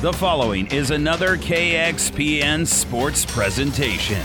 The 0.00 0.14
following 0.14 0.66
is 0.68 0.92
another 0.92 1.36
KXPN 1.36 2.66
sports 2.66 3.26
presentation. 3.26 4.22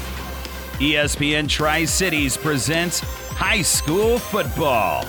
ESPN 0.79 1.49
Tri 1.49 1.83
Cities 1.83 2.37
presents 2.37 3.01
High 3.31 3.61
School 3.61 4.17
Football. 4.17 5.03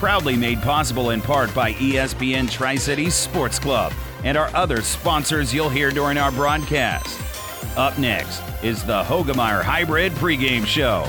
Proudly 0.00 0.34
made 0.34 0.60
possible 0.62 1.10
in 1.10 1.20
part 1.20 1.54
by 1.54 1.74
ESPN 1.74 2.50
Tri 2.50 2.74
Cities 2.74 3.14
Sports 3.14 3.60
Club 3.60 3.92
and 4.24 4.36
our 4.36 4.52
other 4.52 4.82
sponsors 4.82 5.54
you'll 5.54 5.70
hear 5.70 5.92
during 5.92 6.18
our 6.18 6.32
broadcast. 6.32 7.16
Up 7.76 7.96
next 8.00 8.42
is 8.64 8.82
the 8.82 9.04
Hoegemeyer 9.04 9.62
Hybrid 9.62 10.10
pregame 10.14 10.66
show. 10.66 11.08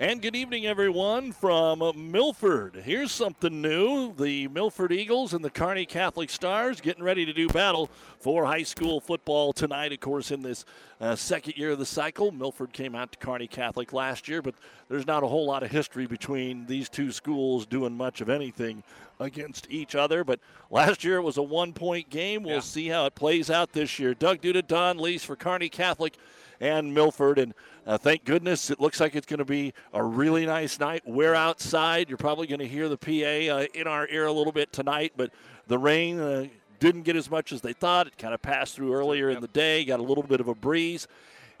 And 0.00 0.20
good 0.20 0.34
evening, 0.34 0.66
everyone, 0.66 1.30
from 1.30 2.10
Milford. 2.10 2.82
Here's 2.84 3.12
something 3.12 3.62
new. 3.62 4.12
The 4.12 4.48
Milford 4.48 4.90
Eagles 4.90 5.32
and 5.32 5.44
the 5.44 5.50
Kearney 5.50 5.86
Catholic 5.86 6.30
Stars 6.30 6.80
getting 6.80 7.04
ready 7.04 7.24
to 7.24 7.32
do 7.32 7.46
battle 7.46 7.88
for 8.18 8.44
high 8.44 8.64
school 8.64 9.00
football 9.00 9.52
tonight, 9.52 9.92
of 9.92 10.00
course, 10.00 10.32
in 10.32 10.42
this 10.42 10.64
uh, 11.00 11.14
second 11.14 11.56
year 11.56 11.70
of 11.70 11.78
the 11.78 11.86
cycle. 11.86 12.32
Milford 12.32 12.72
came 12.72 12.96
out 12.96 13.12
to 13.12 13.18
Kearney 13.18 13.46
Catholic 13.46 13.92
last 13.92 14.26
year, 14.26 14.42
but 14.42 14.56
there's 14.88 15.06
not 15.06 15.22
a 15.22 15.28
whole 15.28 15.46
lot 15.46 15.62
of 15.62 15.70
history 15.70 16.08
between 16.08 16.66
these 16.66 16.88
two 16.88 17.12
schools 17.12 17.64
doing 17.64 17.96
much 17.96 18.20
of 18.20 18.28
anything 18.28 18.82
against 19.20 19.70
each 19.70 19.94
other. 19.94 20.24
But 20.24 20.40
last 20.72 21.04
year 21.04 21.18
it 21.18 21.22
was 21.22 21.36
a 21.36 21.42
one 21.42 21.72
point 21.72 22.10
game. 22.10 22.42
We'll 22.42 22.54
yeah. 22.54 22.60
see 22.62 22.88
how 22.88 23.06
it 23.06 23.14
plays 23.14 23.48
out 23.48 23.70
this 23.70 24.00
year. 24.00 24.12
Doug 24.12 24.40
Duda, 24.40 24.66
Don 24.66 24.98
Lease 24.98 25.22
for 25.22 25.36
Kearney 25.36 25.68
Catholic 25.68 26.16
and 26.64 26.94
Milford. 26.94 27.38
And 27.38 27.54
uh, 27.86 27.98
thank 27.98 28.24
goodness 28.24 28.70
it 28.70 28.80
looks 28.80 28.98
like 28.98 29.14
it's 29.14 29.26
going 29.26 29.38
to 29.38 29.44
be 29.44 29.74
a 29.92 30.02
really 30.02 30.46
nice 30.46 30.80
night. 30.80 31.02
We're 31.04 31.34
outside. 31.34 32.08
You're 32.08 32.16
probably 32.16 32.46
going 32.46 32.60
to 32.60 32.68
hear 32.68 32.88
the 32.88 32.96
PA 32.96 33.54
uh, 33.54 33.66
in 33.74 33.86
our 33.86 34.08
ear 34.08 34.26
a 34.26 34.32
little 34.32 34.52
bit 34.52 34.72
tonight, 34.72 35.12
but 35.16 35.30
the 35.66 35.78
rain 35.78 36.18
uh, 36.18 36.46
didn't 36.80 37.02
get 37.02 37.16
as 37.16 37.30
much 37.30 37.52
as 37.52 37.60
they 37.60 37.74
thought. 37.74 38.06
It 38.06 38.16
kind 38.16 38.32
of 38.32 38.40
passed 38.40 38.74
through 38.74 38.94
earlier 38.94 39.28
in 39.30 39.40
the 39.40 39.48
day, 39.48 39.84
got 39.84 40.00
a 40.00 40.02
little 40.02 40.22
bit 40.22 40.40
of 40.40 40.48
a 40.48 40.54
breeze. 40.54 41.06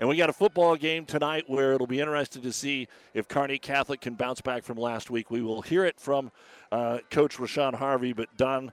And 0.00 0.08
we 0.08 0.16
got 0.16 0.28
a 0.28 0.32
football 0.34 0.74
game 0.74 1.04
tonight 1.04 1.44
where 1.46 1.72
it'll 1.72 1.86
be 1.86 2.00
interesting 2.00 2.42
to 2.42 2.52
see 2.52 2.88
if 3.12 3.28
Kearney 3.28 3.58
Catholic 3.58 4.00
can 4.00 4.14
bounce 4.14 4.40
back 4.40 4.64
from 4.64 4.76
last 4.76 5.08
week. 5.08 5.30
We 5.30 5.40
will 5.40 5.62
hear 5.62 5.84
it 5.84 6.00
from 6.00 6.32
uh, 6.72 6.98
Coach 7.10 7.36
Rashawn 7.36 7.74
Harvey, 7.74 8.12
but 8.12 8.34
Don, 8.36 8.72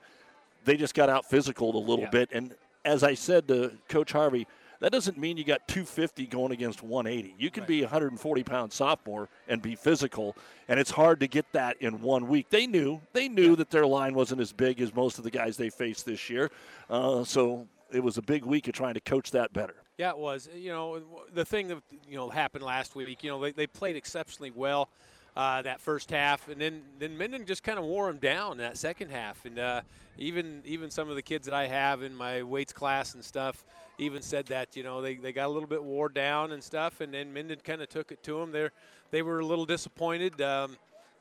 they 0.65 0.77
just 0.77 0.95
got 0.95 1.09
out 1.09 1.25
physical 1.29 1.75
a 1.75 1.77
little 1.77 2.05
yeah. 2.05 2.09
bit. 2.09 2.29
And 2.31 2.55
as 2.83 3.03
I 3.03 3.13
said 3.13 3.47
to 3.49 3.73
Coach 3.87 4.13
Harvey, 4.13 4.47
that 4.81 4.91
doesn't 4.91 5.17
mean 5.17 5.37
you 5.37 5.43
got 5.43 5.67
250 5.67 6.25
going 6.27 6.51
against 6.51 6.83
180. 6.83 7.35
You 7.37 7.49
can 7.49 7.61
right. 7.61 7.67
be 7.67 7.79
a 7.81 7.85
140 7.85 8.43
pound 8.43 8.73
sophomore 8.73 9.29
and 9.47 9.61
be 9.61 9.75
physical, 9.75 10.35
and 10.67 10.79
it's 10.79 10.91
hard 10.91 11.19
to 11.21 11.27
get 11.27 11.45
that 11.53 11.77
in 11.79 12.01
one 12.01 12.27
week. 12.27 12.49
They 12.49 12.67
knew 12.67 12.99
they 13.13 13.29
knew 13.29 13.55
that 13.55 13.69
their 13.69 13.85
line 13.85 14.13
wasn't 14.13 14.41
as 14.41 14.51
big 14.51 14.81
as 14.81 14.93
most 14.93 15.17
of 15.17 15.23
the 15.23 15.31
guys 15.31 15.55
they 15.55 15.69
faced 15.69 16.05
this 16.05 16.29
year, 16.29 16.51
uh, 16.89 17.23
so 17.23 17.67
it 17.91 18.03
was 18.03 18.17
a 18.17 18.21
big 18.21 18.43
week 18.43 18.67
of 18.67 18.73
trying 18.73 18.95
to 18.95 19.01
coach 19.01 19.31
that 19.31 19.53
better. 19.53 19.75
Yeah, 19.97 20.09
it 20.09 20.17
was. 20.17 20.49
You 20.55 20.71
know, 20.71 21.01
the 21.33 21.45
thing 21.45 21.67
that 21.67 21.77
you 22.07 22.17
know 22.17 22.29
happened 22.29 22.63
last 22.63 22.95
week. 22.95 23.23
You 23.23 23.29
know, 23.29 23.41
they, 23.41 23.51
they 23.51 23.67
played 23.67 23.95
exceptionally 23.95 24.51
well 24.51 24.89
uh, 25.35 25.61
that 25.61 25.79
first 25.79 26.09
half, 26.09 26.47
and 26.49 26.59
then 26.59 26.81
then 26.97 27.17
Minden 27.17 27.45
just 27.45 27.61
kind 27.63 27.77
of 27.77 27.85
wore 27.85 28.07
them 28.07 28.17
down 28.17 28.53
in 28.53 28.57
that 28.57 28.77
second 28.77 29.11
half. 29.11 29.45
And 29.45 29.59
uh, 29.59 29.81
even 30.17 30.61
even 30.65 30.89
some 30.89 31.09
of 31.09 31.15
the 31.15 31.21
kids 31.21 31.45
that 31.45 31.53
I 31.53 31.67
have 31.67 32.01
in 32.01 32.15
my 32.15 32.41
weights 32.43 32.73
class 32.73 33.13
and 33.13 33.23
stuff 33.23 33.63
even 33.97 34.21
said 34.21 34.47
that 34.47 34.75
you 34.75 34.83
know 34.83 35.01
they, 35.01 35.15
they 35.15 35.31
got 35.31 35.47
a 35.47 35.49
little 35.51 35.69
bit 35.69 35.83
wore 35.83 36.09
down 36.09 36.51
and 36.51 36.63
stuff, 36.63 37.01
and 37.01 37.13
then 37.13 37.33
Minden 37.33 37.59
kind 37.63 37.81
of 37.81 37.89
took 37.89 38.11
it 38.11 38.23
to 38.23 38.39
them. 38.39 38.51
They 38.51 38.69
they 39.11 39.21
were 39.21 39.39
a 39.39 39.45
little 39.45 39.65
disappointed. 39.65 40.41
Um, 40.41 40.77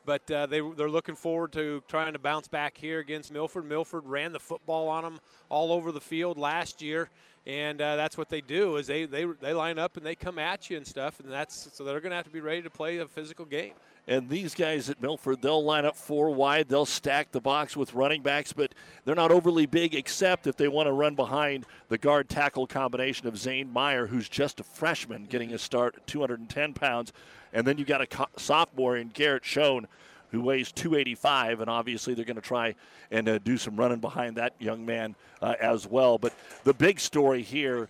but 0.07 0.31
uh, 0.31 0.47
they, 0.47 0.61
they're 0.61 0.89
looking 0.91 1.15
forward 1.15 1.53
to 1.53 1.83
trying 1.87 2.15
to 2.15 2.19
bounce 2.19 2.49
back 2.49 2.77
here 2.77 3.01
against 3.01 3.33
Milford. 3.33 3.67
Milford 3.67 4.07
ran 4.07 4.33
the 4.33 4.41
football 4.41 4.89
on 4.89 5.05
them 5.05 5.21
all 5.49 5.73
over 5.73 5.93
the 5.93 6.01
field 6.01 6.39
last 6.39 6.81
year, 6.81 7.11
and 7.47 7.81
uh, 7.81 7.97
that's 7.97 8.19
what 8.19 8.29
they 8.29 8.41
do 8.41 8.77
is 8.77 8.87
they, 8.87 9.07
they, 9.07 9.25
they 9.25 9.53
line 9.53 9.79
up 9.79 9.97
and 9.97 10.05
they 10.05 10.15
come 10.15 10.39
at 10.39 10.69
you 10.69 10.77
and 10.77 10.87
stuff, 10.87 11.21
and 11.21 11.31
that's 11.31 11.71
so 11.73 11.85
they're 11.85 12.01
going 12.01 12.11
to 12.11 12.17
have 12.17 12.27
to 12.27 12.31
be 12.31 12.41
ready 12.41 12.63
to 12.63 12.71
play 12.71 12.99
a 12.99 13.07
physical 13.07 13.45
game. 13.45 13.73
And 14.07 14.29
these 14.29 14.55
guys 14.55 14.91
at 14.91 15.01
Milford, 15.01 15.41
they'll 15.41 15.63
line 15.63 15.85
up 15.85 15.95
four 15.95 16.31
wide. 16.31 16.69
They'll 16.69 16.87
stack 16.87 17.31
the 17.31 17.41
box 17.41 17.77
with 17.77 17.95
running 17.95 18.23
backs, 18.23 18.53
but 18.53 18.75
they're 19.05 19.15
not 19.15 19.31
overly 19.31 19.67
big 19.67 19.95
except 19.95 20.47
if 20.47 20.57
they 20.57 20.69
want 20.69 20.89
to 20.89 20.93
run 20.93 21.15
behind 21.15 21.65
the 21.89 21.99
guard 21.99 22.29
tackle 22.29 22.67
combination 22.67 23.27
of 23.29 23.39
Zane 23.39 23.73
Meyer, 23.73 24.07
who's 24.07 24.29
just 24.29 24.59
a 24.59 24.65
freshman 24.65 25.27
getting 25.27 25.53
a 25.53 25.59
start 25.59 25.95
at 25.97 26.07
210 26.07 26.75
pounds. 26.75 27.13
And 27.53 27.67
then 27.67 27.79
you 27.79 27.85
got 27.85 28.01
a 28.01 28.27
sophomore 28.37 28.97
in 28.97 29.09
Garrett 29.09 29.45
Schoen 29.45 29.87
who 30.31 30.41
weighs 30.41 30.73
285, 30.73 31.61
and 31.61 31.71
obviously 31.71 32.15
they're 32.15 32.25
going 32.25 32.37
to 32.37 32.43
try 32.43 32.75
and 33.11 33.29
uh, 33.29 33.39
do 33.39 33.57
some 33.57 33.77
running 33.77 34.01
behind 34.01 34.37
that 34.37 34.55
young 34.59 34.85
man 34.85 35.17
uh, 35.43 35.55
as 35.61 35.87
well. 35.87 36.19
But 36.19 36.33
the 36.65 36.75
big 36.75 37.01
story 37.01 37.43
here 37.43 37.89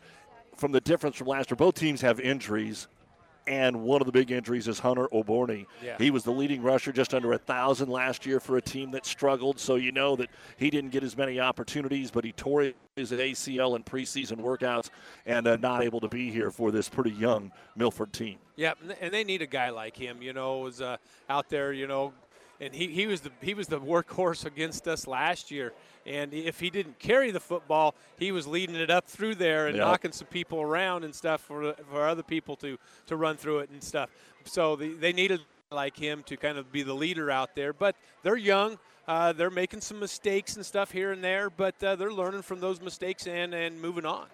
from 0.56 0.72
the 0.72 0.80
difference 0.80 1.16
from 1.16 1.26
last 1.26 1.50
year, 1.50 1.56
both 1.56 1.74
teams 1.74 2.00
have 2.00 2.20
injuries 2.20 2.88
and 3.46 3.82
one 3.82 4.00
of 4.00 4.06
the 4.06 4.12
big 4.12 4.30
injuries 4.30 4.68
is 4.68 4.78
Hunter 4.78 5.08
Oborny. 5.12 5.66
Yeah. 5.82 5.96
He 5.98 6.10
was 6.10 6.24
the 6.24 6.30
leading 6.30 6.62
rusher, 6.62 6.92
just 6.92 7.14
under 7.14 7.32
a 7.32 7.38
thousand 7.38 7.88
last 7.88 8.24
year 8.24 8.38
for 8.38 8.56
a 8.56 8.62
team 8.62 8.92
that 8.92 9.04
struggled. 9.04 9.58
So 9.58 9.76
you 9.76 9.92
know 9.92 10.14
that 10.16 10.28
he 10.56 10.70
didn't 10.70 10.90
get 10.90 11.02
as 11.02 11.16
many 11.16 11.40
opportunities, 11.40 12.10
but 12.10 12.24
he 12.24 12.32
tore 12.32 12.72
his 12.96 13.10
ACL 13.10 13.76
in 13.76 13.82
preseason 13.82 14.36
workouts 14.40 14.90
and 15.26 15.46
uh, 15.46 15.56
not 15.56 15.82
able 15.82 16.00
to 16.00 16.08
be 16.08 16.30
here 16.30 16.50
for 16.50 16.70
this 16.70 16.88
pretty 16.88 17.10
young 17.10 17.50
Milford 17.76 18.12
team. 18.12 18.38
Yeah, 18.56 18.74
and 19.00 19.12
they 19.12 19.24
need 19.24 19.42
a 19.42 19.46
guy 19.46 19.70
like 19.70 19.96
him. 19.96 20.22
You 20.22 20.32
know, 20.32 20.58
was 20.58 20.80
uh, 20.80 20.98
out 21.28 21.48
there. 21.48 21.72
You 21.72 21.86
know, 21.86 22.12
and 22.60 22.74
he, 22.74 22.88
he 22.88 23.06
was 23.06 23.22
the 23.22 23.30
he 23.40 23.54
was 23.54 23.68
the 23.68 23.80
workhorse 23.80 24.44
against 24.44 24.86
us 24.86 25.06
last 25.06 25.50
year. 25.50 25.72
And 26.06 26.32
if 26.32 26.60
he 26.60 26.70
didn't 26.70 26.98
carry 26.98 27.30
the 27.30 27.40
football, 27.40 27.94
he 28.18 28.32
was 28.32 28.46
leading 28.46 28.76
it 28.76 28.90
up 28.90 29.06
through 29.06 29.36
there 29.36 29.66
and 29.66 29.76
yep. 29.76 29.86
knocking 29.86 30.12
some 30.12 30.26
people 30.28 30.60
around 30.60 31.04
and 31.04 31.14
stuff 31.14 31.40
for 31.40 31.74
for 31.90 32.06
other 32.06 32.22
people 32.22 32.56
to 32.56 32.78
to 33.06 33.16
run 33.16 33.36
through 33.36 33.60
it 33.60 33.70
and 33.70 33.82
stuff. 33.82 34.10
So 34.44 34.76
the, 34.76 34.94
they 34.94 35.12
needed 35.12 35.40
like 35.70 35.96
him 35.96 36.22
to 36.24 36.36
kind 36.36 36.58
of 36.58 36.72
be 36.72 36.82
the 36.82 36.94
leader 36.94 37.30
out 37.30 37.54
there. 37.54 37.72
But 37.72 37.96
they're 38.22 38.36
young. 38.36 38.78
Uh, 39.06 39.32
they're 39.32 39.50
making 39.50 39.80
some 39.80 39.98
mistakes 39.98 40.56
and 40.56 40.64
stuff 40.64 40.92
here 40.92 41.10
and 41.10 41.24
there, 41.24 41.50
but 41.50 41.82
uh, 41.82 41.96
they're 41.96 42.12
learning 42.12 42.42
from 42.42 42.60
those 42.60 42.80
mistakes 42.80 43.26
and, 43.26 43.52
and 43.54 43.80
moving 43.80 44.06
on. 44.06 44.26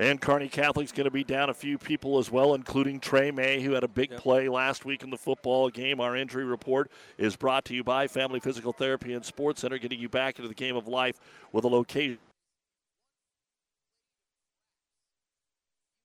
And 0.00 0.20
Kearney 0.20 0.48
Catholic's 0.48 0.92
going 0.92 1.06
to 1.06 1.10
be 1.10 1.24
down 1.24 1.50
a 1.50 1.54
few 1.54 1.76
people 1.76 2.18
as 2.18 2.30
well, 2.30 2.54
including 2.54 3.00
Trey 3.00 3.32
May, 3.32 3.60
who 3.60 3.72
had 3.72 3.82
a 3.82 3.88
big 3.88 4.12
yep. 4.12 4.20
play 4.20 4.48
last 4.48 4.84
week 4.84 5.02
in 5.02 5.10
the 5.10 5.16
football 5.16 5.68
game. 5.70 6.00
Our 6.00 6.14
injury 6.16 6.44
report 6.44 6.90
is 7.16 7.34
brought 7.34 7.64
to 7.66 7.74
you 7.74 7.82
by 7.82 8.06
Family 8.06 8.38
Physical 8.38 8.72
Therapy 8.72 9.12
and 9.12 9.24
Sports 9.24 9.62
Center, 9.62 9.76
getting 9.76 9.98
you 9.98 10.08
back 10.08 10.38
into 10.38 10.48
the 10.48 10.54
game 10.54 10.76
of 10.76 10.86
life 10.86 11.18
with 11.50 11.64
a 11.64 11.68
location. 11.68 12.18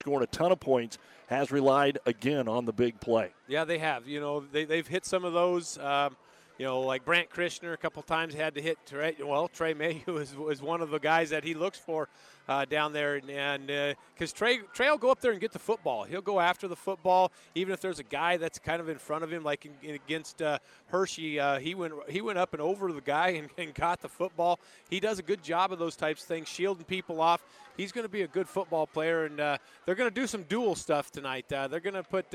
Scoring 0.01 0.23
a 0.23 0.27
ton 0.27 0.51
of 0.51 0.59
points, 0.59 0.97
has 1.27 1.51
relied 1.51 1.99
again 2.05 2.47
on 2.47 2.65
the 2.65 2.73
big 2.73 2.99
play. 2.99 3.29
Yeah, 3.47 3.63
they 3.63 3.77
have. 3.77 4.07
You 4.07 4.19
know, 4.19 4.39
they, 4.51 4.65
they've 4.65 4.87
hit 4.87 5.05
some 5.05 5.23
of 5.23 5.33
those. 5.33 5.77
Um, 5.77 6.17
you 6.57 6.65
know, 6.65 6.81
like 6.81 7.03
Brant 7.03 7.29
Christner 7.29 7.73
a 7.73 7.77
couple 7.77 8.01
times 8.03 8.33
had 8.33 8.55
to 8.55 8.61
hit 8.61 8.77
Trey. 8.85 9.15
Well, 9.19 9.47
Trey 9.47 9.73
is, 9.73 10.35
is 10.49 10.61
one 10.61 10.81
of 10.81 10.89
the 10.89 10.99
guys 10.99 11.29
that 11.31 11.43
he 11.43 11.53
looks 11.53 11.79
for 11.79 12.09
uh, 12.47 12.65
down 12.65 12.93
there, 12.93 13.15
and 13.15 13.67
because 13.67 14.33
uh, 14.33 14.35
Trey 14.35 14.59
Trey 14.73 14.89
will 14.89 14.97
go 14.97 15.09
up 15.09 15.21
there 15.21 15.31
and 15.31 15.39
get 15.39 15.51
the 15.51 15.59
football. 15.59 16.03
He'll 16.03 16.21
go 16.21 16.39
after 16.39 16.67
the 16.67 16.75
football, 16.75 17.31
even 17.55 17.73
if 17.73 17.79
there's 17.79 17.99
a 17.99 18.03
guy 18.03 18.37
that's 18.37 18.59
kind 18.59 18.81
of 18.81 18.89
in 18.89 18.97
front 18.97 19.23
of 19.23 19.31
him, 19.31 19.43
like 19.43 19.65
in, 19.65 19.71
in 19.81 19.95
against 19.95 20.41
uh, 20.41 20.59
Hershey. 20.87 21.39
Uh, 21.39 21.59
he 21.59 21.75
went 21.75 21.93
he 22.09 22.21
went 22.21 22.37
up 22.37 22.53
and 22.53 22.61
over 22.61 22.91
the 22.91 23.01
guy 23.01 23.29
and, 23.29 23.49
and 23.57 23.73
got 23.73 24.01
the 24.01 24.09
football. 24.09 24.59
He 24.89 24.99
does 24.99 25.19
a 25.19 25.23
good 25.23 25.43
job 25.43 25.71
of 25.71 25.79
those 25.79 25.95
types 25.95 26.21
of 26.21 26.27
things, 26.27 26.47
shielding 26.47 26.85
people 26.85 27.21
off. 27.21 27.43
He's 27.77 27.91
going 27.91 28.05
to 28.05 28.09
be 28.09 28.21
a 28.21 28.27
good 28.27 28.47
football 28.47 28.85
player, 28.85 29.25
and 29.25 29.39
uh, 29.39 29.57
they're 29.85 29.95
going 29.95 30.09
to 30.09 30.13
do 30.13 30.27
some 30.27 30.43
dual 30.43 30.75
stuff 30.75 31.11
tonight. 31.11 31.51
Uh, 31.51 31.67
they're 31.67 31.79
going 31.79 31.95
to 31.95 32.03
put 32.03 32.31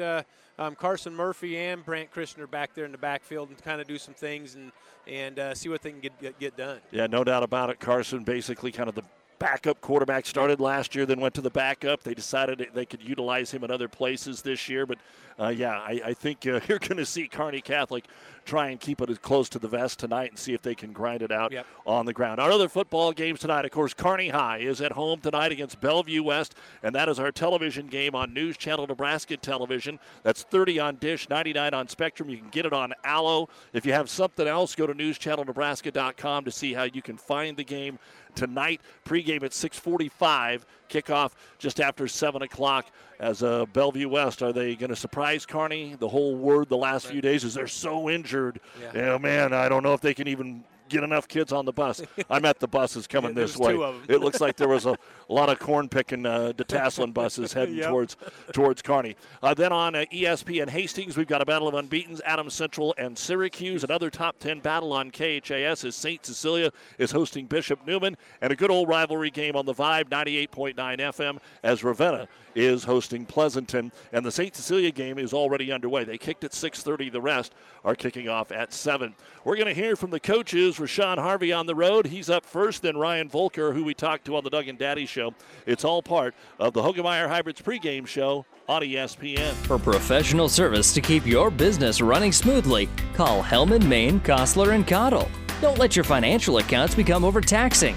um, 0.59 0.75
Carson 0.75 1.15
Murphy 1.15 1.57
and 1.57 1.85
Brant 1.85 2.11
Christner 2.11 2.51
back 2.51 2.75
there 2.75 2.85
in 2.85 2.91
the 2.93 2.99
backfield 2.99 3.51
and 3.51 3.63
kind 3.63 3.81
of 3.81 3.87
do 3.87 3.99
some 3.99 4.15
things 4.15 4.55
and 4.55 4.73
and 5.07 5.57
see 5.57 5.69
what 5.69 5.83
they 5.83 5.91
can 5.91 6.01
get, 6.01 6.19
get 6.21 6.39
get 6.39 6.57
done. 6.57 6.81
Yeah, 6.91 7.07
no 7.07 7.25
doubt 7.25 7.43
about 7.43 7.69
it. 7.71 7.79
Carson 7.79 8.25
basically 8.25 8.73
kind 8.73 8.89
of 8.89 8.95
the 8.95 9.05
backup 9.39 9.81
quarterback 9.81 10.27
started 10.27 10.61
last 10.61 10.95
year, 10.95 11.07
then 11.07 11.21
went 11.21 11.35
to 11.35 11.41
the 11.41 11.51
backup. 11.51 12.03
They 12.03 12.15
decided 12.15 12.69
they 12.75 12.87
could 12.87 13.03
utilize 13.03 13.51
him 13.51 13.65
in 13.65 13.71
other 13.71 13.89
places 13.89 14.43
this 14.43 14.69
year. 14.69 14.87
But 14.87 14.99
uh, 15.39 15.49
yeah, 15.49 15.79
I, 15.79 16.01
I 16.07 16.15
think 16.15 16.47
uh, 16.47 16.61
you're 16.69 16.79
going 16.79 16.97
to 16.97 17.07
see 17.07 17.29
Kearney 17.29 17.61
Catholic 17.61 18.05
try 18.49 18.71
and 18.71 18.81
keep 18.81 19.01
it 19.01 19.11
as 19.11 19.19
close 19.19 19.49
to 19.51 19.59
the 19.59 19.69
vest 19.69 19.99
tonight 19.99 20.31
and 20.31 20.39
see 20.39 20.55
if 20.55 20.63
they 20.63 20.75
can 20.75 20.93
grind 20.93 21.23
it 21.23 21.31
out 21.31 21.53
yep. 21.53 21.67
on 21.87 22.07
the 22.07 22.13
ground. 22.13 22.41
Our 22.41 22.51
other 22.51 22.69
football 22.69 23.13
games 23.13 23.41
tonight, 23.41 23.65
of 23.65 23.71
course, 23.71 23.93
Kearney 23.93 24.31
High 24.31 24.59
is 24.59 24.81
at 24.81 24.93
home 24.93 25.21
tonight 25.21 25.53
against 25.53 25.81
Bellevue 25.81 26.23
West, 26.23 26.55
and 26.83 26.95
that 26.95 27.09
is 27.09 27.19
our 27.19 27.31
television 27.31 27.87
game 27.87 28.15
on 28.15 28.33
News 28.33 28.57
Channel 28.57 28.87
Nebraska 28.87 29.37
Television. 29.37 29.99
That's 30.23 30.43
30 30.43 30.81
on 30.81 30.97
Dish, 30.97 31.29
99 31.29 31.75
on 31.75 31.89
Spectrum. 31.89 32.31
You 32.31 32.39
can 32.39 32.49
get 32.49 32.65
it 32.65 32.73
on 32.73 32.95
Allo. 33.05 33.49
If 33.73 33.85
you 33.85 33.93
have 33.93 34.09
something 34.09 34.49
else, 34.49 34.75
go 34.75 34.87
to 34.87 34.95
newschannelnebraska.com 34.95 36.45
to 36.45 36.51
see 36.51 36.73
how 36.73 36.85
you 36.85 37.03
can 37.03 37.19
find 37.19 37.57
the 37.57 37.65
game 37.65 37.99
tonight. 38.35 38.81
Pregame 39.05 39.43
at 39.43 39.53
6:45. 39.53 40.65
Kickoff 40.89 41.33
just 41.59 41.81
after 41.81 42.09
seven 42.09 42.43
o'clock. 42.43 42.87
As 43.21 43.43
uh, 43.43 43.67
Bellevue 43.73 44.09
West, 44.09 44.43
are 44.43 44.53
they 44.53 44.77
going 44.77 44.91
to 44.91 44.97
surprise 44.97 45.45
Kearney? 45.45 45.97
The 45.99 46.09
whole 46.09 46.37
word 46.37 46.69
the 46.69 46.77
last 46.77 47.07
few 47.07 47.21
days 47.21 47.43
is 47.43 47.55
they're 47.55 47.67
so 47.67 48.09
injured. 48.09 48.61
Yeah. 48.81 48.91
yeah, 48.95 49.19
man, 49.19 49.53
I 49.53 49.69
don't 49.69 49.83
know 49.83 49.93
if 49.95 50.01
they 50.01 50.15
can 50.15 50.29
even 50.29 50.63
get 50.89 51.05
enough 51.05 51.29
kids 51.29 51.53
on 51.53 51.65
the 51.65 51.73
bus. 51.73 52.03
I 52.31 52.39
met 52.39 52.59
the 52.59 52.69
buses 52.69 53.07
coming 53.09 53.31
yeah, 53.31 53.43
this 53.43 53.57
way. 53.57 53.75
it 54.09 54.21
looks 54.21 54.41
like 54.41 54.57
there 54.57 54.69
was 54.69 54.87
a, 54.87 54.97
lot 55.31 55.51
of 55.51 55.59
corn 55.59 55.89
picking 55.89 56.25
uh, 56.25 56.53
detasseling 56.57 57.13
buses 57.13 57.53
heading 57.53 57.77
yep. 57.77 57.91
towards 57.91 58.17
towards 58.53 58.81
Kearney. 58.81 59.15
Uh, 59.43 59.53
then 59.53 59.73
on 59.73 59.95
uh, 59.95 60.05
ESPN 60.13 60.71
Hastings, 60.71 61.17
we've 61.17 61.27
got 61.27 61.43
a 61.43 61.45
battle 61.45 61.69
of 61.69 61.75
unbeaten's 61.75 62.23
Adams 62.25 62.55
Central 62.55 62.95
and 62.97 63.17
Syracuse. 63.17 63.85
Another 63.85 64.11
top 64.11 64.39
10 64.39 64.61
battle 64.61 64.93
on 64.93 65.11
KHAS 65.11 65.85
is 65.85 65.95
St. 65.95 66.25
Cecilia 66.25 66.71
is 66.97 67.11
hosting 67.11 67.47
Bishop 67.47 67.87
Neumann, 67.87 68.17
And 68.41 68.53
a 68.53 68.57
good 68.57 68.71
old 68.71 68.89
rivalry 68.89 69.31
game 69.31 69.55
on 69.55 69.67
the 69.67 69.75
Vibe 69.75 70.05
98.9 70.05 70.75
FM 70.75 71.39
as 71.63 71.85
Ravenna 71.85 72.29
is 72.59 72.85
hosting 72.85 73.25
Pleasanton. 73.25 73.93
And 74.13 74.27
the 74.27 74.33
St. 74.33 74.55
Cecilia 74.55 74.91
game 74.91 75.17
is 75.19 75.33
already 75.33 75.71
underway. 75.71 76.03
They 76.05 76.19
kicked 76.19 76.43
at 76.43 76.51
6.30. 76.51 77.13
The 77.13 77.21
rest 77.21 77.55
are 77.85 77.95
kicking 77.95 78.29
off 78.29 78.51
at 78.51 78.73
7. 78.73 79.15
We're 79.45 79.55
going 79.55 79.69
to 79.69 79.75
hear 79.75 79.95
from 79.95 80.11
the 80.11 80.19
coaches. 80.19 80.77
Rashawn 80.77 81.19
Harvey 81.19 81.53
on 81.53 81.67
the 81.67 81.75
road. 81.77 82.07
He's 82.07 82.29
up 82.29 82.45
first. 82.45 82.83
Then 82.83 82.97
Ryan 82.97 83.29
Volker, 83.29 83.73
who 83.73 83.85
we 83.85 83.95
talked 83.95 84.25
to 84.27 84.37
on 84.37 84.43
the 84.43 84.51
Doug 84.51 84.67
and 84.67 84.79
Daddy 84.79 85.07
show. 85.07 85.33
It's 85.67 85.85
all 85.85 86.03
part 86.03 86.35
of 86.59 86.73
the 86.73 86.83
Hoegemeyer 86.83 87.29
Hybrids 87.29 87.63
pregame 87.63 88.07
show 88.07 88.45
on 88.69 88.83
ESPN. 88.83 89.53
For 89.53 89.79
professional 89.79 90.49
service 90.49 90.93
to 90.95 91.01
keep 91.01 91.25
your 91.27 91.51
business 91.51 92.01
running 92.01 92.33
smoothly, 92.33 92.89
call 93.15 93.43
Hellman, 93.43 93.87
Maine, 93.87 94.21
Kostler, 94.21 94.75
and 94.75 94.87
Cottle. 94.87 95.31
Don't 95.61 95.79
let 95.79 95.97
your 95.97 96.05
financial 96.05 96.59
accounts 96.59 96.95
become 96.95 97.25
overtaxing. 97.25 97.97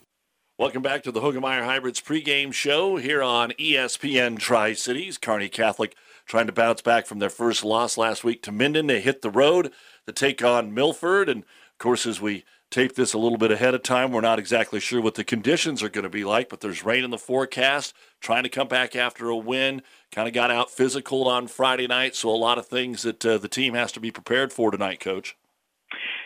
Welcome 0.61 0.83
back 0.83 1.01
to 1.05 1.11
the 1.11 1.21
Hoegemeyer 1.21 1.65
Hybrids 1.65 2.01
pregame 2.01 2.53
show 2.53 2.97
here 2.97 3.23
on 3.23 3.49
ESPN 3.53 4.37
Tri 4.37 4.73
Cities. 4.73 5.17
Kearney 5.17 5.49
Catholic 5.49 5.95
trying 6.27 6.45
to 6.45 6.53
bounce 6.53 6.83
back 6.83 7.07
from 7.07 7.17
their 7.17 7.31
first 7.31 7.63
loss 7.63 7.97
last 7.97 8.23
week 8.23 8.43
to 8.43 8.51
Minden. 8.51 8.85
They 8.85 9.01
hit 9.01 9.23
the 9.23 9.31
road 9.31 9.71
to 10.05 10.13
take 10.13 10.43
on 10.43 10.71
Milford. 10.71 11.29
And 11.29 11.41
of 11.41 11.77
course, 11.79 12.05
as 12.05 12.21
we 12.21 12.45
tape 12.69 12.93
this 12.93 13.13
a 13.13 13.17
little 13.17 13.39
bit 13.39 13.49
ahead 13.49 13.73
of 13.73 13.81
time, 13.81 14.11
we're 14.11 14.21
not 14.21 14.37
exactly 14.37 14.79
sure 14.79 15.01
what 15.01 15.15
the 15.15 15.23
conditions 15.23 15.81
are 15.81 15.89
going 15.89 16.03
to 16.03 16.11
be 16.11 16.23
like, 16.23 16.47
but 16.47 16.59
there's 16.59 16.85
rain 16.85 17.03
in 17.03 17.09
the 17.09 17.17
forecast. 17.17 17.95
Trying 18.19 18.43
to 18.43 18.49
come 18.49 18.67
back 18.67 18.95
after 18.95 19.29
a 19.29 19.35
win. 19.35 19.81
Kind 20.11 20.27
of 20.27 20.33
got 20.35 20.51
out 20.51 20.69
physical 20.69 21.27
on 21.27 21.47
Friday 21.47 21.87
night. 21.87 22.15
So 22.15 22.29
a 22.29 22.37
lot 22.37 22.59
of 22.59 22.67
things 22.67 23.01
that 23.01 23.25
uh, 23.25 23.39
the 23.39 23.47
team 23.47 23.73
has 23.73 23.91
to 23.93 23.99
be 23.99 24.11
prepared 24.11 24.53
for 24.53 24.69
tonight, 24.69 24.99
Coach. 24.99 25.35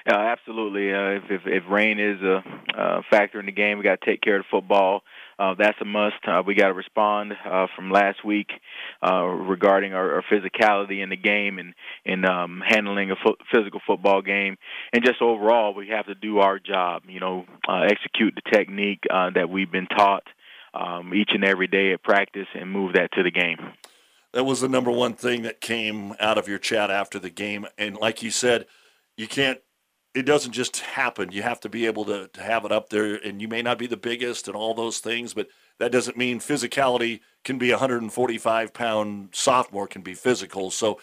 Uh, 0.08 0.14
absolutely. 0.14 0.94
Uh, 0.94 1.18
if, 1.18 1.24
if 1.32 1.42
if 1.46 1.64
rain 1.68 2.00
is 2.00 2.22
a 2.22 2.44
uh, 2.78 3.02
factor 3.10 3.40
in 3.40 3.48
the 3.48 3.52
game, 3.52 3.80
we 3.80 3.84
got 3.84 4.00
to 4.00 4.06
take 4.06 4.22
care 4.22 4.38
of 4.38 4.44
the 4.44 4.48
football. 4.52 5.02
Uh, 5.40 5.56
that's 5.58 5.78
a 5.82 5.86
must. 5.86 6.16
Uh, 6.28 6.44
we 6.46 6.54
got 6.54 6.68
to 6.68 6.74
respond 6.74 7.34
uh, 7.44 7.66
from 7.76 7.90
last 7.90 8.24
week 8.24 8.52
uh, 9.06 9.24
regarding 9.24 9.94
our, 9.94 10.16
our 10.16 10.24
physicality 10.32 11.02
in 11.02 11.10
the 11.10 11.18
game 11.18 11.58
and 11.58 11.74
and 12.06 12.24
um, 12.24 12.62
handling 12.66 13.10
a 13.10 13.16
fo- 13.16 13.38
physical 13.52 13.82
football 13.88 14.22
game, 14.22 14.58
and 14.94 15.04
just 15.04 15.24
overall, 15.24 15.74
we 15.74 15.88
have 15.88 16.06
to 16.06 16.14
do 16.14 16.38
our 16.38 16.60
job. 16.60 17.02
You 17.08 17.20
know, 17.20 17.46
uh, 17.68 17.82
execute 17.82 18.36
the 18.36 18.50
technique 18.52 19.04
uh, 19.12 19.32
that 19.32 19.50
we've 19.50 19.72
been 19.72 19.88
taught 19.88 20.24
um, 20.76 21.16
each 21.16 21.32
and 21.34 21.44
every 21.44 21.68
day 21.68 21.94
at 21.94 22.04
practice, 22.04 22.48
and 22.54 22.70
move 22.70 22.94
that 22.94 23.12
to 23.14 23.24
the 23.24 23.32
game. 23.32 23.58
That 24.34 24.44
was 24.44 24.62
the 24.62 24.70
number 24.70 24.92
one 24.92 25.14
thing 25.14 25.42
that 25.44 25.62
came 25.62 26.14
out 26.20 26.38
of 26.38 26.48
your 26.48 26.60
chat 26.60 26.92
after 26.92 27.18
the 27.18 27.32
game, 27.32 27.66
and 27.76 27.98
like 27.98 28.22
you 28.22 28.30
said, 28.30 28.68
you 29.18 29.28
can't 29.28 29.60
it 30.16 30.26
doesn't 30.26 30.54
just 30.54 30.80
happen. 30.80 31.34
You 31.34 31.44
have 31.44 31.60
to 31.60 31.70
be 31.70 31.86
able 31.86 32.06
to, 32.06 32.30
to 32.30 32.42
have 32.42 32.64
it 32.64 32.72
up 32.72 32.90
there, 32.90 33.16
and 33.16 33.42
you 33.42 33.50
may 33.50 33.62
not 33.62 33.78
be 33.78 33.86
the 33.86 33.98
biggest 33.98 34.48
and 34.48 34.56
all 34.56 34.74
those 34.74 35.00
things, 35.00 35.34
but 35.34 35.50
that 35.78 35.92
doesn't 35.92 36.16
mean 36.16 36.40
physicality 36.40 37.20
can 37.44 37.58
be 37.58 37.72
a 37.72 37.76
145 37.76 38.74
pound 38.74 39.30
sophomore 39.34 39.88
can 39.88 40.02
be 40.02 40.14
physical. 40.14 40.72
So, 40.72 41.00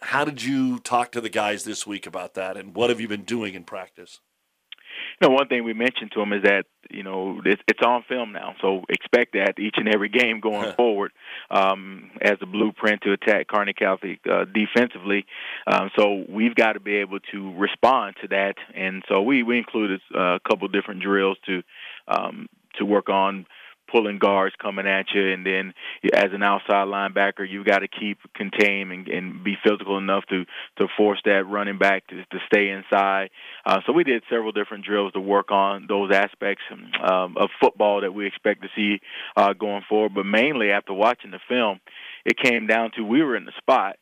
how 0.00 0.24
did 0.24 0.42
you 0.42 0.78
talk 0.78 1.12
to 1.12 1.20
the 1.20 1.28
guys 1.28 1.64
this 1.64 1.86
week 1.86 2.06
about 2.06 2.34
that, 2.34 2.56
and 2.56 2.74
what 2.74 2.88
have 2.88 3.00
you 3.00 3.08
been 3.08 3.24
doing 3.24 3.54
in 3.54 3.64
practice? 3.64 4.20
Know, 5.22 5.30
one 5.30 5.46
thing 5.46 5.62
we 5.62 5.72
mentioned 5.72 6.10
to 6.14 6.20
him 6.20 6.32
is 6.32 6.42
that 6.42 6.64
you 6.90 7.04
know 7.04 7.40
it's, 7.44 7.62
it's 7.68 7.78
on 7.86 8.02
film 8.08 8.32
now, 8.32 8.56
so 8.60 8.82
expect 8.88 9.34
that 9.34 9.54
each 9.56 9.76
and 9.76 9.88
every 9.88 10.08
game 10.08 10.40
going 10.40 10.72
forward 10.72 11.12
um, 11.48 12.10
as 12.20 12.38
a 12.40 12.46
blueprint 12.46 13.02
to 13.02 13.12
attack 13.12 13.46
Kearney 13.46 13.72
Catholic 13.72 14.18
uh, 14.28 14.46
defensively. 14.52 15.24
Um, 15.66 15.90
so 15.96 16.24
we've 16.28 16.56
got 16.56 16.72
to 16.72 16.80
be 16.80 16.96
able 16.96 17.20
to 17.30 17.54
respond 17.54 18.16
to 18.22 18.28
that, 18.28 18.54
and 18.74 19.04
so 19.08 19.22
we 19.22 19.44
we 19.44 19.58
included 19.58 20.00
uh, 20.12 20.34
a 20.34 20.40
couple 20.40 20.66
different 20.66 21.02
drills 21.02 21.38
to 21.46 21.62
um, 22.08 22.48
to 22.78 22.84
work 22.84 23.08
on 23.08 23.46
pulling 23.92 24.18
guards 24.18 24.54
coming 24.60 24.86
at 24.86 25.06
you, 25.14 25.32
and 25.32 25.46
then 25.46 25.74
as 26.14 26.32
an 26.32 26.42
outside 26.42 26.88
linebacker, 26.88 27.48
you've 27.48 27.66
got 27.66 27.80
to 27.80 27.88
keep 27.88 28.18
contained 28.34 28.90
and, 28.90 29.08
and 29.08 29.44
be 29.44 29.56
physical 29.62 29.98
enough 29.98 30.24
to 30.30 30.44
to 30.78 30.88
force 30.96 31.20
that 31.24 31.46
running 31.46 31.78
back 31.78 32.06
to, 32.08 32.16
to 32.16 32.38
stay 32.46 32.70
inside. 32.70 33.30
Uh, 33.64 33.80
so 33.86 33.92
we 33.92 34.02
did 34.02 34.22
several 34.30 34.52
different 34.52 34.84
drills 34.84 35.12
to 35.12 35.20
work 35.20 35.50
on 35.50 35.86
those 35.86 36.10
aspects 36.10 36.62
um, 36.72 37.36
of 37.36 37.50
football 37.60 38.00
that 38.00 38.14
we 38.14 38.26
expect 38.26 38.62
to 38.62 38.68
see 38.74 39.00
uh, 39.36 39.52
going 39.52 39.82
forward. 39.88 40.14
But 40.14 40.26
mainly 40.26 40.70
after 40.70 40.94
watching 40.94 41.30
the 41.30 41.40
film, 41.48 41.80
it 42.24 42.36
came 42.38 42.66
down 42.66 42.90
to 42.96 43.02
we 43.02 43.22
were 43.22 43.36
in 43.36 43.44
the 43.44 43.52
spot 43.58 43.96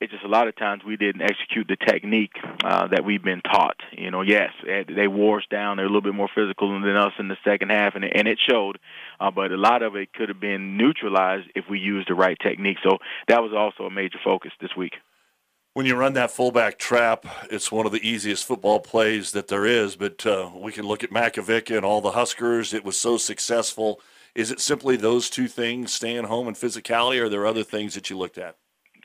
it's 0.00 0.12
just 0.12 0.24
a 0.24 0.28
lot 0.28 0.46
of 0.46 0.54
times 0.56 0.84
we 0.84 0.96
didn't 0.96 1.22
execute 1.22 1.66
the 1.68 1.76
technique 1.76 2.34
uh, 2.62 2.86
that 2.88 3.04
we've 3.04 3.22
been 3.22 3.40
taught. 3.40 3.76
You 3.92 4.10
know, 4.10 4.20
yes, 4.20 4.50
they 4.64 5.08
wore 5.08 5.38
us 5.38 5.44
down. 5.50 5.78
They're 5.78 5.86
a 5.86 5.88
little 5.88 6.02
bit 6.02 6.14
more 6.14 6.28
physical 6.34 6.68
than 6.68 6.96
us 6.96 7.12
in 7.18 7.28
the 7.28 7.38
second 7.44 7.70
half, 7.70 7.94
and 7.94 8.04
it, 8.04 8.12
and 8.14 8.28
it 8.28 8.38
showed. 8.38 8.78
Uh, 9.18 9.30
but 9.30 9.52
a 9.52 9.56
lot 9.56 9.82
of 9.82 9.96
it 9.96 10.12
could 10.12 10.28
have 10.28 10.40
been 10.40 10.76
neutralized 10.76 11.48
if 11.54 11.64
we 11.70 11.78
used 11.78 12.08
the 12.08 12.14
right 12.14 12.36
technique. 12.38 12.76
So 12.82 12.98
that 13.28 13.42
was 13.42 13.52
also 13.54 13.84
a 13.84 13.90
major 13.90 14.18
focus 14.22 14.52
this 14.60 14.76
week. 14.76 14.94
When 15.72 15.86
you 15.86 15.94
run 15.94 16.14
that 16.14 16.30
fullback 16.30 16.78
trap, 16.78 17.26
it's 17.50 17.72
one 17.72 17.86
of 17.86 17.92
the 17.92 18.06
easiest 18.06 18.46
football 18.46 18.80
plays 18.80 19.32
that 19.32 19.48
there 19.48 19.64
is. 19.64 19.96
But 19.96 20.26
uh, 20.26 20.50
we 20.54 20.72
can 20.72 20.86
look 20.86 21.04
at 21.04 21.10
Makovic 21.10 21.74
and 21.74 21.86
all 21.86 22.02
the 22.02 22.12
Huskers. 22.12 22.74
It 22.74 22.84
was 22.84 22.98
so 22.98 23.16
successful. 23.16 24.00
Is 24.34 24.50
it 24.50 24.60
simply 24.60 24.96
those 24.96 25.30
two 25.30 25.48
things, 25.48 25.92
staying 25.92 26.24
home 26.24 26.48
and 26.48 26.56
physicality, 26.56 27.20
or 27.20 27.24
are 27.24 27.28
there 27.30 27.46
other 27.46 27.64
things 27.64 27.94
that 27.94 28.10
you 28.10 28.18
looked 28.18 28.36
at? 28.36 28.56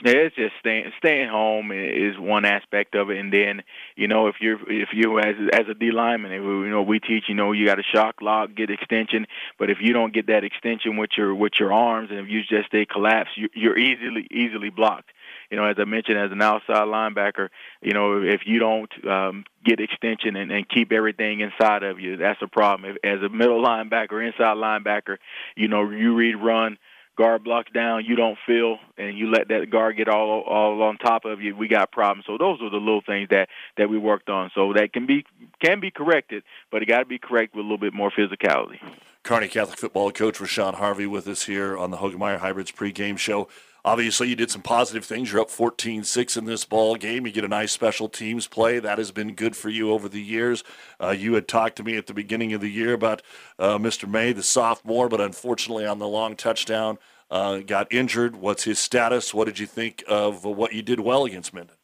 Yeah, 0.03 0.13
it's 0.13 0.36
just 0.36 0.53
staying 0.60 0.91
staying 0.98 1.29
home 1.29 1.72
is 1.72 2.17
one 2.17 2.43
aspect 2.43 2.96
of 2.96 3.12
it, 3.12 3.20
and 3.20 3.31
then 3.31 3.62
you 3.96 4.08
know 4.08 4.27
if 4.27 4.36
you're 4.41 4.58
if 4.67 4.89
you 4.93 5.20
as 5.20 5.36
as 5.53 5.67
a 5.70 5.75
D 5.75 5.91
lineman, 5.91 6.31
you 6.31 6.70
know 6.70 6.81
we 6.81 7.00
teach 7.00 7.25
you 7.27 7.36
know 7.36 7.51
you 7.51 7.67
got 7.67 7.75
to 7.75 7.84
shock 7.84 8.15
lock, 8.20 8.55
get 8.55 8.72
extension, 8.72 9.27
but 9.60 9.70
if 9.70 9.77
you 9.79 9.93
don't 9.93 10.12
get 10.12 10.25
that 10.27 10.43
extension 10.43 10.98
with 10.98 11.12
your 11.15 11.36
with 11.36 11.53
your 11.60 11.72
arms, 11.72 12.10
and 12.10 12.17
if 12.17 12.29
you 12.29 12.41
just 12.41 12.67
stay 12.67 12.84
collapsed, 12.84 13.38
you, 13.38 13.50
you're 13.53 13.77
easily 13.77 14.27
easily 14.31 14.72
blocked. 14.72 15.12
You 15.51 15.58
know, 15.58 15.65
as 15.65 15.75
I 15.77 15.84
mentioned, 15.84 16.17
as 16.17 16.31
an 16.31 16.41
outside 16.41 16.88
linebacker, 16.88 17.50
you 17.81 17.93
know, 17.93 18.24
if 18.24 18.41
you 18.46 18.58
don't 18.58 18.91
um, 19.05 19.43
get 19.63 19.79
extension 19.79 20.36
and, 20.36 20.51
and 20.51 20.67
keep 20.67 20.91
everything 20.91 21.41
inside 21.41 21.84
of 21.84 22.00
you, 22.00 22.17
that's 22.17 22.41
a 22.41 22.48
problem. 22.48 22.89
If, 22.89 22.98
as 23.03 23.22
a 23.22 23.29
middle 23.29 23.62
linebacker, 23.62 24.25
inside 24.25 24.55
linebacker, 24.58 25.17
you 25.55 25.67
know, 25.67 25.88
you 25.89 26.15
read 26.15 26.36
run 26.36 26.77
guard 27.22 27.44
blocks 27.44 27.72
down, 27.72 28.04
you 28.04 28.16
don't 28.16 28.38
feel, 28.48 28.80
and 28.98 29.16
you 29.16 29.30
let 29.30 29.48
that 29.50 29.70
guard 29.70 29.96
get 29.96 30.10
all 30.10 30.42
all 30.42 30.82
on 30.82 30.98
top 30.98 31.24
of 31.25 31.40
you, 31.40 31.56
we 31.56 31.68
got 31.68 31.92
problems. 31.92 32.25
So 32.25 32.36
those 32.36 32.60
are 32.63 32.70
the 32.72 32.78
little 32.78 33.04
things 33.06 33.30
that 33.30 33.48
that 33.78 33.90
we 33.92 34.00
worked 34.00 34.30
on. 34.30 34.50
So 34.56 34.74
that 34.74 34.92
can 34.92 35.06
be 35.06 35.24
can 35.63 35.80
be 35.80 35.92
corrected, 35.92 36.42
but 36.72 36.82
it 36.82 36.88
got 36.88 37.00
to 37.00 37.06
be 37.06 37.20
corrected 37.20 37.58
with 37.58 37.66
a 37.66 37.68
little 37.68 37.78
bit 37.78 37.94
more 37.94 38.10
physicality. 38.10 38.80
Kearney 39.22 39.50
Catholic 39.50 39.78
football 39.78 40.12
coach 40.12 40.40
Rashawn 40.40 40.74
Harvey 40.74 41.06
with 41.06 41.28
us 41.28 41.44
here 41.44 41.78
on 41.78 41.92
the 41.92 41.98
Hoegemeyer 41.98 42.40
Hybrids 42.40 42.72
pregame 42.72 43.20
show. 43.20 43.48
Obviously, 43.84 44.28
you 44.30 44.36
did 44.36 44.51
some 44.51 44.62
positive 44.62 45.04
things. 45.06 45.32
You're 45.32 45.42
up 45.42 45.50
14 45.50 46.04
6 46.04 46.38
in 46.38 46.46
this 46.46 46.66
ball 46.66 46.96
game. 46.96 47.25
You 47.25 47.32
get 47.32 47.44
a 47.44 47.48
nice 47.48 47.72
special 47.72 48.10
teams 48.10 48.48
play. 48.48 48.80
That 48.80 49.00
has 49.00 49.12
been 49.12 49.34
good 49.34 49.56
for 49.56 49.70
you 49.70 49.92
over 49.92 50.08
the 50.08 50.22
years. 50.22 50.63
Uh, 51.00 51.10
you 51.10 51.34
had 51.34 51.48
talked 51.48 51.78
to 51.78 51.84
me 51.84 51.98
at 51.98 52.06
the 52.06 52.13
beginning 52.13 52.54
of 52.54 52.62
the 52.62 52.70
year 52.70 52.94
about 52.94 53.24
uh, 53.58 53.78
Mr. 53.80 54.08
May, 54.08 54.34
the 54.34 54.44
sophomore, 54.44 55.10
but 55.10 55.20
unfortunately, 55.20 55.86
on 55.86 55.98
the 55.98 56.08
long 56.08 56.36
touchdown, 56.36 57.00
uh, 57.32 57.60
got 57.60 57.92
injured. 57.92 58.36
What's 58.36 58.66
his 58.66 58.78
status? 58.78 59.34
What 59.34 59.46
did 59.46 59.58
you 59.58 59.66
think 59.66 60.04
of 60.08 60.44
what 60.44 60.74
you 60.74 60.84
did 60.84 61.00
well 61.00 61.26
against 61.26 61.54
Minden? 61.54 61.78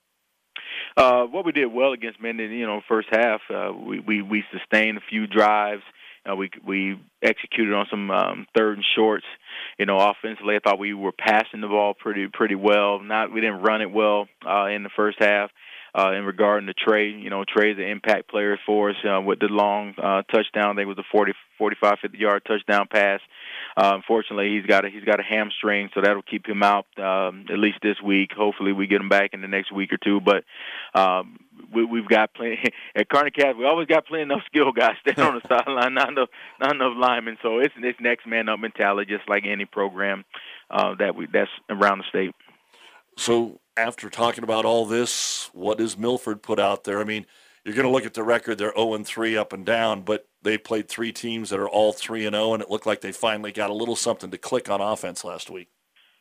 Uh, 0.97 1.23
what 1.25 1.45
we 1.45 1.51
did 1.51 1.67
well 1.67 1.93
against 1.93 2.21
Minden, 2.21 2.51
you 2.51 2.65
know, 2.65 2.81
first 2.87 3.07
half, 3.11 3.39
uh, 3.53 3.71
we, 3.71 3.99
we 3.99 4.21
we 4.21 4.43
sustained 4.51 4.97
a 4.97 5.01
few 5.09 5.27
drives. 5.27 5.83
Uh, 6.29 6.35
we 6.35 6.49
we 6.65 6.99
executed 7.21 7.73
on 7.73 7.85
some 7.89 8.11
um, 8.11 8.47
third 8.57 8.77
and 8.77 8.85
shorts. 8.95 9.25
You 9.77 9.85
know, 9.85 9.97
offensively, 9.99 10.55
I 10.55 10.59
thought 10.59 10.79
we 10.79 10.93
were 10.93 11.11
passing 11.11 11.61
the 11.61 11.67
ball 11.67 11.93
pretty 11.93 12.27
pretty 12.27 12.55
well. 12.55 12.99
Not 12.99 13.31
we 13.31 13.41
didn't 13.41 13.61
run 13.61 13.81
it 13.81 13.91
well 13.91 14.27
uh, 14.45 14.65
in 14.65 14.83
the 14.83 14.89
first 14.95 15.17
half. 15.19 15.51
Uh, 15.97 16.11
in 16.11 16.25
regarding 16.25 16.67
to 16.67 16.73
Trey, 16.73 17.09
you 17.09 17.29
know, 17.29 17.43
Trey's 17.47 17.77
an 17.77 17.83
impact 17.83 18.29
player 18.29 18.59
for 18.67 18.91
us 18.91 18.95
uh, 19.09 19.19
with 19.19 19.39
the 19.39 19.47
long 19.47 19.95
uh, 19.97 20.21
touchdown. 20.31 20.71
I 20.71 20.73
think 20.75 20.81
it 20.81 20.85
was 20.85 20.97
a 20.99 21.11
40, 21.11 21.33
45, 21.57 21.93
50 22.01 22.17
yard 22.17 22.43
touchdown 22.45 22.87
pass. 22.91 23.19
Uh, 23.77 23.91
unfortunately, 23.93 24.57
he's 24.57 24.65
got 24.65 24.85
a 24.85 24.89
he's 24.89 25.03
got 25.03 25.19
a 25.19 25.23
hamstring, 25.23 25.91
so 25.93 26.01
that'll 26.01 26.23
keep 26.23 26.47
him 26.47 26.63
out 26.63 26.87
um, 26.97 27.45
at 27.47 27.59
least 27.59 27.77
this 27.83 28.01
week. 28.03 28.31
Hopefully, 28.35 28.73
we 28.73 28.87
get 28.87 28.99
him 28.99 29.07
back 29.07 29.35
in 29.35 29.41
the 29.41 29.47
next 29.47 29.71
week 29.71 29.93
or 29.93 29.97
two. 29.97 30.19
But 30.19 30.45
um, 30.95 31.37
we, 31.71 31.85
we've 31.85 32.07
got 32.07 32.33
plenty 32.33 32.57
at 32.95 33.07
Catholic. 33.07 33.55
We 33.55 33.65
always 33.65 33.87
got 33.87 34.07
plenty 34.07 34.23
enough 34.23 34.41
skill 34.47 34.71
guys 34.71 34.95
standing 35.01 35.23
on 35.23 35.35
the 35.35 35.47
sideline, 35.47 35.93
not 35.93 36.09
enough 36.09 36.29
not 36.59 36.73
enough 36.73 36.93
linemen. 36.97 37.37
So 37.43 37.59
it's 37.59 37.75
it's 37.77 37.99
next 38.01 38.25
man 38.25 38.49
up 38.49 38.59
mentality, 38.59 39.15
just 39.15 39.29
like 39.29 39.43
any 39.45 39.65
program 39.65 40.25
uh, 40.71 40.95
that 40.95 41.15
we 41.15 41.27
that's 41.31 41.51
around 41.69 41.99
the 41.99 42.05
state. 42.09 42.33
So 43.15 43.59
after 43.75 44.09
talking 44.09 44.43
about 44.43 44.65
all 44.65 44.87
this, 44.87 45.51
what 45.53 45.77
does 45.77 45.95
Milford 45.99 46.41
put 46.41 46.59
out 46.59 46.83
there? 46.83 46.99
I 46.99 47.03
mean, 47.03 47.27
you're 47.63 47.75
going 47.75 47.85
to 47.85 47.91
look 47.91 48.07
at 48.07 48.15
the 48.15 48.23
record; 48.23 48.57
they're 48.57 48.73
0 48.75 48.95
and 48.95 49.05
3 49.05 49.37
up 49.37 49.53
and 49.53 49.63
down, 49.63 50.01
but 50.01 50.26
they 50.41 50.57
played 50.57 50.87
three 50.87 51.11
teams 51.11 51.49
that 51.49 51.59
are 51.59 51.69
all 51.69 51.93
3 51.93 52.25
and 52.25 52.35
0, 52.35 52.53
and 52.53 52.63
it 52.63 52.69
looked 52.69 52.85
like 52.85 53.01
they 53.01 53.11
finally 53.11 53.51
got 53.51 53.69
a 53.69 53.73
little 53.73 53.95
something 53.95 54.31
to 54.31 54.37
click 54.37 54.69
on 54.69 54.81
offense 54.81 55.23
last 55.23 55.49
week. 55.49 55.69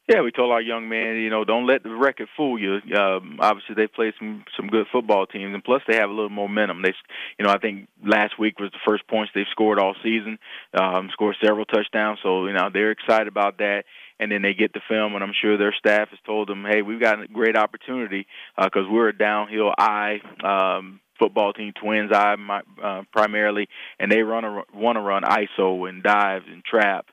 Yeah, 0.08 0.22
we 0.22 0.30
told 0.30 0.52
our 0.52 0.62
young 0.62 0.88
man, 0.88 1.16
you 1.16 1.30
know, 1.30 1.44
don't 1.44 1.66
let 1.66 1.82
the 1.82 1.90
record 1.90 2.28
fool 2.36 2.60
you. 2.60 2.74
Um, 2.96 3.38
obviously, 3.40 3.74
they 3.74 3.88
played 3.88 4.14
some 4.20 4.44
some 4.56 4.68
good 4.68 4.86
football 4.92 5.26
teams, 5.26 5.52
and 5.52 5.64
plus 5.64 5.82
they 5.88 5.96
have 5.96 6.08
a 6.08 6.12
little 6.12 6.30
momentum. 6.30 6.82
They, 6.82 6.94
you 7.40 7.44
know, 7.44 7.50
I 7.50 7.58
think 7.58 7.88
last 8.04 8.38
week 8.38 8.60
was 8.60 8.70
the 8.70 8.78
first 8.86 9.08
points 9.08 9.32
they've 9.34 9.44
scored 9.50 9.80
all 9.80 9.96
season. 10.04 10.38
Um, 10.80 11.08
scored 11.12 11.34
several 11.44 11.64
touchdowns, 11.64 12.20
so 12.22 12.46
you 12.46 12.52
know 12.52 12.70
they're 12.72 12.92
excited 12.92 13.26
about 13.26 13.58
that. 13.58 13.82
And 14.20 14.30
then 14.30 14.42
they 14.42 14.54
get 14.54 14.72
the 14.72 14.80
film, 14.88 15.14
and 15.14 15.24
I'm 15.24 15.34
sure 15.42 15.58
their 15.58 15.74
staff 15.76 16.10
has 16.10 16.20
told 16.24 16.48
them, 16.48 16.64
"Hey, 16.64 16.82
we've 16.82 17.00
got 17.00 17.20
a 17.20 17.26
great 17.26 17.56
opportunity 17.56 18.28
because 18.56 18.86
uh, 18.86 18.92
we're 18.92 19.08
a 19.08 19.18
downhill 19.18 19.74
eye 19.76 20.20
um, 20.44 21.00
football 21.18 21.52
team, 21.52 21.72
Twins 21.80 22.12
eye 22.12 22.36
uh, 22.82 23.02
primarily, 23.12 23.68
and 23.98 24.10
they 24.10 24.22
run 24.22 24.44
a, 24.44 24.62
want 24.74 24.96
to 24.96 25.00
run 25.00 25.22
ISO 25.22 25.88
and 25.88 26.02
dives 26.02 26.46
and 26.48 26.64
trap." 26.64 27.06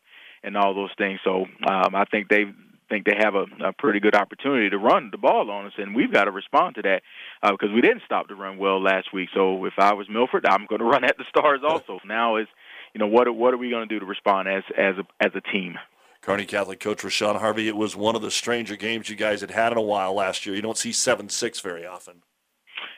and 0.44 0.58
all 0.58 0.74
those 0.74 0.92
things. 0.98 1.20
So 1.24 1.46
um, 1.68 1.96
I 1.96 2.06
think 2.12 2.28
they 2.30 2.46
think 2.90 3.06
they 3.06 3.16
have 3.18 3.34
a, 3.34 3.46
a 3.66 3.74
pretty 3.74 4.00
good 4.00 4.14
opportunity 4.14 4.70
to 4.70 4.78
run 4.78 5.10
the 5.12 5.18
ball 5.18 5.50
on 5.50 5.66
us, 5.66 5.74
and 5.78 5.96
we've 5.96 6.12
got 6.12 6.26
to 6.26 6.32
respond 6.32 6.76
to 6.76 6.82
that 6.84 7.02
uh, 7.42 7.52
because 7.52 7.74
we 7.74 7.82
didn't 7.82 8.04
stop 8.06 8.28
the 8.28 8.36
run 8.36 8.58
well 8.58 8.82
last 8.82 9.14
week. 9.14 9.30
So 9.34 9.66
if 9.66 9.74
I 9.80 9.94
was 9.94 10.08
Milford, 10.10 10.46
I'm 10.46 10.66
going 10.68 10.80
to 10.84 10.86
run 10.86 11.04
at 11.04 11.18
the 11.18 11.26
Stars 11.30 11.62
also. 11.68 12.00
now 12.06 12.38
is 12.38 12.48
you 12.94 13.00
know 13.00 13.08
what 13.08 13.34
what 13.34 13.54
are 13.54 13.58
we 13.58 13.70
going 13.70 13.88
to 13.88 13.94
do 13.94 14.00
to 14.00 14.06
respond 14.06 14.48
as 14.48 14.64
as 14.78 14.96
a, 14.98 15.26
as 15.26 15.32
a 15.36 15.42
team? 15.42 15.76
Kearney 16.22 16.46
Catholic 16.46 16.80
coach 16.80 17.00
Rashawn 17.00 17.40
Harvey. 17.40 17.68
It 17.68 17.76
was 17.76 17.98
one 17.98 18.16
of 18.16 18.22
the 18.22 18.32
stranger 18.32 18.78
games 18.78 19.10
you 19.10 19.16
guys 19.18 19.42
had 19.42 19.52
had 19.52 19.74
in 19.74 19.78
a 19.78 19.82
while 19.82 20.14
last 20.14 20.46
year. 20.46 20.56
You 20.56 20.62
don't 20.62 20.78
see 20.78 20.92
seven 20.92 21.30
six 21.30 21.60
very 21.60 21.86
often. 21.86 22.22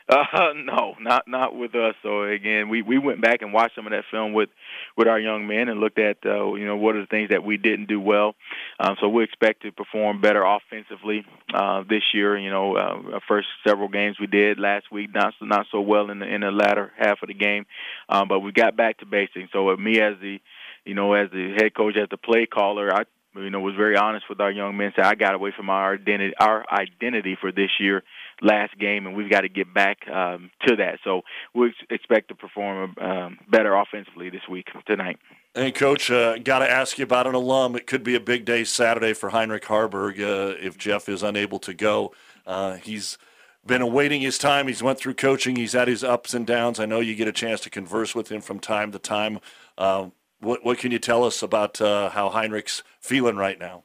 Uh, 0.08 0.24
no, 0.56 0.96
not 1.00 1.28
not 1.28 1.56
with 1.56 1.74
us. 1.76 1.96
So 2.04 2.24
again, 2.24 2.70
we 2.70 2.82
we 2.82 2.98
went 2.98 3.22
back 3.22 3.42
and 3.42 3.52
watched 3.54 3.76
some 3.76 3.88
of 3.88 3.92
that 3.92 4.04
film 4.12 4.34
with 4.34 4.50
with 4.98 5.08
our 5.08 5.20
young 5.20 5.48
men 5.48 5.68
and 5.68 5.80
looked 5.80 6.00
at 6.00 6.18
uh, 6.26 6.54
you 6.54 6.66
know 6.66 6.78
what 6.78 6.96
are 6.96 7.02
the 7.02 7.08
things 7.08 7.30
that 7.30 7.44
we 7.44 7.58
didn't 7.58 7.88
do 7.88 8.00
well. 8.00 8.36
Um, 8.80 8.96
so 9.02 9.10
we 9.10 9.24
expect 9.24 9.64
to 9.64 9.72
perform 9.72 10.22
better 10.22 10.44
offensively 10.44 11.26
uh, 11.54 11.84
this 11.90 12.04
year. 12.14 12.38
You 12.38 12.52
know, 12.52 12.76
uh, 12.76 13.20
first 13.28 13.48
several 13.68 13.88
games 13.88 14.18
we 14.20 14.28
did 14.28 14.60
last 14.60 14.92
week 14.92 15.14
not 15.14 15.34
not 15.42 15.66
so 15.72 15.82
well 15.82 16.12
in 16.12 16.20
the 16.20 16.28
in 16.28 16.42
the 16.42 16.52
latter 16.52 16.92
half 16.98 17.22
of 17.24 17.28
the 17.28 17.34
game, 17.34 17.66
um, 18.08 18.28
but 18.28 18.40
we 18.42 18.52
got 18.52 18.78
back 18.78 19.00
to 19.00 19.06
basics. 19.06 19.52
So 19.54 19.66
with 19.66 19.80
me 19.80 20.00
as 20.02 20.16
the 20.22 20.40
you 20.86 20.94
know, 20.94 21.14
as 21.14 21.30
the 21.32 21.54
head 21.58 21.74
coach, 21.74 21.96
as 21.98 22.10
the 22.10 22.18
play 22.18 22.46
caller, 22.46 22.94
I 22.94 23.04
you 23.36 23.50
know 23.50 23.60
was 23.60 23.76
very 23.76 23.98
honest 23.98 24.26
with 24.30 24.40
our 24.40 24.52
young 24.52 24.78
men. 24.78 24.94
Said 24.96 25.06
I 25.06 25.16
got 25.16 25.34
away 25.34 25.52
from 25.56 25.70
our 25.70 25.96
identity, 25.96 26.34
our 26.40 26.64
identity 26.72 27.38
for 27.40 27.52
this 27.52 27.72
year, 27.80 28.04
last 28.42 28.78
game, 28.78 29.08
and 29.08 29.16
we've 29.16 29.30
got 29.30 29.42
to 29.42 29.50
get 29.50 29.74
back 29.74 30.08
um, 30.08 30.52
to 30.68 30.76
that. 30.78 31.00
So 31.04 31.22
we 31.54 31.74
expect 31.90 32.30
to 32.30 32.36
perform 32.36 32.96
um, 33.00 33.38
better 33.50 33.76
offensively 33.76 34.30
this 34.30 34.48
week 34.50 34.68
tonight. 34.86 35.18
Hey, 35.54 35.72
Coach, 35.72 36.12
uh, 36.12 36.38
got 36.38 36.60
to 36.60 36.70
ask 36.70 36.98
you 36.98 37.04
about 37.04 37.28
an 37.28 37.36
alum. 37.36 37.76
It 37.76 37.88
could 37.88 38.04
be 38.04 38.16
a 38.16 38.20
big 38.20 38.46
day 38.46 38.64
Saturday 38.64 39.14
for 39.14 39.30
Heinrich 39.30 39.64
Haarberg 39.64 40.20
uh, 40.20 40.58
if 40.60 40.78
Jeff 40.78 41.08
is 41.08 41.24
unable 41.24 41.60
to 41.60 41.74
go. 41.74 42.14
Uh, 42.46 42.76
he's 42.76 43.18
been 43.66 43.82
awaiting 43.82 44.22
his 44.22 44.38
time. 44.38 44.68
He's 44.68 44.84
went 44.84 45.00
through 45.00 45.16
coaching. 45.16 45.56
He's 45.56 45.74
had 45.74 45.88
his 45.88 46.04
ups 46.04 46.34
and 46.34 46.46
downs. 46.46 46.80
I 46.80 46.86
know 46.86 47.00
you 47.00 47.16
get 47.16 47.28
a 47.28 47.32
chance 47.32 47.62
to 47.62 47.70
converse 47.70 48.14
with 48.14 48.32
him 48.32 48.42
from 48.42 48.60
time 48.60 48.92
to 48.92 49.00
time. 49.00 49.40
Uh, 49.78 50.10
what, 50.40 50.64
what 50.64 50.78
can 50.78 50.92
you 50.92 51.00
tell 51.00 51.24
us 51.24 51.42
about 51.42 51.82
uh, 51.82 52.10
how 52.10 52.30
Heinrich's 52.30 52.84
feeling 53.00 53.38
right 53.38 53.58
now? 53.58 53.84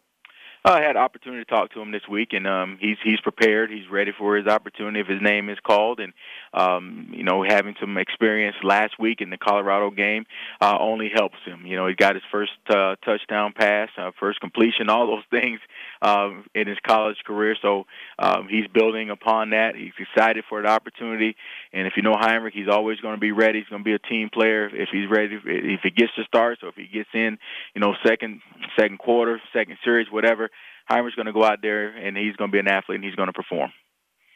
I 0.64 0.82
had 0.82 0.96
opportunity 0.96 1.42
to 1.42 1.50
talk 1.50 1.72
to 1.72 1.80
him 1.80 1.90
this 1.90 2.06
week, 2.08 2.32
and 2.32 2.46
um, 2.46 2.76
he's 2.80 2.98
he's 3.02 3.20
prepared. 3.20 3.70
He's 3.70 3.88
ready 3.90 4.12
for 4.16 4.36
his 4.36 4.46
opportunity 4.46 5.00
if 5.00 5.06
his 5.06 5.22
name 5.22 5.48
is 5.48 5.58
called. 5.60 6.00
And 6.00 6.12
um, 6.52 7.08
you 7.12 7.22
know, 7.22 7.42
having 7.42 7.76
some 7.80 7.96
experience 7.96 8.56
last 8.62 8.98
week 8.98 9.22
in 9.22 9.30
the 9.30 9.38
Colorado 9.38 9.90
game 9.90 10.26
uh, 10.60 10.76
only 10.78 11.10
helps 11.12 11.38
him. 11.46 11.64
You 11.64 11.76
know, 11.76 11.86
he 11.86 11.94
got 11.94 12.14
his 12.14 12.24
first 12.30 12.52
uh, 12.68 12.96
touchdown 13.04 13.54
pass, 13.56 13.88
uh, 13.96 14.10
first 14.20 14.40
completion, 14.40 14.90
all 14.90 15.06
those 15.06 15.24
things 15.30 15.60
um, 16.02 16.46
in 16.54 16.66
his 16.66 16.78
college 16.86 17.18
career. 17.26 17.56
So 17.60 17.84
um, 18.18 18.48
he's 18.48 18.66
building 18.68 19.10
upon 19.10 19.50
that. 19.50 19.74
He's 19.76 19.92
excited 19.98 20.44
for 20.48 20.62
the 20.62 20.68
opportunity. 20.68 21.36
And 21.72 21.86
if 21.86 21.94
you 21.96 22.02
know 22.02 22.14
Heinrich, 22.18 22.54
he's 22.54 22.68
always 22.68 23.00
going 23.00 23.14
to 23.14 23.20
be 23.20 23.32
ready. 23.32 23.60
He's 23.60 23.68
going 23.68 23.82
to 23.82 23.84
be 23.84 23.94
a 23.94 23.98
team 23.98 24.30
player 24.32 24.66
if 24.66 24.88
he's 24.90 25.08
ready. 25.10 25.38
If 25.44 25.80
he 25.82 25.90
gets 25.90 26.14
to 26.16 26.24
start, 26.24 26.58
so 26.60 26.68
if 26.68 26.74
he 26.74 26.86
gets 26.86 27.10
in, 27.14 27.38
you 27.74 27.80
know, 27.80 27.94
second 28.06 28.40
second 28.78 28.98
quarter, 28.98 29.40
second 29.52 29.78
series, 29.84 30.10
whatever 30.10 30.50
Heinrich's 30.90 31.14
going 31.14 31.26
to 31.26 31.32
go 31.32 31.44
out 31.44 31.62
there 31.62 31.88
and 31.88 32.16
he's 32.16 32.36
going 32.36 32.50
to 32.50 32.52
be 32.52 32.58
an 32.58 32.68
athlete 32.68 32.96
and 32.96 33.04
he's 33.04 33.14
going 33.14 33.28
to 33.28 33.32
perform. 33.32 33.72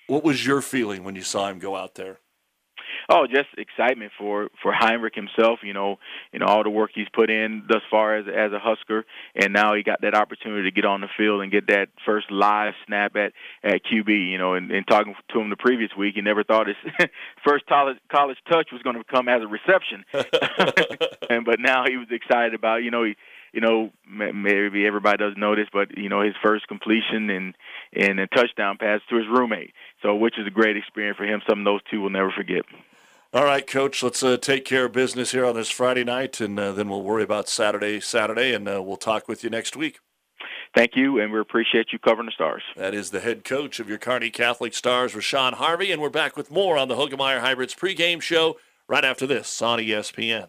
What 0.06 0.22
was 0.22 0.46
your 0.46 0.60
feeling 0.60 1.02
when 1.02 1.16
you 1.16 1.22
saw 1.22 1.48
him 1.48 1.58
go 1.58 1.76
out 1.76 1.94
there? 1.94 2.18
Oh, 3.08 3.26
just 3.26 3.48
excitement 3.56 4.12
for 4.18 4.48
for 4.62 4.72
Heinrich 4.72 5.14
himself. 5.14 5.60
You 5.62 5.72
know, 5.72 5.98
you 6.32 6.38
know 6.38 6.46
all 6.46 6.62
the 6.62 6.70
work 6.70 6.90
he's 6.94 7.08
put 7.12 7.30
in 7.30 7.64
thus 7.68 7.82
far 7.90 8.16
as 8.16 8.26
as 8.26 8.52
a 8.52 8.58
Husker, 8.58 9.04
and 9.34 9.52
now 9.52 9.74
he 9.74 9.82
got 9.82 10.00
that 10.02 10.14
opportunity 10.14 10.70
to 10.70 10.74
get 10.74 10.84
on 10.84 11.00
the 11.00 11.08
field 11.16 11.42
and 11.42 11.50
get 11.50 11.66
that 11.68 11.88
first 12.04 12.30
live 12.30 12.74
snap 12.86 13.16
at 13.16 13.32
at 13.62 13.82
QB. 13.84 14.30
You 14.30 14.38
know, 14.38 14.54
and, 14.54 14.70
and 14.70 14.86
talking 14.86 15.14
to 15.32 15.40
him 15.40 15.50
the 15.50 15.56
previous 15.56 15.90
week, 15.96 16.14
he 16.14 16.20
never 16.20 16.44
thought 16.44 16.66
his 16.66 16.76
first 17.46 17.66
college 17.66 17.98
college 18.10 18.38
touch 18.50 18.68
was 18.72 18.82
going 18.82 18.96
to 18.96 19.04
come 19.04 19.28
as 19.28 19.42
a 19.42 19.46
reception, 19.46 20.04
and 21.30 21.44
but 21.44 21.60
now 21.60 21.84
he 21.86 21.96
was 21.96 22.08
excited 22.10 22.54
about. 22.54 22.82
You 22.82 22.90
know, 22.90 23.04
he 23.04 23.16
you 23.54 23.60
know, 23.60 23.90
maybe 24.06 24.84
everybody 24.84 25.16
doesn't 25.16 25.38
know 25.38 25.54
this, 25.54 25.68
but 25.72 25.96
you 25.96 26.08
know, 26.08 26.22
his 26.22 26.34
first 26.42 26.66
completion 26.66 27.30
and 27.30 27.54
and 27.92 28.18
a 28.18 28.26
touchdown 28.26 28.76
pass 28.78 29.00
to 29.08 29.16
his 29.16 29.26
roommate. 29.28 29.72
So, 30.02 30.16
which 30.16 30.38
is 30.38 30.46
a 30.46 30.50
great 30.50 30.76
experience 30.76 31.16
for 31.16 31.24
him. 31.24 31.40
Some 31.48 31.60
of 31.60 31.64
those 31.64 31.80
two 31.90 32.00
will 32.00 32.10
never 32.10 32.32
forget. 32.32 32.64
All 33.32 33.44
right, 33.44 33.66
Coach. 33.66 34.02
Let's 34.02 34.22
uh, 34.22 34.36
take 34.36 34.64
care 34.64 34.86
of 34.86 34.92
business 34.92 35.30
here 35.30 35.44
on 35.44 35.54
this 35.54 35.70
Friday 35.70 36.04
night, 36.04 36.40
and 36.40 36.58
uh, 36.58 36.72
then 36.72 36.88
we'll 36.88 37.02
worry 37.02 37.22
about 37.22 37.48
Saturday, 37.48 38.00
Saturday, 38.00 38.52
and 38.52 38.68
uh, 38.68 38.82
we'll 38.82 38.96
talk 38.96 39.28
with 39.28 39.44
you 39.44 39.50
next 39.50 39.76
week. 39.76 40.00
Thank 40.76 40.92
you, 40.96 41.20
and 41.20 41.32
we 41.32 41.38
appreciate 41.38 41.86
you 41.92 42.00
covering 42.00 42.26
the 42.26 42.32
Stars. 42.32 42.62
That 42.76 42.94
is 42.94 43.12
the 43.12 43.20
head 43.20 43.44
coach 43.44 43.78
of 43.78 43.88
your 43.88 43.98
Kearney 43.98 44.30
Catholic 44.30 44.74
Stars, 44.74 45.14
Rashawn 45.14 45.54
Harvey, 45.54 45.92
and 45.92 46.02
we're 46.02 46.10
back 46.10 46.36
with 46.36 46.50
more 46.50 46.76
on 46.76 46.88
the 46.88 46.96
Hoegemeyer 46.96 47.40
Hybrids 47.40 47.74
pregame 47.74 48.20
show 48.20 48.56
right 48.88 49.04
after 49.04 49.26
this 49.26 49.62
on 49.62 49.78
ESPN. 49.78 50.48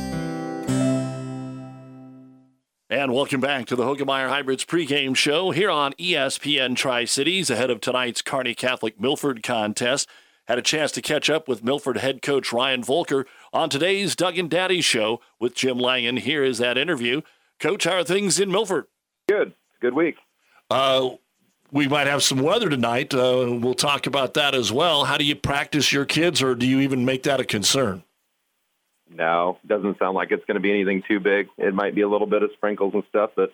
And 3.01 3.15
welcome 3.15 3.41
back 3.41 3.65
to 3.65 3.75
the 3.75 3.83
Hoegemeyer 3.83 4.29
Hybrids 4.29 4.63
pregame 4.63 5.15
show 5.15 5.49
here 5.49 5.71
on 5.71 5.93
ESPN 5.93 6.75
Tri 6.75 7.05
Cities 7.05 7.49
ahead 7.49 7.71
of 7.71 7.81
tonight's 7.81 8.21
Kearney 8.21 8.53
Catholic 8.53 9.01
Milford 9.01 9.41
contest. 9.41 10.07
Had 10.47 10.59
a 10.59 10.61
chance 10.61 10.91
to 10.91 11.01
catch 11.01 11.27
up 11.27 11.47
with 11.47 11.63
Milford 11.63 11.97
head 11.97 12.21
coach 12.21 12.53
Ryan 12.53 12.83
Volker 12.83 13.25
on 13.51 13.71
today's 13.71 14.15
Doug 14.15 14.37
and 14.37 14.47
Daddy 14.47 14.81
show 14.81 15.19
with 15.39 15.55
Jim 15.55 15.79
Langen. 15.79 16.17
Here 16.17 16.43
is 16.43 16.59
that 16.59 16.77
interview. 16.77 17.21
Coach, 17.59 17.85
how 17.85 17.93
are 17.93 18.03
things 18.03 18.39
in 18.39 18.51
Milford? 18.51 18.85
Good. 19.27 19.55
Good 19.79 19.95
week. 19.95 20.17
Uh, 20.69 21.09
we 21.71 21.87
might 21.87 22.05
have 22.05 22.21
some 22.21 22.43
weather 22.43 22.69
tonight. 22.69 23.15
Uh, 23.15 23.57
we'll 23.59 23.73
talk 23.73 24.05
about 24.05 24.35
that 24.35 24.53
as 24.53 24.71
well. 24.71 25.05
How 25.05 25.17
do 25.17 25.25
you 25.25 25.35
practice 25.35 25.91
your 25.91 26.05
kids, 26.05 26.43
or 26.43 26.53
do 26.53 26.67
you 26.67 26.79
even 26.81 27.03
make 27.03 27.23
that 27.23 27.39
a 27.39 27.45
concern? 27.45 28.03
No, 29.13 29.57
doesn't 29.67 29.99
sound 29.99 30.15
like 30.15 30.31
it's 30.31 30.45
going 30.45 30.55
to 30.55 30.61
be 30.61 30.71
anything 30.71 31.03
too 31.07 31.19
big. 31.19 31.49
It 31.57 31.73
might 31.73 31.95
be 31.95 32.01
a 32.01 32.09
little 32.09 32.27
bit 32.27 32.43
of 32.43 32.51
sprinkles 32.53 32.93
and 32.93 33.03
stuff, 33.09 33.31
but 33.35 33.51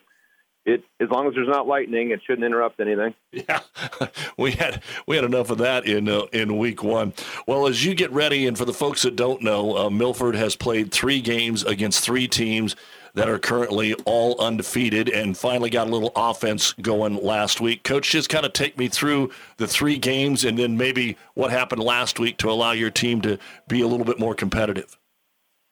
it 0.64 0.84
as 1.00 1.08
long 1.10 1.26
as 1.26 1.34
there's 1.34 1.48
not 1.48 1.66
lightning, 1.66 2.10
it 2.10 2.20
shouldn't 2.24 2.44
interrupt 2.44 2.80
anything. 2.80 3.14
Yeah, 3.32 3.60
we 4.36 4.52
had 4.52 4.82
we 5.06 5.16
had 5.16 5.24
enough 5.24 5.50
of 5.50 5.58
that 5.58 5.86
in 5.86 6.08
uh, 6.08 6.26
in 6.32 6.58
week 6.58 6.82
one. 6.82 7.14
Well, 7.46 7.66
as 7.66 7.84
you 7.84 7.94
get 7.94 8.12
ready, 8.12 8.46
and 8.46 8.56
for 8.56 8.64
the 8.64 8.72
folks 8.72 9.02
that 9.02 9.16
don't 9.16 9.42
know, 9.42 9.76
uh, 9.76 9.90
Milford 9.90 10.34
has 10.34 10.54
played 10.54 10.92
three 10.92 11.20
games 11.20 11.64
against 11.64 12.04
three 12.04 12.28
teams 12.28 12.76
that 13.14 13.28
are 13.28 13.38
currently 13.38 13.94
all 14.04 14.40
undefeated, 14.40 15.08
and 15.08 15.36
finally 15.36 15.70
got 15.70 15.88
a 15.88 15.90
little 15.90 16.12
offense 16.14 16.72
going 16.74 17.16
last 17.16 17.60
week. 17.60 17.82
Coach, 17.82 18.10
just 18.10 18.28
kind 18.28 18.44
of 18.44 18.52
take 18.52 18.76
me 18.78 18.88
through 18.88 19.30
the 19.56 19.66
three 19.66 19.98
games, 19.98 20.44
and 20.44 20.58
then 20.58 20.76
maybe 20.76 21.16
what 21.34 21.50
happened 21.50 21.82
last 21.82 22.20
week 22.20 22.36
to 22.38 22.50
allow 22.50 22.72
your 22.72 22.90
team 22.90 23.20
to 23.22 23.38
be 23.66 23.80
a 23.80 23.86
little 23.86 24.06
bit 24.06 24.18
more 24.18 24.34
competitive. 24.34 24.97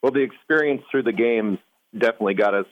Well, 0.02 0.12
the 0.12 0.20
experience 0.20 0.82
through 0.90 1.04
the 1.04 1.12
games 1.12 1.58
definitely 1.96 2.34
got 2.34 2.54
us 2.54 2.66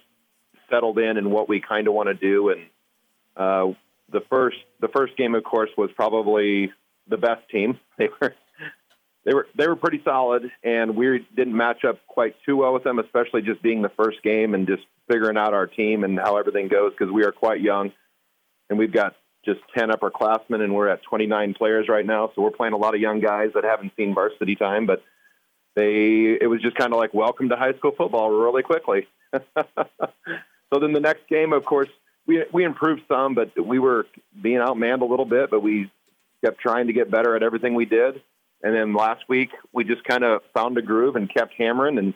settled 0.71 0.99
in 0.99 1.16
and 1.16 1.31
what 1.31 1.49
we 1.49 1.61
kind 1.61 1.88
of 1.88 1.95
want 1.95 2.09
to 2.09 2.14
do. 2.14 2.50
And 2.50 2.62
uh, 3.37 3.75
the 4.11 4.21
first 4.31 4.59
the 4.81 4.88
first 4.88 5.16
game, 5.16 5.35
of 5.35 5.45
course, 5.45 5.71
was 5.76 5.90
probably 5.97 6.73
the 7.09 7.16
best 7.16 7.49
team. 7.50 7.78
They 7.97 8.09
were 8.21 8.35
they 9.25 9.35
were 9.35 9.47
they 9.57 9.69
were 9.69 9.76
pretty 9.76 10.02
solid, 10.04 10.50
and 10.62 10.97
we 10.97 11.26
didn't 11.35 11.57
match 11.57 11.85
up 11.85 11.99
quite 12.07 12.35
too 12.45 12.57
well 12.57 12.75
with 12.75 12.85
them, 12.85 12.99
especially 12.99 13.40
just 13.40 13.62
being 13.62 13.81
the 13.81 13.90
first 13.97 14.23
game 14.23 14.54
and 14.54 14.66
just 14.66 14.83
figuring 15.09 15.38
out 15.38 15.54
our 15.54 15.66
team 15.66 16.04
and 16.04 16.19
how 16.19 16.37
everything 16.37 16.69
goes 16.69 16.93
because 16.93 17.11
we 17.11 17.25
are 17.25 17.33
quite 17.33 17.61
young, 17.62 17.90
and 18.69 18.78
we've 18.78 18.93
got 18.93 19.14
just 19.45 19.61
10 19.76 19.90
upperclassmen, 19.90 20.61
and 20.61 20.75
we're 20.75 20.88
at 20.88 21.02
29 21.02 21.54
players 21.54 21.88
right 21.88 22.04
now. 22.04 22.33
So 22.35 22.43
we're 22.43 22.50
playing 22.50 22.75
a 22.75 22.78
lot 22.78 22.95
of 22.95 23.00
young 23.00 23.21
guys 23.21 23.50
that 23.54 23.64
haven't 23.64 23.93
seen 23.97 24.14
varsity 24.14 24.57
time, 24.57 24.87
but 24.87 25.02
they 25.75 26.38
it 26.40 26.49
was 26.49 26.62
just 26.62 26.76
kind 26.76 26.93
of 26.93 26.99
like 26.99 27.14
welcome 27.14 27.49
to 27.49 27.57
high 27.57 27.75
school 27.75 27.93
football 27.93 28.31
really 28.31 28.62
quickly. 28.62 29.07
so 29.33 30.79
then 30.81 30.92
the 30.92 31.01
next 31.01 31.27
game, 31.29 31.53
of 31.53 31.64
course, 31.64 31.88
we 32.27 32.44
we 32.53 32.64
improved 32.64 33.03
some, 33.09 33.35
but 33.35 33.51
we 33.64 33.79
were 33.79 34.07
being 34.40 34.59
outmanned 34.59 35.03
a 35.03 35.07
little 35.07 35.25
bit, 35.25 35.51
but 35.51 35.61
we 35.61 35.90
kept 36.44 36.61
trying 36.61 36.87
to 36.87 36.92
get 36.92 37.11
better 37.11 37.35
at 37.37 37.42
everything 37.42 37.75
we 37.75 37.87
did. 37.87 38.22
And 38.62 38.75
then 38.75 38.94
last 38.94 39.29
week 39.29 39.51
we 39.72 39.85
just 39.85 40.05
kind 40.05 40.25
of 40.25 40.42
found 40.55 40.79
a 40.79 40.83
groove 40.83 41.16
and 41.16 41.33
kept 41.33 41.55
hammering, 41.55 41.98
and 41.98 42.14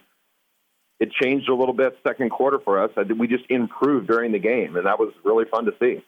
it 1.01 1.11
changed 1.13 1.49
a 1.49 1.55
little 1.55 1.75
bit 1.75 1.99
second 2.07 2.31
quarter 2.31 2.59
for 2.59 2.83
us. 2.83 2.91
I, 2.97 3.03
We 3.03 3.29
just 3.29 3.45
improved 3.49 4.07
during 4.07 4.33
the 4.33 4.39
game, 4.39 4.77
and 4.77 4.87
that 4.87 4.99
was 4.99 5.13
really 5.25 5.45
fun 5.45 5.67
to 5.67 5.75
see 5.81 6.03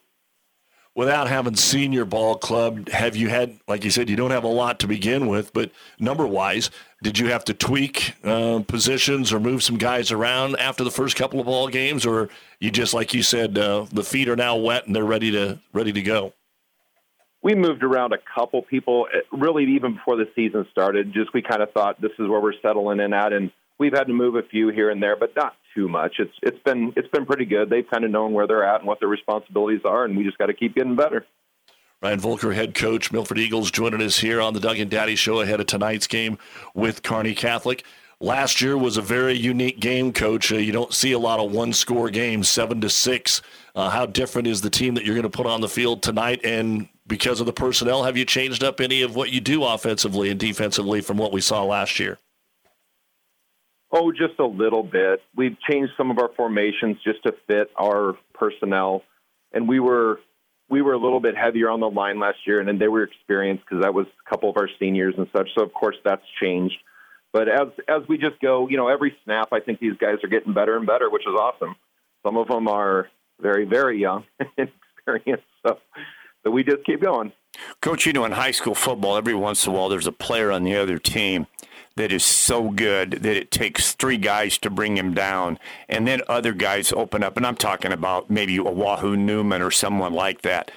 without 1.01 1.29
having 1.29 1.57
seen 1.57 1.93
your 1.93 2.05
ball 2.05 2.37
club, 2.37 2.87
have 2.91 3.17
you 3.17 3.31
had, 3.31 3.59
like 3.67 3.85
you 3.85 3.91
said, 3.91 4.11
you 4.11 4.17
don't 4.17 4.33
have 4.33 4.45
a 4.45 4.47
lot 4.47 4.79
to 4.79 4.87
begin 4.87 5.29
with, 5.29 5.51
but 5.55 5.71
number 5.99 6.27
wise, 6.27 6.71
did 7.03 7.19
you 7.19 7.29
have 7.29 7.43
to 7.43 7.55
tweak 7.55 8.13
uh, 8.23 8.61
positions 8.69 9.33
or 9.33 9.41
move 9.41 9.63
some 9.63 9.79
guys 9.79 10.13
around 10.13 10.57
after 10.57 10.85
the 10.85 10.91
first 10.91 11.17
couple 11.17 11.41
of 11.41 11.47
ball 11.47 11.69
games, 11.69 12.05
or 12.05 12.29
you 12.59 12.71
just, 12.71 12.93
like 12.93 13.15
you 13.15 13.23
said, 13.23 13.57
uh, 13.57 13.87
the 13.91 14.05
feet 14.05 14.29
are 14.29 14.37
now 14.37 14.57
wet 14.57 14.87
and 14.87 14.95
they're 14.95 15.03
ready 15.03 15.31
to 15.31 15.59
ready 15.73 15.91
to 15.91 16.03
go? 16.03 16.35
We 17.41 17.55
moved 17.55 17.83
around 17.83 18.13
a 18.13 18.19
couple 18.35 18.61
people, 18.61 19.09
eh, 19.11 19.21
really 19.33 19.65
even 19.75 19.95
before 19.95 20.17
the 20.17 20.29
season 20.37 20.67
started. 20.71 21.15
Just 21.15 21.33
we 21.33 21.41
kind 21.41 21.63
of 21.63 21.73
thought 21.73 21.99
this 22.03 22.13
is 22.19 22.29
where 22.29 22.41
we're 22.41 22.61
settling 22.61 23.01
in 23.01 23.15
at, 23.15 23.33
and 23.33 23.51
we've 23.81 23.95
had 23.95 24.07
to 24.07 24.13
move 24.13 24.37
a 24.37 24.43
few 24.43 24.69
here 24.69 24.91
and 24.91 25.03
there, 25.03 25.17
but 25.17 25.35
not 25.35 25.57
too 25.75 25.89
much. 25.89 26.17
It's 26.21 26.35
it's 26.43 26.63
been 26.63 26.93
it's 26.95 27.09
been 27.09 27.27
pretty 27.27 27.47
good. 27.47 27.71
They've 27.71 27.89
kind 27.91 28.05
of 28.05 28.13
known 28.13 28.33
where 28.33 28.47
they're 28.47 28.63
at 28.63 28.81
and 28.81 28.87
what 28.87 29.01
their 29.01 29.09
responsibilities 29.09 29.81
are, 29.85 30.05
and 30.05 30.17
we 30.17 30.23
just 30.23 30.39
got 30.39 30.47
to 30.47 30.55
keep 30.55 30.77
getting 30.77 30.95
better. 30.95 31.27
Ryan 32.03 32.21
Volker, 32.21 32.53
head 32.53 32.75
coach, 32.75 33.13
Milford 33.13 33.39
Eagles, 33.39 33.71
joining 33.71 34.01
us 34.01 34.19
here 34.19 34.41
on 34.41 34.55
the 34.55 34.61
Doug 34.61 34.79
and 34.79 34.91
Daddy 34.91 35.17
Show 35.17 35.41
ahead 35.41 35.61
of 35.61 35.67
tonight's 35.67 36.07
game 36.07 36.39
with 36.75 37.03
Kearney 37.03 37.35
Catholic. 37.35 37.85
Last 38.21 38.61
year 38.61 38.77
was 38.77 38.97
a 38.97 39.03
very 39.03 39.35
unique 39.35 39.81
game, 39.81 40.13
Coach. 40.13 40.53
Uh, 40.53 40.57
you 40.57 40.73
don't 40.73 40.93
see 40.93 41.13
a 41.13 41.19
lot 41.19 41.41
of 41.41 41.53
one-score 41.53 42.11
games, 42.11 42.49
seven 42.49 42.81
to 42.83 42.91
six. 42.91 43.41
Uh, 43.75 43.89
how 43.89 44.05
different 44.07 44.47
is 44.47 44.61
the 44.61 44.71
team 44.71 44.95
that 44.95 45.05
you're 45.05 45.15
going 45.15 45.23
to 45.23 45.31
put 45.31 45.47
on 45.47 45.63
the 45.63 45.69
field 45.69 46.03
tonight? 46.03 46.41
And 46.45 46.89
because 47.07 47.41
of 47.41 47.47
the 47.47 47.53
personnel, 47.53 48.05
have 48.05 48.19
you 48.19 48.27
changed 48.27 48.63
up 48.63 48.81
any 48.81 49.03
of 49.03 49.15
what 49.15 49.31
you 49.31 49.41
do 49.41 49.65
offensively 49.65 50.31
and 50.31 50.39
defensively 50.39 51.01
from 51.01 51.17
what 51.17 51.33
we 51.33 51.41
saw 51.41 51.65
last 51.65 51.99
year? 51.99 52.19
Oh, 53.93 54.13
just 54.13 54.39
a 54.39 54.47
little 54.47 54.85
bit. 54.85 55.21
We've 55.35 55.57
changed 55.69 55.93
some 55.97 56.11
of 56.11 56.19
our 56.19 56.31
formations 56.37 56.99
just 57.05 57.23
to 57.25 57.35
fit 57.49 57.71
our 57.77 58.15
personnel, 58.35 59.03
and 59.53 59.69
we 59.69 59.81
were 59.81 60.21
we 60.69 60.81
were 60.83 60.93
a 60.93 60.99
little 60.99 61.19
bit 61.19 61.37
heavier 61.37 61.69
on 61.69 61.81
the 61.81 61.91
line 61.91 62.21
last 62.21 62.39
year, 62.47 62.61
and 62.61 62.69
then 62.69 62.79
they 62.79 62.87
were 62.87 63.03
experienced 63.03 63.65
because 63.69 63.83
that 63.83 63.93
was 63.93 64.07
a 64.25 64.31
couple 64.31 64.49
of 64.49 64.57
our 64.57 64.69
seniors 64.79 65.15
and 65.19 65.27
such. 65.37 65.49
So 65.59 65.65
of 65.65 65.73
course 65.73 65.97
that's 66.05 66.23
changed. 66.41 66.77
But 67.33 67.49
as 67.49 67.69
as 67.89 68.03
we 68.09 68.17
just 68.17 68.41
go, 68.41 68.69
you 68.69 68.77
know, 68.77 68.89
every 68.89 69.17
snap, 69.25 69.49
I 69.53 69.59
think 69.59 69.81
these 69.81 69.97
guys 70.01 70.19
are 70.23 70.29
getting 70.29 70.55
better 70.55 70.77
and 70.77 70.87
better, 70.87 71.11
which 71.11 71.27
is 71.27 71.35
awesome. 71.35 71.75
Some 72.25 72.37
of 72.37 72.47
them 72.47 72.69
are 72.69 73.09
very 73.41 73.65
very 73.65 74.01
young 74.01 74.25
and 74.57 74.71
experienced, 74.97 75.47
so 75.67 75.79
so 76.45 76.51
we 76.51 76.63
just 76.63 76.85
keep 76.85 77.01
going. 77.03 77.33
Coach, 77.83 78.07
you 78.07 78.13
know, 78.13 78.25
in 78.25 78.33
high 78.33 78.53
school 78.53 78.77
football, 78.77 79.17
every 79.17 79.35
once 79.35 79.67
in 79.67 79.73
a 79.73 79.77
while 79.77 79.89
there's 79.89 80.07
a 80.07 80.13
player 80.13 80.53
on 80.53 80.63
the 80.63 80.77
other 80.77 80.99
team 80.99 81.49
that 81.97 82.13
is 82.13 82.25
so 82.25 82.71
good 82.71 83.11
that 83.11 83.37
it 83.37 83.51
takes 83.51 83.93
three 83.93 84.17
guys 84.17 84.59
to 84.59 84.71
bring 84.71 84.97
him 84.97 85.15
down, 85.15 85.59
and 85.89 86.07
then 86.07 86.23
other 86.29 86.53
guys 86.53 86.93
open 86.93 87.23
up. 87.23 87.37
And 87.37 87.47
I'm 87.47 87.57
talking 87.57 87.93
about 87.93 88.31
maybe 88.31 88.57
a 88.57 88.63
Wahoo 88.63 89.17
Neumann 89.17 89.63
or 89.63 89.71
someone 89.71 90.15
like 90.15 90.43
that. 90.43 90.71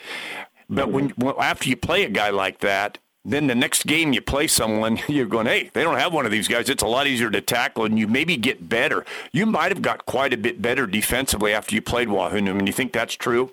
But 0.69 0.91
when 0.91 1.09
mm-hmm. 1.09 1.25
well, 1.25 1.41
after 1.41 1.69
you 1.69 1.75
play 1.75 2.03
a 2.03 2.09
guy 2.09 2.29
like 2.29 2.59
that, 2.59 2.97
then 3.25 3.47
the 3.47 3.55
next 3.55 3.85
game 3.85 4.11
you 4.11 4.21
play 4.21 4.47
someone, 4.47 4.99
you're 5.07 5.25
going, 5.25 5.45
hey, 5.45 5.69
they 5.73 5.83
don't 5.83 5.97
have 5.97 6.13
one 6.13 6.25
of 6.25 6.31
these 6.31 6.47
guys. 6.47 6.69
It's 6.69 6.83
a 6.83 6.87
lot 6.87 7.07
easier 7.07 7.29
to 7.29 7.41
tackle, 7.41 7.85
and 7.85 7.97
you 7.97 8.07
maybe 8.07 8.35
get 8.37 8.67
better. 8.67 9.05
You 9.31 9.45
might 9.45 9.71
have 9.71 9.81
got 9.81 10.05
quite 10.05 10.33
a 10.33 10.37
bit 10.37 10.61
better 10.61 10.87
defensively 10.87 11.53
after 11.53 11.75
you 11.75 11.81
played 11.81 12.09
Wahoo 12.09 12.41
Neumann. 12.41 12.67
You 12.67 12.73
think 12.73 12.91
that's 12.91 13.15
true? 13.15 13.51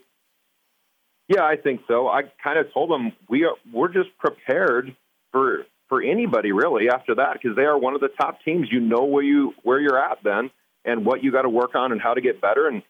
Yeah, 1.29 1.45
I 1.45 1.57
think 1.57 1.83
so. 1.87 2.09
I 2.09 2.23
kind 2.43 2.59
of 2.59 2.73
told 2.73 2.91
them 2.91 3.13
we 3.29 3.45
are 3.45 3.55
we're 3.73 3.93
just 3.93 4.11
prepared 4.19 4.97
for 5.31 5.65
for 5.91 6.03
anybody 6.03 6.53
really 6.53 6.89
after 6.89 7.15
that 7.17 7.35
because 7.35 7.55
they 7.55 7.65
are 7.65 7.77
one 7.77 7.95
of 7.95 8.01
the 8.01 8.09
top 8.19 8.39
teams. 8.43 8.69
You 8.71 8.81
know 8.81 9.05
where 9.05 9.23
you 9.23 9.53
where 9.63 9.79
you're 9.79 9.99
at 9.99 10.19
then 10.25 10.51
and 10.87 11.05
what 11.05 11.23
you 11.23 11.31
got 11.31 11.43
to 11.43 11.51
work 11.51 11.75
on 11.75 11.93
and 11.93 12.01
how 12.01 12.15
to 12.15 12.23
get 12.23 12.41
better 12.41 12.67
and 12.69 12.83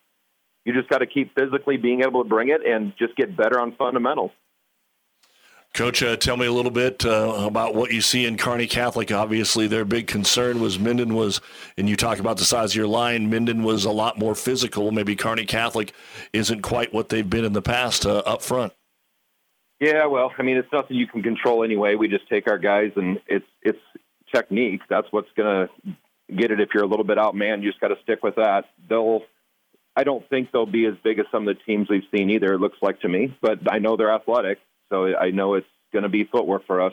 you 0.64 0.72
just 0.72 0.88
got 0.88 0.98
to 0.98 1.06
keep 1.06 1.34
physically 1.34 1.76
being 1.76 2.02
able 2.02 2.22
to 2.22 2.28
bring 2.28 2.50
it 2.50 2.60
and 2.64 2.92
just 2.98 3.16
get 3.16 3.36
better 3.36 3.58
on 3.58 3.74
fundamentals. 3.76 4.30
Coach, 5.72 6.02
uh, 6.02 6.16
tell 6.16 6.36
me 6.36 6.46
a 6.46 6.52
little 6.52 6.72
bit 6.72 7.04
uh, 7.06 7.44
about 7.46 7.76
what 7.76 7.92
you 7.92 8.00
see 8.00 8.26
in 8.26 8.36
Kearney 8.36 8.66
Catholic. 8.66 9.12
Obviously, 9.12 9.68
their 9.68 9.84
big 9.84 10.08
concern 10.08 10.60
was 10.60 10.80
Minden 10.80 11.14
was, 11.14 11.40
and 11.78 11.88
you 11.88 11.94
talk 11.94 12.18
about 12.18 12.38
the 12.38 12.44
size 12.44 12.72
of 12.72 12.76
your 12.76 12.88
line. 12.88 13.30
Minden 13.30 13.62
was 13.62 13.84
a 13.84 13.92
lot 13.92 14.18
more 14.18 14.34
physical. 14.34 14.90
Maybe 14.90 15.14
Kearney 15.14 15.46
Catholic 15.46 15.92
isn't 16.32 16.62
quite 16.62 16.92
what 16.92 17.08
they've 17.08 17.28
been 17.28 17.44
in 17.44 17.52
the 17.52 17.62
past 17.62 18.04
uh, 18.04 18.18
up 18.26 18.42
front. 18.42 18.72
Yeah, 19.80 20.06
well, 20.06 20.30
I 20.38 20.42
mean, 20.42 20.58
it's 20.58 20.72
nothing 20.72 20.96
you 20.98 21.06
can 21.06 21.22
control 21.22 21.64
anyway. 21.64 21.94
We 21.94 22.06
just 22.06 22.28
take 22.28 22.48
our 22.50 22.58
guys, 22.58 22.92
and 22.96 23.18
it's 23.26 23.46
it's 23.62 23.80
technique. 24.32 24.82
That's 24.90 25.06
what's 25.10 25.30
going 25.36 25.68
to 25.68 26.34
get 26.36 26.50
it. 26.50 26.60
If 26.60 26.68
you're 26.74 26.84
a 26.84 26.86
little 26.86 27.04
bit 27.04 27.16
outmanned, 27.16 27.62
you 27.62 27.70
just 27.70 27.80
got 27.80 27.88
to 27.88 27.96
stick 28.02 28.22
with 28.22 28.36
that. 28.36 28.66
They'll. 28.88 29.22
I 29.96 30.04
don't 30.04 30.26
think 30.28 30.52
they'll 30.52 30.66
be 30.66 30.86
as 30.86 30.94
big 31.02 31.18
as 31.18 31.26
some 31.32 31.48
of 31.48 31.56
the 31.56 31.62
teams 31.64 31.88
we've 31.90 32.04
seen 32.14 32.30
either. 32.30 32.54
It 32.54 32.60
looks 32.60 32.78
like 32.80 33.00
to 33.00 33.08
me, 33.08 33.36
but 33.42 33.58
I 33.70 33.78
know 33.78 33.96
they're 33.96 34.14
athletic, 34.14 34.58
so 34.88 35.14
I 35.16 35.30
know 35.30 35.54
it's 35.54 35.66
going 35.92 36.04
to 36.04 36.08
be 36.08 36.24
footwork 36.24 36.66
for 36.66 36.80
us. 36.80 36.92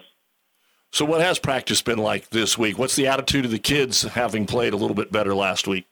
So, 0.92 1.06
what 1.06 1.22
has 1.22 1.38
practice 1.38 1.82
been 1.82 2.00
like 2.00 2.30
this 2.30 2.58
week? 2.58 2.80
What's 2.80 2.96
the 2.96 3.08
attitude 3.08 3.46
of 3.46 3.52
the 3.52 3.60
kids 3.60 4.04
having 4.04 4.46
played 4.46 4.74
a 4.74 4.78
little 4.78 4.96
bit 4.96 5.12
better 5.12 5.36
last 5.36 5.68
week? 5.68 5.86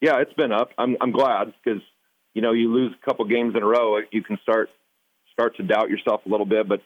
Yeah, 0.00 0.20
it's 0.20 0.32
been 0.34 0.52
up. 0.52 0.70
I'm 0.76 0.96
I'm 1.00 1.12
glad 1.12 1.54
because 1.62 1.82
you 2.34 2.42
know 2.42 2.52
you 2.52 2.72
lose 2.72 2.92
a 3.00 3.04
couple 3.04 3.24
games 3.26 3.54
in 3.56 3.62
a 3.62 3.66
row, 3.66 4.00
you 4.10 4.22
can 4.22 4.38
start 4.42 4.70
start 5.40 5.56
to 5.56 5.62
doubt 5.62 5.88
yourself 5.88 6.20
a 6.26 6.28
little 6.28 6.46
bit. 6.46 6.68
But 6.68 6.82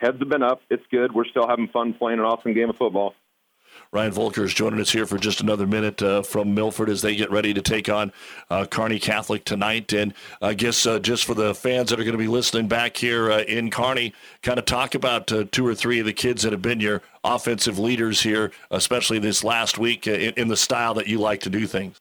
heads 0.00 0.18
have 0.18 0.28
been 0.28 0.42
up. 0.42 0.60
It's 0.70 0.84
good. 0.90 1.14
We're 1.14 1.24
still 1.26 1.48
having 1.48 1.68
fun 1.68 1.94
playing 1.94 2.18
an 2.18 2.24
awesome 2.24 2.52
game 2.52 2.68
of 2.68 2.76
football. 2.76 3.14
Ryan 3.90 4.12
Volker 4.12 4.44
is 4.44 4.54
joining 4.54 4.80
us 4.80 4.92
here 4.92 5.04
for 5.04 5.18
just 5.18 5.40
another 5.40 5.66
minute 5.66 6.00
uh, 6.00 6.22
from 6.22 6.54
Milford 6.54 6.88
as 6.88 7.02
they 7.02 7.16
get 7.16 7.30
ready 7.32 7.52
to 7.54 7.62
take 7.62 7.88
on 7.88 8.12
uh, 8.48 8.66
Kearney 8.66 9.00
Catholic 9.00 9.44
tonight. 9.44 9.92
And 9.92 10.14
I 10.40 10.54
guess 10.54 10.86
uh, 10.86 11.00
just 11.00 11.24
for 11.24 11.34
the 11.34 11.54
fans 11.54 11.90
that 11.90 11.98
are 11.98 12.04
going 12.04 12.12
to 12.12 12.18
be 12.18 12.28
listening 12.28 12.68
back 12.68 12.96
here 12.96 13.32
uh, 13.32 13.40
in 13.40 13.70
Kearney, 13.70 14.14
kind 14.42 14.60
of 14.60 14.64
talk 14.64 14.94
about 14.94 15.32
uh, 15.32 15.46
two 15.50 15.66
or 15.66 15.74
three 15.74 15.98
of 15.98 16.06
the 16.06 16.12
kids 16.12 16.42
that 16.42 16.52
have 16.52 16.62
been 16.62 16.78
your 16.78 17.02
offensive 17.24 17.78
leaders 17.78 18.22
here, 18.22 18.52
especially 18.70 19.18
this 19.18 19.42
last 19.42 19.76
week 19.76 20.06
uh, 20.06 20.12
in, 20.12 20.34
in 20.34 20.48
the 20.48 20.56
style 20.56 20.94
that 20.94 21.08
you 21.08 21.18
like 21.18 21.40
to 21.40 21.50
do 21.50 21.66
things. 21.66 21.98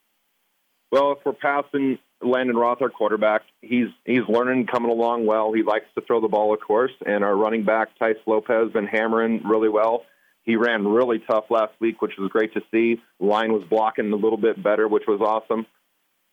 Well, 0.91 1.13
if 1.13 1.25
we're 1.25 1.33
passing 1.33 1.97
Landon 2.23 2.55
Roth, 2.55 2.81
our 2.81 2.89
quarterback, 2.89 3.43
he's 3.61 3.87
he's 4.05 4.27
learning, 4.27 4.67
coming 4.67 4.91
along 4.91 5.25
well. 5.25 5.53
He 5.53 5.63
likes 5.63 5.85
to 5.95 6.01
throw 6.01 6.21
the 6.21 6.27
ball, 6.27 6.53
of 6.53 6.59
course. 6.61 6.91
And 7.05 7.23
our 7.23 7.35
running 7.35 7.63
back, 7.63 7.97
Tice 7.99 8.17
Lopez, 8.25 8.71
been 8.71 8.87
hammering 8.87 9.41
really 9.45 9.69
well. 9.69 10.03
He 10.43 10.55
ran 10.55 10.85
really 10.87 11.19
tough 11.19 11.45
last 11.49 11.73
week, 11.79 12.01
which 12.01 12.13
was 12.17 12.29
great 12.29 12.53
to 12.53 12.61
see. 12.71 13.01
Line 13.19 13.53
was 13.53 13.63
blocking 13.69 14.11
a 14.11 14.15
little 14.15 14.37
bit 14.37 14.61
better, 14.61 14.87
which 14.87 15.03
was 15.07 15.21
awesome. 15.21 15.65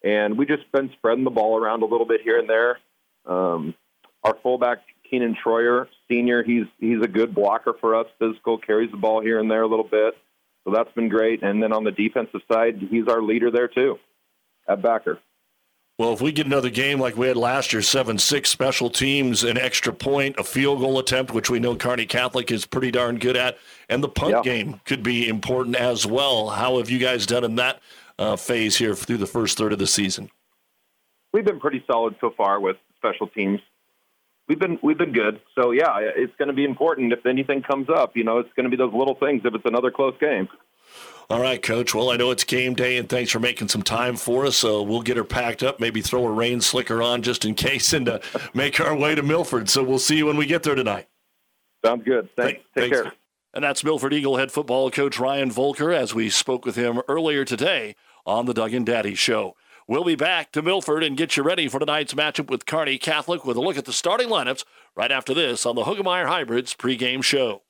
And 0.03 0.37
we 0.37 0.47
just 0.47 0.71
been 0.73 0.91
spreading 0.95 1.25
the 1.25 1.31
ball 1.31 1.59
around 1.59 1.83
a 1.83 1.87
little 1.87 2.07
bit 2.07 2.23
here 2.23 2.39
and 2.39 2.49
there. 2.49 2.79
Um, 3.27 3.75
our 4.25 4.37
fullback, 4.43 4.79
Keenan 5.09 5.37
Troyer, 5.45 5.87
senior, 6.09 6.43
he's 6.43 6.67
he's 6.79 7.03
a 7.03 7.09
good 7.09 7.35
blocker 7.35 7.75
for 7.81 7.95
us. 7.95 8.07
Physical, 8.19 8.59
carries 8.59 8.91
the 8.91 8.97
ball 8.97 9.21
here 9.21 9.39
and 9.39 9.51
there 9.51 9.63
a 9.63 9.69
little 9.69 9.89
bit. 9.89 10.15
So 10.65 10.73
that's 10.73 10.93
been 10.93 11.09
great. 11.09 11.43
And 11.43 11.63
then 11.63 11.73
on 11.73 11.85
the 11.85 11.91
defensive 11.91 12.41
side, 12.51 12.79
he's 12.91 13.09
our 13.09 13.23
leader 13.23 13.51
there 13.51 13.69
too, 13.69 13.99
at 14.69 14.83
backer. 14.83 15.19
Well, 16.01 16.15
if 16.15 16.23
we 16.23 16.33
get 16.33 16.47
another 16.47 16.71
game 16.71 16.99
like 16.99 17.19
we 17.19 17.27
had 17.27 17.37
last 17.37 17.75
year, 17.75 17.83
7 17.83 18.17
6 18.17 18.49
special 18.49 18.89
teams, 18.89 19.45
an 19.45 19.59
extra 19.59 19.93
point, 19.93 20.37
a 20.39 20.43
field 20.43 20.81
goal 20.81 20.99
attempt, 20.99 21.35
which 21.35 21.51
we 21.51 21.61
know 21.61 21.77
Kearney 21.77 22.07
Catholic 22.07 22.51
is 22.51 22.65
pretty 22.65 22.91
darn 22.91 23.19
good 23.19 23.37
at, 23.37 23.59
and 23.91 24.03
the 24.03 24.09
punt 24.09 24.31
yeah. 24.31 24.41
game 24.41 24.81
could 24.87 25.03
be 25.03 25.29
important 25.29 25.77
as 25.77 26.07
well. 26.07 26.49
How 26.49 26.79
have 26.79 26.89
you 26.89 26.99
guys 26.99 27.27
done 27.27 27.45
in 27.45 27.57
that 27.57 27.83
uh, 28.19 28.37
phase 28.37 28.79
here 28.79 28.95
through 28.95 29.19
the 29.19 29.27
first 29.27 29.59
third 29.59 29.75
of 29.75 29.79
the 29.79 29.87
season? 29.87 30.31
We've 31.35 31.45
been 31.45 31.61
pretty 31.61 31.85
solid 31.87 32.17
so 32.19 32.31
far 32.35 32.61
with 32.61 32.79
special 32.97 33.27
teams. 33.27 33.61
We've 34.49 34.59
been 34.59 34.79
we've 34.83 34.97
been 34.97 35.13
good. 35.13 35.43
So 35.55 35.73
yeah, 35.73 35.99
it's 35.99 36.35
going 36.37 36.49
to 36.49 36.55
be 36.55 36.65
important 36.65 37.13
if 37.13 37.27
anything 37.27 37.61
comes 37.61 37.91
up. 37.91 38.17
You 38.17 38.25
know, 38.25 38.39
it's 38.39 38.53
going 38.57 38.65
to 38.65 38.71
be 38.71 38.77
those 38.79 38.95
little 38.95 39.17
things 39.17 39.43
if 39.45 39.55
it's 39.55 39.67
another 39.67 39.91
close 39.91 40.15
game. 40.19 40.49
All 41.31 41.41
right, 41.41 41.63
Coach. 41.63 41.95
Well, 41.95 42.11
I 42.11 42.17
know 42.17 42.33
it's 42.33 42.43
game 42.43 42.75
day, 42.75 42.97
and 42.97 43.09
thanks 43.09 43.31
for 43.31 43.39
making 43.39 43.69
some 43.69 43.83
time 43.83 44.17
for 44.17 44.47
us. 44.47 44.57
So 44.57 44.83
we'll 44.83 45.03
get 45.03 45.17
her 45.17 45.23
packed 45.23 45.63
up, 45.63 45.79
maybe 45.79 46.01
throw 46.01 46.27
a 46.27 46.33
rain 46.33 46.61
slicker 46.61 47.01
on 47.01 47.23
just 47.23 47.45
in 47.45 47.55
case, 47.57 47.93
and 47.93 48.09
uh, 48.09 48.19
make 48.53 48.81
our 48.81 48.97
way 48.97 49.15
to 49.15 49.23
Milford. 49.23 49.69
So 49.69 49.85
we'll 49.85 50.01
see 50.01 50.17
you 50.17 50.27
when 50.27 50.37
we 50.37 50.47
get 50.47 50.65
there 50.65 50.75
tonight. 50.75 51.07
Sounds 51.85 52.05
good. 52.05 52.29
Thanks. 52.35 52.61
Take 52.75 52.91
thanks. 52.91 53.01
care. 53.03 53.13
And 53.55 53.65
that's 53.65 53.83
Milford 53.83 54.13
Eagle 54.13 54.37
head 54.37 54.53
football 54.53 54.91
coach 54.91 55.19
Ryan 55.19 55.51
Volker 55.51 55.93
as 55.93 56.15
we 56.15 56.31
spoke 56.31 56.65
with 56.65 56.77
him 56.77 57.01
earlier 57.09 57.45
today 57.45 57.97
on 58.27 58.47
the 58.47 58.55
Doug 58.55 58.75
and 58.75 58.87
Daddy 58.87 59.15
Show. 59.15 59.57
We'll 59.89 60.05
be 60.05 60.15
back 60.15 60.53
to 60.53 60.63
Milford 60.63 61.03
and 61.03 61.17
get 61.17 61.37
you 61.37 61.43
ready 61.43 61.67
for 61.67 61.81
tonight's 61.81 62.15
matchup 62.15 62.49
with 62.49 62.65
Kearney 62.65 62.97
Catholic 62.97 63.45
with 63.45 63.57
a 63.57 63.61
look 63.61 63.77
at 63.77 63.87
the 63.87 63.93
starting 63.93 64.29
lineups 64.29 64.65
right 64.95 65.11
after 65.11 65.35
this 65.35 65.67
on 65.67 65.75
the 65.75 65.83
Hoegemeyer 65.83 66.27
Hybrids 66.27 66.75
pregame 66.75 67.25
show. 67.25 67.63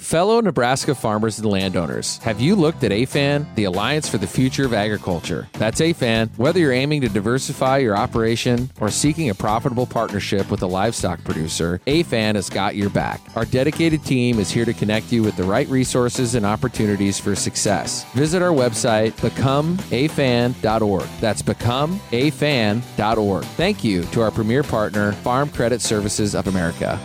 Fellow 0.00 0.40
Nebraska 0.40 0.94
farmers 0.94 1.38
and 1.38 1.48
landowners, 1.48 2.18
have 2.18 2.40
you 2.40 2.56
looked 2.56 2.82
at 2.82 2.90
AFAN, 2.90 3.46
the 3.54 3.62
Alliance 3.64 4.08
for 4.08 4.18
the 4.18 4.26
Future 4.26 4.64
of 4.64 4.74
Agriculture? 4.74 5.48
That's 5.52 5.80
AFAN. 5.80 6.36
Whether 6.36 6.58
you're 6.58 6.72
aiming 6.72 7.02
to 7.02 7.08
diversify 7.08 7.78
your 7.78 7.96
operation 7.96 8.68
or 8.80 8.90
seeking 8.90 9.30
a 9.30 9.36
profitable 9.36 9.86
partnership 9.86 10.50
with 10.50 10.62
a 10.62 10.66
livestock 10.66 11.22
producer, 11.22 11.80
AFAN 11.86 12.34
has 12.34 12.50
got 12.50 12.74
your 12.74 12.90
back. 12.90 13.20
Our 13.36 13.44
dedicated 13.44 14.04
team 14.04 14.40
is 14.40 14.50
here 14.50 14.64
to 14.64 14.72
connect 14.72 15.12
you 15.12 15.22
with 15.22 15.36
the 15.36 15.44
right 15.44 15.68
resources 15.68 16.34
and 16.34 16.44
opportunities 16.44 17.20
for 17.20 17.36
success. 17.36 18.02
Visit 18.14 18.42
our 18.42 18.50
website, 18.50 19.12
becomeafan.org. 19.12 21.08
That's 21.20 21.42
becomeafan.org. 21.42 23.44
Thank 23.44 23.84
you 23.84 24.02
to 24.02 24.22
our 24.22 24.32
premier 24.32 24.64
partner, 24.64 25.12
Farm 25.12 25.48
Credit 25.50 25.80
Services 25.80 26.34
of 26.34 26.48
America. 26.48 26.98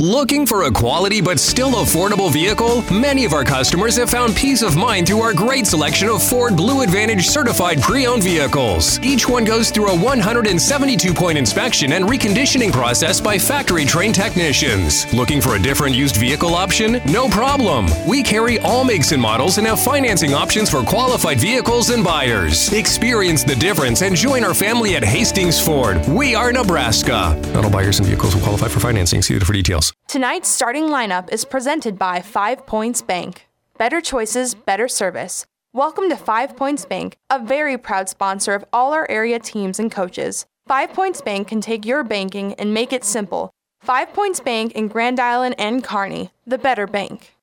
Looking 0.00 0.46
for 0.46 0.62
a 0.62 0.70
quality 0.70 1.20
but 1.20 1.40
still 1.40 1.72
affordable 1.72 2.32
vehicle? 2.32 2.82
Many 2.82 3.24
of 3.24 3.32
our 3.32 3.42
customers 3.42 3.96
have 3.96 4.08
found 4.08 4.36
peace 4.36 4.62
of 4.62 4.76
mind 4.76 5.08
through 5.08 5.22
our 5.22 5.34
great 5.34 5.66
selection 5.66 6.08
of 6.08 6.22
Ford 6.22 6.56
Blue 6.56 6.82
Advantage 6.82 7.26
certified 7.26 7.82
pre 7.82 8.06
owned 8.06 8.22
vehicles. 8.22 9.00
Each 9.00 9.28
one 9.28 9.44
goes 9.44 9.72
through 9.72 9.88
a 9.88 9.98
172 9.98 11.12
point 11.12 11.36
inspection 11.36 11.94
and 11.94 12.04
reconditioning 12.04 12.70
process 12.70 13.20
by 13.20 13.38
factory 13.38 13.84
trained 13.84 14.14
technicians. 14.14 15.12
Looking 15.12 15.40
for 15.40 15.56
a 15.56 15.58
different 15.58 15.96
used 15.96 16.16
vehicle 16.16 16.54
option? 16.54 17.00
No 17.10 17.28
problem. 17.28 17.88
We 18.06 18.22
carry 18.22 18.60
all 18.60 18.84
makes 18.84 19.10
and 19.10 19.20
models 19.20 19.58
and 19.58 19.66
have 19.66 19.80
financing 19.80 20.32
options 20.32 20.70
for 20.70 20.84
qualified 20.84 21.40
vehicles 21.40 21.90
and 21.90 22.04
buyers. 22.04 22.72
Experience 22.72 23.42
the 23.42 23.56
difference 23.56 24.02
and 24.02 24.14
join 24.14 24.44
our 24.44 24.54
family 24.54 24.94
at 24.94 25.02
Hastings 25.02 25.58
Ford. 25.58 26.06
We 26.06 26.36
are 26.36 26.52
Nebraska. 26.52 27.36
Not 27.52 27.64
all 27.64 27.70
buyers 27.72 27.98
and 27.98 28.06
vehicles 28.06 28.36
will 28.36 28.42
qualify 28.42 28.68
for 28.68 28.78
financing. 28.78 29.22
See 29.22 29.36
for 29.40 29.52
details. 29.52 29.87
Tonight's 30.06 30.48
starting 30.48 30.84
lineup 30.84 31.32
is 31.32 31.44
presented 31.44 31.98
by 31.98 32.20
Five 32.20 32.66
Points 32.66 33.02
Bank. 33.02 33.48
Better 33.76 34.00
choices, 34.00 34.54
better 34.54 34.88
service. 34.88 35.46
Welcome 35.72 36.08
to 36.08 36.16
Five 36.16 36.56
Points 36.56 36.84
Bank, 36.84 37.16
a 37.30 37.38
very 37.38 37.76
proud 37.76 38.08
sponsor 38.08 38.54
of 38.54 38.64
all 38.72 38.92
our 38.92 39.08
area 39.10 39.38
teams 39.38 39.78
and 39.78 39.92
coaches. 39.92 40.46
Five 40.66 40.92
Points 40.92 41.20
Bank 41.20 41.48
can 41.48 41.60
take 41.60 41.84
your 41.84 42.02
banking 42.04 42.54
and 42.54 42.74
make 42.74 42.92
it 42.92 43.04
simple. 43.04 43.50
Five 43.80 44.12
Points 44.12 44.40
Bank 44.40 44.72
in 44.72 44.88
Grand 44.88 45.20
Island 45.20 45.54
and 45.58 45.84
Kearney, 45.84 46.30
the 46.46 46.58
better 46.58 46.86
bank. 46.86 47.34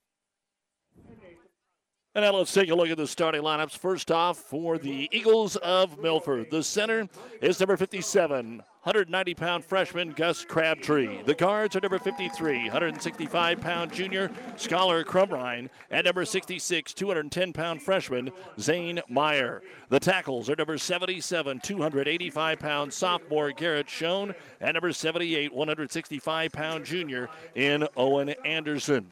And 2.15 2.23
now 2.23 2.31
let's 2.31 2.53
take 2.53 2.69
a 2.69 2.75
look 2.75 2.89
at 2.89 2.97
the 2.97 3.08
starting 3.08 3.41
lineups. 3.41 3.77
First 3.77 4.10
off, 4.10 4.38
for 4.38 4.77
the 4.77 5.10
Eagles 5.12 5.58
of 5.58 5.99
Milford, 5.99 6.49
the 6.49 6.63
center 6.63 7.10
is 7.41 7.60
number 7.60 7.75
57, 7.75 8.63
190 8.86 9.34
pound 9.34 9.65
freshman 9.65 10.12
Gus 10.12 10.45
Crabtree. 10.45 11.24
The 11.24 11.34
guards 11.34 11.76
are 11.76 11.80
number 11.80 11.98
53, 11.98 12.65
165 12.65 13.60
pound 13.60 13.91
junior 13.91 14.30
Scholar 14.58 15.04
Crumrine, 15.04 15.69
and 15.89 16.06
number 16.06 16.24
66, 16.24 16.93
210 16.93 17.52
pound 17.52 17.82
freshman 17.82 18.30
Zane 18.60 19.02
Meyer. 19.10 19.63
The 19.89 20.00
tackles 20.00 20.52
are 20.52 20.56
number 20.56 20.78
77, 20.78 21.62
285 21.62 22.60
pound 22.60 22.93
sophomore 22.93 23.52
Garrett 23.54 23.89
Schoen, 23.89 24.36
and 24.62 24.76
number 24.76 24.93
78, 24.93 25.52
165 25.52 26.52
pound 26.52 26.86
junior 26.86 27.28
in 27.56 27.88
Owen 27.98 28.36
Anderson. 28.45 29.12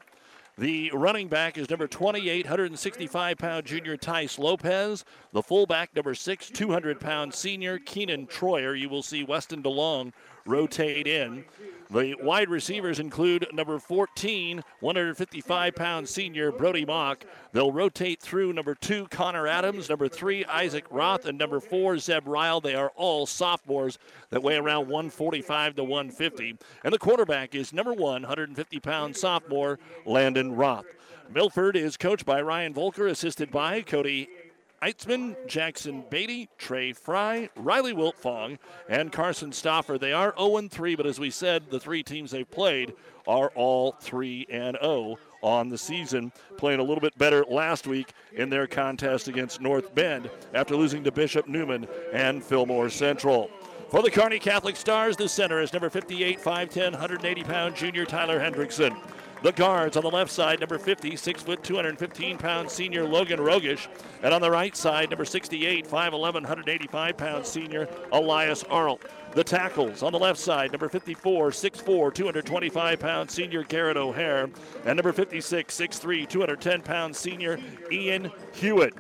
The 0.58 0.92
running 0.94 1.30
back 1.30 1.58
is 1.58 1.68
number 1.70 1.88
28, 1.88 2.46
165 2.46 3.38
pound 3.38 3.66
junior 3.66 3.98
Tice 3.98 4.38
Lopez. 4.38 5.04
The 5.32 5.42
fullback, 5.42 5.96
number 5.96 6.14
6, 6.14 6.50
200 6.52 7.00
pound 7.00 7.34
senior 7.34 7.80
Keenan 7.80 8.28
Troyer. 8.28 8.80
You 8.80 8.88
will 8.88 9.02
see 9.02 9.24
Weston 9.24 9.64
DeLong 9.64 10.14
rotate 10.46 11.08
in. 11.08 11.46
The 11.90 12.16
wide 12.22 12.50
receivers 12.50 13.00
include 13.00 13.48
number 13.54 13.78
14, 13.80 14.64
155 14.80 15.76
pound 15.76 16.10
senior 16.10 16.52
Brody 16.52 16.86
Mock. 16.86 17.26
They'll 17.52 17.72
rotate 17.72 18.22
through 18.22 18.54
number 18.54 18.76
two, 18.76 19.08
Connor 19.10 19.48
Adams, 19.48 19.90
number 19.90 20.08
three, 20.08 20.46
Isaac 20.46 20.86
Roth, 20.90 21.26
and 21.26 21.38
number 21.38 21.60
four, 21.60 21.98
Zeb 21.98 22.28
Ryle. 22.28 22.62
They 22.62 22.76
are 22.76 22.92
all 22.96 23.26
sophomores 23.26 24.00
that 24.30 24.42
weigh 24.44 24.56
around 24.56 24.88
145 24.88 25.76
to 25.76 25.84
150. 25.84 26.58
And 26.84 26.94
the 26.94 27.00
quarterback 27.00 27.54
is 27.56 27.74
number 27.74 27.94
one, 27.94 28.24
150 28.24 28.80
pound 28.80 29.16
sophomore 29.16 29.80
Landon 30.06 30.56
Roth. 30.56 30.86
Milford 31.30 31.76
is 31.76 31.98
coached 31.98 32.26
by 32.26 32.42
Ryan 32.42 32.74
Volker, 32.74 33.08
assisted 33.08 33.50
by 33.50 33.82
Cody 33.82 34.30
Eitzman, 34.84 35.38
Jackson 35.48 36.04
Beatty, 36.10 36.50
Trey 36.58 36.92
Fry, 36.92 37.50
Riley 37.56 37.94
Wiltfong, 37.94 38.60
and 38.90 39.14
Carson 39.14 39.52
Stoffer. 39.52 39.98
They 39.98 40.12
are 40.12 40.34
0 40.38 40.68
3, 40.68 40.96
but 40.96 41.06
as 41.06 41.22
we 41.22 41.30
said, 41.30 41.70
the 41.70 41.80
three 41.80 42.04
teams 42.04 42.32
they've 42.32 42.50
played 42.52 42.94
are 43.26 43.50
all 43.56 43.94
3 44.02 44.46
and 44.52 44.78
0 44.82 45.16
on 45.42 45.70
the 45.70 45.78
season, 45.78 46.34
playing 46.58 46.82
a 46.82 46.84
little 46.84 47.00
bit 47.00 47.18
better 47.18 47.46
last 47.46 47.88
week 47.88 48.12
in 48.34 48.50
their 48.50 48.68
contest 48.68 49.30
against 49.30 49.62
North 49.62 49.96
Bend 49.96 50.30
after 50.54 50.76
losing 50.76 51.02
to 51.06 51.14
Bishop 51.14 51.48
Neumann 51.48 51.88
and 52.12 52.44
Fillmore 52.44 52.90
Central. 52.90 53.50
For 53.90 54.02
the 54.02 54.12
Kearney 54.12 54.40
Catholic 54.40 54.76
Stars, 54.76 55.16
the 55.16 55.30
center 55.30 55.62
is 55.62 55.72
number 55.72 55.90
58, 55.90 56.42
5'10, 56.42 56.92
180 56.92 57.44
pound 57.44 57.76
junior 57.78 58.04
Tyler 58.04 58.38
Hendrickson. 58.38 59.00
The 59.44 59.52
guards 59.52 59.98
on 59.98 60.04
the 60.04 60.10
left 60.10 60.32
side, 60.32 60.62
number 60.62 60.78
50, 60.80 61.18
6 61.18 61.44
foot 61.44 61.64
215 61.66 62.38
pound 62.38 62.72
senior 62.72 63.04
Logan 63.04 63.40
Rogish. 63.40 63.90
And 64.24 64.34
on 64.34 64.40
the 64.40 64.50
right 64.50 64.74
side, 64.74 65.10
number 65.10 65.26
68, 65.26 65.86
5'11, 65.86 66.14
185 66.14 67.18
pound 67.18 67.46
senior 67.46 67.90
Elias 68.14 68.64
Arlt. 68.64 69.02
The 69.34 69.44
tackles 69.44 70.02
on 70.02 70.14
the 70.14 70.20
left 70.20 70.40
side, 70.40 70.72
number 70.72 70.88
54, 70.88 71.50
6'4, 71.50 72.14
225 72.14 73.00
pound 73.02 73.30
senior 73.30 73.64
Garrett 73.64 73.98
O'Hare. 73.98 74.50
And 74.86 74.96
number 74.96 75.12
56, 75.12 75.78
6'3, 75.78 76.30
210 76.30 76.82
pound 76.82 77.14
senior 77.14 77.60
Ian 77.92 78.32
Hewitt. 78.54 78.94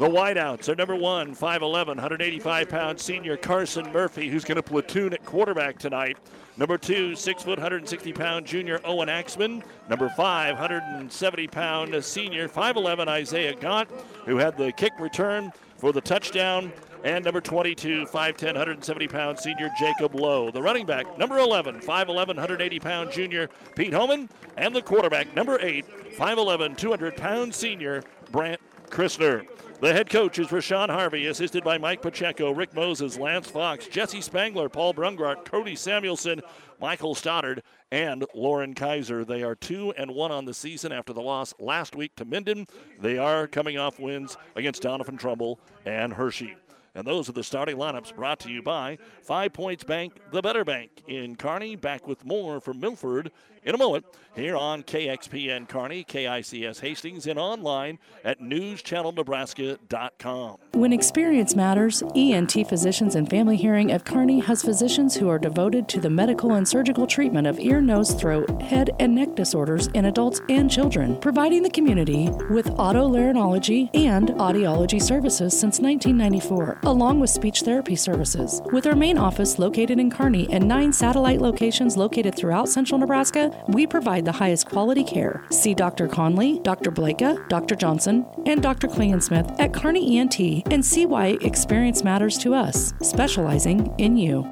The 0.00 0.08
wideouts 0.08 0.66
are 0.70 0.74
number 0.74 0.96
one, 0.96 1.36
5'11, 1.36 1.88
185 1.88 2.70
pound 2.70 2.98
senior 2.98 3.36
Carson 3.36 3.92
Murphy, 3.92 4.30
who's 4.30 4.46
going 4.46 4.56
to 4.56 4.62
platoon 4.62 5.12
at 5.12 5.22
quarterback 5.26 5.78
tonight. 5.78 6.16
Number 6.56 6.78
two, 6.78 7.14
six 7.14 7.42
foot, 7.42 7.58
160 7.58 8.10
pound 8.14 8.46
junior 8.46 8.80
Owen 8.82 9.10
Axman. 9.10 9.62
Number 9.90 10.08
five, 10.08 10.54
170 10.54 11.46
pound 11.48 12.02
senior, 12.02 12.48
5'11 12.48 13.08
Isaiah 13.08 13.54
Gaunt, 13.54 13.90
who 14.24 14.38
had 14.38 14.56
the 14.56 14.72
kick 14.72 14.94
return 14.98 15.52
for 15.76 15.92
the 15.92 16.00
touchdown. 16.00 16.72
And 17.04 17.22
number 17.22 17.42
22, 17.42 18.06
5'10, 18.06 18.42
170 18.42 19.06
pound 19.06 19.38
senior 19.38 19.70
Jacob 19.78 20.14
Lowe. 20.14 20.50
The 20.50 20.62
running 20.62 20.86
back, 20.86 21.18
number 21.18 21.36
11, 21.36 21.80
5'11, 21.80 22.26
180 22.26 22.80
pound 22.80 23.12
junior 23.12 23.50
Pete 23.76 23.92
Homan. 23.92 24.30
And 24.56 24.74
the 24.74 24.80
quarterback, 24.80 25.36
number 25.36 25.58
8, 25.60 25.84
5'11, 26.16 26.78
200 26.78 27.18
pound 27.18 27.54
senior 27.54 28.02
Brant 28.32 28.60
Christner. 28.90 29.46
The 29.80 29.94
head 29.94 30.10
coach 30.10 30.38
is 30.38 30.48
Rashawn 30.48 30.90
Harvey, 30.90 31.26
assisted 31.26 31.64
by 31.64 31.78
Mike 31.78 32.02
Pacheco, 32.02 32.50
Rick 32.50 32.74
Moses, 32.74 33.16
Lance 33.16 33.48
Fox, 33.48 33.86
Jesse 33.86 34.20
Spangler, 34.20 34.68
Paul 34.68 34.92
Brungart, 34.92 35.46
Cody 35.46 35.74
Samuelson, 35.74 36.42
Michael 36.80 37.14
Stoddard, 37.14 37.62
and 37.90 38.26
Lauren 38.34 38.74
Kaiser. 38.74 39.24
They 39.24 39.42
are 39.42 39.54
two 39.54 39.94
and 39.96 40.10
one 40.10 40.32
on 40.32 40.44
the 40.44 40.52
season 40.52 40.92
after 40.92 41.14
the 41.14 41.22
loss 41.22 41.54
last 41.58 41.96
week 41.96 42.14
to 42.16 42.26
Minden. 42.26 42.66
They 43.00 43.16
are 43.16 43.46
coming 43.46 43.78
off 43.78 43.98
wins 43.98 44.36
against 44.54 44.82
Doniphan 44.82 45.18
Trumbull 45.18 45.60
and 45.86 46.12
Hershey. 46.12 46.56
And 46.94 47.06
those 47.06 47.28
are 47.28 47.32
the 47.32 47.44
starting 47.44 47.76
lineups 47.76 48.14
brought 48.14 48.40
to 48.40 48.50
you 48.50 48.62
by 48.62 48.98
Five 49.22 49.52
Points 49.52 49.84
Bank, 49.84 50.18
the 50.32 50.42
better 50.42 50.64
bank 50.64 50.90
in 51.06 51.36
Kearney. 51.36 51.76
Back 51.76 52.06
with 52.06 52.24
more 52.24 52.60
from 52.60 52.80
Milford 52.80 53.30
in 53.64 53.74
a 53.74 53.78
moment 53.78 54.04
here 54.36 54.56
on 54.56 54.82
KXPN 54.82 55.68
Kearney, 55.68 56.04
KICS 56.04 56.80
Hastings, 56.80 57.26
and 57.26 57.38
online 57.38 57.98
at 58.24 58.40
newschannelnebraska.com. 58.40 60.56
When 60.72 60.92
experience 60.92 61.56
matters, 61.56 62.02
ENT 62.14 62.52
Physicians 62.68 63.16
and 63.16 63.28
Family 63.28 63.56
Hearing 63.56 63.90
of 63.90 64.04
Kearney 64.04 64.38
has 64.40 64.62
physicians 64.62 65.16
who 65.16 65.28
are 65.28 65.38
devoted 65.38 65.88
to 65.88 66.00
the 66.00 66.08
medical 66.08 66.54
and 66.54 66.66
surgical 66.66 67.06
treatment 67.06 67.46
of 67.48 67.58
ear, 67.58 67.80
nose, 67.80 68.14
throat, 68.14 68.62
head, 68.62 68.90
and 69.00 69.14
neck 69.14 69.34
disorders 69.34 69.88
in 69.88 70.06
adults 70.06 70.40
and 70.48 70.70
children, 70.70 71.18
providing 71.18 71.62
the 71.62 71.70
community 71.70 72.30
with 72.50 72.66
otolaryngology 72.66 73.90
and 73.94 74.28
audiology 74.30 75.02
services 75.02 75.52
since 75.52 75.80
1994, 75.80 76.78
along 76.84 77.18
with 77.18 77.30
speech 77.30 77.62
therapy 77.62 77.96
services. 77.96 78.62
With 78.72 78.86
our 78.86 78.94
main 78.94 79.18
office 79.18 79.58
located 79.58 79.98
in 79.98 80.08
Kearney 80.10 80.46
and 80.52 80.68
nine 80.68 80.92
satellite 80.92 81.40
locations 81.40 81.96
located 81.96 82.36
throughout 82.36 82.68
central 82.68 82.98
Nebraska, 82.98 83.49
we 83.68 83.86
provide 83.86 84.24
the 84.24 84.32
highest 84.32 84.68
quality 84.68 85.04
care. 85.04 85.44
See 85.50 85.74
Dr. 85.74 86.08
Conley, 86.08 86.60
Dr. 86.60 86.90
Blakea, 86.90 87.48
Dr. 87.48 87.74
Johnson, 87.74 88.26
and 88.46 88.62
Dr. 88.62 88.88
Klingensmith 88.88 89.58
at 89.58 89.72
Kearney 89.74 90.18
ENT 90.18 90.38
and 90.72 90.84
see 90.84 91.06
why 91.06 91.38
experience 91.40 92.04
matters 92.04 92.38
to 92.38 92.54
us, 92.54 92.92
specializing 93.02 93.94
in 93.98 94.16
you. 94.16 94.46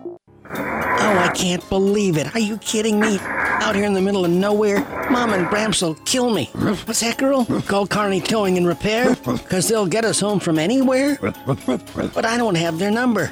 Oh, 0.50 1.18
I 1.18 1.30
can't 1.34 1.66
believe 1.68 2.16
it. 2.16 2.34
Are 2.34 2.40
you 2.40 2.56
kidding 2.58 2.98
me? 2.98 3.18
Out 3.20 3.74
here 3.74 3.84
in 3.84 3.92
the 3.92 4.00
middle 4.00 4.24
of 4.24 4.30
nowhere, 4.30 4.80
Mom 5.10 5.32
and 5.32 5.46
Bramps 5.48 5.82
will 5.82 5.94
kill 6.06 6.30
me. 6.30 6.46
What's 6.54 7.00
that, 7.00 7.18
girl? 7.18 7.44
Call 7.62 7.86
Kearney 7.86 8.20
Towing 8.20 8.56
and 8.56 8.66
Repair? 8.66 9.14
Because 9.16 9.68
they'll 9.68 9.86
get 9.86 10.04
us 10.04 10.20
home 10.20 10.40
from 10.40 10.58
anywhere? 10.58 11.18
But 11.20 12.24
I 12.24 12.36
don't 12.36 12.54
have 12.54 12.78
their 12.78 12.90
number. 12.90 13.28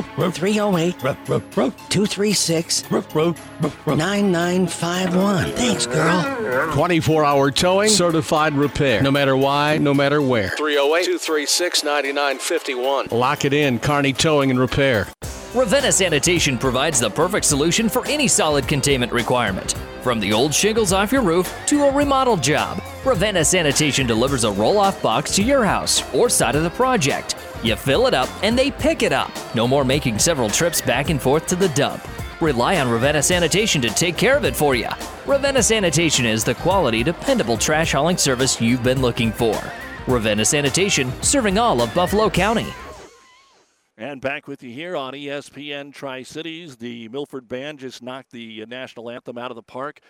308 0.00 0.98
236 0.98 2.90
9951. 2.90 5.52
Thanks, 5.52 5.86
girl. 5.86 6.72
24 6.72 7.24
hour 7.24 7.50
towing, 7.50 7.90
certified 7.90 8.54
repair. 8.54 9.02
No 9.02 9.10
matter 9.10 9.36
why, 9.36 9.78
no 9.78 9.92
matter 9.92 10.22
where. 10.22 10.50
308 10.50 11.04
236 11.04 11.84
9951. 11.84 13.08
Lock 13.10 13.44
it 13.44 13.52
in, 13.52 13.78
Kearney 13.78 14.12
Towing 14.12 14.50
and 14.50 14.58
Repair. 14.58 15.08
Ravenna 15.54 15.92
Sanitation 15.92 16.56
provides 16.56 16.98
the 16.98 17.10
perfect 17.10 17.44
solution 17.44 17.90
for 17.90 18.06
any 18.06 18.26
solid 18.26 18.66
containment 18.66 19.12
requirement. 19.12 19.74
From 20.00 20.18
the 20.18 20.32
old 20.32 20.54
shingles 20.54 20.94
off 20.94 21.12
your 21.12 21.20
roof 21.20 21.54
to 21.66 21.84
a 21.84 21.92
remodel 21.92 22.38
job, 22.38 22.82
Ravenna 23.04 23.44
Sanitation 23.44 24.06
delivers 24.06 24.44
a 24.44 24.52
roll 24.52 24.78
off 24.78 25.02
box 25.02 25.36
to 25.36 25.42
your 25.42 25.62
house 25.62 26.02
or 26.14 26.30
side 26.30 26.56
of 26.56 26.62
the 26.62 26.70
project. 26.70 27.34
You 27.62 27.76
fill 27.76 28.06
it 28.06 28.14
up 28.14 28.28
and 28.42 28.58
they 28.58 28.70
pick 28.70 29.02
it 29.02 29.12
up. 29.12 29.30
No 29.54 29.68
more 29.68 29.84
making 29.84 30.18
several 30.18 30.48
trips 30.48 30.80
back 30.80 31.10
and 31.10 31.20
forth 31.20 31.46
to 31.46 31.56
the 31.56 31.68
dump. 31.70 32.06
Rely 32.40 32.80
on 32.80 32.90
Ravenna 32.90 33.22
Sanitation 33.22 33.80
to 33.82 33.88
take 33.90 34.16
care 34.16 34.36
of 34.36 34.44
it 34.44 34.56
for 34.56 34.74
you. 34.74 34.88
Ravenna 35.26 35.62
Sanitation 35.62 36.26
is 36.26 36.42
the 36.42 36.56
quality, 36.56 37.04
dependable 37.04 37.56
trash 37.56 37.92
hauling 37.92 38.16
service 38.16 38.60
you've 38.60 38.82
been 38.82 39.00
looking 39.00 39.30
for. 39.30 39.56
Ravenna 40.08 40.44
Sanitation, 40.44 41.12
serving 41.22 41.56
all 41.56 41.80
of 41.80 41.94
Buffalo 41.94 42.28
County. 42.28 42.66
And 43.96 44.20
back 44.20 44.48
with 44.48 44.64
you 44.64 44.72
here 44.72 44.96
on 44.96 45.12
ESPN 45.12 45.94
Tri 45.94 46.24
Cities. 46.24 46.76
The 46.76 47.08
Milford 47.10 47.46
Band 47.46 47.78
just 47.78 48.02
knocked 48.02 48.32
the 48.32 48.66
national 48.66 49.08
anthem 49.10 49.38
out 49.38 49.52
of 49.52 49.54
the 49.54 49.62
park. 49.62 50.00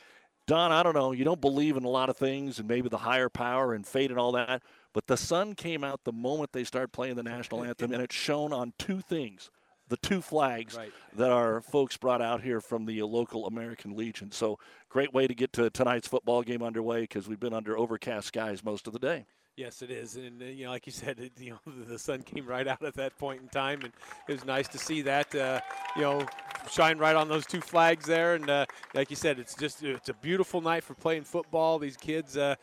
Don, 0.46 0.72
I 0.72 0.82
don't 0.82 0.94
know. 0.94 1.12
You 1.12 1.24
don't 1.24 1.40
believe 1.40 1.76
in 1.76 1.84
a 1.84 1.88
lot 1.88 2.08
of 2.08 2.16
things 2.16 2.58
and 2.58 2.66
maybe 2.66 2.88
the 2.88 2.96
higher 2.96 3.28
power 3.28 3.74
and 3.74 3.86
fate 3.86 4.10
and 4.10 4.18
all 4.18 4.32
that. 4.32 4.62
But 4.92 5.06
the 5.06 5.16
sun 5.16 5.54
came 5.54 5.84
out 5.84 6.04
the 6.04 6.12
moment 6.12 6.52
they 6.52 6.64
started 6.64 6.92
playing 6.92 7.16
the 7.16 7.22
national 7.22 7.64
anthem, 7.64 7.92
and 7.92 8.02
it's 8.02 8.14
shown 8.14 8.52
on 8.52 8.74
two 8.78 9.00
things 9.00 9.50
the 9.88 9.96
two 9.98 10.22
flags 10.22 10.74
Right. 10.76 10.92
that 11.16 11.30
our 11.30 11.60
folks 11.60 11.98
brought 11.98 12.22
out 12.22 12.40
here 12.42 12.60
from 12.62 12.86
the 12.86 13.02
local 13.02 13.46
American 13.46 13.94
Legion. 13.94 14.30
So, 14.30 14.58
great 14.88 15.12
way 15.12 15.26
to 15.26 15.34
get 15.34 15.52
to 15.54 15.68
tonight's 15.68 16.08
football 16.08 16.42
game 16.42 16.62
underway 16.62 17.02
because 17.02 17.28
we've 17.28 17.40
been 17.40 17.52
under 17.52 17.76
overcast 17.76 18.28
skies 18.28 18.64
most 18.64 18.86
of 18.86 18.94
the 18.94 18.98
day. 18.98 19.26
Yes, 19.54 19.82
it 19.82 19.90
is, 19.90 20.16
and 20.16 20.40
uh, 20.40 20.46
you 20.46 20.64
know, 20.64 20.70
like 20.70 20.86
you 20.86 20.92
said, 20.92 21.20
it, 21.20 21.32
you 21.38 21.50
know, 21.50 21.72
the 21.86 21.98
sun 21.98 22.22
came 22.22 22.46
right 22.46 22.66
out 22.66 22.82
at 22.82 22.94
that 22.94 23.18
point 23.18 23.42
in 23.42 23.48
time, 23.48 23.82
and 23.82 23.92
it 24.26 24.32
was 24.32 24.46
nice 24.46 24.66
to 24.68 24.78
see 24.78 25.02
that, 25.02 25.34
uh, 25.34 25.60
you 25.94 26.00
know, 26.00 26.24
shine 26.70 26.96
right 26.96 27.14
on 27.14 27.28
those 27.28 27.44
two 27.44 27.60
flags 27.60 28.06
there. 28.06 28.34
And 28.34 28.48
uh, 28.48 28.64
like 28.94 29.10
you 29.10 29.16
said, 29.16 29.38
it's 29.38 29.54
just 29.54 29.82
it's 29.82 30.08
a 30.08 30.14
beautiful 30.14 30.62
night 30.62 30.84
for 30.84 30.94
playing 30.94 31.24
football. 31.24 31.78
These 31.78 31.98
kids 31.98 32.38
uh, 32.38 32.54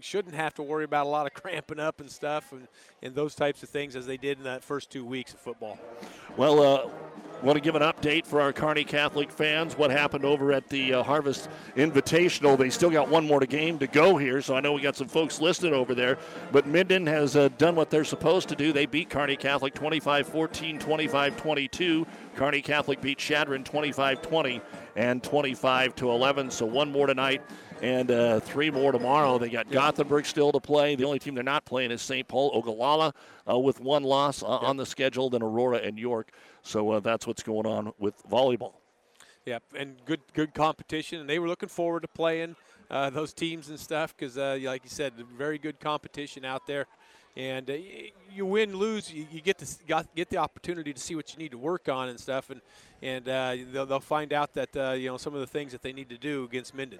shouldn't 0.00 0.34
have 0.34 0.54
to 0.54 0.62
worry 0.62 0.84
about 0.84 1.04
a 1.04 1.10
lot 1.10 1.26
of 1.26 1.34
cramping 1.42 1.80
up 1.80 2.00
and 2.00 2.10
stuff, 2.10 2.50
and, 2.52 2.66
and 3.02 3.14
those 3.14 3.34
types 3.34 3.62
of 3.62 3.68
things 3.68 3.94
as 3.94 4.06
they 4.06 4.16
did 4.16 4.38
in 4.38 4.44
that 4.44 4.64
first 4.64 4.90
two 4.90 5.04
weeks 5.04 5.34
of 5.34 5.40
football. 5.40 5.78
Well, 6.38 6.62
uh, 6.62 6.88
want 7.42 7.56
to 7.56 7.60
give 7.60 7.76
an 7.76 7.82
update 7.82 8.26
for 8.26 8.40
our 8.40 8.52
Kearney 8.52 8.84
Catholic 8.84 9.30
fans 9.30 9.76
what 9.78 9.90
happened 9.90 10.24
over 10.24 10.52
at 10.52 10.68
the 10.68 10.94
uh, 10.94 11.02
Harvest 11.02 11.48
Invitational. 11.76 12.58
They 12.58 12.70
still 12.70 12.90
got 12.90 13.08
one 13.08 13.26
more 13.26 13.40
game 13.40 13.78
to 13.78 13.86
go 13.86 14.16
here, 14.16 14.42
so 14.42 14.56
I 14.56 14.60
know 14.60 14.72
we 14.72 14.80
got 14.80 14.96
some 14.96 15.08
folks 15.08 15.40
listed 15.40 15.72
over 15.72 15.94
there. 15.94 16.18
But 16.50 16.66
Minden 16.66 17.06
has 17.06 17.36
uh, 17.36 17.48
done 17.58 17.74
what 17.74 17.90
they're 17.90 18.04
supposed 18.04 18.48
to 18.48 18.56
do. 18.56 18.72
They 18.72 18.86
beat 18.86 19.10
Kearney 19.10 19.36
Catholic 19.36 19.74
25 19.74 20.28
14, 20.28 20.78
25 20.78 21.36
22. 21.36 22.06
Kearney 22.36 22.62
Catholic 22.62 23.00
beat 23.00 23.18
Chadron 23.18 23.64
25 23.64 24.22
20 24.22 24.60
and 24.96 25.22
25 25.22 25.94
to 25.96 26.10
11. 26.10 26.50
So 26.50 26.66
one 26.66 26.90
more 26.90 27.06
tonight 27.06 27.42
and 27.82 28.10
uh, 28.10 28.40
three 28.40 28.70
more 28.70 28.92
tomorrow. 28.92 29.38
They 29.38 29.48
got 29.48 29.70
Gothenburg 29.70 30.26
still 30.26 30.52
to 30.52 30.60
play. 30.60 30.94
The 30.94 31.04
only 31.04 31.18
team 31.18 31.34
they're 31.34 31.44
not 31.44 31.64
playing 31.64 31.90
is 31.90 32.02
St. 32.02 32.26
Paul 32.26 32.50
Ogallala 32.54 33.12
uh, 33.48 33.58
with 33.58 33.80
one 33.80 34.02
loss 34.02 34.42
uh, 34.42 34.46
on 34.46 34.76
the 34.76 34.86
schedule, 34.86 35.30
then 35.30 35.42
Aurora 35.42 35.78
and 35.78 35.98
York. 35.98 36.32
So 36.62 36.90
uh, 36.92 37.00
that's 37.00 37.26
what's 37.26 37.42
going 37.42 37.66
on 37.66 37.92
with 37.98 38.14
volleyball. 38.28 38.74
Yep, 39.46 39.62
and 39.78 39.96
good 40.04 40.20
good 40.34 40.52
competition, 40.52 41.20
and 41.20 41.30
they 41.30 41.38
were 41.38 41.48
looking 41.48 41.70
forward 41.70 42.00
to 42.00 42.08
playing 42.08 42.54
uh, 42.90 43.10
those 43.10 43.32
teams 43.32 43.68
and 43.68 43.78
stuff 43.78 44.16
because, 44.16 44.38
uh, 44.38 44.58
like 44.62 44.84
you 44.84 44.90
said, 44.90 45.12
very 45.36 45.58
good 45.58 45.80
competition 45.80 46.44
out 46.44 46.66
there. 46.66 46.86
And 47.36 47.70
uh, 47.70 47.74
you 48.32 48.46
win, 48.46 48.74
lose, 48.74 49.12
you, 49.12 49.26
you 49.30 49.40
get 49.40 49.58
to 49.58 49.66
got, 49.86 50.12
get 50.14 50.28
the 50.28 50.38
opportunity 50.38 50.92
to 50.92 51.00
see 51.00 51.14
what 51.14 51.32
you 51.32 51.38
need 51.38 51.52
to 51.52 51.58
work 51.58 51.88
on 51.88 52.08
and 52.08 52.18
stuff, 52.18 52.50
and 52.50 52.60
and 53.00 53.28
uh, 53.28 53.56
they'll, 53.72 53.86
they'll 53.86 54.00
find 54.00 54.32
out 54.32 54.54
that 54.54 54.76
uh, 54.76 54.90
you 54.92 55.08
know 55.08 55.16
some 55.16 55.34
of 55.34 55.40
the 55.40 55.46
things 55.46 55.70
that 55.70 55.82
they 55.82 55.92
need 55.92 56.08
to 56.08 56.18
do 56.18 56.44
against 56.44 56.74
Minden. 56.74 56.98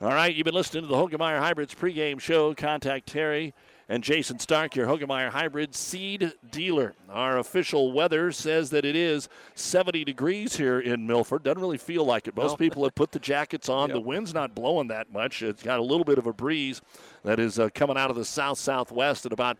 All 0.00 0.08
right, 0.08 0.34
you've 0.34 0.46
been 0.46 0.54
listening 0.54 0.84
to 0.84 0.88
the 0.88 0.94
Hoegemeyer 0.94 1.40
Hybrids 1.40 1.74
pregame 1.74 2.18
show. 2.20 2.54
Contact 2.54 3.06
Terry 3.06 3.52
and 3.90 4.04
Jason 4.04 4.38
Stark, 4.38 4.76
your 4.76 4.86
Hoegemeyer 4.86 5.30
Hybrid 5.30 5.74
seed 5.74 6.32
dealer. 6.52 6.94
Our 7.08 7.38
official 7.38 7.90
weather 7.90 8.30
says 8.30 8.70
that 8.70 8.84
it 8.84 8.94
is 8.94 9.28
70 9.56 10.04
degrees 10.04 10.56
here 10.56 10.78
in 10.78 11.08
Milford. 11.08 11.42
Doesn't 11.42 11.60
really 11.60 11.76
feel 11.76 12.04
like 12.04 12.28
it. 12.28 12.36
Most 12.36 12.52
No. 12.52 12.56
people 12.56 12.84
have 12.84 12.94
put 12.94 13.10
the 13.10 13.18
jackets 13.18 13.68
on. 13.68 13.90
The 13.90 14.00
wind's 14.00 14.32
not 14.32 14.54
blowing 14.54 14.86
that 14.88 15.12
much. 15.12 15.42
It's 15.42 15.64
got 15.64 15.80
a 15.80 15.82
little 15.82 16.04
bit 16.04 16.18
of 16.18 16.28
a 16.28 16.32
breeze 16.32 16.80
that 17.24 17.40
is 17.40 17.58
uh, 17.58 17.68
coming 17.74 17.96
out 17.96 18.10
of 18.10 18.16
the 18.16 18.24
south 18.24 18.58
southwest 18.58 19.26
at 19.26 19.32
about 19.32 19.58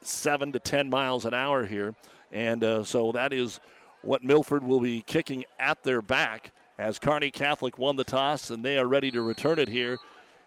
seven 0.00 0.52
to 0.52 0.60
10 0.60 0.88
miles 0.88 1.24
an 1.24 1.34
hour 1.34 1.66
here. 1.66 1.96
And 2.30 2.62
uh, 2.62 2.84
so 2.84 3.10
that 3.12 3.32
is 3.32 3.58
what 4.02 4.22
Milford 4.22 4.62
will 4.62 4.80
be 4.80 5.02
kicking 5.02 5.44
at 5.58 5.82
their 5.82 6.00
back 6.00 6.52
as 6.78 7.00
Kearney 7.00 7.32
Catholic 7.32 7.78
won 7.78 7.96
the 7.96 8.04
toss 8.04 8.50
and 8.50 8.64
they 8.64 8.78
are 8.78 8.86
ready 8.86 9.10
to 9.10 9.22
return 9.22 9.58
it 9.58 9.68
here 9.68 9.98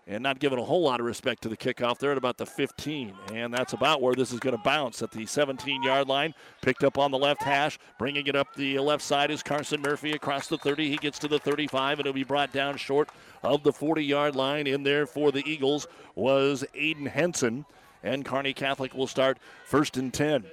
and 0.09 0.23
not 0.23 0.39
giving 0.39 0.57
a 0.57 0.63
whole 0.63 0.81
lot 0.81 0.99
of 0.99 1.05
respect 1.05 1.43
to 1.43 1.49
the 1.49 1.55
kickoff. 1.55 1.99
They're 1.99 2.11
at 2.11 2.17
about 2.17 2.37
the 2.37 2.45
15, 2.45 3.13
and 3.31 3.53
that's 3.53 3.73
about 3.73 4.01
where 4.01 4.15
this 4.15 4.33
is 4.33 4.39
going 4.39 4.57
to 4.57 4.61
bounce 4.63 5.03
at 5.03 5.11
the 5.11 5.25
17 5.27 5.83
yard 5.83 6.07
line. 6.07 6.33
Picked 6.61 6.83
up 6.83 6.97
on 6.97 7.11
the 7.11 7.17
left 7.17 7.43
hash, 7.43 7.77
bringing 7.99 8.25
it 8.25 8.35
up 8.35 8.47
the 8.55 8.79
left 8.79 9.03
side 9.03 9.29
is 9.29 9.43
Carson 9.43 9.81
Murphy 9.81 10.13
across 10.13 10.47
the 10.47 10.57
30. 10.57 10.89
He 10.89 10.97
gets 10.97 11.19
to 11.19 11.27
the 11.27 11.37
35, 11.37 11.99
and 11.99 12.07
it'll 12.07 12.13
be 12.13 12.23
brought 12.23 12.51
down 12.51 12.75
short 12.75 13.09
of 13.43 13.61
the 13.61 13.71
40 13.71 14.03
yard 14.03 14.35
line. 14.35 14.65
In 14.65 14.81
there 14.81 15.05
for 15.05 15.31
the 15.31 15.47
Eagles 15.47 15.87
was 16.15 16.65
Aiden 16.73 17.07
Henson, 17.07 17.65
and 18.03 18.25
Kearney 18.25 18.53
Catholic 18.53 18.95
will 18.95 19.07
start 19.07 19.37
first 19.65 19.95
and 19.95 20.11
10. 20.11 20.43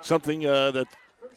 Something 0.00 0.44
uh, 0.44 0.72
that 0.72 0.88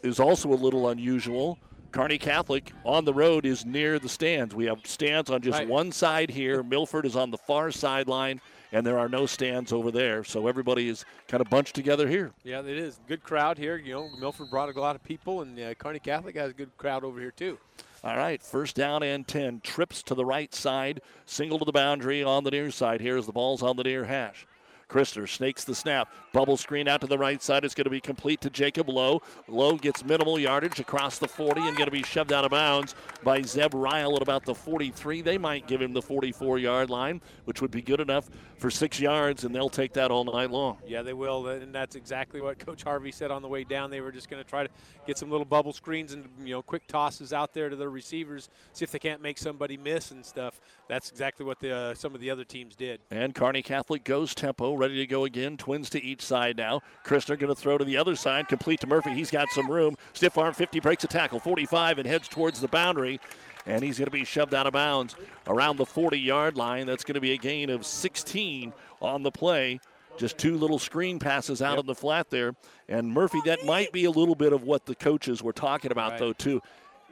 is 0.02 0.20
also 0.20 0.52
a 0.52 0.56
little 0.56 0.90
unusual. 0.90 1.60
Kearney 1.96 2.18
Catholic 2.18 2.74
on 2.84 3.06
the 3.06 3.14
road 3.14 3.46
is 3.46 3.66
near 3.66 4.00
the 4.00 4.10
stands. 4.10 4.54
We 4.54 4.66
have 4.66 4.86
stands 4.86 5.30
on 5.30 5.42
just 5.42 5.60
Right. 5.60 5.68
one 5.70 5.94
side 5.94 6.30
here. 6.30 6.62
Milford 6.62 7.06
is 7.06 7.16
on 7.16 7.32
the 7.32 7.38
far 7.38 7.72
sideline, 7.72 8.42
and 8.74 8.86
there 8.86 9.00
are 9.00 9.08
no 9.08 9.26
stands 9.26 9.72
over 9.72 9.92
there. 9.92 10.26
So 10.26 10.48
everybody 10.48 10.90
is 10.90 11.06
kind 11.30 11.40
of 11.40 11.50
bunched 11.50 11.74
together 11.74 12.10
here. 12.10 12.34
Yeah, 12.44 12.60
it 12.60 12.78
is. 12.78 13.00
Good 13.08 13.24
crowd 13.24 13.58
here. 13.58 13.78
You 13.78 13.94
know, 13.94 14.10
Milford 14.20 14.50
brought 14.50 14.76
a 14.76 14.78
lot 14.78 14.98
of 14.98 15.04
people, 15.06 15.42
and 15.42 15.58
uh, 15.58 15.74
Kearney 15.76 16.00
Catholic 16.00 16.36
has 16.36 16.50
a 16.50 16.54
good 16.54 16.76
crowd 16.78 17.06
over 17.06 17.18
here, 17.18 17.32
too. 17.32 17.58
All 18.04 18.18
right, 18.18 18.44
first 18.44 18.76
down 18.76 19.02
and 19.02 19.26
10. 19.26 19.62
Trips 19.62 20.04
to 20.04 20.16
the 20.16 20.26
right 20.26 20.54
side, 20.54 21.00
single 21.26 21.60
to 21.60 21.66
the 21.66 21.72
boundary 21.72 22.22
on 22.22 22.44
the 22.44 22.52
near 22.52 22.72
side. 22.72 23.00
Here 23.00 23.16
as 23.16 23.26
the 23.26 23.32
ball's 23.32 23.64
on 23.64 23.78
the 23.78 23.84
near 23.84 24.04
hash. 24.04 24.46
Christner 24.90 25.28
snakes 25.28 25.64
the 25.64 25.76
snap. 25.76 26.14
Bubble 26.34 26.58
screen 26.58 26.88
out 26.88 27.02
to 27.02 27.08
the 27.08 27.18
right 27.18 27.42
side. 27.42 27.66
It's 27.66 27.76
going 27.76 27.86
to 27.86 27.90
be 27.90 28.02
complete 28.02 28.42
to 28.42 28.50
Jacob 28.50 28.90
Lowe. 28.90 29.22
Lowe 29.48 29.78
gets 29.78 30.04
minimal 30.04 30.40
yardage 30.40 30.80
across 30.80 31.18
the 31.18 31.28
40 31.28 31.62
and 31.62 31.76
going 31.76 31.86
to 31.88 31.92
be 31.92 32.04
shoved 32.04 32.32
out 32.32 32.46
of 32.46 32.52
bounds 32.52 32.96
by 33.24 33.42
Zeb 33.42 33.74
Ryle 33.74 34.16
at 34.16 34.22
about 34.22 34.46
the 34.46 34.56
43. 34.56 35.22
They 35.22 35.38
might 35.38 35.68
give 35.68 35.82
him 35.82 35.94
the 35.94 36.02
44 36.02 36.60
yard 36.60 36.90
line, 36.90 37.22
which 37.46 37.62
would 37.62 37.72
be 37.72 37.82
good 37.82 38.00
enough 38.00 38.30
for 38.58 38.72
six 38.72 39.00
yards, 39.00 39.44
and 39.44 39.54
they'll 39.54 39.70
take 39.70 39.94
that 39.94 40.12
all 40.12 40.24
night 40.24 40.52
long. 40.52 40.78
Yeah, 40.88 41.02
they 41.02 41.14
will, 41.14 41.48
and 41.48 41.74
that's 41.74 41.96
exactly 41.96 42.42
what 42.42 42.60
Coach 42.60 42.84
Harvey 42.84 43.12
said 43.12 43.32
on 43.32 43.42
the 43.42 43.48
way 43.48 43.64
down. 43.64 43.90
They 43.90 44.02
were 44.02 44.12
just 44.12 44.30
going 44.30 44.44
to 44.44 44.50
try 44.50 44.64
to 44.64 44.70
get 45.06 45.18
some 45.18 45.30
little 45.30 45.46
bubble 45.46 45.74
screens 45.74 46.14
and 46.14 46.28
you 46.44 46.54
know 46.54 46.62
quick 46.62 46.88
tosses 46.88 47.34
out 47.34 47.54
there 47.54 47.70
to 47.70 47.76
the 47.76 47.90
receivers, 47.90 48.50
see 48.74 48.84
if 48.84 48.92
they 48.92 49.00
can't 49.00 49.22
make 49.22 49.38
somebody 49.38 49.78
miss 49.78 50.12
and 50.12 50.26
stuff. 50.26 50.60
That's 50.88 51.10
exactly 51.10 51.46
what 51.46 51.60
the 51.60 51.76
uh, 51.76 51.94
some 51.96 52.16
of 52.16 52.22
the 52.22 52.30
other 52.30 52.44
teams 52.44 52.76
did. 52.76 53.02
And 53.12 53.34
Kearney 53.36 53.62
Catholic 53.62 54.04
goes 54.04 54.36
tempo, 54.36 54.75
ready 54.78 54.96
to 54.98 55.08
go 55.08 55.26
again. 55.26 55.58
Twins 55.58 55.90
to 55.92 56.04
each 56.04 56.22
side 56.22 56.58
now. 56.58 56.82
Christner 57.04 57.38
going 57.40 57.54
to 57.54 57.60
throw 57.60 57.78
to 57.78 57.86
the 57.86 57.98
other 57.98 58.16
side, 58.16 58.48
complete 58.48 58.80
to 58.82 58.88
Murphy. 58.88 59.12
He's 59.14 59.32
got 59.32 59.50
some 59.50 59.70
room. 59.70 59.96
Stiff 60.14 60.38
arm 60.38 60.54
50 60.54 60.80
breaks 60.80 61.04
a 61.04 61.08
tackle, 61.08 61.40
45 61.40 62.00
and 62.00 62.08
heads 62.08 62.28
towards 62.28 62.60
the 62.62 62.68
boundary. 62.68 63.20
And 63.66 63.84
he's 63.84 63.98
going 63.98 64.06
to 64.06 64.12
be 64.12 64.24
shoved 64.26 64.54
out 64.54 64.68
of 64.68 64.74
bounds 64.74 65.16
around 65.48 65.78
the 65.78 65.86
40 65.86 66.20
yard 66.20 66.56
line. 66.56 66.86
That's 66.86 67.04
going 67.04 67.16
to 67.16 67.22
be 67.22 67.32
a 67.34 67.38
gain 67.38 67.70
of 67.70 67.86
16 67.86 68.74
on 69.02 69.24
the 69.24 69.32
play. 69.32 69.80
Just 70.18 70.38
two 70.38 70.56
little 70.58 70.80
screen 70.80 71.20
passes 71.20 71.62
out 71.62 71.80
in 71.80 71.86
the 71.88 71.96
flat 71.96 72.30
there. 72.30 72.56
And 72.88 73.12
Murphy, 73.12 73.42
that 73.46 73.66
might 73.66 73.92
be 73.92 74.06
a 74.06 74.12
little 74.12 74.36
bit 74.36 74.54
of 74.54 74.64
what 74.64 74.86
the 74.86 74.96
coaches 74.96 75.42
were 75.44 75.52
talking 75.52 75.92
about, 75.92 76.12
Right. 76.12 76.20
though, 76.20 76.34
too. 76.34 76.62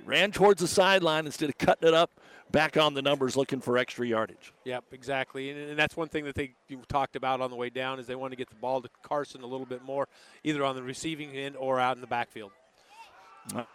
Ran 0.05 0.31
towards 0.31 0.61
the 0.61 0.67
sideline 0.67 1.25
instead 1.25 1.49
of 1.49 1.57
cutting 1.57 1.87
it 1.87 1.93
up, 1.93 2.11
back 2.53 2.77
on 2.77 2.93
the 2.93 3.01
numbers 3.01 3.35
looking 3.35 3.59
for 3.59 3.77
extra 3.77 4.07
yardage. 4.07 4.53
Yep, 4.63 4.85
exactly, 4.93 5.49
and, 5.49 5.71
and 5.71 5.77
that's 5.77 5.97
one 5.97 6.07
thing 6.07 6.23
that 6.23 6.35
they 6.35 6.53
talked 6.87 7.17
about 7.17 7.41
on 7.41 7.49
the 7.49 7.57
way 7.57 7.69
down 7.69 7.99
is 7.99 8.07
they 8.07 8.15
want 8.15 8.31
to 8.31 8.37
get 8.37 8.49
the 8.49 8.55
ball 8.55 8.81
to 8.81 8.89
Carson 9.01 9.41
a 9.41 9.47
little 9.47 9.65
bit 9.65 9.83
more, 9.83 10.07
either 10.45 10.63
on 10.63 10.75
the 10.75 10.83
receiving 10.83 11.31
end 11.31 11.57
or 11.57 11.81
out 11.81 11.97
in 11.97 12.01
the 12.01 12.07
backfield. 12.07 12.51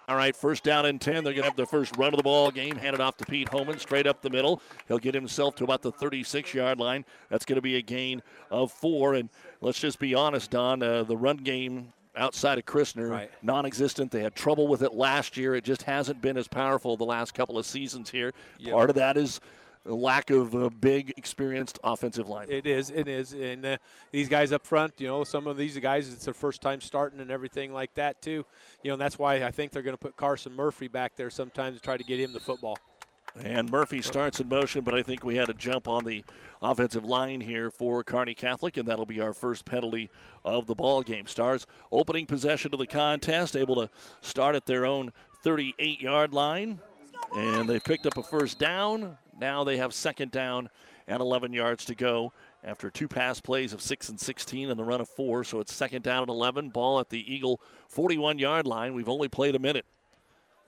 All 0.09 0.17
right, 0.17 0.35
first 0.35 0.65
down 0.65 0.87
and 0.87 0.99
10. 0.99 1.25
They're 1.25 1.35
going 1.35 1.43
to 1.43 1.49
have 1.49 1.57
the 1.57 1.67
first 1.67 1.95
run 1.99 2.15
of 2.15 2.17
the 2.17 2.23
ball 2.23 2.51
game. 2.51 2.77
Handed 2.77 3.03
off 3.03 3.19
to 3.19 3.27
Pete 3.27 3.51
Homan, 3.51 3.79
straight 3.79 4.07
up 4.07 4.23
the 4.23 4.31
middle. 4.31 4.63
He'll 4.87 4.99
get 4.99 5.15
himself 5.15 5.57
to 5.57 5.65
about 5.65 5.83
the 5.83 5.93
36 5.93 6.55
yard 6.55 6.79
line. 6.79 7.05
That's 7.29 7.45
going 7.45 7.57
to 7.57 7.63
be 7.63 7.77
a 7.77 7.83
gain 7.83 8.23
of 8.51 8.73
four. 8.73 9.13
And 9.13 9.29
let's 9.61 9.79
just 9.79 9.99
be 9.99 10.15
honest, 10.15 10.51
Don, 10.51 10.83
uh, 10.83 11.03
the 11.03 11.19
run 11.19 11.37
game 11.37 11.93
outside 12.19 12.59
of 12.59 12.65
Christner, 12.65 13.11
Right. 13.11 13.31
non 13.43 13.65
existent. 13.67 14.11
They 14.11 14.23
had 14.23 14.35
trouble 14.35 14.69
with 14.69 14.83
it 14.83 14.93
last 14.95 15.37
year. 15.37 15.55
It 15.55 15.65
just 15.65 15.83
hasn't 15.83 16.21
been 16.21 16.37
as 16.37 16.49
powerful 16.49 16.97
the 16.97 17.05
last 17.05 17.35
couple 17.35 17.59
of 17.59 17.65
seasons 17.67 18.11
here. 18.11 18.33
Yep. 18.59 18.73
Part 18.75 18.91
of 18.91 18.97
that 18.97 19.17
is 19.17 19.41
a 19.87 19.95
lack 19.95 20.29
of 20.31 20.53
a 20.55 20.69
big, 20.69 21.15
experienced 21.17 21.79
offensive 21.83 22.29
line. 22.29 22.47
It 22.51 22.67
is, 22.67 22.91
it 22.91 23.09
is, 23.09 23.33
and 23.33 23.65
uh, 23.65 23.77
these 24.11 24.29
guys 24.29 24.53
up 24.53 24.67
front, 24.67 24.93
you 24.99 25.07
know, 25.07 25.25
some 25.25 25.47
of 25.47 25.57
these 25.57 25.79
guys, 25.79 26.13
it's 26.13 26.25
their 26.27 26.35
first 26.35 26.61
time 26.61 26.81
starting 26.81 27.21
and 27.21 27.31
everything 27.31 27.73
like 27.73 27.95
that 27.95 28.21
too. 28.21 28.45
You 28.83 28.89
know, 28.89 28.95
and 28.95 29.01
that's 29.01 29.19
why 29.19 29.45
I 29.45 29.51
think 29.51 29.73
they're 29.73 29.83
going 29.83 29.97
to 29.97 30.01
put 30.01 30.17
Carson 30.17 30.53
Murphy 30.53 30.89
back 30.89 31.17
there 31.17 31.31
sometimes 31.31 31.77
to 31.79 31.83
try 31.83 31.97
to 31.97 32.05
get 32.05 32.21
him 32.21 32.33
the 32.35 32.41
football. 32.41 32.77
And 33.45 33.71
Murphy 33.71 34.03
starts 34.03 34.41
in 34.41 34.49
motion, 34.49 34.83
but 34.83 34.95
I 34.95 35.03
think 35.03 35.25
we 35.25 35.37
had 35.37 35.49
a 35.49 35.55
jump 35.55 35.87
on 35.87 36.05
the 36.05 36.25
offensive 36.61 37.05
line 37.05 37.41
here 37.41 37.71
for 37.71 38.03
Kearney 38.03 38.35
Catholic, 38.35 38.77
and 38.77 38.89
that'll 38.89 39.07
be 39.07 39.21
our 39.21 39.33
first 39.33 39.65
penalty 39.65 40.11
of 40.45 40.67
the 40.67 40.75
ball 40.75 41.03
game. 41.03 41.27
Stars 41.27 41.67
opening 41.93 42.27
possession 42.27 42.73
of 42.73 42.79
the 42.79 42.87
contest, 42.87 43.57
able 43.57 43.77
to 43.77 43.91
start 44.21 44.57
at 44.57 44.67
their 44.67 44.85
own 44.85 45.13
38 45.43 46.01
yard 46.01 46.33
line, 46.33 46.81
and 47.37 47.69
they 47.69 47.79
picked 47.79 48.07
up 48.07 48.17
a 48.17 48.23
first 48.23 48.59
down. 48.59 49.17
Now 49.39 49.63
they 49.63 49.77
have 49.77 49.95
second 49.95 50.33
down 50.33 50.69
and 51.07 51.21
11 51.21 51.53
yards 51.53 51.85
to 51.87 51.95
go 51.95 52.33
after 52.63 52.91
two 52.91 53.09
pass 53.09 53.41
plays 53.41 53.73
of 53.73 53.81
6 53.81 54.09
and 54.11 54.21
16 54.21 54.71
and 54.71 54.79
the 54.79 54.85
run 54.85 55.01
of 55.01 55.09
4. 55.09 55.45
So 55.45 55.61
it's 55.61 55.73
second 55.73 56.03
down 56.03 56.23
and 56.23 56.31
11. 56.31 56.71
Ball 56.71 57.01
at 57.01 57.09
the 57.09 57.33
Eagle 57.33 57.61
41 57.89 58.39
yard 58.39 58.67
line. 58.67 58.95
We've 58.95 59.09
only 59.09 59.29
played 59.29 59.55
a 59.55 59.59
minute. 59.59 59.87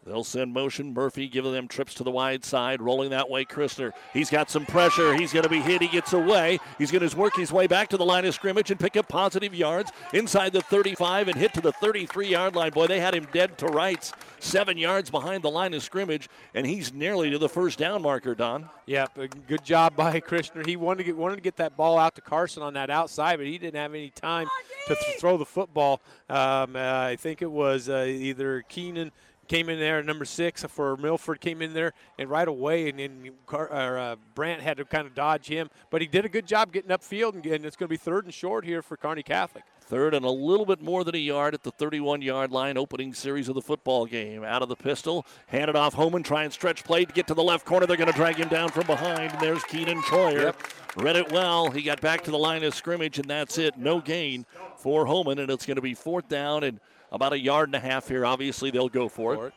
They'll 0.06 0.24
send 0.24 0.54
motion. 0.54 0.94
Murphy 0.94 1.28
giving 1.28 1.52
them 1.52 1.68
trips 1.68 1.92
to 1.94 2.04
the 2.04 2.10
wide 2.10 2.42
side, 2.42 2.80
rolling 2.80 3.10
that 3.10 3.28
way. 3.28 3.44
Christner, 3.44 3.92
he's 4.14 4.30
got 4.30 4.50
some 4.50 4.64
pressure. 4.64 5.14
He's 5.14 5.32
going 5.32 5.42
to 5.42 5.50
be 5.50 5.60
hit. 5.60 5.82
He 5.82 5.88
gets 5.88 6.14
away. 6.14 6.58
He's 6.78 6.90
going 6.90 7.06
to 7.06 7.16
work 7.16 7.36
his 7.36 7.52
way 7.52 7.66
back 7.66 7.88
to 7.88 7.98
the 7.98 8.04
line 8.04 8.24
of 8.24 8.34
scrimmage 8.34 8.70
and 8.70 8.80
pick 8.80 8.96
up 8.96 9.08
positive 9.08 9.54
yards 9.54 9.92
inside 10.14 10.54
the 10.54 10.62
35 10.62 11.28
and 11.28 11.36
hit 11.36 11.52
to 11.54 11.60
the 11.60 11.72
33 11.72 12.28
yard 12.28 12.56
line. 12.56 12.70
Boy, 12.70 12.86
they 12.86 12.98
had 12.98 13.14
him 13.14 13.26
dead 13.30 13.58
to 13.58 13.66
rights, 13.66 14.12
seven 14.38 14.78
yards 14.78 15.10
behind 15.10 15.42
the 15.42 15.50
line 15.50 15.74
of 15.74 15.82
scrimmage, 15.82 16.30
and 16.54 16.66
he's 16.66 16.94
nearly 16.94 17.28
to 17.30 17.38
the 17.38 17.48
first 17.48 17.78
down 17.78 18.00
marker, 18.00 18.34
Don. 18.34 18.70
Yep, 18.86 19.18
good 19.46 19.64
job 19.64 19.94
by 19.96 20.20
Christner. 20.20 20.66
He 20.66 20.76
wanted 20.76 20.98
to 20.98 21.04
get 21.04 21.16
wanted 21.16 21.36
to 21.36 21.42
get 21.42 21.56
that 21.56 21.76
ball 21.76 21.98
out 21.98 22.14
to 22.14 22.20
Carson 22.22 22.62
on 22.62 22.74
that 22.74 22.88
outside, 22.90 23.36
but 23.36 23.46
he 23.46 23.58
didn't 23.58 23.78
have 23.78 23.94
any 23.94 24.10
time 24.10 24.48
to 24.88 24.94
th- 24.94 25.20
throw 25.20 25.36
the 25.36 25.44
football. 25.44 26.00
Um, 26.28 26.74
uh, 26.74 26.78
I 26.78 27.16
think 27.16 27.42
it 27.42 27.50
was 27.50 27.88
uh, 27.88 28.06
either 28.08 28.62
Keenan 28.68 29.12
came 29.50 29.68
in 29.68 29.80
there, 29.80 30.00
number 30.00 30.24
six 30.24 30.62
for 30.62 30.96
Milford 30.96 31.40
came 31.40 31.60
in 31.60 31.74
there, 31.74 31.92
and 32.20 32.30
right 32.30 32.46
away, 32.46 32.88
and 32.88 33.00
then 33.00 33.32
uh, 33.52 34.14
Brandt 34.36 34.62
had 34.62 34.76
to 34.76 34.84
kind 34.84 35.08
of 35.08 35.14
dodge 35.14 35.48
him, 35.48 35.68
but 35.90 36.00
he 36.00 36.06
did 36.06 36.24
a 36.24 36.28
good 36.28 36.46
job 36.46 36.72
getting 36.72 36.90
upfield, 36.90 37.34
and, 37.34 37.44
and 37.44 37.66
it's 37.66 37.74
going 37.74 37.88
to 37.88 37.90
be 37.90 37.96
third 37.96 38.24
and 38.26 38.32
short 38.32 38.64
here 38.64 38.80
for 38.80 38.96
Kearney 38.96 39.24
Catholic. 39.24 39.64
Third 39.80 40.14
and 40.14 40.24
a 40.24 40.30
little 40.30 40.64
bit 40.64 40.80
more 40.80 41.02
than 41.02 41.16
a 41.16 41.18
yard 41.18 41.52
at 41.52 41.64
the 41.64 41.72
31 41.72 42.22
yard 42.22 42.52
line, 42.52 42.78
opening 42.78 43.12
series 43.12 43.48
of 43.48 43.56
the 43.56 43.60
football 43.60 44.06
game. 44.06 44.44
Out 44.44 44.62
of 44.62 44.68
the 44.68 44.76
pistol, 44.76 45.26
hand 45.48 45.68
it 45.68 45.74
off 45.74 45.94
Homan, 45.94 46.22
try 46.22 46.44
and 46.44 46.52
stretch 46.52 46.84
play 46.84 47.04
to 47.04 47.12
get 47.12 47.26
to 47.26 47.34
the 47.34 47.42
left 47.42 47.66
corner. 47.66 47.86
They're 47.86 47.96
going 47.96 48.12
to 48.12 48.16
drag 48.16 48.36
him 48.36 48.48
down 48.48 48.68
from 48.68 48.86
behind. 48.86 49.32
And 49.32 49.40
there's 49.40 49.64
Keenan 49.64 50.00
Troyer. 50.02 50.54
Read 50.94 51.16
it 51.16 51.32
well. 51.32 51.72
He 51.72 51.82
got 51.82 52.00
back 52.00 52.22
to 52.22 52.30
the 52.30 52.38
line 52.38 52.62
of 52.62 52.72
scrimmage, 52.72 53.18
and 53.18 53.28
that's 53.28 53.58
it. 53.58 53.76
No 53.76 54.00
gain 54.00 54.46
for 54.76 55.06
Homan, 55.06 55.40
and 55.40 55.50
it's 55.50 55.66
going 55.66 55.74
to 55.74 55.82
be 55.82 55.94
fourth 55.94 56.28
down 56.28 56.62
and 56.62 56.78
about 57.12 57.32
a 57.32 57.38
yard 57.38 57.68
and 57.68 57.74
a 57.74 57.80
half 57.80 58.08
here. 58.08 58.24
Obviously, 58.24 58.70
they'll 58.70 58.88
go 58.88 59.08
for 59.08 59.46
it. 59.46 59.54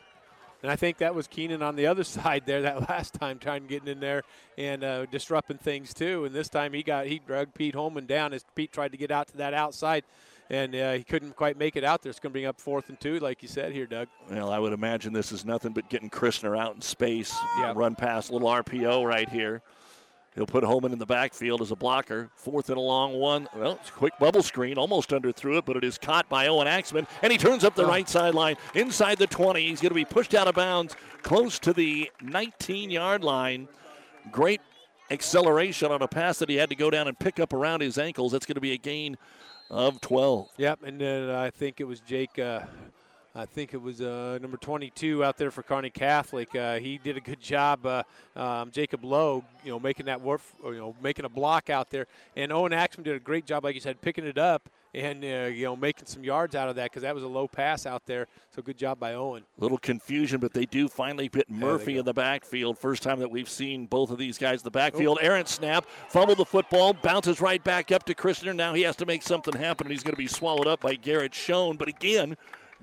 And 0.64 0.70
I 0.70 0.76
think 0.76 0.96
that 0.98 1.14
was 1.14 1.26
Keenan 1.26 1.60
on 1.60 1.76
the 1.76 1.86
other 1.88 2.04
side 2.04 2.44
there 2.46 2.62
that 2.62 2.80
last 2.88 3.12
time, 3.14 3.38
trying 3.38 3.62
to 3.62 3.68
get 3.68 3.86
in 3.86 4.00
there 4.00 4.22
and 4.56 4.82
uh, 4.82 5.06
disrupting 5.06 5.58
things 5.58 5.92
too. 5.92 6.24
And 6.24 6.34
this 6.34 6.48
time 6.48 6.72
he 6.72 6.82
got 6.82 7.06
he 7.06 7.20
dragged 7.24 7.54
Pete 7.54 7.74
Holman 7.74 8.06
down 8.06 8.32
as 8.32 8.44
Pete 8.54 8.72
tried 8.72 8.92
to 8.92 8.98
get 8.98 9.10
out 9.10 9.28
to 9.28 9.36
that 9.36 9.52
outside, 9.52 10.04
and 10.48 10.74
uh, 10.74 10.92
he 10.92 11.04
couldn't 11.04 11.36
quite 11.36 11.58
make 11.58 11.76
it 11.76 11.84
out 11.84 12.02
there. 12.02 12.08
It's 12.08 12.18
going 12.18 12.30
to 12.30 12.32
bring 12.32 12.46
up 12.46 12.58
fourth 12.58 12.88
and 12.88 12.98
two, 12.98 13.18
like 13.18 13.42
you 13.42 13.48
said 13.48 13.72
here, 13.72 13.84
Doug. 13.84 14.08
Well, 14.30 14.50
I 14.50 14.58
would 14.58 14.72
imagine 14.72 15.12
this 15.12 15.32
is 15.32 15.44
nothing 15.44 15.72
but 15.72 15.90
getting 15.90 16.08
Christner 16.08 16.58
out 16.58 16.74
in 16.74 16.80
space. 16.80 17.36
Run 17.74 17.94
past 17.94 18.30
little 18.30 18.48
RPO 18.48 19.06
right 19.06 19.28
here. 19.28 19.60
He'll 20.34 20.46
put 20.46 20.64
Holman 20.64 20.92
in 20.92 20.98
the 20.98 21.06
backfield 21.06 21.62
as 21.62 21.70
a 21.70 21.76
blocker. 21.76 22.28
Fourth 22.34 22.68
and 22.68 22.76
a 22.76 22.80
long 22.80 23.14
one. 23.14 23.48
Well, 23.54 23.72
it's 23.80 23.88
a 23.88 23.92
quick 23.92 24.14
bubble 24.18 24.42
screen. 24.42 24.78
Almost 24.78 25.10
underthrew 25.10 25.58
it, 25.58 25.64
but 25.64 25.76
it 25.76 25.84
is 25.84 25.96
caught 25.96 26.28
by 26.28 26.48
Owen 26.48 26.66
Axman. 26.66 27.06
And 27.22 27.30
he 27.30 27.38
turns 27.38 27.62
up 27.62 27.76
the 27.76 27.86
right 27.86 28.08
sideline 28.08 28.56
inside 28.74 29.18
the 29.18 29.28
20. 29.28 29.64
He's 29.64 29.80
going 29.80 29.90
to 29.90 29.94
be 29.94 30.04
pushed 30.04 30.34
out 30.34 30.48
of 30.48 30.56
bounds 30.56 30.96
close 31.22 31.60
to 31.60 31.72
the 31.72 32.10
19 32.20 32.90
yard 32.90 33.22
line. 33.22 33.68
Great 34.32 34.60
acceleration 35.10 35.92
on 35.92 36.02
a 36.02 36.08
pass 36.08 36.38
that 36.40 36.48
he 36.48 36.56
had 36.56 36.68
to 36.70 36.76
go 36.76 36.90
down 36.90 37.06
and 37.06 37.16
pick 37.18 37.38
up 37.38 37.52
around 37.52 37.80
his 37.80 37.96
ankles. 37.96 38.32
That's 38.32 38.46
going 38.46 38.56
to 38.56 38.60
be 38.60 38.72
a 38.72 38.78
gain 38.78 39.16
of 39.70 40.00
12. 40.00 40.48
Yep, 40.56 40.80
and 40.84 41.00
then 41.00 41.30
I 41.30 41.50
think 41.50 41.80
it 41.80 41.84
was 41.84 42.00
Jake. 42.00 42.38
Uh, 42.38 42.60
I 43.36 43.46
think 43.46 43.74
it 43.74 43.82
was 43.82 44.00
uh, 44.00 44.38
number 44.40 44.56
22 44.56 45.24
out 45.24 45.36
there 45.36 45.50
for 45.50 45.62
Kearney 45.62 45.90
Catholic. 45.90 46.54
Uh, 46.54 46.78
he 46.78 46.98
did 46.98 47.16
a 47.16 47.20
good 47.20 47.40
job. 47.40 47.84
Uh, 47.84 48.02
um, 48.36 48.70
Jacob 48.70 49.04
Lowe, 49.04 49.42
you 49.64 49.72
know, 49.72 49.80
making 49.80 50.06
that 50.06 50.20
work, 50.20 50.40
you 50.64 50.76
know, 50.76 50.94
making 51.02 51.24
a 51.24 51.28
block 51.28 51.68
out 51.68 51.90
there, 51.90 52.06
and 52.36 52.52
Owen 52.52 52.72
Axman 52.72 53.04
did 53.04 53.16
a 53.16 53.20
great 53.20 53.44
job, 53.44 53.64
like 53.64 53.74
you 53.74 53.80
said, 53.80 54.00
picking 54.00 54.24
it 54.24 54.38
up 54.38 54.68
and 54.94 55.24
uh, 55.24 55.50
you 55.52 55.64
know 55.64 55.74
making 55.74 56.06
some 56.06 56.22
yards 56.22 56.54
out 56.54 56.68
of 56.68 56.76
that 56.76 56.84
because 56.84 57.02
that 57.02 57.14
was 57.14 57.24
a 57.24 57.28
low 57.28 57.48
pass 57.48 57.84
out 57.86 58.06
there. 58.06 58.28
So 58.54 58.62
good 58.62 58.78
job 58.78 59.00
by 59.00 59.14
Owen. 59.14 59.42
Little 59.58 59.78
confusion, 59.78 60.38
but 60.38 60.54
they 60.54 60.66
do 60.66 60.88
finally 60.88 61.28
put 61.28 61.50
Murphy 61.50 61.98
in 61.98 62.04
the 62.04 62.14
backfield. 62.14 62.78
First 62.78 63.02
time 63.02 63.18
that 63.18 63.30
we've 63.30 63.48
seen 63.48 63.86
both 63.86 64.10
of 64.10 64.18
these 64.18 64.38
guys 64.38 64.60
in 64.60 64.64
the 64.64 64.70
backfield. 64.70 65.18
Oh. 65.20 65.24
Aaron 65.24 65.46
snap, 65.46 65.86
fumbled 66.08 66.38
the 66.38 66.44
football, 66.44 66.92
bounces 66.92 67.40
right 67.40 67.62
back 67.62 67.90
up 67.90 68.04
to 68.04 68.14
Christner. 68.14 68.54
Now 68.54 68.74
he 68.74 68.82
has 68.82 68.96
to 68.96 69.06
make 69.06 69.22
something 69.22 69.54
happen, 69.54 69.88
and 69.88 69.92
he's 69.92 70.04
going 70.04 70.14
to 70.14 70.18
be 70.18 70.28
swallowed 70.28 70.68
up 70.68 70.80
by 70.80 70.94
Garrett 70.94 71.34
Schoen. 71.34 71.76
But 71.76 71.88
again, 71.88 72.36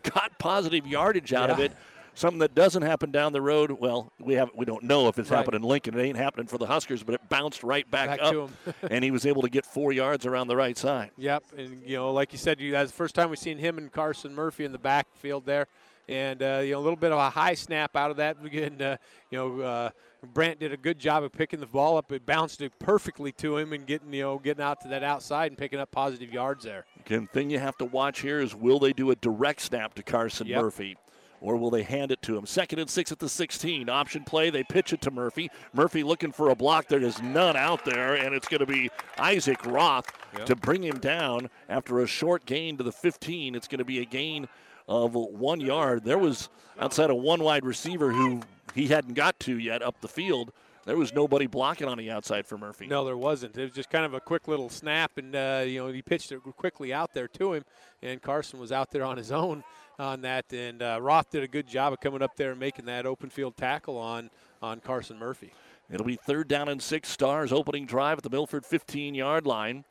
got 0.03 0.37
positive 0.39 0.85
yardage 0.87 1.33
out 1.33 1.49
of 1.49 1.59
it. 1.59 1.71
Something 2.13 2.39
that 2.39 2.53
doesn't 2.53 2.81
happen 2.81 3.09
down 3.11 3.31
the 3.31 3.41
road. 3.41 3.71
Well, 3.71 4.11
we 4.19 4.33
have 4.33 4.49
we 4.53 4.65
don't 4.65 4.83
know 4.83 5.07
if 5.07 5.17
it's 5.17 5.29
Right. 5.29 5.37
happening 5.37 5.61
in 5.61 5.67
Lincoln. 5.67 5.97
It 5.97 6.03
ain't 6.03 6.17
happening 6.17 6.45
for 6.45 6.57
the 6.57 6.65
Huskers, 6.67 7.03
but 7.03 7.15
it 7.15 7.21
bounced 7.29 7.63
right 7.63 7.89
back, 7.89 8.19
Back 8.19 8.21
up, 8.21 8.49
and 8.91 9.01
he 9.01 9.11
was 9.11 9.25
able 9.25 9.41
to 9.43 9.49
get 9.49 9.65
four 9.65 9.93
yards 9.93 10.25
around 10.25 10.47
the 10.49 10.57
right 10.57 10.77
side. 10.77 11.11
Yep, 11.17 11.43
and 11.57 11.81
you 11.85 11.95
know, 11.95 12.11
like 12.11 12.33
you 12.33 12.37
said, 12.37 12.59
you 12.59 12.73
that's 12.73 12.91
the 12.91 12.97
first 12.97 13.15
time 13.15 13.29
we've 13.29 13.39
seen 13.39 13.57
him 13.57 13.77
and 13.77 13.89
Carson 13.91 14.35
Murphy 14.35 14.65
in 14.65 14.73
the 14.73 14.77
backfield 14.77 15.45
there, 15.45 15.67
and 16.09 16.43
uh, 16.43 16.59
you 16.61 16.73
know, 16.73 16.79
a 16.79 16.83
little 16.83 16.97
bit 16.97 17.13
of 17.13 17.17
a 17.17 17.29
high 17.29 17.53
snap 17.53 17.95
out 17.95 18.11
of 18.11 18.17
that. 18.17 18.35
Again, 18.43 18.81
uh, 18.81 18.97
you 19.29 19.37
know, 19.37 19.61
uh, 19.61 19.89
Brandt 20.33 20.59
did 20.59 20.71
a 20.71 20.77
good 20.77 20.99
job 20.99 21.23
of 21.23 21.31
picking 21.31 21.59
the 21.59 21.65
ball 21.65 21.97
up. 21.97 22.11
It 22.11 22.25
bounced 22.25 22.61
it 22.61 22.77
perfectly 22.79 23.31
to 23.33 23.57
him 23.57 23.73
and 23.73 23.85
getting 23.85 24.13
you 24.13 24.21
know 24.21 24.37
getting 24.39 24.63
out 24.63 24.81
to 24.81 24.87
that 24.89 25.03
outside 25.03 25.51
and 25.51 25.57
picking 25.57 25.79
up 25.79 25.91
positive 25.91 26.31
yards 26.31 26.63
there. 26.63 26.85
Again, 27.05 27.27
thing 27.33 27.49
you 27.49 27.59
have 27.59 27.77
to 27.77 27.85
watch 27.85 28.21
here 28.21 28.39
is 28.39 28.55
will 28.55 28.79
they 28.79 28.93
do 28.93 29.09
a 29.11 29.15
direct 29.15 29.61
snap 29.61 29.93
to 29.95 30.03
Carson 30.03 30.47
Yep. 30.47 30.61
Murphy? 30.61 30.97
Or 31.43 31.57
will 31.57 31.71
they 31.71 31.81
hand 31.81 32.11
it 32.11 32.21
to 32.21 32.37
him? 32.37 32.45
Second 32.45 32.77
and 32.77 32.87
six 32.87 33.11
at 33.11 33.17
the 33.17 33.27
16. 33.27 33.89
Option 33.89 34.23
play. 34.23 34.51
They 34.51 34.63
pitch 34.63 34.93
it 34.93 35.01
to 35.01 35.09
Murphy. 35.09 35.49
Murphy 35.73 36.03
looking 36.03 36.31
for 36.31 36.49
a 36.51 36.55
block. 36.55 36.87
There 36.87 37.01
is 37.01 37.19
none 37.19 37.55
out 37.57 37.83
there, 37.83 38.13
and 38.13 38.35
it's 38.35 38.47
going 38.47 38.59
to 38.59 38.67
be 38.67 38.91
Isaac 39.17 39.65
Roth 39.65 40.05
Yep. 40.37 40.45
to 40.45 40.55
bring 40.55 40.83
him 40.83 40.99
down 40.99 41.49
after 41.67 41.99
a 42.01 42.05
short 42.05 42.45
gain 42.45 42.77
to 42.77 42.83
the 42.83 42.91
15. 42.91 43.55
It's 43.55 43.67
going 43.67 43.79
to 43.79 43.85
be 43.85 44.01
a 44.01 44.05
gain 44.05 44.47
of 44.87 45.15
one 45.15 45.59
yard. 45.59 46.03
There 46.03 46.19
was 46.19 46.47
outside 46.79 47.09
of 47.09 47.17
one 47.17 47.41
wide 47.43 47.65
receiver 47.65 48.11
who 48.11 48.41
he 48.73 48.87
hadn't 48.87 49.13
got 49.13 49.39
to 49.41 49.57
yet 49.57 49.81
up 49.81 50.01
the 50.01 50.07
field. 50.07 50.51
There 50.85 50.97
was 50.97 51.13
nobody 51.13 51.45
blocking 51.45 51.87
on 51.87 51.97
the 51.99 52.09
outside 52.09 52.47
for 52.47 52.57
Murphy. 52.57 52.87
No, 52.87 53.05
there 53.05 53.17
wasn't. 53.17 53.55
It 53.55 53.63
was 53.63 53.71
just 53.71 53.91
kind 53.91 54.03
of 54.03 54.15
a 54.15 54.19
quick 54.19 54.47
little 54.47 54.69
snap, 54.69 55.11
and 55.17 55.35
uh, 55.35 55.63
you 55.65 55.79
know 55.79 55.91
he 55.91 56.01
pitched 56.01 56.31
it 56.31 56.39
quickly 56.57 56.91
out 56.91 57.13
there 57.13 57.27
to 57.27 57.53
him, 57.53 57.63
and 58.01 58.21
Carson 58.21 58.59
was 58.59 58.71
out 58.71 58.89
there 58.89 59.03
on 59.03 59.17
his 59.17 59.31
own 59.31 59.63
on 59.99 60.21
that, 60.21 60.51
and 60.51 60.81
uh, 60.81 60.97
Roth 60.99 61.29
did 61.29 61.43
a 61.43 61.47
good 61.47 61.67
job 61.67 61.93
of 61.93 61.99
coming 61.99 62.23
up 62.23 62.35
there 62.35 62.51
and 62.51 62.59
making 62.59 62.85
that 62.85 63.05
open 63.05 63.29
field 63.29 63.55
tackle 63.57 63.97
on 63.97 64.31
on 64.61 64.79
Carson 64.79 65.19
Murphy. 65.19 65.53
It'll 65.91 66.05
be 66.05 66.15
third 66.15 66.47
down 66.47 66.69
and 66.69 66.81
six 66.81 67.09
stars 67.09 67.51
opening 67.51 67.85
drive 67.85 68.17
at 68.17 68.23
the 68.23 68.29
Milford 68.29 68.65
15 68.65 69.13
yard 69.13 69.45
line. 69.45 69.85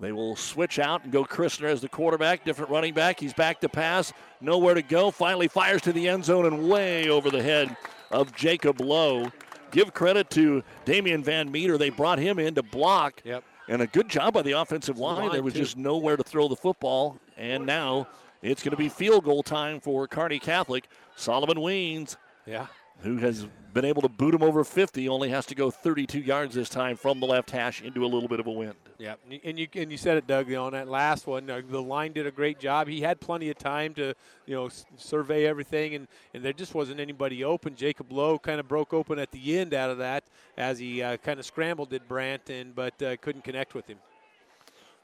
They 0.00 0.12
will 0.12 0.36
switch 0.36 0.78
out 0.78 1.04
and 1.04 1.12
go 1.12 1.24
Christner 1.24 1.68
as 1.68 1.80
the 1.80 1.88
quarterback, 1.88 2.44
different 2.44 2.70
running 2.70 2.92
back. 2.92 3.18
He's 3.18 3.32
back 3.32 3.60
to 3.60 3.68
pass, 3.68 4.12
nowhere 4.40 4.74
to 4.74 4.82
go. 4.82 5.10
Finally 5.10 5.48
fires 5.48 5.82
to 5.82 5.92
the 5.92 6.08
end 6.08 6.24
zone 6.24 6.44
and 6.46 6.68
way 6.68 7.08
over 7.08 7.30
the 7.30 7.42
head 7.42 7.74
of 8.10 8.34
Jacob 8.34 8.80
Lowe. 8.80 9.30
Give 9.70 9.92
credit 9.94 10.30
to 10.30 10.62
Damian 10.84 11.24
Van 11.24 11.50
Meter. 11.50 11.78
They 11.78 11.90
brought 11.90 12.18
him 12.18 12.38
in 12.38 12.54
to 12.54 12.62
block. 12.62 13.22
Yep. 13.24 13.42
And 13.68 13.82
a 13.82 13.86
good 13.86 14.08
job 14.08 14.34
by 14.34 14.42
the 14.42 14.52
offensive 14.52 14.98
line. 14.98 15.22
line, 15.22 15.32
there 15.32 15.42
was 15.42 15.54
too. 15.54 15.60
just 15.60 15.76
nowhere 15.76 16.16
to 16.16 16.22
throw 16.22 16.46
the 16.46 16.56
football. 16.56 17.18
And 17.36 17.66
now 17.66 18.06
it's 18.42 18.62
going 18.62 18.70
to 18.70 18.76
be 18.76 18.88
field 18.88 19.24
goal 19.24 19.42
time 19.42 19.80
for 19.80 20.06
Kearney 20.06 20.38
Catholic. 20.38 20.88
Solomon 21.16 21.56
Weens 21.56 22.16
Yeah. 22.44 22.66
Who 23.00 23.16
has 23.18 23.46
been 23.72 23.84
able 23.84 24.00
to 24.00 24.08
boot 24.08 24.32
him 24.34 24.42
over 24.42 24.64
50, 24.64 25.06
only 25.08 25.28
has 25.28 25.44
to 25.46 25.54
go 25.54 25.70
32 25.70 26.18
yards 26.18 26.54
this 26.54 26.70
time 26.70 26.96
from 26.96 27.20
the 27.20 27.26
left 27.26 27.50
hash 27.50 27.82
into 27.82 28.02
a 28.04 28.08
little 28.08 28.28
bit 28.28 28.40
of 28.40 28.46
a 28.46 28.50
wind. 28.50 28.74
Yeah, 28.96 29.16
and 29.44 29.58
you- 29.58 29.68
and 29.74 29.92
you 29.92 29.98
said 29.98 30.16
it, 30.16 30.26
Doug. 30.26 30.50
On 30.54 30.72
that 30.72 30.88
last 30.88 31.26
one, 31.26 31.44
the 31.44 31.82
line 31.82 32.12
did 32.14 32.26
a 32.26 32.30
great 32.30 32.58
job. 32.58 32.88
He 32.88 33.02
had 33.02 33.20
plenty 33.20 33.50
of 33.50 33.58
time 33.58 33.92
to, 33.94 34.14
you 34.46 34.54
know, 34.54 34.70
survey 34.96 35.44
everything, 35.44 35.94
and, 35.94 36.08
and 36.32 36.42
there 36.42 36.54
just 36.54 36.74
wasn't 36.74 37.00
anybody 37.00 37.44
open. 37.44 37.76
Jacob 37.76 38.10
Lowe 38.10 38.38
kind 38.38 38.58
of 38.60 38.66
broke 38.66 38.94
open 38.94 39.18
at 39.18 39.30
the 39.30 39.58
end 39.58 39.74
out 39.74 39.90
of 39.90 39.98
that 39.98 40.24
as 40.56 40.78
he 40.78 41.02
uh, 41.02 41.18
kind 41.18 41.38
of 41.38 41.44
scrambled 41.44 41.92
at 41.92 42.08
Brandt, 42.08 42.48
and 42.48 42.74
but 42.74 43.00
uh, 43.02 43.16
couldn't 43.18 43.44
connect 43.44 43.74
with 43.74 43.86
him. 43.86 43.98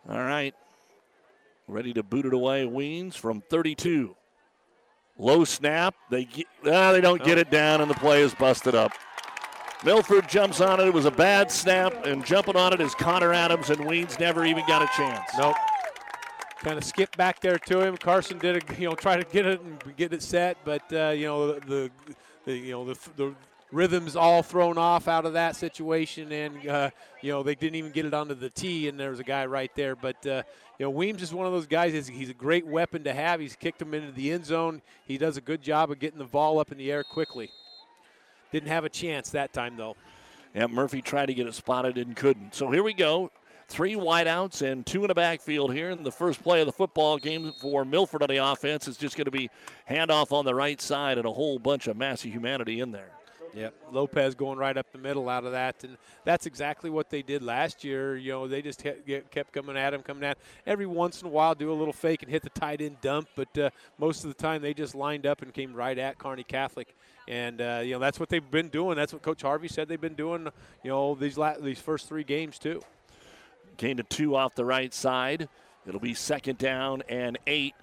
All 0.09 0.19
right. 0.25 0.55
Ready 1.69 1.93
to 1.93 2.03
boot 2.03 2.25
it 2.25 2.33
away, 2.33 2.65
Weens 2.67 3.15
from 3.15 3.43
32. 3.43 4.17
Low 5.19 5.45
snap. 5.45 5.95
They 6.11 6.27
ah, 6.67 6.93
they 6.93 7.01
don't 7.01 7.23
get 7.23 7.39
it 7.39 7.51
down, 7.51 7.81
and 7.81 7.91
the 7.91 7.95
play 7.95 8.23
is 8.23 8.35
busted 8.35 8.75
up. 8.75 8.93
Milford 9.85 10.29
jumps 10.29 10.61
on 10.61 10.81
it. 10.81 10.87
It 10.87 10.95
was 10.95 11.07
a 11.07 11.11
bad 11.11 11.51
snap, 11.51 12.07
and 12.07 12.25
jumping 12.25 12.57
on 12.57 12.73
it 12.73 12.81
is 12.81 12.95
Connor 12.95 13.33
Adams, 13.33 13.69
and 13.71 13.81
Weens 13.81 14.19
never 14.21 14.45
even 14.45 14.65
got 14.67 14.83
a 14.83 14.89
chance. 14.97 15.29
Nope. 15.37 15.57
Kind 16.61 16.79
of 16.79 16.85
skipped 16.85 17.17
back 17.17 17.41
there 17.41 17.59
to 17.59 17.81
him. 17.81 17.97
Carson 17.97 18.39
did 18.39 18.63
a, 18.63 18.75
you 18.81 18.89
know, 18.89 18.95
try 18.95 19.17
to 19.17 19.25
get 19.25 19.45
it 19.45 19.61
and 19.61 19.97
get 19.97 20.13
it 20.13 20.23
set, 20.23 20.57
but 20.65 20.83
uh, 20.93 21.11
you 21.11 21.27
know 21.27 21.53
the, 21.59 21.91
the, 22.45 22.57
you 22.57 22.73
know 22.73 22.85
the, 22.85 22.99
the 23.17 23.35
rhythms 23.73 24.15
all 24.15 24.43
thrown 24.43 24.79
off 24.79 25.09
out 25.09 25.25
of 25.27 25.33
that 25.33 25.57
situation, 25.57 26.31
and 26.31 26.69
uh, 26.69 26.91
you 27.23 27.33
know 27.33 27.43
they 27.43 27.55
didn't 27.55 27.75
even 27.77 27.91
get 27.91 28.05
it 28.05 28.15
onto 28.15 28.35
the 28.35 28.51
tee, 28.51 28.89
and 28.89 29.01
there 29.01 29.11
was 29.11 29.19
a 29.19 29.25
guy 29.25 29.47
right 29.47 29.75
there. 29.75 29.97
But 29.97 30.25
uh, 30.27 30.43
you 30.79 30.87
know 30.87 30.91
Weems 30.91 31.23
is 31.23 31.35
one 31.35 31.47
of 31.47 31.53
those 31.53 31.67
guys. 31.67 31.93
He's, 31.93 32.07
he's 32.07 32.31
a 32.31 32.35
great 32.35 32.67
weapon 32.67 33.03
to 33.05 33.13
have. 33.13 33.41
He's 33.41 33.57
kicked 33.57 33.83
him 33.83 33.95
into 33.95 34.13
the 34.13 34.31
end 34.31 34.45
zone. 34.45 34.83
He 35.07 35.19
does 35.19 35.37
a 35.37 35.41
good 35.41 35.63
job 35.63 35.91
of 35.91 35.99
getting 35.99 36.19
the 36.19 36.25
ball 36.27 36.59
up 36.59 36.71
in 36.71 36.79
the 36.79 36.93
air 36.93 37.03
quickly. 37.03 37.51
Didn't 38.53 38.69
have 38.69 38.85
a 38.85 38.91
chance 38.91 39.31
that 39.31 39.53
time 39.53 39.77
though. 39.77 39.97
Yeah, 40.55 40.67
Murphy 40.67 41.01
tried 41.01 41.27
to 41.27 41.35
get 41.35 41.47
it 41.47 41.55
spotted 41.55 41.97
and 41.97 42.15
couldn't. 42.15 42.55
So 42.55 42.71
here 42.71 42.83
we 42.83 42.93
go. 42.93 43.31
Three 43.69 43.95
wideouts 43.95 44.61
and 44.61 44.85
two 44.85 45.03
in 45.03 45.09
the 45.09 45.15
backfield 45.15 45.73
here. 45.73 45.89
And 45.89 46.05
the 46.05 46.13
first 46.13 46.43
play 46.43 46.61
of 46.61 46.67
the 46.67 46.73
football 46.73 47.17
game 47.17 47.55
for 47.59 47.87
Milford 47.87 48.23
on 48.23 48.29
the 48.29 48.37
offense 48.37 48.87
is 48.87 48.99
just 48.99 49.17
going 49.17 49.25
to 49.25 49.31
be 49.31 49.49
handoff 49.89 50.31
on 50.31 50.45
the 50.45 50.55
right 50.55 50.79
side 50.79 51.17
and 51.17 51.27
a 51.27 51.33
whole 51.33 51.59
bunch 51.59 51.87
of 51.87 51.97
massive 51.97 52.31
humanity 52.31 52.81
in 52.81 52.93
there. 52.93 53.09
Yep, 53.55 53.75
Lopez 53.93 54.35
going 54.35 54.59
right 54.59 54.77
up 54.77 54.91
the 54.93 54.99
middle 54.99 55.29
out 55.29 55.45
of 55.45 55.53
that, 55.53 55.85
and 55.85 55.99
that's 56.25 56.47
exactly 56.47 56.89
what 56.89 57.11
they 57.11 57.21
did 57.21 57.43
last 57.43 57.85
year. 57.85 58.17
You 58.17 58.33
know, 58.33 58.49
they 58.49 58.63
just 58.63 58.83
kept, 58.83 59.53
coming 59.53 59.77
at 59.77 59.93
him, 59.93 60.03
coming 60.03 60.25
at. 60.25 60.39
Every 60.67 60.87
once 60.87 61.21
in 61.21 61.27
a 61.27 61.31
while, 61.31 61.55
do 61.55 61.71
a 61.71 61.75
little 61.75 61.93
fake 61.93 62.23
and 62.23 62.31
hit 62.31 62.43
the 62.43 62.51
tight 62.51 62.81
end 62.81 63.03
dump, 63.03 63.29
but 63.37 63.57
uh, 63.59 63.71
most 63.99 64.25
of 64.25 64.35
the 64.35 64.43
time 64.43 64.63
they 64.63 64.73
just 64.73 64.95
lined 64.95 65.27
up 65.27 65.43
and 65.43 65.53
came 65.53 65.75
right 65.75 65.99
at 65.99 66.17
Kearney 66.17 66.45
Catholic, 66.45 66.97
and 67.29 67.61
uh, 67.61 67.83
you 67.85 67.93
know 67.93 67.99
that's 67.99 68.19
what 68.19 68.31
they've 68.31 68.51
been 68.51 68.69
doing. 68.69 68.97
That's 68.97 69.13
what 69.13 69.21
Coach 69.21 69.43
Harvey 69.43 69.69
said 69.69 69.87
they've 69.87 70.01
been 70.01 70.15
doing. 70.15 70.49
You 70.83 70.91
know, 70.91 71.15
these 71.15 71.37
la- 71.37 71.59
these 71.59 71.79
first 71.79 72.09
three 72.09 72.25
games 72.25 72.59
too. 72.59 72.83
Gain 73.77 73.99
to 73.99 74.03
two 74.03 74.35
off 74.35 74.55
the 74.55 74.65
right 74.65 74.95
side. 74.95 75.49
It'll 75.87 76.01
be 76.01 76.15
second 76.15 76.57
down 76.57 77.03
and 77.07 77.39
eight. 77.47 77.75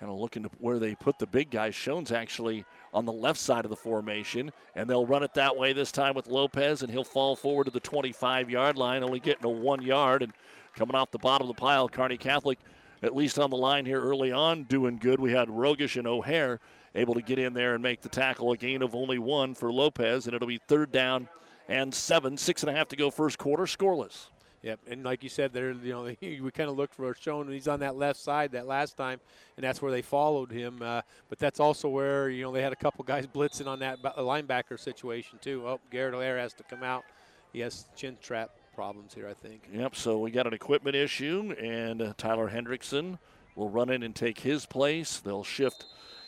Kind 0.00 0.10
of 0.10 0.18
looking 0.18 0.42
to 0.42 0.50
where 0.58 0.80
they 0.80 0.96
put 0.96 1.20
the 1.20 1.26
big 1.26 1.50
guy. 1.50 1.70
Schoen's 1.70 2.10
actually 2.10 2.64
on 2.94 3.04
the 3.04 3.12
left 3.12 3.40
side 3.40 3.64
of 3.64 3.70
the 3.70 3.76
formation, 3.76 4.52
and 4.76 4.88
they'll 4.88 5.04
run 5.04 5.24
it 5.24 5.34
that 5.34 5.56
way 5.56 5.72
this 5.72 5.92
time 5.92 6.14
with 6.14 6.28
Lopez, 6.28 6.82
and 6.82 6.90
he'll 6.90 7.04
fall 7.04 7.34
forward 7.34 7.64
to 7.64 7.70
the 7.70 7.80
25 7.80 8.48
yard 8.48 8.78
line, 8.78 9.02
only 9.02 9.20
getting 9.20 9.44
a 9.44 9.48
one 9.48 9.82
yard. 9.82 10.22
And 10.22 10.32
coming 10.76 10.94
off 10.94 11.10
the 11.10 11.18
bottom 11.18 11.48
of 11.48 11.54
the 11.54 11.60
pile, 11.60 11.88
Kearney 11.88 12.16
Catholic, 12.16 12.58
at 13.02 13.14
least 13.14 13.38
on 13.38 13.50
the 13.50 13.56
line 13.56 13.84
here 13.84 14.00
early 14.00 14.32
on, 14.32 14.62
doing 14.64 14.96
good. 14.96 15.20
We 15.20 15.32
had 15.32 15.48
Rogish 15.48 15.96
and 15.96 16.06
O'Hare 16.06 16.60
able 16.94 17.14
to 17.14 17.22
get 17.22 17.38
in 17.40 17.52
there 17.52 17.74
and 17.74 17.82
make 17.82 18.00
the 18.00 18.08
tackle, 18.08 18.52
a 18.52 18.56
gain 18.56 18.80
of 18.80 18.94
only 18.94 19.18
one 19.18 19.54
for 19.54 19.72
Lopez, 19.72 20.26
and 20.26 20.34
it'll 20.34 20.48
be 20.48 20.60
third 20.68 20.92
down 20.92 21.28
and 21.68 21.92
seven, 21.92 22.36
six 22.36 22.62
and 22.62 22.70
a 22.70 22.72
half 22.74 22.88
to 22.88 22.96
go 22.96 23.10
first 23.10 23.38
quarter, 23.38 23.64
scoreless. 23.64 24.28
Yep, 24.64 24.80
and 24.88 25.04
like 25.04 25.22
you 25.22 25.28
said, 25.28 25.52
there, 25.52 25.72
you 25.72 25.92
know, 25.92 26.04
we 26.22 26.50
kind 26.50 26.70
of 26.70 26.76
looked 26.76 26.94
for 26.94 27.14
Schoen, 27.14 27.42
and 27.42 27.52
he's 27.52 27.68
on 27.68 27.80
that 27.80 27.96
left 27.96 28.18
side 28.18 28.52
that 28.52 28.66
last 28.66 28.96
time, 28.96 29.20
and 29.58 29.64
that's 29.64 29.82
where 29.82 29.92
they 29.92 30.00
followed 30.00 30.50
him. 30.50 30.80
Uh, 30.80 31.02
but 31.28 31.38
that's 31.38 31.60
also 31.60 31.86
where 31.86 32.30
you 32.30 32.42
know 32.42 32.50
they 32.50 32.62
had 32.62 32.72
a 32.72 32.76
couple 32.76 33.04
guys 33.06 33.26
blitzing 33.26 33.66
on 33.66 33.80
that 33.80 34.00
linebacker 34.02 34.80
situation 34.80 35.38
too. 35.42 35.64
Oh, 35.66 35.80
Garrett 35.90 36.14
O'Hare 36.14 36.38
has 36.38 36.54
to 36.54 36.62
come 36.62 36.82
out. 36.82 37.04
He 37.52 37.60
has 37.60 37.84
chin 37.94 38.16
trap 38.22 38.52
problems 38.74 39.12
here, 39.12 39.28
I 39.28 39.34
think. 39.34 39.68
Yep, 39.70 39.96
so 39.96 40.18
we 40.18 40.30
got 40.30 40.46
an 40.46 40.54
equipment 40.54 40.96
issue, 40.96 41.54
and 41.60 42.00
uh, 42.00 42.14
Tyler 42.16 42.50
Hendrickson 42.50 43.18
will 43.56 43.68
run 43.68 43.90
in 43.90 44.02
and 44.02 44.16
take 44.16 44.40
his 44.40 44.64
place. 44.64 45.18
They'll 45.18 45.44
shift 45.44 45.84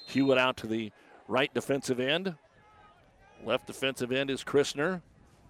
Hewitt 0.08 0.36
out 0.36 0.58
to 0.58 0.66
the 0.66 0.92
right 1.26 1.52
defensive 1.54 1.98
end. 1.98 2.34
Left 3.42 3.66
defensive 3.66 4.12
end 4.12 4.30
is 4.30 4.44
Christner. 4.44 5.00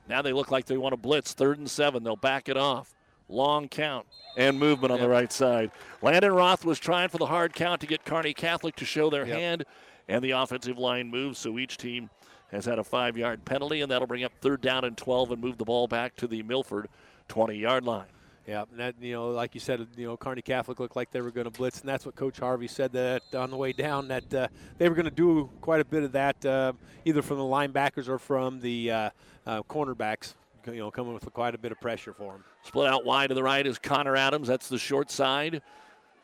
Now 0.09 0.23
they 0.23 0.33
look 0.33 0.51
like 0.51 0.67
they 0.67 0.77
want 0.77 0.93
to 0.93 0.97
blitz. 0.97 1.33
Third 1.33 1.59
and 1.59 1.71
seven. 1.71 2.03
They'll 2.05 2.17
back 2.17 2.49
it 2.49 2.57
off. 2.57 2.95
Long 3.29 3.69
count 3.69 4.07
and 4.37 4.57
movement 4.59 4.93
on 4.93 5.01
the 5.01 5.09
right 5.09 5.33
side. 5.33 5.73
Landon 6.01 6.33
Roth 6.33 6.65
was 6.65 6.79
trying 6.79 7.09
for 7.09 7.19
the 7.19 7.27
hard 7.27 7.55
count 7.55 7.81
to 7.81 7.87
get 7.87 8.05
Kearney 8.05 8.33
Catholic 8.33 8.77
to 8.77 8.85
show 8.85 9.11
their 9.11 9.27
Yep. 9.27 9.37
hand, 9.39 9.65
and 10.07 10.23
the 10.23 10.31
offensive 10.31 10.79
line 10.79 11.11
moves. 11.11 11.39
So 11.41 11.59
each 11.59 11.77
team 11.77 12.09
has 12.53 12.65
had 12.67 12.79
a 12.79 12.85
five 12.85 13.17
yard 13.17 13.45
penalty, 13.45 13.81
and 13.81 13.91
that'll 13.91 14.07
bring 14.07 14.23
up 14.23 14.33
third 14.41 14.61
down 14.61 14.85
and 14.85 14.97
12 14.97 15.33
and 15.33 15.41
move 15.43 15.59
the 15.59 15.65
ball 15.65 15.89
back 15.89 16.15
to 16.17 16.29
the 16.29 16.45
Milford 16.45 16.89
20 17.27 17.57
yard 17.57 17.83
line. 17.83 18.07
Yeah, 18.47 18.65
and 18.71 18.79
that 18.79 18.95
you 19.01 19.13
know, 19.13 19.31
like 19.31 19.55
you 19.55 19.61
said, 19.61 19.85
you 19.97 20.07
know, 20.07 20.17
Kearney 20.17 20.43
Catholic 20.43 20.79
looked 20.79 20.95
like 20.95 21.11
they 21.11 21.21
were 21.21 21.33
going 21.33 21.47
to 21.47 21.51
blitz, 21.51 21.81
and 21.81 21.89
that's 21.89 22.07
what 22.07 22.15
Coach 22.15 22.39
Harvey 22.39 22.69
said 22.69 22.93
that 22.93 23.23
on 23.35 23.51
the 23.51 23.57
way 23.57 23.73
down 23.73 24.07
that 24.09 24.33
uh, 24.33 24.47
they 24.79 24.89
were 24.89 24.95
going 24.95 25.07
to 25.07 25.11
do 25.11 25.51
quite 25.61 25.81
a 25.81 25.85
bit 25.85 26.05
of 26.05 26.13
that, 26.13 26.47
uh, 26.47 26.73
either 27.05 27.23
from 27.23 27.39
the 27.39 27.45
linebackers 27.45 28.09
or 28.09 28.19
from 28.19 28.61
the 28.61 28.91
uh, 28.91 29.11
uh, 29.47 29.63
cornerbacks. 29.65 30.35
You 30.67 30.75
know, 30.75 30.91
coming 30.91 31.15
with 31.15 31.33
quite 31.33 31.55
a 31.55 31.59
bit 31.59 31.71
of 31.71 31.81
pressure 31.81 32.13
for 32.13 32.33
them. 32.33 32.45
Split 32.65 32.89
out 32.89 33.05
wide 33.05 33.29
to 33.29 33.35
the 33.35 33.43
right 33.43 33.65
is 33.65 33.79
Connor 33.79 34.17
Adams. 34.17 34.49
That's 34.49 34.69
the 34.69 34.79
short 34.79 35.13
side. 35.13 35.63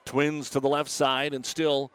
Twins 0.05 0.51
to 0.51 0.61
the 0.61 0.69
left 0.69 0.91
side, 0.91 1.33
and 1.33 1.47
still 1.47 1.93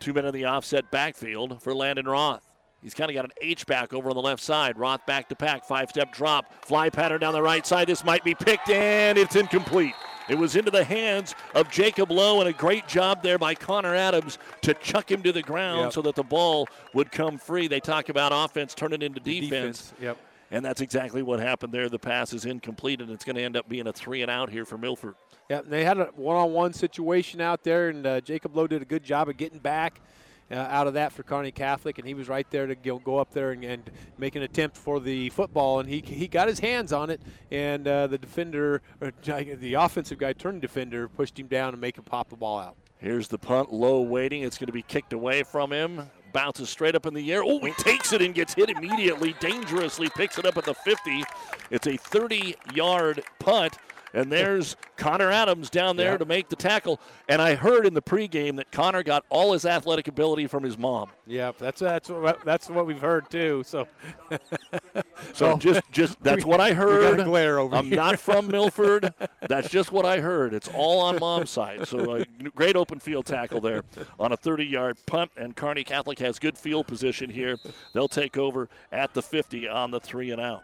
two 0.00 0.12
men 0.12 0.24
in 0.24 0.34
the 0.34 0.44
offset 0.44 0.90
backfield 0.90 1.62
for 1.62 1.74
Landon 1.74 2.06
Roth. 2.06 2.51
He's 2.82 2.94
kind 2.94 3.10
of 3.10 3.14
got 3.14 3.24
an 3.24 3.30
H 3.40 3.64
back 3.66 3.92
over 3.94 4.10
on 4.10 4.16
the 4.16 4.22
left 4.22 4.42
side. 4.42 4.76
Roth 4.76 5.06
back 5.06 5.28
to 5.28 5.36
pack, 5.36 5.64
five 5.64 5.88
step 5.88 6.12
drop, 6.12 6.64
fly 6.64 6.90
pattern 6.90 7.20
down 7.20 7.32
the 7.32 7.42
right 7.42 7.64
side. 7.66 7.86
This 7.86 8.04
might 8.04 8.24
be 8.24 8.34
picked, 8.34 8.68
and 8.70 9.16
it's 9.16 9.36
incomplete. 9.36 9.94
It 10.28 10.36
was 10.36 10.56
into 10.56 10.70
the 10.70 10.82
hands 10.84 11.34
of 11.54 11.70
Jacob 11.70 12.10
Lowe, 12.10 12.40
and 12.40 12.48
a 12.48 12.52
great 12.52 12.88
job 12.88 13.22
there 13.22 13.38
by 13.38 13.54
Connor 13.54 13.94
Adams 13.94 14.38
to 14.62 14.74
chuck 14.74 15.10
him 15.10 15.22
to 15.22 15.32
the 15.32 15.42
ground 15.42 15.80
Yep. 15.86 15.92
so 15.92 16.02
that 16.02 16.14
the 16.16 16.22
ball 16.22 16.66
would 16.94 17.12
come 17.12 17.38
free. 17.38 17.68
They 17.68 17.80
talk 17.80 18.08
about 18.08 18.32
offense 18.34 18.74
turning 18.74 19.02
into 19.02 19.20
defense. 19.20 19.50
Defense, 19.90 19.92
yep. 20.00 20.18
And 20.50 20.64
that's 20.64 20.80
exactly 20.80 21.22
what 21.22 21.40
happened 21.40 21.72
there. 21.72 21.88
The 21.88 21.98
pass 21.98 22.32
is 22.32 22.44
incomplete, 22.44 23.00
and 23.00 23.10
it's 23.10 23.24
going 23.24 23.36
to 23.36 23.42
end 23.42 23.56
up 23.56 23.68
being 23.68 23.86
a 23.86 23.92
three 23.92 24.22
and 24.22 24.30
out 24.30 24.50
here 24.50 24.64
for 24.64 24.76
Milford. 24.76 25.14
Yeah, 25.48 25.62
they 25.64 25.84
had 25.84 25.98
a 25.98 26.10
one-on-one 26.14 26.72
situation 26.72 27.40
out 27.40 27.64
there, 27.64 27.88
and 27.88 28.06
uh, 28.06 28.20
Jacob 28.20 28.54
Lowe 28.56 28.66
did 28.66 28.82
a 28.82 28.84
good 28.84 29.02
job 29.02 29.28
of 29.28 29.36
getting 29.36 29.58
back 29.58 30.00
uh, 30.50 30.54
out 30.54 30.86
of 30.86 30.94
that 30.94 31.12
for 31.12 31.22
Kearney 31.22 31.52
Catholic, 31.52 31.98
and 31.98 32.06
he 32.06 32.14
was 32.14 32.28
right 32.28 32.48
there 32.50 32.66
to 32.66 32.74
go, 32.74 32.98
go 32.98 33.18
up 33.18 33.32
there 33.32 33.52
and, 33.52 33.64
and 33.64 33.90
make 34.18 34.36
an 34.36 34.42
attempt 34.42 34.76
for 34.76 35.00
the 35.00 35.30
football, 35.30 35.80
and 35.80 35.88
he 35.88 36.00
he 36.00 36.28
got 36.28 36.48
his 36.48 36.60
hands 36.60 36.92
on 36.92 37.10
it, 37.10 37.20
and 37.50 37.86
uh, 37.86 38.06
the 38.06 38.18
defender, 38.18 38.82
the 39.00 39.74
offensive 39.74 40.18
guy 40.18 40.32
turned 40.32 40.60
defender, 40.60 41.08
pushed 41.08 41.38
him 41.38 41.46
down 41.46 41.72
and 41.72 41.80
make 41.80 41.96
him 41.96 42.04
pop 42.04 42.28
the 42.28 42.36
ball 42.36 42.58
out. 42.58 42.76
Here's 43.02 43.26
the 43.26 43.38
punt, 43.38 43.72
low 43.72 44.00
waiting. 44.00 44.42
It's 44.42 44.58
going 44.58 44.68
to 44.68 44.72
be 44.72 44.82
kicked 44.82 45.12
away 45.12 45.42
from 45.42 45.72
him. 45.72 46.08
Bounces 46.32 46.70
straight 46.70 46.94
up 46.94 47.04
in 47.04 47.14
the 47.14 47.32
air. 47.32 47.42
Oh, 47.44 47.58
he 47.58 47.72
takes 47.72 48.12
it 48.12 48.22
and 48.22 48.32
gets 48.32 48.54
hit 48.54 48.70
immediately, 48.70 49.34
dangerously, 49.40 50.08
picks 50.16 50.38
it 50.38 50.46
up 50.46 50.56
at 50.56 50.64
the 50.64 50.72
50. 50.72 51.24
It's 51.70 51.88
a 51.88 51.96
30 51.96 52.54
yard 52.74 53.24
punt. 53.40 53.76
And 54.14 54.30
there's 54.30 54.76
Connor 54.96 55.30
Adams 55.30 55.70
down 55.70 55.96
there 55.96 56.12
Yeah. 56.12 56.16
to 56.18 56.24
make 56.26 56.48
the 56.50 56.56
tackle. 56.56 57.00
And 57.28 57.40
I 57.40 57.54
heard 57.54 57.86
in 57.86 57.94
the 57.94 58.02
pregame 58.02 58.56
that 58.56 58.70
Connor 58.70 59.02
got 59.02 59.24
all 59.30 59.52
his 59.54 59.64
athletic 59.64 60.06
ability 60.08 60.46
from 60.48 60.62
his 60.64 60.76
mom. 60.76 61.08
Yeah, 61.26 61.52
that's 61.58 61.80
that's 61.80 62.08
what 62.10 62.44
that's 62.44 62.68
what 62.68 62.86
we've 62.86 63.00
heard 63.00 63.30
too. 63.30 63.62
So, 63.66 63.86
So 65.32 65.56
just 65.56 65.82
just 65.90 66.20
that's 66.22 66.44
what 66.44 66.60
I 66.60 66.72
heard. 66.72 67.24
glare 67.24 67.58
over 67.58 67.74
I'm 67.76 67.86
here. 67.86 67.96
not 67.96 68.18
from 68.18 68.48
Milford. 68.48 69.12
That's 69.48 69.68
just 69.68 69.92
what 69.92 70.06
I 70.06 70.20
heard. 70.20 70.54
It's 70.54 70.68
all 70.68 71.00
on 71.00 71.18
mom's 71.18 71.50
side. 71.50 71.86
So 71.88 72.16
uh, 72.16 72.24
a 72.44 72.50
great 72.50 72.76
open 72.76 73.00
field 73.00 73.26
tackle 73.26 73.60
there 73.60 73.82
on 74.20 74.32
a 74.32 74.36
30-yard 74.36 74.98
punt, 75.06 75.30
and 75.36 75.54
Kearney 75.56 75.84
Catholic 75.84 76.18
has 76.20 76.38
good 76.38 76.56
field 76.56 76.86
position 76.86 77.28
here. 77.28 77.56
They'll 77.92 78.08
take 78.08 78.38
over 78.38 78.68
at 78.92 79.14
the 79.14 79.22
50 79.22 79.68
on 79.68 79.90
the 79.90 80.00
three 80.00 80.30
and 80.30 80.40
out. 80.40 80.62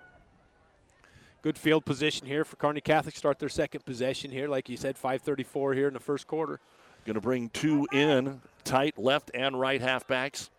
Good 1.42 1.56
field 1.56 1.84
position 1.84 2.26
here 2.26 2.44
for 2.44 2.56
Kearney 2.56 2.80
Catholic. 2.80 3.16
Start 3.16 3.38
their 3.38 3.48
second 3.48 3.84
possession 3.84 4.30
here, 4.30 4.48
like 4.48 4.68
you 4.68 4.76
said, 4.76 4.96
5:34 4.96 5.74
here 5.74 5.86
in 5.88 5.94
the 5.94 6.00
first 6.00 6.26
quarter. 6.26 6.60
Going 7.04 7.14
to 7.14 7.20
bring 7.20 7.48
two 7.50 7.86
in, 7.92 8.40
tight 8.64 8.98
left 8.98 9.30
and 9.34 9.58
right 9.58 9.80
halfbacks, 9.80 10.50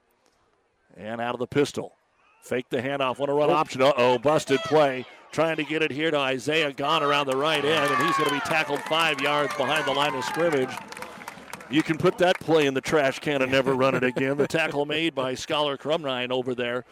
and 0.96 1.20
out 1.20 1.36
of 1.36 1.40
the 1.40 1.48
pistol. 1.48 1.96
Fake 2.42 2.70
the 2.70 2.82
handoff, 2.82 3.20
want 3.20 3.30
to 3.30 3.34
run 3.34 3.50
Oh. 3.50 3.54
option. 3.54 3.82
Uh 3.82 3.92
oh, 3.98 4.18
busted 4.18 4.60
play. 4.62 5.06
Trying 5.32 5.58
to 5.58 5.64
get 5.64 5.84
it 5.84 5.92
here 5.92 6.10
to 6.10 6.18
Isaiah 6.18 6.72
Gaunt 6.72 7.04
around 7.04 7.28
the 7.28 7.38
right 7.38 7.64
end, 7.64 7.92
and 7.92 8.04
he's 8.08 8.16
going 8.18 8.30
to 8.30 8.34
be 8.36 8.40
tackled 8.42 8.80
five 8.84 9.20
yards 9.22 9.54
behind 9.58 9.86
the 9.86 9.92
line 9.92 10.16
of 10.16 10.24
scrimmage. 10.24 10.72
You 11.70 11.84
can 11.84 11.98
put 12.00 12.18
that 12.18 12.40
play 12.40 12.66
in 12.66 12.74
the 12.74 12.82
trash 12.82 13.20
can 13.20 13.42
and 13.44 13.52
never 13.52 13.74
run 13.76 13.94
it 13.94 14.04
again. 14.04 14.38
The 14.38 14.48
tackle 14.48 14.86
made 14.88 15.14
by 15.14 15.36
Scholar 15.36 15.78
Crumrine 15.78 16.32
over 16.32 16.56
there. 16.56 16.84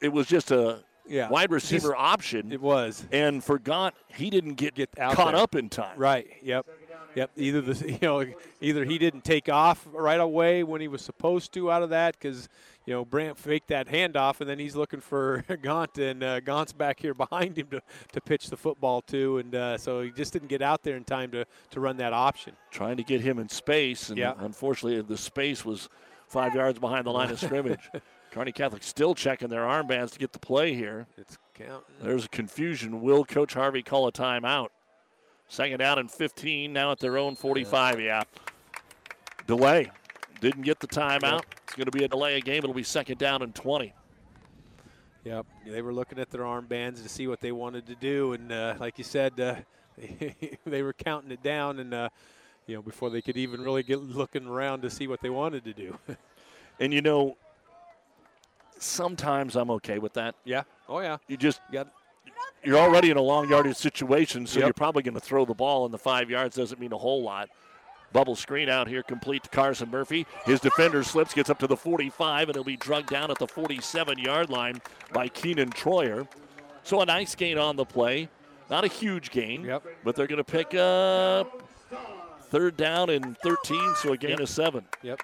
It 0.00 0.08
was 0.08 0.26
just 0.26 0.50
a 0.50 0.80
Yeah, 1.08 1.28
wide 1.28 1.50
receiver 1.50 1.94
option. 1.96 2.52
It 2.52 2.60
was. 2.60 3.04
And 3.12 3.42
for 3.42 3.58
Gaunt, 3.58 3.94
he 4.08 4.30
didn't 4.30 4.54
get, 4.54 4.74
Get 4.74 4.94
caught 4.96 5.16
there. 5.32 5.36
up 5.36 5.54
in 5.54 5.68
time. 5.68 5.98
Right. 5.98 6.26
Yep. 6.42 6.66
Yep. 7.14 7.30
Either 7.36 7.60
the 7.62 7.90
you 7.92 7.98
know 8.02 8.24
either 8.60 8.84
he 8.84 8.98
didn't 8.98 9.24
take 9.24 9.48
off 9.48 9.86
right 9.92 10.20
away 10.20 10.62
when 10.64 10.80
he 10.82 10.88
was 10.88 11.00
supposed 11.02 11.52
to 11.54 11.70
out 11.72 11.82
of 11.82 11.88
that 11.90 12.14
because 12.18 12.46
you 12.84 12.92
know 12.92 13.06
Brandt 13.06 13.38
faked 13.38 13.68
that 13.68 13.86
handoff 13.88 14.40
and 14.42 14.50
then 14.50 14.58
he's 14.58 14.76
looking 14.76 15.00
for 15.00 15.42
Gaunt 15.62 15.96
and 15.96 16.22
uh, 16.22 16.40
Gaunt's 16.40 16.74
back 16.74 17.00
here 17.00 17.14
behind 17.14 17.56
him 17.56 17.68
to, 17.68 17.80
to 18.12 18.20
pitch 18.20 18.48
the 18.50 18.56
football 18.56 19.00
to 19.02 19.38
and 19.38 19.54
uh, 19.54 19.78
so 19.78 20.02
he 20.02 20.10
just 20.10 20.34
didn't 20.34 20.48
get 20.48 20.60
out 20.60 20.82
there 20.82 20.96
in 20.96 21.04
time 21.04 21.30
to, 21.30 21.46
to 21.70 21.80
run 21.80 21.96
that 21.96 22.12
option. 22.12 22.52
trying 22.70 22.98
to 22.98 23.02
get 23.02 23.22
him 23.22 23.38
in 23.38 23.48
space, 23.48 24.10
and 24.10 24.18
Yeah. 24.18 24.34
unfortunately, 24.40 25.00
the 25.00 25.16
space 25.16 25.64
was 25.64 25.88
five 26.28 26.54
yards 26.54 26.78
behind 26.78 27.06
the 27.06 27.12
line 27.12 27.30
of 27.30 27.40
scrimmage. 27.40 27.88
Kearney 28.36 28.52
Catholic 28.52 28.82
still 28.82 29.14
checking 29.14 29.48
their 29.48 29.62
armbands 29.62 30.12
to 30.12 30.18
get 30.18 30.30
the 30.30 30.38
play 30.38 30.74
here. 30.74 31.06
It's 31.16 31.38
counting. 31.54 31.80
There's 32.02 32.26
a 32.26 32.28
confusion. 32.28 33.00
Will 33.00 33.24
Coach 33.24 33.54
Harvey 33.54 33.82
call 33.82 34.08
a 34.08 34.12
timeout? 34.12 34.68
Second 35.48 35.78
down 35.78 35.98
and 35.98 36.10
15, 36.10 36.70
now 36.70 36.92
at 36.92 36.98
their 36.98 37.16
own 37.16 37.34
45. 37.34 37.98
Yeah. 37.98 38.24
Delay. 39.46 39.90
Didn't 40.42 40.64
get 40.64 40.80
the 40.80 40.86
timeout. 40.86 41.44
It's 41.62 41.74
going 41.74 41.86
to 41.86 41.90
be 41.90 42.04
a 42.04 42.08
delay 42.08 42.36
of 42.36 42.44
game. 42.44 42.58
It'll 42.58 42.74
be 42.74 42.82
second 42.82 43.16
down 43.16 43.40
and 43.40 43.54
20. 43.54 43.94
Yep, 45.24 45.46
they 45.66 45.80
were 45.80 45.94
looking 45.94 46.18
at 46.18 46.28
their 46.28 46.42
armbands 46.42 47.02
to 47.02 47.08
see 47.08 47.26
what 47.28 47.40
they 47.40 47.52
wanted 47.52 47.86
to 47.86 47.94
do, 47.94 48.34
and 48.34 48.52
uh, 48.52 48.74
like 48.78 48.98
you 48.98 49.04
said, 49.04 49.40
uh, 49.40 49.54
they 50.66 50.82
were 50.82 50.92
counting 50.92 51.30
it 51.32 51.42
down, 51.42 51.80
and 51.80 51.94
uh, 51.94 52.10
you 52.66 52.76
know 52.76 52.82
before 52.82 53.08
they 53.08 53.22
could 53.22 53.38
even 53.38 53.62
really 53.62 53.82
get 53.82 53.98
looking 53.98 54.46
around 54.46 54.82
to 54.82 54.90
see 54.90 55.08
what 55.08 55.22
they 55.22 55.30
wanted 55.30 55.64
to 55.64 55.72
do. 55.72 55.98
And 56.78 56.92
you 56.92 57.00
know, 57.00 57.38
sometimes 58.78 59.56
I'm 59.56 59.70
okay 59.72 59.98
with 59.98 60.14
that. 60.14 60.34
yeah. 60.44 60.62
Oh 60.88 61.00
yeah. 61.00 61.16
You 61.28 61.36
just 61.36 61.60
got 61.72 61.88
you're 62.62 62.78
already 62.78 63.10
in 63.10 63.16
a 63.16 63.22
long 63.22 63.48
yardage 63.48 63.76
situation, 63.76 64.46
so 64.46 64.58
Yep. 64.58 64.66
you're 64.66 64.74
probably 64.74 65.02
going 65.02 65.14
to 65.14 65.20
throw 65.20 65.44
the 65.44 65.54
ball, 65.54 65.84
and 65.84 65.94
the 65.94 65.98
five 65.98 66.28
yards 66.30 66.56
doesn't 66.56 66.80
mean 66.80 66.92
a 66.92 66.98
whole 66.98 67.22
lot. 67.22 67.48
Bubble 68.12 68.34
screen 68.36 68.68
out 68.68 68.88
here, 68.88 69.02
complete 69.02 69.42
to 69.44 69.48
Carson 69.50 69.90
Murphy. 69.90 70.26
His 70.44 70.60
defender 70.60 71.02
slips, 71.04 71.32
gets 71.34 71.48
up 71.50 71.58
to 71.60 71.66
the 71.66 71.76
45, 71.76 72.48
and 72.48 72.56
he'll 72.56 72.64
be 72.64 72.76
drugged 72.76 73.08
down 73.10 73.30
at 73.30 73.38
the 73.38 73.46
47 73.46 74.18
yard 74.18 74.48
line 74.50 74.80
by 75.12 75.28
Keenan 75.28 75.70
Troyer. 75.70 76.26
So 76.82 77.00
a 77.00 77.06
nice 77.06 77.34
gain 77.34 77.58
on 77.58 77.76
the 77.76 77.84
play. 77.84 78.28
Not 78.70 78.84
a 78.84 78.88
huge 78.88 79.30
gain, 79.30 79.62
Yep. 79.64 79.84
but 80.02 80.16
they're 80.16 80.26
going 80.26 80.42
to 80.42 80.44
pick 80.44 80.74
up 80.74 81.62
third 82.50 82.76
down 82.76 83.10
and 83.10 83.36
13, 83.38 83.94
so 84.02 84.12
a 84.12 84.16
gain 84.16 84.30
Yep. 84.30 84.40
of 84.40 84.48
seven. 84.48 84.84
Yep. 85.02 85.20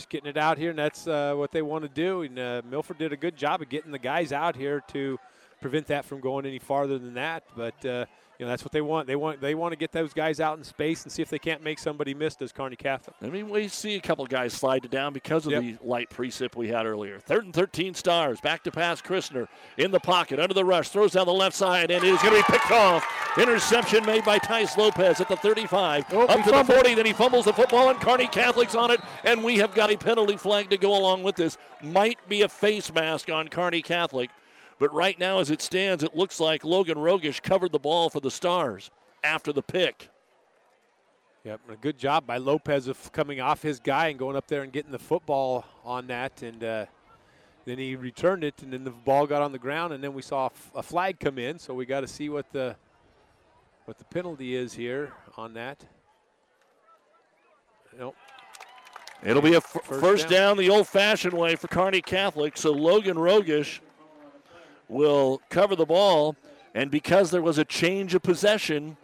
Just 0.00 0.08
getting 0.08 0.30
it 0.30 0.38
out 0.38 0.56
here, 0.56 0.70
and 0.70 0.78
that's 0.78 1.06
uh, 1.06 1.34
what 1.36 1.52
they 1.52 1.60
want 1.60 1.84
to 1.84 1.88
do. 1.90 2.22
And 2.22 2.38
uh, 2.38 2.62
Milford 2.64 2.96
did 2.96 3.12
a 3.12 3.18
good 3.18 3.36
job 3.36 3.60
of 3.60 3.68
getting 3.68 3.92
the 3.92 3.98
guys 3.98 4.32
out 4.32 4.56
here 4.56 4.82
to 4.92 5.18
prevent 5.60 5.88
that 5.88 6.06
from 6.06 6.20
going 6.20 6.46
any 6.46 6.58
farther 6.58 6.98
than 6.98 7.12
that. 7.12 7.42
But 7.54 7.84
uh, 7.84 8.06
you 8.40 8.46
know 8.46 8.50
that's 8.52 8.64
what 8.64 8.72
they 8.72 8.80
want. 8.80 9.06
They 9.06 9.16
want 9.16 9.42
they 9.42 9.54
want 9.54 9.72
to 9.72 9.76
get 9.76 9.92
those 9.92 10.14
guys 10.14 10.40
out 10.40 10.56
in 10.56 10.64
space 10.64 11.02
and 11.02 11.12
see 11.12 11.20
if 11.20 11.28
they 11.28 11.38
can't 11.38 11.62
make 11.62 11.78
somebody 11.78 12.14
miss. 12.14 12.36
Does 12.36 12.52
Kearney 12.52 12.74
Catholic? 12.74 13.14
I 13.22 13.28
mean, 13.28 13.50
we 13.50 13.68
see 13.68 13.96
a 13.96 14.00
couple 14.00 14.24
guys 14.26 14.54
slide 14.54 14.86
it 14.86 14.90
down 14.90 15.12
because 15.12 15.44
of 15.44 15.52
Yep. 15.52 15.62
the 15.62 15.76
light 15.82 16.08
precip 16.08 16.56
we 16.56 16.68
had 16.68 16.86
earlier. 16.86 17.18
Third 17.20 17.44
and 17.44 17.52
13 17.52 17.92
stars. 17.92 18.40
Back 18.40 18.62
to 18.64 18.70
pass, 18.70 19.02
Christner 19.02 19.46
in 19.76 19.90
the 19.90 20.00
pocket, 20.00 20.40
under 20.40 20.54
the 20.54 20.64
rush, 20.64 20.88
throws 20.88 21.12
down 21.12 21.26
the 21.26 21.34
left 21.34 21.54
side, 21.54 21.90
and 21.90 22.02
it 22.02 22.08
is 22.08 22.22
going 22.22 22.34
to 22.34 22.48
be 22.48 22.50
picked 22.58 22.70
off. 22.70 23.04
Interception 23.36 24.06
made 24.06 24.24
by 24.24 24.38
Tice 24.38 24.74
Lopez 24.78 25.20
at 25.20 25.28
the 25.28 25.36
35. 25.36 26.06
Oh, 26.12 26.26
up 26.26 26.42
to 26.44 26.50
the 26.50 26.64
40, 26.64 26.94
then 26.94 27.04
he 27.04 27.12
fumbles 27.12 27.44
the 27.44 27.52
football, 27.52 27.90
and 27.90 28.00
Kearney 28.00 28.26
Catholic's 28.26 28.74
on 28.74 28.90
it, 28.90 29.00
and 29.24 29.44
we 29.44 29.58
have 29.58 29.74
got 29.74 29.90
a 29.90 29.98
penalty 29.98 30.38
flag 30.38 30.70
to 30.70 30.78
go 30.78 30.96
along 30.96 31.22
with 31.24 31.36
this. 31.36 31.58
Might 31.82 32.18
be 32.26 32.40
a 32.40 32.48
face 32.48 32.90
mask 32.90 33.28
on 33.28 33.48
Kearney 33.48 33.82
Catholic, 33.82 34.30
but 34.80 34.92
right 34.94 35.18
now, 35.18 35.38
as 35.38 35.50
it 35.50 35.60
stands, 35.60 36.02
it 36.02 36.16
looks 36.16 36.40
like 36.40 36.64
Logan 36.64 36.96
Rogish 36.96 37.42
covered 37.42 37.70
the 37.70 37.78
ball 37.78 38.08
for 38.08 38.18
the 38.18 38.30
Stars 38.30 38.90
after 39.22 39.52
the 39.52 39.62
pick. 39.62 40.08
Yep, 41.44 41.60
a 41.68 41.76
good 41.76 41.98
job 41.98 42.26
by 42.26 42.38
Lopez 42.38 42.88
of 42.88 43.12
coming 43.12 43.40
off 43.40 43.62
his 43.62 43.78
guy 43.78 44.08
and 44.08 44.18
going 44.18 44.36
up 44.36 44.46
there 44.46 44.62
and 44.62 44.72
getting 44.72 44.90
the 44.90 44.98
football 44.98 45.66
on 45.84 46.06
that, 46.06 46.42
and 46.42 46.64
uh, 46.64 46.86
then 47.66 47.76
he 47.76 47.94
returned 47.94 48.42
it, 48.42 48.62
and 48.62 48.72
then 48.72 48.84
the 48.84 48.90
ball 48.90 49.26
got 49.26 49.42
on 49.42 49.52
the 49.52 49.58
ground, 49.58 49.92
and 49.92 50.02
then 50.02 50.14
we 50.14 50.22
saw 50.22 50.48
a 50.74 50.82
flag 50.82 51.20
come 51.20 51.38
in. 51.38 51.58
So 51.58 51.74
we 51.74 51.84
got 51.84 52.00
to 52.00 52.08
see 52.08 52.30
what 52.30 52.50
the 52.50 52.74
what 53.84 53.98
the 53.98 54.04
penalty 54.06 54.56
is 54.56 54.72
here 54.72 55.12
on 55.36 55.52
that. 55.54 55.84
Nope. 57.98 58.16
It'll 59.22 59.42
be 59.42 59.54
a 59.54 59.58
f- 59.58 59.76
First 59.84 60.00
first, 60.00 60.22
down. 60.28 60.56
down. 60.56 60.56
the 60.56 60.70
old-fashioned 60.70 61.34
way 61.34 61.54
for 61.54 61.68
Kearney 61.68 62.00
Catholic. 62.00 62.56
So 62.56 62.70
Logan 62.70 63.16
Rogish 63.16 63.80
will 64.90 65.40
cover 65.50 65.74
the 65.76 65.86
ball, 65.86 66.36
and 66.74 66.90
because 66.90 67.30
there 67.30 67.42
was 67.42 67.58
a 67.58 67.64
change 67.64 68.14
of 68.14 68.22
possession, 68.22 68.96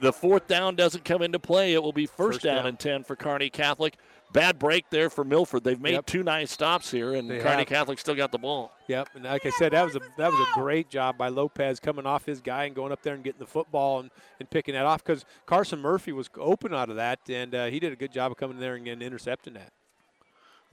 the 0.00 0.12
fourth 0.12 0.46
down 0.48 0.74
doesn't 0.74 1.04
come 1.04 1.22
into 1.22 1.38
play. 1.38 1.72
It 1.74 1.82
will 1.82 1.92
be 1.92 2.06
first, 2.06 2.16
First 2.36 2.42
down, 2.42 2.56
down. 2.56 2.66
and 2.66 2.78
ten 2.78 3.04
for 3.04 3.14
Kearney 3.16 3.50
Catholic. 3.50 3.96
bad 4.32 4.58
break 4.58 4.84
there 4.90 5.08
for 5.10 5.22
Milford. 5.22 5.62
They've 5.62 5.80
made 5.80 5.92
Yep. 5.92 6.06
two 6.06 6.22
nice 6.24 6.50
stops 6.50 6.90
here, 6.90 7.14
and 7.14 7.30
They 7.30 7.40
have. 7.40 7.64
Catholic 7.68 8.00
still 8.00 8.16
got 8.16 8.32
the 8.32 8.38
ball. 8.38 8.72
Yep, 8.88 9.10
and 9.14 9.24
like 9.24 9.46
I 9.46 9.50
said, 9.50 9.70
that 9.72 9.84
was 9.84 9.94
a 9.94 10.00
that 10.18 10.32
was 10.32 10.40
a 10.40 10.52
great 10.58 10.88
job 10.90 11.16
by 11.16 11.28
Lopez 11.28 11.78
coming 11.78 12.04
off 12.04 12.26
his 12.26 12.40
guy 12.40 12.64
and 12.64 12.74
going 12.74 12.90
up 12.90 13.00
there 13.02 13.14
and 13.14 13.22
getting 13.22 13.38
the 13.38 13.46
football 13.46 14.00
and, 14.00 14.10
and 14.40 14.50
picking 14.50 14.74
that 14.74 14.86
off 14.86 15.04
because 15.04 15.24
Carson 15.46 15.78
Murphy 15.78 16.10
was 16.10 16.28
open 16.36 16.74
out 16.74 16.90
of 16.90 16.96
that, 16.96 17.20
and 17.28 17.54
uh, 17.54 17.66
he 17.66 17.78
did 17.78 17.92
a 17.92 17.96
good 17.96 18.12
job 18.12 18.32
of 18.32 18.36
coming 18.38 18.58
there 18.58 18.74
and, 18.74 18.88
and 18.88 19.02
intercepting 19.04 19.54
that. 19.54 19.68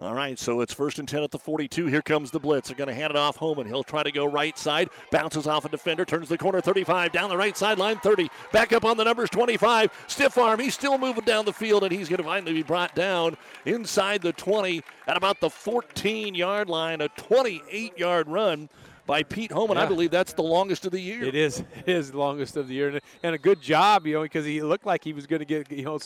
All 0.02 0.16
right, 0.16 0.40
so 0.40 0.62
it's 0.62 0.74
first 0.74 0.98
and 0.98 1.08
10 1.08 1.22
at 1.22 1.30
the 1.30 1.38
42. 1.38 1.86
Here 1.86 2.02
comes 2.02 2.32
the 2.32 2.40
blitz. 2.40 2.70
They're 2.70 2.76
going 2.76 2.88
to 2.88 2.94
hand 2.94 3.12
it 3.12 3.16
off 3.16 3.36
Homan. 3.36 3.68
He'll 3.68 3.84
try 3.84 4.02
to 4.02 4.12
go 4.12 4.26
right 4.26 4.58
side, 4.58 4.90
bounces 5.12 5.46
off 5.46 5.64
a 5.64 5.70
defender, 5.70 6.06
turns 6.06 6.28
the 6.28 6.40
corner 6.40 6.60
35, 6.60 7.12
down 7.12 7.30
the 7.30 7.38
right 7.38 7.56
sideline 7.56 8.00
30, 8.00 8.28
back 8.52 8.74
up 8.74 8.84
on 8.84 8.98
the 8.98 9.04
numbers 9.04 9.30
25. 9.30 9.92
Stiff 10.08 10.40
arm. 10.40 10.60
He's 10.60 10.74
still 10.74 10.98
moving 10.98 11.24
down 11.24 11.46
the 11.46 11.54
field, 11.54 11.84
and 11.84 11.92
he's 11.92 12.10
going 12.10 12.18
to 12.18 12.24
finally 12.24 12.52
be 12.52 12.64
brought 12.64 12.96
down 12.96 13.38
inside 13.66 14.24
the 14.24 14.34
20 14.34 14.82
at 15.06 15.18
about 15.18 15.40
the 15.40 15.52
14 15.52 16.34
yard 16.34 16.68
line. 16.68 17.02
A 17.02 17.10
28 17.10 17.96
yard 17.96 18.28
run 18.28 18.70
by 19.06 19.24
Pete 19.24 19.52
Homan. 19.52 19.78
I 19.78 19.86
believe 19.86 20.12
that's 20.12 20.34
the 20.34 20.44
longest 20.44 20.86
of 20.86 20.92
the 20.92 21.00
year. 21.00 21.24
It 21.24 21.36
is 21.36 21.60
it 21.86 21.90
is 21.90 22.12
the 22.12 22.18
longest 22.18 22.58
of 22.58 22.68
the 22.68 22.74
year, 22.74 22.90
and, 22.90 23.02
and 23.24 23.36
a 23.36 23.38
good 23.38 23.62
job, 23.62 24.08
you 24.08 24.16
know, 24.16 24.24
because 24.24 24.46
he 24.46 24.62
looked 24.62 24.86
like 24.86 25.04
he 25.04 25.14
was 25.14 25.28
going 25.28 25.40
to 25.40 25.46
get 25.46 25.72
you 25.72 25.86
know 25.86 26.00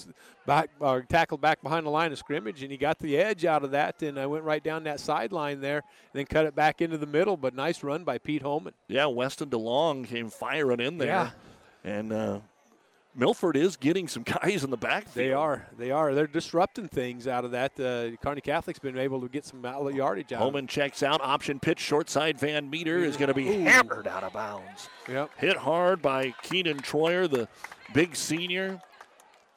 back 0.46 0.70
or 0.80 1.02
tackled 1.04 1.42
back 1.42 1.62
behind 1.62 1.86
the 1.86 1.90
line 1.90 2.12
of 2.12 2.18
scrimmage, 2.18 2.62
and 2.62 2.72
he 2.72 2.78
got 2.78 3.00
the 3.00 3.18
edge 3.18 3.46
out 3.46 3.64
of 3.64 3.72
that, 3.72 4.02
and 4.02 4.20
I 4.20 4.26
went 4.26 4.44
right 4.44 4.64
down 4.64 4.84
that 4.84 5.00
sideline 5.00 5.62
there, 5.62 5.78
and 5.78 6.14
then 6.14 6.26
cut 6.26 6.46
it 6.46 6.56
back 6.56 6.82
into 6.82 6.98
the 6.98 7.08
middle. 7.08 7.38
But 7.38 7.54
nice 7.54 7.84
run 7.84 8.04
by 8.04 8.18
Pete 8.18 8.42
Holman. 8.42 8.74
Yeah, 8.88 9.08
Weston 9.08 9.50
DeLong 9.50 10.08
came 10.08 10.30
firing 10.30 10.80
in 10.80 10.98
there. 10.98 11.08
Yeah. 11.08 11.30
And 11.84 12.12
uh, 12.12 12.40
Milford 13.16 13.56
is 13.56 13.78
getting 13.78 14.08
some 14.08 14.24
guys 14.42 14.64
in 14.64 14.70
the 14.70 14.78
backfield. 14.78 15.14
They 15.14 15.32
are, 15.32 15.68
they 15.78 15.92
are, 15.92 16.14
they're 16.14 16.28
disrupting 16.28 16.88
things 16.90 17.28
out 17.28 17.46
of 17.46 17.52
that. 17.52 17.80
Uh, 17.80 18.16
Kearney 18.22 18.42
Catholic's 18.42 18.80
been 18.80 18.98
able 18.98 19.22
to 19.22 19.30
get 19.30 19.46
some 19.46 19.64
yardage 19.64 20.34
out. 20.34 20.40
Holman 20.40 20.68
checks 20.68 21.02
out. 21.02 21.22
Option 21.22 21.60
pitch, 21.60 21.80
short 21.80 22.10
side. 22.10 22.38
Van 22.40 22.70
Meter 22.70 22.98
is 22.98 23.16
going 23.18 23.30
to 23.30 23.34
be 23.34 23.48
Ooh. 23.48 23.64
hammered 23.64 24.08
out 24.08 24.24
of 24.24 24.34
bounds. 24.34 24.90
Yep. 25.08 25.32
Hit 25.38 25.58
hard 25.58 26.02
by 26.02 26.34
Keenan 26.44 26.80
Troyer, 26.80 27.30
the 27.30 27.48
big 27.94 28.16
senior. 28.16 28.82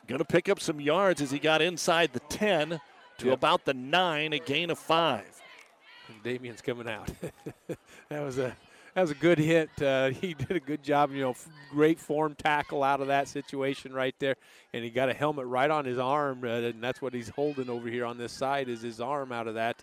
Going 0.06 0.20
to 0.20 0.24
pick 0.24 0.48
up 0.48 0.60
some 0.60 0.80
yards 0.80 1.20
as 1.20 1.30
he 1.30 1.38
got 1.38 1.60
inside 1.60 2.12
the 2.14 2.20
10 2.20 2.80
to 3.18 3.26
Yep. 3.26 3.34
about 3.34 3.64
the 3.64 3.74
9, 3.74 4.32
a 4.32 4.38
gain 4.38 4.70
of 4.70 4.78
5. 4.78 5.24
And 6.08 6.22
Damien's 6.22 6.62
coming 6.62 6.88
out. 6.88 7.10
that 8.08 8.22
was 8.22 8.38
a 8.38 8.56
that 8.94 9.00
was 9.00 9.10
a 9.10 9.14
good 9.14 9.38
hit. 9.38 9.70
Uh, 9.80 10.10
he 10.20 10.34
did 10.34 10.52
a 10.52 10.60
good 10.60 10.82
job. 10.82 11.12
You 11.12 11.22
know, 11.22 11.36
great 11.70 11.98
form 11.98 12.34
tackle 12.34 12.82
out 12.82 13.00
of 13.00 13.08
that 13.08 13.28
situation 13.28 13.92
right 13.92 14.14
there, 14.18 14.36
and 14.72 14.84
he 14.84 14.90
got 14.90 15.08
a 15.08 15.14
helmet 15.14 15.46
right 15.46 15.70
on 15.70 15.84
his 15.84 15.98
arm, 15.98 16.44
uh, 16.44 16.48
and 16.48 16.82
that's 16.82 17.00
what 17.02 17.14
he's 17.14 17.28
holding 17.28 17.68
over 17.68 17.88
here 17.88 18.04
on 18.04 18.18
this 18.18 18.32
side 18.32 18.68
is 18.68 18.82
his 18.82 19.00
arm 19.00 19.32
out 19.32 19.46
of 19.46 19.54
that. 19.54 19.82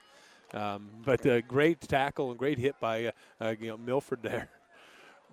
Um, 0.54 0.90
but 1.04 1.26
uh, 1.26 1.42
great 1.42 1.82
tackle 1.82 2.30
and 2.30 2.40
great 2.40 2.58
hit 2.58 2.76
by 2.80 3.06
uh, 3.06 3.12
uh, 3.42 3.56
you 3.60 3.70
know 3.70 3.78
Milford 3.78 4.22
there. 4.22 4.50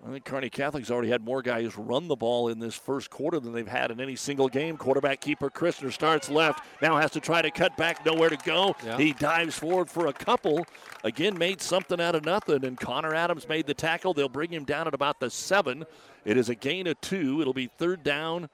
I 0.05 0.11
think 0.11 0.25
Kearney 0.25 0.49
Catholic's 0.49 0.91
already 0.91 1.09
had 1.09 1.23
more 1.23 1.41
guys 1.41 1.77
run 1.77 2.09
the 2.09 2.15
ball 2.15 2.49
in 2.49 2.59
this 2.59 2.75
first 2.75 3.09
quarter 3.09 3.39
than 3.39 3.53
they've 3.53 3.65
had 3.65 3.89
in 3.89 4.01
any 4.01 4.17
single 4.17 4.49
game. 4.49 4.75
Quarterback 4.75 5.21
keeper 5.21 5.49
Christner 5.49 5.93
starts 5.93 6.29
left, 6.29 6.65
now 6.81 6.97
has 6.97 7.11
to 7.11 7.21
try 7.21 7.41
to 7.41 7.49
cut 7.49 7.77
back, 7.77 8.05
nowhere 8.05 8.29
to 8.29 8.35
go. 8.37 8.75
Yeah. 8.85 8.97
He 8.97 9.13
dives 9.13 9.57
forward 9.57 9.89
for 9.89 10.07
a 10.07 10.13
couple. 10.13 10.65
Again, 11.05 11.37
made 11.37 11.61
something 11.61 12.01
out 12.01 12.15
of 12.15 12.25
nothing, 12.25 12.65
and 12.65 12.77
Connor 12.77 13.13
Adams 13.13 13.47
made 13.47 13.65
the 13.65 13.73
tackle. 13.73 14.13
They'll 14.13 14.27
bring 14.27 14.51
him 14.51 14.65
down 14.65 14.87
at 14.87 14.93
about 14.93 15.21
the 15.21 15.29
seven. 15.29 15.85
It 16.25 16.35
is 16.35 16.49
a 16.49 16.55
gain 16.55 16.87
of 16.87 16.99
two. 16.99 17.39
It'll 17.39 17.53
be 17.53 17.67
third 17.67 18.03
down 18.03 18.49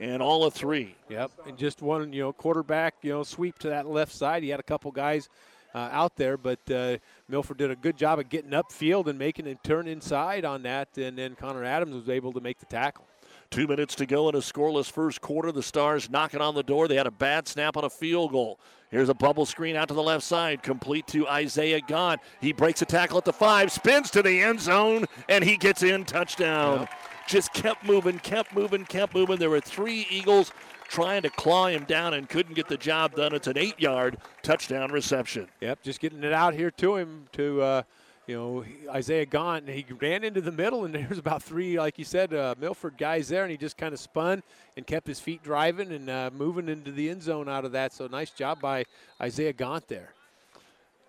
and 0.00 0.22
all 0.22 0.44
of 0.44 0.54
three. 0.54 0.94
Yep, 1.08 1.30
and 1.46 1.58
just 1.58 1.82
one 1.82 2.12
you 2.12 2.22
know 2.22 2.32
quarterback 2.32 2.94
you 3.02 3.10
know 3.12 3.22
sweep 3.22 3.58
to 3.60 3.68
that 3.68 3.86
left 3.86 4.12
side. 4.12 4.42
He 4.42 4.48
had 4.48 4.60
a 4.60 4.64
couple 4.64 4.90
guys 4.90 5.28
uh, 5.74 5.88
out 5.92 6.16
there, 6.16 6.36
but 6.36 6.58
uh, 6.70 6.98
Milford 7.28 7.58
did 7.58 7.70
a 7.70 7.76
good 7.76 7.96
job 7.96 8.18
of 8.18 8.28
getting 8.28 8.50
upfield 8.50 9.06
and 9.06 9.18
making 9.18 9.46
him 9.46 9.58
turn 9.62 9.88
inside 9.88 10.44
on 10.44 10.62
that, 10.62 10.96
and 10.96 11.16
then 11.18 11.34
Connor 11.34 11.64
Adams 11.64 11.94
was 11.94 12.08
able 12.08 12.32
to 12.32 12.40
make 12.40 12.58
the 12.58 12.66
tackle. 12.66 13.06
Two 13.50 13.66
minutes 13.66 13.94
to 13.96 14.06
go 14.06 14.30
in 14.30 14.34
a 14.34 14.38
scoreless 14.38 14.90
first 14.90 15.20
quarter. 15.20 15.52
The 15.52 15.62
Stars 15.62 16.08
knocking 16.08 16.40
on 16.40 16.54
the 16.54 16.62
door. 16.62 16.88
They 16.88 16.96
had 16.96 17.06
a 17.06 17.10
bad 17.10 17.46
snap 17.46 17.76
on 17.76 17.84
a 17.84 17.90
field 17.90 18.32
goal. 18.32 18.58
Here's 18.90 19.10
a 19.10 19.14
bubble 19.14 19.44
screen 19.44 19.76
out 19.76 19.88
to 19.88 19.94
the 19.94 20.02
left 20.02 20.24
side, 20.24 20.62
complete 20.62 21.06
to 21.08 21.28
Isaiah 21.28 21.80
Gahn. 21.80 22.18
He 22.40 22.52
breaks 22.52 22.80
a 22.80 22.86
tackle 22.86 23.18
at 23.18 23.26
the 23.26 23.32
five, 23.32 23.70
spins 23.70 24.10
to 24.12 24.22
the 24.22 24.40
end 24.40 24.60
zone, 24.60 25.04
and 25.28 25.44
he 25.44 25.56
gets 25.56 25.82
in. 25.82 26.04
Touchdown. 26.04 26.88
Just 27.28 27.52
kept 27.52 27.84
moving, 27.84 28.18
kept 28.18 28.54
moving, 28.54 28.84
kept 28.84 29.14
moving. 29.14 29.36
There 29.36 29.50
were 29.50 29.60
three 29.60 30.06
Eagles 30.10 30.52
trying 30.92 31.22
to 31.22 31.30
claw 31.30 31.68
him 31.68 31.84
down 31.84 32.12
and 32.12 32.28
couldn't 32.28 32.52
get 32.54 32.68
the 32.68 32.76
job 32.76 33.16
done. 33.16 33.34
It's 33.34 33.46
an 33.46 33.56
eight 33.56 33.80
yard 33.80 34.18
touchdown 34.42 34.92
reception. 34.92 35.48
Yep, 35.62 35.82
just 35.82 36.00
getting 36.00 36.22
it 36.22 36.34
out 36.34 36.52
here 36.52 36.70
to 36.72 36.96
him 36.96 37.24
to, 37.32 37.62
uh, 37.62 37.82
you 38.26 38.36
know, 38.36 38.64
Isaiah 38.90 39.24
Gaunt. 39.24 39.66
He 39.70 39.86
ran 39.98 40.22
into 40.22 40.42
the 40.42 40.52
middle, 40.52 40.84
and 40.84 40.94
there 40.94 41.06
was 41.08 41.18
about 41.18 41.42
three, 41.42 41.78
like 41.78 41.98
you 41.98 42.04
said, 42.04 42.34
uh, 42.34 42.54
Milford 42.58 42.98
guys 42.98 43.28
there, 43.30 43.42
and 43.42 43.50
he 43.50 43.56
just 43.56 43.78
kind 43.78 43.94
of 43.94 44.00
spun 44.00 44.42
and 44.76 44.86
kept 44.86 45.06
his 45.06 45.18
feet 45.18 45.42
driving 45.42 45.90
and 45.92 46.10
uh, 46.10 46.30
moving 46.34 46.68
into 46.68 46.92
the 46.92 47.08
end 47.08 47.22
zone 47.22 47.48
out 47.48 47.64
of 47.64 47.72
that. 47.72 47.94
So 47.94 48.06
nice 48.06 48.30
job 48.30 48.60
by 48.60 48.84
Isaiah 49.20 49.54
Gaunt 49.54 49.88
there. 49.88 50.10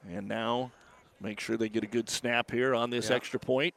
And 0.09 0.29
now 0.29 0.71
make 1.19 1.41
sure 1.41 1.57
they 1.57 1.69
get 1.69 1.83
a 1.83 1.87
good 1.87 2.09
snap 2.09 2.51
here 2.51 2.73
on 2.73 2.89
this 2.89 3.09
Yeah. 3.09 3.17
extra 3.17 3.39
point. 3.39 3.73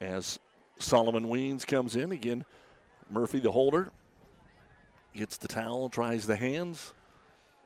As 0.00 0.38
Solomon 0.78 1.26
Weens 1.26 1.66
comes 1.66 1.94
in 1.96 2.10
again, 2.12 2.44
Murphy 3.12 3.38
the 3.40 3.52
holder 3.52 3.90
gets 5.14 5.36
the 5.36 5.48
towel, 5.48 5.88
tries 5.88 6.26
the 6.26 6.36
hands. 6.36 6.94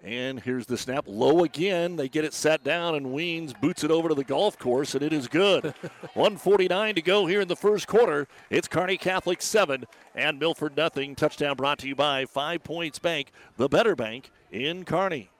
And 0.02 0.40
here's 0.40 0.66
the 0.66 0.76
snap. 0.76 1.04
Low 1.06 1.42
again. 1.42 1.96
They 1.96 2.08
get 2.08 2.24
it 2.24 2.34
set 2.34 2.62
down, 2.62 2.94
and 2.94 3.06
Weens 3.06 3.58
boots 3.58 3.82
it 3.82 3.90
over 3.90 4.08
to 4.08 4.14
the 4.14 4.24
golf 4.24 4.58
course, 4.58 4.94
and 4.94 5.02
it 5.02 5.12
is 5.12 5.26
good. 5.26 5.64
149 6.14 6.94
to 6.96 7.02
go 7.02 7.26
here 7.26 7.40
in 7.40 7.48
the 7.48 7.56
first 7.56 7.88
quarter. 7.88 8.28
It's 8.50 8.68
Kearney 8.68 8.98
Catholic 8.98 9.40
7 9.40 9.84
and 10.14 10.38
Milford 10.38 10.76
nothing. 10.76 11.14
Touchdown 11.14 11.56
brought 11.56 11.78
to 11.78 11.88
you 11.88 11.94
by 11.94 12.26
Five 12.26 12.62
Points 12.62 12.98
Bank, 12.98 13.32
the 13.56 13.68
better 13.68 13.96
bank 13.96 14.30
in 14.50 14.84
Kearney. 14.84 15.30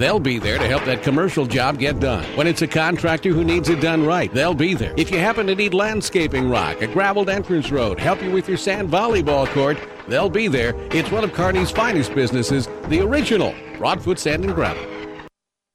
They'll 0.00 0.18
be 0.18 0.38
there 0.38 0.56
to 0.56 0.66
help 0.66 0.86
that 0.86 1.02
commercial 1.02 1.44
job 1.44 1.78
get 1.78 2.00
done. 2.00 2.24
When 2.34 2.46
it's 2.46 2.62
a 2.62 2.66
contractor 2.66 3.34
who 3.34 3.44
needs 3.44 3.68
it 3.68 3.82
done 3.82 4.02
right, 4.02 4.32
they'll 4.32 4.54
be 4.54 4.72
there. 4.72 4.94
If 4.96 5.10
you 5.10 5.18
happen 5.18 5.46
to 5.48 5.54
need 5.54 5.74
landscaping 5.74 6.48
rock, 6.48 6.80
a 6.80 6.86
graveled 6.86 7.28
entrance 7.28 7.70
road, 7.70 8.00
help 8.00 8.22
you 8.22 8.30
with 8.30 8.48
your 8.48 8.56
sand 8.56 8.88
volleyball 8.88 9.46
court, 9.48 9.76
they'll 10.08 10.30
be 10.30 10.48
there. 10.48 10.72
It's 10.90 11.10
one 11.10 11.22
of 11.22 11.34
Kearney's 11.34 11.70
finest 11.70 12.14
businesses, 12.14 12.66
the 12.88 13.00
original 13.00 13.54
Broadfoot 13.76 14.18
Sand 14.18 14.42
and 14.46 14.54
Gravel. 14.54 14.99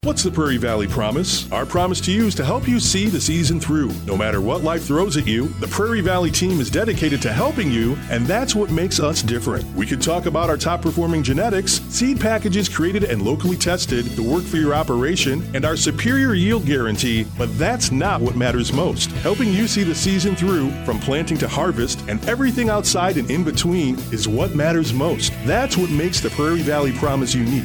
What's 0.06 0.22
the 0.22 0.30
Prairie 0.30 0.56
Valley 0.56 0.86
Promise? 0.86 1.50
Our 1.50 1.66
promise 1.66 2.00
to 2.02 2.12
you 2.12 2.26
is 2.26 2.36
to 2.36 2.44
help 2.44 2.68
you 2.68 2.78
see 2.78 3.06
the 3.06 3.20
season 3.20 3.58
through. 3.58 3.90
No 4.06 4.16
matter 4.16 4.40
what 4.40 4.62
life 4.62 4.84
throws 4.84 5.16
at 5.16 5.26
you, 5.26 5.48
the 5.58 5.66
Prairie 5.66 6.00
Valley 6.00 6.30
team 6.30 6.60
is 6.60 6.70
dedicated 6.70 7.20
to 7.22 7.32
helping 7.32 7.72
you, 7.72 7.98
and 8.08 8.24
that's 8.24 8.54
what 8.54 8.70
makes 8.70 9.00
us 9.00 9.20
different. 9.20 9.64
We 9.74 9.84
could 9.84 10.00
talk 10.00 10.26
about 10.26 10.48
our 10.48 10.56
top 10.56 10.82
performing 10.82 11.24
genetics, 11.24 11.80
seed 11.88 12.20
packages 12.20 12.68
created 12.68 13.02
and 13.02 13.22
locally 13.22 13.56
tested 13.56 14.06
to 14.14 14.22
work 14.22 14.44
for 14.44 14.58
your 14.58 14.74
operation, 14.74 15.42
and 15.56 15.64
our 15.64 15.76
superior 15.76 16.34
yield 16.34 16.66
guarantee, 16.66 17.26
but 17.36 17.52
that's 17.58 17.90
not 17.90 18.20
what 18.20 18.36
matters 18.36 18.72
most. 18.72 19.10
Helping 19.24 19.52
you 19.52 19.66
see 19.66 19.82
the 19.82 19.92
season 19.92 20.36
through, 20.36 20.70
from 20.84 21.00
planting 21.00 21.36
to 21.38 21.48
harvest, 21.48 22.00
and 22.06 22.24
everything 22.28 22.68
outside 22.68 23.16
and 23.16 23.28
in 23.28 23.42
between, 23.42 23.96
is 24.12 24.28
what 24.28 24.54
matters 24.54 24.92
most. 24.92 25.32
That's 25.44 25.76
what 25.76 25.90
makes 25.90 26.20
the 26.20 26.30
Prairie 26.30 26.62
Valley 26.62 26.92
Promise 26.92 27.34
unique. 27.34 27.64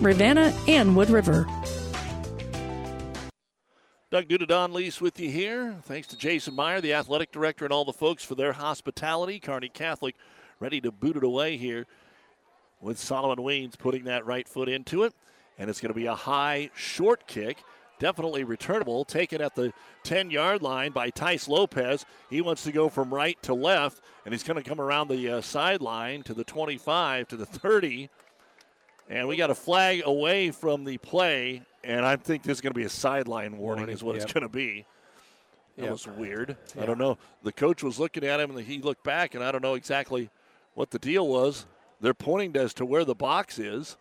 Ravenna, 0.00 0.54
and 0.66 0.96
Wood 0.96 1.10
River. 1.10 1.46
Doug 4.10 4.26
Duda, 4.26 4.48
Don 4.48 4.72
Lease 4.72 5.00
with 5.00 5.20
you 5.20 5.30
here. 5.30 5.76
Thanks 5.82 6.08
to 6.08 6.16
Jason 6.16 6.54
Meyer, 6.54 6.80
the 6.80 6.94
athletic 6.94 7.30
director, 7.30 7.64
and 7.64 7.72
all 7.72 7.84
the 7.84 7.92
folks 7.92 8.24
for 8.24 8.34
their 8.34 8.52
hospitality. 8.52 9.38
Kearney 9.38 9.68
Catholic 9.68 10.16
ready 10.58 10.80
to 10.80 10.90
boot 10.90 11.16
it 11.16 11.22
away 11.22 11.56
here 11.56 11.86
with 12.80 12.98
Solomon 12.98 13.44
Weens 13.44 13.78
putting 13.78 14.04
that 14.04 14.26
right 14.26 14.48
foot 14.48 14.68
into 14.68 15.04
it. 15.04 15.14
And 15.58 15.70
it's 15.70 15.80
going 15.80 15.92
to 15.92 15.98
be 15.98 16.06
a 16.06 16.14
high, 16.14 16.70
short 16.74 17.26
kick. 17.26 17.62
Definitely 18.00 18.44
returnable. 18.44 19.04
Taken 19.04 19.40
at 19.42 19.54
the 19.54 19.72
10 20.04 20.30
yard 20.30 20.62
line 20.62 20.90
by 20.90 21.10
Tice 21.10 21.46
Lopez. 21.46 22.04
He 22.30 22.40
wants 22.40 22.64
to 22.64 22.72
go 22.72 22.88
from 22.88 23.12
right 23.12 23.40
to 23.42 23.54
left, 23.54 24.00
and 24.24 24.32
he's 24.32 24.42
going 24.42 24.60
to 24.60 24.68
come 24.68 24.80
around 24.80 25.08
the 25.08 25.28
uh, 25.28 25.40
sideline 25.40 26.22
to 26.22 26.34
the 26.34 26.44
25, 26.44 27.28
to 27.28 27.36
the 27.36 27.46
30. 27.46 28.08
And 29.10 29.26
we 29.26 29.36
got 29.36 29.50
a 29.50 29.56
flag 29.56 30.02
away 30.04 30.52
from 30.52 30.84
the 30.84 30.96
play, 30.98 31.62
and 31.82 32.06
I 32.06 32.14
think 32.14 32.44
this 32.44 32.58
is 32.58 32.60
going 32.60 32.72
to 32.72 32.78
be 32.78 32.86
a 32.86 32.88
sideline 32.88 33.58
warning, 33.58 33.82
Warning, 33.82 33.94
is 33.94 34.04
what 34.04 34.14
yep. 34.14 34.22
it's 34.22 34.32
going 34.32 34.42
to 34.42 34.48
be. 34.48 34.86
That 35.76 35.82
Yep. 35.82 35.92
was 35.92 36.06
weird. 36.06 36.56
I 36.80 36.86
don't 36.86 36.98
know. 36.98 37.18
The 37.42 37.52
coach 37.52 37.82
was 37.82 37.98
looking 37.98 38.22
at 38.22 38.38
him, 38.38 38.56
and 38.56 38.64
he 38.64 38.80
looked 38.80 39.02
back, 39.02 39.34
and 39.34 39.42
I 39.42 39.50
don't 39.50 39.62
know 39.62 39.74
exactly 39.74 40.30
what 40.74 40.90
the 40.90 40.98
deal 41.00 41.26
was. 41.26 41.66
They're 42.00 42.14
pointing 42.14 42.56
as 42.56 42.72
to 42.74 42.86
where 42.86 43.04
the 43.04 43.16
box 43.16 43.58
is. 43.58 43.96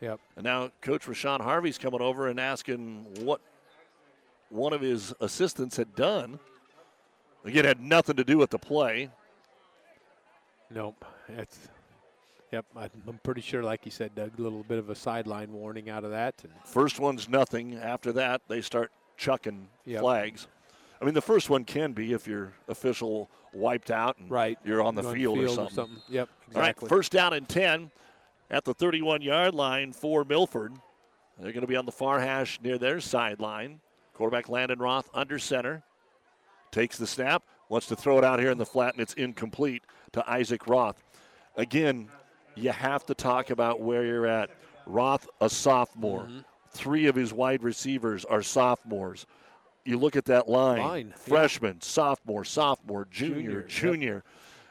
Yep. 0.00 0.18
And 0.36 0.44
now 0.44 0.70
Coach 0.80 1.06
Rashawn 1.06 1.42
Harvey's 1.42 1.76
coming 1.76 2.00
over 2.00 2.28
and 2.28 2.40
asking 2.40 3.06
what 3.20 3.42
one 4.48 4.72
of 4.72 4.80
his 4.80 5.12
assistants 5.20 5.76
had 5.76 5.94
done. 5.94 6.38
Again, 7.44 7.66
had 7.66 7.80
nothing 7.80 8.16
to 8.16 8.24
do 8.24 8.38
with 8.38 8.50
the 8.50 8.58
play. 8.58 9.10
Nope. 10.70 11.04
It's 11.28 11.58
yep. 12.54 12.66
I'm 13.06 13.18
pretty 13.22 13.40
sure, 13.40 13.62
like 13.62 13.84
you 13.84 13.90
said, 13.90 14.14
Doug, 14.14 14.38
a 14.38 14.42
little 14.42 14.62
bit 14.62 14.78
of 14.78 14.90
a 14.90 14.94
sideline 14.94 15.52
warning 15.52 15.90
out 15.90 16.04
of 16.04 16.10
that. 16.10 16.34
First 16.64 17.00
one's 17.00 17.28
nothing. 17.28 17.74
After 17.76 18.12
that, 18.12 18.42
they 18.48 18.60
start 18.60 18.92
chucking 19.16 19.68
Yep. 19.86 20.00
flags. 20.00 20.46
I 21.00 21.04
mean, 21.04 21.14
the 21.14 21.20
first 21.22 21.50
one 21.50 21.64
can 21.64 21.92
be 21.92 22.12
if 22.12 22.26
your 22.26 22.52
official 22.68 23.28
wiped 23.52 23.90
out 23.90 24.18
and 24.18 24.30
Right. 24.30 24.58
you're 24.64 24.82
on 24.82 24.94
the 24.94 25.02
You're 25.02 25.08
on 25.10 25.14
the 25.14 25.20
field, 25.20 25.38
or 25.38 25.40
field 25.42 25.50
or 25.52 25.54
something. 25.70 25.74
something. 25.74 26.02
Yep, 26.14 26.28
All 26.54 26.60
right, 26.60 26.68
exactly. 26.70 26.88
first 26.88 27.12
down 27.12 27.32
and 27.32 27.48
10 27.48 27.90
at 28.50 28.64
the 28.64 28.74
31 28.74 29.20
yard 29.22 29.54
line 29.54 29.92
for 29.92 30.24
Milford. 30.24 30.74
They're 31.38 31.52
going 31.52 31.62
to 31.62 31.66
be 31.66 31.76
on 31.76 31.84
the 31.86 31.92
far 31.92 32.20
hash 32.20 32.60
near 32.62 32.78
their 32.78 33.00
sideline. 33.00 33.80
Quarterback 34.14 34.48
Landon 34.48 34.78
Roth 34.78 35.10
under 35.12 35.38
center. 35.38 35.82
Takes 36.70 36.96
the 36.98 37.06
snap, 37.06 37.42
wants 37.68 37.86
to 37.88 37.96
throw 37.96 38.18
it 38.18 38.24
out 38.24 38.38
here 38.40 38.50
in 38.50 38.58
the 38.58 38.66
flat, 38.66 38.94
and 38.94 39.00
it's 39.02 39.14
incomplete 39.14 39.82
to 40.12 40.28
Isaac 40.30 40.66
Roth. 40.66 41.02
Again, 41.56 42.08
you 42.56 42.70
have 42.70 43.04
to 43.06 43.14
talk 43.14 43.50
about 43.50 43.80
where 43.80 44.04
you're 44.04 44.26
at. 44.26 44.50
Roth, 44.86 45.28
a 45.40 45.48
sophomore. 45.48 46.22
Mm-hmm. 46.24 46.38
Three 46.70 47.06
of 47.06 47.14
his 47.14 47.32
wide 47.32 47.62
receivers 47.62 48.24
are 48.24 48.42
sophomores. 48.42 49.26
You 49.84 49.98
look 49.98 50.16
at 50.16 50.24
that 50.26 50.48
line, 50.48 50.80
Line, 50.80 51.08
yeah. 51.10 51.16
freshman, 51.16 51.80
sophomore, 51.80 52.44
sophomore, 52.44 53.06
junior, 53.10 53.62
Junior, 53.62 54.14
yep. 54.14 54.24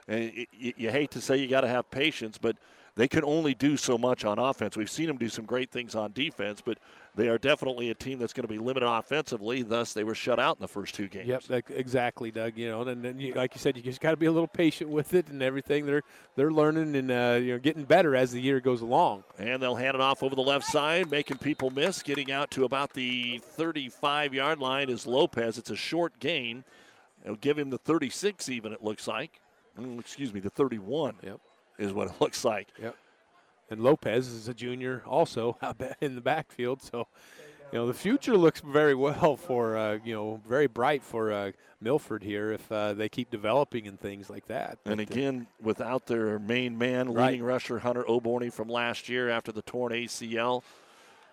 And 0.07 0.31
y- 0.35 0.47
y- 0.61 0.73
you 0.75 0.89
hate 0.91 1.11
to 1.11 1.21
say 1.21 1.37
you 1.37 1.47
got 1.47 1.61
to 1.61 1.67
have 1.67 1.89
patience, 1.91 2.37
but 2.37 2.57
they 2.95 3.07
can 3.07 3.23
only 3.23 3.53
do 3.53 3.77
so 3.77 3.97
much 3.97 4.25
on 4.25 4.37
offense. 4.39 4.75
We've 4.75 4.89
seen 4.89 5.07
them 5.07 5.17
do 5.17 5.29
some 5.29 5.45
great 5.45 5.71
things 5.71 5.95
on 5.95 6.11
defense, 6.13 6.61
but 6.63 6.77
they 7.15 7.29
are 7.29 7.37
definitely 7.37 7.89
a 7.91 7.93
team 7.93 8.17
that's 8.19 8.33
going 8.33 8.43
to 8.43 8.51
be 8.51 8.57
limited 8.57 8.87
offensively. 8.87 9.61
Thus, 9.61 9.93
they 9.93 10.03
were 10.03 10.15
shut 10.15 10.39
out 10.39 10.57
in 10.57 10.61
the 10.61 10.67
first 10.67 10.95
two 10.95 11.07
games. 11.07 11.27
Yep, 11.27 11.43
that, 11.43 11.63
exactly, 11.69 12.31
Doug. 12.31 12.57
You 12.57 12.69
know, 12.69 12.81
and 12.81 13.03
then 13.03 13.19
you, 13.19 13.33
like 13.33 13.53
you 13.53 13.59
said, 13.59 13.77
you 13.77 13.83
just 13.83 14.01
got 14.01 14.11
to 14.11 14.17
be 14.17 14.25
a 14.25 14.31
little 14.31 14.47
patient 14.47 14.89
with 14.89 15.13
it 15.13 15.27
and 15.27 15.43
everything. 15.43 15.85
They're 15.85 16.01
they're 16.35 16.51
learning 16.51 16.95
and 16.95 17.11
uh, 17.11 17.39
you 17.41 17.53
know 17.53 17.59
getting 17.59 17.83
better 17.83 18.15
as 18.15 18.31
the 18.31 18.41
year 18.41 18.59
goes 18.59 18.81
along. 18.81 19.23
And 19.37 19.61
they'll 19.61 19.75
hand 19.75 19.95
it 19.95 20.01
off 20.01 20.23
over 20.23 20.35
the 20.35 20.41
left 20.41 20.65
side, 20.65 21.11
making 21.11 21.37
people 21.37 21.69
miss. 21.69 22.01
Getting 22.01 22.31
out 22.31 22.49
to 22.51 22.65
about 22.65 22.93
the 22.93 23.39
35 23.43 24.33
yard 24.33 24.59
line 24.59 24.89
is 24.89 25.05
Lopez. 25.05 25.57
It's 25.57 25.69
a 25.69 25.75
short 25.75 26.19
gain. 26.19 26.63
It'll 27.23 27.35
give 27.37 27.57
him 27.57 27.69
the 27.69 27.77
36, 27.77 28.49
even, 28.49 28.73
it 28.73 28.83
looks 28.83 29.07
like. 29.07 29.39
Mm, 29.79 29.99
excuse 29.99 30.33
me, 30.33 30.39
the 30.41 30.49
31 30.49 31.15
Yep. 31.23 31.39
is 31.79 31.93
what 31.93 32.07
it 32.09 32.13
looks 32.19 32.43
like. 32.43 32.67
Yep. 32.81 32.95
And 33.69 33.81
Lopez 33.81 34.27
is 34.27 34.47
a 34.47 34.53
junior 34.53 35.03
also 35.05 35.57
in 36.01 36.15
the 36.15 36.21
backfield. 36.21 36.81
So, 36.81 37.07
you 37.71 37.79
know, 37.79 37.87
the 37.87 37.93
future 37.93 38.37
looks 38.37 38.61
very 38.61 38.93
well 38.93 39.35
for, 39.35 39.75
uh, 39.77 39.97
you 40.03 40.13
know, 40.13 40.41
very 40.47 40.67
bright 40.67 41.03
for 41.03 41.31
uh, 41.31 41.51
Milford 41.81 42.23
here 42.23 42.51
if 42.51 42.71
uh, 42.71 42.93
they 42.93 43.09
keep 43.09 43.31
developing 43.31 43.87
and 43.87 43.99
things 43.99 44.29
like 44.29 44.45
that. 44.47 44.77
And 44.85 44.97
But, 44.97 44.99
uh, 44.99 45.11
again, 45.13 45.47
without 45.61 46.05
their 46.05 46.37
main 46.39 46.77
man, 46.77 47.13
Right. 47.13 47.31
leading 47.31 47.43
rusher 47.45 47.79
Hunter 47.79 48.03
Oborny 48.03 48.51
from 48.53 48.67
last 48.67 49.09
year 49.09 49.29
after 49.29 49.51
the 49.51 49.63
torn 49.63 49.91
ACL, 49.91 50.63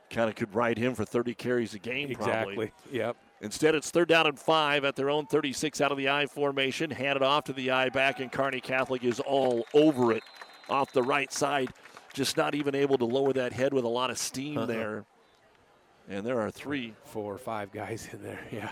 kind 0.09 0.29
of 0.31 0.35
could 0.35 0.55
ride 0.55 0.79
him 0.79 0.95
for 0.95 1.05
30 1.05 1.35
carries 1.35 1.75
a 1.75 1.79
game. 1.79 2.11
Exactly. 2.11 2.55
Probably. 2.55 2.73
Yep. 2.91 3.17
Instead, 3.43 3.75
it's 3.75 3.91
third 3.91 4.09
down 4.09 4.27
and 4.27 4.39
five 4.39 4.85
at 4.85 4.97
their 4.97 5.09
own 5.09 5.27
36 5.27 5.81
out 5.81 5.93
of 5.93 5.99
the 5.99 6.09
I 6.09 6.27
formation. 6.27 6.91
Handed 6.91 7.23
off 7.23 7.45
to 7.45 7.53
the 7.53 7.71
I 7.71 7.89
back, 7.89 8.21
and 8.21 8.31
Kearney 8.31 8.61
Catholic 8.61 9.03
is 9.05 9.19
all 9.21 9.65
over 9.73 10.13
it 10.13 10.23
off 10.69 10.93
the 10.93 11.03
right 11.03 11.33
side. 11.33 11.71
Just 12.13 12.37
not 12.37 12.55
even 12.55 12.75
able 12.75 12.99
to 12.99 13.05
lower 13.05 13.33
that 13.33 13.53
head 13.53 13.73
with 13.73 13.85
a 13.85 13.89
lot 13.89 14.11
of 14.11 14.19
steam 14.19 14.59
Uh-uh. 14.59 14.67
there. 14.67 15.05
And 16.09 16.27
there 16.27 16.41
are 16.41 16.51
three. 16.51 16.95
Four 17.05 17.35
or 17.35 17.39
five 17.39 17.73
guys 17.73 18.09
in 18.13 18.23
there. 18.23 18.41
Yeah. 18.53 18.71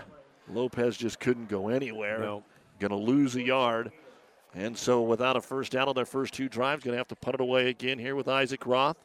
Lopez 0.51 0.97
just 0.97 1.19
couldn't 1.19 1.47
go 1.47 1.69
anywhere. 1.69 2.19
No. 2.19 2.43
Going 2.79 2.89
to 2.89 2.97
lose 2.97 3.35
a 3.35 3.41
yard. 3.41 3.91
And 4.55 4.75
so, 4.75 5.03
without 5.03 5.37
a 5.37 5.41
first 5.41 5.71
down 5.71 5.87
on 5.87 5.93
their 5.95 6.07
first 6.07 6.33
two 6.33 6.49
drives, 6.49 6.83
going 6.83 6.93
to 6.93 6.97
have 6.97 7.07
to 7.09 7.15
put 7.15 7.35
it 7.35 7.41
away 7.41 7.69
again 7.69 7.99
here 7.99 8.15
with 8.15 8.27
Isaac 8.27 8.65
Roth. 8.65 8.97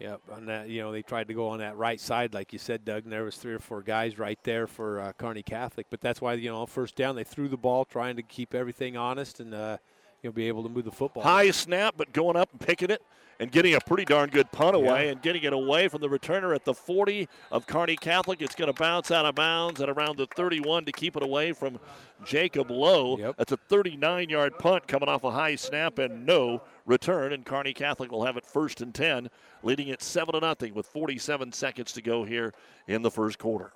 Yep, 0.00 0.20
on 0.32 0.46
that, 0.46 0.68
you 0.68 0.80
know, 0.80 0.92
they 0.92 1.02
tried 1.02 1.28
to 1.28 1.34
go 1.34 1.48
on 1.48 1.58
that 1.58 1.76
right 1.76 2.00
side, 2.00 2.32
like 2.32 2.52
you 2.52 2.58
said, 2.58 2.84
Doug, 2.84 3.04
and 3.04 3.12
there 3.12 3.24
was 3.24 3.36
three 3.36 3.52
or 3.54 3.58
four 3.58 3.82
guys 3.82 4.16
right 4.18 4.38
there 4.44 4.66
for 4.68 5.00
uh, 5.00 5.12
Kearney 5.12 5.42
Catholic. 5.42 5.86
But 5.90 6.00
that's 6.00 6.20
why, 6.20 6.34
you 6.34 6.50
know, 6.50 6.66
first 6.66 6.94
down, 6.94 7.16
they 7.16 7.24
threw 7.24 7.48
the 7.48 7.56
ball, 7.56 7.84
trying 7.84 8.14
to 8.16 8.22
keep 8.22 8.54
everything 8.54 8.96
honest 8.96 9.40
and, 9.40 9.54
uh, 9.54 9.78
know, 10.24 10.32
be 10.32 10.48
able 10.48 10.62
to 10.62 10.68
move 10.68 10.84
the 10.84 10.90
football. 10.92 11.22
High 11.22 11.50
snap, 11.50 11.94
but 11.96 12.12
going 12.12 12.36
up 12.36 12.48
and 12.52 12.60
picking 12.60 12.90
it 12.90 13.00
and 13.40 13.52
getting 13.52 13.74
a 13.74 13.80
pretty 13.80 14.04
darn 14.04 14.30
good 14.30 14.50
punt 14.50 14.74
away 14.74 15.04
Yeah. 15.06 15.12
and 15.12 15.22
getting 15.22 15.44
it 15.44 15.52
away 15.52 15.86
from 15.86 16.00
the 16.00 16.08
returner 16.08 16.52
at 16.56 16.64
the 16.64 16.74
40 16.74 17.28
of 17.52 17.68
Kearney 17.68 17.94
Catholic. 17.94 18.42
It's 18.42 18.56
going 18.56 18.66
to 18.72 18.72
bounce 18.78 19.12
out 19.12 19.26
of 19.26 19.36
bounds 19.36 19.80
at 19.80 19.88
around 19.88 20.16
the 20.16 20.26
31 20.34 20.84
to 20.86 20.92
keep 20.92 21.16
it 21.16 21.22
away 21.22 21.52
from 21.52 21.78
Jacob 22.24 22.68
Lowe. 22.70 23.16
That's 23.38 23.52
a 23.52 23.56
39 23.56 24.28
yard 24.28 24.58
punt 24.58 24.88
coming 24.88 25.08
off 25.08 25.22
a 25.22 25.30
high 25.30 25.54
snap 25.54 26.00
and 26.00 26.26
no 26.26 26.62
return. 26.84 27.32
And 27.32 27.44
Kearney 27.46 27.72
Catholic 27.72 28.10
will 28.10 28.24
have 28.24 28.36
it 28.36 28.44
first 28.44 28.80
and 28.80 28.92
10, 28.92 29.30
leading 29.62 29.86
it 29.86 30.02
7 30.02 30.32
to 30.34 30.40
nothing 30.40 30.74
with 30.74 30.86
47 30.86 31.52
seconds 31.52 31.92
to 31.92 32.02
go 32.02 32.24
here 32.24 32.52
in 32.88 33.02
the 33.02 33.10
first 33.10 33.38
quarter. 33.38 33.70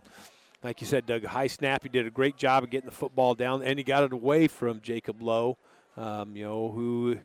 Like 0.64 0.80
you 0.80 0.86
said, 0.88 1.06
Doug, 1.06 1.24
high 1.24 1.46
snap. 1.48 1.82
He 1.84 1.88
did 1.88 2.06
a 2.06 2.10
great 2.10 2.36
job 2.36 2.64
of 2.64 2.70
getting 2.70 2.88
the 2.88 2.94
football 2.94 3.34
down, 3.36 3.62
and 3.62 3.78
he 3.78 3.84
got 3.84 4.02
it 4.04 4.12
away 4.12 4.46
from 4.48 4.80
Jacob 4.80 5.20
Lowe, 5.20 5.56
um, 5.96 6.36
you 6.36 6.44
know, 6.44 6.70
who 6.70 7.18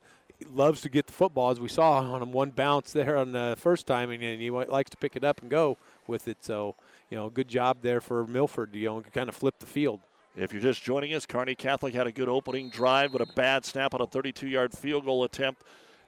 loves 0.52 0.82
to 0.82 0.90
get 0.90 1.08
the 1.08 1.14
football, 1.14 1.50
as 1.50 1.60
we 1.60 1.68
saw 1.68 1.94
on 2.00 2.22
him 2.22 2.32
one 2.32 2.52
bounce 2.52 2.92
there 2.94 3.18
on 3.18 3.32
the 3.32 3.56
first 3.58 3.88
time, 3.88 4.12
and, 4.12 4.22
and 4.24 4.42
he 4.42 4.50
likes 4.50 4.90
to 4.92 4.98
pick 4.98 5.16
it 5.16 5.24
up 5.24 5.42
and 5.42 5.50
go 5.50 5.78
with 6.08 6.28
it. 6.28 6.38
So, 6.42 6.76
you 7.10 7.18
know, 7.18 7.30
good 7.30 7.48
job 7.48 7.78
there 7.82 8.02
for 8.02 8.26
Milford, 8.28 8.76
you 8.76 8.86
know, 8.86 9.02
kind 9.14 9.30
of 9.30 9.36
flip 9.36 9.56
the 9.60 9.66
field. 9.66 10.00
If 10.36 10.54
you're 10.54 10.62
just 10.62 10.84
joining 10.84 11.14
us, 11.16 11.26
Kearney 11.26 11.56
Catholic 11.56 11.96
had 11.96 12.06
a 12.06 12.12
good 12.12 12.30
opening 12.30 12.70
drive, 12.70 13.12
but 13.12 13.22
a 13.22 13.26
bad 13.26 13.66
snap 13.66 13.96
on 13.96 14.02
a 14.02 14.06
32 14.06 14.48
yard 14.48 14.72
field 14.72 15.06
goal 15.06 15.24
attempt, 15.24 15.64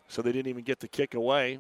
so 0.08 0.22
they 0.22 0.32
didn't 0.32 0.50
even 0.50 0.64
get 0.64 0.80
the 0.80 0.88
kick 0.88 1.16
away. 1.16 1.60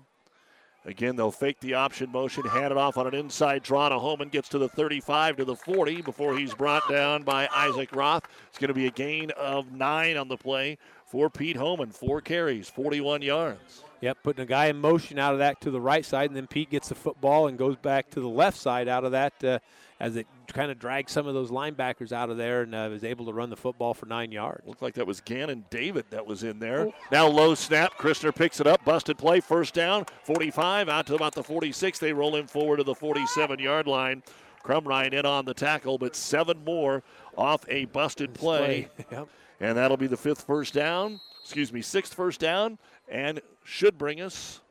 Again, 0.86 1.16
they'll 1.16 1.32
fake 1.32 1.60
the 1.60 1.74
option 1.74 2.12
motion, 2.12 2.46
hand 2.46 2.72
it 2.72 2.78
off 2.78 2.98
on 2.98 3.06
an 3.06 3.14
inside 3.14 3.64
draw 3.64 3.90
to 3.90 4.00
Holman, 4.00 4.30
gets 4.30 4.48
to 4.50 4.58
the 4.58 4.70
35 4.70 5.38
to 5.38 5.46
the 5.46 5.56
40 5.56 6.02
before 6.02 6.38
he's 6.38 6.54
brought 6.54 6.88
down 6.90 7.24
by 7.24 7.50
Isaac 7.54 7.94
Roth. 7.94 8.24
It's 8.48 8.58
going 8.58 8.70
to 8.70 8.74
be 8.74 8.88
a 8.88 8.92
gain 8.92 9.32
of 9.32 9.74
nine 9.74 10.16
on 10.16 10.30
the 10.30 10.38
play 10.38 10.78
for 11.06 11.30
Pete 11.30 11.58
Holman. 11.58 11.92
Four 11.92 12.22
carries, 12.22 12.70
41 12.70 13.22
yards. 13.22 13.84
Yep, 14.02 14.18
putting 14.24 14.44
a 14.44 14.46
guy 14.46 14.68
in 14.68 14.78
motion 14.78 15.20
out 15.20 15.34
of 15.34 15.40
that 15.40 15.60
to 15.62 15.72
the 15.72 15.82
right 15.82 16.06
side, 16.06 16.30
and 16.30 16.38
then 16.38 16.48
Pete 16.48 16.70
gets 16.70 16.88
the 16.88 16.96
football 16.96 17.48
and 17.48 17.58
goes 17.58 17.76
back 17.76 18.10
to 18.12 18.22
the 18.22 18.30
left 18.30 18.58
side 18.58 18.88
out 18.88 19.04
of 19.04 19.12
that 19.12 19.44
uh, 19.44 19.60
as 20.00 20.16
it 20.16 20.28
kind 20.48 20.72
of 20.72 20.80
drags 20.80 21.12
some 21.12 21.28
of 21.28 21.34
those 21.34 21.52
linebackers 21.52 22.12
out 22.12 22.30
of 22.30 22.38
there 22.38 22.62
and 22.62 22.74
uh, 22.74 22.88
was 22.90 23.04
able 23.04 23.26
to 23.26 23.34
run 23.34 23.50
the 23.50 23.56
football 23.58 23.94
for 23.94 24.06
nine 24.06 24.32
yards. 24.32 24.66
Looked 24.66 24.82
like 24.82 24.94
that 24.96 25.06
was 25.06 25.20
Gannon 25.20 25.66
David 25.70 26.06
that 26.10 26.26
was 26.26 26.44
in 26.44 26.60
there. 26.60 26.90
Now 27.12 27.28
low 27.28 27.54
snap. 27.54 27.98
Christner 27.98 28.34
picks 28.34 28.60
it 28.62 28.68
up. 28.68 28.84
Busted 28.86 29.18
play. 29.18 29.42
First 29.42 29.74
down. 29.74 30.06
45 30.24 30.88
out 30.88 31.06
to 31.08 31.16
about 31.16 31.36
the 31.36 31.44
46. 31.44 32.00
They 32.00 32.14
roll 32.14 32.36
him 32.36 32.48
forward 32.48 32.78
to 32.78 32.84
the 32.84 32.96
47 32.96 33.60
yard 33.60 33.88
line. 33.88 34.24
Crumrine 34.64 35.14
in 35.14 35.26
on 35.26 35.46
the 35.46 35.54
tackle, 35.54 35.98
but 35.98 36.16
seven 36.16 36.64
more 36.64 37.04
off 37.38 37.66
a 37.70 37.86
busted 37.86 38.34
play. 38.34 38.88
Yep. 39.12 39.28
And 39.62 39.78
that'll 39.78 39.98
be 39.98 40.08
the 40.08 40.16
fifth 40.16 40.44
first 40.44 40.74
down. 40.74 41.20
Excuse 41.44 41.74
me, 41.74 41.82
sixth 41.82 42.14
first 42.14 42.40
down, 42.40 42.78
and 43.10 43.42
should 43.66 43.98
bring 43.98 44.22
us. 44.22 44.62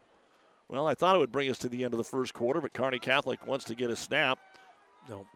Well, 0.68 0.87
I 0.87 0.95
thought 0.95 1.16
it 1.16 1.18
would 1.18 1.33
bring 1.33 1.51
us 1.51 1.59
to 1.59 1.68
the 1.68 1.85
end 1.85 1.93
of 1.93 1.99
the 1.99 2.05
first 2.05 2.33
quarter, 2.33 2.61
but 2.61 2.72
Kearney 2.72 2.99
Catholic 2.99 3.47
wants 3.47 3.66
to 3.66 3.74
get 3.74 3.91
a 3.91 3.97
snap. 3.97 4.39
No. 5.09 5.26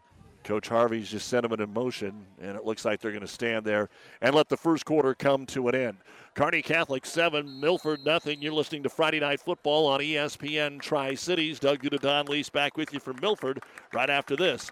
Coach 0.43 0.67
Harvey's 0.67 1.09
just 1.09 1.29
sent 1.29 1.47
them 1.47 1.59
in 1.59 1.73
motion, 1.73 2.25
and 2.41 2.57
it 2.57 2.65
looks 2.65 2.83
like 2.83 2.99
they're 2.99 3.11
going 3.11 3.21
to 3.21 3.27
stand 3.27 3.65
there 3.65 3.89
and 4.21 4.35
let 4.35 4.49
the 4.49 4.57
first 4.57 4.85
quarter 4.85 5.15
come 5.15 5.45
to 5.47 5.69
an 5.69 5.75
end. 5.75 5.97
Kearney 6.35 6.61
Catholic 6.61 7.05
7, 7.05 7.61
Milford 7.61 8.03
nothing. 8.03 8.41
You're 8.41 8.53
listening 8.53 8.83
to 8.83 8.89
Friday 8.89 9.21
Night 9.21 9.39
Football 9.39 9.87
on 9.87 10.01
ESPN 10.01 10.81
Tri 10.81 11.15
Cities. 11.15 11.59
Doug 11.59 11.81
Duda 11.81 11.99
Don 11.99 12.25
Lease 12.25 12.49
back 12.49 12.75
with 12.75 12.93
you 12.93 12.99
from 12.99 13.17
Milford 13.21 13.63
right 13.93 14.09
after 14.09 14.35
this. 14.35 14.69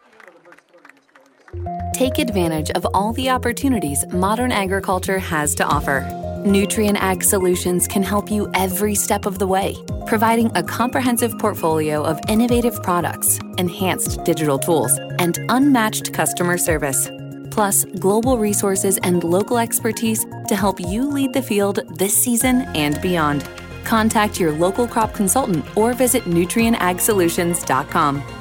Take 1.93 2.17
advantage 2.19 2.71
of 2.71 2.85
all 2.93 3.13
the 3.13 3.29
opportunities 3.29 4.05
modern 4.11 4.51
agriculture 4.51 5.19
has 5.19 5.55
to 5.55 5.65
offer. 5.65 6.20
Nutrien 6.45 6.95
Ag 6.95 7.23
Solutions 7.23 7.87
can 7.87 8.01
help 8.01 8.31
you 8.31 8.49
every 8.55 8.95
step 8.95 9.27
of 9.27 9.37
the 9.37 9.45
way, 9.45 9.75
providing 10.07 10.49
a 10.55 10.63
comprehensive 10.63 11.37
portfolio 11.37 12.03
of 12.03 12.19
innovative 12.27 12.81
products, 12.81 13.39
enhanced 13.59 14.23
digital 14.23 14.57
tools, 14.57 14.91
and 15.19 15.37
unmatched 15.49 16.13
customer 16.13 16.57
service. 16.57 17.11
Plus, 17.51 17.85
global 17.99 18.39
resources 18.39 18.97
and 19.03 19.23
local 19.23 19.59
expertise 19.59 20.25
to 20.47 20.55
help 20.55 20.79
you 20.79 21.07
lead 21.07 21.31
the 21.31 21.43
field 21.43 21.81
this 21.99 22.17
season 22.17 22.61
and 22.75 22.99
beyond. 23.01 23.47
Contact 23.83 24.39
your 24.39 24.51
local 24.51 24.87
crop 24.87 25.13
consultant 25.13 25.63
or 25.77 25.93
visit 25.93 26.23
nutrienagsolutions.com. 26.23 28.40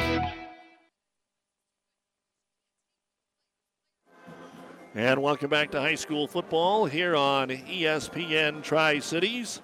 And 4.93 5.21
welcome 5.21 5.49
back 5.49 5.71
to 5.71 5.79
high 5.79 5.95
school 5.95 6.27
football 6.27 6.85
here 6.85 7.15
on 7.15 7.47
ESPN 7.47 8.61
Tri 8.61 8.99
Cities. 8.99 9.61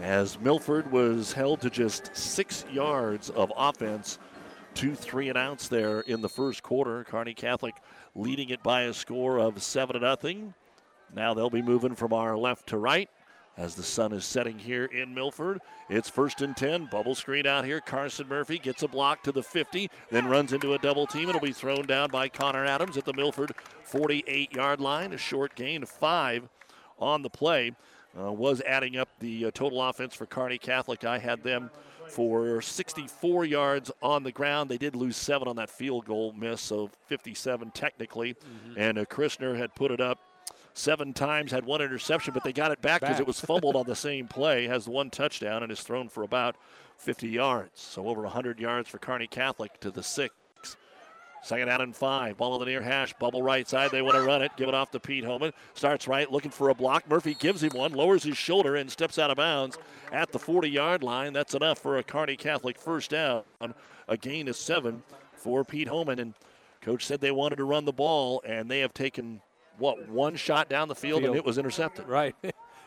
As 0.00 0.36
Milford 0.40 0.90
was 0.90 1.32
held 1.32 1.60
to 1.60 1.70
just 1.70 2.10
six 2.12 2.64
yards 2.72 3.30
of 3.30 3.52
offense, 3.56 4.18
two 4.74 4.96
three 4.96 5.28
and 5.28 5.38
outs 5.38 5.68
there 5.68 6.00
in 6.00 6.22
the 6.22 6.28
first 6.28 6.64
quarter. 6.64 7.04
Kearney 7.04 7.34
Catholic 7.34 7.76
leading 8.16 8.48
it 8.48 8.64
by 8.64 8.82
a 8.82 8.92
score 8.92 9.38
of 9.38 9.62
seven 9.62 9.94
to 9.94 10.00
nothing. 10.00 10.54
Now 11.14 11.32
they'll 11.32 11.48
be 11.48 11.62
moving 11.62 11.94
from 11.94 12.12
our 12.12 12.36
left 12.36 12.66
to 12.70 12.78
right 12.78 13.08
as 13.56 13.74
the 13.74 13.82
sun 13.82 14.12
is 14.12 14.24
setting 14.24 14.58
here 14.58 14.86
in 14.86 15.14
Milford. 15.14 15.60
It's 15.88 16.08
first 16.08 16.40
and 16.40 16.56
10. 16.56 16.86
Bubble 16.86 17.14
screen 17.14 17.46
out 17.46 17.64
here. 17.64 17.80
Carson 17.80 18.28
Murphy 18.28 18.58
gets 18.58 18.82
a 18.82 18.88
block 18.88 19.22
to 19.24 19.32
the 19.32 19.42
50, 19.42 19.90
then 20.10 20.26
runs 20.26 20.52
into 20.52 20.74
a 20.74 20.78
double 20.78 21.06
team. 21.06 21.28
It'll 21.28 21.40
be 21.40 21.52
thrown 21.52 21.86
down 21.86 22.10
by 22.10 22.28
Connor 22.28 22.64
Adams 22.64 22.96
at 22.96 23.04
the 23.04 23.12
Milford 23.12 23.52
48 23.84 24.52
yard 24.52 24.80
line. 24.80 25.12
A 25.12 25.18
short 25.18 25.54
gain 25.54 25.82
of 25.82 25.88
five 25.88 26.48
on 26.98 27.22
the 27.22 27.30
play. 27.30 27.72
Uh, 28.16 28.30
was 28.30 28.60
adding 28.60 28.96
up 28.96 29.08
the 29.18 29.46
uh, 29.46 29.50
total 29.52 29.82
offense 29.82 30.14
for 30.14 30.24
Kearney 30.24 30.56
Catholic. 30.56 31.04
I 31.04 31.18
had 31.18 31.42
them 31.42 31.68
for 32.08 32.62
64 32.62 33.44
yards 33.44 33.90
on 34.02 34.22
the 34.22 34.30
ground. 34.30 34.70
They 34.70 34.78
did 34.78 34.94
lose 34.94 35.16
seven 35.16 35.48
on 35.48 35.56
that 35.56 35.68
field 35.68 36.04
goal 36.04 36.32
miss, 36.32 36.60
so 36.60 36.90
57 37.08 37.72
technically. 37.72 38.34
Mm-hmm. 38.34 38.78
And 38.78 38.98
uh, 38.98 39.04
Christner 39.06 39.56
had 39.56 39.74
put 39.74 39.90
it 39.90 40.00
up 40.00 40.20
seven 40.74 41.12
times, 41.12 41.52
had 41.52 41.64
one 41.64 41.80
interception, 41.80 42.34
but 42.34 42.44
they 42.44 42.52
got 42.52 42.72
it 42.72 42.82
back 42.82 43.00
because 43.00 43.20
it 43.20 43.26
was 43.26 43.40
fumbled 43.44 43.76
on 43.76 43.86
the 43.86 43.96
same 43.96 44.28
play, 44.28 44.66
has 44.66 44.86
one 44.88 45.08
touchdown, 45.08 45.62
and 45.62 45.72
is 45.72 45.80
thrown 45.80 46.08
for 46.08 46.22
about 46.22 46.56
50 46.98 47.28
yards. 47.28 47.80
So 47.80 48.06
over 48.08 48.22
100 48.22 48.60
yards 48.60 48.88
for 48.88 48.98
Kearney 48.98 49.26
Catholic 49.26 49.80
to 49.80 49.90
the 49.90 50.02
six. 50.02 50.34
Second 51.42 51.68
out 51.68 51.82
and 51.82 51.94
five. 51.94 52.38
Ball 52.38 52.54
on 52.54 52.60
the 52.60 52.64
near 52.64 52.80
hash. 52.80 53.12
Bubble 53.20 53.42
right 53.42 53.68
side. 53.68 53.90
They 53.90 54.00
want 54.00 54.16
to 54.16 54.22
run 54.22 54.40
it. 54.40 54.52
Give 54.56 54.66
it 54.66 54.74
off 54.74 54.90
to 54.92 55.00
Pete 55.00 55.24
Homan. 55.24 55.52
Starts 55.74 56.08
right, 56.08 56.30
looking 56.32 56.50
for 56.50 56.70
a 56.70 56.74
block. 56.74 57.06
Murphy 57.06 57.34
gives 57.34 57.62
him 57.62 57.72
one, 57.74 57.92
lowers 57.92 58.22
his 58.22 58.38
shoulder, 58.38 58.76
and 58.76 58.90
steps 58.90 59.18
out 59.18 59.30
of 59.30 59.36
bounds 59.36 59.76
at 60.10 60.32
the 60.32 60.38
40 60.38 60.70
yard 60.70 61.02
line. 61.02 61.34
That's 61.34 61.54
enough 61.54 61.78
for 61.78 61.98
a 61.98 62.02
Kearney 62.02 62.36
Catholic 62.36 62.78
first 62.78 63.10
down. 63.10 63.42
A 64.08 64.16
gain 64.16 64.48
of 64.48 64.56
seven 64.56 65.02
for 65.34 65.64
Pete 65.64 65.88
Homan. 65.88 66.18
And 66.18 66.32
coach 66.80 67.04
said 67.04 67.20
they 67.20 67.30
wanted 67.30 67.56
to 67.56 67.64
run 67.64 67.84
the 67.84 67.92
ball, 67.92 68.40
and 68.46 68.70
they 68.70 68.80
have 68.80 68.94
taken 68.94 69.42
what 69.78 70.08
one 70.08 70.36
shot 70.36 70.68
down 70.68 70.88
the 70.88 70.94
field, 70.94 71.22
field. 71.22 71.30
and 71.30 71.36
it 71.36 71.44
was 71.44 71.58
intercepted. 71.58 72.08
Right. 72.08 72.34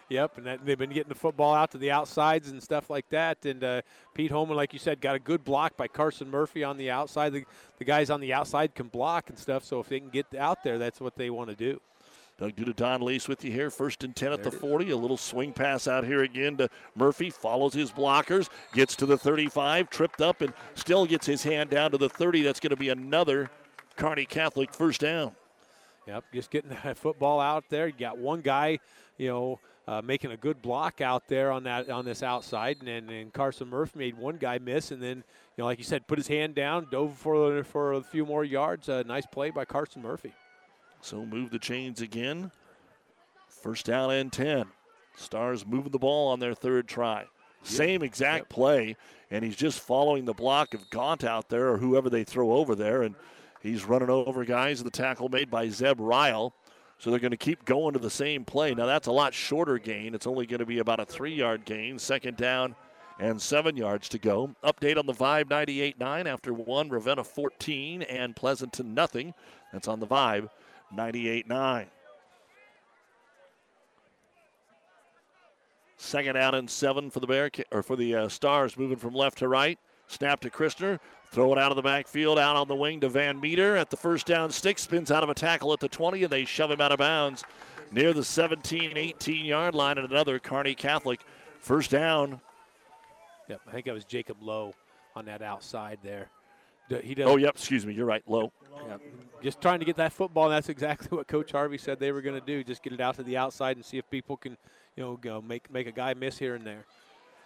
Yep, 0.09 0.37
and 0.37 0.47
that, 0.47 0.65
they've 0.65 0.77
been 0.77 0.91
getting 0.91 1.09
the 1.09 1.15
football 1.15 1.53
out 1.53 1.71
to 1.71 1.77
the 1.77 1.91
outsides 1.91 2.49
and 2.49 2.63
stuff 2.63 2.89
like 2.89 3.09
that. 3.09 3.45
And 3.45 3.61
uh, 3.61 3.81
Pete 4.13 4.31
Holman, 4.31 4.55
like 4.55 4.71
you 4.71 4.79
said, 4.79 5.01
got 5.01 5.15
a 5.15 5.19
good 5.19 5.43
block 5.43 5.75
by 5.75 5.89
Carson 5.89 6.31
Murphy 6.31 6.63
on 6.63 6.77
the 6.77 6.89
outside. 6.89 7.33
The, 7.33 7.43
the 7.77 7.83
guys 7.83 8.09
on 8.09 8.21
the 8.21 8.33
outside 8.33 8.73
can 8.73 8.87
block 8.87 9.29
and 9.29 9.37
stuff, 9.37 9.65
so 9.65 9.81
if 9.81 9.89
they 9.89 9.99
can 9.99 10.09
get 10.09 10.33
out 10.33 10.63
there, 10.63 10.77
that's 10.77 11.01
what 11.01 11.17
they 11.17 11.29
want 11.29 11.49
to 11.49 11.55
do. 11.55 11.81
Doug 12.39 12.55
Duda, 12.55 12.75
Don 12.75 13.01
Lease 13.01 13.27
with 13.27 13.43
you 13.43 13.51
here. 13.51 13.71
First 13.71 14.03
and 14.03 14.15
10 14.15 14.31
at 14.31 14.43
the 14.43 14.51
40. 14.51 14.91
A 14.91 14.95
little 14.95 15.17
swing 15.17 15.53
pass 15.53 15.87
out 15.87 16.05
here 16.05 16.21
again 16.21 16.55
to 16.57 16.69
Murphy. 16.95 17.31
Follows 17.31 17.73
his 17.73 17.91
blockers. 17.91 18.47
Gets 18.73 18.95
to 18.97 19.07
the 19.07 19.17
35. 19.17 19.89
Tripped 19.89 20.21
up 20.21 20.41
and 20.41 20.53
still 20.75 21.07
gets 21.07 21.25
his 21.25 21.41
hand 21.41 21.71
down 21.71 21.89
to 21.91 21.97
the 21.97 22.09
30. 22.09 22.43
That's 22.43 22.59
going 22.59 22.69
to 22.69 22.77
be 22.77 22.89
another 22.89 23.49
Kearney 23.95 24.25
Catholic 24.25 24.71
first 24.71 25.01
down. 25.01 25.35
Yep, 26.07 26.23
just 26.33 26.51
getting 26.51 26.69
that 26.83 26.97
football 26.97 27.39
out 27.39 27.65
there. 27.69 27.87
You 27.87 27.93
got 27.97 28.17
one 28.17 28.41
guy, 28.41 28.79
you 29.17 29.27
know, 29.27 29.59
uh, 29.87 30.01
making 30.01 30.31
a 30.31 30.37
good 30.37 30.61
block 30.61 31.01
out 31.01 31.27
there 31.27 31.51
on 31.51 31.63
that 31.63 31.89
on 31.89 32.05
this 32.05 32.21
outside, 32.21 32.77
and, 32.85 33.09
and 33.09 33.33
Carson 33.33 33.69
Murphy 33.69 33.99
made 33.99 34.17
one 34.17 34.37
guy 34.37 34.57
miss, 34.57 34.91
and 34.91 35.01
then 35.01 35.17
you 35.17 35.23
know, 35.61 35.65
like 35.65 35.77
you 35.77 35.85
said, 35.85 36.07
put 36.07 36.17
his 36.17 36.27
hand 36.27 36.55
down, 36.55 36.87
dove 36.91 37.17
for 37.17 37.63
for 37.63 37.93
a 37.93 38.01
few 38.01 38.25
more 38.25 38.43
yards. 38.43 38.89
A 38.89 39.03
nice 39.03 39.25
play 39.25 39.49
by 39.49 39.65
Carson 39.65 40.01
Murphy. 40.01 40.33
So 41.01 41.25
move 41.25 41.51
the 41.51 41.59
chains 41.59 42.01
again. 42.01 42.51
First 43.47 43.85
down 43.85 44.11
and 44.11 44.31
ten. 44.31 44.65
Stars 45.15 45.65
moving 45.65 45.91
the 45.91 45.99
ball 45.99 46.29
on 46.29 46.39
their 46.39 46.53
third 46.53 46.87
try. 46.87 47.25
Same 47.63 48.03
exact 48.03 48.41
yep. 48.41 48.49
play, 48.49 48.95
and 49.31 49.43
he's 49.43 49.55
just 49.55 49.79
following 49.79 50.25
the 50.25 50.33
block 50.33 50.73
of 50.73 50.89
Gaunt 50.89 51.23
out 51.23 51.49
there 51.49 51.69
or 51.69 51.77
whoever 51.77 52.09
they 52.09 52.23
throw 52.23 52.51
over 52.53 52.75
there, 52.75 53.01
and 53.01 53.15
He's 53.61 53.85
running 53.85 54.09
over 54.09 54.45
guys. 54.45 54.83
The 54.83 54.91
tackle 54.91 55.29
made 55.29 55.49
by 55.49 55.69
Zeb 55.69 55.99
Ryle. 55.99 56.53
So 56.99 57.11
they're 57.11 57.19
going 57.19 57.31
to 57.31 57.37
keep 57.37 57.65
going 57.65 57.93
to 57.93 57.99
the 57.99 58.09
same 58.09 58.43
play. 58.43 58.73
Now 58.73 58.87
that's 58.87 59.07
a 59.07 59.11
lot 59.11 59.33
shorter 59.33 59.77
gain. 59.77 60.15
It's 60.15 60.25
only 60.25 60.45
going 60.45 60.59
to 60.59 60.65
be 60.65 60.79
about 60.79 60.99
a 60.99 61.05
three 61.05 61.33
yard 61.33 61.65
gain. 61.65 61.99
Second 61.99 62.37
down 62.37 62.75
and 63.19 63.41
seven 63.41 63.77
yards 63.77 64.09
to 64.09 64.19
go. 64.19 64.55
Update 64.63 64.97
on 64.97 65.05
the 65.05 65.13
Vibe 65.13 65.49
98 65.49 65.99
9 65.99 66.27
after 66.27 66.53
one, 66.53 66.89
Ravenna 66.89 67.23
14 67.23 68.03
and 68.03 68.35
Pleasanton 68.35 68.93
nothing. 68.93 69.33
That's 69.71 69.87
on 69.87 69.99
the 69.99 70.07
Vibe 70.07 70.49
98 70.91 71.47
9. 71.47 71.87
Second 75.97 76.37
out 76.37 76.53
and 76.53 76.69
seven 76.69 77.09
for 77.09 77.19
the 77.19 77.27
Bear 77.27 77.49
or 77.71 77.81
for 77.81 77.95
the 77.95 78.15
uh, 78.15 78.29
Stars, 78.29 78.77
moving 78.77 78.97
from 78.97 79.13
left 79.13 79.39
to 79.39 79.47
right. 79.47 79.79
Snap 80.07 80.39
to 80.41 80.49
Christner. 80.49 80.99
Throw 81.31 81.51
it 81.51 81.59
out 81.59 81.71
of 81.71 81.75
the 81.75 81.81
backfield, 81.81 82.39
out 82.39 82.55
on 82.55 82.67
the 82.67 82.75
wing 82.75 83.01
to 83.01 83.09
Van 83.09 83.39
Meter 83.39 83.75
at 83.75 83.89
the 83.89 83.97
first 83.97 84.25
down 84.25 84.49
stick. 84.49 84.79
Spins 84.79 85.11
out 85.11 85.23
of 85.23 85.29
a 85.29 85.33
tackle 85.33 85.73
at 85.73 85.79
the 85.79 85.89
20, 85.89 86.23
and 86.23 86.31
they 86.31 86.45
shove 86.45 86.71
him 86.71 86.81
out 86.81 86.91
of 86.91 86.99
bounds 86.99 87.43
near 87.91 88.13
the 88.13 88.23
17 88.23 88.97
18 88.97 89.45
yard 89.45 89.75
line. 89.75 89.97
And 89.97 90.09
another 90.09 90.39
Kearney 90.39 90.73
Catholic 90.73 91.21
first 91.59 91.91
down. 91.91 92.39
Yep, 93.49 93.61
I 93.67 93.71
think 93.71 93.85
that 93.85 93.93
was 93.93 94.05
Jacob 94.05 94.37
Lowe 94.41 94.73
on 95.15 95.25
that 95.25 95.41
outside 95.41 95.99
there. 96.03 96.29
He 97.03 97.15
does. 97.15 97.27
Oh, 97.27 97.35
yep. 97.35 97.55
Excuse 97.55 97.85
me. 97.85 97.93
You're 97.93 98.05
right. 98.05 98.23
Low. 98.27 98.51
Yep. 98.87 99.01
Just 99.43 99.61
trying 99.61 99.79
to 99.79 99.85
get 99.85 99.97
that 99.97 100.13
football. 100.13 100.45
And 100.45 100.53
that's 100.53 100.69
exactly 100.69 101.09
what 101.17 101.27
Coach 101.27 101.51
Harvey 101.51 101.77
said 101.77 101.99
they 101.99 102.11
were 102.11 102.21
going 102.21 102.39
to 102.39 102.45
do. 102.45 102.63
Just 102.63 102.81
get 102.81 102.93
it 102.93 103.01
out 103.01 103.15
to 103.15 103.23
the 103.23 103.35
outside 103.35 103.75
and 103.75 103.85
see 103.85 103.97
if 103.97 104.09
people 104.09 104.37
can, 104.37 104.57
you 104.95 105.03
know, 105.03 105.17
go 105.17 105.41
make 105.41 105.69
make 105.71 105.87
a 105.87 105.91
guy 105.91 106.13
miss 106.13 106.37
here 106.37 106.55
and 106.55 106.65
there. 106.65 106.85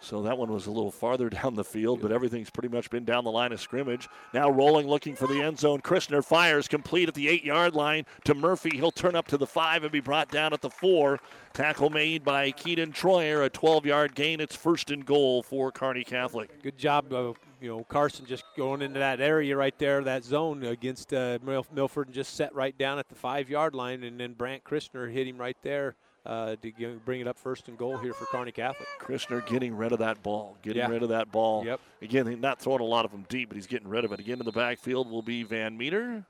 So 0.02 0.20
that 0.22 0.36
one 0.36 0.52
was 0.52 0.66
a 0.66 0.70
little 0.72 0.90
farther 0.90 1.30
down 1.30 1.54
the 1.54 1.64
field, 1.64 2.02
but 2.02 2.10
everything's 2.10 2.50
pretty 2.50 2.68
much 2.68 2.90
been 2.90 3.04
down 3.04 3.22
the 3.24 3.30
line 3.30 3.52
of 3.52 3.60
scrimmage. 3.60 4.08
Now 4.34 4.50
rolling, 4.50 4.88
looking 4.88 5.14
for 5.14 5.28
the 5.28 5.40
end 5.40 5.60
zone. 5.60 5.80
Christner 5.80 6.24
fires 6.24 6.66
complete 6.66 7.08
at 7.08 7.14
the 7.14 7.28
eight 7.28 7.44
yard 7.44 7.74
line 7.74 8.04
to 8.24 8.34
Murphy. 8.34 8.76
He'll 8.76 8.90
turn 8.90 9.14
up 9.14 9.28
to 9.28 9.36
the 9.38 9.46
five 9.46 9.84
and 9.84 9.92
be 9.92 10.00
brought 10.00 10.28
down 10.28 10.52
at 10.52 10.60
the 10.60 10.70
four. 10.70 11.20
Tackle 11.52 11.90
made 11.90 12.24
by 12.24 12.50
Keaton 12.50 12.92
Troyer, 12.92 13.44
a 13.44 13.50
12 13.50 13.86
yard 13.86 14.14
gain. 14.14 14.40
It's 14.40 14.56
first 14.56 14.90
and 14.90 15.06
goal 15.06 15.42
for 15.42 15.70
Kearney 15.70 16.04
Catholic. 16.04 16.62
Good 16.62 16.78
job 16.78 17.12
of 17.12 17.38
you 17.60 17.68
know 17.68 17.84
Carson 17.84 18.26
just 18.26 18.44
going 18.56 18.82
into 18.82 18.98
that 18.98 19.20
area 19.20 19.56
right 19.56 19.78
there, 19.78 20.02
that 20.02 20.24
zone 20.24 20.64
against 20.64 21.14
uh, 21.14 21.38
Milford, 21.44 22.08
and 22.08 22.14
just 22.14 22.34
set 22.34 22.52
right 22.54 22.76
down 22.76 22.98
at 22.98 23.08
the 23.08 23.14
five 23.14 23.48
yard 23.48 23.74
line, 23.74 24.02
and 24.02 24.18
then 24.18 24.32
Brandt 24.32 24.64
Christner 24.64 25.12
hit 25.12 25.28
him 25.28 25.38
right 25.38 25.56
there 25.62 25.94
uh, 26.24 26.56
to 26.62 27.00
bring 27.04 27.20
it 27.20 27.28
up 27.28 27.38
first 27.38 27.68
and 27.68 27.76
goal 27.76 27.96
here 27.98 28.12
for 28.12 28.26
Kearney 28.26 28.52
Catholic. 28.52 28.88
Christner 29.00 29.44
getting 29.46 29.76
rid 29.76 29.92
of 29.92 29.98
that 29.98 30.22
ball, 30.22 30.56
getting 30.62 30.82
yeah. 30.82 30.88
rid 30.88 31.02
of 31.02 31.08
that 31.08 31.32
ball. 31.32 31.64
Yep. 31.64 31.80
Again, 32.00 32.26
he's 32.26 32.38
not 32.38 32.60
throwing 32.60 32.80
a 32.80 32.84
lot 32.84 33.04
of 33.04 33.10
them 33.10 33.24
deep, 33.28 33.48
but 33.48 33.56
he's 33.56 33.66
getting 33.66 33.88
rid 33.88 34.04
of 34.04 34.12
it. 34.12 34.20
Again 34.20 34.38
in 34.38 34.46
the 34.46 34.52
backfield 34.52 35.10
will 35.10 35.22
be 35.22 35.42
Van 35.42 35.76
Meter. 35.76 36.24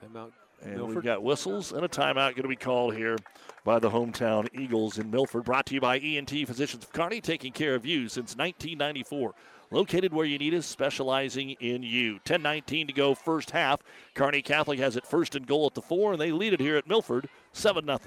Timeout. 0.00 0.32
And 0.62 0.76
Milford. 0.76 0.94
we've 0.94 1.04
got 1.04 1.22
whistles 1.24 1.72
and 1.72 1.84
a 1.84 1.88
timeout 1.88 2.34
going 2.34 2.42
to 2.42 2.48
be 2.48 2.54
called 2.54 2.94
here 2.94 3.18
by 3.64 3.80
the 3.80 3.90
hometown 3.90 4.48
Eagles 4.54 4.98
in 4.98 5.10
Milford. 5.10 5.44
Brought 5.44 5.66
to 5.66 5.74
you 5.74 5.80
by 5.80 5.98
ENT 5.98 6.30
Physicians 6.30 6.84
of 6.84 6.92
Kearney, 6.92 7.20
taking 7.20 7.52
care 7.52 7.74
of 7.74 7.84
you 7.84 8.08
since 8.08 8.36
1994. 8.36 9.34
Located 9.72 10.12
where 10.12 10.26
you 10.26 10.36
need 10.36 10.52
us, 10.52 10.66
specializing 10.66 11.52
in 11.52 11.82
you. 11.82 12.18
10-19 12.26 12.88
to 12.88 12.92
go 12.92 13.14
first 13.14 13.52
half. 13.52 13.80
Kearney 14.14 14.42
Catholic 14.42 14.78
has 14.78 14.96
it 14.96 15.06
first 15.06 15.34
and 15.34 15.46
goal 15.46 15.64
at 15.64 15.74
the 15.74 15.80
four, 15.80 16.12
and 16.12 16.20
they 16.20 16.30
lead 16.30 16.52
it 16.52 16.60
here 16.60 16.76
at 16.76 16.86
Milford 16.86 17.28
7 17.52 17.86
0. 17.86 17.98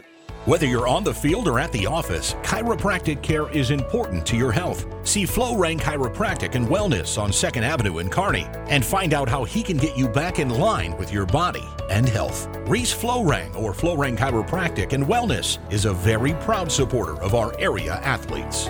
Whether 0.46 0.68
you're 0.68 0.88
on 0.88 1.04
the 1.04 1.14
field 1.14 1.48
or 1.48 1.60
at 1.60 1.72
the 1.72 1.88
office, 1.88 2.36
chiropractic 2.44 3.24
care 3.24 3.50
is 3.50 3.72
important 3.72 4.28
to 4.28 4.38
your 4.38 4.52
health. 4.52 4.86
See 5.08 5.26
Flow 5.26 5.58
Rain 5.58 5.80
Chiropractic 5.80 6.54
and 6.54 6.68
Wellness 6.68 7.20
on 7.20 7.32
2nd 7.32 7.64
Avenue 7.64 7.98
in 7.98 8.10
Kearney 8.10 8.46
and 8.70 8.86
find 8.86 9.16
out 9.16 9.28
how 9.28 9.44
he 9.44 9.64
can 9.64 9.78
get 9.78 9.98
you 9.98 10.08
back 10.08 10.38
in 10.38 10.50
line 10.50 10.96
with 10.98 11.12
your 11.12 11.26
body 11.26 11.66
and 11.90 12.08
health. 12.08 12.48
Reese 12.68 12.94
Flowrang 12.94 13.56
or 13.56 13.74
Flowrang 13.74 14.16
Chiropractic 14.16 14.94
and 14.94 15.04
Wellness 15.06 15.58
is 15.74 15.86
a 15.86 15.94
very 15.94 16.34
proud 16.36 16.72
supporter 16.72 17.20
of 17.24 17.34
our 17.34 17.60
area 17.60 17.96
athletes. 18.04 18.70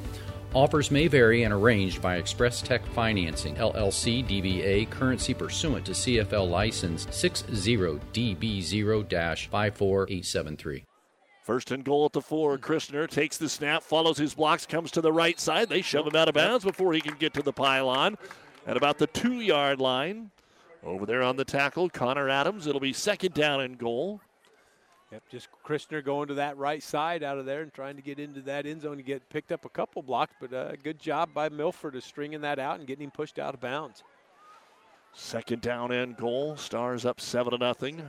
Offers 0.53 0.91
may 0.91 1.07
vary 1.07 1.43
and 1.43 1.53
arranged 1.53 2.01
by 2.01 2.17
Express 2.17 2.61
Tech 2.61 2.85
Financing, 2.87 3.55
LLC 3.55 4.21
DBA, 4.27 4.89
currency 4.89 5.33
pursuant 5.33 5.85
to 5.85 5.93
CFL 5.93 6.49
license 6.49 7.05
60DB0 7.05 9.49
54873. 9.49 10.83
First 11.45 11.71
and 11.71 11.85
goal 11.85 12.05
at 12.05 12.11
the 12.11 12.21
four. 12.21 12.57
Christner 12.57 13.09
takes 13.09 13.37
the 13.37 13.47
snap, 13.47 13.81
follows 13.81 14.17
his 14.17 14.33
blocks, 14.33 14.65
comes 14.65 14.91
to 14.91 14.99
the 14.99 15.13
right 15.13 15.39
side. 15.39 15.69
They 15.69 15.81
shove 15.81 16.05
him 16.05 16.17
out 16.17 16.27
of 16.27 16.35
bounds 16.35 16.65
before 16.65 16.91
he 16.91 16.99
can 16.99 17.15
get 17.15 17.33
to 17.35 17.41
the 17.41 17.53
pylon. 17.53 18.17
At 18.67 18.75
about 18.75 18.97
the 18.97 19.07
two 19.07 19.39
yard 19.39 19.79
line, 19.79 20.31
over 20.83 21.05
there 21.05 21.23
on 21.23 21.37
the 21.37 21.45
tackle, 21.45 21.89
Connor 21.89 22.27
Adams. 22.27 22.67
It'll 22.67 22.81
be 22.81 22.91
second 22.91 23.33
down 23.33 23.61
and 23.61 23.77
goal. 23.77 24.19
Yep, 25.11 25.23
just 25.29 25.49
Christner 25.65 26.03
going 26.03 26.29
to 26.29 26.35
that 26.35 26.57
right 26.57 26.81
side 26.81 27.21
out 27.21 27.37
of 27.37 27.45
there 27.45 27.63
and 27.63 27.73
trying 27.73 27.97
to 27.97 28.01
get 28.01 28.17
into 28.17 28.39
that 28.43 28.65
end 28.65 28.81
zone 28.81 28.95
to 28.95 29.03
get 29.03 29.27
picked 29.29 29.51
up 29.51 29.65
a 29.65 29.69
couple 29.69 30.01
blocks, 30.01 30.33
but 30.39 30.53
a 30.53 30.59
uh, 30.59 30.75
good 30.81 30.99
job 30.99 31.33
by 31.33 31.49
Milford 31.49 31.95
of 31.95 32.03
stringing 32.03 32.41
that 32.41 32.59
out 32.59 32.79
and 32.79 32.87
getting 32.87 33.03
him 33.03 33.11
pushed 33.11 33.37
out 33.37 33.53
of 33.53 33.59
bounds. 33.59 34.03
Second 35.13 35.61
down 35.61 35.91
and 35.91 36.15
goal. 36.15 36.55
Stars 36.55 37.05
up 37.05 37.19
seven 37.19 37.51
to 37.51 37.57
nothing. 37.57 38.01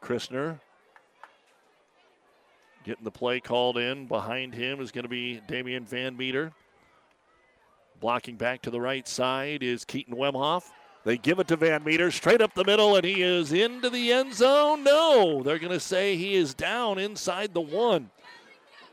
Christner 0.00 0.60
getting 2.84 3.02
the 3.02 3.10
play 3.10 3.40
called 3.40 3.76
in. 3.76 4.06
Behind 4.06 4.54
him 4.54 4.80
is 4.80 4.92
going 4.92 5.02
to 5.02 5.08
be 5.08 5.40
Damian 5.48 5.84
Van 5.84 6.16
Meter. 6.16 6.52
Blocking 7.98 8.36
back 8.36 8.62
to 8.62 8.70
the 8.70 8.80
right 8.80 9.08
side 9.08 9.64
is 9.64 9.84
Keaton 9.84 10.14
Wemhoff. 10.14 10.62
They 11.06 11.16
give 11.16 11.38
it 11.38 11.46
to 11.48 11.56
Van 11.56 11.84
Meter 11.84 12.10
straight 12.10 12.42
up 12.42 12.52
the 12.54 12.64
middle, 12.64 12.96
and 12.96 13.04
he 13.04 13.22
is 13.22 13.52
into 13.52 13.88
the 13.88 14.12
end 14.12 14.34
zone. 14.34 14.82
No, 14.82 15.40
they're 15.44 15.60
going 15.60 15.70
to 15.70 15.78
say 15.78 16.16
he 16.16 16.34
is 16.34 16.52
down 16.52 16.98
inside 16.98 17.54
the 17.54 17.60
one. 17.60 18.10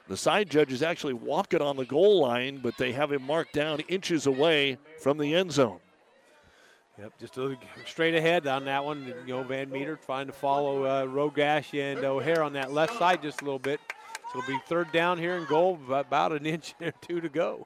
The 0.08 0.16
side 0.16 0.48
judge 0.48 0.72
is 0.72 0.84
actually 0.84 1.16
walking 1.16 1.60
on 1.60 1.76
the 1.76 1.86
goal 1.86 2.22
line, 2.22 2.60
but 2.62 2.78
they 2.78 2.92
have 2.92 3.12
him 3.12 3.24
marked 3.24 3.54
down 3.54 3.80
inches 3.88 4.28
away 4.28 4.78
from 5.02 5.18
the 5.18 5.34
end 5.34 5.54
zone. 5.54 5.80
Yep, 7.00 7.14
just 7.20 7.38
a 7.40 7.58
straight 7.88 8.14
ahead 8.14 8.46
on 8.46 8.66
that 8.66 8.86
one. 8.86 9.12
You 9.26 9.34
know, 9.34 9.42
Van 9.42 9.72
Meter 9.72 10.00
trying 10.06 10.28
to 10.28 10.34
follow 10.34 10.84
uh, 10.84 11.06
Rogash 11.08 11.74
and 11.74 12.06
O'Hare 12.06 12.44
on 12.44 12.54
that 12.54 12.72
left 12.72 12.96
side 13.00 13.24
just 13.24 13.42
a 13.42 13.44
little 13.44 13.58
bit. 13.58 13.80
So 14.32 14.38
it'll 14.38 14.54
be 14.54 14.60
third 14.68 14.92
down 14.92 15.18
here 15.18 15.36
and 15.38 15.48
goal, 15.48 15.80
about 15.90 16.32
an 16.32 16.46
inch 16.46 16.76
or 16.82 16.94
two 17.02 17.22
to 17.22 17.30
go. 17.30 17.66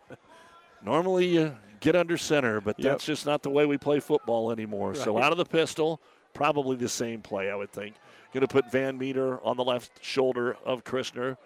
Normally, 0.82 1.28
you 1.28 1.54
get 1.80 1.96
under 1.96 2.18
center, 2.18 2.62
but 2.62 2.80
yep. 2.80 2.94
that's 2.94 3.06
just 3.06 3.26
not 3.26 3.44
the 3.44 3.50
way 3.50 3.66
we 3.66 3.78
play 3.78 4.00
football 4.00 4.52
anymore. 4.52 4.90
Right. 4.90 4.98
So 4.98 5.18
out 5.18 5.32
of 5.32 5.38
the 5.38 5.46
pistol, 5.46 6.02
probably 6.34 6.76
the 6.76 6.90
same 6.90 7.22
play, 7.22 7.50
I 7.50 7.56
would 7.56 7.72
think. 7.72 7.96
Going 8.34 8.42
to 8.42 8.48
put 8.48 8.72
Van 8.72 8.98
Meter 8.98 9.44
on 9.44 9.58
the 9.58 9.64
left 9.64 10.04
shoulder 10.04 10.58
of 10.66 10.84
Christner. 10.84 11.38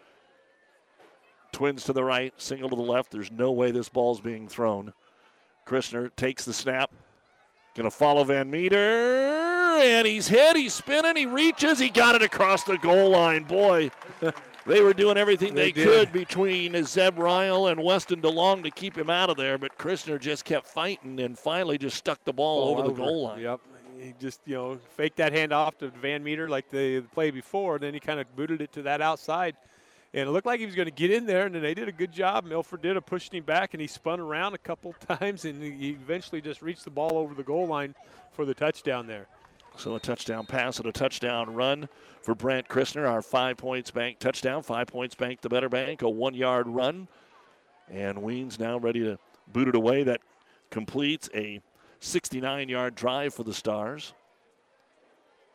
Twins 1.52 1.84
to 1.86 1.94
the 1.94 2.04
right, 2.04 2.34
single 2.38 2.70
to 2.70 2.76
the 2.76 2.82
left. 2.82 3.12
There's 3.12 3.32
no 3.32 3.52
way 3.52 3.72
this 3.72 3.90
ball's 3.90 4.22
being 4.22 4.48
thrown. 4.48 4.94
Christner 5.66 6.10
takes 6.16 6.46
the 6.46 6.54
snap. 6.54 6.92
Going 7.76 7.90
to 7.90 7.96
follow 7.96 8.26
Van 8.26 8.52
Meter, 8.52 8.76
and 8.78 10.06
he's 10.06 10.28
hit. 10.28 10.58
He's 10.58 10.74
spinning. 10.74 11.16
He 11.16 11.26
reaches. 11.26 11.80
He 11.80 11.90
got 11.90 12.16
it 12.16 12.22
across 12.22 12.64
the 12.64 12.78
goal 12.78 13.12
line. 13.12 13.44
Boy, 13.44 13.92
they 14.66 14.82
were 14.82 14.93
doing 14.93 15.18
everything 15.18 15.53
they, 15.53 15.72
they 15.72 15.84
could 15.84 16.12
between 16.12 16.84
Zeb 16.86 17.18
Ryle 17.18 17.68
and 17.68 17.84
Weston 17.84 18.22
DeLong 18.22 18.64
to 18.64 18.72
keep 18.72 18.97
him 18.97 19.09
out 19.09 19.30
of 19.30 19.38
there, 19.38 19.57
but 19.57 19.78
Christner 19.78 20.20
just 20.20 20.45
kept 20.45 20.68
fighting 20.68 21.20
and 21.20 21.38
finally 21.38 21.78
just 21.78 21.97
stuck 21.97 22.24
the 22.24 22.34
ball 22.34 22.70
over, 22.70 22.82
over, 22.82 22.89
the 22.89 22.95
goal 22.95 23.24
line. 23.24 23.39
Yep. 23.41 23.62
He 23.99 24.14
just, 24.20 24.41
you 24.45 24.55
know, 24.55 24.80
faked 24.95 25.18
that 25.18 25.32
hand 25.32 25.53
off 25.53 25.78
to 25.80 25.89
Van 25.89 26.24
Meter 26.24 26.49
like 26.49 26.70
the 26.72 27.01
play 27.14 27.30
before, 27.30 27.76
And 27.76 27.84
then 27.84 27.93
he 27.93 27.99
kind 27.99 28.20
of 28.20 28.36
booted 28.36 28.62
it 28.62 28.72
to 28.74 28.82
that 28.84 29.01
outside. 29.01 29.55
And 30.14 30.28
it 30.28 30.32
looked 30.32 30.45
like 30.45 30.59
he 30.59 30.66
was 30.66 30.76
going 30.76 30.88
to 30.88 30.91
get 30.91 31.09
in 31.09 31.26
there, 31.26 31.45
and 31.45 31.55
then 31.55 31.62
they 31.62 31.74
did 31.74 31.88
a 31.88 31.91
good 31.91 32.12
job. 32.12 32.43
Milford 32.43 32.82
did 32.82 32.97
a 32.97 33.01
pushing 33.01 33.38
him 33.38 33.43
back, 33.45 33.74
and 33.74 33.80
he 33.80 33.88
spun 33.88 34.20
around 34.20 34.53
a 34.53 34.57
couple 34.57 34.93
times, 35.07 35.45
and 35.45 35.62
he 35.62 35.91
eventually 35.91 36.41
just 36.41 36.62
reached 36.62 36.84
the 36.84 36.89
ball 36.89 37.18
over 37.18 37.34
the 37.34 37.43
goal 37.43 37.68
line 37.68 37.95
for 38.32 38.43
the 38.43 38.53
touchdown 38.53 39.07
there. 39.07 39.28
So 39.78 39.96
a 39.96 40.00
touchdown 40.00 40.46
pass 40.46 40.78
and 40.78 40.88
a 40.88 40.92
touchdown 40.92 41.54
run 41.54 41.90
for 42.22 42.36
Brandt 42.36 42.68
Christner, 42.68 43.10
our 43.10 43.22
five 43.22 43.58
points 43.58 43.92
bank 43.92 44.20
touchdown. 44.20 44.64
Five 44.64 44.88
points 44.88 45.16
bank, 45.16 45.42
the 45.42 45.50
better 45.50 45.70
bank, 45.70 46.02
a 46.02 46.10
one 46.10 46.34
yard 46.34 46.68
run. 46.68 47.08
And 47.90 48.20
Weens 48.20 48.60
now 48.60 48.78
ready 48.78 49.00
to 49.02 49.18
boot 49.52 49.68
it 49.68 49.76
away. 49.76 50.04
That 50.04 50.22
completes 50.70 51.30
a 51.34 51.62
69 52.00 52.70
yard 52.70 52.96
drive 52.96 53.34
for 53.34 53.44
the 53.44 53.54
Stars. 53.54 54.14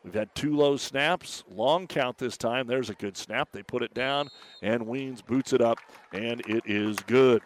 We've 0.03 0.13
had 0.13 0.33
two 0.35 0.55
low 0.55 0.77
snaps, 0.77 1.43
long 1.49 1.87
count 1.87 2.17
this 2.17 2.37
time. 2.37 2.67
There's 2.67 2.89
a 2.89 2.93
good 2.93 3.17
snap. 3.17 3.49
They 3.51 3.63
put 3.63 3.83
it 3.83 3.93
down, 3.93 4.29
and 4.61 4.83
Weens 4.83 5.25
boots 5.25 5.51
it 5.51 5.61
up, 5.61 5.79
and 6.13 6.41
it 6.47 6.63
is 6.65 6.97
good. 7.07 7.41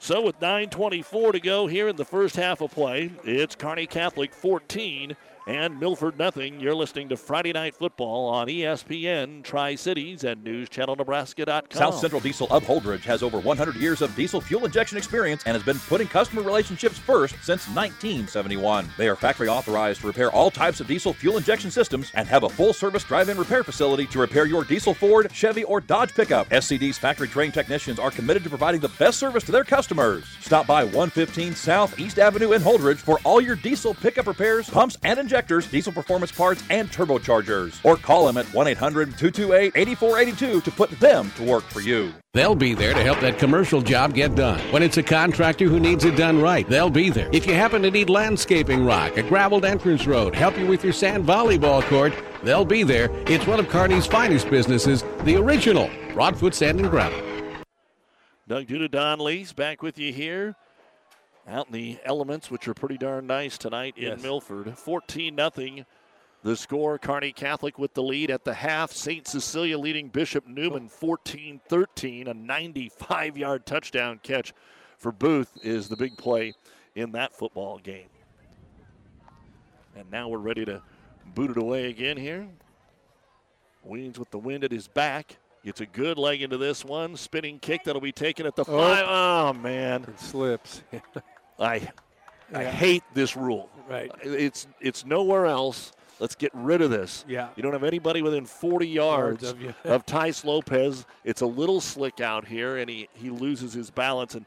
So 0.00 0.20
with 0.20 0.38
9:24 0.40 1.32
to 1.32 1.40
go 1.40 1.66
here 1.66 1.88
in 1.88 1.96
the 1.96 2.04
first 2.04 2.36
half 2.36 2.60
of 2.60 2.72
play, 2.72 3.12
it's 3.24 3.54
Kearney 3.54 3.86
Catholic 3.86 4.34
14 4.34 5.16
and 5.46 5.78
Milford 5.78 6.18
nothing. 6.18 6.60
You're 6.60 6.74
listening 6.74 7.08
to 7.10 7.16
Friday 7.16 7.52
Night 7.52 7.74
Football 7.74 8.28
on 8.28 8.46
ESPN, 8.46 9.42
Tri 9.42 9.74
Cities, 9.74 10.24
and 10.24 10.44
NewsChannelNebraska.com. 10.44 11.78
South 11.78 11.98
Central 11.98 12.20
Diesel 12.20 12.48
of 12.50 12.64
Holdrege 12.64 13.02
has 13.02 13.22
over 13.22 13.38
100 13.38 13.76
years 13.76 14.02
of 14.02 14.14
diesel 14.16 14.40
fuel 14.40 14.64
injection 14.64 14.96
experience 14.96 15.42
and 15.46 15.54
has 15.54 15.62
been 15.62 15.78
putting 15.88 16.06
customer 16.06 16.42
relationships 16.42 16.98
first 16.98 17.34
since 17.42 17.66
1971. 17.68 18.88
They 18.96 19.08
are 19.08 19.16
factory 19.16 19.48
authorized 19.48 20.00
to 20.00 20.06
repair 20.06 20.30
all 20.32 20.50
types 20.50 20.80
of 20.80 20.86
diesel 20.86 21.12
fuel 21.12 21.36
injection 21.36 21.70
systems 21.70 22.10
and 22.14 22.26
have 22.26 22.44
a 22.44 22.48
full 22.48 22.72
service 22.72 23.04
drive 23.04 23.28
in 23.28 23.36
repair 23.36 23.64
facility 23.64 24.06
to 24.06 24.18
repair 24.18 24.46
your 24.46 24.64
diesel 24.64 24.94
Ford, 24.94 25.30
Chevy, 25.32 25.64
or 25.64 25.80
Dodge 25.80 26.14
pickup. 26.14 26.48
SCD's 26.48 26.98
factory 26.98 27.28
trained 27.28 27.54
technicians 27.54 27.98
are 27.98 28.10
committed 28.10 28.42
to 28.44 28.48
providing 28.48 28.80
the 28.80 28.88
best 28.88 29.18
service 29.18 29.44
to 29.44 29.52
their 29.52 29.64
customers. 29.64 30.24
Stop 30.40 30.66
by 30.66 30.84
115 30.84 31.54
South 31.54 31.98
East 31.98 32.18
Avenue 32.18 32.52
in 32.52 32.62
Holdrege 32.62 32.96
for 32.96 33.18
all 33.24 33.40
your 33.40 33.56
diesel 33.56 33.94
pickup 33.94 34.26
repairs, 34.26 34.68
pumps, 34.70 34.96
and 35.02 35.18
injections 35.18 35.33
injectors, 35.34 35.66
diesel 35.66 35.92
performance 35.92 36.30
parts, 36.30 36.62
and 36.70 36.88
turbochargers. 36.90 37.84
Or 37.84 37.96
call 37.96 38.26
them 38.26 38.36
at 38.36 38.46
1 38.54 38.68
800 38.68 39.18
228 39.18 39.72
8482 39.74 40.60
to 40.60 40.70
put 40.70 40.90
them 41.00 41.32
to 41.36 41.42
work 41.42 41.64
for 41.64 41.80
you. 41.80 42.12
They'll 42.34 42.54
be 42.54 42.74
there 42.74 42.94
to 42.94 43.02
help 43.02 43.18
that 43.20 43.38
commercial 43.38 43.82
job 43.82 44.14
get 44.14 44.36
done. 44.36 44.60
When 44.72 44.82
it's 44.82 44.96
a 44.96 45.02
contractor 45.02 45.66
who 45.66 45.80
needs 45.80 46.04
it 46.04 46.16
done 46.16 46.40
right, 46.40 46.68
they'll 46.68 46.88
be 46.88 47.10
there. 47.10 47.28
If 47.32 47.48
you 47.48 47.54
happen 47.54 47.82
to 47.82 47.90
need 47.90 48.10
landscaping 48.10 48.84
rock, 48.84 49.16
a 49.16 49.24
graveled 49.24 49.64
entrance 49.64 50.06
road, 50.06 50.36
help 50.36 50.56
you 50.56 50.66
with 50.66 50.84
your 50.84 50.92
sand 50.92 51.24
volleyball 51.24 51.82
court, 51.82 52.12
they'll 52.44 52.64
be 52.64 52.84
there. 52.84 53.08
It's 53.26 53.46
one 53.46 53.58
of 53.58 53.68
Kearney's 53.68 54.06
finest 54.06 54.48
businesses, 54.50 55.02
the 55.24 55.34
original 55.34 55.90
Broadfoot 56.12 56.54
Sand 56.54 56.78
and 56.78 56.90
Gravel. 56.90 57.20
Doug 58.46 58.66
Duda, 58.66 58.88
Don 58.88 59.18
Lees 59.18 59.52
back 59.52 59.82
with 59.82 59.98
you 59.98 60.12
here 60.12 60.54
out 61.46 61.66
in 61.66 61.72
the 61.72 61.98
elements, 62.04 62.50
which 62.50 62.68
are 62.68 62.74
pretty 62.74 62.98
darn 62.98 63.26
nice 63.26 63.58
tonight 63.58 63.94
yes. 63.96 64.16
in 64.16 64.22
Milford. 64.22 64.76
14 64.78 65.36
0. 65.36 65.84
The 66.42 66.56
score, 66.56 66.98
Kearney 66.98 67.32
Catholic 67.32 67.78
with 67.78 67.94
the 67.94 68.02
lead 68.02 68.30
at 68.30 68.44
the 68.44 68.52
half. 68.52 68.92
St. 68.92 69.26
Cecilia 69.26 69.78
leading 69.78 70.08
Bishop 70.08 70.46
Neumann 70.46 70.88
14 70.88 71.60
13. 71.68 72.28
A 72.28 72.34
95 72.34 73.38
yard 73.38 73.64
touchdown 73.64 74.20
catch 74.22 74.52
for 74.98 75.10
Booth 75.10 75.52
is 75.62 75.88
the 75.88 75.96
big 75.96 76.18
play 76.18 76.54
in 76.94 77.12
that 77.12 77.34
football 77.34 77.78
game. 77.78 78.08
And 79.96 80.10
now 80.10 80.28
we're 80.28 80.38
ready 80.38 80.64
to 80.66 80.82
boot 81.34 81.50
it 81.50 81.56
away 81.56 81.88
again 81.88 82.16
here. 82.16 82.46
Weens 83.88 84.18
with 84.18 84.30
the 84.30 84.38
wind 84.38 84.64
at 84.64 84.72
his 84.72 84.88
back. 84.88 85.38
Gets 85.64 85.80
a 85.80 85.86
good 85.86 86.18
leg 86.18 86.42
into 86.42 86.58
this 86.58 86.84
one. 86.84 87.16
Spinning 87.16 87.58
kick 87.58 87.84
that'll 87.84 88.02
be 88.02 88.12
taken 88.12 88.44
at 88.44 88.54
the 88.54 88.64
oh. 88.68 88.78
five. 88.78 89.04
Oh, 89.08 89.48
oh 89.48 89.52
man. 89.54 90.04
It 90.04 90.20
slips. 90.20 90.82
I 91.58 91.76
yeah. 91.76 92.58
I 92.58 92.64
hate 92.64 93.02
this 93.14 93.36
rule. 93.36 93.70
Right. 93.88 94.10
It's 94.22 94.66
it's 94.80 95.04
nowhere 95.04 95.46
else. 95.46 95.92
Let's 96.20 96.36
get 96.36 96.52
rid 96.54 96.80
of 96.80 96.90
this. 96.90 97.24
Yeah. 97.28 97.48
You 97.56 97.62
don't 97.62 97.72
have 97.72 97.82
anybody 97.84 98.22
within 98.22 98.46
40 98.46 98.86
yards, 98.86 99.42
of, 99.42 99.58
of 99.84 100.06
Tice 100.06 100.44
Lopez. 100.44 101.04
It's 101.24 101.40
a 101.40 101.46
little 101.46 101.80
slick 101.80 102.20
out 102.20 102.46
here, 102.46 102.76
and 102.76 102.88
he, 102.88 103.08
he 103.14 103.30
loses 103.30 103.72
his 103.72 103.90
balance. 103.90 104.36
And 104.36 104.46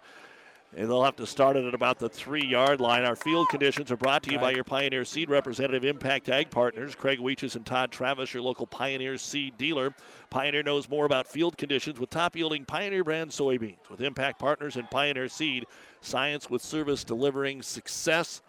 And 0.76 0.90
they'll 0.90 1.04
have 1.04 1.16
to 1.16 1.26
start 1.26 1.56
it 1.56 1.66
at 1.66 1.74
about 1.74 1.98
the 1.98 2.10
three 2.10 2.46
yard 2.46 2.82
line. 2.82 3.04
Our 3.04 3.16
field 3.16 3.48
conditions 3.50 3.90
are 3.92 3.98
brought 3.98 4.22
to 4.24 4.32
you 4.32 4.38
by 4.38 4.52
your 4.52 4.66
Pioneer 4.66 5.06
Seed 5.06 5.30
representative, 5.30 5.86
Impact 5.86 6.28
Ag 6.30 6.52
Partners, 6.52 6.94
Craig 6.94 7.20
Weeches 7.20 7.56
and 7.56 7.66
Todd 7.66 7.92
Travis, 7.92 8.34
your 8.34 8.44
local 8.44 8.68
Pioneer 8.68 9.18
Seed 9.18 9.58
dealer. 9.58 9.96
Pioneer 10.30 10.64
knows 10.64 10.90
more 10.90 11.06
about 11.06 11.26
field 11.26 11.58
conditions 11.58 12.00
with 12.00 12.10
top 12.10 12.36
yielding 12.36 12.66
Pioneer 12.66 13.04
brand 13.04 13.32
soybeans. 13.32 13.90
With 13.90 14.02
Impact 14.02 14.40
Partners 14.40 14.76
and 14.76 14.90
Pioneer 14.92 15.30
Seed, 15.30 15.66
science 16.02 16.50
with 16.50 16.62
service 16.62 17.04
delivering 17.04 17.62
success. 17.62 18.42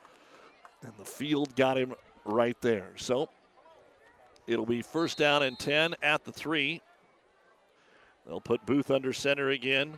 And 0.82 0.92
the 0.98 1.04
field 1.04 1.54
got 1.54 1.78
him 1.78 1.94
right 2.24 2.60
there. 2.60 2.90
So 2.96 3.28
it'll 4.46 4.66
be 4.66 4.82
first 4.82 5.18
down 5.18 5.44
and 5.44 5.58
10 5.58 5.94
at 6.02 6.24
the 6.24 6.32
three. 6.32 6.82
They'll 8.26 8.40
put 8.40 8.66
Booth 8.66 8.90
under 8.90 9.12
center 9.12 9.50
again. 9.50 9.94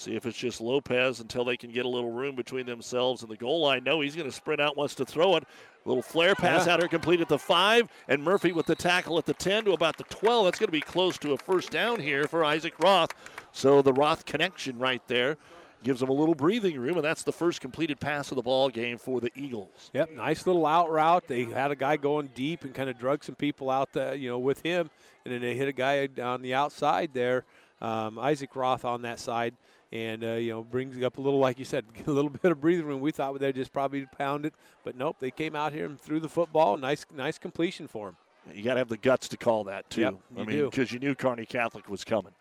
See 0.00 0.16
if 0.16 0.24
it's 0.24 0.38
just 0.38 0.62
Lopez 0.62 1.20
until 1.20 1.44
they 1.44 1.58
can 1.58 1.70
get 1.70 1.84
a 1.84 1.88
little 1.88 2.10
room 2.10 2.34
between 2.34 2.64
themselves 2.64 3.20
and 3.20 3.30
the 3.30 3.36
goal 3.36 3.60
line. 3.60 3.84
No, 3.84 4.00
he's 4.00 4.16
going 4.16 4.28
to 4.28 4.34
sprint 4.34 4.58
out, 4.58 4.74
wants 4.74 4.94
to 4.94 5.04
throw 5.04 5.36
it. 5.36 5.44
Little 5.84 6.02
flare 6.02 6.34
pass 6.34 6.66
Yeah. 6.66 6.72
out 6.74 6.78
here, 6.80 6.88
complete 6.88 7.20
at 7.20 7.28
the 7.28 7.38
five, 7.38 7.86
and 8.08 8.22
Murphy 8.22 8.52
with 8.52 8.64
the 8.64 8.74
tackle 8.74 9.18
at 9.18 9.26
the 9.26 9.34
10 9.34 9.66
to 9.66 9.72
about 9.72 9.98
the 9.98 10.04
12. 10.04 10.46
That's 10.46 10.58
going 10.58 10.68
to 10.68 10.72
be 10.72 10.80
close 10.80 11.18
to 11.18 11.32
a 11.32 11.36
first 11.36 11.70
down 11.70 12.00
here 12.00 12.26
for 12.26 12.44
Isaac 12.44 12.72
Roth. 12.78 13.10
So 13.52 13.82
the 13.82 13.92
Roth 13.92 14.24
connection 14.24 14.78
right 14.78 15.06
there 15.06 15.36
gives 15.82 16.00
them 16.00 16.08
a 16.08 16.14
little 16.14 16.34
breathing 16.34 16.78
room, 16.78 16.96
and 16.96 17.04
that's 17.04 17.22
the 17.22 17.32
first 17.32 17.60
completed 17.60 18.00
pass 18.00 18.30
of 18.30 18.36
the 18.36 18.42
ball 18.42 18.70
game 18.70 18.96
for 18.96 19.20
the 19.20 19.30
Eagles. 19.34 19.90
Yep, 19.92 20.12
nice 20.12 20.46
little 20.46 20.66
out 20.66 20.90
route. 20.90 21.26
They 21.26 21.44
had 21.44 21.70
a 21.70 21.76
guy 21.76 21.96
going 21.98 22.30
deep 22.34 22.64
and 22.64 22.74
kind 22.74 22.88
of 22.88 22.98
drug 22.98 23.22
some 23.24 23.34
people 23.34 23.70
out 23.70 23.92
there, 23.92 24.14
you 24.14 24.28
know, 24.30 24.38
with 24.38 24.62
him, 24.62 24.90
and 25.24 25.34
then 25.34 25.40
they 25.42 25.54
hit 25.54 25.68
a 25.68 25.72
guy 25.72 26.08
on 26.22 26.40
the 26.42 26.52
outside 26.54 27.10
there, 27.14 27.44
um, 27.80 28.18
Isaac 28.18 28.54
Roth 28.56 28.84
on 28.84 29.00
that 29.02 29.18
side, 29.18 29.54
and 29.92 30.22
uh, 30.24 30.32
you 30.32 30.52
know 30.52 30.62
brings 30.62 31.02
up 31.02 31.18
a 31.18 31.20
little, 31.20 31.38
like 31.38 31.58
you 31.58 31.64
said, 31.64 31.84
a 32.06 32.10
little 32.10 32.30
bit 32.30 32.50
of 32.50 32.60
breathing 32.60 32.86
room. 32.86 33.00
We 33.00 33.12
thought 33.12 33.38
they'd 33.38 33.54
just 33.54 33.72
probably 33.72 34.06
pound 34.18 34.46
it, 34.46 34.54
but 34.84 34.96
nope, 34.96 35.16
they 35.20 35.30
came 35.30 35.56
out 35.56 35.72
here 35.72 35.86
and 35.86 36.00
threw 36.00 36.20
the 36.20 36.28
football. 36.28 36.76
Nice, 36.76 37.04
nice 37.14 37.38
completion 37.38 37.88
for 37.88 38.10
him. 38.10 38.16
You 38.54 38.62
got 38.62 38.74
to 38.74 38.78
have 38.78 38.88
the 38.88 38.96
guts 38.96 39.28
to 39.28 39.36
call 39.36 39.64
that 39.64 39.88
too. 39.90 40.00
Yep, 40.00 40.14
I 40.38 40.44
mean, 40.44 40.64
because 40.64 40.92
you 40.92 40.98
knew 40.98 41.14
Kearney 41.14 41.46
Catholic 41.46 41.88
was 41.88 42.04
coming. 42.04 42.32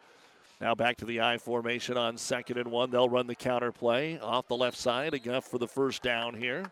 Now 0.61 0.75
back 0.75 0.97
to 0.97 1.05
the 1.05 1.21
I 1.21 1.37
formation 1.37 1.97
on 1.97 2.17
second 2.17 2.57
and 2.57 2.69
one. 2.69 2.91
They'll 2.91 3.09
run 3.09 3.27
the 3.27 3.35
counter 3.35 3.71
play 3.71 4.19
off 4.19 4.47
the 4.47 4.57
left 4.57 4.77
side, 4.77 5.13
enough 5.13 5.45
for 5.45 5.57
the 5.57 5.67
first 5.67 6.03
down 6.03 6.35
here, 6.35 6.65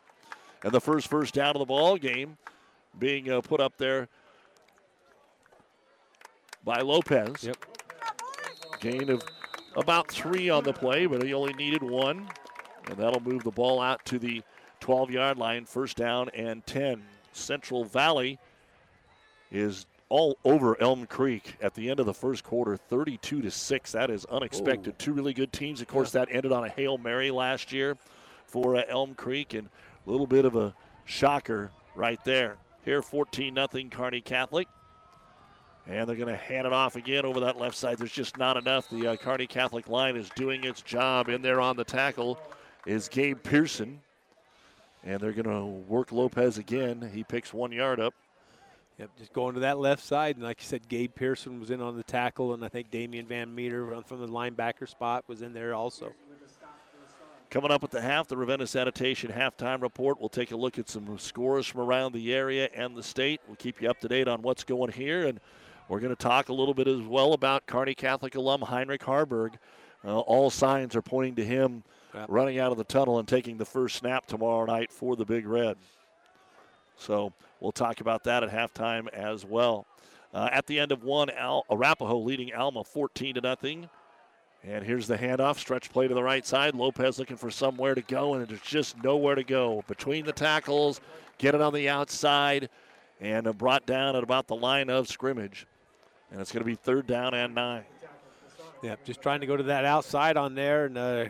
and 0.63 0.71
the 0.71 0.81
first 0.81 1.07
first 1.07 1.33
down 1.33 1.55
of 1.55 1.59
the 1.59 1.65
ball 1.65 1.97
game 1.97 2.37
being 2.99 3.31
uh, 3.31 3.41
put 3.41 3.61
up 3.61 3.77
there 3.77 4.09
by 6.63 6.81
Lopez. 6.81 7.43
Yep. 7.43 7.57
Gain 8.79 9.09
of 9.09 9.23
about 9.77 10.09
three 10.09 10.49
on 10.49 10.63
the 10.63 10.73
play, 10.73 11.05
but 11.05 11.23
he 11.23 11.33
only 11.33 11.53
needed 11.53 11.83
one, 11.83 12.27
and 12.87 12.97
that'll 12.97 13.21
move 13.21 13.43
the 13.43 13.51
ball 13.51 13.79
out 13.79 14.03
to 14.05 14.19
the 14.19 14.41
12-yard 14.81 15.37
line. 15.37 15.65
First 15.65 15.95
down 15.95 16.29
and 16.33 16.65
10. 16.65 17.03
Central 17.31 17.85
Valley 17.85 18.39
is 19.51 19.85
all 20.09 20.37
over 20.43 20.81
Elm 20.81 21.05
Creek 21.05 21.55
at 21.61 21.75
the 21.75 21.89
end 21.89 21.99
of 21.99 22.05
the 22.05 22.13
first 22.13 22.43
quarter, 22.43 22.75
32 22.75 23.41
to 23.41 23.51
6. 23.51 23.91
That 23.91 24.09
is 24.09 24.25
unexpected. 24.25 24.97
Two 24.97 25.13
really 25.13 25.33
good 25.33 25.53
teams. 25.53 25.79
Of 25.79 25.87
course, 25.87 26.11
that 26.11 26.29
ended 26.31 26.51
on 26.51 26.65
a 26.65 26.69
Hail 26.69 26.97
Mary 26.97 27.29
last 27.29 27.71
year 27.71 27.97
for 28.47 28.75
uh, 28.75 28.83
Elm 28.87 29.13
Creek, 29.13 29.53
and 29.53 29.67
a 30.05 30.09
little 30.09 30.27
bit 30.27 30.45
of 30.45 30.55
a 30.55 30.73
shocker 31.05 31.71
right 31.95 32.23
there. 32.23 32.57
Here, 32.83 33.01
14 33.01 33.53
nothing 33.53 33.89
Kearney 33.89 34.21
Catholic. 34.21 34.67
And 35.89 36.07
they're 36.07 36.15
going 36.17 36.27
to 36.27 36.35
hand 36.35 36.67
it 36.67 36.73
off 36.73 36.95
again 36.95 37.25
over 37.25 37.39
that 37.41 37.57
left 37.57 37.75
side. 37.75 37.97
There's 37.97 38.11
just 38.11 38.37
not 38.37 38.57
enough. 38.57 38.89
The 38.89 39.11
uh, 39.11 39.15
Kearney 39.15 39.47
Catholic 39.47 39.87
line 39.87 40.17
is 40.17 40.29
doing 40.35 40.65
its 40.65 40.81
job. 40.81 41.29
In 41.29 41.41
there 41.41 41.61
on 41.61 41.77
the 41.77 41.85
tackle 41.85 42.37
is 42.85 43.07
Gabe 43.07 43.41
Pearson. 43.41 44.01
And 45.03 45.19
they're 45.21 45.31
going 45.31 45.45
to 45.45 45.65
work 45.87 46.11
Lopez 46.11 46.57
again. 46.57 47.09
He 47.13 47.23
picks 47.23 47.53
one 47.53 47.71
yard 47.71 48.01
up. 48.01 48.13
Yep, 48.99 49.09
just 49.19 49.33
going 49.33 49.53
to 49.53 49.59
that 49.59 49.77
left 49.77 50.03
side, 50.03 50.37
and 50.37 50.43
like 50.43 50.59
you 50.59 50.65
said, 50.65 50.89
Gabe 50.89 51.13
Pearson 51.13 51.59
was 51.59 51.69
in 51.69 51.81
on 51.81 51.95
the 51.95 52.03
tackle, 52.03 52.55
and 52.55 52.65
I 52.65 52.67
think 52.67 52.89
Damian 52.89 53.27
Van 53.27 53.53
Meter 53.53 54.01
from 54.01 54.19
the 54.21 54.27
linebacker 54.27 54.89
spot 54.89 55.23
was 55.27 55.43
in 55.43 55.53
there 55.53 55.75
also. 55.75 56.13
Coming 57.51 57.69
up 57.69 57.83
at 57.83 57.91
the 57.91 58.01
half, 58.01 58.27
the 58.27 58.35
Ravenna 58.35 58.65
Sanitation 58.65 59.31
halftime 59.31 59.83
report. 59.83 60.19
We'll 60.19 60.29
take 60.29 60.51
a 60.51 60.57
look 60.57 60.79
at 60.79 60.89
some 60.89 61.15
scores 61.19 61.67
from 61.67 61.81
around 61.81 62.13
the 62.13 62.33
area 62.33 62.69
and 62.73 62.95
the 62.95 63.03
state. 63.03 63.39
We'll 63.45 63.55
keep 63.55 63.83
you 63.83 63.89
up 63.89 63.99
to 63.99 64.07
date 64.07 64.27
on 64.27 64.41
what's 64.41 64.63
going 64.63 64.91
here, 64.91 65.27
and 65.27 65.39
we're 65.89 65.99
going 65.99 66.15
to 66.15 66.21
talk 66.21 66.49
a 66.49 66.53
little 66.53 66.73
bit 66.73 66.87
as 66.87 67.01
well 67.01 67.33
about 67.33 67.65
Kearney 67.65 67.95
Catholic 67.95 68.35
alum 68.35 68.61
Heinrich 68.61 69.01
Haarberg. 69.01 69.53
Uh, 70.05 70.19
all 70.19 70.49
signs 70.49 70.95
are 70.95 71.01
pointing 71.01 71.35
to 71.35 71.45
him 71.45 71.83
running 72.27 72.59
out 72.59 72.71
of 72.71 72.77
the 72.77 72.83
tunnel 72.83 73.19
and 73.19 73.27
taking 73.27 73.57
the 73.57 73.65
first 73.65 73.97
snap 73.97 74.25
tomorrow 74.25 74.65
night 74.65 74.91
for 74.91 75.15
the 75.15 75.25
Big 75.25 75.45
Red. 75.45 75.77
So 76.97 77.31
we'll 77.59 77.71
talk 77.71 78.01
about 78.01 78.23
that 78.23 78.43
at 78.43 78.49
halftime 78.49 79.07
as 79.09 79.45
well. 79.45 79.85
Uh, 80.33 80.49
at 80.51 80.67
the 80.67 80.79
end 80.79 80.91
of 80.91 81.03
one, 81.03 81.29
Al- 81.29 81.65
Arapahoe 81.69 82.17
leading 82.17 82.53
Alma 82.53 82.83
14 82.83 83.35
to 83.35 83.41
nothing. 83.41 83.89
And 84.63 84.83
here's 84.83 85.07
the 85.07 85.17
handoff, 85.17 85.57
stretch 85.57 85.91
play 85.91 86.07
to 86.07 86.13
the 86.13 86.23
right 86.23 86.45
side. 86.45 86.75
Lopez 86.75 87.19
looking 87.19 87.37
for 87.37 87.51
somewhere 87.51 87.95
to 87.95 88.01
go, 88.01 88.33
and 88.33 88.45
there's 88.47 88.59
just 88.61 89.01
nowhere 89.03 89.35
to 89.35 89.43
go. 89.43 89.83
Between 89.87 90.25
the 90.25 90.33
tackles, 90.33 90.99
get 91.37 91.55
it 91.55 91.61
on 91.61 91.73
the 91.73 91.87
outside, 91.87 92.69
and 93.21 93.57
brought 93.57 93.85
down 93.85 94.15
at 94.15 94.23
about 94.23 94.47
the 94.47 94.55
line 94.55 94.89
of 94.89 95.07
scrimmage. 95.07 95.67
And 96.31 96.41
it's 96.41 96.51
going 96.51 96.61
to 96.61 96.65
be 96.65 96.75
third 96.75 97.07
down 97.07 97.33
and 97.33 97.55
nine. 97.55 97.83
Yep, 98.83 99.05
just 99.05 99.21
trying 99.21 99.41
to 99.41 99.47
go 99.47 99.57
to 99.57 99.63
that 99.63 99.85
outside 99.85 100.37
on 100.37 100.53
there, 100.53 100.85
and 100.85 100.97
uh, 100.97 101.25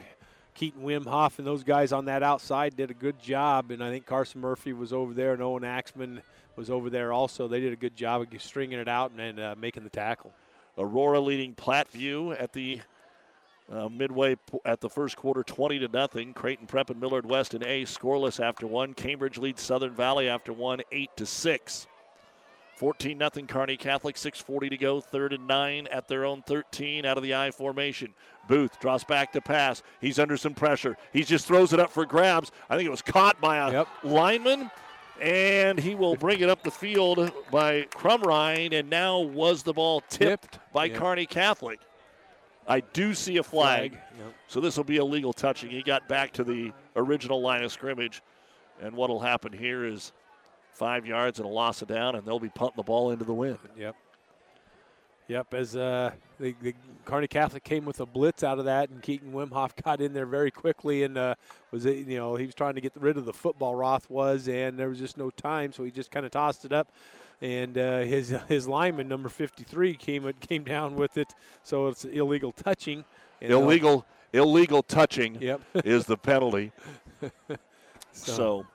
Keaton 0.54 0.82
Wimhoff 0.82 1.38
and 1.38 1.48
those 1.48 1.64
guys 1.64 1.94
on 1.94 2.06
that 2.06 2.24
outside 2.24 2.76
did 2.76 2.92
a 2.92 2.94
good 2.94 3.22
job. 3.22 3.72
And 3.72 3.82
I 3.84 3.90
think 3.90 4.06
Carson 4.06 4.42
Murphy 4.42 4.74
was 4.74 4.92
over 4.92 5.14
there, 5.14 5.34
and 5.34 5.42
Owen 5.42 5.64
Axman 5.64 6.22
was 6.56 6.70
over 6.70 6.90
there 6.90 7.14
also. 7.14 7.48
They 7.48 7.62
did 7.62 7.72
a 7.72 7.78
good 7.78 7.96
job 7.96 8.22
of 8.22 8.42
stringing 8.42 8.80
it 8.80 8.90
out 8.90 9.12
and, 9.12 9.22
and 9.22 9.40
uh, 9.40 9.56
making 9.58 9.84
the 9.84 9.90
tackle. 9.90 10.34
Aurora 10.78 11.20
leading 11.20 11.56
Platteview 11.56 12.40
at 12.40 12.54
the 12.54 12.82
uh, 13.72 13.90
midway 13.90 14.36
p- 14.36 14.60
at 14.66 14.82
the 14.82 14.90
first 14.90 15.16
quarter, 15.16 15.44
20 15.44 15.80
to 15.80 15.88
nothing. 15.88 16.34
Creighton 16.34 16.68
Prep 16.68 16.90
and 16.90 17.00
Millard 17.00 17.26
West 17.26 17.54
and 17.54 17.64
A 17.64 17.84
scoreless 17.84 18.44
after 18.44 18.68
one. 18.68 18.94
Cambridge 18.94 19.38
leads 19.38 19.62
Southern 19.62 19.94
Valley 19.94 20.30
after 20.30 20.54
one, 20.54 20.82
8 20.92 21.10
to 21.18 21.26
6. 21.26 21.88
14 22.78 23.18
nothing 23.18 23.48
Kearney 23.48 23.76
Catholic, 23.76 24.16
6:40 24.16 24.70
to 24.70 24.78
go, 24.78 25.02
third 25.02 25.34
and 25.34 25.48
nine 25.48 25.88
at 25.88 26.08
their 26.08 26.24
own 26.26 26.44
13 26.44 27.06
out 27.06 27.18
of 27.18 27.24
the 27.24 27.34
I 27.34 27.50
formation. 27.50 28.14
Booth 28.48 28.80
draws 28.80 29.04
back 29.04 29.34
to 29.34 29.42
pass. 29.42 29.82
He's 30.00 30.20
under 30.20 30.38
some 30.38 30.54
pressure. 30.54 30.96
He 31.12 31.24
just 31.24 31.48
throws 31.48 31.74
it 31.74 31.80
up 31.80 31.90
for 31.92 32.06
grabs. 32.06 32.52
I 32.70 32.78
think 32.78 32.86
it 32.88 32.92
was 32.92 33.02
caught 33.02 33.42
by 33.42 33.58
a 33.58 33.86
lineman, 34.04 34.70
and 35.20 35.80
he 35.80 35.96
will 35.96 36.16
bring 36.16 36.40
it 36.40 36.50
up 36.50 36.64
the 36.64 36.72
field 36.72 37.32
by 37.52 37.84
Crumrine. 37.92 38.74
And 38.74 38.90
now 38.90 39.20
was 39.20 39.64
the 39.64 39.74
ball 39.74 40.02
tipped, 40.02 40.60
by 40.72 40.86
Yep. 40.86 40.98
Kearney 40.98 41.26
Catholic? 41.26 41.80
I 42.68 42.82
do 42.82 43.14
see 43.14 43.38
a 43.38 43.44
flag, 43.44 43.94
Flag, 43.94 44.04
yep. 44.20 44.34
so 44.48 44.60
this 44.60 44.78
will 44.78 44.84
be 44.84 44.98
illegal 44.98 45.34
touching. 45.34 45.70
He 45.72 45.82
got 45.82 46.08
back 46.08 46.32
to 46.34 46.44
the 46.44 46.74
original 46.96 47.42
line 47.42 47.64
of 47.64 47.72
scrimmage, 47.72 48.22
and 48.82 48.94
what 48.94 49.10
will 49.10 49.22
happen 49.22 49.52
here 49.54 49.86
is 49.86 50.12
five 50.78 51.06
yards 51.06 51.40
and 51.40 51.46
a 51.46 51.52
loss 51.52 51.82
of 51.82 51.88
down, 51.88 52.16
and 52.16 52.26
they'll 52.26 52.40
be 52.40 52.50
punting 52.50 52.78
the 52.78 52.84
ball 52.84 53.12
into 53.12 53.26
the 53.26 53.34
wind. 53.34 53.58
Yep. 53.78 53.96
Yep, 55.28 55.54
as 55.56 55.76
uh, 55.76 56.12
the, 56.40 56.56
the 56.62 56.74
Kearney 57.04 57.28
Catholic 57.28 57.64
came 57.66 57.84
with 57.84 58.00
a 58.00 58.06
blitz 58.06 58.44
out 58.44 58.60
of 58.60 58.66
that, 58.66 58.90
and 58.90 59.02
Keaton 59.02 59.34
Wimhoff 59.34 59.72
got 59.84 60.00
in 60.00 60.14
there 60.14 60.26
very 60.26 60.52
quickly, 60.52 61.04
and 61.04 61.18
uh, 61.18 61.36
was 61.72 61.86
it, 61.86 62.08
you 62.08 62.18
know 62.18 62.36
he 62.36 62.46
was 62.46 62.56
trying 62.56 62.76
to 62.76 62.82
get 62.82 62.94
rid 62.96 63.18
of 63.18 63.26
the 63.26 63.34
football. 63.34 63.76
Roth 63.76 64.10
was, 64.10 64.48
and 64.48 64.80
there 64.80 64.88
was 64.88 65.00
just 65.00 65.18
no 65.18 65.30
time, 65.30 65.74
so 65.74 65.84
he 65.84 65.92
just 65.92 66.12
kind 66.12 66.26
of 66.26 66.32
tossed 66.32 66.64
it 66.64 66.72
up, 66.72 66.94
and 67.42 67.78
uh, 67.78 68.00
his 68.00 68.30
his 68.48 68.68
lineman 68.70 69.10
number 69.10 69.28
53 69.28 69.96
came 69.96 70.32
came 70.40 70.64
down 70.64 70.96
with 70.96 71.18
it, 71.18 71.34
so 71.64 71.88
it's 71.88 72.06
illegal 72.06 72.54
touching. 72.54 73.04
and, 73.42 73.52
uh, 73.52 73.58
illegal, 73.58 74.06
illegal 74.32 74.82
touching 74.82 75.42
Yep. 75.42 75.62
is 75.84 76.06
the 76.06 76.18
penalty. 76.18 76.72
So- 78.14 78.34
so 78.34 78.66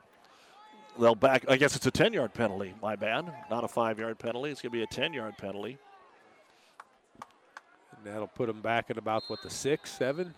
they'll 0.99 1.15
back. 1.15 1.45
I 1.49 1.57
guess 1.57 1.77
it's 1.77 1.87
a 1.87 1.93
10-yard 1.93 2.35
penalty. 2.35 2.75
My 2.83 2.97
bad, 2.97 3.33
not 3.51 3.65
a 3.65 3.69
five-yard 3.69 4.19
penalty. 4.19 4.51
It's 4.51 4.63
going 4.63 4.73
to 4.73 4.79
be 4.79 4.83
a 4.83 4.87
10-yard 4.87 5.39
penalty. 5.39 5.79
and 7.97 8.05
that'll 8.07 8.27
put 8.27 8.47
them 8.47 8.61
back 8.61 8.91
at 8.91 8.99
about 8.99 9.25
what 9.29 9.43
the 9.43 9.51
six, 9.51 9.91
seven. 9.91 10.35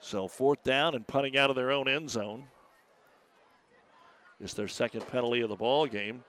So 0.00 0.28
fourth 0.28 0.62
down 0.62 0.94
and 0.94 1.06
punting 1.06 1.36
out 1.36 1.50
of 1.50 1.56
their 1.56 1.70
own 1.70 1.88
end 1.88 2.10
zone. 2.10 2.44
It's 4.40 4.54
their 4.54 4.68
second 4.68 5.06
penalty 5.08 5.40
of 5.40 5.48
the 5.48 5.56
ball 5.56 5.86
game. 5.86 6.22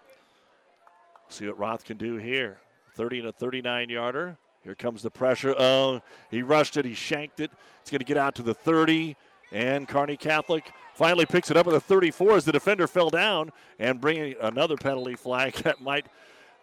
See 1.29 1.45
what 1.45 1.59
Roth 1.59 1.83
can 1.83 1.97
do 1.97 2.15
here. 2.15 2.59
30 2.95 3.19
and 3.19 3.27
a 3.27 3.31
39 3.33 3.89
yarder. 3.89 4.37
Here 4.63 4.75
comes 4.75 5.03
the 5.03 5.11
pressure. 5.11 5.53
Oh, 5.57 6.01
he 6.31 6.41
rushed 6.41 6.77
it. 6.77 6.85
He 6.85 6.93
shanked 6.93 7.39
it. 7.39 7.51
It's 7.81 7.91
going 7.91 7.99
to 7.99 8.05
get 8.05 8.17
out 8.17 8.35
to 8.35 8.43
the 8.43 8.53
30. 8.53 9.15
And 9.51 9.87
Kearney 9.87 10.17
Catholic 10.17 10.71
finally 10.93 11.25
picks 11.25 11.49
it 11.49 11.57
up 11.57 11.67
at 11.67 11.73
the 11.73 11.79
34 11.79 12.35
as 12.37 12.45
the 12.45 12.51
defender 12.51 12.87
fell 12.87 13.09
down 13.09 13.51
and 13.79 14.01
bringing 14.01 14.35
another 14.41 14.75
penalty 14.75 15.15
flag. 15.15 15.53
That 15.63 15.81
might 15.81 16.07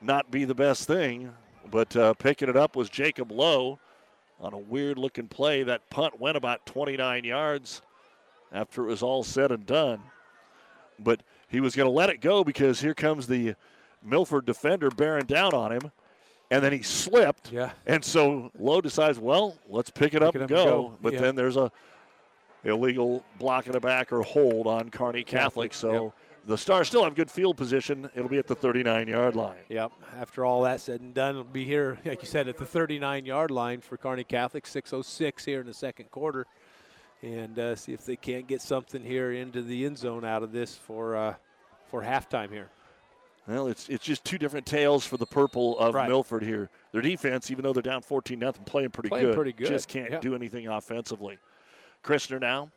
not 0.02 0.30
be 0.30 0.44
the 0.44 0.54
best 0.54 0.86
thing, 0.86 1.32
but 1.70 1.96
uh, 1.96 2.12
picking 2.14 2.48
it 2.48 2.56
up 2.56 2.76
was 2.76 2.90
Jacob 2.90 3.32
Lowe. 3.32 3.78
on 4.40 4.52
a 4.52 4.58
weird 4.58 4.98
looking 4.98 5.28
play. 5.28 5.62
That 5.62 5.88
punt 5.88 6.20
went 6.20 6.36
about 6.36 6.66
29 6.66 7.24
yards 7.24 7.80
after 8.52 8.82
it 8.84 8.88
was 8.88 9.02
all 9.02 9.24
said 9.24 9.50
and 9.50 9.64
done. 9.64 10.02
But 10.98 11.22
he 11.48 11.60
was 11.60 11.74
going 11.74 11.86
to 11.86 11.92
let 11.92 12.10
it 12.10 12.20
go 12.20 12.44
because 12.44 12.80
here 12.80 12.94
comes 12.94 13.26
the 13.26 13.54
Milford 14.02 14.44
defender 14.44 14.90
bearing 14.90 15.24
down 15.26 15.54
on 15.54 15.72
him. 15.72 15.90
And 16.50 16.62
then 16.62 16.72
he 16.72 16.82
slipped. 16.82 17.50
Yeah. 17.50 17.70
And 17.86 18.04
so 18.04 18.50
Lowe 18.58 18.80
decides, 18.82 19.18
well, 19.18 19.56
let's 19.68 19.90
pick 19.90 20.12
it 20.14 20.22
up, 20.22 20.36
it 20.36 20.42
up 20.42 20.50
and 20.50 20.50
go. 20.50 20.64
go. 20.64 20.98
But 21.00 21.14
Yeah. 21.14 21.20
then 21.22 21.34
there's 21.36 21.56
a 21.56 21.72
illegal 22.64 23.24
block 23.38 23.66
in 23.66 23.72
the 23.72 23.80
back 23.80 24.12
or 24.12 24.22
hold 24.22 24.66
on 24.66 24.90
Kearney 24.90 25.22
Catholic. 25.24 25.72
Catholic, 25.72 25.74
So 25.74 26.12
the 26.46 26.58
Stars 26.58 26.88
still 26.88 27.04
have 27.04 27.14
good 27.14 27.30
field 27.30 27.56
position. 27.56 28.10
It'll 28.14 28.28
be 28.28 28.38
at 28.38 28.46
the 28.46 28.54
39 28.54 29.08
yard 29.08 29.36
line. 29.36 29.56
Yep. 29.68 29.92
After 30.18 30.44
all 30.44 30.62
that 30.62 30.80
said 30.80 31.00
and 31.00 31.14
done, 31.14 31.30
it'll 31.30 31.44
be 31.44 31.64
here, 31.64 31.98
like 32.04 32.22
you 32.22 32.28
said, 32.28 32.48
at 32.48 32.56
the 32.58 32.66
39 32.66 33.24
yard 33.26 33.50
line 33.50 33.80
for 33.80 33.96
Kearney 33.96 34.24
Catholic, 34.24 34.64
6.06 34.64 35.44
here 35.44 35.60
in 35.60 35.66
the 35.66 35.74
second 35.74 36.10
quarter. 36.10 36.46
And 37.22 37.58
uh, 37.58 37.74
see 37.76 37.92
if 37.94 38.04
they 38.04 38.16
can't 38.16 38.46
get 38.46 38.60
something 38.60 39.02
here 39.02 39.32
into 39.32 39.62
the 39.62 39.86
end 39.86 39.96
zone 39.96 40.24
out 40.26 40.42
of 40.42 40.52
this 40.52 40.74
for 40.74 41.16
uh, 41.16 41.34
for 41.86 42.02
halftime 42.02 42.50
here. 42.50 42.68
Well, 43.48 43.66
it's 43.68 43.88
it's 43.88 44.04
just 44.04 44.24
two 44.24 44.36
different 44.36 44.66
tales 44.66 45.06
for 45.06 45.16
the 45.16 45.24
purple 45.26 45.78
of 45.78 45.94
Right. 45.94 46.06
Milford 46.08 46.42
here. 46.42 46.68
Their 46.92 47.00
defense, 47.00 47.50
even 47.50 47.62
though 47.62 47.72
they're 47.72 47.82
down 47.82 48.02
14 48.02 48.38
nothing, 48.38 48.64
playing 48.64 48.90
pretty 48.90 49.08
Playing 49.08 49.26
good. 49.28 49.34
pretty 49.36 49.52
good, 49.52 49.68
Just 49.68 49.88
can't 49.88 50.10
yeah. 50.10 50.20
do 50.20 50.34
anything 50.34 50.68
offensively. 50.68 51.38
Christner 52.04 52.40
now, 52.40 52.70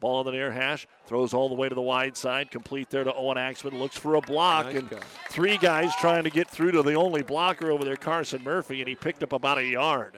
ball 0.00 0.20
in 0.20 0.26
the 0.26 0.32
near 0.32 0.50
hash, 0.50 0.86
throws 1.06 1.32
all 1.32 1.48
the 1.48 1.54
way 1.54 1.68
to 1.68 1.74
the 1.74 1.80
wide 1.80 2.16
side, 2.16 2.50
complete 2.50 2.90
there 2.90 3.04
to 3.04 3.14
Owen 3.14 3.38
Axman, 3.38 3.78
looks 3.78 3.96
for 3.96 4.16
a 4.16 4.20
block, 4.20 4.66
Nice 4.66 4.76
and 4.76 4.90
guy. 4.90 4.98
three 5.30 5.56
guys 5.56 5.94
trying 5.96 6.24
to 6.24 6.30
get 6.30 6.48
through 6.48 6.72
to 6.72 6.82
the 6.82 6.94
only 6.94 7.22
blocker 7.22 7.70
over 7.70 7.84
there, 7.84 7.96
Carson 7.96 8.42
Murphy, 8.42 8.80
and 8.80 8.88
he 8.88 8.94
picked 8.94 9.22
up 9.22 9.32
about 9.32 9.58
a 9.58 9.64
yard. 9.64 10.16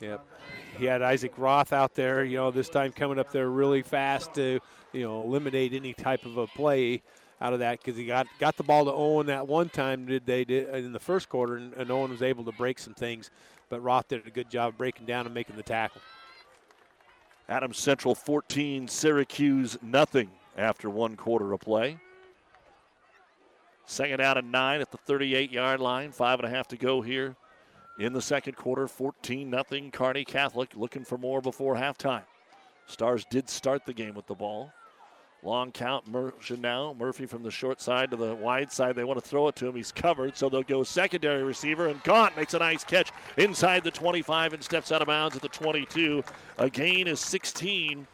Yep. 0.00 0.24
He 0.78 0.86
had 0.86 1.02
Isaac 1.02 1.32
Roth 1.36 1.72
out 1.72 1.94
there, 1.94 2.24
you 2.24 2.38
know, 2.38 2.50
this 2.50 2.68
time 2.70 2.92
coming 2.92 3.18
up 3.18 3.30
there 3.32 3.50
really 3.50 3.82
fast 3.82 4.32
to, 4.34 4.60
you 4.92 5.02
know, 5.04 5.22
eliminate 5.22 5.74
any 5.74 5.92
type 5.92 6.24
of 6.24 6.38
a 6.38 6.46
play 6.46 7.02
out 7.42 7.52
of 7.52 7.58
that 7.58 7.78
because 7.82 7.98
he 7.98 8.06
got 8.06 8.26
got 8.38 8.56
the 8.56 8.62
ball 8.62 8.84
to 8.84 8.92
Owen 8.92 9.26
that 9.26 9.46
one 9.46 9.68
time 9.68 10.06
did 10.06 10.26
they 10.26 10.44
did 10.44 10.68
uh, 10.72 10.76
in 10.76 10.92
the 10.92 11.00
first 11.00 11.28
quarter 11.28 11.56
and, 11.56 11.72
and 11.74 11.90
Owen 11.90 12.10
was 12.10 12.22
able 12.22 12.44
to 12.44 12.52
break 12.52 12.78
some 12.78 12.94
things, 12.94 13.30
but 13.68 13.82
Roth 13.82 14.08
did 14.08 14.26
a 14.26 14.30
good 14.30 14.48
job 14.50 14.76
breaking 14.78 15.06
down 15.06 15.26
and 15.26 15.34
making 15.34 15.56
the 15.56 15.62
tackle. 15.62 16.00
Adams 17.50 17.78
Central 17.78 18.14
14, 18.14 18.86
Syracuse 18.86 19.76
nothing 19.82 20.30
after 20.56 20.88
one 20.88 21.16
quarter 21.16 21.52
of 21.52 21.58
play. 21.58 21.98
Second 23.86 24.20
out 24.20 24.38
and 24.38 24.52
nine 24.52 24.80
at 24.80 24.92
the 24.92 24.98
38 24.98 25.50
yard 25.50 25.80
line. 25.80 26.12
Five 26.12 26.38
and 26.38 26.46
a 26.46 26.50
half 26.50 26.68
to 26.68 26.76
go 26.76 27.00
here 27.00 27.34
in 27.98 28.12
the 28.12 28.22
second 28.22 28.54
quarter. 28.54 28.86
14 28.86 29.50
nothing. 29.50 29.90
Kearney 29.90 30.24
Catholic 30.24 30.76
looking 30.76 31.04
for 31.04 31.18
more 31.18 31.40
before 31.40 31.74
halftime. 31.74 32.22
Stars 32.86 33.24
did 33.30 33.50
start 33.50 33.84
the 33.84 33.92
game 33.92 34.14
with 34.14 34.28
the 34.28 34.34
ball. 34.34 34.72
Long 35.42 35.72
count 35.72 36.06
motion 36.06 36.60
now. 36.60 36.94
Murphy 36.98 37.24
from 37.24 37.42
the 37.42 37.50
short 37.50 37.80
side 37.80 38.10
to 38.10 38.16
the 38.16 38.34
wide 38.34 38.70
side. 38.70 38.94
They 38.94 39.04
want 39.04 39.22
to 39.22 39.26
throw 39.26 39.48
it 39.48 39.56
to 39.56 39.66
him. 39.68 39.74
He's 39.74 39.90
covered, 39.90 40.36
so 40.36 40.50
they'll 40.50 40.62
go 40.62 40.82
secondary 40.82 41.42
receiver. 41.42 41.88
And 41.88 42.02
Gaunt 42.02 42.36
makes 42.36 42.52
a 42.52 42.58
nice 42.58 42.84
catch 42.84 43.10
inside 43.38 43.82
the 43.82 43.90
25 43.90 44.52
and 44.52 44.62
steps 44.62 44.92
out 44.92 45.00
of 45.00 45.08
bounds 45.08 45.36
at 45.36 45.42
the 45.42 45.48
22. 45.48 46.22
A 46.58 46.68
gain 46.68 47.06
is 47.06 47.20
16. 47.20 48.06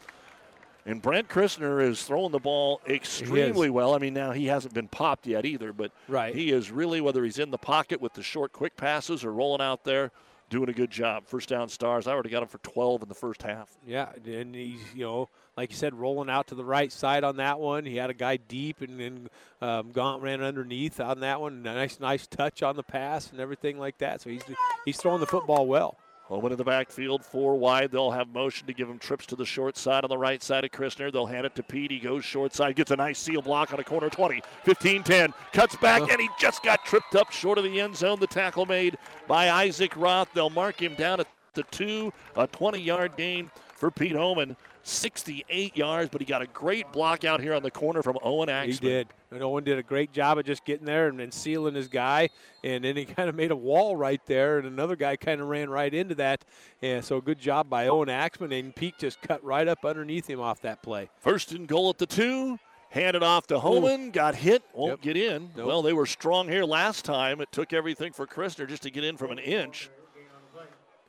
And 0.85 1.01
Brent 1.01 1.27
Christner 1.27 1.81
is 1.85 2.01
throwing 2.03 2.31
the 2.31 2.39
ball 2.39 2.79
extremely 2.87 3.69
well. 3.69 3.93
I 3.93 3.97
mean, 3.97 4.13
now 4.13 4.31
he 4.31 4.45
hasn't 4.45 4.73
been 4.73 4.87
popped 4.87 5.27
yet 5.27 5.45
either, 5.45 5.73
but 5.73 5.91
Right. 6.07 6.33
he 6.33 6.51
is 6.51 6.71
really, 6.71 7.01
whether 7.01 7.25
he's 7.25 7.39
in 7.39 7.51
the 7.51 7.57
pocket 7.57 7.99
with 7.99 8.13
the 8.13 8.23
short, 8.23 8.53
quick 8.53 8.77
passes 8.77 9.25
or 9.25 9.33
rolling 9.33 9.59
out 9.61 9.83
there, 9.83 10.11
doing 10.49 10.69
a 10.69 10.73
good 10.73 10.91
job. 10.91 11.25
First 11.25 11.49
down 11.49 11.69
stars. 11.69 12.07
I 12.07 12.11
already 12.11 12.29
got 12.29 12.41
him 12.41 12.49
for 12.49 12.59
12 12.59 13.03
in 13.03 13.09
the 13.09 13.15
first 13.15 13.43
half. 13.43 13.69
Yeah, 13.85 14.09
and 14.25 14.55
he's 14.55 14.81
you 14.95 15.05
know 15.05 15.29
like 15.57 15.71
you 15.71 15.75
said, 15.75 15.95
rolling 15.95 16.29
out 16.29 16.47
to 16.47 16.55
the 16.55 16.63
right 16.63 16.91
side 16.91 17.23
on 17.23 17.37
that 17.37 17.59
one. 17.59 17.83
He 17.83 17.95
had 17.97 18.11
a 18.11 18.13
guy 18.13 18.37
deep, 18.37 18.81
and 18.81 18.99
then 18.99 19.29
um, 19.59 19.91
Gaunt 19.91 20.21
ran 20.21 20.43
underneath 20.43 20.99
on 20.99 21.21
that 21.21 21.41
one. 21.41 21.63
Nice, 21.63 21.99
nice 21.99 22.27
touch 22.27 22.61
on 22.61 22.75
the 22.75 22.83
pass 22.83 23.31
and 23.31 23.39
everything 23.41 23.79
like 23.79 23.97
that. 23.97 24.21
So 24.21 24.29
he's 24.29 24.43
he's 24.85 24.97
throwing 24.97 25.19
the 25.19 25.25
football 25.25 25.65
well. 25.65 25.97
Home 26.27 26.45
in 26.45 26.57
the 26.57 26.63
backfield, 26.63 27.23
four 27.23 27.55
wide. 27.55 27.91
They'll 27.91 28.11
have 28.11 28.27
motion 28.33 28.67
to 28.67 28.73
give 28.73 28.89
him 28.89 28.99
trips 28.99 29.25
to 29.27 29.37
the 29.37 29.45
short 29.45 29.77
side 29.77 30.03
on 30.03 30.09
the 30.09 30.17
right 30.17 30.43
side 30.43 30.65
of 30.65 30.71
Christner. 30.71 31.11
They'll 31.11 31.25
hand 31.25 31.45
it 31.45 31.55
to 31.55 31.63
Pete. 31.63 31.89
He 31.89 31.99
goes 31.99 32.25
short 32.25 32.53
side, 32.53 32.75
gets 32.75 32.91
a 32.91 32.97
nice 32.97 33.17
seal 33.17 33.41
block 33.41 33.71
on 33.71 33.79
a 33.79 33.83
corner 33.83 34.09
20, 34.09 34.41
15 34.65 35.03
10, 35.03 35.33
cuts 35.53 35.77
back, 35.77 36.01
and 36.11 36.19
he 36.19 36.27
just 36.37 36.63
got 36.63 36.83
tripped 36.83 37.15
up 37.15 37.31
short 37.31 37.57
of 37.57 37.63
the 37.63 37.79
end 37.79 37.95
zone. 37.95 38.19
The 38.19 38.27
tackle 38.27 38.65
made 38.65 38.97
by 39.25 39.49
Isaac 39.49 39.95
Roth. 39.95 40.27
They'll 40.33 40.49
mark 40.49 40.81
him 40.81 40.95
down 40.95 41.21
at 41.21 41.27
the 41.53 41.63
two, 41.63 42.11
a 42.35 42.45
20 42.45 42.81
yard 42.81 43.13
gain 43.15 43.49
for 43.77 43.89
Pete 43.91 44.15
Homan. 44.15 44.57
68 44.83 45.75
yards, 45.75 46.09
but 46.09 46.21
he 46.21 46.25
got 46.25 46.41
a 46.41 46.47
great 46.47 46.91
block 46.93 47.25
out 47.25 47.41
here 47.41 47.53
on 47.53 47.61
the 47.61 47.69
corner 47.69 48.01
from 48.01 48.17
Owen 48.23 48.47
Axman. 48.47 48.71
He 48.73 48.79
did. 48.79 49.07
And 49.31 49.43
Owen 49.43 49.65
did 49.65 49.77
a 49.77 49.83
great 49.83 50.13
job 50.13 50.37
of 50.37 50.45
just 50.45 50.63
getting 50.63 50.85
there 50.85 51.09
and 51.09 51.19
then 51.19 51.29
sealing 51.29 51.75
his 51.75 51.89
guy. 51.89 52.29
And 52.63 52.85
then 52.85 52.95
he 52.95 53.03
kind 53.17 53.27
of 53.27 53.35
made 53.35 53.51
a 53.51 53.55
wall 53.55 53.97
right 53.97 54.21
there, 54.27 54.57
and 54.59 54.65
another 54.67 54.95
guy 54.95 55.17
kind 55.17 55.41
of 55.41 55.47
ran 55.47 55.69
right 55.69 55.93
into 55.93 56.15
that. 56.15 56.45
And 56.81 57.03
so 57.03 57.19
good 57.19 57.37
job 57.37 57.69
by 57.69 57.87
Owen 57.87 58.07
Axman. 58.09 58.53
And 58.53 58.73
Pete 58.73 58.97
just 58.97 59.21
cut 59.21 59.43
right 59.43 59.67
up 59.67 59.83
underneath 59.83 60.27
him 60.29 60.39
off 60.39 60.61
that 60.61 60.81
play. 60.81 61.09
First 61.19 61.51
and 61.51 61.67
goal 61.67 61.89
at 61.89 61.97
the 61.97 62.05
two. 62.05 62.57
Handed 62.89 63.21
off 63.21 63.47
to 63.47 63.59
Homan. 63.59 64.11
Got 64.11 64.35
hit. 64.35 64.63
Won't 64.73 64.91
Yep. 64.91 65.01
get 65.01 65.17
in. 65.17 65.49
Nope. 65.57 65.67
Well, 65.67 65.81
they 65.81 65.91
were 65.91 66.05
strong 66.05 66.47
here 66.47 66.63
last 66.63 67.03
time. 67.03 67.41
It 67.41 67.51
took 67.51 67.73
everything 67.73 68.13
for 68.13 68.25
Christner 68.25 68.65
just 68.67 68.83
to 68.83 68.89
get 68.89 69.03
in 69.03 69.17
from 69.17 69.31
an 69.31 69.39
inch. 69.39 69.89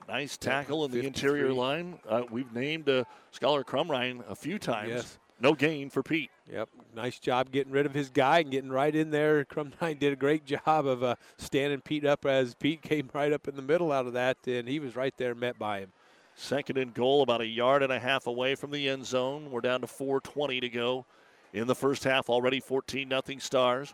Nice 0.08 0.38
tackle 0.38 0.86
in 0.86 0.90
the 0.90 1.06
interior 1.06 1.52
line. 1.52 1.98
Uh, 2.08 2.22
we've 2.30 2.52
named 2.54 2.88
uh, 2.88 3.04
Scholar 3.30 3.62
Crumrine 3.62 4.22
a 4.28 4.34
few 4.34 4.58
times. 4.58 4.88
Yes. 4.88 5.18
No 5.40 5.52
gain 5.52 5.90
for 5.90 6.02
Pete. 6.02 6.30
Yep, 6.50 6.70
nice 6.96 7.18
job 7.18 7.52
getting 7.52 7.72
rid 7.72 7.86
of 7.86 7.94
his 7.94 8.08
guy 8.08 8.40
and 8.40 8.50
getting 8.50 8.70
right 8.70 8.94
in 8.94 9.10
there. 9.10 9.44
Crumrine 9.50 9.98
did 9.98 10.14
a 10.14 10.16
great 10.16 10.46
job 10.46 10.86
of 10.86 11.02
uh, 11.02 11.14
standing 11.36 11.82
Pete 11.82 12.06
up 12.06 12.24
as 12.24 12.54
Pete 12.54 12.80
came 12.80 13.10
right 13.14 13.32
up 13.32 13.46
in 13.46 13.54
the 13.54 13.62
middle 13.62 13.92
out 13.92 14.06
of 14.06 14.14
that, 14.14 14.38
and 14.46 14.66
he 14.66 14.80
was 14.80 14.96
right 14.96 15.14
there 15.18 15.34
met 15.34 15.58
by 15.58 15.80
him. 15.80 15.92
Second 16.34 16.78
and 16.78 16.94
goal, 16.94 17.22
about 17.22 17.40
a 17.40 17.46
yard 17.46 17.82
and 17.82 17.92
a 17.92 17.98
half 17.98 18.26
away 18.26 18.54
from 18.54 18.70
the 18.70 18.88
end 18.88 19.04
zone. 19.04 19.50
We're 19.50 19.60
down 19.60 19.82
to 19.82 19.86
4:20 19.86 20.60
to 20.62 20.68
go 20.68 21.04
in 21.52 21.66
the 21.66 21.74
first 21.74 22.04
half. 22.04 22.30
Already 22.30 22.60
14 22.60 23.08
nothing 23.08 23.40
Stars. 23.40 23.92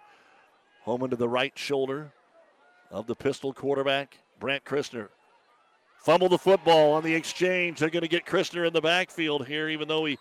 Home 0.83 1.03
into 1.03 1.17
the 1.17 1.29
right 1.29 1.59
shoulder 1.59 2.13
of 2.91 3.07
the 3.07 3.17
pistol 3.17 3.53
quarterback 3.53 4.19
Brandt 4.39 4.65
Christner. 4.65 5.09
Fumble 6.05 6.29
the 6.29 6.39
football 6.39 6.93
on 6.93 7.03
the 7.03 7.15
exchange. 7.15 7.79
They're 7.79 7.89
going 7.89 8.03
to 8.03 8.09
get 8.09 8.27
Christner 8.27 8.67
in 8.67 8.75
the 8.75 8.81
backfield 8.83 9.47
here, 9.47 9.71
even 9.71 9.89
though 9.89 10.05
he 10.05 10.19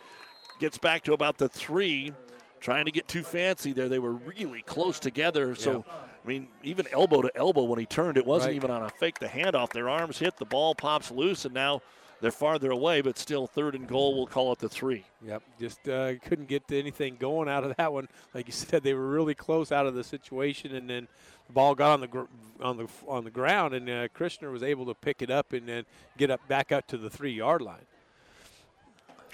gets 0.59 0.77
back 0.77 1.03
to 1.03 1.13
about 1.13 1.37
the 1.37 1.49
three. 1.49 2.13
Trying 2.61 2.85
to 2.85 2.91
get 2.91 3.09
too 3.09 3.23
fancy 3.23 3.73
there. 3.73 3.89
They 3.89 3.99
were 3.99 4.13
really 4.13 4.61
close 4.61 4.97
together. 4.97 5.53
So, 5.55 5.83
I 5.91 6.25
mean, 6.27 6.47
even 6.63 6.87
elbow 6.93 7.21
to 7.21 7.31
elbow 7.35 7.63
when 7.63 7.77
he 7.77 7.85
turned, 7.85 8.17
it 8.17 8.25
wasn't 8.25 8.51
Right. 8.51 8.55
even 8.55 8.71
on 8.71 8.83
a 8.83 8.89
fake 8.89 9.19
the 9.19 9.27
handoff. 9.27 9.71
Their 9.73 9.89
arms 9.89 10.19
hit, 10.19 10.37
the 10.37 10.45
ball 10.45 10.73
pops 10.73 11.11
loose, 11.11 11.43
and 11.43 11.53
now 11.53 11.81
they're 12.23 12.31
farther 12.31 12.71
away, 12.71 13.01
but 13.01 13.17
still 13.17 13.47
third 13.47 13.75
and 13.75 13.85
goal. 13.85 14.15
We'll 14.15 14.27
call 14.27 14.53
it 14.53 14.59
the 14.59 14.69
three. 14.69 15.03
Yep, 15.27 15.43
just 15.59 15.89
uh, 15.89 16.15
couldn't 16.19 16.47
get 16.47 16.63
anything 16.71 17.17
going 17.19 17.49
out 17.49 17.65
of 17.65 17.75
that 17.75 17.91
one. 17.91 18.07
Like 18.33 18.47
you 18.47 18.53
said, 18.53 18.81
they 18.81 18.93
were 18.93 19.09
really 19.09 19.35
close 19.35 19.73
out 19.73 19.85
of 19.85 19.93
the 19.93 20.05
situation, 20.05 20.73
and 20.73 20.89
then 20.89 21.09
the 21.47 21.53
ball 21.53 21.75
got 21.75 21.91
on 21.91 21.99
the 21.99 22.07
gr- 22.07 22.31
on 22.61 22.77
the 22.77 22.87
on 23.09 23.25
the 23.25 23.29
ground, 23.29 23.73
and 23.73 23.89
uh, 23.89 24.07
Christner 24.07 24.53
was 24.53 24.63
able 24.63 24.85
to 24.85 24.93
pick 24.93 25.21
it 25.21 25.29
up 25.29 25.51
and 25.51 25.67
then 25.67 25.83
get 26.17 26.31
up 26.31 26.39
back 26.47 26.71
up 26.71 26.87
to 26.87 26.97
the 26.97 27.09
three 27.09 27.33
yard 27.33 27.61
line. 27.61 27.85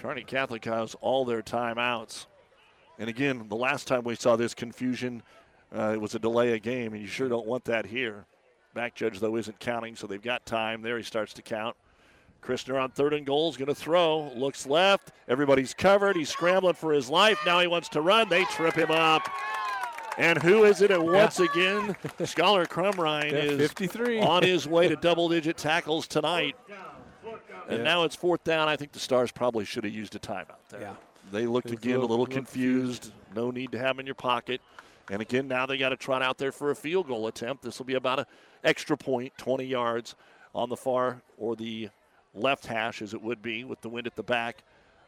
Kearney 0.00 0.24
Catholic 0.24 0.64
has 0.64 0.96
all 1.00 1.24
their 1.24 1.42
timeouts. 1.42 2.26
And 2.98 3.08
again, 3.08 3.46
the 3.48 3.56
last 3.56 3.86
time 3.86 4.02
we 4.02 4.16
saw 4.16 4.34
this 4.34 4.52
confusion, 4.52 5.22
uh, 5.72 5.92
it 5.94 6.00
was 6.00 6.16
a 6.16 6.18
delay 6.18 6.56
of 6.56 6.62
game, 6.62 6.92
and 6.92 7.00
you 7.00 7.06
sure 7.06 7.28
don't 7.28 7.46
want 7.46 7.64
that 7.66 7.86
here. 7.86 8.24
Back 8.74 8.96
judge, 8.96 9.20
though, 9.20 9.36
isn't 9.36 9.60
counting, 9.60 9.94
so 9.94 10.08
they've 10.08 10.20
got 10.20 10.44
time. 10.44 10.82
There 10.82 10.96
he 10.96 11.04
starts 11.04 11.32
to 11.34 11.42
count. 11.42 11.76
Christner 12.40 12.82
on 12.82 12.90
third 12.90 13.14
and 13.14 13.24
goal 13.26 13.50
is 13.50 13.56
going 13.56 13.68
to 13.68 13.74
throw. 13.74 14.32
Looks 14.34 14.66
left. 14.66 15.12
Everybody's 15.28 15.74
covered. 15.74 16.16
He's 16.16 16.28
scrambling 16.30 16.74
for 16.74 16.92
his 16.92 17.08
life. 17.08 17.38
Now 17.46 17.60
he 17.60 17.66
wants 17.66 17.88
to 17.90 18.00
run. 18.00 18.28
They 18.28 18.44
trip 18.44 18.74
him 18.74 18.90
up. 18.90 19.28
And 20.18 20.42
who 20.42 20.64
is 20.64 20.82
it? 20.82 20.90
And 20.90 21.04
once 21.04 21.38
again, 21.40 21.96
Scholar 22.24 22.66
Crumrine 22.66 23.30
Yeah, 23.32 23.38
is 23.38 23.58
53. 23.58 24.20
on 24.20 24.42
his 24.42 24.66
way 24.66 24.88
to 24.88 24.96
double 25.00 25.28
digit 25.28 25.56
tackles 25.56 26.06
tonight. 26.06 26.56
And 27.68 27.78
Yeah. 27.78 27.84
now 27.84 28.04
it's 28.04 28.16
fourth 28.16 28.42
down. 28.44 28.68
I 28.68 28.76
think 28.76 28.92
the 28.92 28.98
Stars 28.98 29.30
probably 29.30 29.64
should 29.64 29.84
have 29.84 29.92
used 29.94 30.14
a 30.16 30.18
timeout 30.18 30.56
there. 30.68 30.80
Yeah. 30.80 30.94
They 31.30 31.46
looked 31.46 31.66
It 31.68 31.76
was 31.76 31.78
a 31.78 31.82
again 31.82 31.90
a 31.96 32.00
little- 32.00 32.16
little 32.18 32.24
little 32.26 32.34
confused. 32.34 33.12
No 33.34 33.50
need 33.52 33.70
to 33.72 33.78
have 33.78 33.90
them 33.96 34.00
in 34.00 34.06
your 34.06 34.16
pocket. 34.16 34.60
And 35.10 35.22
again, 35.22 35.46
now 35.48 35.66
they 35.66 35.78
got 35.78 35.90
to 35.90 35.96
trot 35.96 36.22
out 36.22 36.38
there 36.38 36.52
for 36.52 36.70
a 36.70 36.76
field 36.76 37.06
goal 37.08 37.26
attempt. 37.28 37.62
This 37.62 37.78
will 37.78 37.86
be 37.86 37.94
about 37.94 38.18
an 38.20 38.26
extra 38.64 38.96
point, 38.96 39.32
20 39.38 39.64
yards 39.64 40.14
on 40.54 40.68
the 40.68 40.76
far 40.76 41.22
or 41.38 41.54
the 41.56 41.88
left 42.34 42.66
hash, 42.66 43.02
as 43.02 43.14
it 43.14 43.22
would 43.22 43.42
be, 43.42 43.64
with 43.64 43.80
the 43.80 43.88
wind 43.88 44.06
at 44.06 44.16
the 44.16 44.22
back 44.22 44.62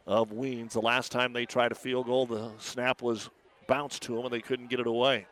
of 0.07 0.31
Weens. 0.31 0.73
The 0.73 0.81
last 0.81 1.13
time 1.13 1.33
they 1.33 1.47
tried 1.47 1.73
a 1.73 1.77
field 1.77 2.07
goal, 2.07 2.27
the 2.27 2.51
snap 2.59 3.03
was 3.03 3.31
bounced 3.69 4.03
to 4.03 4.17
them 4.17 4.25
and 4.25 4.33
they 4.33 4.41
couldn't 4.41 4.69
get 4.69 4.81
it 4.81 4.87
away. 4.87 5.27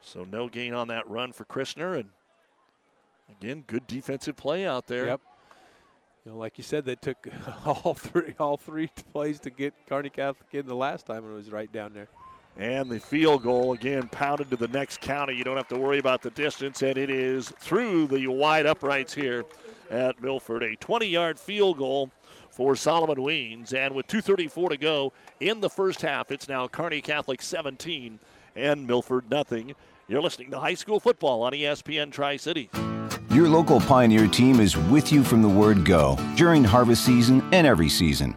So 0.00 0.24
no 0.30 0.48
gain 0.48 0.74
on 0.74 0.88
that 0.88 1.08
run 1.08 1.32
for 1.32 1.44
Christner. 1.44 1.98
And 1.98 2.10
Again, 3.30 3.64
good 3.66 3.86
defensive 3.86 4.36
play 4.36 4.66
out 4.66 4.86
there. 4.86 5.06
Yep. 5.06 5.20
You 6.24 6.32
know, 6.32 6.38
like 6.38 6.56
you 6.56 6.64
said, 6.64 6.84
they 6.84 6.94
took 6.94 7.26
all 7.66 7.94
three 7.94 8.34
all 8.38 8.56
three 8.56 8.88
plays 9.12 9.40
to 9.40 9.50
get 9.50 9.74
Kearney 9.88 10.10
Catholic 10.10 10.48
in 10.52 10.66
the 10.66 10.74
last 10.74 11.06
time, 11.06 11.24
and 11.24 11.32
it 11.32 11.36
was 11.36 11.50
right 11.50 11.70
down 11.70 11.92
there. 11.92 12.08
And 12.56 12.88
the 12.88 13.00
field 13.00 13.42
goal 13.42 13.72
again 13.72 14.08
pounded 14.08 14.48
to 14.50 14.56
the 14.56 14.68
next 14.68 15.00
county. 15.00 15.34
You 15.34 15.42
don't 15.42 15.56
have 15.56 15.68
to 15.68 15.78
worry 15.78 15.98
about 15.98 16.22
the 16.22 16.30
distance, 16.30 16.82
and 16.82 16.96
it 16.96 17.10
is 17.10 17.52
through 17.58 18.06
the 18.06 18.26
wide 18.28 18.64
uprights 18.64 19.12
here 19.12 19.44
at 19.90 20.20
Milford. 20.20 20.62
A 20.62 20.76
20 20.76 21.06
yard 21.06 21.38
field 21.38 21.78
goal 21.78 22.10
for 22.50 22.76
Solomon 22.76 23.16
Weens. 23.16 23.74
And 23.74 23.94
with 23.94 24.06
2.34 24.06 24.70
to 24.70 24.76
go 24.76 25.12
in 25.40 25.60
the 25.60 25.70
first 25.70 26.02
half, 26.02 26.30
it's 26.30 26.48
now 26.48 26.68
Kearney 26.68 27.00
Catholic 27.00 27.42
17 27.42 28.18
and 28.56 28.86
Milford 28.86 29.30
nothing. 29.30 29.74
You're 30.06 30.22
listening 30.22 30.50
to 30.50 30.60
high 30.60 30.74
school 30.74 31.00
football 31.00 31.42
on 31.42 31.52
ESPN 31.52 32.12
Tri 32.12 32.36
Cities. 32.36 32.68
Your 33.30 33.48
local 33.48 33.80
Pioneer 33.80 34.28
team 34.28 34.60
is 34.60 34.76
with 34.76 35.12
you 35.12 35.24
from 35.24 35.42
the 35.42 35.48
word 35.48 35.84
go 35.84 36.16
during 36.36 36.62
harvest 36.62 37.04
season 37.04 37.42
and 37.52 37.66
every 37.66 37.88
season. 37.88 38.36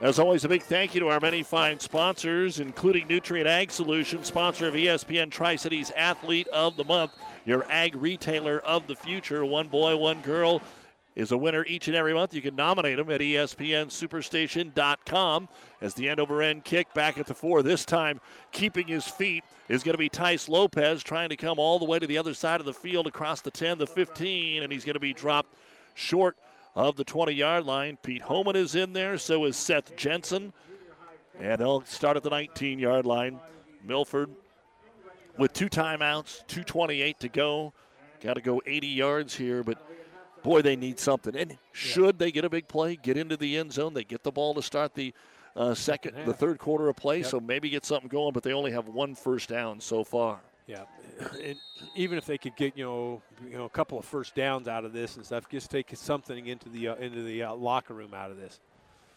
As 0.00 0.18
always, 0.18 0.44
a 0.46 0.48
big 0.48 0.62
thank 0.62 0.94
you 0.94 1.00
to 1.00 1.08
our 1.08 1.20
many 1.20 1.42
fine 1.42 1.78
sponsors, 1.78 2.58
including 2.58 3.06
Nutrien 3.06 3.44
Ag 3.44 3.70
Solutions, 3.70 4.28
sponsor 4.28 4.66
of 4.66 4.72
ESPN 4.72 5.30
Tri 5.30 5.56
Cities 5.56 5.92
Athlete 5.94 6.48
of 6.48 6.78
the 6.78 6.84
Month, 6.84 7.12
your 7.44 7.70
ag 7.70 7.94
retailer 7.96 8.60
of 8.60 8.86
the 8.86 8.96
future. 8.96 9.44
One 9.44 9.68
boy, 9.68 9.94
one 9.98 10.22
girl 10.22 10.62
is 11.16 11.32
a 11.32 11.36
winner 11.36 11.66
each 11.66 11.86
and 11.86 11.94
every 11.94 12.14
month. 12.14 12.32
You 12.32 12.40
can 12.40 12.56
nominate 12.56 12.96
them 12.96 13.10
at 13.10 13.20
ESPNSuperstation.com. 13.20 15.48
As 15.82 15.92
the 15.92 16.08
end 16.08 16.18
over 16.18 16.40
end 16.40 16.64
kick 16.64 16.94
back 16.94 17.18
at 17.18 17.26
the 17.26 17.34
four, 17.34 17.62
this 17.62 17.84
time 17.84 18.22
keeping 18.52 18.86
his 18.86 19.04
feet 19.04 19.44
is 19.68 19.82
going 19.82 19.92
to 19.92 19.98
be 19.98 20.08
Tice 20.08 20.48
Lopez 20.48 21.02
trying 21.02 21.28
to 21.28 21.36
come 21.36 21.58
all 21.58 21.78
the 21.78 21.84
way 21.84 21.98
to 21.98 22.06
the 22.06 22.16
other 22.16 22.32
side 22.32 22.60
of 22.60 22.64
the 22.64 22.72
field 22.72 23.06
across 23.06 23.42
the 23.42 23.50
10, 23.50 23.76
the 23.76 23.86
15, 23.86 24.62
and 24.62 24.72
he's 24.72 24.86
going 24.86 24.94
to 24.94 25.00
be 25.00 25.12
dropped 25.12 25.54
short 25.92 26.38
of 26.74 26.96
the 26.96 27.04
20 27.04 27.32
yard 27.32 27.64
line. 27.64 27.98
Pete 28.02 28.22
Homan 28.22 28.56
is 28.56 28.74
in 28.74 28.92
there, 28.92 29.18
so 29.18 29.44
is 29.44 29.56
Seth 29.56 29.96
Jensen. 29.96 30.52
And 31.38 31.60
they'll 31.60 31.82
start 31.84 32.16
at 32.16 32.22
the 32.22 32.30
19 32.30 32.78
yard 32.78 33.06
line. 33.06 33.40
Milford 33.84 34.30
with 35.38 35.52
two 35.52 35.68
timeouts, 35.68 36.44
2.28 36.46 37.18
to 37.18 37.28
go. 37.28 37.72
Got 38.20 38.34
to 38.34 38.42
go 38.42 38.60
80 38.66 38.86
yards 38.88 39.34
here, 39.34 39.62
but 39.62 39.78
boy, 40.42 40.60
they 40.60 40.76
need 40.76 40.98
something. 40.98 41.34
And 41.34 41.56
should 41.72 42.18
they 42.18 42.30
get 42.30 42.44
a 42.44 42.50
big 42.50 42.68
play, 42.68 42.96
get 42.96 43.16
into 43.16 43.36
the 43.38 43.56
end 43.56 43.72
zone, 43.72 43.94
they 43.94 44.04
get 44.04 44.22
the 44.22 44.30
ball 44.30 44.54
to 44.54 44.62
start 44.62 44.94
the 44.94 45.14
uh, 45.56 45.74
second, 45.74 46.14
the 46.26 46.34
third 46.34 46.58
quarter 46.58 46.88
of 46.88 46.96
play, 46.96 47.18
Yep. 47.18 47.26
so 47.26 47.40
maybe 47.40 47.70
get 47.70 47.84
something 47.86 48.08
going, 48.08 48.32
but 48.32 48.42
they 48.42 48.52
only 48.52 48.72
have 48.72 48.88
one 48.88 49.14
first 49.14 49.48
down 49.48 49.80
so 49.80 50.04
far. 50.04 50.40
Yeah, 50.66 50.84
and 51.42 51.56
even 51.96 52.16
if 52.16 52.26
they 52.26 52.38
could 52.38 52.54
get 52.54 52.76
you 52.76 52.84
know 52.84 53.22
you 53.48 53.56
know 53.56 53.64
a 53.64 53.70
couple 53.70 53.98
of 53.98 54.04
first 54.04 54.34
downs 54.34 54.68
out 54.68 54.84
of 54.84 54.92
this 54.92 55.16
and 55.16 55.26
stuff, 55.26 55.48
just 55.48 55.70
take 55.70 55.90
something 55.94 56.46
into 56.46 56.68
the 56.68 56.88
uh, 56.88 56.94
into 56.96 57.22
the 57.22 57.42
uh, 57.42 57.54
locker 57.54 57.94
room 57.94 58.14
out 58.14 58.30
of 58.30 58.36
this. 58.36 58.60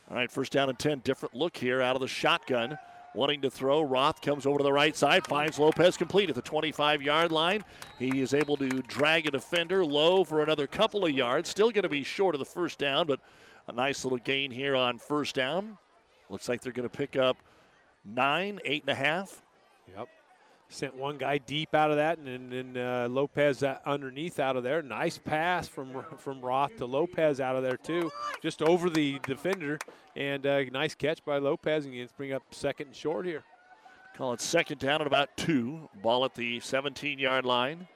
All 0.10 0.18
right, 0.18 0.32
first 0.32 0.52
down 0.52 0.70
and 0.70 0.78
10. 0.78 1.00
Different 1.00 1.34
look 1.34 1.56
here 1.56 1.82
out 1.82 1.96
of 1.96 2.02
the 2.02 2.08
shotgun. 2.08 2.78
Wanting 3.16 3.42
to 3.42 3.52
throw. 3.52 3.84
Roth 3.84 4.22
comes 4.22 4.48
over 4.48 4.58
to 4.58 4.64
the 4.64 4.74
right 4.74 4.96
side, 4.96 5.26
finds 5.28 5.60
Lopez 5.60 5.98
complete 5.98 6.30
at 6.30 6.36
the 6.36 6.42
25 6.42 7.04
yard 7.04 7.32
line. 7.32 7.64
He 8.00 8.22
is 8.22 8.34
able 8.34 8.58
to 8.58 8.68
drag 8.82 9.28
a 9.28 9.32
defender 9.32 9.86
low 9.86 10.24
for 10.24 10.42
another 10.42 10.66
couple 10.66 11.06
of 11.06 11.12
yards. 11.12 11.48
Still 11.50 11.70
going 11.70 11.84
to 11.84 11.90
be 11.90 12.04
short 12.04 12.34
of 12.34 12.40
the 12.40 12.46
first 12.46 12.80
down, 12.80 13.06
but 13.06 13.20
a 13.68 13.72
nice 13.72 14.04
little 14.04 14.18
gain 14.18 14.50
here 14.50 14.76
on 14.76 14.98
first 14.98 15.36
down. 15.36 15.78
Looks 16.30 16.50
like 16.50 16.62
they're 16.62 16.74
going 16.74 16.90
to 16.90 16.98
pick 16.98 17.16
up 17.16 17.38
nine, 18.04 18.60
eight 18.66 18.82
and 18.82 18.90
a 18.90 18.96
half. 18.96 19.44
Yep. 19.96 20.10
Sent 20.74 20.96
one 20.96 21.20
guy 21.20 21.38
deep 21.38 21.76
out 21.76 21.92
of 21.92 21.98
that, 21.98 22.18
and 22.18 22.52
then 22.52 22.76
uh, 22.76 23.08
Lopez 23.08 23.62
uh, 23.62 23.78
underneath 23.86 24.40
out 24.40 24.56
of 24.56 24.64
there. 24.64 24.82
Nice 24.82 25.20
pass 25.20 25.68
from 25.68 26.04
from 26.18 26.42
Roth 26.42 26.76
to 26.78 26.88
Lopez 26.88 27.40
out 27.40 27.56
of 27.56 27.62
there 27.62 27.78
too, 27.78 28.12
just 28.42 28.64
over 28.64 28.90
the 28.90 29.20
defender, 29.28 29.78
and 30.16 30.48
uh, 30.48 30.64
nice 30.72 30.96
catch 30.96 31.24
by 31.24 31.38
Lopez, 31.38 31.86
and 31.86 31.94
you 31.94 32.08
bring 32.18 32.34
up 32.34 32.42
second 32.50 32.88
and 32.88 32.96
short 32.96 33.28
here. 33.28 33.44
Call 34.18 34.34
it 34.34 34.42
second 34.42 34.80
down 34.80 35.02
at 35.02 35.06
about 35.06 35.38
two. 35.38 35.90
Ball 36.02 36.26
at 36.26 36.34
the 36.34 36.60
17 36.60 37.20
yard 37.20 37.46
line. 37.46 37.88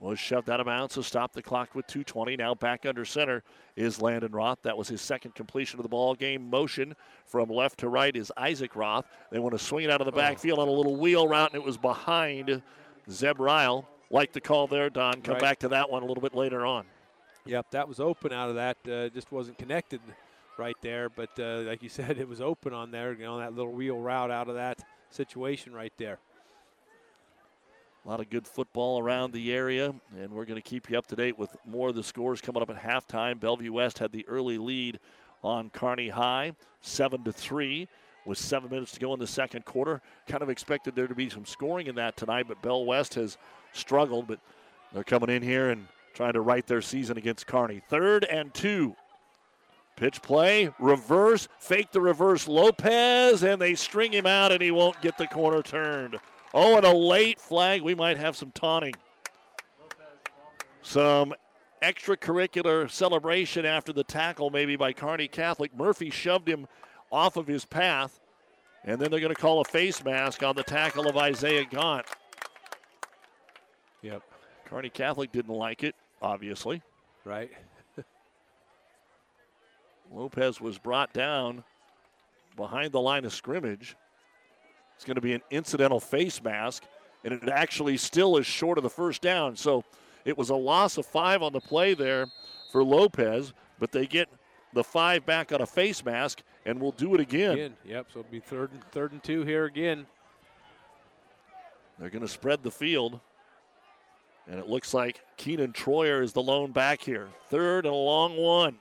Was 0.00 0.20
shoved 0.20 0.48
out 0.48 0.60
of 0.60 0.66
bounds, 0.66 0.94
so 0.94 1.02
stop 1.02 1.32
the 1.32 1.42
clock 1.42 1.74
with 1.74 1.86
2.20. 1.88 2.38
Now 2.38 2.54
back 2.54 2.86
under 2.86 3.04
center 3.04 3.42
is 3.74 4.00
Landon 4.00 4.30
Roth. 4.30 4.58
That 4.62 4.78
was 4.78 4.86
his 4.86 5.00
second 5.00 5.34
completion 5.34 5.80
of 5.80 5.82
the 5.82 5.88
ball 5.88 6.14
game. 6.14 6.48
Motion 6.48 6.94
from 7.26 7.48
left 7.48 7.80
to 7.80 7.88
right 7.88 8.14
is 8.14 8.30
Isaac 8.36 8.76
Roth. 8.76 9.06
They 9.32 9.40
want 9.40 9.58
to 9.58 9.58
swing 9.58 9.84
it 9.86 9.90
out 9.90 10.00
of 10.00 10.04
the 10.04 10.12
backfield 10.12 10.60
on 10.60 10.68
a 10.68 10.70
little 10.70 10.94
wheel 10.94 11.26
route, 11.26 11.50
and 11.52 11.60
it 11.60 11.66
was 11.66 11.76
behind 11.76 12.62
Zeb 13.10 13.40
Ryle. 13.40 13.88
Like 14.10 14.32
the 14.32 14.40
call 14.40 14.68
there, 14.68 14.88
Don. 14.88 15.20
Come 15.20 15.34
Right. 15.34 15.42
back 15.42 15.58
to 15.60 15.68
that 15.70 15.90
one 15.90 16.02
a 16.04 16.06
little 16.06 16.22
bit 16.22 16.34
later 16.34 16.64
on. 16.64 16.86
Yep, 17.44 17.72
that 17.72 17.88
was 17.88 17.98
open 17.98 18.32
out 18.32 18.48
of 18.50 18.54
that. 18.54 18.76
Uh, 18.88 19.08
just 19.08 19.32
wasn't 19.32 19.58
connected 19.58 20.00
right 20.58 20.76
there, 20.80 21.08
but 21.10 21.30
uh, 21.40 21.62
like 21.62 21.82
you 21.82 21.88
said, 21.88 22.18
it 22.18 22.28
was 22.28 22.40
open 22.40 22.72
on 22.72 22.92
there. 22.92 23.12
You 23.14 23.24
know 23.24 23.38
that 23.38 23.52
little 23.52 23.72
wheel 23.72 23.98
route 23.98 24.30
out 24.30 24.48
of 24.48 24.54
that 24.54 24.78
situation 25.10 25.72
right 25.72 25.92
there. 25.98 26.18
A 28.08 28.10
lot 28.10 28.20
of 28.20 28.30
good 28.30 28.48
football 28.48 28.98
around 28.98 29.34
the 29.34 29.52
area, 29.52 29.94
and 30.18 30.30
we're 30.30 30.46
going 30.46 30.58
to 30.58 30.66
keep 30.66 30.88
you 30.88 30.96
up 30.96 31.06
to 31.08 31.14
date 31.14 31.38
with 31.38 31.54
more 31.66 31.90
of 31.90 31.94
the 31.94 32.02
scores 32.02 32.40
coming 32.40 32.62
up 32.62 32.70
at 32.70 32.82
halftime. 32.82 33.38
Bellevue 33.38 33.70
West 33.70 33.98
had 33.98 34.12
the 34.12 34.26
early 34.26 34.56
lead 34.56 34.98
on 35.44 35.68
Kearney 35.68 36.08
High, 36.08 36.54
seven 36.80 37.22
to 37.24 37.32
three, 37.32 37.86
with 38.24 38.38
seven 38.38 38.70
minutes 38.70 38.92
to 38.92 39.00
go 39.00 39.12
in 39.12 39.20
the 39.20 39.26
second 39.26 39.66
quarter. 39.66 40.00
Kind 40.26 40.42
of 40.42 40.48
expected 40.48 40.94
there 40.94 41.06
to 41.06 41.14
be 41.14 41.28
some 41.28 41.44
scoring 41.44 41.86
in 41.86 41.96
that 41.96 42.16
tonight, 42.16 42.46
but 42.48 42.62
Bell 42.62 42.86
West 42.86 43.12
has 43.12 43.36
struggled. 43.74 44.26
But 44.26 44.40
they're 44.94 45.04
coming 45.04 45.28
in 45.28 45.42
here 45.42 45.68
and 45.68 45.86
trying 46.14 46.32
to 46.32 46.40
right 46.40 46.66
their 46.66 46.80
season 46.80 47.18
against 47.18 47.46
Kearney. 47.46 47.82
Third 47.90 48.24
and 48.24 48.54
two. 48.54 48.96
Pitch 49.96 50.22
play, 50.22 50.72
reverse, 50.78 51.46
fake 51.58 51.92
the 51.92 52.00
reverse 52.00 52.48
Lopez, 52.48 53.42
and 53.42 53.60
they 53.60 53.74
string 53.74 54.12
him 54.12 54.24
out, 54.24 54.50
and 54.50 54.62
he 54.62 54.70
won't 54.70 54.98
get 55.02 55.18
the 55.18 55.26
corner 55.26 55.60
turned. 55.60 56.18
Oh, 56.54 56.76
and 56.76 56.86
a 56.86 56.92
late 56.92 57.40
flag. 57.40 57.82
We 57.82 57.94
might 57.94 58.16
have 58.16 58.36
some 58.36 58.50
taunting. 58.52 58.94
Some 60.82 61.34
extracurricular 61.82 62.90
celebration 62.90 63.66
after 63.66 63.92
the 63.92 64.04
tackle, 64.04 64.50
maybe 64.50 64.76
by 64.76 64.92
Kearney 64.92 65.28
Catholic. 65.28 65.76
Murphy 65.76 66.10
shoved 66.10 66.48
him 66.48 66.66
off 67.10 67.36
of 67.36 67.46
his 67.46 67.64
path, 67.64 68.20
and 68.84 69.00
then 69.00 69.10
they're 69.10 69.20
going 69.20 69.34
to 69.34 69.40
call 69.40 69.60
a 69.60 69.64
face 69.64 70.02
mask 70.04 70.42
on 70.42 70.56
the 70.56 70.62
tackle 70.62 71.08
of 71.08 71.16
Isaiah 71.16 71.64
Gaunt. 71.64 72.06
Yep. 74.02 74.22
Kearney 74.64 74.90
Catholic 74.90 75.32
didn't 75.32 75.54
like 75.54 75.82
it, 75.82 75.94
obviously. 76.22 76.82
Right. 77.24 77.50
Lopez 80.12 80.60
was 80.60 80.78
brought 80.78 81.12
down 81.12 81.64
behind 82.56 82.92
the 82.92 83.00
line 83.00 83.24
of 83.24 83.32
scrimmage. 83.32 83.96
It's 84.98 85.04
going 85.04 85.14
to 85.14 85.20
be 85.20 85.32
an 85.32 85.42
incidental 85.52 86.00
face 86.00 86.42
mask, 86.42 86.82
and 87.22 87.32
it 87.32 87.48
actually 87.48 87.96
still 87.98 88.36
is 88.36 88.46
short 88.46 88.78
of 88.78 88.82
the 88.82 88.90
first 88.90 89.22
down. 89.22 89.54
So 89.54 89.84
it 90.24 90.36
was 90.36 90.50
a 90.50 90.56
loss 90.56 90.98
of 90.98 91.06
five 91.06 91.40
on 91.40 91.52
the 91.52 91.60
play 91.60 91.94
there 91.94 92.26
for 92.72 92.82
Lopez, 92.82 93.52
but 93.78 93.92
they 93.92 94.06
get 94.06 94.28
the 94.72 94.82
five 94.82 95.24
back 95.24 95.52
on 95.52 95.60
a 95.60 95.66
face 95.66 96.04
mask, 96.04 96.42
and 96.66 96.80
we'll 96.80 96.90
do 96.90 97.14
it 97.14 97.20
again. 97.20 97.52
Again, 97.52 97.76
yep. 97.84 98.06
So 98.12 98.18
it'll 98.18 98.32
be 98.32 98.40
third 98.40 98.72
and 98.72 98.82
third 98.90 99.12
and 99.12 99.22
two 99.22 99.44
here 99.44 99.66
again. 99.66 100.04
They're 102.00 102.10
going 102.10 102.22
to 102.22 102.28
spread 102.28 102.64
the 102.64 102.72
field. 102.72 103.20
And 104.50 104.58
it 104.58 104.68
looks 104.68 104.92
like 104.92 105.20
Keenan 105.36 105.74
Troyer 105.74 106.24
is 106.24 106.32
the 106.32 106.42
lone 106.42 106.72
back 106.72 107.02
here. 107.02 107.28
Third 107.50 107.86
and 107.86 107.94
a 107.94 107.96
long 107.96 108.36
one. 108.36 108.78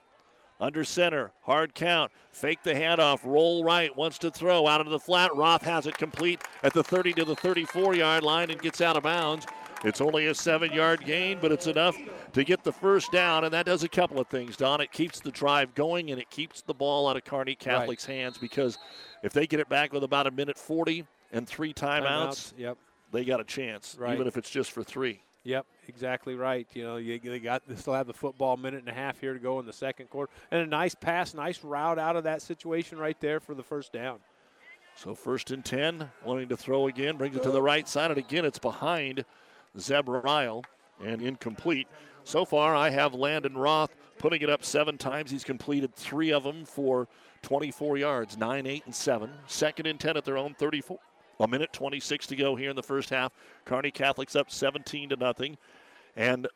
Under 0.60 0.84
center, 0.84 1.32
hard 1.42 1.76
count, 1.76 2.12
fake 2.32 2.64
the 2.64 2.74
handoff, 2.74 3.24
roll 3.24 3.64
right, 3.64 3.96
wants 3.96 4.18
to 4.20 4.32
throw 4.32 4.66
out 4.66 4.82
into 4.82 4.90
the 4.90 5.00
flat. 5.00 5.36
Roth 5.36 5.62
has 5.62 5.86
it 5.86 5.98
complete 5.98 6.42
at 6.64 6.74
the 6.74 6.84
30 6.84 7.14
to 7.14 7.26
the 7.26 7.36
34 7.36 7.96
yard 7.96 8.24
line 8.24 8.50
and 8.50 8.60
gets 8.60 8.82
out 8.82 8.98
of 8.98 9.04
bounds. 9.04 9.46
It's 9.84 10.02
only 10.02 10.26
a 10.26 10.34
seven 10.34 10.72
yard 10.72 11.06
gain, 11.06 11.38
but 11.40 11.52
it's 11.52 11.68
enough 11.68 11.96
to 12.34 12.44
get 12.44 12.64
the 12.64 12.72
first 12.72 13.12
down, 13.12 13.44
and 13.44 13.54
that 13.54 13.68
does 13.68 13.84
a 13.84 13.90
couple 13.90 14.20
of 14.20 14.28
things, 14.28 14.58
Don. 14.58 14.82
It 14.82 14.92
keeps 14.92 15.20
the 15.20 15.32
drive 15.32 15.76
going 15.76 16.10
and 16.10 16.20
it 16.20 16.30
keeps 16.32 16.62
the 16.64 16.74
ball 16.74 17.08
out 17.08 17.18
of 17.18 17.24
Kearney 17.24 17.56
Catholic's 17.56 18.08
right. 18.08 18.18
hands 18.18 18.40
because 18.40 18.80
if 19.22 19.34
they 19.34 19.46
get 19.46 19.60
it 19.60 19.70
back 19.70 19.94
with 19.94 20.04
about 20.04 20.26
a 20.26 20.32
minute 20.32 20.58
40 20.58 21.06
and 21.32 21.48
three 21.48 21.74
timeouts, 21.74 22.02
timeouts 22.02 22.54
yep. 22.58 22.78
they 23.12 23.24
got 23.24 23.40
a 23.40 23.44
chance, 23.44 23.96
right. 24.00 24.14
even 24.16 24.26
if 24.26 24.38
it's 24.38 24.50
just 24.50 24.72
for 24.72 24.84
three. 24.84 25.22
Yep, 25.48 25.66
exactly 25.88 26.36
right. 26.36 26.68
You 26.74 26.84
know, 26.84 26.98
you, 26.98 27.18
they 27.22 27.40
got 27.40 27.66
they 27.70 27.78
still 27.78 27.94
have 27.94 28.06
the 28.06 28.14
football 28.14 28.58
minute 28.58 28.82
and 28.82 28.90
a 28.90 28.94
half 28.94 29.22
here 29.22 29.32
to 29.32 29.40
go 29.40 29.62
in 29.62 29.66
the 29.66 29.72
second 29.72 30.10
quarter, 30.10 30.30
and 30.52 30.60
a 30.60 30.66
nice 30.66 30.94
pass, 30.94 31.34
nice 31.34 31.64
route 31.64 31.98
out 31.98 32.18
of 32.18 32.26
that 32.26 32.42
situation 32.42 32.98
right 32.98 33.18
there 33.22 33.40
for 33.40 33.56
the 33.56 33.64
first 33.64 33.94
down. 33.94 34.20
So 34.98 35.16
first 35.16 35.50
and 35.52 35.64
ten, 35.64 36.12
wanting 36.26 36.50
to 36.50 36.58
throw 36.58 36.88
again, 36.88 37.16
brings 37.16 37.38
it 37.38 37.44
to 37.44 37.52
the 37.52 37.62
right 37.62 37.88
side, 37.88 38.12
and 38.12 38.18
again 38.18 38.44
it's 38.44 38.60
behind 38.60 39.24
Zeb 39.80 40.10
Ryle 40.10 40.66
and 41.02 41.22
incomplete. 41.22 41.88
So 42.26 42.44
far, 42.44 42.76
I 42.76 42.90
have 42.90 43.14
Landon 43.14 43.58
Roth 43.58 43.96
putting 44.18 44.42
it 44.42 44.50
up 44.50 44.66
seven 44.66 44.98
times. 44.98 45.32
He's 45.32 45.46
completed 45.46 45.96
three 45.96 46.34
of 46.34 46.44
them 46.44 46.66
for 46.66 47.08
24 47.44 47.98
yards, 47.98 48.38
nine, 48.38 48.68
eight, 48.68 48.84
and 48.86 48.94
seven. 48.94 49.32
Second 49.48 49.86
and 49.86 49.98
ten 49.98 50.18
at 50.18 50.26
their 50.26 50.38
own 50.38 50.56
34. 50.56 51.00
A 51.40 51.48
minute 51.48 51.72
26 51.72 52.28
to 52.28 52.36
go 52.36 52.56
here 52.56 52.70
in 52.70 52.76
the 52.76 52.84
first 52.84 53.10
half. 53.10 53.32
Kearney 53.66 53.92
Catholic's 53.92 54.36
up 54.36 54.50
17 54.50 55.10
to 55.10 55.16
nothing. 55.16 55.58
And 56.16 56.48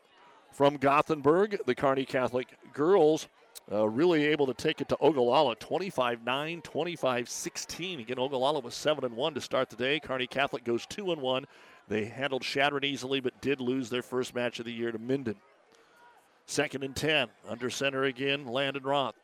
from 0.51 0.77
Gothenburg, 0.77 1.59
the 1.65 1.75
Kearney 1.75 2.05
Catholic 2.05 2.57
girls 2.73 3.27
uh, 3.71 3.87
really 3.87 4.25
able 4.25 4.47
to 4.47 4.53
take 4.53 4.81
it 4.81 4.89
to 4.89 4.97
Ogallala 4.99 5.55
25 5.55 6.25
9, 6.25 6.61
25 6.61 7.29
16. 7.29 7.99
Again, 7.99 8.19
Ogallala 8.19 8.59
was 8.59 8.73
7 8.73 9.05
and 9.05 9.15
1 9.15 9.33
to 9.35 9.41
start 9.41 9.69
the 9.69 9.75
day. 9.75 9.99
Kearney 9.99 10.27
Catholic 10.27 10.63
goes 10.63 10.85
2 10.87 11.11
and 11.11 11.21
1. 11.21 11.45
They 11.87 12.05
handled 12.05 12.41
Chadron 12.41 12.83
easily, 12.83 13.19
but 13.19 13.39
did 13.41 13.61
lose 13.61 13.89
their 13.89 14.01
first 14.01 14.33
match 14.33 14.59
of 14.59 14.65
the 14.65 14.73
year 14.73 14.91
to 14.91 14.99
Minden. 14.99 15.35
Second 16.47 16.83
and 16.83 16.95
10. 16.95 17.29
Under 17.47 17.69
center 17.69 18.03
again, 18.03 18.45
Landon 18.45 18.83
Roth. 18.83 19.15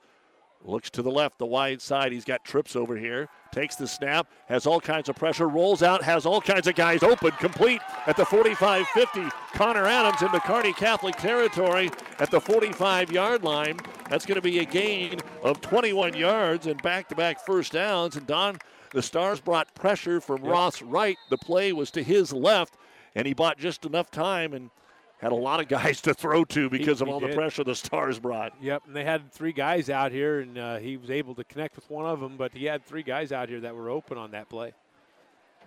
Looks 0.64 0.90
to 0.92 1.02
the 1.02 1.12
left, 1.12 1.38
the 1.38 1.46
wide 1.46 1.82
side. 1.82 2.12
He's 2.12 2.26
got 2.26 2.44
trips 2.44 2.76
over 2.76 2.98
here. 2.98 3.30
Takes 3.52 3.76
the 3.76 3.88
snap, 3.88 4.28
has 4.48 4.66
all 4.66 4.82
kinds 4.82 5.08
of 5.08 5.16
pressure, 5.16 5.48
rolls 5.48 5.82
out, 5.82 6.04
has 6.04 6.26
all 6.26 6.42
kinds 6.42 6.68
of 6.68 6.76
guys 6.76 7.04
open, 7.04 7.32
complete 7.32 7.82
at 8.06 8.18
the 8.18 8.26
45 8.26 8.86
50. 8.88 9.30
Connor 9.54 9.86
Adams 9.86 10.22
into 10.22 10.40
Kearney 10.42 10.74
Catholic 10.74 11.16
territory 11.16 11.90
at 12.20 12.30
the 12.30 12.42
45 12.42 13.12
yard 13.12 13.44
line. 13.44 13.78
That's 14.10 14.26
going 14.26 14.36
to 14.36 14.42
be 14.42 14.60
a 14.60 14.66
gain 14.66 15.20
of 15.44 15.62
21 15.62 16.16
yards 16.16 16.68
and 16.68 16.82
back 16.82 17.08
to 17.10 17.16
back 17.16 17.46
first 17.46 17.74
downs. 17.74 18.16
And 18.16 18.28
Don, 18.28 18.58
the 18.92 19.02
Stars 19.02 19.40
brought 19.40 19.74
pressure 19.74 20.20
from 20.20 20.44
yep. 20.44 20.52
Ross 20.52 20.82
right. 20.82 21.18
The 21.30 21.38
play 21.38 21.72
was 21.74 21.92
to 21.92 22.04
his 22.04 22.34
left, 22.34 22.76
and 23.16 23.26
he 23.26 23.34
bought 23.34 23.58
just 23.58 23.86
enough 23.86 24.12
time 24.12 24.54
and 24.54 24.70
had 25.20 25.32
a 25.32 25.36
lot 25.36 25.60
of 25.60 25.68
guys 25.68 26.02
to 26.02 26.14
throw 26.14 26.46
to 26.46 26.70
because 26.70 27.00
he, 27.00 27.06
of 27.06 27.10
all 27.10 27.20
the 27.20 27.34
pressure 27.34 27.64
the 27.64 27.76
Stars 27.76 28.20
brought. 28.20 28.54
Yep, 28.62 28.84
and 28.88 28.96
they 28.96 29.04
had 29.04 29.32
three 29.32 29.52
guys 29.52 29.90
out 29.90 30.12
here, 30.12 30.40
and 30.42 30.58
uh, 30.58 30.78
he 30.78 30.98
was 30.98 31.10
able 31.10 31.34
to 31.36 31.44
connect 31.44 31.76
with 31.76 31.90
one 31.90 32.06
of 32.06 32.20
them, 32.20 32.38
but 32.38 32.54
he 32.54 32.66
had 32.66 32.86
three 32.86 33.04
guys 33.04 33.32
out 33.32 33.50
here 33.50 33.60
that 33.62 33.76
were 33.76 33.90
open 33.90 34.18
on 34.18 34.32
that 34.32 34.50
play. 34.50 34.74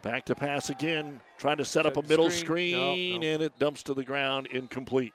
Back 0.02 0.24
to 0.26 0.34
pass 0.34 0.70
again, 0.70 1.20
trying 1.36 1.58
to 1.58 1.64
set, 1.64 1.84
set 1.84 1.86
up 1.86 1.96
a 1.96 2.02
middle 2.02 2.30
screen, 2.30 2.74
screen 2.74 3.20
no, 3.20 3.26
no. 3.26 3.34
and 3.34 3.42
it 3.42 3.58
dumps 3.58 3.82
to 3.84 3.94
the 3.94 4.04
ground, 4.04 4.46
incomplete. 4.46 5.12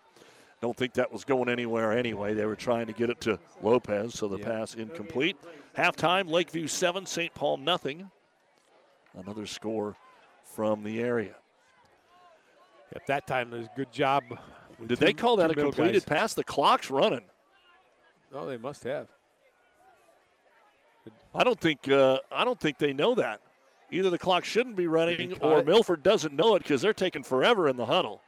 Don't 0.61 0.75
think 0.75 0.93
that 0.93 1.11
was 1.11 1.23
going 1.23 1.49
anywhere 1.49 1.91
anyway. 1.91 2.33
They 2.33 2.45
were 2.45 2.55
trying 2.55 2.87
to 2.87 2.93
get 2.93 3.09
it 3.09 3.19
to 3.21 3.39
Lopez, 3.61 4.13
so 4.13 4.27
the 4.27 4.37
pass 4.37 4.75
incomplete. 4.75 5.37
Halftime, 5.77 6.29
Lakeview 6.29 6.67
7, 6.67 7.05
St. 7.05 7.33
Paul 7.33 7.57
nothing. 7.57 8.09
Another 9.15 9.45
score 9.45 9.95
from 10.43 10.83
the 10.83 11.01
area. 11.01 11.35
At 12.95 13.05
that 13.07 13.27
time, 13.27 13.53
it 13.53 13.57
was 13.57 13.67
a 13.67 13.75
good 13.75 13.91
job. 13.91 14.23
Did 14.79 14.89
two, 14.89 14.95
they 14.95 15.13
call 15.13 15.35
that 15.37 15.51
a 15.51 15.55
completed 15.55 15.93
guys. 15.93 16.05
pass? 16.05 16.33
The 16.33 16.43
clock's 16.43 16.89
running. 16.89 17.25
Oh, 18.33 18.45
they 18.45 18.57
must 18.57 18.83
have. 18.83 19.07
I 21.33 21.43
don't 21.43 21.59
think 21.59 21.89
uh, 21.89 22.19
I 22.31 22.45
don't 22.45 22.59
think 22.59 22.77
they 22.77 22.93
know 22.93 23.15
that. 23.15 23.41
Either 23.91 24.09
the 24.09 24.17
clock 24.17 24.45
shouldn't 24.45 24.75
be 24.75 24.87
running, 24.87 25.33
or 25.41 25.59
it. 25.59 25.65
Milford 25.65 26.01
doesn't 26.01 26.33
know 26.33 26.55
it 26.55 26.63
because 26.63 26.81
they're 26.81 26.93
taking 26.93 27.23
forever 27.23 27.67
in 27.67 27.77
the 27.77 27.85
huddle. 27.85 28.21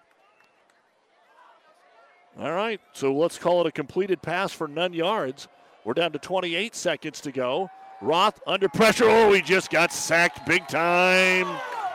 All 2.39 2.51
right, 2.51 2.79
so 2.93 3.13
let's 3.13 3.39
call 3.39 3.61
it 3.61 3.67
a 3.67 3.71
completed 3.71 4.21
pass 4.21 4.51
for 4.51 4.67
none 4.67 4.93
yards. 4.93 5.47
We're 5.83 5.95
down 5.95 6.11
to 6.11 6.19
28 6.19 6.75
seconds 6.75 7.21
to 7.21 7.31
go. 7.31 7.69
Roth 7.99 8.39
under 8.45 8.69
pressure. 8.69 9.05
Oh, 9.07 9.33
he 9.33 9.41
just 9.41 9.71
got 9.71 9.91
sacked 9.91 10.45
big 10.45 10.67
time. 10.67 11.47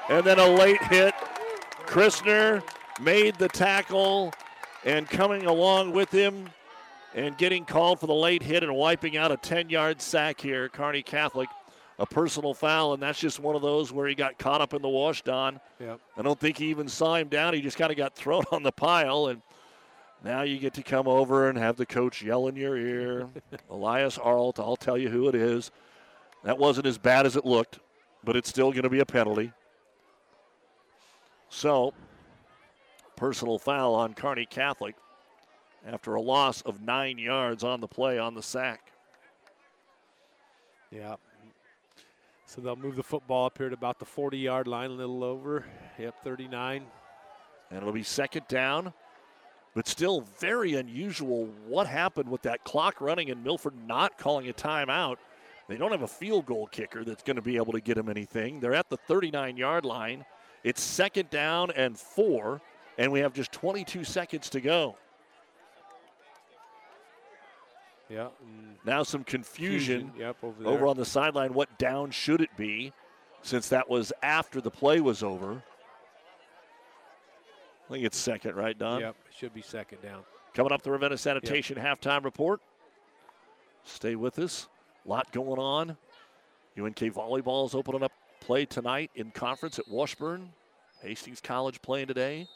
And 0.09 0.25
then 0.27 0.41
a 0.41 0.47
late 0.49 0.83
hit 0.85 1.15
Christner 1.87 2.63
made 3.01 3.37
the 3.37 3.49
tackle 3.49 4.33
and 4.85 5.09
coming 5.09 5.47
along 5.47 5.93
with 5.93 6.11
him 6.11 6.49
and 7.15 7.37
getting 7.37 7.65
called 7.65 8.01
for 8.01 8.07
the 8.07 8.15
late 8.15 8.43
hit 8.43 8.63
and 8.63 8.75
wiping 8.75 9.17
out 9.17 9.31
a 9.31 9.37
10 9.37 9.69
yard 9.69 10.01
sack 10.01 10.41
here. 10.41 10.69
Kearney 10.69 11.03
Catholic, 11.03 11.49
a 11.99 12.07
personal 12.07 12.55
foul, 12.55 12.95
and 12.95 13.03
that's 13.03 13.19
just 13.19 13.39
one 13.39 13.55
of 13.55 13.63
those 13.63 13.93
where 13.93 14.09
he 14.09 14.15
got 14.15 14.39
caught 14.39 14.61
up 14.61 14.75
in 14.75 14.83
the 14.83 14.89
wash, 14.89 15.23
Don. 15.23 15.61
Yep. 15.81 16.01
I 16.17 16.23
don't 16.23 16.39
think 16.39 16.59
he 16.59 16.67
even 16.67 16.89
saw 16.89 17.17
him 17.17 17.29
down. 17.29 17.55
He 17.55 17.61
just 17.61 17.77
kind 17.77 17.91
of 17.91 17.97
got 17.97 18.15
thrown 18.15 18.45
on 18.51 18.63
the 18.63 18.73
pile, 18.73 19.27
and 19.27 19.43
now 20.25 20.43
you 20.43 20.59
get 20.59 20.75
to 20.75 20.83
come 20.83 21.07
over 21.07 21.49
and 21.49 21.59
have 21.59 21.77
the 21.77 21.87
coach 21.87 22.23
yell 22.23 22.49
in 22.49 22.57
your 22.57 22.77
ear. 22.77 23.29
Elias 23.71 24.19
Arlt, 24.19 24.59
I'll 24.59 24.77
tell 24.77 24.97
you 24.97 25.09
who 25.09 25.29
it 25.29 25.35
is. 25.35 25.71
That 26.45 26.59
wasn't 26.59 26.87
as 26.87 26.99
bad 26.99 27.27
as 27.27 27.37
it 27.37 27.45
looked, 27.45 27.79
but 28.25 28.37
it's 28.37 28.49
still 28.49 28.73
going 28.73 28.83
to 28.83 28.91
be 28.91 29.01
a 29.01 29.07
penalty. 29.07 29.53
So, 31.53 31.93
personal 33.15 33.59
foul 33.59 33.95
on 33.95 34.15
Kearney 34.15 34.47
Catholic 34.47 34.97
after 35.87 36.15
a 36.15 36.21
loss 36.21 36.63
of 36.63 36.81
nine 36.81 37.19
yards 37.19 37.63
on 37.63 37.83
the 37.83 37.87
play 37.87 38.19
on 38.19 38.35
the 38.35 38.43
sack. 38.43 38.91
Yeah. 40.91 41.17
So 42.47 42.63
they'll 42.63 42.75
move 42.75 42.97
the 42.97 43.03
football 43.03 43.45
up 43.47 43.59
here 43.59 43.69
to 43.69 43.75
about 43.75 43.99
the 43.99 44.07
40 44.07 44.39
yard 44.39 44.67
line, 44.67 44.91
a 44.91 44.95
little 44.95 45.23
over. 45.23 45.67
Yep, 45.99 46.25
39. 46.25 46.87
And 47.71 47.79
it'll 47.79 47.93
be 47.93 48.03
second 48.03 48.49
down, 48.49 48.95
but 49.75 49.87
still 49.87 50.23
very 50.39 50.75
unusual 50.75 51.51
what 51.67 51.87
happened 51.87 52.31
with 52.31 52.43
that 52.43 52.65
clock 52.65 52.99
running 52.99 53.31
and 53.31 53.45
Milford 53.45 53.75
not 53.87 54.17
calling 54.17 54.49
a 54.49 54.55
timeout. 54.55 55.17
They 55.69 55.77
don't 55.77 55.93
have 55.93 56.03
a 56.03 56.09
field 56.09 56.47
goal 56.47 56.67
kicker 56.67 57.05
that's 57.05 57.23
going 57.23 57.37
to 57.37 57.43
be 57.43 57.57
able 57.57 57.75
to 57.75 57.81
get 57.81 57.97
them 57.97 58.09
anything. 58.09 58.59
They're 58.59 58.75
at 58.75 58.89
the 58.89 58.97
39 58.97 59.59
yard 59.59 59.85
line. 59.85 60.25
It's 60.65 60.81
second 60.81 61.31
down 61.31 61.71
and 61.73 61.99
four, 61.99 62.61
and 62.99 63.11
we 63.11 63.21
have 63.21 63.33
just 63.33 63.53
22 63.53 64.05
seconds 64.05 64.49
to 64.51 64.61
go. 64.61 64.97
Yeah. 68.09 68.29
Now 68.85 69.03
some 69.03 69.25
confusion, 69.25 70.01
confusion. 70.01 70.21
Yep, 70.21 70.37
over, 70.43 70.67
over 70.67 70.87
on 70.87 70.97
the 70.97 71.05
sideline. 71.05 71.55
What 71.55 71.79
down 71.79 72.11
should 72.11 72.41
it 72.41 72.55
be 72.57 72.93
since 73.43 73.69
that 73.71 73.89
was 73.89 74.13
after 74.23 74.61
the 74.61 74.71
play 74.71 75.01
was 75.01 75.23
over? 75.23 75.63
I 77.89 77.93
think 77.93 78.05
it's 78.05 78.19
second, 78.19 78.55
right, 78.55 78.79
Don? 78.79 79.01
Yep, 79.01 79.17
it 79.29 79.35
should 79.37 79.55
be 79.55 79.63
second 79.63 80.03
down. 80.03 80.23
Coming 80.55 80.73
up, 80.73 80.83
the 80.83 80.91
Ravenna 80.91 81.17
Sanitation 81.17 81.77
yep. 81.77 82.01
halftime 82.01 82.25
report. 82.25 82.61
Stay 83.85 84.15
with 84.15 84.39
us. 84.39 84.69
A 85.05 85.09
lot 85.09 85.33
going 85.33 85.59
on. 85.59 85.97
UNK 86.79 86.99
volleyball 86.99 87.67
is 87.67 87.75
opening 87.75 88.03
up 88.03 88.13
play 88.43 88.67
tonight 88.67 89.11
in 89.15 89.31
conference 89.31 89.79
at 89.79 89.89
Washburn. 89.89 90.51
Hastings 91.01 91.41
College 91.41 91.81
playing 91.81 92.09
today. 92.09 92.49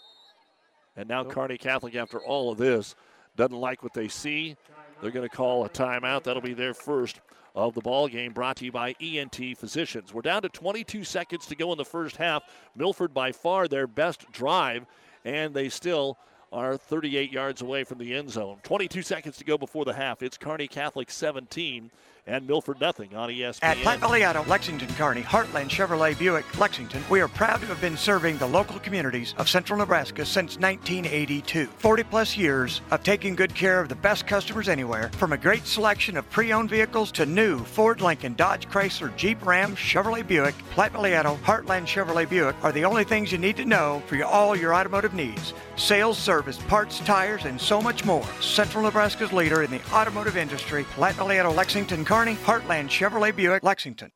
And 0.96 1.08
now 1.08 1.22
Kearney 1.22 1.58
Catholic, 1.58 1.94
after 1.94 2.18
all 2.18 2.50
of 2.50 2.58
this, 2.58 2.96
doesn't 3.36 3.56
like 3.56 3.82
what 3.82 3.94
they 3.94 4.08
see. 4.08 4.56
They're 5.00 5.12
going 5.12 5.28
to 5.28 5.34
call 5.34 5.64
a 5.64 5.68
timeout. 5.68 6.24
That'll 6.24 6.42
be 6.42 6.54
their 6.54 6.74
first 6.74 7.20
of 7.54 7.74
the 7.74 7.80
ball 7.80 8.08
game 8.08 8.32
brought 8.32 8.56
to 8.56 8.64
you 8.64 8.72
by 8.72 8.96
ENT 9.00 9.56
Physicians. 9.56 10.12
We're 10.12 10.22
down 10.22 10.42
to 10.42 10.48
22 10.48 11.04
seconds 11.04 11.46
to 11.46 11.54
go 11.54 11.70
in 11.70 11.78
the 11.78 11.84
first 11.84 12.16
half. 12.16 12.42
Milford 12.74 13.14
by 13.14 13.30
far 13.30 13.68
their 13.68 13.86
best 13.86 14.30
drive, 14.32 14.86
and 15.24 15.54
they 15.54 15.68
still 15.68 16.18
are 16.52 16.76
38 16.76 17.30
yards 17.30 17.62
away 17.62 17.84
from 17.84 17.98
the 17.98 18.14
end 18.14 18.30
zone. 18.30 18.58
22 18.64 19.02
seconds 19.02 19.36
to 19.36 19.44
go 19.44 19.56
before 19.56 19.84
the 19.84 19.94
half. 19.94 20.22
It's 20.22 20.36
Kearney 20.36 20.66
Catholic 20.66 21.10
17 21.10 21.90
and 22.26 22.46
Milford 22.46 22.80
nothing 22.80 23.14
on 23.14 23.30
ESPN. 23.30 23.58
At 23.62 23.76
Platte 23.78 24.00
Valley 24.00 24.24
Lexington, 24.48 24.88
Kearney, 24.94 25.22
Heartland 25.22 25.68
Chevrolet 25.68 26.18
Buick, 26.18 26.58
Lexington, 26.58 27.02
we 27.08 27.20
are 27.20 27.28
proud 27.28 27.60
to 27.60 27.66
have 27.66 27.80
been 27.80 27.96
serving 27.96 28.38
the 28.38 28.46
local 28.46 28.78
communities 28.80 29.34
of 29.38 29.48
central 29.48 29.78
Nebraska 29.78 30.26
since 30.26 30.58
1982. 30.58 31.66
40 31.78 32.02
plus 32.04 32.36
years 32.36 32.80
of 32.90 33.02
taking 33.02 33.36
good 33.36 33.54
care 33.54 33.80
of 33.80 33.88
the 33.88 33.94
best 33.94 34.26
customers 34.26 34.68
anywhere, 34.68 35.10
from 35.16 35.32
a 35.32 35.36
great 35.36 35.66
selection 35.66 36.16
of 36.16 36.28
pre 36.30 36.52
owned 36.52 36.70
vehicles 36.70 37.12
to 37.12 37.26
new 37.26 37.58
Ford, 37.60 38.00
Lincoln, 38.00 38.34
Dodge, 38.34 38.68
Chrysler, 38.68 39.14
Jeep, 39.16 39.44
Ram, 39.46 39.76
Chevrolet 39.76 40.26
Buick, 40.26 40.54
Platte 40.70 40.92
Valley 40.92 41.10
Heartland 41.10 41.86
Chevrolet 41.86 42.28
Buick 42.28 42.56
are 42.62 42.72
the 42.72 42.84
only 42.84 43.04
things 43.04 43.30
you 43.30 43.38
need 43.38 43.56
to 43.56 43.64
know 43.64 44.02
for 44.06 44.16
your, 44.16 44.26
all 44.26 44.56
your 44.56 44.74
automotive 44.74 45.14
needs. 45.14 45.54
Sales, 45.76 46.18
service, 46.18 46.58
parts, 46.68 46.98
tires, 47.00 47.44
and 47.44 47.60
so 47.60 47.80
much 47.80 48.04
more. 48.04 48.26
Central 48.40 48.82
Nebraska's 48.82 49.32
leader 49.32 49.62
in 49.62 49.70
the 49.70 49.80
automotive 49.92 50.36
industry, 50.36 50.84
Platte 50.94 51.14
Valley 51.14 51.36
Lexington, 51.36 52.04
Kearney, 52.04 52.15
Heartland 52.16 52.88
Chevrolet 52.88 53.36
Buick, 53.36 53.62
Lexington. 53.62 54.10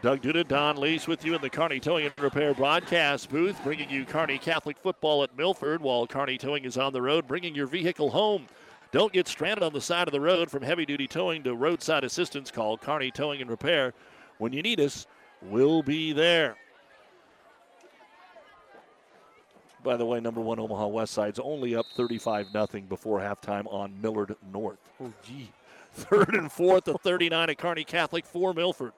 Doug 0.00 0.22
Duda, 0.22 0.48
Don 0.48 0.78
Lease 0.78 1.06
with 1.06 1.22
you 1.22 1.34
in 1.34 1.42
the 1.42 1.50
Kearney 1.50 1.80
Towing 1.80 2.06
and 2.06 2.14
Repair 2.18 2.54
broadcast 2.54 3.28
booth, 3.28 3.62
bringing 3.62 3.90
you 3.90 4.06
Kearney 4.06 4.38
Catholic 4.38 4.78
football 4.78 5.22
at 5.22 5.36
Milford 5.36 5.82
while 5.82 6.06
Kearney 6.06 6.38
Towing 6.38 6.64
is 6.64 6.78
on 6.78 6.94
the 6.94 7.02
road, 7.02 7.26
bringing 7.26 7.54
your 7.54 7.66
vehicle 7.66 8.08
home. 8.08 8.46
Don't 8.90 9.12
get 9.12 9.28
stranded 9.28 9.62
on 9.62 9.74
the 9.74 9.82
side 9.82 10.08
of 10.08 10.12
the 10.12 10.20
road 10.20 10.50
from 10.50 10.62
heavy 10.62 10.86
duty 10.86 11.06
towing 11.06 11.42
to 11.42 11.54
roadside 11.54 12.04
assistance. 12.04 12.50
Call 12.50 12.78
Kearney 12.78 13.10
Towing 13.10 13.42
and 13.42 13.50
Repair. 13.50 13.92
When 14.38 14.54
you 14.54 14.62
need 14.62 14.80
us, 14.80 15.06
we'll 15.42 15.82
be 15.82 16.14
there. 16.14 16.56
By 19.82 19.96
the 19.96 20.04
way, 20.04 20.20
number 20.20 20.40
one 20.40 20.58
Omaha 20.58 20.86
West 20.88 21.12
Side's 21.12 21.38
only 21.38 21.74
up 21.74 21.86
35 21.94 22.52
nothing 22.52 22.86
before 22.86 23.20
halftime 23.20 23.72
on 23.72 24.00
Millard 24.00 24.34
North. 24.52 24.78
Oh, 25.00 25.12
gee. 25.24 25.50
Third 25.92 26.34
and 26.34 26.50
fourth 26.50 26.88
of 26.88 27.00
39 27.00 27.50
at 27.50 27.58
Kearney 27.58 27.84
Catholic 27.84 28.26
for 28.26 28.52
Milford. 28.52 28.92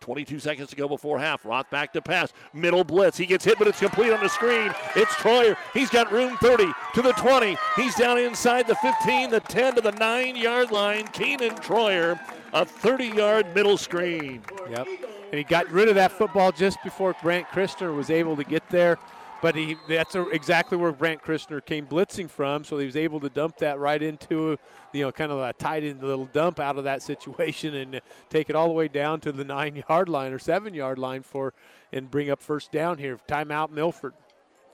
22 0.00 0.38
seconds 0.38 0.70
to 0.70 0.76
go 0.76 0.88
before 0.88 1.18
half. 1.18 1.44
Roth 1.44 1.68
back 1.70 1.92
to 1.92 2.00
pass. 2.00 2.32
Middle 2.54 2.84
blitz. 2.84 3.18
He 3.18 3.26
gets 3.26 3.44
hit, 3.44 3.58
but 3.58 3.68
it's 3.68 3.78
complete 3.78 4.12
on 4.12 4.20
the 4.20 4.28
screen. 4.28 4.72
It's 4.96 5.12
Troyer. 5.14 5.56
He's 5.74 5.90
got 5.90 6.10
room 6.10 6.36
30 6.38 6.72
to 6.94 7.02
the 7.02 7.12
20. 7.12 7.56
He's 7.76 7.94
down 7.94 8.18
inside 8.18 8.66
the 8.66 8.74
15, 8.76 9.30
the 9.30 9.40
10 9.40 9.74
to 9.76 9.80
the 9.80 9.92
9 9.92 10.36
yard 10.36 10.70
line. 10.70 11.06
Keenan 11.08 11.54
Troyer, 11.56 12.18
a 12.52 12.64
30 12.64 13.08
yard 13.08 13.54
middle 13.54 13.76
screen. 13.76 14.42
Yep. 14.70 14.86
And 15.30 15.38
he 15.38 15.44
got 15.44 15.70
rid 15.70 15.88
of 15.88 15.94
that 15.94 16.10
football 16.10 16.50
just 16.50 16.82
before 16.82 17.14
Brandt 17.22 17.46
Christner 17.48 17.94
was 17.94 18.10
able 18.10 18.36
to 18.36 18.44
get 18.44 18.68
there. 18.70 18.98
But 19.42 19.54
he 19.54 19.76
that's 19.88 20.14
a, 20.14 20.28
exactly 20.28 20.76
where 20.76 20.92
Brandt 20.92 21.22
Christner 21.22 21.64
came 21.64 21.86
blitzing 21.86 22.28
from, 22.28 22.62
so 22.62 22.76
he 22.78 22.86
was 22.86 22.96
able 22.96 23.20
to 23.20 23.30
dump 23.30 23.56
that 23.58 23.78
right 23.78 24.02
into, 24.02 24.58
you 24.92 25.04
know, 25.04 25.12
kind 25.12 25.32
of 25.32 25.38
a 25.38 25.52
tight 25.54 25.82
end 25.82 26.02
little 26.02 26.26
dump 26.26 26.60
out 26.60 26.76
of 26.76 26.84
that 26.84 27.02
situation 27.02 27.74
and 27.74 28.00
take 28.28 28.50
it 28.50 28.56
all 28.56 28.66
the 28.66 28.74
way 28.74 28.88
down 28.88 29.20
to 29.20 29.32
the 29.32 29.44
nine 29.44 29.82
yard 29.88 30.08
line 30.08 30.32
or 30.32 30.38
seven 30.38 30.74
yard 30.74 30.98
line 30.98 31.22
for, 31.22 31.54
and 31.92 32.10
bring 32.10 32.30
up 32.30 32.42
first 32.42 32.70
down 32.70 32.98
here. 32.98 33.18
Timeout 33.28 33.70
Milford. 33.70 34.12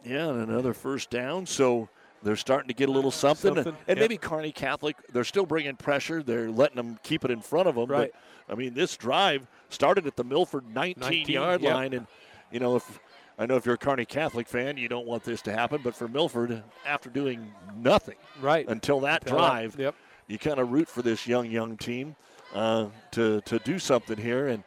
Yeah, 0.04 0.28
and 0.28 0.50
another 0.50 0.72
first 0.72 1.10
down. 1.10 1.46
So 1.46 1.88
they're 2.22 2.36
starting 2.36 2.68
to 2.68 2.74
get 2.74 2.88
a 2.88 2.92
little 2.92 3.10
something. 3.10 3.54
Something, 3.54 3.72
And, 3.72 3.76
and 3.88 3.98
yep. 3.98 4.04
maybe 4.04 4.18
Kearney 4.18 4.52
Catholic, 4.52 4.96
they're 5.12 5.24
still 5.24 5.46
bringing 5.46 5.76
pressure. 5.76 6.22
They're 6.22 6.50
letting 6.50 6.76
them 6.76 6.98
keep 7.02 7.24
it 7.24 7.30
in 7.30 7.40
front 7.40 7.68
of 7.68 7.74
them. 7.74 7.88
Right. 7.88 8.10
But, 8.46 8.52
I 8.52 8.56
mean, 8.56 8.74
this 8.74 8.96
drive 8.96 9.46
started 9.68 10.06
at 10.06 10.16
the 10.16 10.24
Milford 10.24 10.64
19, 10.72 11.00
19, 11.00 11.28
yard 11.28 11.62
yep. 11.62 11.74
line. 11.74 11.92
And, 11.92 12.06
you 12.50 12.60
know, 12.60 12.76
if 12.76 13.00
I 13.38 13.44
know 13.46 13.56
if 13.56 13.66
you're 13.66 13.74
a 13.74 13.78
Kearney 13.78 14.06
Catholic 14.06 14.48
fan, 14.48 14.76
you 14.78 14.88
don't 14.88 15.06
want 15.06 15.22
this 15.24 15.42
to 15.42 15.52
happen. 15.52 15.80
But 15.84 15.94
for 15.94 16.08
Milford, 16.08 16.62
after 16.86 17.10
doing 17.10 17.52
nothing 17.76 18.16
right 18.40 18.66
until 18.68 19.00
that 19.00 19.22
Until 19.22 19.36
that- 19.38 19.48
drive, 19.48 19.76
yep. 19.78 19.94
you 20.26 20.38
kind 20.38 20.58
of 20.58 20.72
root 20.72 20.88
for 20.88 21.02
this 21.02 21.26
young, 21.26 21.50
young 21.50 21.76
team 21.76 22.16
uh, 22.54 22.86
to, 23.12 23.40
to 23.42 23.58
do 23.60 23.78
something 23.78 24.16
here. 24.16 24.48
And 24.48 24.64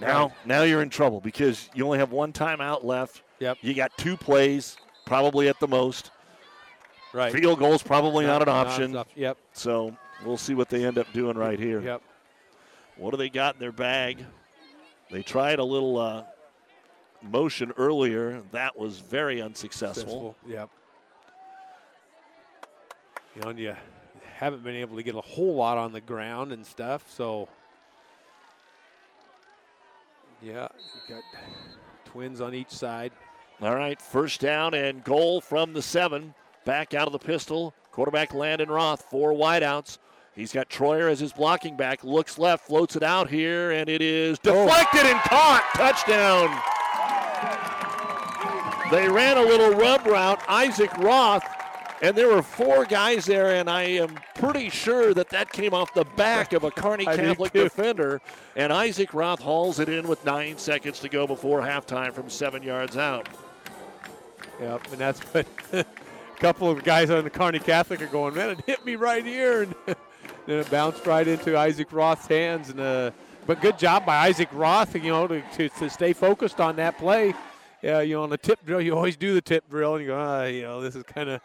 now, 0.00 0.26
Right. 0.26 0.46
now 0.46 0.62
you're 0.62 0.82
in 0.82 0.90
trouble 0.90 1.20
because 1.20 1.68
you 1.74 1.84
only 1.84 1.98
have 1.98 2.12
one 2.12 2.32
timeout 2.32 2.84
left. 2.84 3.22
Yep. 3.40 3.58
You 3.62 3.74
got 3.74 3.96
two 3.98 4.16
plays, 4.16 4.76
probably 5.06 5.48
at 5.48 5.58
the 5.58 5.68
most. 5.68 6.10
Right. 7.12 7.32
Field 7.32 7.58
goal's 7.58 7.82
probably 7.82 8.26
not, 8.26 8.38
Not- 8.38 8.48
an 8.48 8.54
option. 8.54 8.96
op- 8.96 9.08
yep. 9.16 9.36
So 9.52 9.96
we'll 10.24 10.36
see 10.36 10.54
what 10.54 10.68
they 10.68 10.84
end 10.84 10.98
up 10.98 11.12
doing 11.12 11.36
right 11.36 11.58
here. 11.58 11.80
Yep. 11.80 12.02
What 12.96 13.10
do 13.10 13.16
they 13.16 13.28
got 13.28 13.54
in 13.54 13.60
their 13.60 13.72
bag? 13.72 14.24
They 15.10 15.22
tried 15.22 15.58
a 15.58 15.64
little 15.64 15.98
uh, 15.98 16.24
motion 17.24 17.72
earlier. 17.76 18.42
That 18.52 18.78
was 18.78 18.98
very 18.98 19.40
unsuccessful. 19.42 20.36
Successful, 20.36 20.36
Yep. 20.46 20.70
You 23.34 23.42
know, 23.42 23.50
you 23.50 23.74
haven't 24.36 24.62
been 24.62 24.76
able 24.76 24.96
to 24.96 25.02
get 25.02 25.14
a 25.16 25.20
whole 25.20 25.56
lot 25.56 25.76
on 25.76 25.92
the 25.92 26.00
ground 26.00 26.52
and 26.52 26.64
stuff, 26.64 27.04
so 27.10 27.48
yeah, 30.40 30.68
you 31.08 31.14
got 31.14 31.22
twins 32.04 32.40
on 32.40 32.54
each 32.54 32.70
side. 32.70 33.10
All 33.60 33.74
right, 33.74 34.00
first 34.00 34.40
down 34.40 34.74
and 34.74 35.02
goal 35.02 35.40
from 35.40 35.72
the 35.72 35.82
seven. 35.82 36.34
Back 36.64 36.94
out 36.94 37.06
of 37.06 37.12
the 37.12 37.18
pistol. 37.18 37.74
Quarterback 37.92 38.34
Landon 38.34 38.68
Roth, 38.68 39.02
four 39.10 39.32
wideouts. 39.32 39.98
He's 40.34 40.52
got 40.52 40.68
Troyer 40.68 41.10
as 41.10 41.20
his 41.20 41.32
blocking 41.32 41.76
back. 41.76 42.02
Looks 42.02 42.38
left, 42.38 42.66
floats 42.66 42.96
it 42.96 43.02
out 43.02 43.30
here, 43.30 43.70
and 43.70 43.88
it 43.88 44.02
is 44.02 44.38
oh. 44.46 44.66
deflected 44.66 45.06
and 45.06 45.20
caught. 45.20 45.64
Touchdown. 45.74 46.73
They 48.90 49.08
ran 49.08 49.38
a 49.38 49.42
little 49.42 49.70
rub 49.70 50.06
route. 50.06 50.40
Isaac 50.48 50.96
Roth, 50.98 51.44
and 52.02 52.16
there 52.16 52.28
were 52.28 52.42
four 52.42 52.84
guys 52.84 53.24
there, 53.24 53.54
and 53.56 53.68
I 53.68 53.82
am 53.82 54.18
pretty 54.34 54.68
sure 54.68 55.14
that 55.14 55.30
that 55.30 55.50
came 55.52 55.72
off 55.72 55.94
the 55.94 56.04
back 56.16 56.52
of 56.52 56.64
a 56.64 56.70
Kearney 56.70 57.04
Catholic 57.04 57.52
defender. 57.52 58.20
And 58.56 58.72
Isaac 58.72 59.14
Roth 59.14 59.40
hauls 59.40 59.80
it 59.80 59.88
in 59.88 60.06
with 60.06 60.24
nine 60.24 60.58
seconds 60.58 61.00
to 61.00 61.08
go 61.08 61.26
before 61.26 61.60
halftime 61.60 62.12
from 62.12 62.28
seven 62.30 62.62
yards 62.62 62.96
out. 62.96 63.28
Yep, 64.60 64.92
and 64.92 64.98
that's 64.98 65.20
what 65.32 65.46
a 65.72 65.84
couple 66.36 66.70
of 66.70 66.84
guys 66.84 67.10
on 67.10 67.24
the 67.24 67.30
Kearney 67.30 67.58
Catholic 67.58 68.02
are 68.02 68.06
going, 68.06 68.34
man, 68.34 68.50
it 68.50 68.60
hit 68.66 68.84
me 68.84 68.96
right 68.96 69.24
here. 69.24 69.66
And 70.46 70.52
then 70.52 70.58
it 70.58 70.70
bounced 70.70 71.06
right 71.06 71.26
into 71.26 71.56
Isaac 71.56 71.90
Roth's 71.90 72.26
hands. 72.26 72.68
And 72.68 72.78
uh, 72.78 73.12
But 73.46 73.60
good 73.60 73.78
job 73.78 74.06
by 74.06 74.16
Isaac 74.26 74.48
Roth, 74.52 74.94
you 74.94 75.02
know, 75.10 75.26
to, 75.26 75.42
to, 75.56 75.68
to 75.68 75.90
stay 75.90 76.14
focused 76.14 76.60
on 76.60 76.76
that 76.76 76.96
play. 76.96 77.34
Yeah, 77.82 78.00
you 78.00 78.14
know, 78.14 78.22
on 78.22 78.30
the 78.30 78.38
tip 78.38 78.64
drill, 78.64 78.80
you 78.80 78.96
always 78.96 79.18
do 79.18 79.34
the 79.34 79.42
tip 79.42 79.68
drill, 79.68 79.96
and 79.96 80.02
you 80.02 80.12
go, 80.12 80.18
ah, 80.18 80.44
you 80.44 80.62
know, 80.62 80.80
this 80.80 80.96
is 80.96 81.02
kind 81.02 81.28
of 81.28 81.42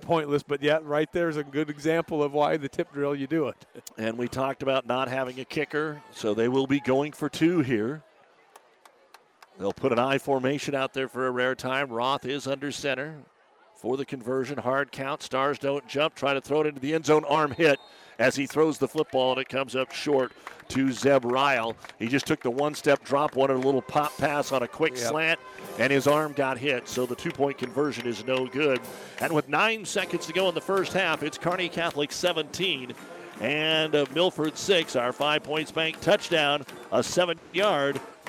pointless. 0.00 0.42
But 0.42 0.62
yeah, 0.62 0.78
right 0.82 1.12
there's 1.12 1.36
a 1.36 1.44
good 1.44 1.68
example 1.68 2.22
of 2.22 2.32
why 2.32 2.56
the 2.56 2.70
tip 2.70 2.90
drill 2.94 3.14
you 3.14 3.26
do 3.26 3.48
it. 3.48 3.66
And 3.98 4.16
we 4.16 4.28
talked 4.28 4.62
about 4.62 4.86
not 4.86 5.08
having 5.08 5.38
a 5.40 5.44
kicker, 5.44 6.00
so 6.10 6.32
they 6.32 6.48
will 6.48 6.66
be 6.66 6.80
going 6.80 7.12
for 7.12 7.28
two 7.28 7.60
here. 7.60 8.02
They'll 9.58 9.74
put 9.74 9.92
an 9.92 9.98
I 9.98 10.16
formation 10.16 10.74
out 10.74 10.94
there 10.94 11.08
for 11.08 11.26
a 11.26 11.30
rare 11.30 11.54
time. 11.54 11.90
Roth 11.90 12.24
is 12.24 12.46
under 12.46 12.72
center 12.72 13.18
for 13.76 13.98
the 13.98 14.06
conversion. 14.06 14.56
Hard 14.56 14.90
count. 14.90 15.22
Stars 15.22 15.58
don't 15.58 15.86
jump. 15.86 16.14
Try 16.14 16.32
to 16.32 16.40
throw 16.40 16.62
it 16.62 16.68
into 16.68 16.80
the 16.80 16.94
end 16.94 17.04
zone. 17.04 17.26
Arm 17.26 17.50
hit 17.50 17.78
as 18.22 18.36
he 18.36 18.46
throws 18.46 18.78
the 18.78 18.86
football, 18.86 19.32
and 19.32 19.40
it 19.40 19.48
comes 19.48 19.74
up 19.74 19.90
short 19.90 20.30
to 20.68 20.92
Zeb 20.92 21.24
Ryle. 21.24 21.76
He 21.98 22.06
just 22.06 22.24
took 22.24 22.40
the 22.40 22.52
one 22.52 22.72
step 22.72 23.02
drop, 23.04 23.34
wanted 23.34 23.54
a 23.54 23.58
little 23.58 23.82
pop 23.82 24.16
pass 24.16 24.52
on 24.52 24.62
a 24.62 24.68
quick 24.68 24.94
Yep. 24.96 25.08
slant, 25.08 25.40
and 25.80 25.92
his 25.92 26.06
arm 26.06 26.32
got 26.32 26.56
hit. 26.56 26.88
So 26.88 27.04
the 27.04 27.16
two 27.16 27.32
point 27.32 27.58
conversion 27.58 28.06
is 28.06 28.24
no 28.24 28.46
good. 28.46 28.80
And 29.20 29.32
with 29.32 29.48
nine 29.48 29.84
seconds 29.84 30.24
to 30.26 30.32
go 30.32 30.48
in 30.48 30.54
the 30.54 30.60
first 30.60 30.92
half, 30.92 31.24
it's 31.24 31.36
Kearney 31.36 31.68
Catholic 31.68 32.12
17 32.12 32.94
and 33.40 33.92
Milford 34.14 34.56
6. 34.56 34.94
Our 34.94 35.12
five 35.12 35.42
points 35.42 35.72
bank 35.72 36.00
touchdown, 36.00 36.64
a 36.92 37.02
seven 37.02 37.40
yard 37.52 38.00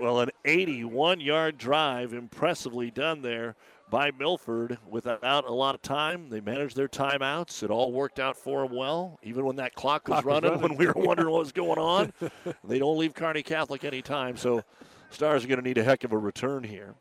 Well, 0.00 0.20
an 0.20 0.30
81 0.44 1.20
yard 1.20 1.58
drive, 1.58 2.12
impressively 2.14 2.90
done 2.90 3.22
there 3.22 3.54
by 3.90 4.10
Milford 4.12 4.78
without 4.88 5.22
a 5.46 5.52
lot 5.52 5.74
of 5.74 5.82
time. 5.82 6.30
They 6.30 6.40
managed 6.40 6.76
their 6.76 6.88
timeouts. 6.88 7.62
It 7.62 7.70
all 7.70 7.92
worked 7.92 8.18
out 8.18 8.36
for 8.36 8.62
them 8.66 8.74
well, 8.76 9.18
even 9.22 9.44
when 9.44 9.56
that 9.56 9.74
clock 9.74 10.08
was, 10.08 10.22
Clock 10.22 10.24
was 10.24 10.34
running, 10.42 10.50
running. 10.52 10.68
when 10.70 10.78
we 10.78 10.86
were 10.86 10.92
wondering 10.96 11.30
what 11.30 11.40
was 11.40 11.52
going 11.52 11.78
on. 11.78 12.12
they 12.64 12.78
don't 12.78 12.96
leave 12.98 13.14
Kearney 13.14 13.42
Catholic 13.42 13.84
any 13.84 14.00
time, 14.00 14.36
so 14.36 14.62
Stars 15.10 15.44
are 15.44 15.48
going 15.48 15.58
to 15.60 15.64
need 15.64 15.76
a 15.78 15.82
heck 15.84 16.04
of 16.04 16.12
a 16.12 16.18
return 16.18 16.62
here. 16.62 16.94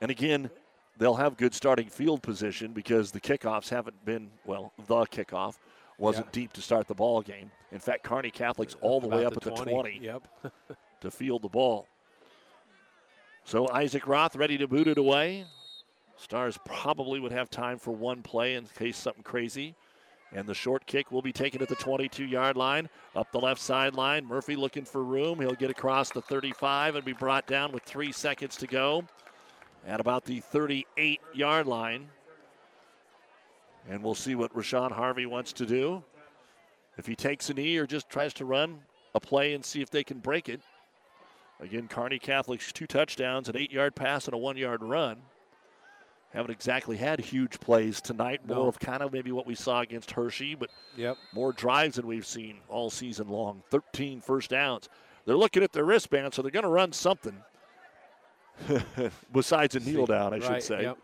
And 0.00 0.10
again, 0.10 0.50
they'll 0.98 1.16
have 1.16 1.36
good 1.36 1.54
starting 1.54 1.88
field 1.88 2.22
position 2.22 2.72
because 2.72 3.10
the 3.10 3.20
kickoffs 3.20 3.70
haven't 3.70 4.04
been, 4.04 4.30
well, 4.44 4.72
the 4.86 4.94
kickoff 5.06 5.56
wasn't 5.96 6.26
Yeah. 6.26 6.30
deep 6.32 6.52
to 6.52 6.62
start 6.62 6.86
the 6.86 6.94
ball 6.94 7.22
game. 7.22 7.50
In 7.72 7.80
fact, 7.80 8.04
Kearney 8.04 8.30
Catholic's 8.30 8.76
all 8.82 9.00
the 9.00 9.08
way 9.08 9.24
up 9.24 9.32
About 9.36 9.48
at 9.48 9.56
the 9.56 9.64
the 9.64 9.72
20. 9.72 9.98
20 9.98 9.98
Yep. 10.04 10.28
to 11.00 11.10
field 11.10 11.42
the 11.42 11.48
ball. 11.48 11.86
So 13.44 13.68
Isaac 13.70 14.06
Roth 14.06 14.36
ready 14.36 14.58
to 14.58 14.68
boot 14.68 14.88
it 14.88 14.98
away. 14.98 15.44
Stars 16.16 16.58
probably 16.64 17.20
would 17.20 17.32
have 17.32 17.48
time 17.48 17.78
for 17.78 17.92
one 17.92 18.22
play 18.22 18.54
in 18.54 18.66
case 18.76 18.96
something 18.96 19.22
crazy. 19.22 19.74
And 20.32 20.46
the 20.46 20.54
short 20.54 20.84
kick 20.84 21.10
will 21.10 21.22
be 21.22 21.32
taken 21.32 21.62
at 21.62 21.68
the 21.68 21.76
22 21.76 22.24
yard 22.24 22.56
line. 22.56 22.88
Up 23.16 23.32
the 23.32 23.40
left 23.40 23.60
sideline. 23.60 24.26
Murphy 24.26 24.56
looking 24.56 24.84
for 24.84 25.02
room. 25.02 25.40
He'll 25.40 25.54
get 25.54 25.70
across 25.70 26.10
the 26.10 26.20
35 26.20 26.96
and 26.96 27.04
be 27.04 27.14
brought 27.14 27.46
down 27.46 27.72
with 27.72 27.84
three 27.84 28.12
seconds 28.12 28.56
to 28.56 28.66
go 28.66 29.04
at 29.86 30.00
about 30.00 30.24
the 30.24 30.40
38 30.40 31.20
yard 31.32 31.66
line. 31.66 32.08
And 33.88 34.02
we'll 34.02 34.14
see 34.14 34.34
what 34.34 34.54
Rashawn 34.54 34.92
Harvey 34.92 35.24
wants 35.24 35.52
to 35.54 35.64
do. 35.64 36.04
If 36.98 37.06
he 37.06 37.14
takes 37.14 37.48
a 37.48 37.54
knee 37.54 37.78
or 37.78 37.86
just 37.86 38.10
tries 38.10 38.34
to 38.34 38.44
run 38.44 38.80
a 39.14 39.20
play 39.20 39.54
and 39.54 39.64
see 39.64 39.80
if 39.80 39.88
they 39.88 40.04
can 40.04 40.18
break 40.18 40.48
it. 40.48 40.60
Again, 41.60 41.88
Kearney 41.88 42.18
Catholic's 42.18 42.72
two 42.72 42.86
touchdowns, 42.86 43.48
an 43.48 43.56
eight 43.56 43.72
yard 43.72 43.94
pass, 43.96 44.26
and 44.26 44.34
a 44.34 44.38
one 44.38 44.56
yard 44.56 44.82
run. 44.82 45.18
Haven't 46.32 46.50
exactly 46.50 46.96
had 46.98 47.20
huge 47.20 47.58
plays 47.58 48.00
tonight. 48.00 48.46
More 48.46 48.56
No. 48.56 48.66
of 48.68 48.78
kind 48.78 49.02
of 49.02 49.12
maybe 49.12 49.32
what 49.32 49.46
we 49.46 49.54
saw 49.54 49.80
against 49.80 50.10
Hershey, 50.12 50.54
but 50.54 50.70
Yep. 50.96 51.16
more 51.32 51.52
drives 51.52 51.96
than 51.96 52.06
we've 52.06 52.26
seen 52.26 52.60
all 52.68 52.90
season 52.90 53.28
long. 53.28 53.62
13 53.70 54.20
first 54.20 54.50
downs. 54.50 54.88
They're 55.24 55.36
looking 55.36 55.62
at 55.62 55.72
their 55.72 55.84
wristband, 55.84 56.34
so 56.34 56.42
they're 56.42 56.50
going 56.50 56.62
to 56.64 56.68
run 56.68 56.92
something 56.92 57.42
besides 59.32 59.74
a 59.74 59.80
kneel 59.80 60.06
down, 60.06 60.34
I 60.34 60.38
should 60.40 60.62
say. 60.62 60.82
yep. 60.82 60.98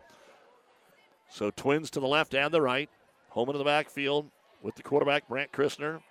So 1.29 1.51
twins 1.51 1.89
to 1.91 1.99
the 1.99 2.07
left 2.07 2.33
and 2.35 2.53
the 2.53 2.61
right. 2.61 2.89
Home 3.29 3.49
into 3.49 3.57
the 3.57 3.63
backfield 3.65 4.29
with 4.61 4.75
the 4.75 4.83
quarterback, 4.83 5.27
Brandt 5.27 5.51
Christner. 5.51 6.01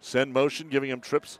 Send 0.00 0.32
motion, 0.32 0.68
giving 0.68 0.90
him 0.90 1.00
trips 1.00 1.38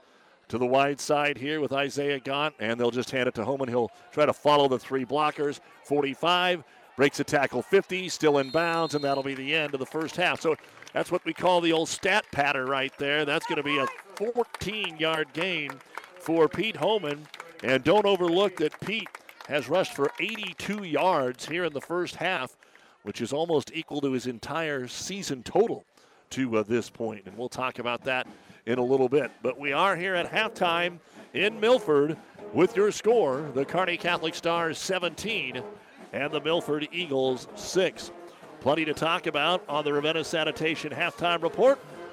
to 0.53 0.59
the 0.59 0.67
wide 0.67 1.01
side 1.01 1.39
here 1.39 1.63
with 1.63 1.73
Isaiah 1.73 2.21
Gaunt, 2.21 2.55
and 2.61 2.79
they'll 2.79 2.91
just 2.91 3.11
hand 3.11 3.27
it 3.27 3.35
to 3.37 3.45
Homan. 3.45 3.71
He'll 3.71 3.91
try 4.11 4.27
to 4.27 4.35
follow 4.35 4.69
the 4.69 4.79
three 4.79 5.07
blockers. 5.07 5.61
45, 5.85 6.63
breaks 6.95 7.19
a 7.21 7.25
tackle 7.25 7.63
50, 7.63 8.11
still 8.11 8.37
in 8.37 8.51
bounds, 8.51 8.95
and 8.95 9.03
that'll 9.03 9.23
be 9.23 9.35
the 9.35 9.55
end 9.55 9.73
of 9.73 9.81
the 9.81 9.87
first 9.87 10.15
half. 10.15 10.43
So 10.43 10.55
that's 10.93 11.11
what 11.11 11.25
we 11.25 11.33
call 11.33 11.63
the 11.63 11.73
old 11.73 11.89
stat 11.89 12.27
patter 12.33 12.67
right 12.67 12.93
there. 12.99 13.25
That's 13.25 13.47
going 13.47 13.57
to 13.57 13.63
be 13.63 13.79
a 13.79 13.87
14 14.17 14.99
yard 14.99 15.29
gain 15.33 15.71
for 16.19 16.49
Pete 16.49 16.77
Homan. 16.77 17.27
And 17.65 17.83
don't 17.83 18.05
overlook 18.05 18.57
that 18.57 18.79
Pete 18.81 19.09
has 19.49 19.71
rushed 19.71 19.95
for 19.95 20.11
82 20.21 20.85
yards 20.85 21.49
here 21.49 21.65
in 21.65 21.73
the 21.73 21.81
first 21.81 22.17
half, 22.17 22.59
which 23.05 23.23
is 23.23 23.33
almost 23.33 23.71
equal 23.73 24.03
to 24.03 24.13
his 24.13 24.27
entire 24.27 24.87
season 24.87 25.45
total 25.45 25.87
to 26.29 26.59
uh, 26.59 26.63
this 26.63 26.91
point. 26.91 27.23
And 27.25 27.39
we'll 27.39 27.49
talk 27.49 27.79
about 27.79 28.05
that 28.05 28.27
in 28.67 28.79
a 28.79 28.85
little 28.85 29.09
bit. 29.09 29.31
But 29.43 29.59
we 29.59 29.73
are 29.73 29.97
here 29.97 30.15
at 30.15 30.31
halftime 30.31 30.99
in 31.35 31.59
Milford 31.61 32.17
with 32.53 32.77
your 32.77 32.93
score 32.93 33.51
the 33.55 33.65
Kearney 33.65 33.97
Catholic 33.97 34.35
Stars 34.35 34.79
17 34.79 35.63
and 36.13 36.33
the 36.33 36.41
Milford 36.41 36.89
Eagles 36.93 37.49
6. 37.55 38.13
Plenty 38.61 38.85
to 38.85 38.95
talk 38.95 39.27
about 39.27 39.65
on 39.69 39.85
the 39.85 39.93
Ravenna 39.93 40.23
Sanitation 40.23 40.93
halftime 40.93 41.43
report. 41.43 41.81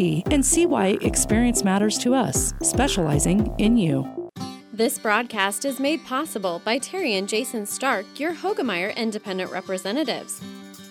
and 0.00 0.44
see 0.44 0.66
why 0.66 0.98
experience 1.02 1.62
matters 1.62 1.98
to 1.98 2.14
us, 2.14 2.54
specializing 2.62 3.54
in 3.58 3.76
you. 3.76 4.30
This 4.72 4.98
broadcast 4.98 5.64
is 5.64 5.78
made 5.78 6.04
possible 6.06 6.62
by 6.64 6.78
Terry 6.78 7.14
and 7.14 7.28
Jason 7.28 7.66
Stark, 7.66 8.06
your 8.18 8.34
Hoegemeyer 8.34 8.96
Independent 8.96 9.50
Representatives. 9.52 10.40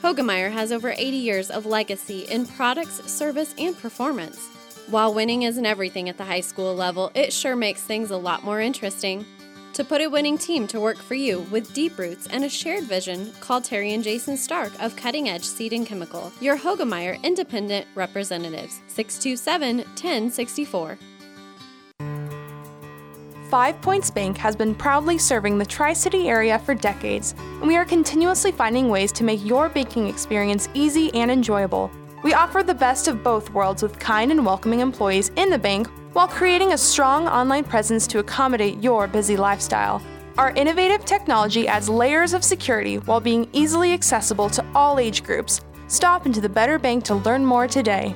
Hoegemeyer 0.04 0.52
has 0.52 0.72
over 0.72 0.92
80 0.92 1.18
years 1.18 1.50
of 1.50 1.66
legacy 1.66 2.22
in 2.30 2.46
products, 2.46 3.04
service, 3.12 3.56
and 3.58 3.78
performance. 3.78 4.48
While 4.90 5.14
winning 5.14 5.44
isn't 5.44 5.66
everything 5.66 6.08
at 6.08 6.18
the 6.18 6.26
high 6.26 6.42
school 6.42 6.76
level, 6.76 7.12
it 7.16 7.34
sure 7.34 7.56
makes 7.56 7.82
things 7.82 8.12
a 8.12 8.18
lot 8.18 8.44
more 8.44 8.62
interesting. 8.62 9.26
To 9.74 9.84
put 9.84 10.02
a 10.02 10.10
winning 10.10 10.38
team 10.38 10.68
to 10.68 10.80
work 10.80 10.98
for 10.98 11.14
you 11.14 11.42
with 11.52 11.74
deep 11.74 11.98
roots 11.98 12.28
and 12.28 12.44
a 12.44 12.50
shared 12.50 12.86
vision, 12.86 13.32
call 13.40 13.62
Terry 13.62 13.94
and 13.94 14.04
Jason 14.04 14.36
Stark 14.36 14.74
of 14.82 14.96
Cutting 14.96 15.30
Edge 15.30 15.44
Seed 15.44 15.74
and 15.74 15.86
Chemical, 15.86 16.34
your 16.42 16.58
Hoegemeyer 16.58 17.22
Independent 17.24 17.86
Representatives, 17.96 18.82
627 18.88 19.78
1064. 19.78 20.98
Five 23.50 23.82
Points 23.82 24.12
Bank 24.12 24.38
has 24.38 24.56
been 24.56 24.76
proudly 24.76 25.18
serving 25.18 25.58
the 25.58 25.66
Tri 25.66 25.94
City 25.94 26.30
area 26.30 26.60
for 26.60 26.76
decades, 26.76 27.34
and 27.40 27.68
we 27.68 27.78
are 27.78 27.86
continuously 27.86 28.52
finding 28.52 28.90
ways 28.90 29.12
to 29.14 29.24
make 29.24 29.44
your 29.46 29.70
banking 29.70 30.08
experience 30.08 30.68
easy 30.74 31.14
and 31.14 31.32
enjoyable. 31.32 31.90
We 32.24 32.34
offer 32.34 32.64
the 32.64 32.74
best 32.74 33.08
of 33.08 33.24
both 33.24 33.52
worlds 33.52 33.82
with 33.82 33.98
kind 33.98 34.32
and 34.32 34.46
welcoming 34.46 34.82
employees 34.82 35.32
in 35.36 35.50
the 35.50 35.58
bank 35.58 35.88
while 36.14 36.28
creating 36.28 36.74
a 36.74 36.78
strong 36.78 37.28
online 37.28 37.64
presence 37.64 38.08
to 38.08 38.20
accommodate 38.20 38.82
your 38.82 39.08
busy 39.08 39.38
lifestyle. 39.38 40.02
Our 40.38 40.52
innovative 40.52 41.06
technology 41.06 41.68
adds 41.68 41.90
layers 41.90 42.34
of 42.34 42.44
security 42.44 42.98
while 42.98 43.20
being 43.20 43.48
easily 43.54 43.94
accessible 43.94 44.50
to 44.52 44.66
all 44.74 45.00
age 45.00 45.24
groups. 45.24 45.62
Stop 45.88 46.26
into 46.26 46.40
the 46.42 46.50
Better 46.50 46.80
Bank 46.80 47.04
to 47.06 47.16
learn 47.16 47.46
more 47.46 47.68
today. 47.68 48.16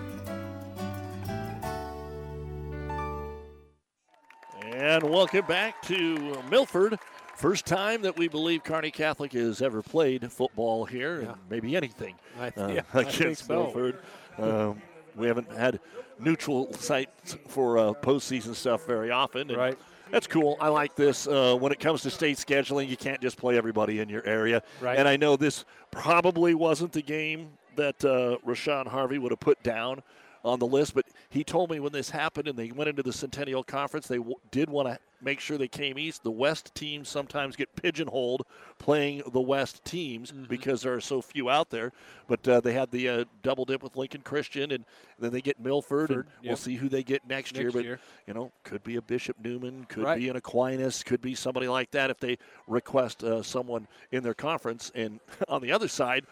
And 4.71 5.03
welcome 5.03 5.45
back 5.45 5.81
to 5.83 6.41
Milford. 6.49 6.97
First 7.35 7.65
time 7.65 8.01
that 8.03 8.15
we 8.17 8.27
believe 8.27 8.63
Kearney 8.63 8.91
Catholic 8.91 9.33
has 9.33 9.61
ever 9.61 9.81
played 9.81 10.31
football 10.31 10.85
here, 10.85 11.21
and 11.21 11.33
maybe 11.49 11.75
anything 11.75 12.15
I- 12.39 12.47
uh, 12.55 12.67
yeah, 12.67 12.81
I 12.93 12.99
against 13.01 13.17
think 13.17 13.37
so. 13.37 13.53
Milford. 13.63 13.99
Um, 14.37 14.81
we 15.15 15.27
haven't 15.27 15.51
had 15.51 15.79
neutral 16.19 16.71
sites 16.73 17.37
for 17.47 17.77
uh, 17.77 17.93
postseason 17.93 18.55
stuff 18.55 18.85
very 18.85 19.11
often. 19.11 19.49
and 19.49 19.57
Right. 19.57 19.77
That's 20.11 20.27
cool. 20.27 20.57
I 20.61 20.67
like 20.67 20.95
this. 20.95 21.25
Uh, 21.27 21.55
when 21.55 21.71
it 21.71 21.79
comes 21.79 22.03
to 22.03 22.11
state 22.11 22.37
scheduling, 22.37 22.87
you 22.87 22.97
can't 22.97 23.19
just 23.19 23.35
play 23.35 23.57
everybody 23.57 23.99
in 23.99 24.09
your 24.09 24.23
area. 24.27 24.61
Right. 24.79 24.99
And 24.99 25.07
I 25.07 25.17
know 25.17 25.35
this 25.35 25.65
probably 25.89 26.53
wasn't 26.53 26.91
the 26.91 27.01
game 27.01 27.49
that 27.77 28.03
uh, 28.05 28.37
Rashawn 28.45 28.85
Harvey 28.85 29.17
would 29.17 29.31
have 29.31 29.39
put 29.39 29.63
down 29.63 30.03
on 30.45 30.59
the 30.59 30.67
list, 30.67 30.93
but 30.93 31.05
he 31.29 31.43
told 31.43 31.71
me 31.71 31.79
when 31.79 31.91
this 31.93 32.09
happened 32.11 32.47
and 32.47 32.59
they 32.59 32.69
went 32.71 32.89
into 32.89 33.01
the 33.01 33.13
Centennial 33.13 33.63
Conference, 33.63 34.07
they 34.07 34.17
w- 34.17 34.35
did 34.51 34.69
want 34.69 34.87
to 34.89 34.99
make 35.23 35.39
sure 35.39 35.57
they 35.57 35.67
came 35.67 35.97
east. 35.97 36.23
The 36.23 36.31
West 36.31 36.73
teams 36.75 37.09
sometimes 37.09 37.55
get 37.55 37.75
pigeonholed 37.75 38.45
playing 38.79 39.23
the 39.31 39.41
West 39.41 39.83
teams 39.85 40.31
Mm-hmm. 40.31 40.45
because 40.45 40.81
there 40.81 40.93
are 40.93 41.01
so 41.01 41.21
few 41.21 41.49
out 41.49 41.69
there. 41.69 41.91
But 42.27 42.47
uh, 42.47 42.59
they 42.61 42.73
had 42.73 42.91
the 42.91 43.09
uh, 43.09 43.25
double 43.41 43.65
dip 43.65 43.83
with 43.83 43.95
Lincoln 43.95 44.21
Christian, 44.21 44.71
and 44.71 44.85
then 45.19 45.31
they 45.31 45.41
get 45.41 45.59
Milford, 45.59 46.09
and 46.09 46.23
Ford, 46.23 46.27
we'll 46.43 46.55
see 46.57 46.75
who 46.75 46.89
they 46.89 47.03
get 47.03 47.27
next, 47.27 47.55
year. 47.55 47.71
But 47.71 47.83
year. 47.83 47.99
you 48.27 48.33
know, 48.33 48.51
could 48.63 48.83
be 48.83 48.95
a 48.95 49.01
Bishop 49.01 49.37
Neumann, 49.43 49.85
could 49.89 50.03
Right. 50.03 50.17
be 50.19 50.29
an 50.29 50.35
Aquinas, 50.35 51.03
could 51.03 51.21
be 51.21 51.35
somebody 51.35 51.67
like 51.67 51.91
that 51.91 52.09
if 52.09 52.19
they 52.19 52.37
request 52.67 53.23
uh, 53.23 53.43
someone 53.43 53.87
in 54.11 54.23
their 54.23 54.33
conference. 54.33 54.91
And 54.95 55.19
on 55.47 55.61
the 55.61 55.71
other 55.71 55.87
side, 55.87 56.25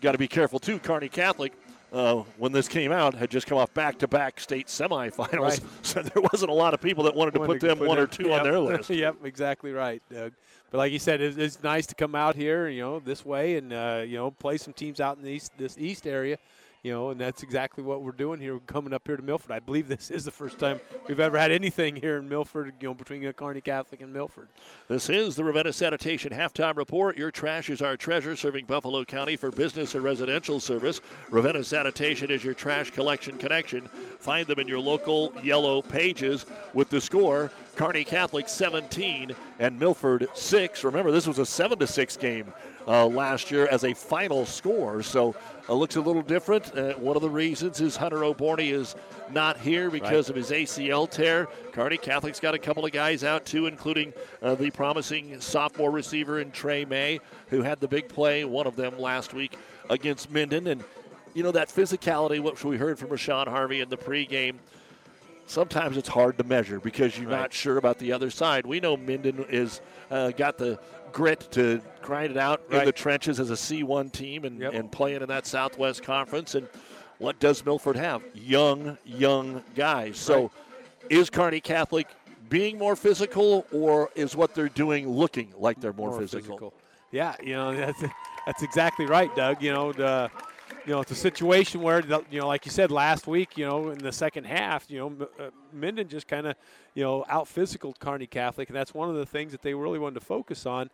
got 0.00 0.12
to 0.12 0.18
be 0.18 0.28
careful 0.28 0.58
too. 0.58 0.78
Kearney 0.78 1.08
Catholic, 1.08 1.52
uh, 1.96 2.22
when 2.36 2.52
this 2.52 2.68
came 2.68 2.92
out, 2.92 3.14
had 3.14 3.30
just 3.30 3.46
come 3.46 3.56
off 3.56 3.72
back-to-back 3.72 4.38
state 4.38 4.66
semifinals, 4.66 5.38
Right. 5.40 5.60
so 5.82 6.02
there 6.02 6.22
wasn't 6.30 6.50
a 6.50 6.54
lot 6.54 6.74
of 6.74 6.80
people 6.80 7.04
that 7.04 7.14
wanted 7.14 7.32
to 7.34 7.40
put 7.40 7.60
them 7.60 7.78
one 7.78 7.98
or 7.98 8.06
two 8.06 8.32
on 8.32 8.44
their 8.44 8.58
list. 8.60 8.90
yep, 8.90 9.16
exactly 9.24 9.72
right, 9.72 10.02
Doug. 10.10 10.32
But 10.70 10.78
like 10.78 10.92
you 10.92 10.98
said, 10.98 11.22
it's, 11.22 11.38
it's 11.38 11.62
nice 11.62 11.86
to 11.86 11.94
come 11.94 12.14
out 12.14 12.36
here, 12.36 12.68
you 12.68 12.82
know, 12.82 12.98
this 12.98 13.24
way, 13.24 13.56
and 13.56 13.72
uh, 13.72 14.02
you 14.06 14.16
know, 14.16 14.30
play 14.30 14.58
some 14.58 14.74
teams 14.74 15.00
out 15.00 15.16
in 15.16 15.24
the 15.24 15.30
east, 15.30 15.52
this 15.56 15.78
east 15.78 16.06
area, 16.06 16.36
you 16.86 16.92
know, 16.92 17.10
and 17.10 17.20
that's 17.20 17.42
exactly 17.42 17.82
what 17.82 18.02
we're 18.02 18.12
doing 18.12 18.38
here, 18.38 18.60
coming 18.60 18.92
up 18.92 19.02
here 19.08 19.16
to 19.16 19.22
Milford. 19.22 19.50
I 19.50 19.58
believe 19.58 19.88
this 19.88 20.08
is 20.08 20.24
the 20.24 20.30
first 20.30 20.60
time 20.60 20.78
we've 21.08 21.18
ever 21.18 21.36
had 21.36 21.50
anything 21.50 21.96
here 21.96 22.16
in 22.16 22.28
Milford, 22.28 22.74
you 22.80 22.86
know, 22.86 22.94
between 22.94 23.32
Kearney 23.32 23.60
Catholic 23.60 24.02
and 24.02 24.12
Milford. 24.12 24.46
This 24.86 25.10
is 25.10 25.34
the 25.34 25.42
Ravenna 25.42 25.72
Sanitation 25.72 26.32
Halftime 26.32 26.76
Report. 26.76 27.16
Your 27.16 27.32
trash 27.32 27.70
is 27.70 27.82
our 27.82 27.96
treasure, 27.96 28.36
serving 28.36 28.66
Buffalo 28.66 29.04
County 29.04 29.34
for 29.34 29.50
business 29.50 29.96
and 29.96 30.04
residential 30.04 30.60
service. 30.60 31.00
Ravenna 31.28 31.64
Sanitation 31.64 32.30
is 32.30 32.44
your 32.44 32.54
trash 32.54 32.92
collection 32.92 33.36
connection. 33.36 33.88
Find 34.20 34.46
them 34.46 34.60
in 34.60 34.68
your 34.68 34.78
local 34.78 35.34
yellow 35.42 35.82
pages 35.82 36.46
with 36.72 36.88
the 36.88 37.00
score 37.00 37.50
Kearney 37.76 38.04
Catholic 38.04 38.48
17 38.48 39.36
and 39.58 39.78
Milford 39.78 40.28
6. 40.32 40.82
Remember, 40.82 41.10
this 41.10 41.26
was 41.26 41.38
a 41.38 41.44
7 41.44 41.78
to 41.78 41.86
6 41.86 42.16
game 42.16 42.52
uh, 42.88 43.06
last 43.06 43.50
year 43.50 43.66
as 43.66 43.84
a 43.84 43.92
final 43.92 44.46
score. 44.46 45.02
So 45.02 45.34
it 45.68 45.72
looks 45.72 45.96
a 45.96 46.00
little 46.00 46.22
different. 46.22 46.74
Uh, 46.74 46.94
one 46.94 47.16
of 47.16 47.22
the 47.22 47.28
reasons 47.28 47.82
is 47.82 47.94
Hunter 47.94 48.24
O'Borney 48.24 48.70
is 48.70 48.96
not 49.30 49.58
here 49.58 49.90
because 49.90 50.30
right. 50.30 50.30
of 50.30 50.36
his 50.36 50.50
ACL 50.50 51.08
tear. 51.10 51.48
Kearney 51.72 51.98
Catholic's 51.98 52.40
got 52.40 52.54
a 52.54 52.58
couple 52.58 52.86
of 52.86 52.92
guys 52.92 53.24
out 53.24 53.44
too, 53.44 53.66
including 53.66 54.14
uh, 54.42 54.54
the 54.54 54.70
promising 54.70 55.38
sophomore 55.40 55.90
receiver 55.90 56.40
in 56.40 56.50
Trey 56.52 56.86
May, 56.86 57.20
who 57.48 57.60
had 57.60 57.80
the 57.80 57.88
big 57.88 58.08
play, 58.08 58.46
one 58.46 58.66
of 58.66 58.76
them 58.76 58.98
last 58.98 59.34
week 59.34 59.58
against 59.90 60.30
Minden. 60.30 60.66
And, 60.68 60.82
you 61.34 61.42
know, 61.42 61.52
that 61.52 61.68
physicality, 61.68 62.40
which 62.40 62.64
we 62.64 62.78
heard 62.78 62.98
from 62.98 63.10
Rashawn 63.10 63.48
Harvey 63.48 63.82
in 63.82 63.90
the 63.90 63.98
pregame, 63.98 64.54
sometimes 65.46 65.96
it's 65.96 66.08
hard 66.08 66.38
to 66.38 66.44
measure 66.44 66.80
because 66.80 67.16
you're 67.18 67.30
right. 67.30 67.40
not 67.40 67.52
sure 67.52 67.78
about 67.78 67.98
the 67.98 68.12
other 68.12 68.30
side. 68.30 68.66
We 68.66 68.80
know 68.80 68.96
Minden 68.96 69.44
is 69.48 69.80
uh, 70.10 70.30
got 70.30 70.58
the 70.58 70.78
grit 71.12 71.48
to 71.52 71.80
grind 72.02 72.32
it 72.32 72.36
out 72.36 72.62
right. 72.68 72.80
in 72.80 72.84
the 72.84 72.92
trenches 72.92 73.40
as 73.40 73.50
a 73.50 73.54
C1 73.54 74.12
team 74.12 74.44
and, 74.44 74.60
yep. 74.60 74.74
and 74.74 74.90
playing 74.90 75.22
in 75.22 75.28
that 75.28 75.46
Southwest 75.46 76.02
Conference. 76.02 76.54
And 76.54 76.68
what 77.18 77.38
does 77.40 77.64
Milford 77.64 77.96
have? 77.96 78.22
Young, 78.34 78.98
young 79.04 79.62
guys. 79.74 80.18
So 80.18 80.42
right. 80.42 80.50
is 81.08 81.30
Kearney 81.30 81.60
Catholic 81.60 82.08
being 82.48 82.78
more 82.78 82.96
physical, 82.96 83.66
or 83.72 84.10
is 84.14 84.36
what 84.36 84.54
they're 84.54 84.68
doing 84.68 85.08
looking 85.08 85.52
like 85.56 85.80
they're 85.80 85.92
more, 85.92 86.10
more 86.10 86.20
physical? 86.20 86.56
physical? 86.56 86.74
Yeah, 87.10 87.34
you 87.42 87.54
know 87.54 87.74
that's 87.76 88.02
that's 88.46 88.62
exactly 88.62 89.06
right, 89.06 89.34
Doug. 89.34 89.62
You 89.62 89.72
know 89.72 89.92
the 89.92 90.30
you 90.86 90.92
know, 90.92 91.00
it's 91.00 91.10
a 91.10 91.16
situation 91.16 91.82
where, 91.82 92.00
you 92.30 92.38
know, 92.38 92.46
like 92.46 92.64
you 92.64 92.70
said 92.70 92.92
last 92.92 93.26
week, 93.26 93.58
you 93.58 93.66
know, 93.66 93.90
in 93.90 93.98
the 93.98 94.12
second 94.12 94.44
half, 94.44 94.88
you 94.88 94.98
know, 94.98 95.28
uh, 95.40 95.50
Minden 95.72 96.08
just 96.08 96.28
kind 96.28 96.46
of, 96.46 96.54
you 96.94 97.02
know, 97.02 97.24
out 97.28 97.48
physical 97.48 97.92
Kearney 97.98 98.28
Catholic, 98.28 98.68
and 98.68 98.76
that's 98.76 98.94
one 98.94 99.10
of 99.10 99.16
the 99.16 99.26
things 99.26 99.50
that 99.50 99.62
they 99.62 99.74
really 99.74 99.98
wanted 99.98 100.20
to 100.20 100.24
focus 100.24 100.64
on. 100.64 100.88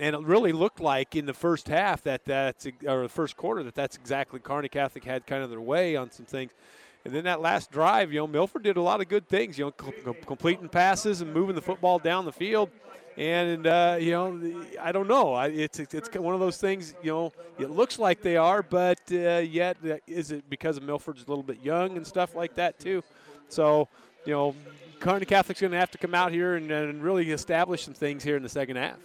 And 0.00 0.16
it 0.16 0.22
really 0.22 0.50
looked 0.50 0.80
like 0.80 1.14
in 1.14 1.26
the 1.26 1.32
first 1.32 1.68
half 1.68 2.02
that 2.02 2.24
that's, 2.24 2.66
or 2.86 3.02
the 3.02 3.08
first 3.08 3.36
quarter, 3.36 3.62
that 3.62 3.76
that's 3.76 3.96
exactly 3.96 4.40
Kearney 4.40 4.68
Catholic 4.68 5.04
had 5.04 5.26
kind 5.26 5.44
of 5.44 5.50
their 5.50 5.60
way 5.60 5.94
on 5.94 6.10
some 6.10 6.26
things. 6.26 6.50
And 7.04 7.14
then 7.14 7.24
that 7.24 7.40
last 7.40 7.70
drive, 7.70 8.12
you 8.12 8.18
know, 8.18 8.26
Milford 8.26 8.64
did 8.64 8.76
a 8.76 8.82
lot 8.82 9.00
of 9.00 9.08
good 9.08 9.28
things, 9.28 9.58
you 9.58 9.64
know, 9.64 10.14
completing 10.26 10.68
passes 10.68 11.20
and 11.20 11.32
moving 11.32 11.54
the 11.54 11.62
football 11.62 12.00
down 12.00 12.24
the 12.24 12.32
field 12.32 12.68
and 13.20 13.66
uh, 13.66 13.98
you 14.00 14.12
know, 14.12 14.64
I 14.80 14.92
don't 14.92 15.06
know. 15.06 15.38
It's 15.40 15.78
it's 15.78 16.08
one 16.16 16.32
of 16.32 16.40
those 16.40 16.56
things. 16.56 16.94
You 17.02 17.10
know, 17.10 17.32
it 17.58 17.70
looks 17.70 17.98
like 17.98 18.22
they 18.22 18.38
are, 18.38 18.62
but 18.62 18.98
uh, 19.12 19.38
yet 19.38 19.76
uh, 19.84 19.96
is 20.06 20.30
it 20.30 20.48
because 20.48 20.78
of 20.78 20.84
Milford's 20.84 21.24
a 21.24 21.28
little 21.28 21.44
bit 21.44 21.58
young 21.62 21.98
and 21.98 22.06
stuff 22.06 22.34
like 22.34 22.54
that 22.54 22.80
too? 22.80 23.04
So 23.50 23.88
you 24.24 24.32
know, 24.32 24.54
Kearney 25.00 25.26
Catholic's 25.26 25.60
going 25.60 25.72
to 25.72 25.78
have 25.78 25.90
to 25.90 25.98
come 25.98 26.14
out 26.14 26.32
here 26.32 26.56
and, 26.56 26.70
and 26.70 27.02
really 27.02 27.30
establish 27.30 27.84
some 27.84 27.92
things 27.92 28.24
here 28.24 28.38
in 28.38 28.42
the 28.42 28.48
second 28.48 28.76
half. 28.76 28.96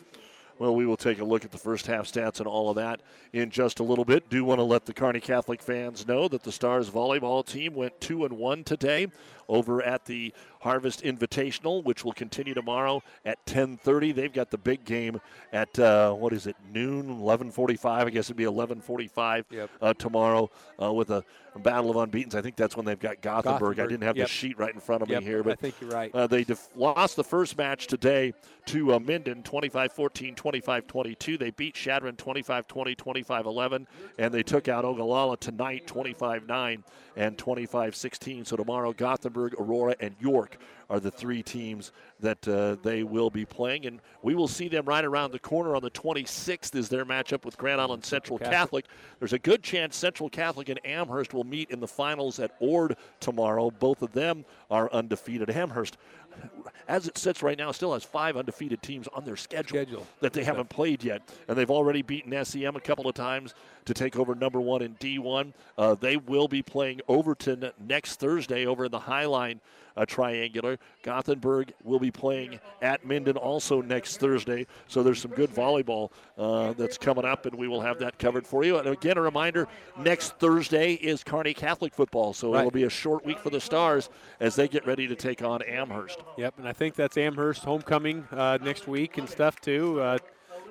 Well, 0.60 0.74
we 0.74 0.86
will 0.86 0.96
take 0.96 1.20
a 1.20 1.26
look 1.26 1.44
at 1.44 1.52
the 1.52 1.58
first 1.58 1.86
half 1.86 2.10
stats 2.10 2.40
and 2.40 2.48
all 2.48 2.70
of 2.70 2.78
that 2.78 3.02
in 3.34 3.50
just 3.50 3.82
a 3.82 3.84
little 3.84 4.06
bit. 4.06 4.30
Do 4.30 4.46
want 4.46 4.60
to 4.60 4.64
let 4.64 4.86
the 4.86 4.94
Kearney 4.94 5.20
Catholic 5.20 5.62
fans 5.62 6.08
know 6.08 6.30
that 6.30 6.44
the 6.44 6.52
Stars 6.54 6.90
volleyball 6.90 7.46
team 7.46 7.76
went 7.76 8.00
two 8.00 8.24
and 8.24 8.38
one 8.38 8.64
today 8.64 9.08
over 9.48 9.82
at 9.84 10.06
the 10.06 10.34
Harvest 10.66 11.04
Invitational, 11.04 11.84
which 11.84 12.04
will 12.04 12.14
continue 12.14 12.56
tomorrow 12.56 13.04
at 13.24 13.44
10:30. 13.46 14.16
They've 14.16 14.34
got 14.34 14.50
the 14.50 14.58
big 14.58 14.84
game 14.84 15.22
at 15.54 15.78
uh, 15.78 16.14
what 16.14 16.34
is 16.34 16.48
it 16.48 16.56
noon, 16.74 17.20
11:45? 17.20 17.86
I 17.86 18.10
guess 18.10 18.26
it'd 18.26 18.36
be 18.36 18.46
11:45 18.46 19.46
yep. 19.52 19.70
uh, 19.80 19.94
tomorrow 19.94 20.50
uh, 20.82 20.92
with 20.92 21.12
a, 21.12 21.24
battle 21.60 21.90
of 21.90 21.96
unbeaten's. 21.96 22.36
I 22.36 22.42
think 22.42 22.58
that's 22.58 22.76
when 22.76 22.86
they've 22.86 23.00
got 23.00 23.22
Gothenburg. 23.22 23.78
Gothenburg. 23.78 23.80
I 23.80 23.88
didn't 23.88 24.04
have 24.04 24.18
yep. 24.18 24.28
the 24.28 24.34
sheet 24.34 24.58
right 24.58 24.74
in 24.74 24.80
front 24.82 25.04
of 25.04 25.10
yep. 25.10 25.22
me 25.22 25.26
here, 25.26 25.42
but 25.42 25.54
I 25.54 25.56
think 25.56 25.76
you're 25.80 25.90
right. 25.90 26.14
Uh, 26.14 26.28
they 26.28 26.44
def- 26.44 26.68
lost 26.76 27.16
the 27.16 27.24
first 27.24 27.58
match 27.58 27.88
today 27.88 28.34
to 28.66 28.96
uh, 28.96 29.00
Minden 29.00 29.44
25-14, 29.44 30.36
25-22. 30.36 31.40
They 31.40 31.52
beat 31.52 31.76
Chadron 31.76 32.16
25-20, 32.16 32.98
25-11, 32.98 33.86
and 34.18 34.34
they 34.34 34.44
took 34.44 34.68
out 34.68 34.84
Ogallala 34.84 35.38
tonight 35.38 35.88
25-9 35.88 36.84
and 37.16 37.38
25-16. 37.38 38.48
So 38.48 38.58
tomorrow, 38.58 38.92
Gothenburg, 38.92 39.35
Aurora, 39.36 39.96
and 40.00 40.16
York 40.20 40.58
are 40.90 41.00
the 41.00 41.12
three 41.12 41.42
teams 41.42 41.92
that 42.20 42.48
uh, 42.48 42.76
they 42.84 43.04
will 43.04 43.30
be 43.30 43.46
playing. 43.46 43.86
And 43.86 44.02
we 44.22 44.36
will 44.36 44.48
see 44.48 44.68
them 44.68 44.86
right 44.86 45.04
around 45.04 45.32
the 45.32 45.40
corner 45.40 45.76
on 45.76 45.82
the 45.82 45.92
26th 45.92 46.76
is 46.76 46.90
their 46.90 47.06
matchup 47.06 47.44
with 47.44 47.58
Grand 47.58 47.82
Island 47.82 48.06
Central 48.06 48.38
Catholic. 48.38 48.56
Catholic. 48.56 48.86
There's 49.20 49.34
a 49.34 49.40
good 49.40 49.64
chance 49.64 49.96
Central 49.96 50.30
Catholic 50.30 50.70
and 50.70 50.80
Amherst 50.86 51.34
will 51.34 51.44
meet 51.44 51.72
in 51.72 51.80
the 51.80 51.88
finals 51.88 52.40
at 52.40 52.56
Ord 52.60 52.98
tomorrow. 53.20 53.72
Both 53.72 54.02
of 54.02 54.12
them 54.12 54.46
are 54.70 54.92
undefeated. 54.92 55.50
Amherst 55.50 55.98
as 56.88 57.08
it 57.08 57.18
sits 57.18 57.42
right 57.42 57.58
now, 57.58 57.72
still 57.72 57.94
has 57.94 58.04
five 58.04 58.38
undefeated 58.38 58.82
teams 58.82 59.08
on 59.14 59.26
their 59.26 59.36
schedule, 59.36 59.82
schedule. 59.82 60.08
that 60.20 60.34
they 60.34 60.44
haven't 60.44 60.70
played 60.70 61.04
yet. 61.04 61.22
And 61.48 61.58
they've 61.58 61.72
already 61.72 62.02
beaten 62.02 62.46
SEM 62.46 62.76
a 62.76 62.82
couple 62.82 63.08
of 63.08 63.16
times 63.16 63.56
to 63.86 63.94
take 63.94 64.18
over 64.18 64.36
number 64.36 64.60
one 64.60 64.82
in 64.82 64.96
D1. 64.96 65.54
Uh, 65.78 65.96
they 65.96 66.18
will 66.18 66.48
be 66.48 66.62
playing 66.62 67.02
Overton 67.08 67.72
next 67.80 68.20
Thursday 68.20 68.66
over 68.66 68.86
in 68.86 68.92
the 68.92 69.00
Highline 69.00 69.60
uh, 69.98 70.06
Triangular. 70.06 70.78
Gothenburg 71.04 71.74
will 71.84 72.00
be 72.00 72.12
playing 72.12 72.60
at 72.82 73.06
Minden 73.06 73.38
also 73.38 73.82
next 73.82 74.18
Thursday. 74.18 74.68
So 74.88 75.04
there's 75.04 75.22
some 75.22 75.32
good 75.32 75.52
volleyball 75.52 76.12
uh, 76.38 76.74
that's 76.74 76.98
coming 76.98 77.26
up, 77.26 77.46
and 77.46 77.56
we 77.56 77.68
will 77.68 77.82
have 77.82 78.00
that 78.00 78.20
covered 78.20 78.46
for 78.46 78.64
you. 78.64 78.78
And 78.78 78.88
again, 78.88 79.18
a 79.18 79.22
reminder 79.22 79.68
next 79.98 80.38
Thursday 80.40 80.94
is 80.94 81.24
Kearney 81.24 81.54
Catholic 81.54 81.94
football. 81.94 82.34
So 82.34 82.54
right. 82.54 82.60
it'll 82.60 82.72
be 82.72 82.84
a 82.84 82.90
short 82.90 83.26
week 83.26 83.40
for 83.40 83.50
the 83.50 83.62
Stars 83.62 84.10
as 84.40 84.56
they 84.56 84.68
get 84.68 84.86
ready 84.86 85.08
to 85.08 85.16
take 85.16 85.42
on 85.42 85.62
Amherst. 85.62 86.20
Yep, 86.38 86.56
and 86.58 86.68
I 86.68 86.74
think 86.74 86.96
that's 86.96 87.18
Amherst 87.18 87.64
homecoming 87.64 88.28
uh, 88.32 88.58
next 88.62 88.88
week 88.88 89.18
and 89.18 89.30
stuff, 89.30 89.62
too 89.62 90.02
uh, 90.02 90.18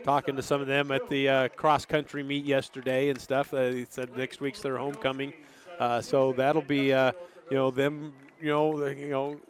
talking 0.05 0.37
to 0.37 0.43
some 0.43 0.61
of 0.61 0.69
them 0.69 0.93
at 0.93 1.09
the 1.09 1.29
uh, 1.29 1.49
cross 1.49 1.85
country 1.85 2.23
meet 2.23 2.45
yesterday 2.45 3.09
and 3.09 3.21
stuff. 3.21 3.53
Uh, 3.53 3.71
they 3.71 3.87
said 3.91 4.17
next 4.17 4.41
week's 4.41 4.61
their 4.61 4.77
homecoming, 4.77 5.33
uh, 5.81 6.01
so 6.01 6.33
that'll 6.35 6.63
be 6.63 6.93
uh, 6.93 7.11
you 7.51 7.57
know 7.57 7.71
them 7.71 8.13
you 8.45 8.51
know, 8.51 8.87
you 8.87 9.09
know, 9.09 9.41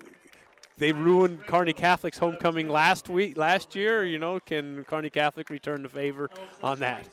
they 0.78 0.92
ruined 0.92 1.44
Kearney 1.46 1.72
Catholic's 1.72 2.18
homecoming 2.18 2.68
last 2.68 3.08
week, 3.08 3.36
last 3.36 3.74
year. 3.74 4.04
You 4.04 4.20
know, 4.20 4.38
can 4.38 4.84
Kearney 4.84 5.10
Catholic 5.10 5.50
return 5.50 5.82
the 5.82 5.88
favor 5.88 6.30
on 6.62 6.78
that? 6.78 7.08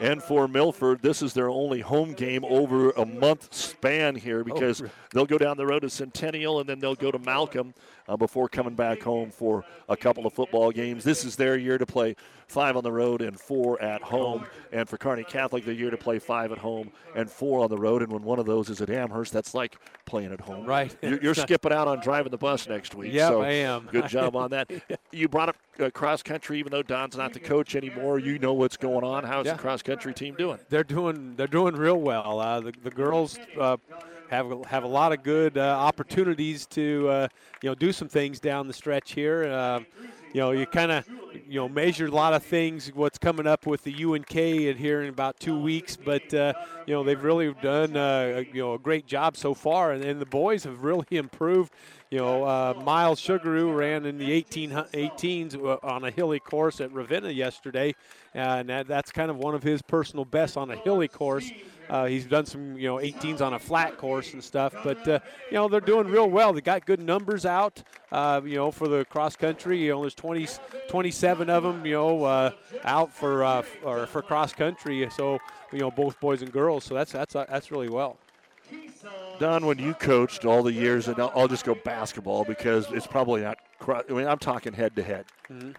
And 0.00 0.22
for 0.22 0.48
Milford, 0.48 1.02
this 1.02 1.22
is 1.22 1.32
their 1.32 1.48
only 1.48 1.80
home 1.80 2.12
game 2.12 2.44
over 2.44 2.90
a 2.90 3.06
month 3.06 3.52
span 3.54 4.16
here 4.16 4.40
oh, 4.40 4.44
because 4.44 4.82
they'll 5.12 5.26
go 5.26 5.38
down 5.38 5.56
the 5.56 5.66
road 5.66 5.80
to 5.80 5.90
Centennial 5.90 6.60
and 6.60 6.68
then 6.68 6.78
they'll 6.78 6.94
go 6.94 7.10
to 7.10 7.18
Malcolm 7.18 7.74
uh, 8.08 8.16
before 8.16 8.48
coming 8.48 8.74
back 8.74 9.00
home 9.02 9.30
for 9.30 9.64
a 9.88 9.96
couple 9.96 10.26
of 10.26 10.32
football 10.32 10.70
games. 10.70 11.04
This 11.04 11.24
is 11.24 11.36
their 11.36 11.56
year 11.56 11.78
to 11.78 11.86
play 11.86 12.16
five 12.52 12.76
on 12.76 12.84
the 12.84 12.92
road 12.92 13.22
and 13.22 13.38
four 13.38 13.80
at 13.82 14.02
home. 14.02 14.44
And 14.72 14.88
for 14.88 14.98
Kearney 14.98 15.24
Catholic, 15.24 15.64
the 15.64 15.74
year 15.74 15.90
to 15.90 15.96
play 15.96 16.18
five 16.18 16.52
at 16.52 16.58
home 16.58 16.92
and 17.14 17.30
four 17.30 17.60
on 17.60 17.70
the 17.70 17.78
road. 17.78 18.02
And 18.02 18.12
when 18.12 18.22
one 18.22 18.38
of 18.38 18.46
those 18.46 18.68
is 18.68 18.80
at 18.80 18.90
Amherst, 18.90 19.32
that's 19.32 19.54
like 19.54 19.76
playing 20.04 20.32
at 20.32 20.40
home. 20.40 20.66
Right. 20.66 20.94
You're, 21.02 21.22
you're 21.22 21.34
skipping 21.34 21.72
out 21.72 21.88
on 21.88 22.00
driving 22.00 22.30
the 22.30 22.38
bus 22.38 22.68
next 22.68 22.94
week. 22.94 23.12
Yeah, 23.12 23.28
so 23.28 23.42
I 23.42 23.50
am. 23.50 23.88
Good 23.90 24.08
job 24.08 24.36
on 24.36 24.50
that. 24.50 24.70
You 25.10 25.28
brought 25.28 25.50
up 25.50 25.56
uh, 25.80 25.90
cross 25.90 26.22
country, 26.22 26.58
even 26.58 26.70
though 26.70 26.82
Don's 26.82 27.16
not 27.16 27.32
the 27.32 27.40
coach 27.40 27.74
anymore. 27.74 28.18
You 28.18 28.38
know 28.38 28.52
what's 28.52 28.76
going 28.76 29.04
on. 29.04 29.24
How's 29.24 29.46
yeah. 29.46 29.54
the 29.54 29.58
cross 29.58 29.81
country 29.82 30.14
team 30.14 30.34
doing? 30.34 30.58
They're 30.68 30.84
doing. 30.84 31.34
They're 31.36 31.46
doing 31.46 31.74
real 31.74 32.00
well. 32.00 32.40
Uh, 32.40 32.60
the, 32.60 32.72
the 32.82 32.90
girls. 32.90 33.38
Uh, 33.58 33.76
have 34.30 34.64
have 34.64 34.82
a 34.82 34.88
lot 34.88 35.12
of 35.12 35.22
good 35.22 35.58
uh, 35.58 35.60
opportunities 35.60 36.64
to 36.64 37.06
uh, 37.10 37.28
you 37.62 37.68
know 37.68 37.74
do 37.74 37.92
some 37.92 38.08
things 38.08 38.40
down 38.40 38.66
the 38.66 38.72
stretch 38.72 39.12
here. 39.12 39.44
You 40.32 40.40
know, 40.40 40.50
you 40.52 40.66
kind 40.66 40.90
of 40.90 41.06
you 41.46 41.60
know 41.60 41.68
measure 41.68 42.06
a 42.06 42.10
lot 42.10 42.32
of 42.32 42.42
things. 42.42 42.90
What's 42.94 43.18
coming 43.18 43.46
up 43.46 43.66
with 43.66 43.84
the 43.84 44.04
UNK 44.04 44.30
here 44.32 45.02
in 45.02 45.08
about 45.08 45.38
two 45.38 45.58
weeks, 45.58 45.96
but 45.96 46.32
uh, 46.32 46.54
you 46.86 46.94
know 46.94 47.04
they've 47.04 47.22
really 47.22 47.54
done 47.60 47.96
uh, 47.96 48.42
you 48.52 48.62
know 48.62 48.74
a 48.74 48.78
great 48.78 49.06
job 49.06 49.36
so 49.36 49.52
far, 49.52 49.92
and, 49.92 50.02
and 50.02 50.20
the 50.20 50.26
boys 50.26 50.64
have 50.64 50.82
really 50.82 51.06
improved. 51.10 51.72
You 52.10 52.18
know, 52.18 52.44
uh, 52.44 52.74
Miles 52.84 53.20
Sugaru 53.20 53.74
ran 53.74 54.04
in 54.04 54.18
the 54.18 54.32
18, 54.32 54.70
18s 54.70 55.54
uh, 55.56 55.78
on 55.82 56.04
a 56.04 56.10
hilly 56.10 56.40
course 56.40 56.78
at 56.82 56.92
Ravenna 56.92 57.30
yesterday, 57.30 57.94
and 58.34 58.68
that, 58.68 58.86
that's 58.86 59.10
kind 59.10 59.30
of 59.30 59.38
one 59.38 59.54
of 59.54 59.62
his 59.62 59.80
personal 59.80 60.26
bests 60.26 60.58
on 60.58 60.70
a 60.70 60.76
hilly 60.76 61.08
course. 61.08 61.50
Uh, 61.92 62.06
he's 62.06 62.24
done 62.24 62.46
some, 62.46 62.78
you 62.78 62.88
know, 62.88 62.96
18s 62.96 63.42
on 63.42 63.52
a 63.52 63.58
flat 63.58 63.98
course 63.98 64.32
and 64.32 64.42
stuff, 64.42 64.74
but 64.82 65.06
uh, 65.06 65.18
you 65.50 65.56
know 65.56 65.68
they're 65.68 65.78
doing 65.78 66.06
real 66.06 66.30
well. 66.30 66.54
They 66.54 66.62
got 66.62 66.86
good 66.86 67.02
numbers 67.02 67.44
out, 67.44 67.82
uh, 68.10 68.40
you 68.42 68.54
know, 68.54 68.70
for 68.70 68.88
the 68.88 69.04
cross 69.04 69.36
country. 69.36 69.78
You 69.78 69.90
know, 69.90 70.00
there's 70.00 70.14
20, 70.14 70.48
27 70.88 71.50
of 71.50 71.62
them, 71.62 71.84
you 71.84 71.92
know, 71.92 72.24
uh, 72.24 72.52
out 72.84 73.12
for 73.12 73.44
uh, 73.44 73.62
or 73.84 74.06
for 74.06 74.22
cross 74.22 74.54
country. 74.54 75.06
So 75.14 75.38
you 75.70 75.80
know, 75.80 75.90
both 75.90 76.18
boys 76.18 76.40
and 76.40 76.50
girls. 76.50 76.84
So 76.84 76.94
that's 76.94 77.12
that's 77.12 77.36
uh, 77.36 77.44
that's 77.46 77.70
really 77.70 77.90
well. 77.90 78.16
Don, 79.38 79.66
when 79.66 79.78
you 79.78 79.92
coached 79.92 80.46
all 80.46 80.62
the 80.62 80.72
years, 80.72 81.08
and 81.08 81.20
I'll, 81.20 81.32
I'll 81.36 81.48
just 81.48 81.66
go 81.66 81.74
basketball 81.74 82.44
because 82.44 82.90
it's 82.92 83.06
probably 83.06 83.42
not. 83.42 83.58
I 83.86 84.02
mean, 84.08 84.26
I'm 84.26 84.38
talking 84.38 84.72
head 84.72 84.96
to 84.96 85.02
head. 85.02 85.26
Mm-hmm. 85.50 85.72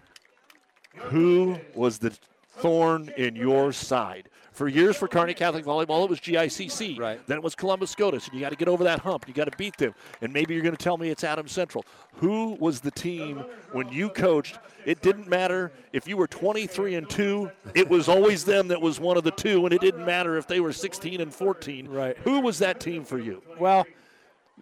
Who 1.08 1.58
was 1.74 1.98
the 1.98 2.16
thorn 2.56 3.12
in 3.16 3.36
your 3.36 3.72
side. 3.72 4.28
For 4.54 4.68
years 4.68 4.96
for 4.96 5.08
Kearney 5.08 5.34
Catholic 5.34 5.64
Volleyball, 5.64 6.04
it 6.04 6.10
was 6.10 6.20
GICC. 6.20 6.96
Right. 6.98 7.20
Then 7.26 7.36
it 7.36 7.42
was 7.42 7.56
Columbus 7.56 7.90
SCOTUS, 7.90 8.28
and 8.28 8.34
you 8.34 8.40
got 8.40 8.50
to 8.50 8.56
get 8.56 8.68
over 8.68 8.84
that 8.84 9.00
hump. 9.00 9.26
You 9.26 9.34
got 9.34 9.50
to 9.50 9.56
beat 9.58 9.76
them. 9.76 9.94
And 10.22 10.32
maybe 10.32 10.54
you're 10.54 10.62
going 10.62 10.76
to 10.76 10.82
tell 10.82 10.96
me 10.96 11.10
it's 11.10 11.24
Adam 11.24 11.48
Central. 11.48 11.84
Who 12.18 12.56
was 12.60 12.80
the 12.80 12.92
team 12.92 13.44
when 13.72 13.88
you 13.88 14.08
coached? 14.08 14.60
It 14.84 15.02
didn't 15.02 15.26
matter 15.26 15.72
if 15.92 16.06
you 16.06 16.16
were 16.16 16.28
23 16.28 16.94
and 16.94 17.10
2, 17.10 17.50
it 17.74 17.88
was 17.88 18.08
always 18.08 18.44
them 18.44 18.68
that 18.68 18.80
was 18.80 19.00
one 19.00 19.16
of 19.16 19.24
the 19.24 19.32
two, 19.32 19.64
and 19.66 19.74
it 19.74 19.80
didn't 19.80 20.06
matter 20.06 20.36
if 20.36 20.46
they 20.46 20.60
were 20.60 20.72
16 20.72 21.20
and 21.20 21.34
14. 21.34 21.88
Right. 21.88 22.16
Who 22.18 22.40
was 22.40 22.60
that 22.60 22.78
team 22.78 23.04
for 23.04 23.18
you? 23.18 23.42
Well, 23.58 23.84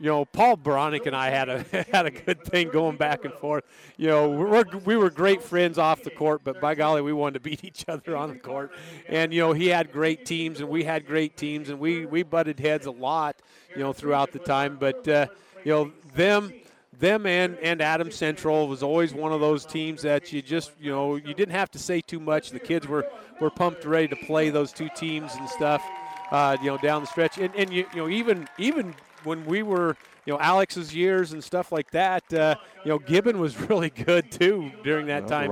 you 0.01 0.07
know, 0.07 0.25
Paul 0.25 0.57
Bronick 0.57 1.07
and 1.07 1.15
I 1.15 1.31
had 1.31 1.49
a 1.49 1.63
had 1.93 2.07
a 2.07 2.11
good 2.11 2.45
thing 2.45 2.71
going 2.71 2.97
back 2.97 3.25
and 3.25 3.35
forth. 3.35 3.65
You 3.97 4.09
know, 4.09 4.29
we 4.31 4.45
were, 4.45 4.65
we 4.85 4.97
were 4.97 5.11
great 5.11 5.43
friends 5.43 5.79
off 5.79 6.03
the 6.03 6.11
court, 6.11 6.43
but 6.45 6.61
by 6.61 6.75
golly, 6.75 7.03
we 7.03 7.13
wanted 7.13 7.35
to 7.35 7.41
beat 7.41 7.65
each 7.65 7.85
other 7.89 8.17
on 8.17 8.31
the 8.31 8.39
court. 8.39 8.73
And 9.09 9.33
you 9.33 9.41
know, 9.41 9.53
he 9.53 9.69
had 9.69 9.93
great 9.93 10.25
teams, 10.25 10.61
and 10.61 10.69
we 10.69 10.85
had 10.85 11.07
great 11.07 11.37
teams, 11.37 11.69
and 11.69 11.79
we 11.79 12.07
we 12.07 12.23
butted 12.23 12.59
heads 12.59 12.87
a 12.87 12.91
lot, 12.91 13.37
you 13.71 13.81
know, 13.81 13.93
throughout 13.93 14.33
the 14.33 14.39
time. 14.39 14.77
But 14.81 15.07
uh, 15.07 15.27
you 15.65 15.73
know, 15.73 15.93
them 16.15 16.53
them 16.99 17.27
and, 17.27 17.59
and 17.59 17.83
Adams 17.83 18.15
Central 18.15 18.69
was 18.69 18.83
always 18.83 19.13
one 19.13 19.33
of 19.33 19.41
those 19.41 19.67
teams 19.67 20.03
that 20.03 20.33
you 20.33 20.41
just 20.41 20.73
you 20.81 20.91
know 20.91 21.17
you 21.17 21.35
didn't 21.35 21.55
have 21.55 21.71
to 21.73 21.79
say 21.79 22.01
too 22.01 22.21
much. 22.21 22.51
The 22.51 22.61
kids 22.61 22.89
were 22.89 23.07
were 23.41 23.51
pumped 23.51 23.85
ready 23.85 24.09
to 24.09 24.17
play 24.17 24.51
those 24.51 24.73
two 24.73 24.89
teams 24.97 25.35
and 25.35 25.49
stuff. 25.49 25.83
Uh, 26.31 26.57
you 26.63 26.69
know, 26.69 26.79
down 26.79 27.03
the 27.03 27.07
stretch, 27.07 27.37
and, 27.37 27.55
and 27.55 27.71
you, 27.71 27.87
you 27.93 27.99
know 27.99 28.09
even 28.09 28.49
even 28.57 28.95
when 29.25 29.45
we 29.45 29.63
were, 29.63 29.97
you 30.27 30.33
know, 30.33 30.39
Alex's 30.41 30.95
years 30.95 31.33
and 31.33 31.43
stuff 31.43 31.73
like 31.73 31.91
that, 31.93 32.33
uh, 32.33 32.55
you 32.85 32.91
know, 32.91 32.99
Gibbon 32.99 33.39
was 33.39 33.59
really 33.69 33.91
good 33.91 34.31
too 34.31 34.71
during 34.85 35.07
that 35.07 35.23
Well, 35.23 35.31
time. 35.31 35.51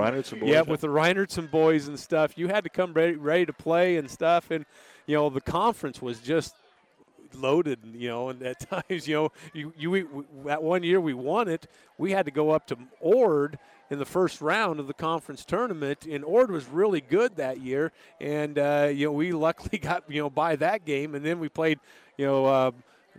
Yeah, 0.48 0.62
with 0.62 0.80
the 0.82 0.88
Reinertsen 0.88 1.50
boys 1.50 1.88
and 1.88 1.98
stuff, 1.98 2.36
you 2.36 2.48
had 2.48 2.64
to 2.64 2.70
come 2.70 2.92
ready, 2.92 3.16
ready 3.16 3.46
to 3.46 3.52
play 3.52 3.96
and 3.96 4.10
stuff, 4.10 4.50
and 4.50 4.64
you 5.06 5.16
know, 5.16 5.28
the 5.30 5.40
conference 5.40 6.00
was 6.00 6.20
just 6.20 6.54
loaded, 7.34 7.78
you 7.94 8.08
know, 8.08 8.28
and 8.28 8.42
at 8.42 8.60
times, 8.88 9.06
you 9.08 9.14
know, 9.14 9.32
you, 9.52 9.72
you 9.76 9.90
we, 9.90 10.04
that 10.44 10.62
one 10.62 10.82
year 10.82 11.00
we 11.00 11.14
won 11.14 11.48
it, 11.48 11.66
we 11.98 12.12
had 12.12 12.24
to 12.26 12.30
go 12.30 12.50
up 12.50 12.66
to 12.68 12.76
Ord 13.00 13.58
in 13.90 13.98
the 13.98 14.04
first 14.04 14.40
round 14.40 14.78
of 14.78 14.86
the 14.86 14.94
conference 14.94 15.44
tournament, 15.44 16.06
and 16.06 16.24
Ord 16.24 16.50
was 16.50 16.66
really 16.66 17.00
good 17.00 17.36
that 17.36 17.60
year, 17.60 17.92
and 18.20 18.58
uh, 18.58 18.88
you 18.92 19.06
know, 19.06 19.12
we 19.12 19.32
luckily 19.32 19.78
got 19.82 20.04
you 20.08 20.22
know 20.22 20.30
by 20.30 20.56
that 20.56 20.84
game, 20.84 21.14
and 21.14 21.24
then 21.24 21.40
we 21.40 21.48
played, 21.48 21.78
you 22.16 22.26
know. 22.26 22.46
Uh, 22.46 22.70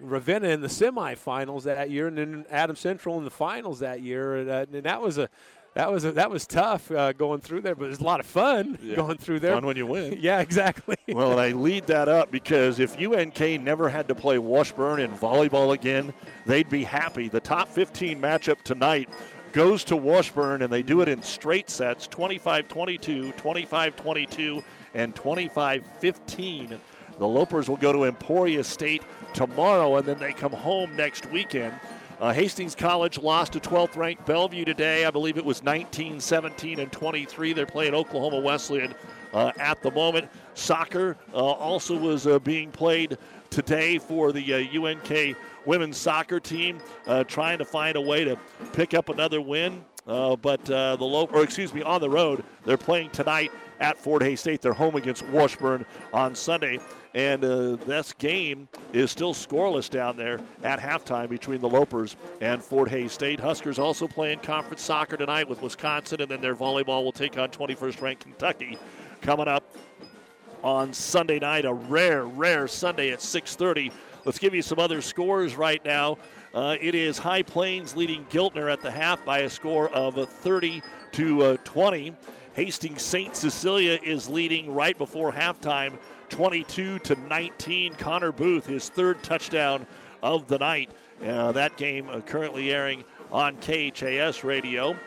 Ravenna 0.02 0.50
in 0.50 0.62
the 0.62 0.68
semifinals 0.68 1.64
that 1.64 1.90
year, 1.90 2.08
and 2.08 2.18
then 2.18 2.46
Adam 2.50 2.76
Central 2.76 3.18
in 3.18 3.24
the 3.24 3.30
finals 3.30 3.80
that 3.80 4.02
year, 4.02 4.36
and, 4.36 4.50
uh, 4.50 4.66
and 4.74 4.84
that 4.84 5.02
was 5.02 5.18
a 5.18 5.30
that 5.74 5.90
was 5.90 6.04
a, 6.04 6.12
that 6.14 6.30
was 6.30 6.46
tough 6.46 6.92
uh, 6.92 7.14
going 7.14 7.40
through 7.40 7.62
there, 7.62 7.76
but 7.76 7.86
it 7.86 7.90
was 7.90 8.00
a 8.00 8.04
lot 8.04 8.20
of 8.20 8.26
fun 8.26 8.78
Yeah. 8.84 8.96
going 8.96 9.18
through 9.18 9.40
there. 9.40 9.54
Fun 9.54 9.66
when 9.66 9.78
you 9.78 9.86
win. 9.88 10.18
yeah, 10.22 10.42
exactly. 10.42 10.98
well, 11.08 11.32
and 11.32 11.40
I 11.40 11.52
lead 11.52 11.88
that 11.88 12.10
up 12.10 12.30
because 12.30 12.80
if 12.80 13.00
UNK 13.00 13.40
never 13.62 13.88
had 13.88 14.08
to 14.10 14.16
play 14.16 14.38
Washburn 14.38 15.00
in 15.00 15.12
volleyball 15.12 15.74
again, 15.74 16.14
they'd 16.46 16.70
be 16.70 16.84
happy. 16.84 17.30
The 17.30 17.40
top 17.40 17.70
15 17.70 18.20
matchup 18.22 18.62
tonight 18.64 19.08
goes 19.54 19.86
to 19.86 19.96
Washburn, 19.96 20.62
and 20.62 20.72
they 20.72 20.82
do 20.84 21.00
it 21.02 21.08
in 21.08 21.22
straight 21.22 21.70
sets 21.70 22.06
25 22.08 22.68
22, 22.68 23.32
25 23.34 23.96
22, 23.96 24.64
and 24.94 25.16
25 25.16 25.86
15. 26.00 26.80
The 27.22 27.28
Lopers 27.28 27.70
will 27.70 27.78
go 27.78 27.94
to 27.94 28.06
Emporia 28.06 28.64
State 28.64 29.04
tomorrow, 29.36 29.98
and 29.98 30.08
then 30.08 30.18
they 30.18 30.34
come 30.34 30.52
home 30.52 30.96
next 30.96 31.30
weekend. 31.30 31.72
Uh, 32.20 32.34
Hastings 32.34 32.74
College 32.74 33.20
lost 33.20 33.54
to 33.54 33.60
12th 33.60 33.96
ranked 33.96 34.26
Bellevue 34.26 34.66
today. 34.66 35.06
I 35.06 35.12
believe 35.12 35.38
it 35.38 35.46
was 35.46 35.62
19, 35.62 36.20
17, 36.20 36.80
and 36.80 36.92
23. 36.92 37.54
They're 37.54 37.68
playing 37.68 37.94
Oklahoma 37.94 38.40
Wesleyan 38.40 38.96
uh, 39.36 39.52
at 39.60 39.84
the 39.84 39.92
moment. 39.92 40.30
Soccer 40.56 41.16
uh, 41.32 41.38
also 41.38 41.96
was 41.96 42.26
uh, 42.26 42.40
being 42.40 42.72
played 42.72 43.20
today 43.52 44.00
for 44.00 44.32
the 44.32 44.56
uh, 44.56 44.84
UNK 44.84 45.38
women's 45.68 45.98
soccer 45.98 46.40
team, 46.40 46.80
uh, 47.06 47.24
trying 47.26 47.60
to 47.60 47.66
find 47.66 47.98
a 47.98 48.02
way 48.02 48.24
to 48.24 48.36
pick 48.74 48.96
up 48.96 49.10
another 49.10 49.42
win. 49.42 49.86
Uh, 50.08 50.36
but 50.36 50.68
uh, 50.72 50.96
the 50.96 51.06
low, 51.06 51.26
or 51.32 51.44
excuse 51.44 51.72
me, 51.72 51.84
on 51.84 52.02
the 52.02 52.10
road, 52.10 52.44
they're 52.66 52.78
playing 52.78 53.12
tonight 53.12 53.52
at 53.80 53.98
Fort 53.98 54.24
Hays 54.24 54.40
State. 54.40 54.62
They're 54.62 54.74
home 54.74 54.96
against 54.96 55.24
Washburn 55.28 55.86
on 56.14 56.34
Sunday. 56.34 56.80
And 57.14 57.44
uh, 57.44 57.76
this 57.86 58.14
game 58.14 58.70
is 58.94 59.12
still 59.12 59.34
scoreless 59.34 59.90
down 59.90 60.16
there 60.16 60.40
at 60.64 60.80
halftime 60.80 61.30
between 61.30 61.60
the 61.60 61.68
Lopers 61.68 62.16
and 62.40 62.64
Fort 62.64 62.90
Hays 62.90 63.12
State. 63.12 63.40
Huskers 63.40 63.78
also 63.80 64.08
playing 64.08 64.40
conference 64.40 64.82
soccer 64.82 65.18
tonight 65.18 65.50
with 65.50 65.62
Wisconsin, 65.62 66.22
and 66.22 66.32
then 66.32 66.40
their 66.40 66.56
volleyball 66.56 67.04
will 67.04 67.12
take 67.12 67.38
on 67.38 67.50
21st 67.50 68.02
ranked 68.02 68.24
Kentucky 68.24 68.78
coming 69.22 69.50
up 69.50 69.76
on 70.64 70.94
Sunday 70.94 71.40
night. 71.40 71.66
A 71.66 71.74
rare, 71.74 72.26
rare 72.26 72.68
Sunday 72.68 73.12
at 73.12 73.20
6:30. 73.20 73.92
Let's 74.24 74.40
give 74.40 74.54
you 74.54 74.62
some 74.62 74.80
other 74.80 75.02
scores 75.02 75.56
right 75.56 75.84
now. 75.84 76.18
Uh, 76.54 76.78
it 76.80 76.96
is 76.96 77.18
High 77.18 77.42
Plains 77.44 77.96
leading 77.96 78.26
Giltner 78.26 78.72
at 78.72 78.82
the 78.82 78.92
half 78.92 79.24
by 79.26 79.40
a 79.40 79.50
score 79.50 79.90
of 79.90 80.18
uh, 80.18 80.26
30 80.26 80.82
to 81.14 81.44
uh, 81.44 81.58
20. 81.64 82.14
Hastings 82.54 83.02
St. 83.02 83.36
Cecilia 83.36 83.98
is 84.04 84.28
leading 84.28 84.74
right 84.74 84.98
before 84.98 85.32
halftime, 85.32 85.98
22 86.32 87.00
to 87.00 87.16
19. 87.16 87.94
Connor 87.96 88.32
Booth, 88.32 88.66
his 88.66 88.90
third 88.90 89.22
touchdown 89.22 89.86
of 90.24 90.48
the 90.48 90.58
night. 90.58 90.90
Uh, 91.24 91.52
that 91.52 91.78
game 91.78 92.10
uh, 92.10 92.22
currently 92.22 92.72
airing 92.72 93.04
on 93.32 93.56
KHAS 93.58 94.44
radio. 94.44 94.98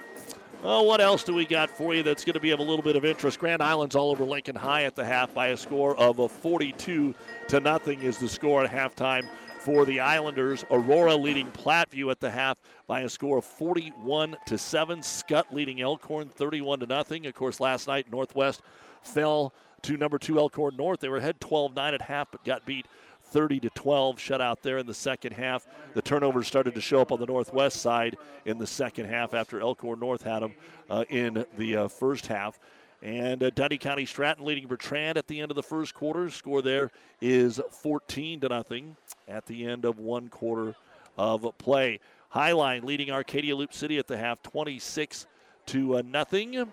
Oh, 0.63 0.83
what 0.83 1.01
else 1.01 1.25
do 1.25 1.35
we 1.35 1.45
got 1.45 1.69
for 1.69 1.95
you 1.95 2.03
that's 2.03 2.25
going 2.25 2.35
to 2.35 2.41
be 2.41 2.53
of 2.53 2.61
a 2.61 2.63
little 2.63 2.83
bit 2.83 2.97
of 2.97 3.05
interest? 3.05 3.39
Grand 3.39 3.63
Island's 3.63 3.97
all 3.97 4.11
over 4.11 4.25
Lincoln 4.25 4.57
High 4.57 4.85
at 4.85 4.95
the 4.95 5.05
half 5.05 5.35
by 5.35 5.49
a 5.49 5.57
score 5.57 5.97
of 5.97 6.21
a 6.21 6.29
42 6.29 7.15
to 7.49 7.61
nothing 7.61 8.03
is 8.03 8.17
the 8.19 8.29
score 8.29 8.65
at 8.65 8.71
halftime 8.71 9.29
for 9.59 9.85
the 9.85 10.01
Islanders. 10.01 10.65
Aurora 10.71 11.17
leading 11.17 11.51
Platteview 11.51 12.11
at 12.11 12.21
the 12.21 12.31
half 12.31 12.59
by 12.87 13.01
a 13.01 13.09
score 13.09 13.39
of 13.39 13.45
41 13.45 14.37
to 14.47 14.57
7. 14.57 15.03
Scott 15.03 15.47
leading 15.53 15.81
Elkhorn 15.81 16.29
31 16.29 16.81
to 16.81 16.87
nothing. 16.87 17.27
Of 17.27 17.35
course, 17.35 17.61
last 17.61 17.87
night 17.87 18.11
Northwest 18.11 18.63
fell 19.03 19.53
to 19.85 19.97
number 19.97 20.19
2 20.19 20.39
Elkhorn 20.39 20.77
North. 20.77 21.01
They 21.01 21.09
were 21.09 21.19
ahead 21.19 21.41
12-9 21.41 21.95
at 21.95 22.03
half 22.03 22.31
but 22.31 22.45
got 22.45 22.65
beat 22.65 22.87
30 23.25 23.61
to 23.61 23.71
12 23.71 24.19
shut 24.19 24.41
out 24.41 24.63
there 24.63 24.79
in 24.79 24.87
the 24.87 24.95
second 24.95 25.33
half. 25.33 25.67
The 25.95 26.03
turnovers 26.03 26.47
started 26.47 26.75
to 26.75 26.81
show 26.81 27.01
up 27.01 27.13
on 27.13 27.21
the 27.21 27.27
northwest 27.27 27.81
side 27.81 28.17
in 28.45 28.59
the 28.59 28.67
second 28.67 29.07
half 29.07 29.35
after 29.35 29.61
Elkhorn 29.61 30.01
North 30.01 30.23
had 30.23 30.41
them 30.41 30.55
uh, 30.89 31.05
in 31.09 31.45
the 31.57 31.77
uh, 31.77 31.89
first 31.89 32.27
half. 32.27 32.59
And 33.03 33.43
uh, 33.43 33.51
County 33.51 34.07
Stratton 34.07 34.45
leading 34.47 34.67
Bertrand 34.67 35.19
at 35.19 35.27
the 35.27 35.41
end 35.41 35.51
of 35.51 35.57
the 35.57 35.63
first 35.63 35.93
quarter. 35.93 36.31
Score 36.31 36.63
there 36.63 36.91
is 37.21 37.61
14 37.71 38.41
to 38.41 38.49
nothing 38.49 38.97
at 39.29 39.45
the 39.47 39.67
end 39.67 39.85
of 39.85 39.99
one 39.99 40.29
quarter 40.29 40.75
of 41.19 41.47
play. 41.59 42.01
Highline 42.35 42.85
leading 42.85 43.11
Arcadia 43.11 43.55
Loop 43.55 43.75
City 43.75 43.99
at 43.99 44.07
the 44.07 44.17
half, 44.17 44.43
26 44.43 45.27
to 45.67 45.99
uh, 45.99 46.03
nothing. 46.03 46.73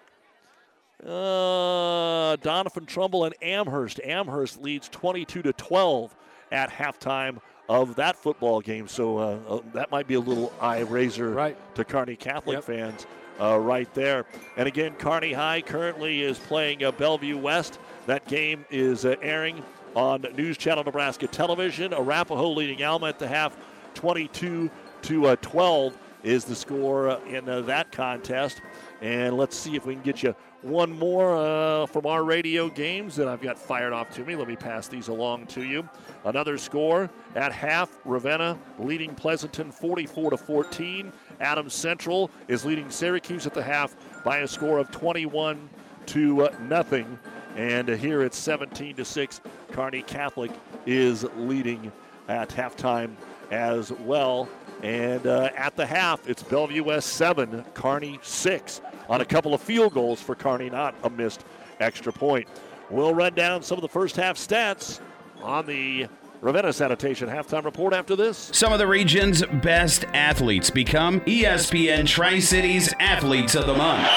Uh, 1.04 2.38
Doniphan 2.38 2.86
Trumbull 2.86 3.26
and 3.26 3.36
Amherst. 3.42 4.00
Amherst 4.04 4.62
leads 4.62 4.88
22 4.90 5.42
to 5.42 5.54
12 5.54 6.16
at 6.52 6.70
halftime 6.70 7.40
of 7.70 7.96
that 7.96 8.16
football 8.16 8.62
game. 8.62 8.88
So 8.88 9.18
uh, 9.18 9.40
uh, 9.48 9.60
that 9.74 9.90
might 9.92 10.08
be 10.08 10.16
a 10.16 10.20
little 10.20 10.54
eye 10.60 10.82
raiser 10.82 11.30
right. 11.32 11.58
to 11.76 11.84
Kearney 11.84 12.16
Catholic 12.16 12.64
fans 12.64 13.08
uh, 13.40 13.58
right 13.58 13.92
there. 13.94 14.26
And 14.58 14.68
again, 14.68 14.94
Kearney 14.96 15.34
High 15.34 15.62
currently 15.62 16.22
is 16.22 16.38
playing 16.38 16.84
uh, 16.84 16.92
Bellevue 16.92 17.38
West. 17.38 17.80
That 18.06 18.28
game 18.28 18.66
is 18.70 19.06
uh, 19.06 19.16
airing 19.22 19.64
on 19.96 20.26
News 20.36 20.58
Channel 20.58 20.84
Nebraska 20.84 21.28
Television. 21.28 21.94
Arapahoe 21.94 22.52
leading 22.52 22.84
Alma 22.84 23.08
at 23.08 23.20
the 23.20 23.28
half, 23.28 23.58
22 23.96 24.70
to 25.04 25.26
uh, 25.26 25.36
12 25.42 25.98
is 26.24 26.46
the 26.46 26.56
score 26.56 27.10
uh, 27.10 27.20
in 27.26 27.48
uh, 27.50 27.62
that 27.62 27.92
contest. 27.92 28.62
And 29.02 29.38
let's 29.38 29.58
see 29.58 29.76
if 29.76 29.86
we 29.86 29.96
can 29.96 30.04
get 30.04 30.22
you 30.24 30.36
one 30.62 30.92
more 30.92 31.36
uh, 31.36 31.86
from 31.88 32.06
our 32.06 32.24
radio 32.24 32.70
games 32.70 33.16
that 33.16 33.28
I've 33.28 33.42
got 33.42 33.58
fired 33.58 33.94
off 33.94 34.12
to 34.12 34.24
me. 34.24 34.36
Let 34.36 34.48
me 34.48 34.56
pass 34.56 34.88
these 34.88 35.08
along 35.08 35.48
to 35.48 35.64
you. 35.64 35.88
Another 36.26 36.58
score 36.58 37.10
at 37.36 37.52
half: 37.52 37.98
Ravenna 38.06 38.58
leading 38.78 39.16
Pleasanton 39.16 39.72
44 39.72 40.32
to 40.32 40.38
14. 40.38 41.12
Adams 41.40 41.74
Central 41.74 42.30
is 42.48 42.64
leading 42.64 42.90
Syracuse 42.90 43.48
at 43.48 43.54
the 43.54 43.64
half 43.64 43.96
by 44.24 44.40
a 44.40 44.48
score 44.48 44.78
of 44.78 44.92
21 44.92 45.70
to 46.08 46.44
uh, 46.44 46.56
nothing. 46.62 47.18
And 47.56 47.90
uh, 47.90 47.96
here 47.96 48.22
it's 48.22 48.38
17 48.38 48.96
to 48.96 49.06
6. 49.06 49.42
Kearney 49.72 50.04
Catholic 50.04 50.52
is 50.86 51.26
leading 51.38 51.92
at 52.28 52.50
halftime 52.50 53.16
as 53.50 53.92
well. 53.92 54.48
And 54.84 55.28
uh, 55.28 55.50
at 55.56 55.76
the 55.76 55.86
half, 55.86 56.28
it's 56.28 56.42
Bellevue 56.42 56.84
West 56.84 57.10
7, 57.10 57.64
Kearney 57.74 58.20
6 58.24 58.82
on 59.12 59.20
a 59.20 59.26
couple 59.26 59.54
of 59.54 59.62
field 59.62 59.94
goals 59.94 60.22
for 60.22 60.36
Kearney, 60.36 60.70
not 60.70 60.96
a 61.04 61.10
missed 61.10 61.44
extra 61.82 62.14
point. 62.14 62.48
We'll 62.90 63.14
run 63.14 63.34
down 63.34 63.62
some 63.62 63.78
of 63.78 63.82
the 63.82 63.90
first 63.90 64.16
half 64.16 64.38
stats 64.38 65.02
on 65.44 65.66
the 65.66 66.08
Ravenna 66.40 66.72
Sanitation 66.72 67.28
halftime 67.28 67.66
report 67.66 67.94
after 67.94 68.16
this. 68.16 68.50
Some 68.54 68.72
of 68.72 68.80
the 68.80 68.88
region's 68.88 69.44
best 69.62 70.06
athletes 70.14 70.70
become 70.70 71.20
ESPN 71.22 72.08
Tri 72.08 72.40
Cities 72.40 72.94
Athletes 73.00 73.54
of 73.54 73.68
the 73.68 73.76
Month. 73.76 74.10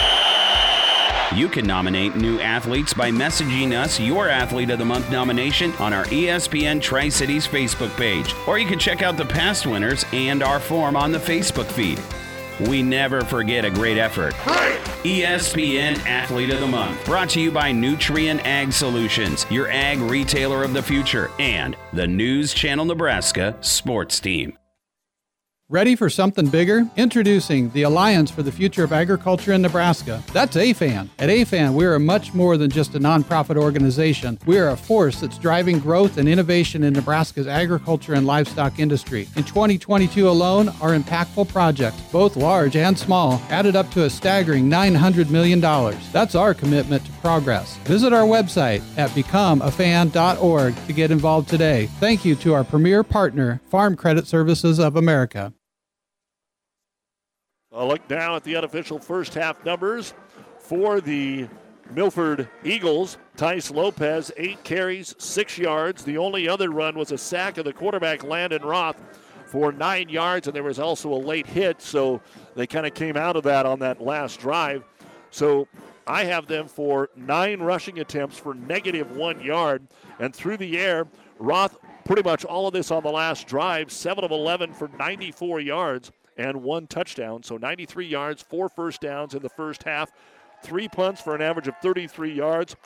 You 1.34 1.48
can 1.48 1.66
nominate 1.66 2.14
new 2.14 2.38
athletes 2.38 2.94
by 2.94 3.10
messaging 3.10 3.72
us 3.72 3.98
your 3.98 4.28
Athlete 4.28 4.70
of 4.70 4.78
the 4.78 4.84
Month 4.84 5.10
nomination 5.10 5.72
on 5.74 5.92
our 5.92 6.04
ESPN 6.04 6.80
Tri 6.80 7.08
Cities 7.08 7.48
Facebook 7.48 7.94
page, 7.96 8.32
or 8.46 8.58
you 8.58 8.66
can 8.66 8.78
check 8.78 9.02
out 9.02 9.16
the 9.16 9.24
past 9.24 9.66
winners 9.66 10.04
and 10.12 10.42
our 10.42 10.60
form 10.60 10.94
on 10.94 11.10
the 11.10 11.18
Facebook 11.18 11.66
feed. 11.66 12.00
We 12.60 12.82
never 12.82 13.22
forget 13.22 13.64
a 13.64 13.70
great 13.70 13.98
effort. 13.98 14.32
ESPN 15.04 15.98
Athlete 16.06 16.50
of 16.50 16.60
the 16.60 16.66
Month, 16.66 17.04
brought 17.04 17.28
to 17.30 17.40
you 17.40 17.50
by 17.50 17.72
Nutrien 17.72 18.40
Ag 18.44 18.72
Solutions, 18.72 19.44
your 19.50 19.68
ag 19.68 19.98
retailer 19.98 20.62
of 20.64 20.72
the 20.72 20.82
future, 20.82 21.30
and 21.38 21.76
the 21.92 22.06
News 22.06 22.54
Channel 22.54 22.86
Nebraska 22.86 23.56
sports 23.60 24.20
team. 24.20 24.56
Ready 25.74 25.96
for 25.96 26.08
something 26.08 26.46
bigger? 26.46 26.88
Introducing 26.96 27.68
the 27.70 27.82
Alliance 27.82 28.30
for 28.30 28.44
the 28.44 28.52
Future 28.52 28.84
of 28.84 28.92
Agriculture 28.92 29.54
in 29.54 29.62
Nebraska. 29.62 30.22
That's 30.32 30.54
AFAN. 30.54 31.08
At 31.18 31.30
AFAN, 31.30 31.74
we 31.74 31.84
are 31.84 31.98
much 31.98 32.32
more 32.32 32.56
than 32.56 32.70
just 32.70 32.94
a 32.94 33.00
nonprofit 33.00 33.56
organization. 33.56 34.38
We 34.46 34.60
are 34.60 34.68
a 34.68 34.76
force 34.76 35.18
that's 35.18 35.36
driving 35.36 35.80
growth 35.80 36.16
and 36.16 36.28
innovation 36.28 36.84
in 36.84 36.92
Nebraska's 36.92 37.48
agriculture 37.48 38.14
and 38.14 38.24
livestock 38.24 38.78
industry. 38.78 39.26
In 39.34 39.42
2022 39.42 40.28
alone, 40.28 40.68
our 40.80 40.96
impactful 40.96 41.48
projects, 41.48 42.00
both 42.12 42.36
large 42.36 42.76
and 42.76 42.96
small, 42.96 43.42
added 43.50 43.74
up 43.74 43.90
to 43.94 44.04
a 44.04 44.10
staggering 44.10 44.70
$900 44.70 45.28
million. 45.30 45.60
That's 46.12 46.36
our 46.36 46.54
commitment 46.54 47.04
to 47.04 47.12
progress. 47.14 47.78
Visit 47.78 48.12
our 48.12 48.28
website 48.28 48.80
at 48.96 49.10
becomeafan.org 49.10 50.86
to 50.86 50.92
get 50.92 51.10
involved 51.10 51.48
today. 51.48 51.86
Thank 51.98 52.24
you 52.24 52.36
to 52.36 52.54
our 52.54 52.62
premier 52.62 53.02
partner, 53.02 53.60
Farm 53.66 53.96
Credit 53.96 54.28
Services 54.28 54.78
of 54.78 54.94
America. 54.94 55.52
A 57.76 57.84
look 57.84 58.08
now 58.08 58.36
at 58.36 58.44
the 58.44 58.54
unofficial 58.54 59.00
first 59.00 59.34
half 59.34 59.64
numbers 59.64 60.14
for 60.60 61.00
the 61.00 61.48
Milford 61.90 62.48
Eagles. 62.62 63.18
Tice 63.36 63.68
Lopez, 63.72 64.30
eight 64.36 64.62
carries, 64.62 65.16
six 65.18 65.58
yards. 65.58 66.04
The 66.04 66.16
only 66.16 66.48
other 66.48 66.70
run 66.70 66.96
was 66.96 67.10
a 67.10 67.18
sack 67.18 67.58
of 67.58 67.64
the 67.64 67.72
quarterback, 67.72 68.22
Landon 68.22 68.62
Roth, 68.62 69.02
for 69.46 69.72
nine 69.72 70.08
yards, 70.08 70.46
and 70.46 70.54
there 70.54 70.62
was 70.62 70.78
also 70.78 71.12
a 71.12 71.18
late 71.18 71.48
hit, 71.48 71.82
so 71.82 72.20
they 72.54 72.68
kind 72.68 72.86
of 72.86 72.94
came 72.94 73.16
out 73.16 73.34
of 73.34 73.42
that 73.42 73.66
on 73.66 73.80
that 73.80 74.00
last 74.00 74.38
drive. 74.38 74.84
So 75.32 75.66
I 76.06 76.22
have 76.24 76.46
them 76.46 76.68
for 76.68 77.10
nine 77.16 77.60
rushing 77.60 77.98
attempts 77.98 78.38
for 78.38 78.54
negative 78.54 79.16
one 79.16 79.40
yard, 79.40 79.84
and 80.20 80.32
through 80.32 80.58
the 80.58 80.78
air, 80.78 81.08
Roth 81.40 81.76
pretty 82.04 82.22
much 82.22 82.44
all 82.44 82.68
of 82.68 82.72
this 82.72 82.92
on 82.92 83.02
the 83.02 83.10
last 83.10 83.48
drive, 83.48 83.90
7 83.90 84.22
of 84.22 84.30
11 84.30 84.72
for 84.74 84.88
94 84.96 85.58
yards 85.58 86.12
and 86.36 86.62
one 86.62 86.86
touchdown. 86.86 87.42
So 87.42 87.56
93 87.56 88.06
yards, 88.06 88.42
four 88.42 88.68
first 88.68 89.00
downs 89.00 89.34
in 89.34 89.42
the 89.42 89.48
first 89.48 89.82
half, 89.84 90.10
three 90.62 90.88
punts 90.88 91.20
for 91.20 91.34
an 91.34 91.42
average 91.42 91.68
of 91.68 91.76
33 91.82 92.32
yards. 92.32 92.76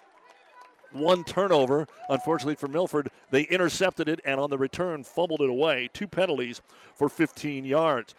One 0.92 1.22
turnover, 1.24 1.86
unfortunately 2.08 2.54
for 2.54 2.68
Milford. 2.68 3.10
They 3.30 3.42
intercepted 3.42 4.08
it 4.08 4.20
and 4.24 4.40
on 4.40 4.50
the 4.50 4.58
return 4.58 5.04
fumbled 5.04 5.42
it 5.42 5.50
away. 5.50 5.90
Two 5.92 6.06
penalties 6.06 6.62
for 6.94 7.08
15 7.08 7.64
yards 7.64 8.14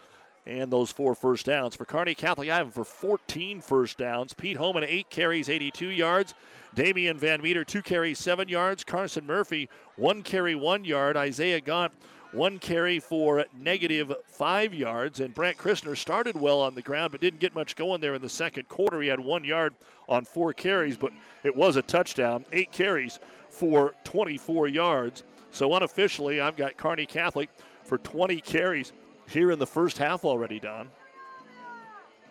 and 0.45 0.71
those 0.71 0.91
four 0.91 1.15
first 1.15 1.45
downs. 1.45 1.75
For 1.75 1.85
Kearney 1.85 2.15
Catholic, 2.15 2.49
I 2.49 2.57
have 2.57 2.73
for 2.73 2.83
14 2.83 3.61
first 3.61 3.97
downs. 3.97 4.33
Pete 4.33 4.57
Homan, 4.57 4.83
eight 4.83 5.09
carries, 5.09 5.49
82 5.49 5.89
yards. 5.89 6.33
Damian 6.73 7.17
Van 7.17 7.41
Meter, 7.41 7.63
two 7.63 7.81
carries, 7.81 8.19
seven 8.19 8.47
yards. 8.47 8.83
Carson 8.83 9.25
Murphy, 9.25 9.69
one 9.95 10.23
carry, 10.23 10.55
one 10.55 10.85
yard. 10.85 11.17
Isaiah 11.17 11.61
Gaunt, 11.61 11.93
one 12.31 12.59
carry 12.59 12.99
for 12.99 13.45
negative 13.57 14.13
five 14.27 14.73
yards. 14.73 15.19
And 15.19 15.33
Brandt 15.33 15.57
Christner 15.57 15.97
started 15.97 16.39
well 16.39 16.61
on 16.61 16.75
the 16.75 16.81
ground, 16.81 17.11
but 17.11 17.21
didn't 17.21 17.39
get 17.39 17.55
much 17.55 17.75
going 17.75 18.01
there 18.01 18.13
in 18.13 18.21
the 18.21 18.29
second 18.29 18.67
quarter. 18.67 19.01
He 19.01 19.07
had 19.07 19.19
one 19.19 19.43
yard 19.43 19.73
on 20.07 20.25
four 20.25 20.53
carries, 20.53 20.97
but 20.97 21.11
it 21.43 21.55
was 21.55 21.75
a 21.75 21.81
touchdown. 21.81 22.45
Eight 22.51 22.71
carries 22.71 23.19
for 23.49 23.93
24 24.03 24.67
yards. 24.67 25.23
So 25.51 25.73
unofficially, 25.73 26.41
I've 26.41 26.55
got 26.55 26.77
Kearney 26.77 27.05
Catholic 27.05 27.49
for 27.83 27.97
20 27.97 28.39
carries 28.41 28.93
here 29.27 29.51
in 29.51 29.59
the 29.59 29.67
first 29.67 29.97
half 29.97 30.25
already, 30.25 30.59
Don. 30.59 30.89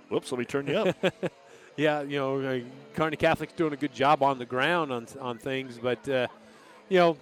Whoops, 0.08 0.30
let 0.32 0.38
me 0.38 0.44
turn 0.44 0.66
you 0.66 0.76
up. 0.76 0.96
yeah, 1.76 2.02
you 2.02 2.18
know, 2.18 2.62
Kearney 2.94 3.16
Catholic's 3.16 3.52
doing 3.52 3.72
a 3.72 3.76
good 3.76 3.92
job 3.92 4.22
on 4.22 4.38
the 4.38 4.46
ground 4.46 4.92
on, 4.92 5.06
on 5.20 5.38
things, 5.38 5.78
but, 5.80 6.08
uh, 6.08 6.28
you 6.88 6.98
know, 6.98 7.16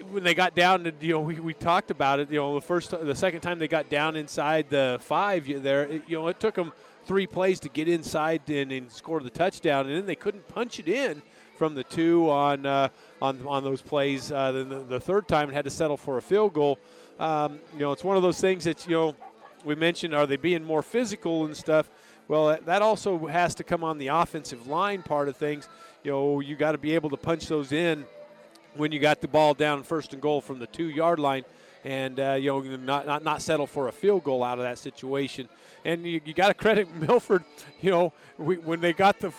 when 0.00 0.22
they 0.22 0.34
got 0.34 0.54
down 0.54 0.84
to, 0.84 0.92
you 1.00 1.14
know, 1.14 1.20
we, 1.20 1.40
we 1.40 1.54
talked 1.54 1.90
about 1.90 2.20
it, 2.20 2.30
you 2.30 2.38
know, 2.38 2.54
the 2.54 2.60
first, 2.60 2.90
the 2.90 3.14
second 3.14 3.40
time 3.40 3.58
they 3.58 3.68
got 3.68 3.88
down 3.88 4.16
inside 4.16 4.68
the 4.70 4.98
five 5.00 5.46
there, 5.62 5.84
it, 5.84 6.02
you 6.06 6.18
know, 6.18 6.28
it 6.28 6.40
took 6.40 6.54
them 6.54 6.72
three 7.04 7.26
plays 7.26 7.60
to 7.60 7.68
get 7.68 7.88
inside 7.88 8.48
and, 8.48 8.72
and 8.72 8.90
score 8.90 9.20
the 9.20 9.30
touchdown, 9.30 9.86
and 9.86 9.96
then 9.96 10.06
they 10.06 10.16
couldn't 10.16 10.46
punch 10.48 10.78
it 10.78 10.88
in 10.88 11.22
from 11.56 11.74
the 11.74 11.84
two 11.84 12.30
on 12.30 12.66
uh, 12.66 12.88
on 13.20 13.40
on 13.46 13.62
those 13.64 13.82
plays. 13.82 14.32
Uh, 14.32 14.52
then 14.52 14.68
the, 14.68 14.80
the, 14.80 15.00
third 15.00 15.28
time 15.28 15.50
it 15.50 15.52
had 15.52 15.64
to 15.64 15.70
settle 15.70 15.96
for 15.96 16.18
a 16.18 16.22
field 16.22 16.52
goal. 16.52 16.78
Um, 17.18 17.60
you 17.74 17.80
know, 17.80 17.92
it's 17.92 18.04
one 18.04 18.16
of 18.16 18.22
those 18.22 18.40
things 18.40 18.64
that 18.64 18.86
you 18.86 18.94
know 18.94 19.16
we 19.64 19.74
mentioned. 19.74 20.14
Are 20.14 20.26
they 20.26 20.36
being 20.36 20.64
more 20.64 20.82
physical 20.82 21.44
and 21.44 21.56
stuff? 21.56 21.88
Well, 22.28 22.58
that 22.64 22.82
also 22.82 23.26
has 23.26 23.54
to 23.56 23.64
come 23.64 23.84
on 23.84 23.98
the 23.98 24.08
offensive 24.08 24.66
line 24.66 25.02
part 25.02 25.28
of 25.28 25.36
things. 25.36 25.68
You 26.04 26.12
know, 26.12 26.40
you 26.40 26.56
got 26.56 26.72
to 26.72 26.78
be 26.78 26.94
able 26.94 27.10
to 27.10 27.16
punch 27.16 27.46
those 27.46 27.72
in 27.72 28.06
when 28.76 28.92
you 28.92 28.98
got 28.98 29.20
the 29.20 29.28
ball 29.28 29.54
down 29.54 29.82
first 29.82 30.12
and 30.12 30.22
goal 30.22 30.40
from 30.40 30.58
the 30.58 30.66
two 30.66 30.88
yard 30.88 31.18
line, 31.18 31.44
and 31.84 32.18
uh, 32.18 32.32
you 32.32 32.50
know 32.50 32.60
not, 32.76 33.06
not 33.06 33.24
not 33.24 33.42
settle 33.42 33.66
for 33.66 33.88
a 33.88 33.92
field 33.92 34.24
goal 34.24 34.42
out 34.42 34.58
of 34.58 34.64
that 34.64 34.78
situation. 34.78 35.48
And 35.84 36.06
you, 36.06 36.20
you 36.24 36.32
got 36.32 36.48
to 36.48 36.54
credit 36.54 36.94
Milford. 36.94 37.44
You 37.80 37.90
know, 37.90 38.12
we, 38.38 38.56
when 38.56 38.80
they 38.80 38.92
got 38.92 39.18
the 39.18 39.32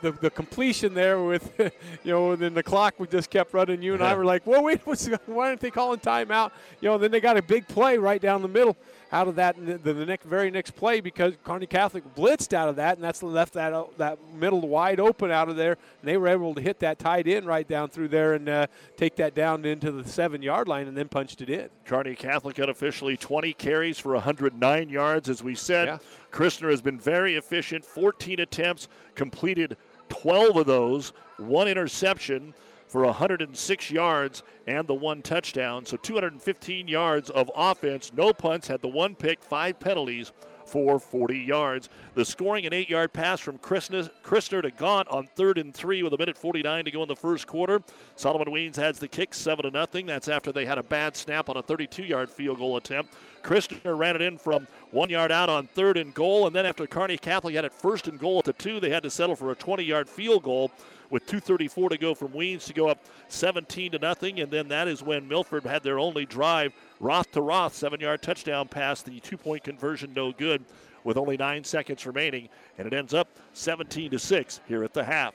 the, 0.00 0.12
the 0.12 0.30
completion 0.30 0.94
there 0.94 1.22
with, 1.22 1.52
you 2.04 2.12
know, 2.12 2.32
and 2.32 2.40
then 2.40 2.54
the 2.54 2.62
clock 2.62 2.94
we 2.98 3.06
just 3.06 3.30
kept 3.30 3.52
running. 3.52 3.82
You 3.82 3.94
and 3.94 4.00
yeah. 4.00 4.12
I 4.12 4.14
were 4.14 4.24
like, 4.24 4.46
well, 4.46 4.62
wait, 4.62 4.80
what's, 4.86 5.06
why 5.26 5.48
aren't 5.48 5.60
they 5.60 5.70
calling 5.70 6.00
timeout? 6.00 6.52
You 6.80 6.88
know, 6.88 6.98
then 6.98 7.10
they 7.10 7.20
got 7.20 7.36
a 7.36 7.42
big 7.42 7.66
play 7.68 7.98
right 7.98 8.20
down 8.20 8.42
the 8.42 8.48
middle 8.48 8.76
out 9.10 9.28
of 9.28 9.36
that 9.36 9.56
the, 9.56 9.92
the, 9.92 10.06
next 10.06 10.26
very 10.26 10.50
next 10.50 10.72
play 10.72 11.00
because 11.00 11.34
Kearney 11.44 11.66
Catholic 11.66 12.04
blitzed 12.14 12.52
out 12.52 12.68
of 12.68 12.76
that, 12.76 12.96
and 12.96 13.04
that's 13.04 13.22
left 13.22 13.54
that 13.54 13.72
uh, 13.72 13.84
that 13.96 14.18
middle 14.34 14.60
wide 14.60 15.00
open 15.00 15.30
out 15.30 15.48
of 15.48 15.56
there, 15.56 15.72
and 16.00 16.08
they 16.08 16.16
were 16.16 16.28
able 16.28 16.54
to 16.54 16.60
hit 16.60 16.80
that 16.80 16.98
tight 16.98 17.26
end 17.26 17.46
right 17.46 17.66
down 17.66 17.88
through 17.88 18.08
there 18.08 18.34
and 18.34 18.48
uh, 18.48 18.66
take 18.96 19.16
that 19.16 19.34
down 19.34 19.64
into 19.64 19.90
the 19.90 20.08
seven 20.08 20.42
yard 20.42 20.68
line 20.68 20.86
and 20.86 20.96
then 20.96 21.08
punched 21.08 21.40
it 21.40 21.48
in. 21.48 21.68
Kearney 21.84 22.14
Catholic 22.14 22.58
unofficially 22.58 23.16
20 23.16 23.52
carries 23.54 23.98
for 23.98 24.12
109 24.14 24.88
yards, 24.88 25.28
as 25.28 25.42
we 25.42 25.54
said. 25.54 25.88
Yeah. 25.88 25.98
Christner 26.30 26.70
has 26.70 26.82
been 26.82 26.98
very 26.98 27.36
efficient, 27.36 27.84
14 27.84 28.40
attempts, 28.40 28.88
completed 29.14 29.76
12 30.10 30.56
of 30.56 30.66
those, 30.66 31.12
one 31.38 31.68
interception 31.68 32.54
for 32.88 33.04
106 33.04 33.90
yards 33.90 34.42
and 34.66 34.86
the 34.86 34.94
one 34.94 35.22
touchdown. 35.22 35.86
So 35.86 35.96
215 35.96 36.88
yards 36.88 37.30
of 37.30 37.50
offense, 37.54 38.12
no 38.14 38.32
punts, 38.32 38.68
had 38.68 38.80
the 38.80 38.88
one 38.88 39.14
pick, 39.14 39.42
five 39.42 39.78
penalties 39.78 40.32
for 40.68 40.98
40 40.98 41.38
yards. 41.38 41.88
The 42.14 42.24
scoring 42.24 42.66
an 42.66 42.72
eight 42.72 42.90
yard 42.90 43.12
pass 43.12 43.40
from 43.40 43.58
Christner 43.58 44.62
to 44.62 44.70
Gaunt 44.70 45.08
on 45.08 45.26
third 45.34 45.58
and 45.58 45.74
three 45.74 46.02
with 46.02 46.12
a 46.12 46.18
minute 46.18 46.36
49 46.36 46.84
to 46.84 46.90
go 46.90 47.02
in 47.02 47.08
the 47.08 47.16
first 47.16 47.46
quarter. 47.46 47.80
Solomon 48.16 48.52
Weens 48.52 48.76
has 48.76 48.98
the 48.98 49.08
kick 49.08 49.34
7 49.34 49.64
to 49.64 49.70
nothing. 49.70 50.06
That's 50.06 50.28
after 50.28 50.52
they 50.52 50.66
had 50.66 50.78
a 50.78 50.82
bad 50.82 51.16
snap 51.16 51.48
on 51.48 51.56
a 51.56 51.62
32 51.62 52.04
yard 52.04 52.30
field 52.30 52.58
goal 52.58 52.76
attempt. 52.76 53.14
Christner 53.42 53.96
ran 53.96 54.16
it 54.16 54.22
in 54.22 54.36
from 54.36 54.66
one 54.90 55.08
yard 55.08 55.32
out 55.32 55.48
on 55.48 55.68
third 55.68 55.96
and 55.96 56.12
goal, 56.12 56.46
and 56.46 56.54
then 56.54 56.66
after 56.66 56.86
Kearney 56.86 57.16
Catholic 57.16 57.54
had 57.54 57.64
it 57.64 57.72
first 57.72 58.08
and 58.08 58.18
goal 58.18 58.38
at 58.40 58.44
the 58.44 58.52
two, 58.52 58.78
they 58.80 58.90
had 58.90 59.02
to 59.04 59.10
settle 59.10 59.36
for 59.36 59.50
a 59.50 59.54
20 59.54 59.82
yard 59.82 60.08
field 60.08 60.42
goal 60.42 60.70
with 61.10 61.26
2.34 61.26 61.90
to 61.90 61.98
go 61.98 62.14
from 62.14 62.28
Weens 62.28 62.64
to 62.66 62.72
go 62.72 62.88
up 62.88 63.04
17 63.28 63.92
to 63.92 63.98
nothing. 63.98 64.40
And 64.40 64.50
then 64.50 64.68
that 64.68 64.88
is 64.88 65.02
when 65.02 65.28
Milford 65.28 65.64
had 65.64 65.82
their 65.82 65.98
only 65.98 66.26
drive. 66.26 66.72
Roth 67.00 67.30
to 67.32 67.40
Roth, 67.40 67.74
seven 67.74 68.00
yard 68.00 68.22
touchdown 68.22 68.68
pass. 68.68 69.02
The 69.02 69.20
two 69.20 69.36
point 69.36 69.64
conversion, 69.64 70.12
no 70.14 70.32
good 70.32 70.64
with 71.04 71.16
only 71.16 71.36
nine 71.36 71.64
seconds 71.64 72.04
remaining. 72.06 72.48
And 72.76 72.86
it 72.86 72.92
ends 72.92 73.14
up 73.14 73.28
17 73.54 74.10
to 74.10 74.18
6 74.18 74.60
here 74.68 74.84
at 74.84 74.92
the 74.92 75.04
half. 75.04 75.34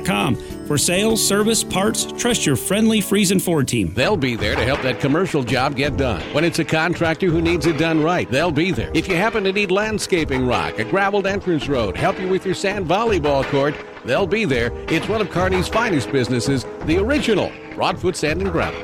FriesenFord.com. 0.00 0.66
For 0.66 0.78
sales, 0.78 1.26
service, 1.26 1.62
parts, 1.62 2.04
trust 2.12 2.46
your 2.46 2.56
friendly 2.56 3.00
Friesen 3.00 3.40
Ford 3.40 3.68
team. 3.68 3.92
They'll 3.94 4.16
be 4.16 4.36
there 4.36 4.56
to 4.56 4.64
help 4.64 4.82
that 4.82 5.00
commercial 5.00 5.42
job 5.42 5.76
get 5.76 5.96
done. 5.96 6.22
When 6.34 6.44
it's 6.44 6.58
a 6.58 6.64
contractor 6.64 7.28
who 7.28 7.40
needs 7.40 7.66
it 7.66 7.78
done 7.78 8.02
right, 8.02 8.30
they'll 8.30 8.50
be 8.50 8.72
there. 8.72 8.90
If 8.94 9.08
you 9.08 9.16
happen 9.16 9.44
to 9.44 9.52
need 9.52 9.70
landscaping 9.70 10.46
rock, 10.46 10.78
a 10.78 10.84
graveled 10.84 11.26
entrance 11.26 11.68
road, 11.68 11.96
help 11.96 12.18
you 12.20 12.28
with 12.28 12.44
your 12.44 12.54
sand 12.54 12.86
volleyball 12.86 13.44
court, 13.44 13.74
they'll 14.04 14.26
be 14.26 14.44
there. 14.44 14.70
It's 14.88 15.08
one 15.08 15.20
of 15.20 15.30
Kearney's 15.30 15.68
finest 15.68 16.10
businesses, 16.10 16.64
the 16.84 16.98
original 16.98 17.52
Broadfoot 17.74 18.16
Sand 18.16 18.42
and 18.42 18.50
Gravel. 18.50 18.82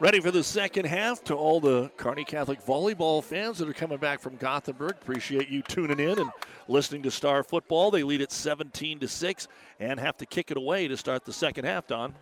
Ready 0.00 0.20
for 0.20 0.32
the 0.32 0.42
second 0.42 0.86
half 0.86 1.22
to 1.24 1.34
all 1.34 1.60
the 1.60 1.90
Kearney 1.96 2.24
Catholic 2.24 2.62
volleyball 2.66 3.22
fans 3.22 3.58
that 3.58 3.68
are 3.68 3.72
coming 3.72 3.96
back 3.96 4.20
from 4.20 4.36
Gothenburg. 4.36 4.96
Appreciate 5.00 5.48
you 5.48 5.62
tuning 5.62 6.00
in 6.00 6.18
and 6.18 6.30
listening 6.68 7.02
to 7.02 7.10
Star 7.10 7.42
Football. 7.42 7.90
They 7.90 8.02
lead 8.02 8.22
at 8.22 8.32
17 8.32 9.00
to 9.00 9.08
6 9.08 9.48
and 9.80 10.00
have 10.00 10.16
to 10.18 10.26
kick 10.26 10.50
it 10.50 10.56
away 10.56 10.88
to 10.88 10.96
start 10.96 11.24
the 11.24 11.32
second 11.32 11.64
half, 11.64 11.86
Don. 11.86 12.14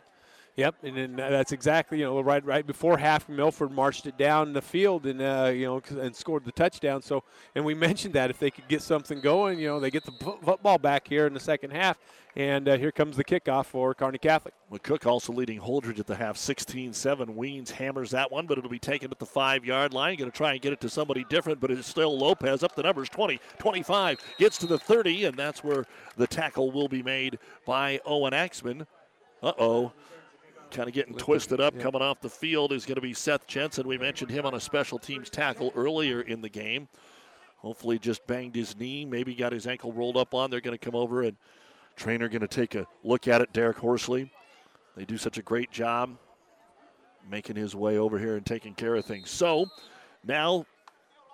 Yep, 0.56 0.84
and 0.84 1.18
that's 1.18 1.52
exactly 1.52 2.00
you 2.00 2.04
know 2.04 2.20
right 2.20 2.44
right 2.44 2.66
before 2.66 2.98
half, 2.98 3.26
Milford 3.26 3.72
marched 3.72 4.04
it 4.04 4.18
down 4.18 4.52
the 4.52 4.60
field 4.60 5.06
and 5.06 5.22
uh, 5.22 5.50
you 5.52 5.64
know 5.64 5.80
and 5.98 6.14
scored 6.14 6.44
the 6.44 6.52
touchdown. 6.52 7.00
So 7.00 7.24
and 7.54 7.64
we 7.64 7.72
mentioned 7.88 8.12
that 8.14 8.28
if 8.28 8.38
they 8.38 8.50
could 8.50 8.68
get 8.68 8.82
something 8.82 9.22
going, 9.22 9.58
you 9.58 9.68
know 9.68 9.80
they 9.80 9.90
get 9.90 10.04
the 10.04 10.12
football 10.12 10.76
back 10.76 11.08
here 11.08 11.26
in 11.26 11.32
the 11.32 11.40
second 11.40 11.70
half, 11.70 11.96
and 12.34 12.68
uh, 12.68 12.78
here 12.78 12.92
comes 12.92 13.16
the 13.16 13.24
kickoff 13.24 13.66
for 13.66 13.94
Kearney 13.94 14.18
Catholic. 14.18 14.54
McCook 14.72 15.06
also 15.06 15.32
leading 15.32 15.60
Holdrege 15.60 15.98
at 15.98 16.06
the 16.06 16.16
half, 16.16 16.36
16-7. 16.36 17.36
Weens 17.36 17.70
hammers 17.70 18.10
that 18.12 18.32
one, 18.32 18.46
but 18.46 18.56
it'll 18.56 18.70
be 18.70 18.78
taken 18.78 19.10
at 19.10 19.18
the 19.18 19.26
five-yard 19.26 19.92
line. 19.92 20.16
Going 20.16 20.30
to 20.30 20.36
try 20.36 20.52
and 20.52 20.60
get 20.62 20.72
it 20.72 20.80
to 20.80 20.88
somebody 20.88 21.24
different, 21.28 21.60
but 21.60 21.70
it's 21.70 21.86
still 21.86 22.16
Lopez 22.16 22.62
up 22.62 22.74
the 22.74 22.82
numbers 22.82 23.10
20, 23.10 23.38
25, 23.58 24.18
gets 24.38 24.56
to 24.58 24.66
the 24.66 24.78
30, 24.78 25.26
and 25.26 25.36
that's 25.36 25.62
where 25.62 25.84
the 26.16 26.26
tackle 26.26 26.70
will 26.70 26.88
be 26.88 27.02
made 27.02 27.38
by 27.66 28.00
Owen 28.06 28.32
Axman. 28.32 28.86
Uh-oh 29.42 29.92
kind 30.70 30.88
of 30.88 30.94
getting 30.94 31.14
twisted 31.14 31.60
up 31.60 31.74
yeah. 31.76 31.82
coming 31.82 32.00
off 32.00 32.20
the 32.22 32.30
field 32.30 32.72
is 32.72 32.86
going 32.86 32.94
to 32.94 33.02
be 33.02 33.12
Seth 33.12 33.46
Jensen. 33.46 33.86
We 33.86 33.98
mentioned 33.98 34.30
him 34.30 34.46
on 34.46 34.54
a 34.54 34.60
special 34.60 34.98
teams 34.98 35.28
tackle 35.28 35.70
earlier 35.76 36.22
in 36.22 36.40
the 36.40 36.48
game. 36.48 36.88
Hopefully, 37.58 37.98
just 37.98 38.26
banged 38.26 38.56
his 38.56 38.76
knee, 38.76 39.04
maybe 39.04 39.34
got 39.34 39.52
his 39.52 39.66
ankle 39.66 39.92
rolled 39.92 40.16
up 40.16 40.34
on. 40.34 40.50
They're 40.50 40.60
going 40.60 40.76
to 40.76 40.84
come 40.84 40.96
over 40.96 41.22
and 41.22 41.36
trainer 41.96 42.28
going 42.28 42.40
to 42.40 42.48
take 42.48 42.74
a 42.74 42.86
look 43.04 43.28
at 43.28 43.40
it. 43.40 43.52
Derek 43.52 43.78
Horsley. 43.78 44.32
They 44.96 45.04
do 45.04 45.16
such 45.16 45.38
a 45.38 45.42
great 45.42 45.70
job 45.70 46.16
making 47.30 47.56
his 47.56 47.74
way 47.74 47.98
over 47.98 48.18
here 48.18 48.36
and 48.36 48.44
taking 48.44 48.74
care 48.74 48.94
of 48.94 49.04
things. 49.04 49.30
So 49.30 49.66
now, 50.24 50.66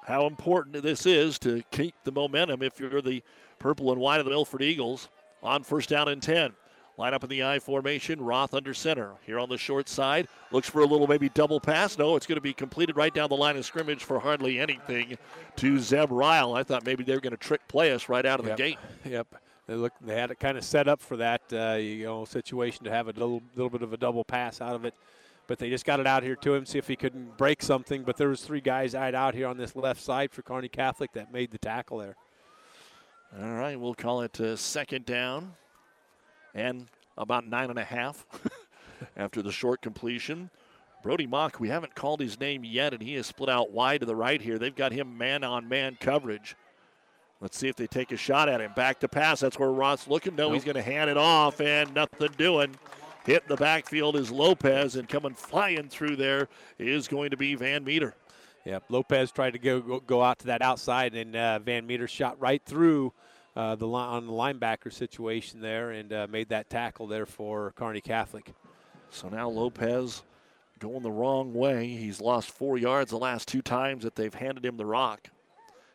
how 0.06 0.26
important 0.26 0.82
this 0.82 1.06
is 1.06 1.38
to 1.40 1.62
keep 1.70 1.94
the 2.04 2.12
momentum 2.12 2.62
if 2.62 2.78
you're 2.78 3.02
the 3.02 3.22
purple 3.58 3.90
and 3.92 4.00
white 4.00 4.20
of 4.20 4.26
the 4.26 4.30
Milford 4.30 4.62
Eagles 4.62 5.08
on 5.42 5.62
first 5.62 5.88
down 5.88 6.08
and 6.08 6.22
10. 6.22 6.52
Line 6.96 7.14
up 7.14 7.22
in 7.22 7.30
the 7.30 7.44
I 7.44 7.60
formation. 7.60 8.20
Roth 8.20 8.54
under 8.54 8.74
center. 8.74 9.12
Here 9.24 9.38
on 9.38 9.48
the 9.48 9.56
short 9.56 9.88
side. 9.88 10.26
Looks 10.50 10.68
for 10.68 10.80
a 10.80 10.84
little 10.84 11.06
maybe 11.06 11.28
double 11.28 11.60
pass. 11.60 11.96
No, 11.96 12.16
it's 12.16 12.26
going 12.26 12.36
to 12.36 12.42
be 12.42 12.52
completed 12.52 12.96
right 12.96 13.14
down 13.14 13.28
the 13.28 13.36
line 13.36 13.56
of 13.56 13.64
scrimmage 13.64 14.02
for 14.02 14.18
hardly 14.18 14.58
anything 14.58 15.16
to 15.56 15.78
Zeb 15.78 16.10
Ryle. 16.10 16.54
I 16.54 16.64
thought 16.64 16.84
maybe 16.84 17.04
they 17.04 17.14
were 17.14 17.20
going 17.20 17.30
to 17.30 17.36
trick 17.36 17.60
play 17.68 17.92
us 17.92 18.08
right 18.08 18.26
out 18.26 18.40
of 18.40 18.46
yep. 18.46 18.56
the 18.56 18.62
gate. 18.62 18.78
Yep. 19.04 19.28
They 19.68 19.74
look. 19.74 19.92
They 20.00 20.18
had 20.18 20.30
it 20.30 20.40
kind 20.40 20.56
of 20.56 20.64
set 20.64 20.88
up 20.88 21.00
for 21.00 21.18
that 21.18 21.42
uh, 21.52 21.74
you 21.74 22.04
know 22.04 22.24
situation 22.24 22.84
to 22.84 22.90
have 22.90 23.06
a 23.06 23.12
little 23.12 23.42
little 23.54 23.68
bit 23.68 23.82
of 23.82 23.92
a 23.92 23.98
double 23.98 24.24
pass 24.24 24.62
out 24.62 24.74
of 24.74 24.86
it, 24.86 24.94
but 25.46 25.58
they 25.58 25.68
just 25.68 25.84
got 25.84 26.00
it 26.00 26.06
out 26.06 26.22
here 26.22 26.36
to 26.36 26.54
him 26.54 26.64
see 26.64 26.78
if 26.78 26.88
he 26.88 26.96
couldn't 26.96 27.36
break 27.36 27.62
something. 27.62 28.02
But 28.02 28.16
there 28.16 28.30
was 28.30 28.40
three 28.40 28.62
guys 28.62 28.94
eyed 28.94 29.14
out 29.14 29.34
here 29.34 29.46
on 29.46 29.58
this 29.58 29.76
left 29.76 30.00
side 30.00 30.32
for 30.32 30.40
Kearney 30.40 30.70
Catholic 30.70 31.12
that 31.12 31.30
made 31.30 31.50
the 31.50 31.58
tackle 31.58 31.98
there. 31.98 32.16
All 33.38 33.52
right, 33.52 33.78
we'll 33.78 33.94
call 33.94 34.22
it 34.22 34.40
uh, 34.40 34.56
second 34.56 35.04
down 35.04 35.52
and 36.54 36.86
about 37.18 37.46
nine 37.46 37.68
and 37.68 37.78
a 37.78 37.84
half 37.84 38.26
after 39.18 39.42
the 39.42 39.52
short 39.52 39.82
completion. 39.82 40.48
Brody 41.02 41.26
Mock, 41.26 41.60
we 41.60 41.68
haven't 41.68 41.94
called 41.94 42.20
his 42.20 42.40
name 42.40 42.64
yet, 42.64 42.94
and 42.94 43.02
he 43.02 43.16
is 43.16 43.26
split 43.26 43.50
out 43.50 43.70
wide 43.70 44.00
to 44.00 44.06
the 44.06 44.16
right 44.16 44.40
here. 44.40 44.58
They've 44.58 44.74
got 44.74 44.92
him 44.92 45.18
man 45.18 45.44
on 45.44 45.68
man 45.68 45.98
coverage. 46.00 46.56
Let's 47.40 47.56
see 47.56 47.68
if 47.68 47.76
they 47.76 47.86
take 47.86 48.10
a 48.10 48.16
shot 48.16 48.48
at 48.48 48.60
him. 48.60 48.72
Back 48.74 48.98
to 49.00 49.08
pass. 49.08 49.40
That's 49.40 49.58
where 49.58 49.70
Ross 49.70 50.08
looking. 50.08 50.34
No, 50.34 50.46
nope. 50.46 50.54
he's 50.54 50.64
going 50.64 50.74
to 50.74 50.82
hand 50.82 51.08
it 51.08 51.16
off, 51.16 51.60
and 51.60 51.94
nothing 51.94 52.30
doing. 52.36 52.74
Hit 53.24 53.46
the 53.46 53.56
backfield 53.56 54.16
is 54.16 54.30
Lopez, 54.30 54.96
and 54.96 55.08
coming 55.08 55.34
flying 55.34 55.88
through 55.88 56.16
there 56.16 56.48
is 56.78 57.06
going 57.06 57.30
to 57.30 57.36
be 57.36 57.54
Van 57.54 57.84
Meter. 57.84 58.14
Yeah, 58.64 58.80
Lopez 58.88 59.30
tried 59.30 59.52
to 59.52 59.58
go 59.58 59.80
go, 59.80 60.00
go 60.00 60.22
out 60.22 60.40
to 60.40 60.46
that 60.46 60.62
outside, 60.62 61.14
and 61.14 61.36
uh, 61.36 61.58
Van 61.60 61.86
Meter 61.86 62.08
shot 62.08 62.40
right 62.40 62.62
through 62.64 63.12
uh, 63.54 63.74
the 63.76 63.86
on 63.88 64.26
the 64.26 64.32
linebacker 64.32 64.92
situation 64.92 65.60
there 65.60 65.90
and 65.90 66.12
uh, 66.12 66.26
made 66.30 66.48
that 66.48 66.70
tackle 66.70 67.06
there 67.06 67.26
for 67.26 67.72
Carney 67.72 68.00
Catholic. 68.00 68.52
So 69.10 69.28
now 69.28 69.48
Lopez 69.48 70.22
going 70.78 71.02
the 71.02 71.10
wrong 71.10 71.54
way. 71.54 71.88
He's 71.88 72.20
lost 72.20 72.50
four 72.50 72.78
yards 72.78 73.10
the 73.10 73.18
last 73.18 73.48
two 73.48 73.62
times 73.62 74.04
that 74.04 74.14
they've 74.14 74.34
handed 74.34 74.64
him 74.64 74.76
the 74.76 74.86
rock. 74.86 75.28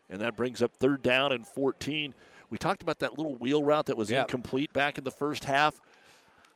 And 0.10 0.22
that 0.22 0.36
brings 0.36 0.62
up 0.62 0.74
third 0.76 1.02
down 1.02 1.32
and 1.32 1.48
14. 1.48 2.14
We 2.50 2.58
talked 2.58 2.82
about 2.82 3.00
that 3.00 3.18
little 3.18 3.36
wheel 3.36 3.64
route 3.64 3.88
that 3.88 3.98
was 3.98 4.12
yep. 4.12 4.26
incomplete 4.26 4.72
back 4.74 4.98
in 4.98 5.04
the 5.04 5.12
first 5.12 5.46
half. 5.46 5.80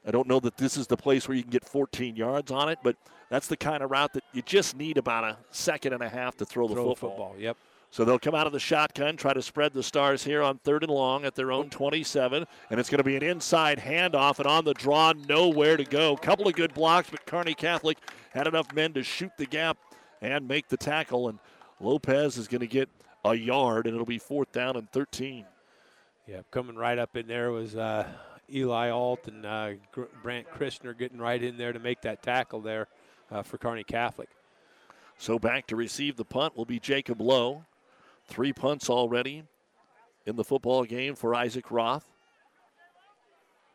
I 0.05 0.11
don't 0.11 0.27
know 0.27 0.39
that 0.41 0.57
this 0.57 0.77
is 0.77 0.87
the 0.87 0.97
place 0.97 1.27
where 1.27 1.35
you 1.35 1.43
can 1.43 1.51
get 1.51 1.65
14 1.65 2.15
yards 2.15 2.51
on 2.51 2.69
it, 2.69 2.79
but 2.83 2.95
that's 3.29 3.47
the 3.47 3.57
kind 3.57 3.83
of 3.83 3.91
route 3.91 4.13
that 4.13 4.23
you 4.31 4.41
just 4.41 4.77
need 4.77 4.97
about 4.97 5.23
a 5.23 5.37
second 5.51 5.93
and 5.93 6.03
a 6.03 6.09
half 6.09 6.37
to 6.37 6.45
throw, 6.45 6.67
throw 6.67 6.75
the 6.75 6.95
football. 6.95 7.09
football. 7.09 7.35
Yep. 7.37 7.57
So 7.89 8.05
they'll 8.05 8.19
come 8.19 8.35
out 8.35 8.47
of 8.47 8.53
the 8.53 8.59
shotgun, 8.59 9.15
try 9.15 9.33
to 9.33 9.41
spread 9.41 9.73
the 9.73 9.81
stars 9.81 10.23
here 10.23 10.43
on 10.43 10.57
third 10.59 10.83
and 10.83 10.91
long 10.91 11.25
at 11.25 11.35
their 11.35 11.51
own 11.51 11.69
27. 11.69 12.45
And 12.69 12.79
it's 12.79 12.89
going 12.89 12.99
to 12.99 13.03
be 13.03 13.15
an 13.15 13.23
inside 13.23 13.79
handoff, 13.79 14.39
and 14.39 14.47
on 14.47 14.65
the 14.65 14.73
draw, 14.73 15.13
nowhere 15.27 15.77
to 15.77 15.85
go. 15.85 16.15
Couple 16.17 16.47
of 16.47 16.53
good 16.53 16.73
blocks, 16.73 17.09
but 17.09 17.25
Kearney 17.25 17.53
Catholic 17.53 17.97
had 18.33 18.45
enough 18.45 18.73
men 18.73 18.93
to 18.93 19.03
shoot 19.03 19.31
the 19.37 19.45
gap 19.45 19.77
and 20.21 20.47
make 20.47 20.67
the 20.67 20.77
tackle. 20.77 21.29
And 21.29 21.39
Lopez 21.79 22.37
is 22.37 22.47
going 22.47 22.61
to 22.61 22.67
get 22.67 22.89
a 23.31 23.35
yard, 23.35 23.85
and 23.85 23.95
it'll 23.95 24.05
be 24.05 24.19
fourth 24.19 24.51
down 24.51 24.75
and 24.75 24.91
13. 24.91 25.45
Yeah, 26.27 26.41
coming 26.51 26.75
right 26.75 26.97
up 26.97 27.15
in 27.15 27.27
there 27.27 27.51
was 27.51 27.75
uh, 27.75 28.07
Eli 28.53 28.89
Alt 28.89 29.27
and 29.27 29.45
uh, 29.45 29.71
Brandt 30.23 30.47
Christner 30.51 30.97
getting 30.97 31.19
right 31.19 31.41
in 31.41 31.57
there 31.57 31.73
to 31.73 31.79
make 31.79 32.01
that 32.01 32.21
tackle 32.21 32.61
there 32.61 32.87
uh, 33.31 33.43
for 33.43 33.57
Kearney 33.57 33.83
Catholic. 33.83 34.29
So 35.17 35.39
back 35.39 35.67
to 35.67 35.75
receive 35.75 36.15
the 36.15 36.25
punt 36.25 36.55
will 36.55 36.65
be 36.65 36.79
Jacob 36.79 37.21
Lowe. 37.21 37.65
Three 38.25 38.53
punts 38.53 38.89
already 38.89 39.43
in 40.25 40.35
the 40.35 40.43
football 40.43 40.83
game 40.83 41.15
for 41.15 41.33
Isaac 41.33 41.71
Roth. 41.71 42.05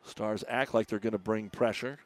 Stars 0.04 0.44
act 0.48 0.74
like 0.74 0.88
they're 0.88 0.98
going 0.98 1.12
to 1.12 1.18
bring 1.18 1.48
pressure. 1.48 1.98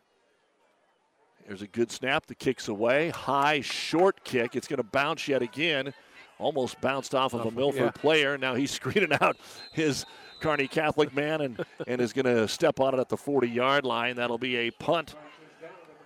There's 1.46 1.62
a 1.62 1.66
good 1.66 1.90
snap. 1.90 2.26
The 2.26 2.34
kick's 2.34 2.68
away. 2.68 3.10
High, 3.10 3.60
short 3.60 4.24
kick. 4.24 4.56
It's 4.56 4.66
going 4.66 4.78
to 4.78 4.82
bounce 4.82 5.28
yet 5.28 5.42
again. 5.42 5.94
Almost 6.38 6.80
bounced 6.80 7.14
off 7.14 7.34
of 7.34 7.46
a 7.46 7.50
Milford 7.50 7.80
yeah. 7.80 7.90
player. 7.90 8.38
Now 8.38 8.54
he's 8.54 8.70
screening 8.80 9.12
out 9.20 9.36
his 9.72 10.04
Kearney 10.40 10.68
Catholic 10.68 11.14
man 11.14 11.40
and, 11.40 11.64
and 11.86 12.00
is 12.00 12.12
going 12.12 12.26
to 12.26 12.46
step 12.46 12.80
on 12.80 12.94
it 12.94 13.00
at 13.00 13.08
the 13.08 13.16
40 13.16 13.48
yard 13.48 13.84
line. 13.84 14.16
That'll 14.16 14.38
be 14.38 14.56
a 14.56 14.70
punt 14.70 15.14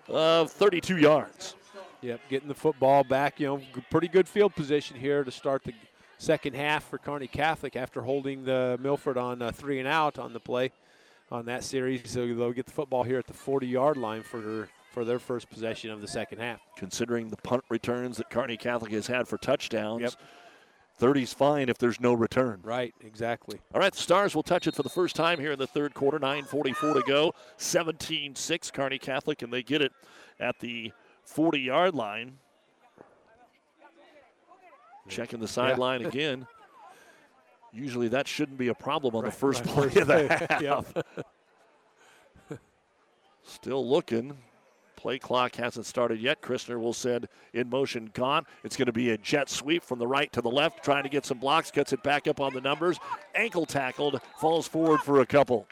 of 0.08 0.50
32 0.52 0.98
yards. 0.98 1.56
Yep, 2.02 2.20
getting 2.30 2.48
the 2.48 2.54
football 2.54 3.04
back. 3.04 3.40
You 3.40 3.46
know, 3.46 3.62
pretty 3.90 4.08
good 4.08 4.28
field 4.28 4.54
position 4.54 4.96
here 4.96 5.22
to 5.22 5.30
start 5.30 5.64
the 5.64 5.74
second 6.18 6.54
half 6.54 6.84
for 6.88 6.98
Kearney 6.98 7.26
Catholic 7.26 7.76
after 7.76 8.02
holding 8.02 8.44
the 8.44 8.78
Milford 8.80 9.18
on 9.18 9.42
uh, 9.42 9.52
three 9.52 9.78
and 9.78 9.88
out 9.88 10.18
on 10.18 10.32
the 10.32 10.40
play 10.40 10.72
on 11.30 11.44
that 11.46 11.62
series. 11.64 12.10
So 12.10 12.26
they'll 12.26 12.52
get 12.52 12.66
the 12.66 12.72
football 12.72 13.02
here 13.02 13.18
at 13.18 13.26
the 13.26 13.34
40 13.34 13.66
yard 13.66 13.96
line 13.96 14.22
for 14.22 14.68
for 14.90 15.04
their 15.04 15.18
first 15.18 15.48
possession 15.48 15.90
of 15.90 16.00
the 16.00 16.08
second 16.08 16.38
half. 16.38 16.60
Considering 16.76 17.28
the 17.28 17.36
punt 17.36 17.64
returns 17.68 18.16
that 18.16 18.28
Kearney 18.28 18.56
Catholic 18.56 18.92
has 18.92 19.06
had 19.06 19.28
for 19.28 19.38
touchdowns, 19.38 20.02
yep. 20.02 20.12
30's 21.00 21.32
fine 21.32 21.68
if 21.68 21.78
there's 21.78 22.00
no 22.00 22.12
return. 22.12 22.60
Right, 22.62 22.94
exactly. 23.00 23.58
All 23.72 23.80
right, 23.80 23.92
the 23.92 23.98
Stars 23.98 24.34
will 24.34 24.42
touch 24.42 24.66
it 24.66 24.74
for 24.74 24.82
the 24.82 24.90
first 24.90 25.16
time 25.16 25.38
here 25.38 25.52
in 25.52 25.58
the 25.58 25.66
third 25.66 25.94
quarter. 25.94 26.18
9.44 26.18 26.94
to 26.94 27.02
go. 27.06 27.32
17 27.56 28.34
6 28.34 28.70
Kearney 28.72 28.98
Catholic, 28.98 29.42
and 29.42 29.52
they 29.52 29.62
get 29.62 29.80
it 29.80 29.92
at 30.38 30.58
the 30.60 30.92
40 31.24 31.60
yard 31.60 31.94
line. 31.94 32.38
Checking 35.08 35.40
the 35.40 35.48
sideline 35.48 36.02
yeah. 36.02 36.08
again. 36.08 36.46
Usually 37.72 38.08
that 38.08 38.26
shouldn't 38.26 38.58
be 38.58 38.68
a 38.68 38.74
problem 38.74 39.14
on 39.14 39.22
right, 39.22 39.32
the 39.32 39.38
first 39.38 39.64
play 39.64 39.86
of 39.86 40.08
the 40.08 40.46
half. 40.50 40.92
Still 43.44 43.88
looking. 43.88 44.36
Play 45.00 45.18
clock 45.18 45.54
hasn't 45.54 45.86
started 45.86 46.20
yet. 46.20 46.42
Christner 46.42 46.78
will 46.78 46.92
send 46.92 47.26
in 47.54 47.70
motion 47.70 48.10
Gaunt. 48.12 48.46
It's 48.64 48.76
going 48.76 48.84
to 48.84 48.92
be 48.92 49.12
a 49.12 49.16
jet 49.16 49.48
sweep 49.48 49.82
from 49.82 49.98
the 49.98 50.06
right 50.06 50.30
to 50.34 50.42
the 50.42 50.50
left, 50.50 50.84
trying 50.84 51.04
to 51.04 51.08
get 51.08 51.24
some 51.24 51.38
blocks, 51.38 51.70
cuts 51.70 51.94
it 51.94 52.02
back 52.02 52.28
up 52.28 52.38
on 52.38 52.52
the 52.52 52.60
numbers. 52.60 52.98
Ankle 53.34 53.64
tackled, 53.64 54.20
falls 54.38 54.68
forward 54.68 55.00
for 55.00 55.22
a 55.22 55.26
couple. 55.26 55.66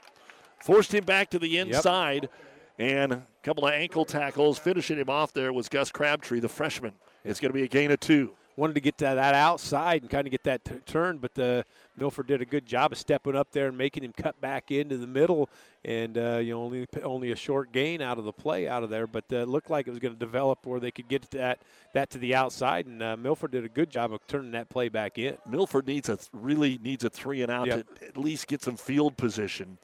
Forced 0.65 0.95
him 0.95 1.05
back 1.05 1.29
to 1.29 1.39
the 1.39 1.59
inside, 1.59 2.31
yep. 2.79 2.91
and 2.91 3.13
a 3.13 3.27
couple 3.43 3.67
of 3.67 3.75
ankle 3.75 4.07
tackles. 4.07 4.59
Finishing 4.59 4.97
him 4.97 5.11
off 5.11 5.35
there 5.35 5.53
was 5.53 5.69
Gus 5.69 5.93
Crabtree, 5.93 6.41
the 6.41 6.49
freshman. 6.49 6.95
It's 7.23 7.39
going 7.39 7.51
to 7.51 7.59
be 7.59 7.65
a 7.65 7.69
gain 7.69 7.91
of 7.91 8.01
two. 8.01 8.33
Wanted 8.59 8.75
to 8.75 8.81
get 8.81 8.99
to 8.99 9.05
that 9.05 9.35
outside 9.35 10.03
and 10.03 10.11
kind 10.11 10.27
of 10.27 10.33
get 10.33 10.43
that 10.43 10.65
t- 10.65 10.75
turn, 10.85 11.19
but 11.19 11.33
the 11.35 11.65
Milford 11.97 12.27
did 12.27 12.43
a 12.43 12.45
good 12.45 12.67
job 12.67 12.91
of 12.93 12.99
stepping 12.99 13.37
up 13.37 13.53
there 13.53 13.69
and 13.69 13.79
making 13.79 14.03
him 14.03 14.13
cut 14.13 14.41
back 14.41 14.71
into 14.73 14.97
the 14.99 15.07
middle, 15.07 15.49
and 15.85 16.19
uh, 16.19 16.39
you 16.39 16.53
know 16.55 16.63
only 16.63 16.87
only 17.05 17.31
a 17.31 17.37
short 17.37 17.71
gain 17.73 18.03
out 18.03 18.19
of 18.19 18.25
the 18.25 18.33
play 18.33 18.67
out 18.69 18.83
of 18.83 18.91
there, 18.91 19.07
but 19.07 19.25
uh, 19.33 19.37
it 19.37 19.49
looked 19.49 19.71
like 19.71 19.87
it 19.87 19.91
was 19.91 20.01
going 20.01 20.13
to 20.13 20.19
develop 20.19 20.67
where 20.67 20.81
they 20.81 20.91
could 20.91 21.07
get 21.09 21.31
that 21.31 21.61
that 21.95 22.11
to 22.11 22.19
the 22.19 22.35
outside, 22.35 22.87
and 22.87 23.01
uh, 23.03 23.17
Milford 23.17 23.53
did 23.53 23.65
a 23.65 23.69
good 23.69 23.91
job 23.91 24.13
of 24.13 24.27
turning 24.27 24.51
that 24.51 24.69
play 24.69 24.89
back 24.89 25.19
in. 25.19 25.39
Milford 25.49 25.87
needs 25.87 26.09
a 26.09 26.19
really 26.33 26.79
needs 26.83 27.05
a 27.05 27.11
three 27.11 27.43
and 27.43 27.53
out 27.53 27.69
Yep. 27.69 27.99
to 28.01 28.07
at 28.09 28.17
least 28.17 28.49
get 28.49 28.61
some 28.63 28.77
field 28.77 29.17
position 29.17 29.79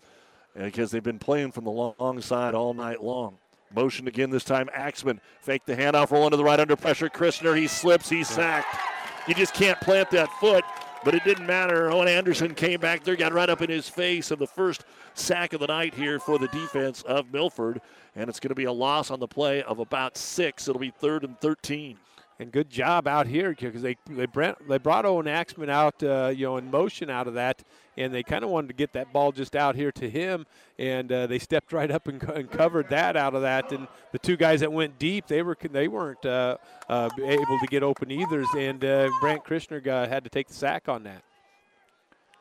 because 0.57 0.91
they've 0.91 1.03
been 1.03 1.19
playing 1.19 1.53
from 1.53 1.65
the 1.65 1.71
long 1.71 2.21
side 2.21 2.55
all 2.55 2.75
night 2.75 3.03
long. 3.03 3.39
Motion 3.75 4.09
again 4.09 4.31
this 4.31 4.45
time. 4.45 4.69
Axman 4.73 5.21
fake 5.41 5.65
the 5.67 5.77
handoff, 5.77 6.11
rolling 6.11 6.31
to 6.31 6.37
the 6.37 6.45
right 6.45 6.61
under 6.61 6.77
pressure. 6.77 7.09
Christner, 7.09 7.57
he 7.57 7.67
slips, 7.67 8.09
he's 8.09 8.29
sacked. 8.29 8.77
You 9.27 9.35
just 9.35 9.55
can't 9.55 9.81
plant 9.81 10.11
that 10.11 10.31
foot, 10.41 10.65
but 11.05 11.15
it 11.15 11.25
didn't 11.25 11.47
matter. 11.47 11.91
Owen 11.91 12.09
Anderson 12.09 12.55
came 12.55 12.79
back 12.81 13.05
there, 13.05 13.17
got 13.17 13.33
right 13.33 13.49
up 13.49 13.63
in 13.63 13.71
his 13.71 13.89
face, 13.89 14.31
and 14.31 14.41
the 14.41 14.47
first 14.47 14.85
sack 15.15 15.53
of 15.53 15.61
the 15.61 15.67
night 15.67 15.95
here 15.95 16.19
for 16.19 16.39
the 16.39 16.49
defense 16.49 17.03
of 17.03 17.33
Milford. 17.33 17.81
And 18.17 18.29
it's 18.29 18.39
going 18.39 18.51
to 18.51 18.55
be 18.55 18.65
a 18.65 18.73
loss 18.73 19.11
on 19.11 19.21
the 19.21 19.29
play 19.29 19.63
of 19.63 19.79
about 19.79 20.17
six. 20.17 20.69
It'll 20.69 20.81
be 20.81 20.91
third 20.91 21.25
and 21.25 21.39
13. 21.41 21.97
And 22.41 22.51
good 22.51 22.69
job 22.69 23.07
out 23.07 23.29
here 23.29 23.51
because 23.51 23.81
they 23.81 23.97
they 24.11 24.27
brought, 24.27 24.67
they 24.69 24.79
brought 24.79 25.07
Owen 25.07 25.29
Axman 25.29 25.71
out, 25.71 26.03
uh, 26.03 26.33
you 26.35 26.47
know, 26.47 26.57
in 26.57 26.69
motion 26.69 27.09
out 27.09 27.29
of 27.29 27.35
that, 27.35 27.63
and 27.97 28.13
they 28.13 28.25
kind 28.25 28.43
of 28.43 28.51
wanted 28.51 28.69
to 28.69 28.75
get 28.75 28.93
that 28.95 29.13
ball 29.13 29.31
just 29.31 29.55
out 29.55 29.77
here 29.77 29.93
to 29.93 30.11
him, 30.11 30.45
and 30.77 31.13
uh, 31.13 31.29
they 31.29 31.39
stepped 31.39 31.73
right 31.73 31.93
up 31.93 32.09
and, 32.09 32.21
and 32.25 32.51
covered 32.51 32.89
that 32.91 33.17
out 33.17 33.37
of 33.37 33.43
that. 33.43 33.71
And 33.71 33.87
the 34.11 34.19
two 34.19 34.37
guys 34.37 34.61
that 34.61 34.73
went 34.73 34.99
deep, 34.99 35.29
they 35.29 35.43
were 35.43 35.57
they 35.71 35.87
weren't 35.87 36.27
uh, 36.27 36.57
uh, 36.89 37.09
able 37.23 37.59
to 37.61 37.67
get 37.69 37.85
open 37.85 38.11
either, 38.11 38.45
and 38.59 38.85
uh, 38.85 39.11
Brandt 39.21 39.45
Christner 39.45 39.83
got, 39.83 40.09
had 40.09 40.25
to 40.25 40.31
take 40.31 40.49
the 40.49 40.55
sack 40.55 40.89
on 40.89 41.05
that. 41.05 41.23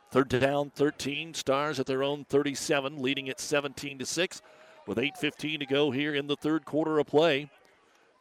Third 0.09 0.29
to 0.31 0.39
down, 0.39 0.71
13. 0.71 1.33
Stars 1.33 1.79
at 1.79 1.85
their 1.85 2.03
own 2.03 2.25
37, 2.25 3.01
leading 3.01 3.29
at 3.29 3.39
17 3.39 3.99
to 3.99 4.05
6, 4.05 4.41
with 4.87 4.97
8:15 4.97 5.59
to 5.59 5.65
go 5.65 5.91
here 5.91 6.15
in 6.15 6.27
the 6.27 6.35
third 6.35 6.65
quarter 6.65 6.97
of 6.97 7.05
play. 7.05 7.49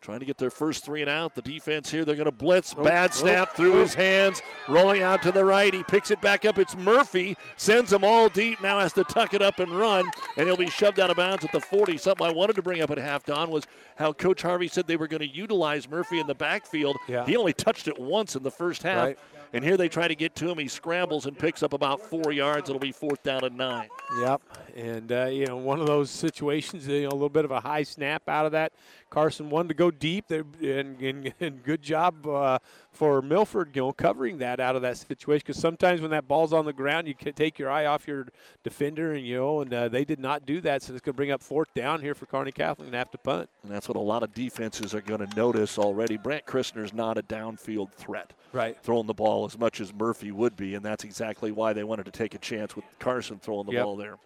Trying 0.03 0.19
to 0.19 0.27
get 0.27 0.37
their 0.37 0.51
first 0.51 0.85
three 0.85 1.01
and 1.01 1.09
out. 1.09 1.37
The 1.37 1.43
defense 1.43 1.89
here, 1.89 2.05
they're 2.05 2.17
going 2.17 2.27
to 2.27 2.33
blitz. 2.33 2.75
Oh, 2.77 2.83
Bad 2.83 3.11
oh, 3.13 3.15
snap 3.15 3.51
oh. 3.53 3.57
through 3.57 3.75
oh. 3.75 3.83
his 3.83 3.95
hands, 3.95 4.43
rolling 4.69 5.01
out 5.01 5.23
to 5.23 5.31
the 5.31 5.45
right. 5.45 5.73
He 5.73 5.85
picks 5.85 6.11
it 6.11 6.21
back 6.21 6.45
up. 6.45 6.59
It's 6.59 6.77
Murphy, 6.77 7.37
sends 7.57 7.91
them 7.91 8.03
all 8.03 8.29
deep. 8.29 8.61
Now 8.61 8.81
has 8.81 8.93
to 8.95 9.05
tuck 9.05 9.33
it 9.33 9.41
up 9.41 9.61
and 9.61 9.71
run, 9.71 10.11
and 10.37 10.49
he'll 10.49 10.57
be 10.57 10.69
shoved 10.69 10.99
out 10.99 11.11
of 11.11 11.17
bounds 11.17 11.45
at 11.45 11.53
the 11.53 11.61
40. 11.61 11.99
Something 11.99 12.27
I 12.27 12.33
wanted 12.33 12.57
to 12.57 12.63
bring 12.63 12.83
up 12.83 12.91
at 12.91 12.99
half, 12.99 13.25
Don, 13.25 13.49
was 13.49 13.65
how 13.95 14.13
Coach 14.13 14.43
Harvey 14.43 14.67
said 14.67 14.89
they 14.89 14.97
were 14.97 15.07
going 15.07 15.21
to 15.21 15.29
utilize 15.29 15.89
Murphy 15.89 16.19
in 16.19 16.27
the 16.27 16.35
backfield. 16.35 16.97
Yeah. 17.07 17.25
He 17.25 17.37
only 17.37 17.53
touched 17.53 17.87
it 17.87 17.97
once 17.97 18.35
in 18.35 18.43
the 18.43 18.51
first 18.51 18.83
half. 18.83 19.07
Right. 19.07 19.19
And 19.55 19.63
here 19.63 19.77
they 19.77 19.89
try 19.89 20.09
to 20.09 20.15
get 20.15 20.35
to 20.37 20.49
him. 20.51 20.59
He 20.59 20.69
scrambles 20.69 21.27
and 21.27 21.39
picks 21.39 21.63
up 21.63 21.75
about 21.75 22.01
four 22.01 22.33
yards. 22.33 22.71
It'll 22.71 22.81
be 22.81 22.93
fourth 22.93 23.23
down 23.23 23.45
and 23.45 23.57
nine. 23.57 23.89
Yep, 24.21 24.41
and 24.75 25.13
uh, 25.13 25.27
you 25.27 25.47
know 25.47 25.57
one 25.57 25.81
of 25.81 25.87
those 25.87 26.11
situations, 26.11 26.89
you 26.89 27.03
know, 27.03 27.09
a 27.09 27.11
little 27.11 27.29
bit 27.29 27.45
of 27.45 27.51
a 27.51 27.61
high 27.61 27.83
snap 27.83 28.29
out 28.29 28.47
of 28.47 28.53
that. 28.53 28.73
Carson 29.11 29.51
wanted 29.51 29.69
to 29.69 29.75
go 29.75 29.91
deep, 29.91 30.31
and, 30.31 30.57
and, 31.01 31.35
and 31.41 31.63
good 31.63 31.83
job 31.83 32.27
uh, 32.27 32.59
for 32.93 33.23
Milford, 33.23 33.71
you 33.75 33.83
know, 33.83 33.93
covering 33.93 34.39
that 34.39 34.61
out 34.61 34.77
of 34.77 34.83
that 34.83 34.99
situation. 34.99 35.43
Because 35.47 35.61
sometimes 35.61 36.03
when 36.03 36.11
that 36.11 36.29
ball's 36.29 36.53
on 36.53 36.67
the 36.67 36.73
ground, 36.75 37.09
you 37.09 37.15
can 37.15 37.33
take 37.33 37.59
your 37.59 37.71
eye 37.71 37.87
off 37.87 38.07
your 38.07 38.27
defender, 38.63 39.15
and 39.15 39.27
you 39.27 39.37
know, 39.37 39.61
and 39.63 39.73
uh, 39.73 39.89
they 39.89 40.05
did 40.05 40.21
not 40.21 40.45
do 40.45 40.61
that, 40.61 40.83
so 40.83 40.93
it's 40.93 41.01
going 41.01 41.15
to 41.15 41.17
bring 41.17 41.31
up 41.31 41.43
fourth 41.43 41.73
down 41.75 42.01
here 42.03 42.15
for 42.15 42.27
Kearney 42.27 42.53
Catholic 42.53 42.87
and 42.87 42.95
have 42.95 43.11
to 43.13 43.19
punt. 43.19 43.49
And 43.63 43.73
that's 43.73 43.89
what 43.89 43.97
a 43.97 44.01
lot 44.01 44.23
of 44.23 44.35
defenses 44.35 44.95
are 44.95 45.01
going 45.01 45.27
to 45.27 45.37
notice 45.37 45.79
already. 45.79 46.19
Brandt 46.19 46.45
Christner's 46.45 46.93
not 46.93 47.17
a 47.17 47.23
downfield 47.23 47.93
threat. 47.93 48.35
Right. 48.53 48.77
Throwing 48.83 49.07
the 49.07 49.15
ball 49.15 49.47
as 49.47 49.59
much 49.59 49.81
as 49.81 49.95
Murphy 49.95 50.31
would 50.31 50.55
be, 50.55 50.75
and 50.75 50.85
that's 50.85 51.05
exactly 51.05 51.51
why 51.51 51.73
they 51.73 51.85
wanted 51.85 52.05
to 52.05 52.13
take 52.13 52.35
a 52.35 52.39
chance 52.39 52.77
with 52.77 52.85
Carson 52.99 53.39
throwing 53.39 53.67
the 53.67 53.73
Yep. 53.73 53.85
ball 53.85 53.97
there. 53.97 54.19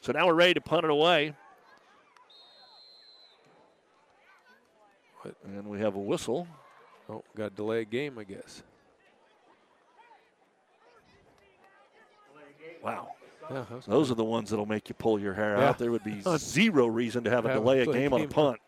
So 0.00 0.12
now 0.12 0.28
we're 0.28 0.34
ready 0.34 0.54
to 0.54 0.60
punt 0.60 0.84
it 0.84 0.90
away. 0.90 1.34
And 5.44 5.66
we 5.66 5.80
have 5.80 5.96
a 5.96 5.98
whistle. 5.98 6.46
Oh, 7.10 7.24
got 7.36 7.50
to 7.50 7.54
delay 7.56 7.80
a 7.80 7.84
game, 7.84 8.18
I 8.18 8.24
guess. 8.24 8.62
Wow. 12.82 13.08
Yeah, 13.50 13.64
that 13.68 13.70
was 13.76 13.86
Those 13.86 14.10
are 14.10 14.14
the 14.14 14.24
ones 14.24 14.50
that'll 14.50 14.66
make 14.66 14.88
you 14.88 14.94
pull 14.94 15.18
your 15.18 15.34
hair 15.34 15.56
Yeah. 15.56 15.70
out. 15.70 15.78
There 15.78 15.90
would 15.90 16.04
be 16.04 16.22
zero 16.38 16.86
reason 16.86 17.24
to 17.24 17.30
have 17.30 17.44
a 17.44 17.48
Have 17.48 17.56
a 17.56 17.60
delay 17.60 17.80
a 17.80 17.84
delay 17.84 17.98
game 18.00 18.12
on 18.12 18.20
a 18.20 18.26
game 18.26 18.30
punt. 18.32 18.60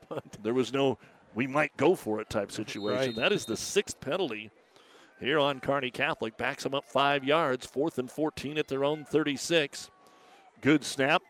There 0.43 0.55
was 0.55 0.73
no, 0.73 0.98
we 1.35 1.47
might 1.47 1.77
go 1.77 1.94
for 1.94 2.20
it 2.20 2.28
type 2.28 2.51
situation. 2.51 2.97
Right. 3.10 3.16
That 3.16 3.32
is 3.32 3.44
the 3.44 3.56
sixth 3.56 4.01
penalty 4.01 4.51
here 5.20 5.39
on 5.39 5.60
Kearney 5.60 5.90
Catholic. 5.90 6.36
Backs 6.36 6.64
them 6.64 6.74
up 6.74 6.90
five 6.90 7.23
yards, 7.24 7.64
fourth 7.64 7.98
and 7.98 8.10
14 8.10 8.59
at 8.59 8.66
their 8.69 8.85
own 8.85 9.05
36. 9.05 9.90
Good 10.60 10.85
snap. 10.85 11.23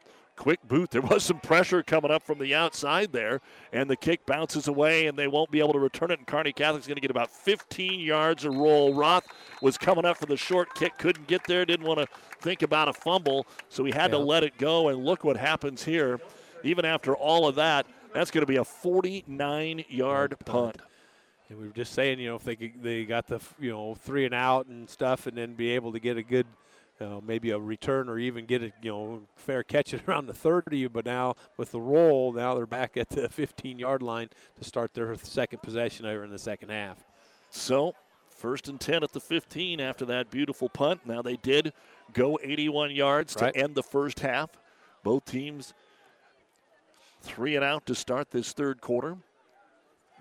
Quick 0.43 0.67
boot. 0.67 0.91
There 0.91 1.03
was 1.03 1.23
some 1.23 1.39
pressure 1.39 1.85
coming 1.85 2.11
up 2.11 2.25
from 2.25 2.41
the 2.41 2.53
outside 2.53 3.13
there, 3.13 3.41
and 3.73 3.89
the 3.89 3.95
kick 3.95 4.27
bounces 4.27 4.67
away, 4.67 5.07
and 5.07 5.17
they 5.17 5.29
won't 5.29 5.53
be 5.53 5.61
able 5.61 5.73
to 5.73 5.79
return 5.79 6.11
it. 6.11 6.19
And 6.19 6.27
Kearney 6.27 6.53
Catholic's 6.53 6.89
going 6.89 6.97
to 6.97 7.01
get 7.01 7.13
about 7.13 7.31
15 7.31 8.01
yards 8.01 8.45
of 8.45 8.53
roll. 8.57 8.93
Roth 8.93 9.25
was 9.61 9.79
coming 9.79 10.05
up 10.05 10.17
for 10.17 10.27
the 10.27 10.37
short 10.37 10.75
kick, 10.75 10.99
couldn't 10.99 11.29
get 11.29 11.45
there, 11.47 11.65
didn't 11.65 11.87
want 11.87 12.01
to 12.01 12.09
think 12.41 12.63
about 12.63 12.89
a 12.89 12.93
fumble, 12.93 13.47
so 13.69 13.85
he 13.85 13.93
had 13.93 14.11
to 14.11 14.19
let 14.19 14.43
it 14.43 14.59
go. 14.59 14.89
And 14.89 15.05
look 15.05 15.23
what 15.23 15.37
happens 15.37 15.85
here. 15.85 16.21
Even 16.65 16.85
after 16.85 17.15
all 17.15 17.47
of 17.47 17.55
that, 17.55 17.87
that's 18.13 18.33
going 18.33 18.43
to 18.43 18.53
be 18.53 18.57
a 18.57 18.65
49 18.65 19.85
yard 19.89 20.35
punt. 20.45 20.79
And 21.51 21.57
we 21.61 21.69
were 21.69 21.73
just 21.73 21.93
saying, 21.93 22.19
you 22.19 22.31
know, 22.31 22.35
if 22.35 22.43
they 22.43 22.57
could, 22.57 22.83
they 22.83 23.05
got 23.05 23.29
the 23.29 23.39
you 23.61 23.71
know 23.71 23.95
three 23.95 24.25
and 24.25 24.35
out 24.35 24.67
and 24.67 24.91
stuff, 24.91 25.29
and 25.29 25.39
then 25.39 25.55
be 25.55 25.71
able 25.71 25.93
to 25.93 26.01
get 26.01 26.17
a 26.17 26.23
good, 26.25 26.49
you 27.03 27.09
know, 27.09 27.21
maybe 27.27 27.51
a 27.51 27.59
return 27.59 28.09
or 28.09 28.17
even 28.19 28.47
get 28.47 28.63
a 28.63 28.73
you 28.81 28.91
know 28.93 29.23
fair 29.35 29.65
catch 29.65 29.93
at 29.93 30.01
around 30.09 30.27
the 30.27 30.33
30. 30.35 30.87
But 30.89 31.05
now 31.05 31.35
with 31.57 31.73
the 31.73 31.81
roll, 31.81 32.33
now 32.33 32.55
they're 32.55 32.67
back 32.67 32.97
at 32.97 33.09
the 33.11 33.29
15 33.31 33.79
yard 33.79 34.03
line 34.03 34.29
to 34.59 34.65
start 34.65 34.95
their 34.95 35.17
second 35.17 35.63
possession 35.63 36.07
over 36.07 36.25
in 36.25 36.31
the 36.31 36.39
second 36.39 36.71
half. 36.71 36.99
So, 37.51 37.95
first 38.29 38.69
and 38.69 38.81
10 38.81 39.03
at 39.03 39.13
the 39.13 39.21
15 39.21 39.81
after 39.81 40.05
that 40.07 40.31
beautiful 40.31 40.69
punt. 40.69 41.01
Now, 41.05 41.23
they 41.23 41.37
did 41.37 41.73
go 42.13 42.39
81 42.43 42.93
yards 42.93 43.37
Right. 43.41 43.53
to 43.53 43.61
end 43.61 43.75
the 43.75 43.83
first 43.83 44.21
half. 44.21 44.51
Both 45.03 45.25
teams 45.25 45.75
three 47.21 47.57
and 47.57 47.65
out 47.65 47.85
to 47.87 47.95
start 47.95 48.31
this 48.31 48.53
third 48.53 48.81
quarter. 48.81 49.17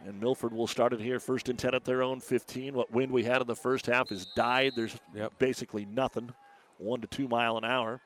And 0.06 0.20
Milford 0.20 0.52
will 0.52 0.66
start 0.68 0.94
it 0.94 0.99
here 0.99 1.20
first 1.20 1.48
and 1.48 1.60
10 1.60 1.76
at 1.76 1.86
their 1.86 2.02
own 2.02 2.20
15. 2.20 2.74
What 2.74 2.91
wind 2.91 3.12
we 3.12 3.24
had 3.24 3.40
in 3.40 3.45
the 3.48 3.56
first 3.56 3.86
half 3.86 4.10
has 4.10 4.26
died. 4.36 4.74
There's 4.76 4.98
basically 5.38 5.86
nothing, 5.86 6.34
one 6.82 7.02
to 7.02 7.08
two 7.08 7.28
mile 7.28 7.58
an 7.58 7.66
hour. 7.66 8.02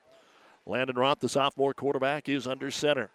Landon 0.66 0.96
Roth, 0.96 1.20
the 1.20 1.28
sophomore 1.28 1.74
quarterback, 1.74 2.28
is 2.28 2.46
under 2.46 2.70
center. 2.70 3.10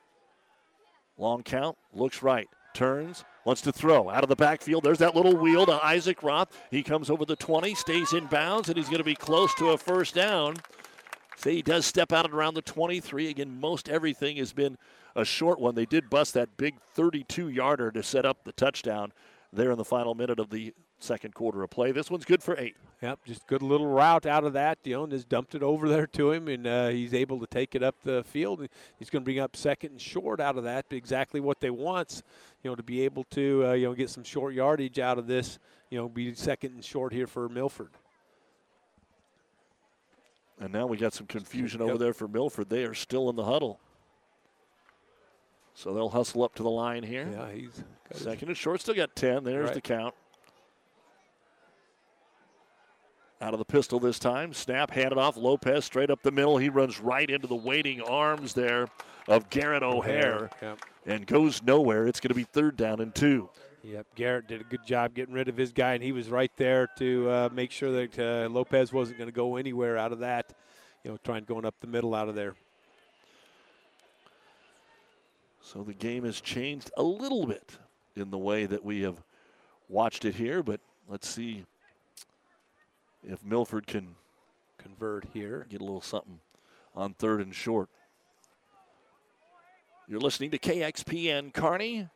Long 1.17 1.43
count, 1.43 1.77
looks 1.93 2.23
right, 2.23 2.47
turns, 2.73 3.25
wants 3.45 3.61
to 3.61 3.71
throw 3.71 4.09
out 4.09 4.23
of 4.23 4.29
the 4.29 4.35
backfield. 4.35 4.83
There's 4.83 4.99
that 4.99 5.15
little 5.15 5.35
wheel 5.35 5.65
to 5.65 5.85
Isaac 5.85 6.23
Roth. 6.23 6.57
He 6.71 6.81
comes 6.81 7.09
over 7.09 7.25
the 7.25 7.35
20, 7.35 7.75
stays 7.75 8.13
in 8.13 8.25
bounds, 8.27 8.69
and 8.69 8.77
he's 8.77 8.87
going 8.87 8.99
to 8.99 9.03
be 9.03 9.15
close 9.15 9.53
to 9.55 9.71
a 9.71 9.77
first 9.77 10.15
down. 10.15 10.55
Say 11.35 11.55
he 11.55 11.61
does 11.61 11.85
step 11.85 12.13
out 12.13 12.25
at 12.25 12.31
around 12.31 12.53
the 12.53 12.61
23. 12.61 13.29
Again, 13.29 13.59
most 13.59 13.89
everything 13.89 14.37
has 14.37 14.53
been 14.53 14.77
a 15.15 15.25
short 15.25 15.59
one. 15.59 15.75
They 15.75 15.85
did 15.85 16.09
bust 16.09 16.33
that 16.35 16.55
big 16.55 16.79
32 16.93 17.49
yarder 17.49 17.91
to 17.91 18.03
set 18.03 18.25
up 18.25 18.43
the 18.43 18.51
touchdown 18.53 19.11
there 19.51 19.71
in 19.71 19.77
the 19.77 19.85
final 19.85 20.15
minute 20.15 20.39
of 20.39 20.49
the 20.49 20.73
second 20.99 21.33
quarter 21.33 21.63
of 21.63 21.69
play. 21.69 21.91
This 21.91 22.09
one's 22.09 22.25
good 22.25 22.43
for 22.43 22.57
eight. 22.57 22.75
Yep, 23.01 23.19
just 23.25 23.47
good 23.47 23.63
little 23.63 23.87
route 23.87 24.27
out 24.27 24.43
of 24.43 24.53
that, 24.53 24.77
you 24.83 24.93
know, 24.93 25.03
and 25.03 25.11
just 25.11 25.27
dumped 25.27 25.55
it 25.55 25.63
over 25.63 25.89
there 25.89 26.05
to 26.05 26.31
him, 26.31 26.47
and 26.47 26.67
uh, 26.67 26.89
he's 26.89 27.15
able 27.15 27.39
to 27.39 27.47
take 27.47 27.73
it 27.73 27.81
up 27.81 27.95
the 28.03 28.23
field. 28.23 28.67
He's 28.99 29.09
going 29.09 29.23
to 29.23 29.25
bring 29.25 29.39
up 29.39 29.55
second 29.55 29.91
and 29.93 30.01
short 30.01 30.39
out 30.39 30.55
of 30.55 30.65
that, 30.65 30.85
exactly 30.91 31.39
what 31.39 31.59
they 31.59 31.71
want, 31.71 32.21
you 32.63 32.69
know, 32.69 32.75
to 32.75 32.83
be 32.83 33.01
able 33.01 33.23
to, 33.31 33.65
uh, 33.69 33.73
you 33.73 33.87
know, 33.87 33.95
get 33.95 34.11
some 34.11 34.23
short 34.23 34.53
yardage 34.53 34.99
out 34.99 35.17
of 35.17 35.25
this, 35.25 35.57
you 35.89 35.97
know, 35.97 36.07
be 36.07 36.35
second 36.35 36.73
and 36.73 36.85
short 36.85 37.11
here 37.11 37.25
for 37.25 37.49
Milford. 37.49 37.89
And 40.59 40.71
now 40.71 40.85
we 40.85 40.95
got 40.95 41.13
some 41.13 41.25
confusion 41.25 41.81
over 41.81 41.97
there 41.97 42.13
for 42.13 42.27
Milford. 42.27 42.69
They 42.69 42.83
are 42.83 42.93
still 42.93 43.31
in 43.31 43.35
the 43.35 43.45
huddle. 43.45 43.79
So 45.73 45.91
they'll 45.91 46.09
hustle 46.09 46.43
up 46.43 46.53
to 46.55 46.63
the 46.63 46.69
line 46.69 47.01
here. 47.01 47.27
Yeah, 47.31 47.49
he's 47.51 47.83
second 48.11 48.49
and 48.49 48.57
short. 48.57 48.79
Still 48.81 48.93
got 48.93 49.15
10. 49.15 49.43
There's 49.43 49.65
Right. 49.65 49.73
the 49.73 49.81
count. 49.81 50.13
Out 53.41 53.53
of 53.53 53.57
the 53.57 53.65
pistol 53.65 53.99
this 53.99 54.19
time. 54.19 54.53
Snap, 54.53 54.91
handed 54.91 55.17
off. 55.17 55.35
Lopez 55.35 55.83
straight 55.83 56.11
up 56.11 56.21
the 56.21 56.31
middle. 56.31 56.57
He 56.57 56.69
runs 56.69 56.99
right 56.99 57.27
into 57.27 57.47
the 57.47 57.55
waiting 57.55 57.99
arms 58.01 58.53
there 58.53 58.87
of 59.27 59.49
Garrett 59.49 59.81
O'Hare 59.81 60.51
Yep. 60.61 60.79
and 61.07 61.25
goes 61.25 61.63
nowhere. 61.63 62.07
It's 62.07 62.19
going 62.19 62.29
to 62.29 62.35
be 62.35 62.43
third 62.43 62.77
down 62.77 63.01
and 63.01 63.13
two. 63.15 63.49
Yep, 63.83 64.05
Garrett 64.13 64.47
did 64.47 64.61
a 64.61 64.63
good 64.63 64.85
job 64.85 65.15
getting 65.15 65.33
rid 65.33 65.47
of 65.47 65.57
his 65.57 65.71
guy, 65.71 65.95
and 65.95 66.03
he 66.03 66.11
was 66.11 66.29
right 66.29 66.51
there 66.55 66.87
to 66.99 67.29
uh, 67.31 67.49
make 67.51 67.71
sure 67.71 67.91
that 67.91 68.19
uh, 68.19 68.47
Lopez 68.47 68.93
wasn't 68.93 69.17
going 69.17 69.27
to 69.29 69.35
go 69.35 69.55
anywhere 69.55 69.97
out 69.97 70.11
of 70.11 70.19
that. 70.19 70.53
You 71.03 71.09
know, 71.09 71.17
trying 71.23 71.45
going 71.45 71.65
up 71.65 71.73
the 71.81 71.87
middle 71.87 72.13
out 72.13 72.29
of 72.29 72.35
there. 72.35 72.53
So 75.63 75.81
the 75.81 75.95
game 75.95 76.25
has 76.25 76.39
changed 76.41 76.91
a 76.95 77.01
little 77.01 77.47
bit 77.47 77.77
in 78.15 78.29
the 78.29 78.37
way 78.37 78.67
that 78.67 78.85
we 78.85 79.01
have 79.01 79.23
watched 79.89 80.25
it 80.25 80.35
here, 80.35 80.61
but 80.61 80.79
let's 81.07 81.27
see 81.27 81.65
if 83.23 83.43
Milford 83.43 83.87
can 83.87 84.15
convert 84.77 85.25
here. 85.33 85.65
Get 85.69 85.81
a 85.81 85.83
little 85.83 86.01
something 86.01 86.39
on 86.95 87.13
third 87.13 87.41
and 87.41 87.53
short. 87.53 87.89
You're 90.07 90.19
listening 90.19 90.51
to 90.51 90.59
KXPN 90.59 91.53
Kearney, 91.53 92.09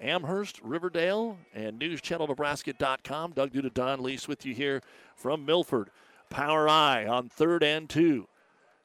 Amherst, 0.00 0.60
Riverdale, 0.62 1.36
and 1.52 1.80
NewsChannelNebraska.com. 1.80 3.32
Doug 3.32 3.52
Duda, 3.52 3.72
Don 3.72 4.02
Lease 4.02 4.28
with 4.28 4.46
you 4.46 4.54
here 4.54 4.82
from 5.16 5.44
Milford. 5.44 5.90
Power 6.30 6.68
I 6.68 7.06
on 7.06 7.28
third 7.28 7.62
and 7.62 7.88
two. 7.88 8.28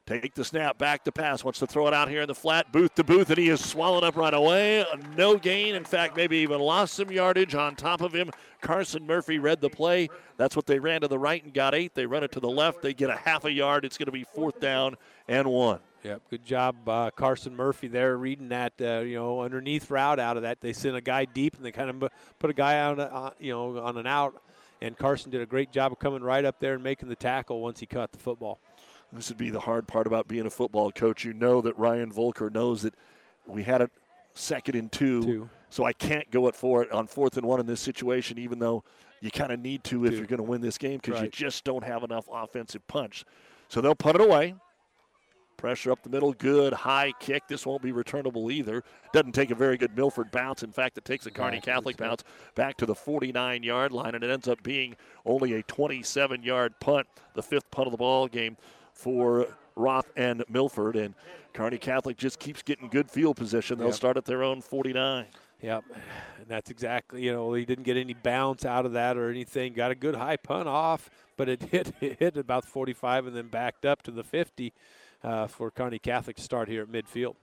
Take 0.08 0.32
the 0.32 0.42
snap, 0.42 0.78
back 0.78 1.04
to 1.04 1.12
pass. 1.12 1.44
Wants 1.44 1.58
to 1.58 1.66
throw 1.66 1.86
it 1.86 1.92
out 1.92 2.08
here 2.08 2.22
in 2.22 2.28
the 2.28 2.34
flat, 2.34 2.72
booth 2.72 2.94
to 2.94 3.04
booth, 3.04 3.28
and 3.28 3.36
he 3.36 3.50
is 3.50 3.62
swallowed 3.62 4.04
up 4.04 4.16
right 4.16 4.32
away. 4.32 4.82
No 5.18 5.36
gain. 5.36 5.74
In 5.74 5.84
fact, 5.84 6.16
maybe 6.16 6.38
even 6.38 6.60
lost 6.60 6.94
some 6.94 7.10
yardage 7.10 7.54
on 7.54 7.76
top 7.76 8.00
of 8.00 8.14
him. 8.14 8.30
Carson 8.62 9.06
Murphy 9.06 9.38
read 9.38 9.60
the 9.60 9.68
play. 9.68 10.08
That's 10.38 10.56
what 10.56 10.64
they 10.64 10.78
ran 10.78 11.02
to 11.02 11.08
the 11.08 11.18
right 11.18 11.44
and 11.44 11.52
got 11.52 11.74
eight. 11.74 11.94
They 11.94 12.06
run 12.06 12.24
it 12.24 12.32
to 12.32 12.40
the 12.40 12.48
left. 12.48 12.80
They 12.80 12.94
get 12.94 13.10
a 13.10 13.16
half 13.16 13.44
a 13.44 13.52
yard. 13.52 13.84
It's 13.84 13.98
going 13.98 14.06
to 14.06 14.12
be 14.12 14.24
fourth 14.24 14.60
down 14.60 14.96
and 15.28 15.46
one. 15.46 15.80
Yep, 16.04 16.22
good 16.30 16.44
job, 16.46 16.88
uh, 16.88 17.10
Carson 17.10 17.54
Murphy 17.54 17.88
there, 17.88 18.16
reading 18.16 18.48
that 18.48 18.72
uh, 18.80 19.00
you 19.00 19.16
know 19.16 19.42
underneath 19.42 19.90
route 19.90 20.18
out 20.18 20.38
of 20.38 20.44
that. 20.44 20.62
They 20.62 20.72
sent 20.72 20.96
a 20.96 21.02
guy 21.02 21.26
deep, 21.26 21.56
and 21.56 21.64
they 21.66 21.72
kind 21.72 21.90
of 21.90 22.10
put 22.38 22.48
a 22.48 22.54
guy 22.54 22.80
on 22.80 22.98
uh, 22.98 23.30
you 23.38 23.52
know 23.52 23.78
on 23.78 23.98
an 23.98 24.06
out, 24.06 24.40
and 24.80 24.96
Carson 24.96 25.30
did 25.30 25.42
a 25.42 25.46
great 25.46 25.70
job 25.70 25.92
of 25.92 25.98
coming 25.98 26.22
right 26.22 26.46
up 26.46 26.60
there 26.60 26.74
and 26.74 26.82
making 26.82 27.10
the 27.10 27.16
tackle 27.16 27.60
once 27.60 27.80
he 27.80 27.84
caught 27.84 28.12
the 28.12 28.18
football. 28.18 28.58
This 29.12 29.28
would 29.30 29.38
be 29.38 29.50
the 29.50 29.60
hard 29.60 29.88
part 29.88 30.06
about 30.06 30.28
being 30.28 30.46
a 30.46 30.50
football 30.50 30.92
coach. 30.92 31.24
You 31.24 31.32
know 31.32 31.60
that 31.62 31.78
Ryan 31.78 32.12
Volker 32.12 32.50
knows 32.50 32.82
that 32.82 32.94
we 33.46 33.62
had 33.62 33.80
a 33.80 33.90
second 34.34 34.76
and 34.76 34.92
two, 34.92 35.22
two. 35.22 35.50
so 35.70 35.84
I 35.84 35.92
can't 35.92 36.30
go 36.30 36.46
it 36.48 36.54
for 36.54 36.82
it 36.82 36.92
on 36.92 37.06
fourth 37.06 37.36
and 37.36 37.46
one 37.46 37.60
in 37.60 37.66
this 37.66 37.80
situation, 37.80 38.38
even 38.38 38.58
though 38.58 38.84
you 39.20 39.30
kind 39.30 39.50
of 39.50 39.60
need 39.60 39.82
to 39.84 40.04
if 40.04 40.12
you 40.12 40.18
you're 40.18 40.26
going 40.26 40.38
to 40.38 40.44
win 40.44 40.60
this 40.60 40.78
game 40.78 41.00
because 41.02 41.14
right. 41.14 41.24
you 41.24 41.30
just 41.30 41.64
don't 41.64 41.84
have 41.84 42.04
enough 42.04 42.28
offensive 42.30 42.86
punch. 42.86 43.24
So 43.68 43.80
they'll 43.80 43.94
punt 43.94 44.16
it 44.16 44.20
away. 44.20 44.54
Pressure 45.56 45.90
up 45.90 46.04
the 46.04 46.08
middle, 46.08 46.32
good 46.34 46.72
high 46.72 47.12
kick. 47.18 47.48
This 47.48 47.66
won't 47.66 47.82
be 47.82 47.90
returnable 47.90 48.48
either. 48.48 48.84
Doesn't 49.12 49.32
take 49.32 49.50
a 49.50 49.56
very 49.56 49.76
good 49.76 49.96
Milford 49.96 50.30
bounce. 50.30 50.62
In 50.62 50.70
fact, 50.70 50.96
it 50.98 51.04
takes 51.04 51.26
a 51.26 51.32
Kearney 51.32 51.60
Catholic 51.60 51.96
bounce 51.96 52.22
back 52.54 52.76
to 52.76 52.86
the 52.86 52.94
49 52.94 53.64
yard 53.64 53.90
line, 53.90 54.14
and 54.14 54.22
it 54.22 54.30
ends 54.30 54.46
up 54.46 54.62
being 54.62 54.94
only 55.26 55.54
a 55.54 55.64
27 55.64 56.44
yard 56.44 56.78
punt, 56.78 57.08
the 57.34 57.42
fifth 57.42 57.68
punt 57.72 57.88
of 57.88 57.90
the 57.90 57.98
ball 57.98 58.28
game 58.28 58.56
for 58.98 59.46
Roth 59.76 60.10
and 60.16 60.44
Milford. 60.48 60.96
And 60.96 61.14
Kearney 61.52 61.78
Catholic 61.78 62.16
just 62.16 62.38
keeps 62.38 62.62
getting 62.62 62.88
good 62.88 63.10
field 63.10 63.36
position. 63.36 63.78
They'll 63.78 63.88
yep. 63.88 63.96
start 63.96 64.16
at 64.16 64.24
their 64.24 64.42
own 64.42 64.60
49. 64.60 65.26
Yep, 65.60 65.84
and 65.90 66.46
that's 66.46 66.70
exactly 66.70 67.24
you 67.24 67.32
know 67.32 67.52
he 67.52 67.64
didn't 67.64 67.82
get 67.82 67.96
any 67.96 68.14
bounce 68.14 68.64
out 68.64 68.86
of 68.86 68.92
that 68.92 69.16
or 69.16 69.28
anything. 69.28 69.72
Got 69.72 69.90
a 69.90 69.96
good 69.96 70.14
high 70.14 70.36
punt 70.36 70.68
off, 70.68 71.10
but 71.36 71.48
it 71.48 71.62
hit 71.70 71.92
it 72.00 72.18
hit 72.20 72.36
about 72.36 72.64
45 72.64 73.26
and 73.26 73.36
then 73.36 73.48
backed 73.48 73.84
up 73.84 74.02
to 74.02 74.12
the 74.12 74.22
50 74.22 74.72
uh, 75.24 75.46
for 75.48 75.70
Kearney 75.72 75.98
Catholic 75.98 76.36
to 76.36 76.42
start 76.42 76.68
here 76.68 76.82
at 76.82 76.88
midfield. 76.88 77.34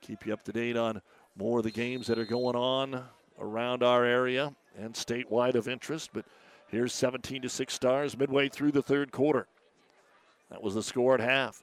Keep 0.00 0.26
you 0.26 0.32
up 0.32 0.42
to 0.44 0.52
date 0.52 0.76
on 0.76 1.02
more 1.36 1.58
of 1.58 1.64
the 1.64 1.70
games 1.70 2.06
that 2.06 2.18
are 2.18 2.24
going 2.24 2.56
on 2.56 3.04
around 3.38 3.82
our 3.82 4.04
area 4.04 4.54
and 4.78 4.94
statewide 4.94 5.54
of 5.54 5.68
interest. 5.68 6.10
But 6.14 6.24
here's 6.68 6.94
17 6.94 7.42
to 7.42 7.48
six 7.50 7.74
stars 7.74 8.16
midway 8.16 8.48
through 8.48 8.72
the 8.72 8.82
third 8.82 9.12
quarter. 9.12 9.46
That 10.50 10.62
was 10.62 10.74
the 10.74 10.82
score 10.82 11.14
at 11.14 11.20
half. 11.20 11.62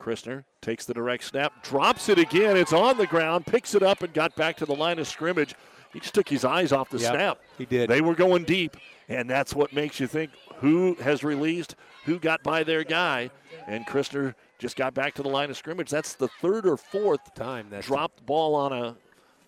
Christner 0.00 0.44
takes 0.60 0.84
the 0.84 0.94
direct 0.94 1.24
snap, 1.24 1.62
drops 1.62 2.08
it 2.08 2.18
again. 2.18 2.56
It's 2.56 2.72
on 2.72 2.98
the 2.98 3.06
ground, 3.06 3.46
picks 3.46 3.74
it 3.74 3.82
up, 3.82 4.02
and 4.02 4.12
got 4.14 4.34
back 4.36 4.56
to 4.58 4.66
the 4.66 4.74
line 4.74 4.98
of 4.98 5.08
scrimmage. 5.08 5.54
He 5.92 6.00
just 6.00 6.14
took 6.14 6.28
his 6.28 6.44
eyes 6.44 6.70
off 6.70 6.90
the 6.90 6.98
yep, 6.98 7.14
snap. 7.14 7.38
He 7.56 7.64
did. 7.64 7.90
They 7.90 8.00
were 8.00 8.14
going 8.14 8.44
deep, 8.44 8.76
and 9.08 9.28
that's 9.28 9.54
what 9.54 9.72
makes 9.72 9.98
you 9.98 10.06
think 10.06 10.30
who 10.56 10.94
has 11.00 11.24
released, 11.24 11.74
who 12.04 12.18
got 12.18 12.42
by 12.42 12.62
their 12.62 12.84
guy. 12.84 13.30
And 13.66 13.86
Christner 13.86 14.34
just 14.58 14.76
got 14.76 14.94
back 14.94 15.14
to 15.14 15.22
the 15.22 15.28
line 15.28 15.50
of 15.50 15.56
scrimmage. 15.56 15.90
That's 15.90 16.14
the 16.14 16.28
third 16.28 16.66
or 16.66 16.76
fourth 16.76 17.34
time 17.34 17.70
that 17.70 17.84
dropped 17.84 18.24
ball 18.24 18.54
on 18.54 18.72
a 18.72 18.96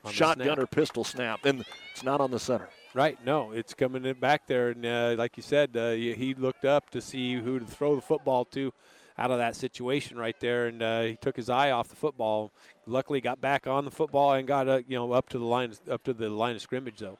on 0.05 0.13
shotgun 0.13 0.59
or 0.59 0.67
pistol 0.67 1.05
snap, 1.05 1.45
and 1.45 1.65
it's 1.93 2.03
not 2.03 2.21
on 2.21 2.31
the 2.31 2.41
center. 2.41 2.69
Right, 2.93 3.25
no, 3.25 3.53
it's 3.53 3.73
coming 3.73 4.05
in 4.05 4.19
back 4.19 4.49
there, 4.49 4.71
and 4.71 4.85
uh, 4.85 5.15
like 5.17 5.37
you 5.37 5.45
said, 5.45 5.77
uh, 5.77 5.93
he 5.93 6.35
looked 6.37 6.65
up 6.65 6.91
to 6.91 7.01
see 7.01 7.35
who 7.35 7.61
to 7.61 7.65
throw 7.65 7.95
the 7.95 8.03
football 8.03 8.45
to 8.47 8.73
out 9.17 9.31
of 9.31 9.39
that 9.39 9.55
situation 9.55 10.17
right 10.17 10.35
there, 10.41 10.67
and 10.67 10.83
uh, 10.83 11.03
he 11.03 11.17
took 11.17 11.37
his 11.37 11.49
eye 11.49 11.71
off 11.71 11.89
the 11.89 11.95
football. 11.95 12.51
Luckily, 12.87 13.21
got 13.21 13.41
back 13.41 13.69
on 13.69 13.85
the 13.85 13.93
football 13.93 14.33
and 14.33 14.49
got 14.49 14.67
uh, 14.67 14.81
you 14.89 14.97
know 14.97 15.13
up 15.13 15.29
to 15.29 15.39
the 15.39 15.45
line 15.45 15.73
up 15.89 16.03
to 16.03 16.13
the 16.13 16.29
line 16.29 16.57
of 16.57 16.63
scrimmage 16.63 16.99
though. 16.99 17.19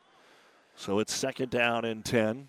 So 0.75 0.99
it's 0.99 1.15
second 1.15 1.51
down 1.51 1.85
and 1.85 2.05
ten. 2.05 2.49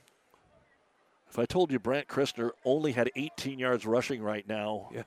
If 1.30 1.38
I 1.38 1.46
told 1.46 1.72
you 1.72 1.78
Brandt 1.78 2.08
Christner 2.08 2.52
only 2.66 2.92
had 2.92 3.10
18 3.16 3.58
yards 3.58 3.86
rushing 3.86 4.22
right 4.22 4.46
now, 4.50 4.90
yeah. 4.94 5.04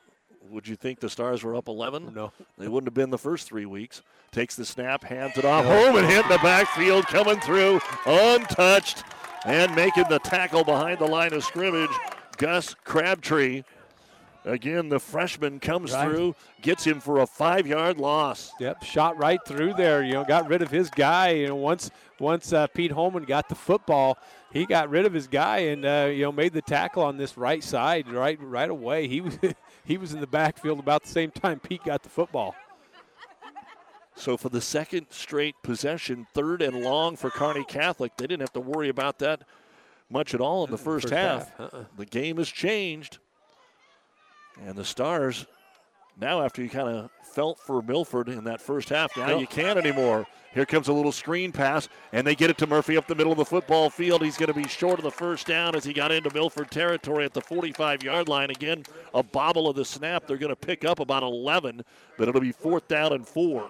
Would 0.50 0.68
you 0.68 0.76
think 0.76 1.00
the 1.00 1.08
Stars 1.08 1.42
were 1.42 1.56
up 1.56 1.68
11? 1.68 2.12
No. 2.14 2.32
They 2.58 2.68
wouldn't 2.68 2.86
have 2.86 2.94
been 2.94 3.10
the 3.10 3.18
first 3.18 3.48
three 3.48 3.66
weeks. 3.66 4.02
Takes 4.30 4.56
the 4.56 4.64
snap, 4.64 5.04
hands 5.04 5.36
it 5.36 5.44
off, 5.44 5.64
home 5.64 5.96
and 5.96 6.06
hit 6.06 6.24
in 6.24 6.30
the 6.30 6.38
backfield, 6.38 7.06
coming 7.06 7.40
through, 7.40 7.80
untouched, 8.04 9.04
and 9.44 9.74
making 9.74 10.04
the 10.08 10.18
tackle 10.18 10.64
behind 10.64 10.98
the 10.98 11.06
line 11.06 11.32
of 11.32 11.44
scrimmage. 11.44 11.90
Gus 12.36 12.74
Crabtree. 12.84 13.62
Again, 14.44 14.90
the 14.90 15.00
freshman 15.00 15.58
comes 15.58 15.92
right. 15.92 16.04
through, 16.04 16.34
gets 16.60 16.84
him 16.84 17.00
for 17.00 17.20
a 17.20 17.26
five-yard 17.26 17.98
loss. 17.98 18.52
Yep, 18.60 18.82
shot 18.82 19.16
right 19.16 19.40
through 19.46 19.72
there. 19.74 20.02
You 20.02 20.14
know, 20.14 20.24
got 20.24 20.48
rid 20.48 20.60
of 20.60 20.70
his 20.70 20.90
guy. 20.90 21.30
You 21.30 21.48
know, 21.48 21.54
once 21.54 21.90
once 22.20 22.52
uh, 22.52 22.66
Pete 22.66 22.92
Holman 22.92 23.24
got 23.24 23.48
the 23.48 23.54
football, 23.54 24.18
he 24.54 24.64
got 24.64 24.88
rid 24.88 25.04
of 25.04 25.12
his 25.12 25.26
guy 25.26 25.58
and 25.58 25.84
uh, 25.84 26.08
you 26.10 26.22
know 26.22 26.32
made 26.32 26.54
the 26.54 26.62
tackle 26.62 27.02
on 27.02 27.18
this 27.18 27.36
right 27.36 27.62
side 27.62 28.08
right 28.08 28.40
right 28.40 28.70
away. 28.70 29.08
He 29.08 29.20
was 29.20 29.38
he 29.84 29.98
was 29.98 30.14
in 30.14 30.20
the 30.20 30.26
backfield 30.26 30.78
about 30.78 31.02
the 31.02 31.10
same 31.10 31.30
time 31.30 31.60
Pete 31.60 31.84
got 31.84 32.02
the 32.02 32.08
football. 32.08 32.54
So 34.16 34.36
for 34.36 34.48
the 34.48 34.60
second 34.60 35.08
straight 35.10 35.56
possession, 35.64 36.28
third 36.34 36.62
and 36.62 36.82
long 36.82 37.16
for 37.16 37.30
Kearney 37.30 37.64
Catholic, 37.64 38.16
they 38.16 38.28
didn't 38.28 38.42
have 38.42 38.52
to 38.52 38.60
worry 38.60 38.88
about 38.88 39.18
that 39.18 39.42
much 40.08 40.34
at 40.34 40.40
all 40.40 40.64
in 40.64 40.70
the 40.70 40.78
first, 40.78 41.08
first 41.08 41.14
half. 41.14 41.50
half. 41.58 41.74
Uh-uh. 41.74 41.84
The 41.96 42.06
game 42.06 42.36
has 42.36 42.48
changed. 42.48 43.18
And 44.64 44.76
the 44.76 44.84
Stars, 44.84 45.46
now 46.20 46.42
after 46.42 46.62
you 46.62 46.68
kind 46.68 46.88
of 46.88 47.10
felt 47.22 47.58
for 47.58 47.82
Milford 47.82 48.28
in 48.28 48.44
that 48.44 48.60
first 48.60 48.88
half, 48.88 49.16
now 49.16 49.38
you 49.38 49.46
can't 49.46 49.78
anymore. 49.78 50.26
Here 50.52 50.64
comes 50.64 50.86
a 50.86 50.92
little 50.92 51.10
screen 51.10 51.50
pass, 51.50 51.88
and 52.12 52.24
they 52.24 52.36
get 52.36 52.48
it 52.48 52.58
to 52.58 52.66
Murphy 52.68 52.96
up 52.96 53.08
the 53.08 53.16
middle 53.16 53.32
of 53.32 53.38
the 53.38 53.44
football 53.44 53.90
field. 53.90 54.22
He's 54.22 54.36
going 54.36 54.52
to 54.52 54.54
be 54.54 54.68
short 54.68 55.00
of 55.00 55.02
the 55.02 55.10
first 55.10 55.48
down 55.48 55.74
as 55.74 55.84
he 55.84 55.92
got 55.92 56.12
into 56.12 56.32
Milford 56.32 56.70
territory 56.70 57.24
at 57.24 57.34
the 57.34 57.40
45 57.40 58.04
yard 58.04 58.28
line. 58.28 58.50
Again, 58.50 58.84
a 59.12 59.22
bobble 59.22 59.68
of 59.68 59.74
the 59.74 59.84
snap. 59.84 60.28
They're 60.28 60.36
going 60.36 60.54
to 60.54 60.56
pick 60.56 60.84
up 60.84 61.00
about 61.00 61.24
11, 61.24 61.82
but 62.16 62.28
it'll 62.28 62.40
be 62.40 62.52
fourth 62.52 62.86
down 62.86 63.12
and 63.12 63.26
four. 63.26 63.68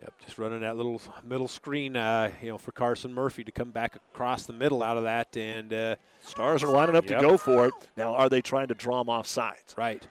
Yep, 0.00 0.12
just 0.24 0.38
running 0.38 0.60
that 0.60 0.76
little 0.76 1.02
middle 1.24 1.48
screen, 1.48 1.96
uh, 1.96 2.30
you 2.40 2.48
know, 2.50 2.56
for 2.56 2.70
Carson 2.72 3.12
Murphy 3.12 3.42
to 3.42 3.52
come 3.52 3.70
back 3.70 3.96
across 3.96 4.46
the 4.46 4.52
middle 4.52 4.82
out 4.82 4.96
of 4.96 5.02
that, 5.02 5.36
and 5.36 5.74
uh, 5.74 5.96
Stars 6.22 6.62
are 6.62 6.68
lining 6.68 6.96
up 6.96 7.08
yep. 7.08 7.20
to 7.20 7.26
go 7.26 7.36
for 7.36 7.66
it. 7.66 7.74
Now, 7.96 8.14
are 8.14 8.28
they 8.28 8.40
trying 8.40 8.68
to 8.68 8.74
draw 8.74 8.98
them 9.00 9.10
off 9.10 9.26
sides? 9.26 9.74
Right. 9.76 10.02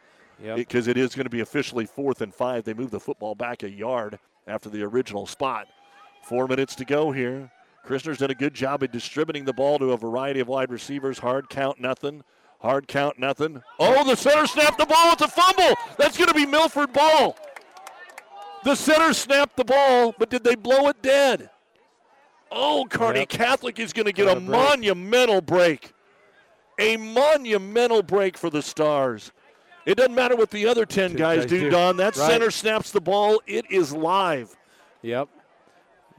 Because 0.41 0.88
it 0.88 0.98
is 0.98 1.16
going 1.16 1.26
to 1.26 1.30
be 1.30 1.41
officially 1.41 1.86
fourth 1.86 2.22
and 2.22 2.34
five. 2.34 2.64
They 2.64 2.74
move 2.74 2.91
the 2.91 2.99
football 2.99 3.36
back 3.36 3.64
a 3.64 3.70
yard 3.70 4.20
after 4.48 4.70
the 4.70 4.84
original 4.84 5.26
spot. 5.26 5.68
Four 6.24 6.48
minutes 6.48 6.76
to 6.76 6.86
go 6.86 7.11
here. 7.11 7.52
Christner's 7.86 8.20
done 8.20 8.32
a 8.32 8.36
good 8.36 8.53
job 8.53 8.84
of 8.84 8.91
distributing 8.91 9.45
the 9.45 9.53
ball 9.53 9.80
to 9.80 9.91
a 9.91 9.98
variety 9.98 10.40
of 10.40 10.48
wide 10.48 10.72
receivers. 10.72 11.20
Hard 11.20 11.49
count, 11.49 11.80
nothing. 11.80 12.24
Hard 12.60 12.88
count, 12.88 13.18
nothing. 13.18 13.64
Oh, 13.80 14.03
the 14.03 14.16
center 14.16 14.45
snapped 14.45 14.78
the 14.78 14.86
ball. 14.86 15.14
It's 15.14 15.22
a 15.22 15.28
fumble. 15.28 15.76
That's 15.98 16.18
going 16.18 16.28
to 16.28 16.34
be 16.34 16.45
Milford 16.45 16.91
ball. 16.94 17.38
The 18.64 18.76
center 18.76 19.14
snapped 19.14 19.56
the 19.56 19.64
ball, 19.64 20.14
but 20.18 20.30
did 20.30 20.44
they 20.44 20.56
blow 20.56 20.90
it 20.90 21.02
dead? 21.02 21.49
Oh, 22.52 22.86
Kearney 22.90 23.20
yep. 23.20 23.30
Catholic 23.30 23.80
is 23.80 23.94
going 23.94 24.07
to 24.07 24.11
get 24.11 24.28
a, 24.28 24.32
a 24.32 24.36
break. 24.36 24.49
monumental 24.49 25.40
break. 25.40 25.94
A 26.78 26.98
monumental 26.98 28.03
break 28.03 28.38
for 28.38 28.49
the 28.49 28.61
Stars. 28.61 29.32
It 29.85 29.95
doesn't 29.95 30.15
matter 30.15 30.35
what 30.35 30.51
the 30.51 30.68
other 30.68 30.85
10 30.85 31.15
guys 31.15 31.45
do, 31.45 31.69
Don. 31.69 31.97
That 31.97 32.15
right. 32.15 32.30
center 32.30 32.51
snaps 32.51 32.91
the 32.91 33.01
ball. 33.01 33.41
It 33.47 33.65
is 33.72 33.93
live. 33.93 34.56
Yep. 35.01 35.30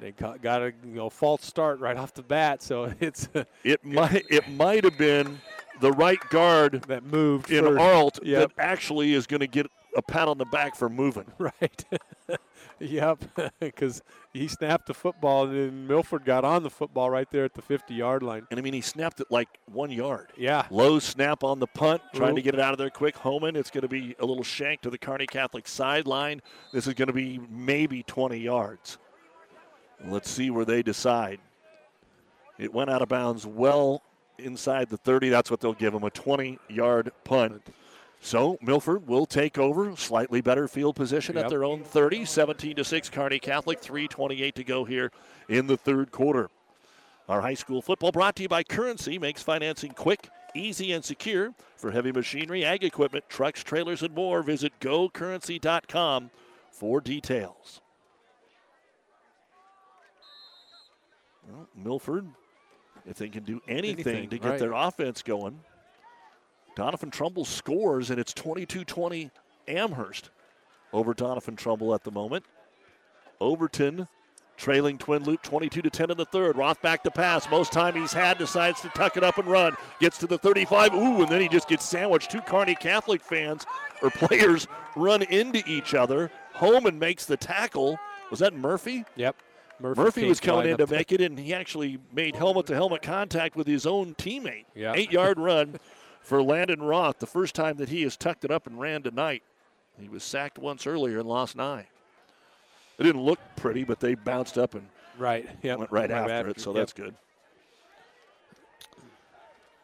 They 0.01 0.13
got 0.13 0.63
a 0.63 0.73
you 0.85 0.95
know, 0.95 1.11
false 1.11 1.45
start 1.45 1.79
right 1.79 1.97
off 1.97 2.15
the 2.15 2.23
bat, 2.23 2.63
so 2.63 2.93
it's 3.01 3.29
uh, 3.35 3.45
it 3.63 3.85
might 3.85 4.25
it 4.31 4.49
might 4.49 4.83
have 4.85 4.97
been 4.97 5.41
the 5.81 5.93
right 5.93 6.21
guard 6.31 6.83
that 6.89 7.05
moved 7.05 7.51
in 7.51 7.65
first. 7.65 7.81
Arlt 7.81 8.19
yep. 8.23 8.55
that 8.57 8.63
actually 8.63 9.13
is 9.13 9.27
going 9.27 9.41
to 9.41 9.47
get 9.47 9.67
a 9.97 10.03
pat 10.03 10.27
on 10.29 10.39
the 10.39 10.47
back 10.47 10.75
for 10.75 10.89
moving. 10.89 11.27
Right. 11.39 11.85
yep, 12.81 13.23
because 13.61 14.03
he 14.33 14.49
snapped 14.49 14.87
the 14.87 14.95
football, 14.95 15.45
and 15.45 15.55
then 15.55 15.87
Milford 15.87 16.25
got 16.25 16.45
on 16.45 16.63
the 16.63 16.71
football 16.71 17.11
right 17.11 17.31
there 17.31 17.45
at 17.45 17.55
the 17.55 17.63
50-yard 17.63 18.23
line. 18.23 18.47
And 18.51 18.59
I 18.59 18.63
mean, 18.63 18.73
he 18.73 18.81
snapped 18.81 19.21
it 19.21 19.29
like 19.31 19.49
one 19.67 19.91
yard. 19.91 20.33
Yeah. 20.37 20.67
Low 20.71 20.99
snap 20.99 21.45
on 21.45 21.61
the 21.61 21.67
punt, 21.67 22.03
trying 22.15 22.33
Ooh. 22.33 22.37
to 22.37 22.43
get 22.43 22.55
it 22.55 22.61
out 22.61 22.73
of 22.73 22.79
there 22.79 22.91
quick. 22.91 23.17
Homan, 23.17 23.57
it's 23.57 23.71
going 23.71 23.83
to 23.83 23.89
be 23.89 24.17
a 24.19 24.27
little 24.27 24.45
shank 24.45 24.81
to 24.83 24.91
the 24.91 24.99
Kearney 24.99 25.27
Catholic 25.27 25.69
sideline. 25.69 26.41
This 26.73 26.87
is 26.87 26.95
going 26.95 27.09
to 27.09 27.15
be 27.15 27.41
maybe 27.51 28.03
20 28.03 28.39
yards. 28.39 28.99
Let's 30.05 30.31
see 30.31 30.51
where 30.51 30.65
they 30.65 30.83
decide. 30.83 31.41
It 32.59 32.73
went 32.73 32.91
out 32.91 33.03
of 33.03 33.09
bounds 33.09 33.47
well 33.47 34.03
inside 34.39 34.89
the 34.89 34.97
30. 34.97 35.29
That's 35.29 35.51
what 35.51 35.61
they'll 35.61 35.73
give 35.73 35.95
him 35.95 36.05
a 36.05 36.11
20 36.11 36.59
yard 36.69 37.13
punt. 37.25 37.63
So 38.23 38.59
Milford 38.61 39.07
will 39.07 39.25
take 39.25 39.57
over, 39.59 39.97
slightly 39.97 40.41
better 40.43 40.69
field 40.69 40.95
position 40.95 41.37
Yep. 41.37 41.45
at 41.45 41.51
their 41.51 41.65
own 41.65 41.83
30, 41.83 42.25
17 42.27 42.77
to 42.77 42.85
6. 42.85 43.09
Kearney 43.09 43.39
Catholic, 43.39 43.81
3:28 43.81 44.55
to 44.57 44.65
go 44.65 44.85
here 44.85 45.11
in 45.49 45.67
the 45.67 45.77
third 45.77 46.11
quarter. 46.13 46.51
Our 47.29 47.41
high 47.41 47.55
school 47.55 47.81
football 47.81 48.13
brought 48.13 48.37
to 48.37 48.43
you 48.43 48.49
by 48.49 48.63
Currency 48.63 49.19
makes 49.19 49.43
financing 49.43 49.93
quick, 49.93 50.29
easy, 50.55 50.93
and 50.93 51.03
secure 51.05 51.55
for 51.77 51.93
heavy 51.93 52.13
machinery, 52.13 52.65
ag 52.65 52.85
equipment, 52.85 53.25
trucks, 53.29 53.63
trailers, 53.65 54.03
and 54.03 54.15
more. 54.15 54.43
Visit 54.43 54.73
gocurrency.com 54.81 56.31
for 56.71 57.01
details. 57.01 57.81
Well, 61.49 61.69
Milford, 61.75 62.29
if 63.07 63.17
they 63.17 63.29
can 63.29 63.45
do 63.45 63.61
anything, 63.67 64.07
Anything, 64.07 64.29
to 64.31 64.39
get 64.39 64.49
right. 64.49 64.59
their 64.59 64.73
offense 64.73 65.23
going, 65.23 65.61
Doniphan 66.81 67.13
Trumbull 67.13 67.45
scores, 67.45 68.09
and 68.09 68.19
it's 68.19 68.33
22 68.33 68.87
20 68.87 69.31
Amherst 69.69 70.31
over 70.95 71.13
Doniphan 71.13 71.55
Trumbull 71.55 71.95
at 71.95 72.05
the 72.05 72.11
moment. 72.11 72.47
Overton 73.39 74.09
trailing 74.57 74.97
Twin 74.97 75.23
Loup 75.25 75.43
22 75.43 75.83
to 75.83 75.91
10 75.91 76.11
in 76.11 76.17
the 76.17 76.25
third. 76.25 76.57
Roth 76.57 76.81
back 76.81 77.03
to 77.03 77.11
pass. 77.11 77.51
Most 77.51 77.71
time 77.71 77.95
he's 77.95 78.15
had, 78.15 78.39
decides 78.39 78.81
to 78.81 78.89
tuck 78.91 79.19
it 79.19 79.23
up 79.23 79.37
and 79.37 79.47
run. 79.47 79.75
Gets 80.01 80.17
to 80.19 80.27
the 80.27 80.39
35. 80.39 80.95
Ooh, 80.95 81.21
and 81.21 81.29
then 81.29 81.43
he 81.43 81.49
just 81.49 81.69
gets 81.69 81.85
sandwiched. 81.85 82.31
Two 82.31 82.41
Kearney 82.41 82.75
Catholic 82.75 83.21
fans 83.21 83.67
or 84.01 84.09
players 84.11 84.67
run 84.97 85.21
into 85.25 85.63
each 85.67 85.93
other. 85.93 86.31
Holman 86.55 86.99
makes 86.99 87.27
the 87.27 87.37
tackle. 87.37 87.99
Was 88.31 88.39
that 88.39 88.55
Murphy? 88.55 89.05
Yep. 89.17 89.37
Murphy, 89.81 90.23
came 90.23 90.29
was 90.29 90.41
coming 90.41 90.71
in 90.71 90.77
to 90.77 90.87
make 90.87 91.11
it, 91.11 91.21
and 91.21 91.39
he 91.39 91.55
actually 91.55 91.99
made 92.13 92.37
helmet 92.37 92.67
to 92.67 92.75
helmet 92.75 93.01
contact 93.01 93.57
with 93.57 93.67
his 93.67 93.87
own 93.87 94.15
teammate. 94.15 94.67
Yeah. 94.75 94.93
Eight 94.95 95.11
yard 95.11 95.39
run 95.39 95.79
for 96.21 96.43
Landon 96.43 96.83
Roth, 96.83 97.19
the 97.19 97.27
first 97.27 97.55
time 97.55 97.77
that 97.79 97.89
he 97.89 98.03
has 98.03 98.17
tucked 98.17 98.45
it 98.45 98.51
up 98.51 98.67
and 98.67 98.79
ran 98.79 99.03
tonight. 99.03 99.43
He 99.99 100.09
was 100.09 100.23
sacked 100.23 100.59
once 100.59 100.87
earlier 100.87 101.19
and 101.19 101.29
lost 101.29 101.57
nine. 101.57 101.87
It 102.99 103.03
didn't 103.03 103.23
look 103.23 103.41
pretty, 103.57 103.85
but 103.85 104.01
they 104.01 104.15
bounced 104.15 104.59
up 104.59 104.75
and 104.75 104.87
Right. 105.19 105.49
Yep. 105.63 105.79
went 105.79 105.91
right, 105.93 106.11
Right 106.11 106.11
after, 106.11 106.33
after, 106.33 106.51
it, 106.51 106.61
so 106.61 106.71
yep. 106.71 106.77
that's 106.77 106.93
good. 106.93 107.15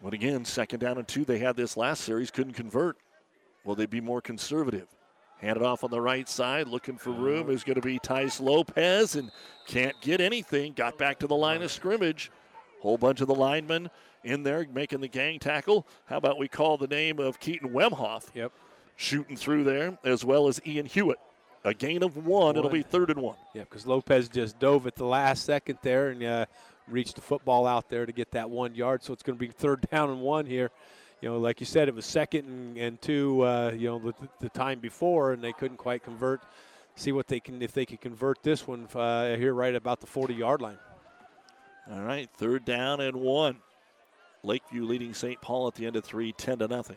But 0.03 0.15
again, 0.15 0.45
second 0.45 0.81
down 0.81 0.99
and 0.99 1.07
two, 1.07 1.25
they 1.25 1.39
had 1.39 1.57
this 1.57 1.77
last 1.77 2.03
series, 2.05 2.31
couldn't 2.31 2.53
convert. 2.53 2.97
Will 3.65 3.75
they 3.75 3.87
be 3.87 4.01
more 4.01 4.21
conservative? 4.21 4.87
Hand 5.39 5.57
it 5.57 5.63
off 5.63 5.85
on 5.85 5.91
the 5.91 6.01
right 6.01 6.29
side, 6.29 6.69
looking 6.69 6.97
for 6.97 7.11
room 7.11 7.51
is 7.51 7.65
going 7.65 7.75
to 7.75 7.83
be 7.83 7.99
Tice 7.99 8.41
Lopez, 8.41 9.17
and 9.17 9.31
can't 9.67 9.99
get 10.01 10.21
anything. 10.21 10.73
Got 10.73 10.97
back 10.97 11.19
to 11.19 11.27
the 11.27 11.37
line 11.37 11.63
of 11.63 11.71
scrimmage. 11.71 12.31
Whole 12.81 12.97
bunch 12.97 13.21
of 13.21 13.27
the 13.27 13.35
linemen 13.35 13.91
in 14.27 14.43
there 14.43 14.67
making 14.73 15.01
the 15.01 15.09
gang 15.09 15.39
tackle. 15.39 15.87
How 16.07 16.17
about 16.19 16.39
we 16.39 16.49
call 16.49 16.77
the 16.77 16.89
name 16.89 17.19
of 17.19 17.41
Keaton 17.41 17.71
Wemhoff? 17.71 18.25
Yep. 18.35 18.53
Shooting 18.97 19.37
through 19.37 19.65
there, 19.65 19.99
as 20.05 20.25
well 20.25 20.49
as 20.49 20.61
Ian 20.67 20.87
Hewitt. 20.87 21.19
A 21.65 21.75
gain 21.75 22.03
of 22.03 22.17
one. 22.27 22.57
It'll 22.57 22.71
be 22.71 22.83
third 22.83 23.11
and 23.11 23.21
one. 23.21 23.37
Yeah, 23.55 23.63
because 23.63 23.87
Lopez 23.87 24.29
just 24.29 24.59
dove 24.59 24.87
at 24.87 24.95
the 24.95 25.05
last 25.05 25.45
second 25.45 25.79
there 25.83 26.11
and 26.11 26.23
uh, 26.23 26.47
reached 26.89 27.17
the 27.17 27.21
football 27.21 27.67
out 27.67 27.89
there 27.89 28.07
to 28.07 28.13
get 28.13 28.31
that 28.33 28.49
one 28.49 28.75
yard. 28.75 29.03
So 29.03 29.13
it's 29.13 29.23
going 29.23 29.37
to 29.37 29.41
be 29.45 29.51
third 29.51 29.87
down 29.91 30.11
and 30.11 30.21
one 30.21 30.47
here. 30.47 30.71
You 31.21 31.31
know, 31.31 31.39
like 31.39 31.61
you 31.61 31.67
said, 31.67 31.89
it 31.89 31.95
was 31.95 32.07
second 32.07 32.47
and, 32.47 32.77
and 32.79 33.03
two. 33.03 33.43
Uh, 33.43 33.73
you 33.77 33.89
know, 33.89 33.99
the, 33.99 34.15
the 34.41 34.49
time 34.51 34.81
before, 34.81 35.33
and 35.33 35.43
they 35.43 35.53
couldn't 35.53 35.79
quite 35.79 36.03
convert. 36.05 36.43
See 36.95 37.13
what 37.13 37.27
they 37.27 37.41
can 37.41 37.61
if 37.61 37.73
they 37.73 37.85
can 37.85 37.99
convert 37.99 38.43
this 38.43 38.67
one 38.67 38.89
uh, 38.95 39.37
here 39.37 39.53
right 39.53 39.75
about 39.75 40.01
the 40.01 40.07
40 40.07 40.35
yard 40.35 40.63
line. 40.63 40.79
All 41.91 42.01
right, 42.01 42.29
third 42.37 42.65
down 42.65 43.01
and 43.01 43.17
one. 43.17 43.57
Lakeview 44.43 44.85
leading 44.85 45.15
St. 45.15 45.41
Paul 45.41 45.69
at 45.69 45.75
the 45.75 45.87
end 45.87 45.97
of 45.97 46.05
three, 46.05 46.33
10 46.33 46.59
to 46.59 46.69
nothing. 46.69 46.97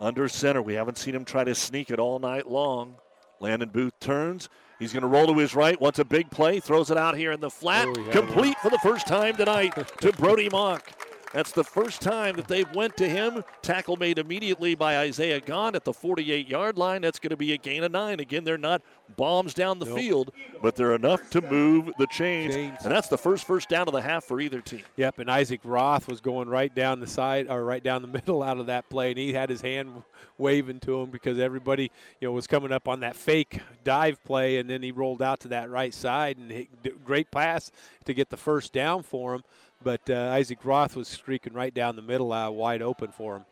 Under 0.00 0.28
center, 0.28 0.60
we 0.60 0.74
haven't 0.74 0.98
seen 0.98 1.14
him 1.14 1.24
try 1.24 1.44
to 1.44 1.54
sneak 1.54 1.90
it 1.90 1.98
all 1.98 2.18
night 2.18 2.50
long. 2.50 2.96
Landon 3.40 3.68
Booth 3.68 3.98
turns. 4.00 4.48
He's 4.78 4.92
going 4.92 5.02
to 5.02 5.08
roll 5.08 5.26
to 5.26 5.38
his 5.38 5.54
right. 5.54 5.80
Wants 5.80 5.98
a 5.98 6.04
big 6.04 6.30
play. 6.30 6.60
Throws 6.60 6.90
it 6.90 6.96
out 6.96 7.16
here 7.16 7.32
in 7.32 7.40
the 7.40 7.50
flat. 7.50 7.88
Oh, 7.88 8.00
yeah. 8.00 8.12
Complete 8.12 8.58
for 8.58 8.70
the 8.70 8.78
first 8.78 9.06
time 9.06 9.36
tonight 9.36 9.74
to 10.00 10.12
Brody 10.12 10.48
Mock. 10.48 10.90
That's 11.34 11.50
the 11.50 11.64
first 11.64 12.00
time 12.00 12.36
that 12.36 12.46
they've 12.46 12.72
went 12.76 12.96
to 12.98 13.08
him. 13.08 13.42
Tackle 13.60 13.96
made 13.96 14.18
immediately 14.20 14.76
by 14.76 14.98
Isaiah 14.98 15.40
Gaunt 15.40 15.74
at 15.74 15.84
the 15.84 15.92
48-yard 15.92 16.78
line. 16.78 17.02
That's 17.02 17.18
going 17.18 17.30
to 17.30 17.36
be 17.36 17.52
a 17.52 17.56
gain 17.56 17.82
of 17.82 17.90
nine. 17.90 18.20
Again, 18.20 18.44
they're 18.44 18.56
not 18.56 18.82
bombs 19.16 19.52
down 19.52 19.80
the 19.80 19.84
Nope. 19.84 19.98
field, 19.98 20.30
but 20.62 20.76
they're 20.76 20.94
enough 20.94 21.28
to 21.30 21.40
move 21.42 21.90
the 21.98 22.06
chains. 22.06 22.54
Chains. 22.54 22.78
And 22.84 22.92
that's 22.92 23.08
the 23.08 23.18
first 23.18 23.46
first 23.46 23.68
down 23.68 23.88
of 23.88 23.92
the 23.94 24.00
half 24.00 24.24
for 24.24 24.40
either 24.40 24.60
team. 24.60 24.82
Yep, 24.96 25.18
and 25.18 25.30
Isaac 25.30 25.60
Roth 25.64 26.06
was 26.06 26.20
going 26.20 26.48
right 26.48 26.72
down 26.72 27.00
the 27.00 27.06
side 27.08 27.48
or 27.50 27.64
right 27.64 27.82
down 27.82 28.02
the 28.02 28.08
middle 28.20 28.40
out 28.42 28.58
of 28.58 28.66
that 28.66 28.88
play, 28.88 29.10
and 29.10 29.18
he 29.18 29.32
had 29.32 29.50
his 29.50 29.60
hand 29.60 30.04
waving 30.38 30.78
to 30.80 31.00
him 31.00 31.10
because 31.10 31.40
everybody, 31.40 31.90
you 32.20 32.28
know, 32.28 32.32
was 32.32 32.46
coming 32.46 32.70
up 32.70 32.86
on 32.86 33.00
that 33.00 33.16
fake 33.16 33.60
dive 33.82 34.22
play, 34.24 34.58
and 34.58 34.70
then 34.70 34.82
he 34.84 34.92
rolled 34.92 35.20
out 35.20 35.40
to 35.40 35.48
that 35.48 35.68
right 35.68 35.92
side 35.92 36.38
and 36.38 36.66
great 37.04 37.30
pass 37.32 37.72
to 38.04 38.14
get 38.14 38.30
the 38.30 38.36
first 38.36 38.72
down 38.72 39.02
for 39.02 39.34
him. 39.34 39.42
But 39.84 40.08
uh, 40.08 40.30
Isaac 40.32 40.58
Roth 40.64 40.96
was 40.96 41.08
streaking 41.08 41.52
right 41.52 41.72
down 41.72 41.94
the 41.94 42.02
middle, 42.02 42.32
uh, 42.32 42.50
wide 42.50 42.80
open 42.82 43.12
for 43.12 43.36
him. 43.36 43.44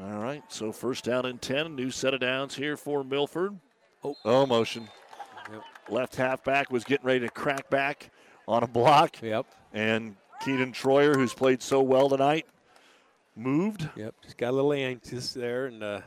All 0.00 0.18
right, 0.20 0.42
so 0.48 0.70
first 0.70 1.04
down 1.04 1.26
and 1.26 1.40
10. 1.42 1.74
New 1.74 1.90
set 1.90 2.14
of 2.14 2.20
downs 2.20 2.54
here 2.54 2.76
for 2.76 3.02
Milford. 3.02 3.58
Oh, 4.24 4.46
motion. 4.46 4.88
Left 5.88 6.14
halfback 6.14 6.70
was 6.70 6.84
getting 6.84 7.06
ready 7.06 7.20
to 7.20 7.30
crack 7.30 7.68
back 7.70 8.10
on 8.46 8.62
a 8.62 8.66
block. 8.68 9.20
Yep. 9.22 9.46
And 9.72 10.14
Keaton 10.44 10.72
Troyer, 10.72 11.16
who's 11.16 11.34
played 11.34 11.62
so 11.62 11.80
well 11.82 12.08
tonight, 12.08 12.46
moved. 13.34 13.88
Yep, 13.96 14.14
just 14.22 14.36
got 14.36 14.50
a 14.50 14.52
little 14.52 14.72
anxious 14.72 15.32
there, 15.32 15.66
and 15.66 15.82
uh, 15.82 16.00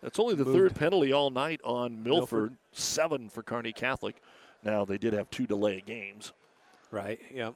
That's 0.00 0.18
only 0.18 0.36
the 0.36 0.44
moved. 0.44 0.56
third 0.56 0.74
penalty 0.76 1.12
all 1.12 1.30
night 1.30 1.60
on 1.64 2.02
Milford. 2.02 2.52
Milford. 2.52 2.56
Seven 2.72 3.28
for 3.28 3.42
Kearney 3.42 3.72
Catholic. 3.72 4.22
Now, 4.62 4.84
they 4.86 4.96
did 4.96 5.12
have 5.12 5.28
two 5.30 5.46
delay 5.46 5.82
games. 5.84 6.32
Right, 6.94 7.18
yep. 7.34 7.54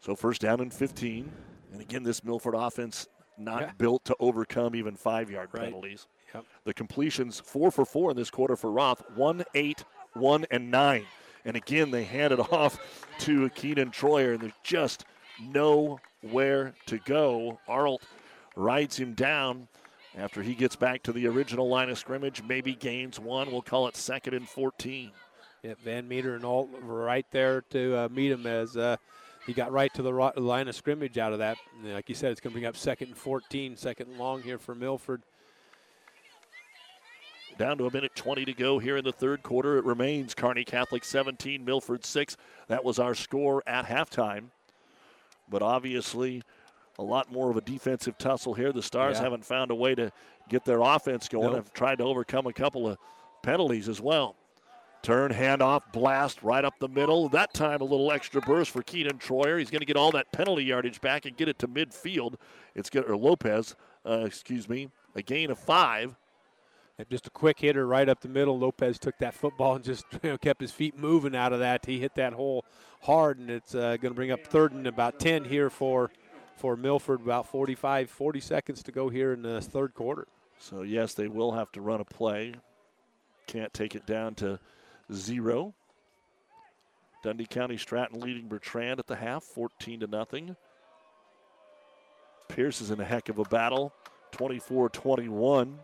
So 0.00 0.14
first 0.14 0.42
down 0.42 0.60
and 0.60 0.72
15. 0.72 1.32
And 1.72 1.80
again, 1.80 2.02
this 2.02 2.22
Milford 2.22 2.54
offense 2.54 3.08
not 3.38 3.62
Yeah. 3.62 3.72
built 3.78 4.04
to 4.04 4.16
overcome 4.20 4.76
even 4.76 4.94
five 4.94 5.30
yard 5.30 5.48
Right. 5.54 5.64
penalties. 5.64 6.06
Yep. 6.34 6.44
The 6.64 6.74
completions 6.74 7.40
four 7.40 7.70
for 7.70 7.86
four 7.86 8.10
in 8.10 8.16
this 8.18 8.28
quarter 8.28 8.56
for 8.56 8.70
Roth, 8.70 9.02
one, 9.16 9.42
eight, 9.54 9.84
one, 10.12 10.44
and 10.50 10.70
nine. 10.70 11.06
And 11.46 11.56
again, 11.56 11.90
they 11.92 12.04
hand 12.04 12.34
it 12.34 12.40
off 12.52 12.78
to 13.20 13.48
Keenan 13.50 13.90
Troyer, 13.90 14.32
and 14.34 14.42
there's 14.42 14.52
just 14.62 15.06
nowhere 15.40 16.74
to 16.86 16.98
go. 16.98 17.58
Arlt 17.66 18.02
rides 18.54 18.98
him 18.98 19.14
down 19.14 19.68
after 20.14 20.42
he 20.42 20.54
gets 20.54 20.76
back 20.76 21.02
to 21.04 21.12
the 21.12 21.26
original 21.26 21.70
line 21.70 21.88
of 21.88 21.98
scrimmage, 21.98 22.42
maybe 22.42 22.74
gains 22.74 23.18
one. 23.18 23.50
We'll 23.50 23.62
call 23.62 23.88
it 23.88 23.96
second 23.96 24.34
and 24.34 24.46
14. 24.46 25.10
Yep, 25.62 25.78
Van 25.84 26.08
Meter 26.08 26.34
and 26.34 26.44
Arlt 26.44 26.68
were 26.82 27.04
right 27.04 27.26
there 27.30 27.62
to 27.70 27.96
uh, 27.96 28.08
meet 28.10 28.32
him 28.32 28.46
as 28.46 28.76
uh, 28.76 28.96
he 29.46 29.52
got 29.52 29.70
right 29.70 29.92
to 29.94 30.02
the 30.02 30.12
ri- 30.12 30.32
line 30.36 30.66
of 30.66 30.74
scrimmage 30.74 31.18
out 31.18 31.32
of 31.32 31.38
that. 31.38 31.56
And 31.82 31.94
like 31.94 32.08
you 32.08 32.16
said, 32.16 32.32
it's 32.32 32.40
going 32.40 32.52
to 32.52 32.54
bring 32.54 32.66
up 32.66 32.76
second 32.76 33.08
and 33.08 33.16
14, 33.16 33.76
second 33.76 34.08
and 34.08 34.18
long 34.18 34.42
here 34.42 34.58
for 34.58 34.74
Milford. 34.74 35.22
Down 37.58 37.78
to 37.78 37.86
a 37.86 37.92
minute 37.92 38.12
20 38.16 38.44
to 38.46 38.52
go 38.54 38.78
here 38.80 38.96
in 38.96 39.04
the 39.04 39.12
third 39.12 39.42
quarter. 39.44 39.78
It 39.78 39.84
remains 39.84 40.34
Kearney 40.34 40.64
Catholic 40.64 41.04
17, 41.04 41.64
Milford 41.64 42.04
6. 42.04 42.36
That 42.68 42.82
was 42.82 42.98
our 42.98 43.14
score 43.14 43.62
at 43.66 43.86
halftime. 43.86 44.46
But 45.48 45.62
obviously, 45.62 46.42
a 46.98 47.02
lot 47.04 47.30
more 47.30 47.50
of 47.50 47.56
a 47.56 47.60
defensive 47.60 48.18
tussle 48.18 48.54
here. 48.54 48.72
The 48.72 48.82
Stars 48.82 49.18
Yeah. 49.18 49.24
haven't 49.24 49.44
found 49.44 49.70
a 49.70 49.74
way 49.76 49.94
to 49.94 50.10
get 50.48 50.64
their 50.64 50.80
offense 50.80 51.28
going. 51.28 51.48
Nope. 51.48 51.54
Have 51.56 51.72
tried 51.72 51.98
to 51.98 52.04
overcome 52.04 52.46
a 52.48 52.52
couple 52.52 52.88
of 52.88 52.96
penalties 53.42 53.88
as 53.88 54.00
well. 54.00 54.34
Turn, 55.02 55.32
handoff, 55.32 55.82
blast 55.92 56.44
right 56.44 56.64
up 56.64 56.78
the 56.78 56.88
middle. 56.88 57.28
That 57.28 57.52
time 57.52 57.80
a 57.80 57.84
little 57.84 58.12
extra 58.12 58.40
burst 58.40 58.70
for 58.70 58.82
Keenan 58.82 59.18
Troyer. 59.18 59.58
He's 59.58 59.70
going 59.70 59.80
to 59.80 59.86
get 59.86 59.96
all 59.96 60.12
that 60.12 60.30
penalty 60.30 60.62
yardage 60.64 61.00
back 61.00 61.26
and 61.26 61.36
get 61.36 61.48
it 61.48 61.58
to 61.58 61.66
midfield. 61.68 62.36
It's 62.76 62.88
good, 62.88 63.10
or 63.10 63.16
Lopez, 63.16 63.74
uh, 64.06 64.22
excuse 64.24 64.68
me, 64.68 64.90
a 65.16 65.22
gain 65.22 65.50
of 65.50 65.58
five. 65.58 66.14
And 66.98 67.10
just 67.10 67.26
a 67.26 67.30
quick 67.30 67.58
hitter 67.58 67.84
right 67.84 68.08
up 68.08 68.20
the 68.20 68.28
middle. 68.28 68.56
Lopez 68.56 69.00
took 69.00 69.18
that 69.18 69.34
football 69.34 69.74
and 69.74 69.84
just 69.84 70.04
you 70.22 70.30
know, 70.30 70.38
kept 70.38 70.60
his 70.60 70.70
feet 70.70 70.96
moving 70.96 71.34
out 71.34 71.52
of 71.52 71.58
that. 71.58 71.84
He 71.84 71.98
hit 71.98 72.14
that 72.14 72.34
hole 72.34 72.64
hard, 73.00 73.40
and 73.40 73.50
it's 73.50 73.74
uh, 73.74 73.96
going 73.96 74.12
to 74.12 74.14
bring 74.14 74.30
up 74.30 74.46
third 74.46 74.70
and 74.70 74.86
about 74.86 75.18
10 75.18 75.44
here 75.44 75.68
for 75.68 76.12
for 76.56 76.76
Milford. 76.76 77.22
About 77.22 77.48
45, 77.48 78.08
40 78.08 78.40
seconds 78.40 78.82
to 78.84 78.92
go 78.92 79.08
here 79.08 79.32
in 79.32 79.42
the 79.42 79.60
third 79.60 79.94
quarter. 79.94 80.28
So, 80.58 80.82
yes, 80.82 81.14
they 81.14 81.26
will 81.26 81.50
have 81.50 81.72
to 81.72 81.80
run 81.80 82.00
a 82.00 82.04
play. 82.04 82.54
Can't 83.48 83.74
take 83.74 83.96
it 83.96 84.06
down 84.06 84.36
to 84.36 84.60
zero. 85.12 85.74
Dundy 87.22 87.46
County 87.46 87.76
Stratton 87.76 88.20
leading 88.20 88.48
Bertrand 88.48 88.98
at 88.98 89.06
the 89.06 89.14
half, 89.16 89.44
14 89.44 90.00
to 90.00 90.06
nothing. 90.08 90.56
Pierce 92.48 92.80
is 92.80 92.90
in 92.90 93.00
a 93.00 93.04
heck 93.04 93.28
of 93.28 93.38
a 93.38 93.44
battle, 93.44 93.92
24 94.32 94.88
21 94.90 95.78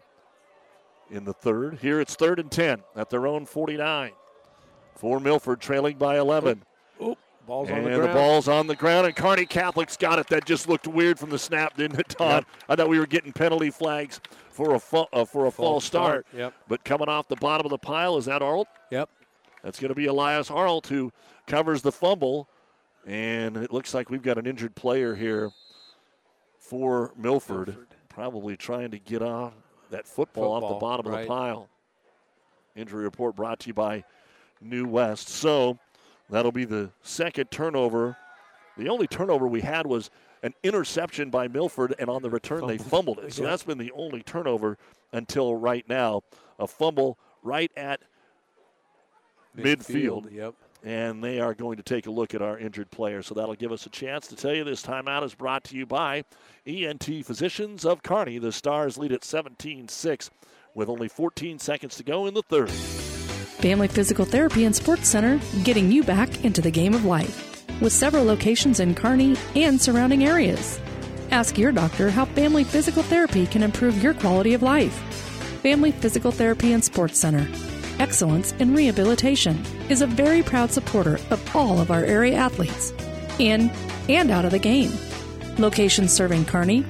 in 1.11 1.25
the 1.25 1.33
third. 1.33 1.79
Here 1.81 2.01
it's 2.01 2.15
third 2.17 2.39
and 2.39 2.51
10 2.51 2.83
at 2.97 3.09
their 3.11 3.27
own 3.27 3.47
49. 3.47 4.13
For 4.97 5.21
Milford, 5.21 5.61
trailing 5.61 5.97
by 5.97 6.19
11. 6.19 6.65
Oh, 7.01 7.17
Ball's 7.47 7.69
and 7.69 7.79
on 7.79 7.85
the 7.85 7.91
ground. 7.91 8.03
the, 8.03 8.15
ball's 8.15 8.49
on 8.49 8.67
the 8.67 8.77
ground, 8.77 9.07
and 9.07 9.15
Kearney 9.17 9.47
Catholic's 9.47 9.97
got 9.97 10.19
it. 10.19 10.27
That 10.27 10.45
just 10.45 10.69
looked 10.69 10.87
weird 10.89 11.19
from 11.19 11.31
the 11.31 11.39
snap, 11.39 11.77
didn't 11.77 11.99
it, 12.01 12.09
Todd? 12.09 12.45
Yep. 12.47 12.65
I 12.69 12.77
thought 12.77 12.89
we 12.89 12.99
were 12.99 13.07
getting 13.07 13.33
penalty 13.33 13.71
flags 13.71 14.21
for 14.51 14.75
a 14.75 14.81
fa- 14.81 15.07
uh, 15.13 15.25
for 15.25 15.47
a 15.47 15.51
false 15.53 15.55
False 15.55 15.85
start. 15.85 16.27
start, 16.29 16.39
yep. 16.39 16.55
But 16.67 16.85
coming 16.85 17.09
off 17.09 17.29
the 17.29 17.37
bottom 17.37 17.65
of 17.65 17.71
the 17.71 17.79
pile, 17.79 18.19
is 18.19 18.25
that 18.27 18.43
Arlt? 18.43 18.67
Yep. 18.91 19.09
That's 19.63 19.81
going 19.81 19.89
to 19.91 19.95
be 19.95 20.07
Elias 20.07 20.51
Arlt 20.51 20.87
who 20.87 21.13
covers 21.47 21.83
the 21.83 21.93
fumble, 21.93 22.49
and 23.07 23.57
it 23.57 23.73
looks 23.73 23.95
like 23.95 24.11
we've 24.11 24.23
got 24.23 24.39
an 24.39 24.47
injured 24.47 24.75
player 24.75 25.15
here 25.15 25.51
for 26.59 27.13
Milford, 27.17 27.77
probably 28.09 28.57
trying 28.57 28.91
to 28.91 28.99
get 28.99 29.23
off 29.23 29.55
that 29.91 30.07
football, 30.07 30.53
off 30.53 30.61
the 30.63 30.69
Football, 30.69 30.81
bottom 30.81 31.13
of 31.13 31.21
the 31.21 31.27
pile. 31.27 31.69
Injury 32.77 33.05
report 33.05 33.35
brought 33.35 33.61
to 33.61 33.69
you 33.69 33.75
by 33.75 34.05
New 34.61 34.87
West. 34.87 35.29
So 35.29 35.79
that'll 36.31 36.53
be 36.53 36.65
the 36.65 36.91
second 37.03 37.51
turnover. 37.51 38.17
The 38.77 38.89
only 38.89 39.07
turnover 39.09 39.49
we 39.49 39.63
had 39.63 39.87
was 39.87 40.11
an 40.45 40.55
interception 40.63 41.31
by 41.31 41.49
Milford, 41.49 41.95
and 41.99 42.09
on 42.09 42.23
the 42.23 42.31
return 42.31 42.67
they 42.67 42.79
fumbled 42.79 43.19
it. 43.19 43.33
So 43.33 43.43
Yeah. 43.43 43.51
that's 43.51 43.65
been 43.65 43.79
the 43.79 43.91
only 43.93 44.23
turnover 44.23 44.79
until 45.13 45.57
right 45.57 45.89
now. 45.89 46.23
A 46.61 46.67
fumble 46.69 47.19
right 47.43 47.73
at 47.77 48.03
midfield. 49.59 50.33
Yep. 50.33 50.55
And 50.85 51.25
they 51.25 51.41
are 51.41 51.55
going 51.55 51.77
to 51.77 51.83
take 51.83 52.07
a 52.07 52.11
look 52.11 52.35
at 52.35 52.43
our 52.43 52.57
injured 52.57 52.91
player. 52.91 53.23
So 53.23 53.35
that'll 53.35 53.57
give 53.57 53.73
us 53.73 53.85
a 53.85 53.91
chance 53.91 54.29
to 54.29 54.37
tell 54.37 54.55
you 54.55 54.63
this 54.63 54.83
timeout 54.83 55.25
is 55.25 55.35
brought 55.35 55.65
to 55.65 55.77
you 55.77 55.87
by 55.87 56.25
ENT 56.67 57.05
Physicians 57.25 57.85
of 57.85 58.03
Kearney. 58.03 58.39
The 58.39 58.53
Stars 58.53 58.97
lead 58.97 59.13
at 59.13 59.25
17 59.25 59.89
6 59.89 60.31
with 60.75 60.89
only 60.89 61.09
14 61.09 61.59
seconds 61.59 61.97
to 61.97 62.05
go 62.05 62.27
in 62.27 62.35
the 62.35 62.43
third. 62.43 62.71
Family 62.71 63.89
Physical 63.89 64.25
Therapy 64.25 64.65
and 64.65 64.77
Sports 64.77 65.09
Center, 65.09 65.41
getting 65.65 65.91
you 65.91 66.05
back 66.05 66.45
into 66.45 66.61
the 66.61 66.71
game 66.71 66.95
of 66.95 67.05
life. 67.05 67.67
With 67.81 67.93
several 67.93 68.25
locations 68.25 68.79
in 68.79 68.95
Kearney 68.95 69.37
and 69.57 69.81
surrounding 69.81 70.25
areas. 70.25 70.79
Ask 71.33 71.59
your 71.59 71.73
doctor 71.73 72.11
how 72.11 72.25
Family 72.25 72.63
Physical 72.63 73.03
Therapy 73.03 73.47
can 73.47 73.65
improve 73.65 74.01
your 74.03 74.15
quality 74.15 74.55
of 74.55 74.63
life. 74.63 74.95
Family 75.63 75.91
Physical 75.91 76.31
Therapy 76.31 76.73
and 76.73 76.85
Sports 76.85 77.19
Center. 77.19 77.47
Excellence 77.99 78.53
in 78.61 78.75
Rehabilitation 78.75 79.61
is 79.89 80.03
a 80.03 80.07
very 80.07 80.43
proud 80.43 80.71
supporter 80.71 81.17
of 81.31 81.57
all 81.57 81.81
of 81.81 81.91
our 81.91 82.05
area 82.05 82.37
athletes, 82.37 82.93
in 83.39 83.71
and 84.09 84.31
out 84.31 84.45
of 84.45 84.53
the 84.53 84.59
game. 84.59 84.93
Locations 85.59 86.13
serving 86.13 86.45
Kearney, 86.45 86.85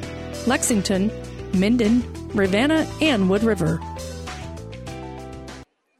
Lexington, 0.47 1.11
Minden, 1.55 2.03
Ravenna, 2.35 2.87
and 3.01 3.31
Wood 3.31 3.43
River. 3.43 3.81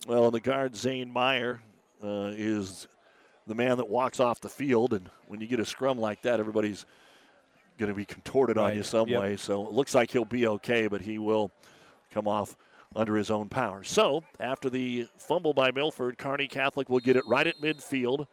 Well, 0.07 0.27
and 0.27 0.35
the 0.35 0.41
guard, 0.41 0.77
Zane 0.77 1.11
Meyer, 1.11 1.61
uh, 2.03 2.33
is 2.37 2.87
the 3.47 3.55
man 3.55 3.79
that 3.79 3.89
walks 3.89 4.21
off 4.21 4.41
the 4.41 4.49
field. 4.49 4.93
And 4.93 5.09
when 5.27 5.41
you 5.41 5.47
get 5.47 5.59
a 5.61 5.65
scrum 5.67 5.99
like 5.99 6.23
that, 6.23 6.39
everybody's 6.39 6.85
going 7.79 7.91
to 7.91 7.95
be 7.97 8.05
contorted 8.05 8.59
on 8.59 8.75
you 8.77 8.83
some 8.83 9.09
Yep. 9.09 9.21
way. 9.21 9.37
So 9.37 9.67
it 9.67 9.73
looks 9.73 9.95
like 9.95 10.11
he'll 10.11 10.25
be 10.25 10.47
okay, 10.47 10.87
but 10.87 11.01
he 11.01 11.19
will 11.19 11.51
come 12.13 12.27
off 12.29 12.57
under 12.97 13.17
his 13.17 13.31
own 13.31 13.49
power. 13.49 13.85
So 13.85 14.25
after 14.41 14.71
the 14.71 15.07
fumble 15.17 15.53
by 15.53 15.71
Milford, 15.71 16.19
Kearney 16.19 16.49
Catholic 16.49 16.89
will 16.89 17.01
get 17.01 17.17
it 17.17 17.27
right 17.27 17.47
at 17.47 17.61
midfield, 17.61 18.27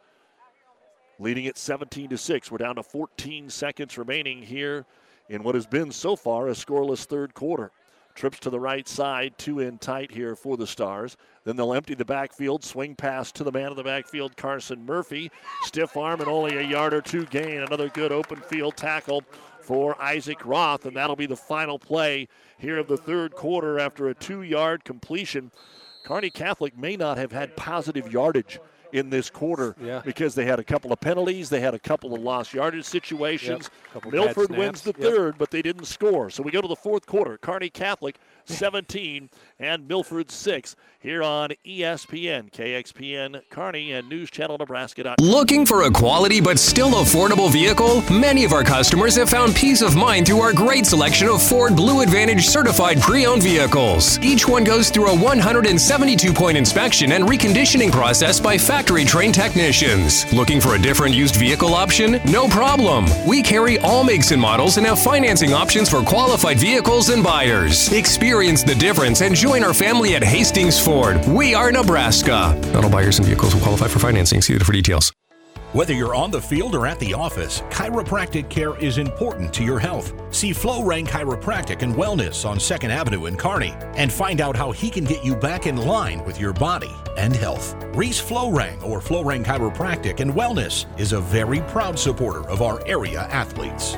leading 1.18 1.44
it 1.44 1.58
17 1.58 2.10
to 2.10 2.18
6. 2.18 2.50
We're 2.50 2.58
down 2.58 2.76
to 2.76 2.82
14 2.82 3.50
seconds 3.50 3.98
remaining 3.98 4.42
here 4.42 4.86
in 5.28 5.42
what 5.42 5.54
has 5.54 5.66
been 5.66 5.90
so 5.90 6.16
far 6.16 6.48
a 6.48 6.52
scoreless 6.52 7.04
third 7.04 7.34
quarter. 7.34 7.70
Trips 8.14 8.38
to 8.40 8.50
the 8.50 8.58
right 8.58 8.88
side, 8.88 9.36
two 9.36 9.60
in 9.60 9.76
tight 9.76 10.10
here 10.10 10.34
for 10.34 10.56
the 10.56 10.66
Stars. 10.66 11.18
Then 11.44 11.54
they'll 11.54 11.74
empty 11.74 11.94
the 11.94 12.04
backfield, 12.06 12.64
swing 12.64 12.94
pass 12.94 13.30
to 13.32 13.44
the 13.44 13.52
man 13.52 13.66
of 13.66 13.76
the 13.76 13.84
backfield, 13.84 14.38
Carson 14.38 14.86
Murphy. 14.86 15.30
Stiff 15.64 15.98
arm 15.98 16.20
and 16.20 16.28
only 16.28 16.56
a 16.56 16.62
yard 16.62 16.94
or 16.94 17.02
two 17.02 17.26
gain. 17.26 17.60
Another 17.60 17.90
good 17.90 18.12
open 18.12 18.40
field 18.40 18.74
tackle 18.74 19.22
for 19.66 20.00
Isaac 20.00 20.46
Roth, 20.46 20.86
and 20.86 20.96
that'll 20.96 21.16
be 21.16 21.26
the 21.26 21.36
final 21.36 21.76
play 21.78 22.28
here 22.56 22.78
of 22.78 22.86
the 22.86 22.96
third 22.96 23.34
quarter 23.34 23.80
after 23.80 24.08
a 24.08 24.14
two 24.14 24.42
yard 24.42 24.84
completion. 24.84 25.50
Kearney 26.04 26.30
Catholic 26.30 26.78
may 26.78 26.96
not 26.96 27.18
have 27.18 27.32
had 27.32 27.56
positive 27.56 28.12
yardage 28.12 28.60
in 28.92 29.10
this 29.10 29.28
quarter 29.28 29.74
Yeah. 29.82 30.00
because 30.04 30.36
they 30.36 30.44
had 30.44 30.60
a 30.60 30.64
couple 30.64 30.92
of 30.92 31.00
penalties, 31.00 31.50
they 31.50 31.58
had 31.58 31.74
a 31.74 31.78
couple 31.80 32.14
of 32.14 32.20
lost 32.22 32.54
yardage 32.54 32.84
situations. 32.84 33.68
Yep. 33.94 34.12
Milford 34.12 34.50
wins 34.56 34.82
the. 34.82 34.94
Yep. 34.96 35.10
third, 35.12 35.38
but 35.38 35.50
they 35.50 35.62
didn't 35.62 35.86
score. 35.86 36.30
So 36.30 36.44
we 36.44 36.52
go 36.52 36.60
to 36.60 36.68
the 36.68 36.76
fourth 36.76 37.04
quarter. 37.04 37.36
Kearney 37.38 37.68
Catholic 37.68 38.16
17 38.48 39.30
and 39.58 39.88
Milford 39.88 40.30
6 40.30 40.76
here 41.00 41.22
on 41.22 41.50
ESPN, 41.64 42.50
KXPN, 42.50 43.42
Kearney, 43.50 43.92
and 43.92 44.08
News 44.08 44.30
Channel 44.30 44.58
Nebraska. 44.58 45.14
Looking 45.20 45.64
for 45.64 45.82
a 45.82 45.90
quality 45.90 46.40
but 46.40 46.58
still 46.58 46.90
affordable 46.90 47.50
vehicle? 47.50 48.02
Many 48.12 48.44
of 48.44 48.52
our 48.52 48.64
customers 48.64 49.16
have 49.16 49.30
found 49.30 49.54
peace 49.54 49.82
of 49.82 49.94
mind 49.94 50.26
through 50.26 50.40
our 50.40 50.52
great 50.52 50.86
selection 50.86 51.28
of 51.28 51.42
Ford 51.42 51.76
Blue 51.76 52.00
Advantage 52.00 52.46
certified 52.46 53.00
pre 53.00 53.26
owned 53.26 53.42
vehicles. 53.42 54.18
Each 54.18 54.48
one 54.48 54.64
goes 54.64 54.90
through 54.90 55.08
a 55.08 55.16
172 55.16 56.32
point 56.32 56.56
inspection 56.56 57.12
and 57.12 57.24
reconditioning 57.24 57.92
process 57.92 58.40
by 58.40 58.58
factory 58.58 59.04
trained 59.04 59.34
technicians. 59.34 60.30
Looking 60.32 60.60
for 60.60 60.74
a 60.74 60.78
different 60.78 61.14
used 61.14 61.36
vehicle 61.36 61.74
option? 61.74 62.20
No 62.26 62.48
problem. 62.48 63.06
We 63.26 63.42
carry 63.42 63.78
all 63.78 64.02
makes 64.04 64.32
and 64.32 64.40
models 64.40 64.76
and 64.76 64.86
have 64.86 64.98
financing 64.98 65.52
options 65.52 65.88
for 65.88 66.02
qualified 66.02 66.58
vehicles 66.58 67.10
and 67.10 67.22
buyers. 67.22 67.92
Experience 67.92 68.35
the 68.36 68.76
difference 68.78 69.22
and 69.22 69.34
join 69.34 69.64
our 69.64 69.72
family 69.72 70.14
at 70.14 70.22
Hastings 70.22 70.78
Ford. 70.78 71.26
We 71.26 71.54
are 71.54 71.72
Nebraska. 71.72 72.54
Not 72.74 72.84
all 72.84 72.90
buyers 72.90 73.16
and 73.16 73.26
vehicles 73.26 73.54
will 73.54 73.62
qualify 73.62 73.88
for 73.88 73.98
financing. 73.98 74.42
See 74.42 74.58
for 74.58 74.72
details. 74.72 75.10
Whether 75.72 75.94
you're 75.94 76.14
on 76.14 76.30
the 76.30 76.40
field 76.40 76.74
or 76.74 76.86
at 76.86 76.98
the 76.98 77.14
office, 77.14 77.62
chiropractic 77.70 78.50
care 78.50 78.76
is 78.76 78.98
important 78.98 79.54
to 79.54 79.64
your 79.64 79.78
health. 79.78 80.12
See 80.34 80.52
Flo 80.52 80.84
Rang 80.84 81.06
Chiropractic 81.06 81.80
and 81.80 81.94
Wellness 81.94 82.46
on 82.46 82.58
2nd 82.58 82.90
Avenue 82.90 83.24
in 83.24 83.36
Kearney 83.36 83.74
and 83.94 84.12
find 84.12 84.42
out 84.42 84.54
how 84.54 84.70
he 84.70 84.90
can 84.90 85.04
get 85.04 85.24
you 85.24 85.34
back 85.34 85.66
in 85.66 85.78
line 85.78 86.22
with 86.24 86.38
your 86.38 86.52
body 86.52 86.92
and 87.16 87.34
health. 87.34 87.74
Reese 87.94 88.20
Flo 88.20 88.50
Rang 88.50 88.82
or 88.82 89.00
Flo 89.00 89.24
Rang 89.24 89.44
Chiropractic 89.44 90.20
and 90.20 90.30
Wellness 90.30 90.84
is 91.00 91.12
a 91.12 91.20
very 91.22 91.60
proud 91.62 91.98
supporter 91.98 92.46
of 92.50 92.60
our 92.60 92.86
area 92.86 93.22
athletes. 93.30 93.96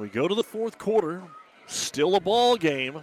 We 0.00 0.08
go 0.08 0.26
to 0.26 0.34
the 0.34 0.42
fourth 0.42 0.78
quarter. 0.78 1.22
Still 1.66 2.14
a 2.14 2.20
ball 2.20 2.56
game. 2.56 3.02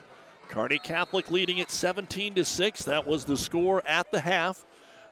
Kearney 0.49 0.80
Catholic 0.80 1.30
leading 1.30 1.61
at 1.61 1.69
17 1.69 2.34
to 2.34 2.44
6. 2.44 2.84
That 2.86 3.06
was 3.06 3.24
the 3.24 3.38
score 3.38 3.86
at 3.86 4.11
the 4.11 4.19
half. 4.19 4.65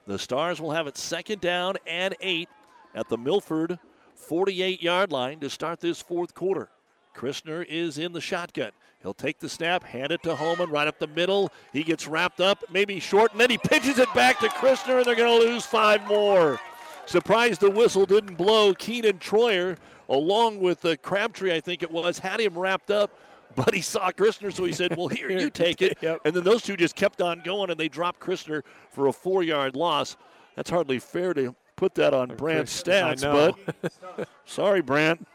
The 0.08 0.18
Stars 0.18 0.60
will 0.60 0.72
have 0.72 0.88
it 0.88 0.98
second 0.98 1.42
down 1.42 1.76
and 1.86 2.16
eight 2.22 2.50
at 2.96 3.08
the 3.08 3.20
Milford 3.20 3.78
48 4.16 4.82
yard 4.82 5.12
line 5.12 5.40
to 5.42 5.50
start 5.50 5.80
this 5.80 6.02
fourth 6.02 6.34
quarter. 6.34 6.70
Christner 7.16 7.64
is 7.64 8.00
in 8.00 8.14
the 8.14 8.22
shotgun. 8.22 8.72
He'll 9.04 9.14
take 9.14 9.38
the 9.38 9.48
snap, 9.48 9.84
hand 9.84 10.12
it 10.12 10.24
to 10.24 10.36
Holman 10.36 10.72
right 10.72 10.88
up 10.88 10.98
the 10.98 11.06
middle. 11.06 11.52
He 11.72 11.84
gets 11.84 12.08
wrapped 12.08 12.42
up, 12.42 12.64
maybe 12.72 13.00
short, 13.00 13.32
and 13.34 13.40
then 13.40 13.52
he 13.52 13.60
pitches 13.60 14.00
it 14.00 14.12
back 14.16 14.40
to 14.40 14.48
Christner, 14.48 14.98
and 14.98 15.06
they're 15.06 15.14
going 15.14 15.40
to 15.40 15.48
lose 15.48 15.68
five 15.68 16.04
more. 16.08 16.60
Surprised 17.06 17.62
the 17.62 17.70
whistle 17.70 18.06
didn't 18.06 18.36
blow. 18.36 18.74
Keenan 18.74 19.20
Troyer, 19.20 19.78
along 20.10 20.60
with 20.60 20.84
uh, 20.86 20.96
Crabtree, 20.98 21.54
I 21.54 21.60
think 21.60 21.84
it 21.84 21.92
was, 21.92 22.20
had 22.20 22.40
him 22.40 22.58
wrapped 22.58 22.92
up, 22.92 23.12
but 23.56 23.74
he 23.74 23.82
saw 23.82 24.12
Christner, 24.12 24.54
so 24.54 24.66
he 24.66 24.74
said, 24.74 24.96
Well, 24.98 25.08
here, 25.08 25.30
you 25.30 25.50
take 25.52 25.82
it. 25.82 25.98
And 26.02 26.34
then 26.34 26.44
those 26.44 26.64
two 26.64 26.76
just 26.76 26.96
kept 26.96 27.22
on 27.22 27.42
going, 27.44 27.70
and 27.70 27.80
they 27.80 27.88
dropped 27.88 28.20
Christner 28.20 28.64
for 28.90 29.08
a 29.08 29.14
four 29.14 29.44
yard 29.44 29.76
loss. 29.76 30.18
That's 30.56 30.70
hardly 30.70 31.00
fair 31.00 31.34
to 31.34 31.56
put 31.76 31.96
that 31.96 32.14
on 32.14 32.30
Brandt's 32.36 32.82
stats, 32.82 33.22
but 33.22 34.28
sorry, 34.46 34.82
Brandt. 34.82 35.28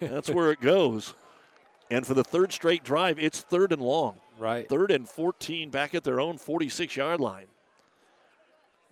That's 0.00 0.28
where 0.28 0.50
it 0.50 0.60
goes. 0.60 1.14
And 1.90 2.06
for 2.06 2.14
the 2.14 2.24
third 2.24 2.52
straight 2.52 2.82
drive, 2.82 3.18
it's 3.18 3.40
third 3.40 3.72
and 3.72 3.80
long. 3.80 4.16
Right. 4.38 4.68
Third 4.68 4.90
and 4.90 5.08
14 5.08 5.70
back 5.70 5.94
at 5.94 6.02
their 6.02 6.20
own 6.20 6.38
46 6.38 6.96
yard 6.96 7.20
line. 7.20 7.46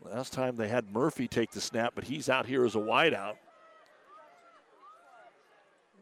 Last 0.04 0.32
time 0.32 0.56
they 0.56 0.68
had 0.68 0.90
Murphy 0.92 1.28
take 1.28 1.52
the 1.52 1.60
snap, 1.60 1.92
but 1.94 2.04
he's 2.04 2.28
out 2.28 2.46
here 2.46 2.64
as 2.64 2.74
a 2.74 2.78
wideout. 2.78 3.34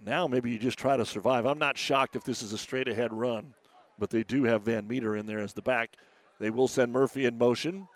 Now 0.04 0.26
maybe 0.26 0.50
you 0.50 0.58
just 0.58 0.78
try 0.78 0.96
to 0.96 1.04
survive. 1.04 1.44
I'm 1.46 1.58
not 1.58 1.76
shocked 1.76 2.16
if 2.16 2.24
this 2.24 2.42
is 2.42 2.52
a 2.52 2.58
straight 2.58 2.88
ahead 2.88 3.12
run, 3.12 3.52
but 3.98 4.08
they 4.10 4.22
do 4.22 4.44
have 4.44 4.62
Van 4.62 4.88
Meter 4.88 5.16
in 5.16 5.26
there 5.26 5.40
as 5.40 5.52
the 5.52 5.62
back. 5.62 5.90
They 6.38 6.50
will 6.50 6.68
send 6.68 6.92
Murphy 6.92 7.26
in 7.26 7.36
motion. 7.36 7.86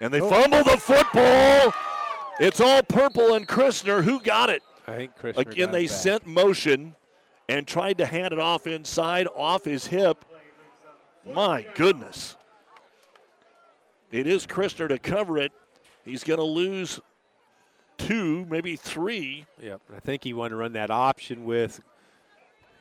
And 0.00 0.12
they 0.12 0.20
Oh. 0.20 0.28
fumble 0.28 0.64
the 0.64 0.76
football. 0.78 1.72
It's 2.40 2.60
all 2.60 2.82
purple 2.82 3.34
and 3.34 3.46
Christner. 3.46 4.02
Who 4.02 4.18
got 4.20 4.50
it? 4.50 4.62
I 4.88 4.96
think 4.96 5.16
Christner 5.16 5.38
Again, 5.38 5.66
got 5.66 5.72
they 5.72 5.84
it 5.84 5.88
back. 5.90 5.96
sent 5.98 6.26
motion 6.26 6.96
and 7.48 7.68
tried 7.68 7.98
to 7.98 8.06
hand 8.06 8.32
it 8.32 8.40
off 8.40 8.66
inside, 8.66 9.28
off 9.36 9.64
his 9.64 9.86
hip. 9.86 10.24
My 11.24 11.66
goodness. 11.74 12.34
It 14.10 14.26
is 14.26 14.46
Christner 14.46 14.88
to 14.88 14.98
cover 14.98 15.38
it. 15.38 15.52
He's 16.04 16.24
going 16.24 16.38
to 16.38 16.44
lose 16.44 17.00
two, 17.98 18.44
maybe 18.46 18.76
three. 18.76 19.46
Yep. 19.62 19.80
I 19.94 20.00
think 20.00 20.24
he 20.24 20.32
wanted 20.32 20.50
to 20.50 20.56
run 20.56 20.72
that 20.72 20.90
option 20.90 21.44
with, 21.44 21.80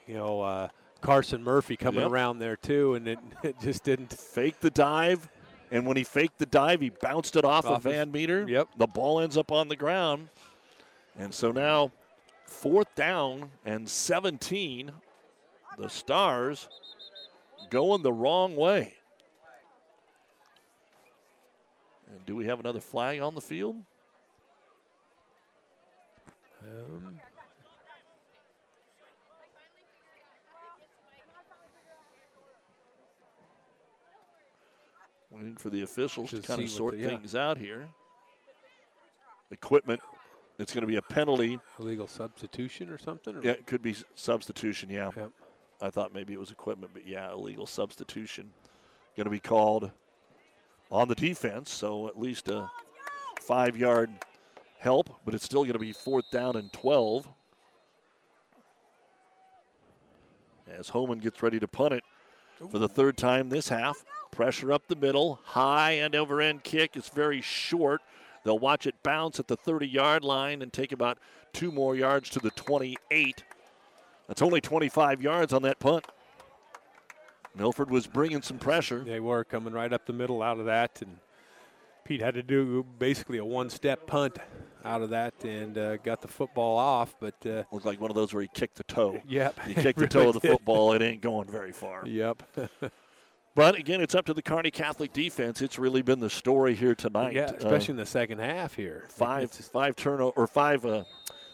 you 0.08 0.16
know, 0.16 0.42
uh, 0.42 0.68
Carson 1.02 1.44
Murphy 1.44 1.78
coming 1.78 2.02
Yep. 2.02 2.12
around 2.12 2.40
there 2.40 2.56
too, 2.56 2.96
and 2.96 3.08
it, 3.08 3.20
it 3.44 3.60
just 3.62 3.84
didn't. 3.84 4.12
Fake 4.14 4.60
the 4.60 4.70
dive, 4.72 5.30
And 5.72 5.86
when 5.86 5.98
he 5.98 6.04
faked 6.04 6.40
the 6.40 6.46
dive, 6.48 6.82
he 6.82 6.90
bounced 6.90 7.36
it 7.36 7.46
off, 7.46 7.66
Off 7.66 7.78
of 7.78 7.84
Van 7.84 8.12
Meter. 8.12 8.46
Yep. 8.48 8.70
The 8.78 8.88
ball 8.88 9.20
ends 9.20 9.38
up 9.38 9.52
on 9.52 9.68
the 9.68 9.76
ground. 9.76 10.30
And 11.18 11.34
so 11.34 11.52
now, 11.52 11.92
fourth 12.46 12.94
down 12.96 13.52
and 13.66 13.88
17. 13.88 14.92
The 15.78 15.90
Stars 15.90 16.68
going 17.70 18.02
the 18.02 18.12
wrong 18.12 18.56
way. 18.56 18.96
And 22.10 22.19
do 22.30 22.36
we 22.36 22.46
have 22.46 22.60
another 22.60 22.80
flag 22.80 23.20
on 23.22 23.34
the 23.34 23.42
field? 23.42 23.76
Um, 26.62 27.20
Waiting 35.32 35.56
for 35.56 35.72
the 35.72 35.82
officials 35.82 36.30
to 36.30 36.42
To 36.42 36.48
kind 36.48 36.62
of 36.62 36.70
sort 36.70 36.94
the- 36.94 37.00
yeah. 37.02 37.08
things 37.08 37.34
out 37.34 37.58
here. 37.58 37.90
Equipment. 39.50 40.00
It's 40.60 40.72
going 40.72 40.82
to 40.82 40.88
be 40.88 40.98
a 40.98 41.02
penalty. 41.02 41.60
illegal 41.80 42.08
substitution 42.08 42.90
or 42.92 43.00
something? 43.00 43.38
Or? 43.38 43.42
Yeah, 43.42 43.54
it 43.54 43.66
could 43.66 43.82
be 43.82 43.96
substitution. 44.14 44.92
Yeah. 44.92 45.10
Yep. 45.16 45.32
I 45.82 45.90
thought 45.90 46.14
maybe 46.14 46.34
it 46.34 46.40
was 46.40 46.52
equipment, 46.52 46.92
but 46.94 47.08
yeah, 47.08 47.32
illegal 47.32 47.66
substitution. 47.66 48.52
Going 49.16 49.26
to 49.26 49.32
be 49.32 49.40
called 49.40 49.90
on 50.92 51.08
the 51.08 51.16
defense, 51.16 51.72
so 51.72 52.08
at 52.08 52.20
least 52.20 52.48
a 52.48 52.70
five 53.42 53.78
yard 53.78 54.10
help, 54.80 55.10
but 55.26 55.34
it's 55.34 55.46
still 55.46 55.64
going 55.64 55.74
to 55.74 55.80
be 55.80 55.92
fourth 55.92 56.30
down 56.32 56.56
and 56.56 56.72
12. 56.74 57.28
As 60.78 60.90
Homan 60.90 61.20
gets 61.20 61.42
ready 61.42 61.60
to 61.60 61.68
punt 61.68 61.94
it 61.94 62.04
for 62.70 62.80
the 62.80 62.88
third 62.88 63.18
time 63.18 63.50
this 63.50 63.70
half. 63.70 64.04
Pressure 64.32 64.72
up 64.72 64.88
the 64.88 64.96
middle, 64.96 65.40
high 65.44 65.92
and 65.94 66.16
over 66.16 66.42
end 66.42 66.64
kick. 66.64 66.96
It's 66.96 67.10
very 67.10 67.42
short. 67.42 68.02
They'll 68.44 68.60
watch 68.60 68.86
it 68.86 68.96
bounce 69.04 69.40
at 69.40 69.48
the 69.48 69.56
30 69.56 69.88
yard 69.88 70.24
line 70.24 70.62
and 70.62 70.72
take 70.72 70.92
about 70.92 71.18
two 71.52 71.72
more 71.72 71.96
yards 71.96 72.30
to 72.32 72.40
the 72.40 72.52
28. 72.52 73.44
That's 74.28 74.42
only 74.42 74.62
25 74.62 75.22
yards 75.22 75.54
on 75.54 75.64
that 75.64 75.80
punt. 75.80 76.06
Milford 77.56 77.90
was 77.90 78.08
bringing 78.08 78.42
some 78.42 78.58
pressure. 78.60 79.00
They 79.04 79.20
were 79.20 79.44
coming 79.44 79.74
right 79.74 79.92
up 79.92 80.06
the 80.06 80.14
middle 80.14 80.42
out 80.42 80.60
of 80.60 80.66
that, 80.66 81.02
and 81.02 81.18
Pete 82.06 82.22
had 82.22 82.34
to 82.36 82.44
do 82.44 82.86
basically 83.00 83.38
a 83.38 83.46
one-step 83.46 84.08
punt 84.08 84.38
out 84.86 85.02
of 85.02 85.10
that 85.10 85.34
and 85.44 85.78
uh, 85.78 85.98
got 85.98 86.22
the 86.22 86.28
football 86.28 86.78
off. 86.78 87.16
But 87.20 87.36
uh, 87.46 87.64
Looked 87.72 87.86
like 87.86 88.00
one 88.00 88.10
of 88.12 88.16
those 88.16 88.34
where 88.34 88.42
he 88.42 88.50
kicked 88.54 88.78
the 88.78 88.84
toe. 88.86 89.20
Yep, 89.28 89.60
You 89.68 89.74
it 89.76 89.82
kick 89.84 89.96
the 89.98 90.08
toe 90.08 90.30
of 90.30 90.34
the 90.36 90.40
did. 90.40 90.52
football, 90.52 90.94
it 90.94 91.02
ain't 91.02 91.22
going 91.22 91.48
very 91.50 91.72
far. 91.72 92.06
Yep. 92.06 92.44
But 93.56 93.76
again, 93.76 94.00
it's 94.00 94.16
up 94.16 94.26
to 94.28 94.34
the 94.34 94.44
Kearney 94.44 94.72
Catholic 94.72 95.12
defense. 95.12 95.62
It's 95.62 95.78
really 95.78 96.02
been 96.02 96.20
the 96.22 96.30
story 96.30 96.76
here 96.76 96.96
tonight. 96.96 97.34
yeah, 97.34 97.48
Uh, 97.48 97.54
especially 97.58 97.94
in 97.94 97.98
the 97.98 98.06
second 98.06 98.38
half 98.40 98.76
here. 98.76 99.06
five 99.10 99.52
five 99.52 99.98
turnover 99.98 100.32
or 100.40 100.48
five 100.48 100.86
uh, 100.86 101.04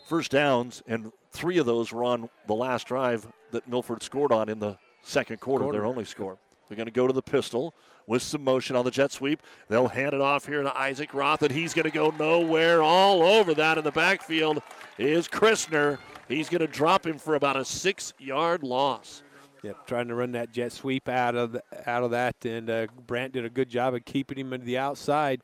first 0.08 0.30
downs, 0.30 0.84
and 0.88 1.12
three 1.32 1.58
of 1.58 1.66
those 1.66 1.92
were 1.92 2.04
on 2.04 2.30
the 2.46 2.54
last 2.54 2.86
drive 2.86 3.26
that 3.52 3.68
Milford 3.68 4.04
scored 4.04 4.32
on 4.32 4.50
in 4.50 4.60
the 4.60 4.78
second 5.06 5.40
quarter. 5.40 5.64
Quarter. 5.64 5.78
Their 5.78 5.86
only 5.86 6.06
score. 6.06 6.38
They're 6.68 6.76
going 6.76 6.88
to 6.88 6.92
go 6.92 7.08
to 7.08 7.14
the 7.14 7.22
pistol 7.22 7.74
with 8.08 8.22
some 8.22 8.44
motion 8.44 8.76
on 8.76 8.86
the 8.86 8.92
jet 8.92 9.12
sweep. 9.12 9.42
They'll 9.68 9.88
hand 9.88 10.14
it 10.14 10.22
off 10.22 10.46
here 10.46 10.64
to 10.64 10.78
Isaac 10.78 11.14
Roth, 11.14 11.44
and 11.44 11.52
he's 11.52 11.74
going 11.74 11.86
to 11.86 11.92
go 11.92 12.14
nowhere. 12.18 12.82
All 12.82 13.22
over 13.22 13.54
that 13.54 13.78
in 13.78 13.84
the 13.84 13.92
backfield 13.92 14.62
is 14.98 15.28
Christner. 15.28 16.00
He's 16.28 16.50
going 16.50 16.62
to 16.62 16.68
drop 16.68 17.06
him 17.06 17.18
for 17.20 17.36
about 17.36 17.56
a 17.56 17.66
six-yard 17.66 18.64
loss. 18.64 19.22
Yep, 19.64 19.88
trying 19.88 20.08
to 20.10 20.16
run 20.16 20.32
that 20.34 20.52
jet 20.52 20.72
sweep 20.72 21.10
out 21.10 21.36
of 21.36 21.54
the, 21.54 21.64
out 21.88 22.04
of 22.04 22.12
that, 22.12 22.36
and 22.46 22.70
uh, 22.70 22.88
Brandt 23.08 23.34
did 23.34 23.46
a 23.46 23.50
good 23.50 23.70
job 23.70 23.96
of 23.96 24.06
keeping 24.06 24.38
him 24.38 24.52
to 24.52 24.58
the 24.60 24.78
outside, 24.78 25.42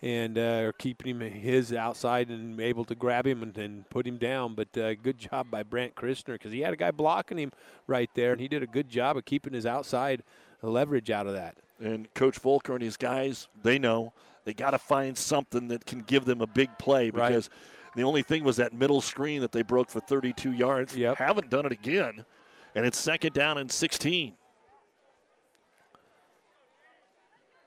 and 0.00 0.38
uh, 0.38 0.72
keeping 0.78 1.08
him 1.08 1.20
his 1.20 1.72
outside 1.72 2.28
and 2.28 2.60
able 2.60 2.84
to 2.84 2.94
grab 2.94 3.26
him 3.26 3.42
and, 3.42 3.56
and 3.58 3.88
put 3.90 4.06
him 4.06 4.16
down. 4.16 4.54
But 4.54 4.76
uh, 4.78 4.94
good 4.94 5.18
job 5.18 5.50
by 5.50 5.62
Brandt 5.62 5.94
Christner 5.96 6.34
because 6.34 6.52
he 6.52 6.60
had 6.60 6.72
a 6.72 6.76
guy 6.76 6.90
blocking 6.90 7.38
him 7.38 7.52
right 7.86 8.10
there, 8.14 8.32
and 8.32 8.40
he 8.40 8.48
did 8.48 8.62
a 8.62 8.66
good 8.66 8.88
job 8.88 9.16
of 9.16 9.24
keeping 9.24 9.52
his 9.52 9.66
outside 9.66 10.22
leverage 10.62 11.10
out 11.10 11.26
of 11.26 11.32
that. 11.34 11.56
And 11.80 12.12
Coach 12.14 12.38
Volker 12.38 12.74
and 12.74 12.82
his 12.82 12.96
guys, 12.96 13.48
they 13.62 13.78
know 13.78 14.12
they 14.44 14.54
got 14.54 14.70
to 14.70 14.78
find 14.78 15.16
something 15.16 15.68
that 15.68 15.84
can 15.86 16.00
give 16.00 16.24
them 16.24 16.40
a 16.40 16.46
big 16.46 16.70
play 16.78 17.10
Right. 17.10 17.28
because 17.28 17.50
the 17.94 18.02
only 18.02 18.22
thing 18.22 18.44
was 18.44 18.56
that 18.56 18.72
middle 18.72 19.00
screen 19.00 19.40
that 19.42 19.52
they 19.52 19.62
broke 19.62 19.88
for 19.90 20.00
32 20.00 20.52
yards. 20.52 20.94
Haven't 20.94 21.50
done 21.50 21.66
it 21.66 21.72
again. 21.72 22.24
And 22.74 22.86
it's 22.86 22.98
second 22.98 23.32
down 23.32 23.58
and 23.58 23.70
16. 23.70 24.34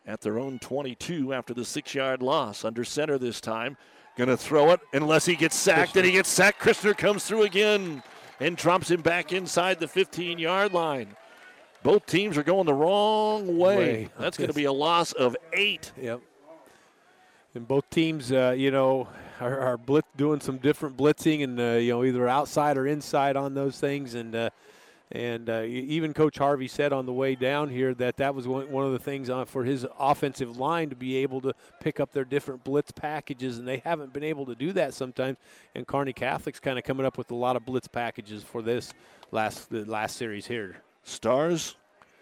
At 0.06 0.22
their 0.22 0.40
own 0.40 0.60
22 0.60 1.34
after 1.34 1.53
the 1.53 1.65
six 1.65 1.94
yard 1.94 2.22
loss. 2.22 2.65
Under 2.65 2.84
center 2.84 3.18
this 3.18 3.40
time. 3.40 3.78
Going 4.18 4.30
to 4.30 4.38
throw 4.38 4.72
it 4.72 4.82
unless 4.94 5.26
he 5.26 5.36
gets 5.36 5.56
sacked. 5.56 5.95
And 5.95 6.06
he 6.06 6.11
gets 6.11 6.30
sacked. 6.30 6.60
Christner 6.60 6.98
comes 6.98 7.23
through 7.26 7.44
again 7.44 8.03
and 8.40 8.57
drops 8.57 8.91
him 8.91 9.02
back 9.02 9.32
inside 9.32 9.80
the 9.80 9.88
15 9.88 10.40
yard 10.40 10.73
line. 10.73 11.15
Both 11.84 12.06
teams 12.06 12.38
are 12.38 12.44
going 12.44 12.65
the 12.65 12.73
wrong 12.73 13.57
way. 13.57 13.78
Way. 13.78 14.10
That's 14.19 14.38
going 14.38 14.49
to 14.49 14.56
be 14.56 14.65
a 14.65 14.72
loss 14.72 15.14
of 15.14 15.36
eight. 15.53 15.91
Yep. 15.99 16.22
And 17.53 17.68
both 17.68 17.90
teams, 17.90 18.32
uh, 18.32 18.56
you 18.57 18.72
know, 18.72 19.07
are, 19.40 19.60
are 19.60 19.78
blitz, 19.78 20.07
doing 20.15 20.40
some 20.40 20.57
different 20.57 20.95
blitzing, 20.95 21.44
and 21.44 21.60
uh, 21.60 21.64
you 21.73 21.91
know, 21.91 22.03
either 22.03 22.28
outside 22.28 22.78
or 22.78 22.88
inside 22.88 23.36
on 23.36 23.56
those 23.56 23.80
things. 23.80 24.14
And 24.14 24.36
uh, 24.36 24.49
and 25.11 25.49
uh, 25.49 25.63
even 25.63 26.13
Coach 26.13 26.38
Harvey 26.38 26.67
said 26.67 26.93
on 26.93 27.05
the 27.05 27.11
way 27.11 27.35
down 27.35 27.69
here 27.69 27.93
that 27.95 28.17
that 28.17 28.33
was 28.33 28.47
one, 28.47 28.85
of 28.85 28.91
the 28.93 28.99
things 28.99 29.29
for 29.47 29.65
his 29.65 29.85
offensive 29.99 30.57
line 30.57 30.89
to 30.89 30.95
be 30.95 31.17
able 31.17 31.41
to 31.41 31.53
pick 31.81 31.99
up 31.99 32.13
their 32.13 32.23
different 32.23 32.63
blitz 32.63 32.91
packages, 32.91 33.57
and 33.57 33.67
they 33.67 33.77
haven't 33.79 34.13
been 34.13 34.23
able 34.23 34.45
to 34.45 34.55
do 34.55 34.71
that 34.73 34.93
sometimes. 34.93 35.38
And 35.75 35.85
Kearney 35.85 36.13
Catholic's 36.13 36.61
kind 36.61 36.77
of 36.77 36.85
coming 36.85 37.05
up 37.05 37.17
with 37.17 37.29
a 37.31 37.35
lot 37.35 37.57
of 37.57 37.65
blitz 37.65 37.88
packages 37.88 38.43
for 38.43 38.61
this 38.61 38.93
last 39.31 39.69
the 39.69 39.83
last 39.83 40.15
series 40.15 40.47
here. 40.47 40.81
Stars 41.03 41.75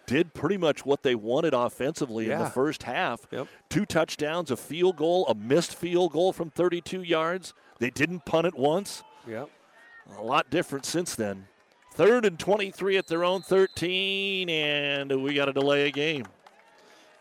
did 0.08 0.34
pretty 0.34 0.58
much 0.58 0.84
what 0.84 1.04
they 1.04 1.14
wanted 1.14 1.54
offensively 1.54 2.32
in 2.32 2.40
the 2.40 2.50
first 2.50 2.84
half. 2.84 3.28
Two 3.70 3.86
touchdowns, 3.86 4.50
a 4.50 4.58
field 4.58 4.98
goal, 4.98 5.28
a 5.28 5.36
missed 5.36 5.76
field 5.76 6.14
goal 6.14 6.34
from 6.34 6.50
32 6.50 7.04
yards. 7.04 7.54
They 7.78 7.92
didn't 7.92 8.26
punt 8.26 8.48
it 8.48 8.56
once. 8.56 9.04
Yep. 9.28 9.50
A 10.18 10.24
lot 10.24 10.50
different 10.50 10.86
since 10.86 11.14
then. 11.14 11.48
Third 12.00 12.24
and 12.24 12.40
23 12.40 12.96
at 12.96 13.08
their 13.08 13.26
own 13.26 13.42
13, 13.42 14.50
and 14.50 15.22
we 15.22 15.34
got 15.34 15.48
to 15.48 15.52
delay 15.52 15.86
a 15.86 15.92
game. 15.92 16.24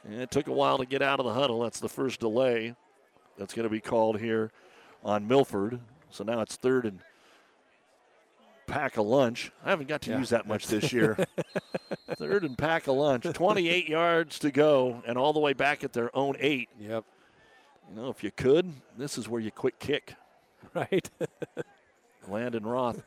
And 0.04 0.20
it 0.22 0.30
took 0.30 0.46
a 0.46 0.52
while 0.52 0.78
to 0.78 0.86
get 0.86 1.02
out 1.02 1.18
of 1.18 1.26
the 1.26 1.34
huddle. 1.34 1.62
That's 1.62 1.80
the 1.80 1.88
first 1.88 2.20
delay 2.20 2.76
that's 3.36 3.54
going 3.54 3.64
to 3.64 3.70
be 3.70 3.80
called 3.80 4.20
here 4.20 4.52
on 5.02 5.26
Milford. 5.26 5.80
So 6.10 6.22
now 6.22 6.42
it's 6.42 6.54
third 6.54 6.86
and 6.86 7.00
pack 8.68 8.98
a 8.98 9.02
lunch. 9.02 9.50
I 9.64 9.70
haven't 9.70 9.88
got 9.88 10.00
to 10.02 10.10
Yeah, 10.12 10.18
use 10.20 10.28
that 10.28 10.46
much 10.46 10.68
this 10.68 10.92
year. 10.92 11.26
third 12.14 12.44
and 12.44 12.56
pack 12.56 12.86
a 12.86 12.92
lunch. 12.92 13.24
28 13.24 13.88
yards 13.88 14.38
to 14.38 14.52
go, 14.52 15.02
and 15.08 15.18
all 15.18 15.32
the 15.32 15.40
way 15.40 15.54
back 15.54 15.82
at 15.82 15.92
their 15.92 16.16
own 16.16 16.36
eight. 16.38 16.68
Yep. 16.78 17.02
You 17.90 17.96
know, 18.00 18.10
if 18.10 18.22
you 18.22 18.30
could, 18.30 18.72
this 18.96 19.18
is 19.18 19.28
where 19.28 19.40
you 19.40 19.50
quick 19.50 19.80
kick. 19.80 20.14
Right. 20.72 21.10
Landon 22.28 22.64
Roth 22.64 23.02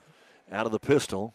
out 0.52 0.66
of 0.66 0.74
the 0.74 0.80
pistol. 0.80 1.34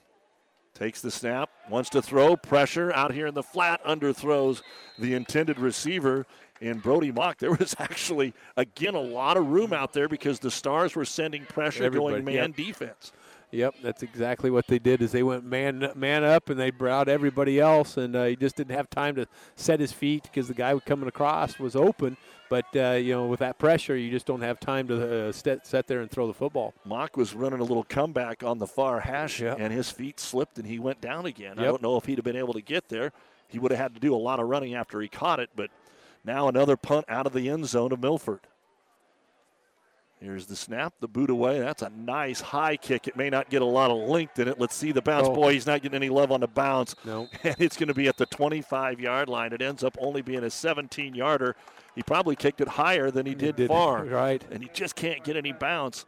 Takes 0.77 1.01
the 1.01 1.11
snap, 1.11 1.49
wants 1.71 1.89
to 1.91 2.03
throw, 2.03 2.37
pressure 2.37 2.93
out 2.93 3.15
here 3.15 3.27
in 3.27 3.33
the 3.33 3.43
flat, 3.43 3.83
underthrows 3.83 4.61
the 4.99 5.15
intended 5.15 5.59
receiver 5.59 6.27
in 6.61 6.81
Brody 6.81 7.11
Mock. 7.11 7.39
There 7.39 7.53
was 7.53 7.75
actually, 7.79 8.35
again, 8.59 8.95
a 8.95 9.01
lot 9.01 9.39
of 9.39 9.47
room 9.47 9.73
out 9.73 9.95
there 9.95 10.07
because 10.07 10.39
the 10.39 10.51
Stars 10.51 10.95
were 10.95 11.07
sending 11.07 11.47
pressure 11.47 11.89
going 11.89 12.23
man 12.27 12.35
yep. 12.35 12.57
defense. 12.57 13.13
Yep, 13.53 13.77
that's 13.83 14.03
exactly 14.03 14.51
what 14.51 14.67
they 14.67 14.79
did. 14.79 15.01
Is 15.01 15.13
they 15.13 15.23
went 15.23 15.45
man 15.45 15.93
man 15.95 16.25
up 16.25 16.51
and 16.51 16.61
they 16.61 16.71
brought 16.71 17.09
everybody 17.09 17.59
else, 17.59 17.97
and 17.97 18.15
uh, 18.15 18.25
he 18.25 18.37
just 18.37 18.57
didn't 18.57 18.77
have 18.77 18.91
time 18.91 19.15
to 19.15 19.27
set 19.55 19.81
his 19.81 19.93
feet 19.93 20.25
because 20.25 20.47
the 20.47 20.55
guy 20.55 20.79
coming 20.81 21.09
across 21.09 21.59
was 21.59 21.75
open. 21.75 22.19
But 22.49 22.67
uh, 22.77 22.91
you 22.93 23.13
know, 23.15 23.27
with 23.27 23.41
that 23.41 23.59
pressure, 23.59 23.97
you 23.97 24.11
just 24.11 24.27
don't 24.27 24.41
have 24.43 24.61
time 24.61 24.87
to 24.89 25.29
uh, 25.29 25.33
set, 25.33 25.67
set 25.67 25.87
there 25.87 26.01
and 26.01 26.11
throw 26.11 26.27
the 26.27 26.35
football. 26.35 26.75
Mock 26.85 27.17
was 27.17 27.35
running 27.35 27.61
a 27.61 27.65
little 27.65 27.85
comeback 27.85 28.43
on 28.45 28.59
the 28.59 28.67
far 28.67 29.01
hash, 29.01 29.41
and 29.59 29.73
his 29.73 29.91
feet 29.91 30.21
slipped 30.21 30.59
and 30.59 30.67
he 30.67 30.79
went 30.79 31.01
down 31.01 31.27
again. 31.27 31.59
I 31.59 31.63
don't 31.65 31.83
know 31.83 31.97
if 31.97 32.07
he'd 32.07 32.19
have 32.19 32.25
been 32.25 32.37
able 32.37 32.55
to 32.55 32.63
get 32.63 32.89
there. 32.89 33.13
He 33.49 33.59
would 33.59 33.71
have 33.71 33.81
had 33.81 33.95
to 33.95 34.01
do 34.01 34.15
a 34.15 34.17
lot 34.17 34.41
of 34.41 34.49
running 34.49 34.75
after 34.75 35.01
he 35.01 35.09
caught 35.09 35.41
it, 35.41 35.51
but 35.57 35.71
now 36.25 36.49
another 36.49 36.77
punt 36.77 37.05
out 37.09 37.27
of 37.27 37.33
the 37.33 37.49
end 37.49 37.67
zone 37.67 37.93
of 37.93 38.01
Milford. 38.01 38.41
Here's 40.21 40.47
the 40.47 40.57
snap, 40.57 40.95
the 41.01 41.09
boot 41.09 41.29
away. 41.29 41.59
That's 41.59 41.83
a 41.83 41.91
nice 41.91 42.41
high 42.41 42.79
kick. 42.79 43.07
It 43.07 43.17
may 43.17 43.29
not 43.29 43.51
get 43.51 43.61
a 43.61 43.67
lot 43.67 43.91
of 43.91 43.99
length 44.09 44.39
in 44.39 44.49
it. 44.49 44.59
Let's 44.59 44.75
see 44.75 44.91
the 44.91 45.03
bounce. 45.03 45.29
Oh. 45.29 45.35
Boy, 45.35 45.53
he's 45.53 45.67
not 45.67 45.83
getting 45.83 45.97
any 45.97 46.09
love 46.09 46.33
on 46.33 46.41
the 46.41 46.47
bounce. 46.47 46.95
No. 47.05 47.29
And 47.45 47.57
it's 47.59 47.77
going 47.77 47.89
to 47.89 47.95
be 47.95 48.09
at 48.09 48.17
the 48.17 48.27
25 48.27 48.99
yard 48.99 49.29
line. 49.29 49.53
It 49.53 49.61
ends 49.61 49.85
up 49.85 49.97
only 50.01 50.23
being 50.23 50.43
a 50.43 50.51
17 50.51 51.15
yarder. 51.15 51.55
He 51.95 52.03
probably 52.03 52.35
kicked 52.35 52.63
it 52.63 52.69
higher 52.69 53.11
than 53.11 53.27
he 53.27 53.35
did, 53.35 53.57
did, 53.57 53.69
far. 53.69 54.05
right. 54.07 54.43
And 54.51 54.63
he 54.63 54.71
just 54.73 54.97
can't 54.97 55.23
get 55.23 55.37
any 55.37 55.53
bounce. 55.53 56.07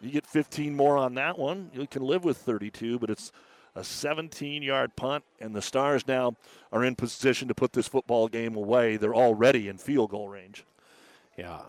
You 0.00 0.10
get 0.10 0.26
15 0.26 0.76
more 0.76 0.98
on 0.98 1.14
that 1.14 1.38
one, 1.38 1.70
you 1.72 1.86
can 1.86 2.02
live 2.02 2.24
with 2.24 2.36
32, 2.36 2.98
but 2.98 3.08
it's 3.08 3.32
a 3.74 3.82
17 3.82 4.62
yard 4.62 4.94
punt, 4.96 5.24
and 5.40 5.54
the 5.54 5.62
Stars 5.62 6.06
now 6.06 6.34
are 6.72 6.84
in 6.84 6.96
position 6.96 7.48
to 7.48 7.54
put 7.54 7.72
this 7.72 7.88
football 7.88 8.28
game 8.28 8.56
away. 8.56 8.96
They're 8.96 9.14
already 9.14 9.68
in 9.68 9.78
field 9.78 10.10
goal 10.10 10.28
range. 10.28 10.64
Yeah. 11.38 11.60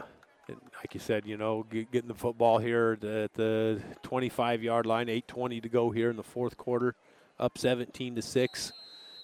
Like 0.50 0.94
you 0.94 1.00
said, 1.00 1.26
you 1.26 1.38
know, 1.38 1.66
getting 1.70 2.08
the 2.08 2.14
football 2.14 2.58
here 2.58 2.98
at 3.02 3.34
the 3.34 3.82
25 4.04 4.64
yard 4.64 4.86
line, 4.86 5.08
8:20 5.08 5.62
to 5.62 5.70
go 5.70 5.92
here 5.92 6.10
in 6.10 6.16
the 6.16 6.24
fourth 6.24 6.56
quarter, 6.58 6.96
up 7.40 7.58
17 7.58 8.16
to 8.16 8.22
six. 8.22 8.72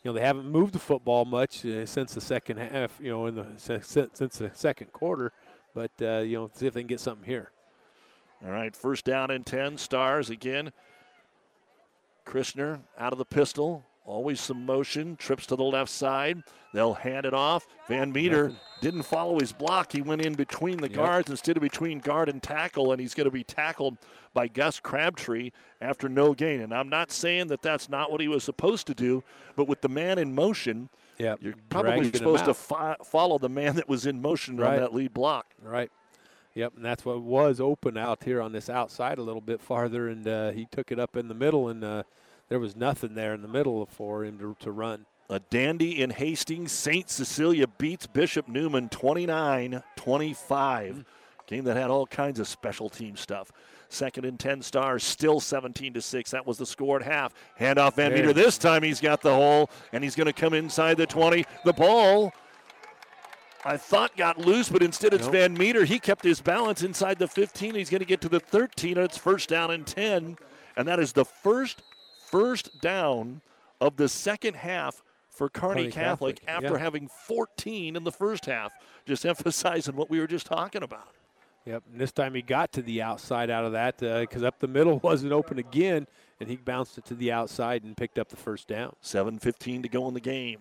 You 0.04 0.12
know, 0.12 0.16
they 0.16 0.26
haven't 0.26 0.48
moved 0.48 0.74
the 0.74 0.80
football 0.80 1.24
much 1.24 1.66
uh, 1.66 1.86
since 1.86 2.14
the 2.14 2.22
second 2.22 2.58
half. 2.58 3.00
You 3.02 3.12
know, 3.12 3.28
in 3.28 3.36
the 3.36 3.46
since 3.58 4.38
the 4.38 4.52
second 4.54 4.92
quarter, 4.92 5.32
but 5.74 5.92
uh, 6.02 6.20
you 6.20 6.38
know, 6.38 6.50
see 6.54 6.68
if 6.68 6.74
they 6.74 6.82
can 6.82 6.88
get 6.88 7.00
something 7.00 7.26
here. 7.26 7.52
All 8.46 8.52
right, 8.52 8.76
first 8.76 9.06
down 9.06 9.32
and 9.32 9.46
10. 9.46 9.78
Stars 9.78 10.30
again. 10.30 10.74
Christner 12.26 12.82
out 12.98 13.14
of 13.14 13.18
the 13.18 13.26
pistol. 13.26 13.86
Always 14.06 14.42
some 14.42 14.66
motion. 14.66 15.16
Trips 15.16 15.46
to 15.48 15.56
the 15.56 15.64
left 15.64 15.90
side. 15.90 16.44
They'll 16.74 16.94
hand 16.96 17.26
it 17.26 17.34
off. 17.34 17.66
Van 17.88 18.12
Meter 18.12 18.52
didn't 18.82 19.04
follow 19.04 19.40
his 19.40 19.54
block. 19.54 19.92
He 19.94 20.02
went 20.02 20.26
in 20.26 20.34
between 20.34 20.78
the 20.78 20.90
Yep. 20.90 20.96
guards 20.96 21.30
instead 21.30 21.56
of 21.56 21.62
between 21.62 22.00
guard 22.00 22.28
and 22.28 22.42
tackle, 22.44 22.92
and 22.92 23.00
he's 23.00 23.14
going 23.14 23.26
to 23.26 23.32
be 23.32 23.44
tackled 23.44 23.98
by 24.34 24.48
Gus 24.48 24.80
Crabtree 24.80 25.52
after 25.80 26.10
no 26.10 26.34
gain. 26.34 26.60
And 26.62 26.74
I'm 26.74 26.90
not 26.90 27.12
saying 27.12 27.48
that 27.48 27.62
that's 27.62 27.88
not 27.88 28.12
what 28.12 28.20
he 28.20 28.28
was 28.28 28.44
supposed 28.44 28.88
to 28.88 28.94
do, 28.94 29.24
but 29.56 29.68
with 29.70 29.82
the 29.82 29.90
man 29.90 30.18
in 30.18 30.36
motion, 30.36 30.90
Yep. 31.20 31.40
you're 31.42 31.54
probably 31.70 31.92
Dragging 32.10 32.14
supposed 32.18 32.46
to 32.46 32.54
fo- 32.54 32.96
follow 33.06 33.38
the 33.38 33.50
man 33.50 33.76
that 33.76 33.88
was 33.88 34.06
in 34.06 34.22
motion 34.22 34.56
on 34.56 34.66
Right. 34.66 34.80
that 34.80 34.94
lead 34.94 35.14
block. 35.14 35.46
Right. 35.62 35.92
Yep, 36.56 36.74
and 36.76 36.84
that's 36.86 37.06
what 37.06 37.22
was 37.22 37.60
open 37.62 37.98
out 37.98 38.24
here 38.24 38.42
on 38.42 38.52
this 38.52 38.70
outside 38.70 39.18
a 39.18 39.24
little 39.24 39.42
bit 39.42 39.62
farther, 39.62 40.10
and 40.10 40.28
uh, 40.28 40.52
he 40.52 40.66
took 40.72 40.92
it 40.92 41.00
up 41.00 41.16
in 41.16 41.28
the 41.28 41.34
middle, 41.34 41.70
and 41.70 41.84
uh, 41.84 42.04
there 42.50 42.60
was 42.60 42.76
nothing 42.76 43.16
there 43.16 43.34
in 43.34 43.42
the 43.42 43.48
middle 43.48 43.86
for 43.86 44.24
him 44.24 44.38
to, 44.40 44.56
to 44.60 44.72
run. 44.72 45.06
A 45.30 45.40
dandy 45.40 46.02
in 46.02 46.12
Hastings. 46.12 46.72
St. 46.72 47.10
Cecilia 47.10 47.68
beats 47.68 48.08
Bishop 48.08 48.48
Neumann 48.48 48.90
29 48.90 49.82
25. 49.96 51.06
Game 51.48 51.64
that 51.66 51.76
had 51.76 51.90
all 51.90 52.06
kinds 52.06 52.40
of 52.40 52.48
special 52.48 52.90
team 52.90 53.16
stuff. 53.16 53.52
Second 53.90 54.26
and 54.26 54.40
10 54.40 54.62
stars, 54.62 55.04
still 55.04 55.40
17 55.40 55.94
to 55.94 56.02
6. 56.02 56.32
That 56.32 56.48
was 56.48 56.58
the 56.58 56.66
score 56.66 57.00
at 57.00 57.06
half. 57.06 57.34
Handoff 57.60 57.96
Van 57.96 58.14
Meter. 58.14 58.34
This 58.34 58.58
time 58.58 58.82
he's 58.82 59.00
got 59.00 59.22
the 59.22 59.34
hole, 59.34 59.70
and 59.92 60.04
he's 60.04 60.16
going 60.16 60.26
to 60.26 60.34
come 60.34 60.54
inside 60.54 60.98
the 60.98 61.06
20. 61.06 61.46
The 61.64 61.74
ball, 61.74 62.34
I 63.64 63.78
thought 63.78 64.16
got 64.18 64.40
loose, 64.40 64.70
but 64.70 64.82
instead 64.82 65.14
it's 65.14 65.26
Nope. 65.26 65.34
Van 65.34 65.54
Meter. 65.54 65.86
He 65.86 66.00
kept 66.00 66.24
his 66.24 66.42
balance 66.42 66.82
inside 66.82 67.20
the 67.20 67.28
15. 67.28 67.76
He's 67.76 67.90
going 67.90 68.00
to 68.00 68.06
get 68.06 68.22
to 68.22 68.30
the 68.30 68.40
13, 68.40 68.98
and 68.98 69.06
it's 69.06 69.18
first 69.18 69.50
down 69.50 69.70
and 69.70 69.86
10. 69.86 70.38
And 70.76 70.88
that 70.88 71.00
is 71.00 71.14
the 71.14 71.26
first 71.26 71.84
first 72.34 72.82
down 72.82 73.42
of 73.80 73.96
the 73.98 74.10
second 74.10 74.56
half 74.56 75.04
for 75.30 75.50
Kearney 75.50 75.92
Catholic, 75.92 76.40
Catholic, 76.40 76.44
after 76.48 76.78
yeah. 76.78 76.84
having 76.84 77.08
14 77.08 77.96
in 77.96 78.04
the 78.04 78.12
first 78.12 78.48
half. 78.48 78.74
Just 79.06 79.24
emphasizing 79.34 79.96
what 79.96 80.10
we 80.10 80.20
were 80.20 80.26
just 80.26 80.48
talking 80.48 80.82
about. 80.82 81.10
Yep, 81.66 81.84
and 81.92 82.02
this 82.02 82.12
time 82.12 82.34
he 82.34 82.42
got 82.42 82.74
to 82.74 82.82
the 82.82 83.04
outside 83.04 83.50
out 83.50 83.66
of 83.66 83.74
that 83.74 84.02
uh, 84.02 84.22
because 84.22 84.44
up 84.44 84.60
the 84.60 84.68
middle 84.68 85.00
wasn't 85.04 85.32
open 85.32 85.60
again, 85.60 86.08
and 86.40 86.50
he 86.50 86.56
bounced 86.56 86.98
it 86.98 87.06
to 87.06 87.14
the 87.14 87.32
outside 87.32 87.84
and 87.84 87.96
picked 87.96 88.18
up 88.18 88.30
the 88.30 88.36
first 88.36 88.68
down. 88.68 88.96
7.15 89.04 89.84
to 89.84 89.90
go 89.90 90.08
in 90.08 90.16
the 90.16 90.20
game. 90.20 90.60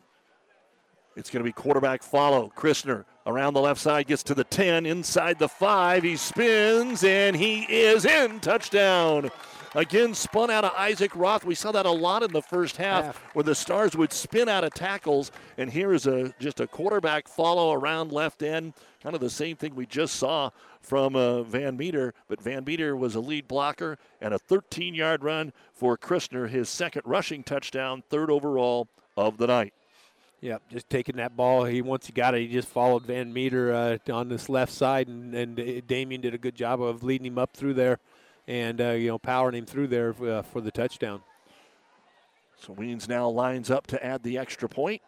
It's 1.16 1.30
going 1.30 1.42
to 1.42 1.48
be 1.48 1.52
quarterback 1.52 2.02
follow. 2.02 2.52
Christner 2.54 3.04
around 3.26 3.54
the 3.54 3.60
left 3.60 3.80
side 3.80 4.06
gets 4.06 4.22
to 4.24 4.34
the 4.34 4.44
10, 4.44 4.86
inside 4.86 5.38
the 5.38 5.48
5. 5.48 6.02
He 6.02 6.16
spins, 6.16 7.02
and 7.02 7.34
he 7.34 7.62
is 7.62 8.04
in. 8.04 8.40
Touchdown. 8.40 9.30
Again, 9.74 10.12
spun 10.14 10.50
out 10.50 10.64
of 10.64 10.72
Isaac 10.76 11.16
Roth. 11.16 11.46
We 11.46 11.54
saw 11.54 11.72
that 11.72 11.86
a 11.86 11.90
lot 11.90 12.22
in 12.22 12.30
the 12.32 12.42
first 12.42 12.76
half, 12.76 13.04
Half. 13.06 13.16
where 13.34 13.42
the 13.42 13.54
Stars 13.54 13.96
would 13.96 14.12
spin 14.12 14.46
out 14.48 14.64
of 14.64 14.74
tackles. 14.74 15.32
And 15.56 15.70
here 15.70 15.94
is 15.94 16.06
a 16.06 16.34
just 16.38 16.60
a 16.60 16.66
quarterback 16.66 17.26
follow 17.26 17.72
around 17.72 18.12
left 18.12 18.42
end. 18.42 18.74
Kind 19.02 19.14
of 19.14 19.22
the 19.22 19.30
same 19.30 19.56
thing 19.56 19.74
we 19.74 19.86
just 19.86 20.16
saw 20.16 20.50
from 20.82 21.16
uh, 21.16 21.42
Van 21.42 21.76
Meter. 21.78 22.12
But 22.28 22.42
Van 22.42 22.64
Meter 22.64 22.94
was 22.94 23.14
a 23.14 23.20
lead 23.20 23.48
blocker 23.48 23.98
and 24.20 24.34
a 24.34 24.38
13 24.38 24.94
yard 24.94 25.24
run 25.24 25.54
for 25.72 25.96
Christner, 25.96 26.50
his 26.50 26.68
second 26.68 27.02
rushing 27.06 27.42
touchdown, 27.42 28.02
third 28.10 28.30
overall 28.30 28.88
of 29.16 29.38
the 29.38 29.46
night. 29.46 29.72
Yep, 30.42 30.62
just 30.70 30.90
taking 30.90 31.16
that 31.16 31.36
ball. 31.36 31.64
He 31.64 31.80
once 31.80 32.06
he 32.06 32.12
got 32.12 32.34
it, 32.34 32.40
he 32.40 32.48
just 32.48 32.68
followed 32.68 33.04
Van 33.06 33.32
Meter 33.32 33.72
uh, 33.72 34.12
on 34.12 34.28
this 34.28 34.48
left 34.48 34.72
side, 34.72 35.06
and, 35.06 35.32
and 35.34 35.58
uh, 35.58 35.80
Damien 35.86 36.20
did 36.20 36.34
a 36.34 36.38
good 36.38 36.56
job 36.56 36.82
of 36.82 37.04
leading 37.04 37.28
him 37.28 37.38
up 37.38 37.56
through 37.56 37.74
there, 37.74 38.00
and 38.46 38.80
uh, 38.80 38.90
you 38.90 39.08
know 39.08 39.18
powering 39.18 39.54
him 39.54 39.66
through 39.66 39.88
there 39.88 40.14
uh, 40.22 40.42
for 40.42 40.60
the 40.60 40.70
touchdown. 40.70 41.22
So 42.58 42.74
Weens 42.74 43.08
now 43.08 43.28
lines 43.28 43.70
up 43.70 43.86
to 43.88 44.04
add 44.04 44.22
the 44.22 44.38
extra 44.38 44.68
point. 44.68 45.02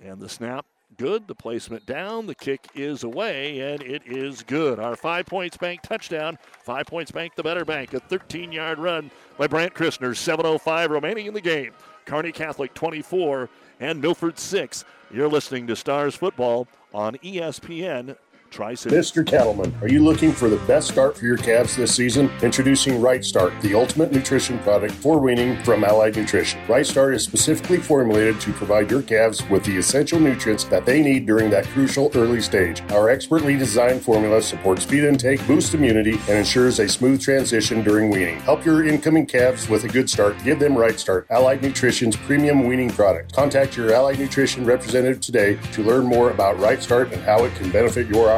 And 0.00 0.20
the 0.20 0.28
snap, 0.28 0.64
good. 0.96 1.26
The 1.26 1.34
placement 1.34 1.86
down. 1.86 2.26
The 2.26 2.36
kick 2.36 2.68
is 2.74 3.02
away, 3.02 3.72
and 3.72 3.82
it 3.82 4.02
is 4.06 4.44
good. 4.44 4.78
Our 4.78 4.94
five 4.94 5.26
points 5.26 5.56
bank 5.56 5.82
touchdown. 5.82 6.38
Five 6.62 6.86
points 6.86 7.10
bank, 7.10 7.34
the 7.34 7.42
better 7.42 7.64
bank. 7.64 7.94
A 7.94 8.00
13 8.00 8.52
yard 8.52 8.78
run 8.78 9.10
by 9.36 9.48
Brandt 9.48 9.74
Christner. 9.74 10.10
7.05 10.10 10.90
remaining 10.90 11.26
in 11.26 11.34
the 11.34 11.40
game. 11.40 11.72
Kearney 12.04 12.32
Catholic 12.32 12.74
24 12.74 13.50
and 13.80 14.00
Milford 14.00 14.38
6. 14.38 14.84
You're 15.10 15.28
listening 15.28 15.66
to 15.66 15.76
Stars 15.76 16.14
Football 16.14 16.68
on 16.94 17.16
ESPN 17.16 18.16
Mr. 18.50 19.24
Cattleman, 19.24 19.72
are 19.82 19.88
you 19.88 20.02
looking 20.02 20.32
for 20.32 20.48
the 20.48 20.56
best 20.66 20.88
start 20.88 21.16
for 21.16 21.26
your 21.26 21.36
calves 21.36 21.76
this 21.76 21.94
season? 21.94 22.30
Introducing 22.42 23.00
Right 23.00 23.24
Start, 23.24 23.52
the 23.60 23.74
ultimate 23.74 24.10
nutrition 24.10 24.58
product 24.60 24.94
for 24.94 25.18
weaning 25.18 25.62
from 25.64 25.84
Allied 25.84 26.16
Nutrition. 26.16 26.58
Right 26.66 26.86
Start 26.86 27.14
is 27.14 27.22
specifically 27.22 27.76
formulated 27.76 28.40
to 28.40 28.52
provide 28.52 28.90
your 28.90 29.02
calves 29.02 29.46
with 29.48 29.64
the 29.64 29.76
essential 29.76 30.18
nutrients 30.18 30.64
that 30.64 30.86
they 30.86 31.02
need 31.02 31.26
during 31.26 31.50
that 31.50 31.66
crucial 31.66 32.10
early 32.14 32.40
stage. 32.40 32.82
Our 32.90 33.10
expertly 33.10 33.56
designed 33.56 34.02
formula 34.02 34.40
supports 34.40 34.84
feed 34.84 35.04
intake, 35.04 35.46
boosts 35.46 35.74
immunity, 35.74 36.14
and 36.28 36.38
ensures 36.38 36.78
a 36.78 36.88
smooth 36.88 37.20
transition 37.20 37.84
during 37.84 38.10
weaning. 38.10 38.40
Help 38.40 38.64
your 38.64 38.88
incoming 38.88 39.26
calves 39.26 39.68
with 39.68 39.84
a 39.84 39.88
good 39.88 40.08
start. 40.08 40.42
Give 40.42 40.58
them 40.58 40.76
Right 40.76 40.98
Start, 40.98 41.26
Allied 41.30 41.62
Nutrition's 41.62 42.16
premium 42.16 42.66
weaning 42.66 42.90
product. 42.90 43.34
Contact 43.34 43.76
your 43.76 43.92
Allied 43.92 44.18
Nutrition 44.18 44.64
representative 44.64 45.20
today 45.20 45.58
to 45.72 45.82
learn 45.82 46.06
more 46.06 46.30
about 46.30 46.58
Right 46.58 46.82
Start 46.82 47.12
and 47.12 47.22
how 47.22 47.44
it 47.44 47.54
can 47.54 47.70
benefit 47.70 48.08
your 48.08 48.37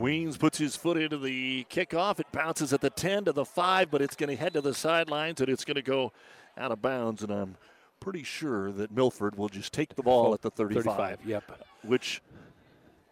Weens 0.00 0.38
puts 0.38 0.58
his 0.58 0.76
foot 0.76 0.96
into 0.96 1.18
the 1.18 1.64
kickoff. 1.70 2.20
It 2.20 2.26
bounces 2.32 2.72
at 2.72 2.80
the 2.80 2.90
10 2.90 3.26
to 3.26 3.32
the 3.32 3.44
5, 3.44 3.90
but 3.90 4.00
it's 4.02 4.16
going 4.16 4.30
to 4.30 4.36
head 4.36 4.54
to 4.54 4.60
the 4.60 4.74
sidelines 4.74 5.40
and 5.40 5.48
it's 5.48 5.64
going 5.64 5.76
to 5.76 5.82
go 5.82 6.12
out 6.56 6.72
of 6.72 6.80
bounds. 6.80 7.22
And 7.22 7.30
I'm 7.30 7.56
pretty 8.00 8.22
sure 8.22 8.72
that 8.72 8.90
Milford 8.90 9.36
will 9.36 9.48
just 9.48 9.72
take 9.72 9.94
the 9.94 10.02
ball 10.02 10.32
at 10.34 10.42
the 10.42 10.50
35. 10.50 10.84
35, 10.84 11.18
yep. 11.26 11.66
Which 11.82 12.22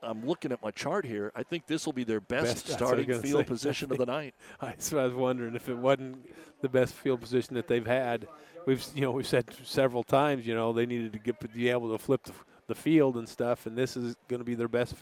I'm 0.02 0.24
looking 0.26 0.52
at 0.52 0.62
my 0.62 0.70
chart 0.70 1.04
here. 1.04 1.32
I 1.34 1.42
think 1.42 1.66
this 1.66 1.84
will 1.84 1.92
be 1.92 2.04
their 2.04 2.20
best, 2.20 2.44
Best- 2.44 2.66
that's 2.68 2.80
what 2.80 2.94
I 2.94 2.94
was 2.94 3.04
starting 3.04 3.22
field 3.22 3.40
say. 3.40 3.48
position 3.48 3.92
of 3.92 3.98
the 3.98 4.06
night. 4.06 4.34
I 4.60 4.74
was 4.76 5.14
wondering 5.14 5.54
if 5.54 5.68
it 5.68 5.76
wasn't 5.76 6.26
the 6.62 6.68
best 6.68 6.94
field 6.94 7.20
position 7.20 7.54
that 7.54 7.68
they've 7.68 7.86
had. 7.86 8.26
We've 8.66 8.84
you 8.94 9.00
know 9.00 9.12
we've 9.12 9.26
said 9.26 9.46
several 9.64 10.02
times 10.02 10.46
you 10.46 10.54
know 10.54 10.72
they 10.74 10.84
needed 10.84 11.12
to 11.14 11.18
get 11.18 11.54
be 11.54 11.70
able 11.70 11.90
to 11.96 12.02
flip 12.02 12.24
the, 12.24 12.32
the 12.66 12.74
field 12.74 13.16
and 13.16 13.26
stuff, 13.28 13.64
and 13.66 13.78
this 13.78 13.96
is 13.96 14.14
going 14.28 14.40
to 14.40 14.44
be 14.44 14.54
their 14.54 14.68
best 14.68 14.94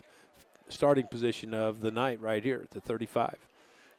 starting 0.69 1.07
position 1.07 1.55
of 1.55 1.81
the 1.81 1.91
night 1.91 2.21
right 2.21 2.43
here 2.43 2.61
at 2.63 2.71
the 2.71 2.81
35. 2.81 3.37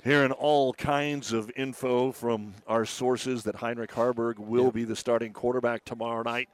hearing 0.03 0.31
all 0.31 0.73
kinds 0.73 1.33
of 1.33 1.51
info 1.55 2.11
from 2.11 2.53
our 2.67 2.85
sources 2.85 3.43
that 3.43 3.55
Heinrich 3.55 3.91
Haarberg 3.91 4.37
will 4.39 4.71
be 4.71 4.83
the 4.85 4.95
starting 4.95 5.33
quarterback 5.33 5.83
tomorrow 5.85 6.21
night 6.23 6.49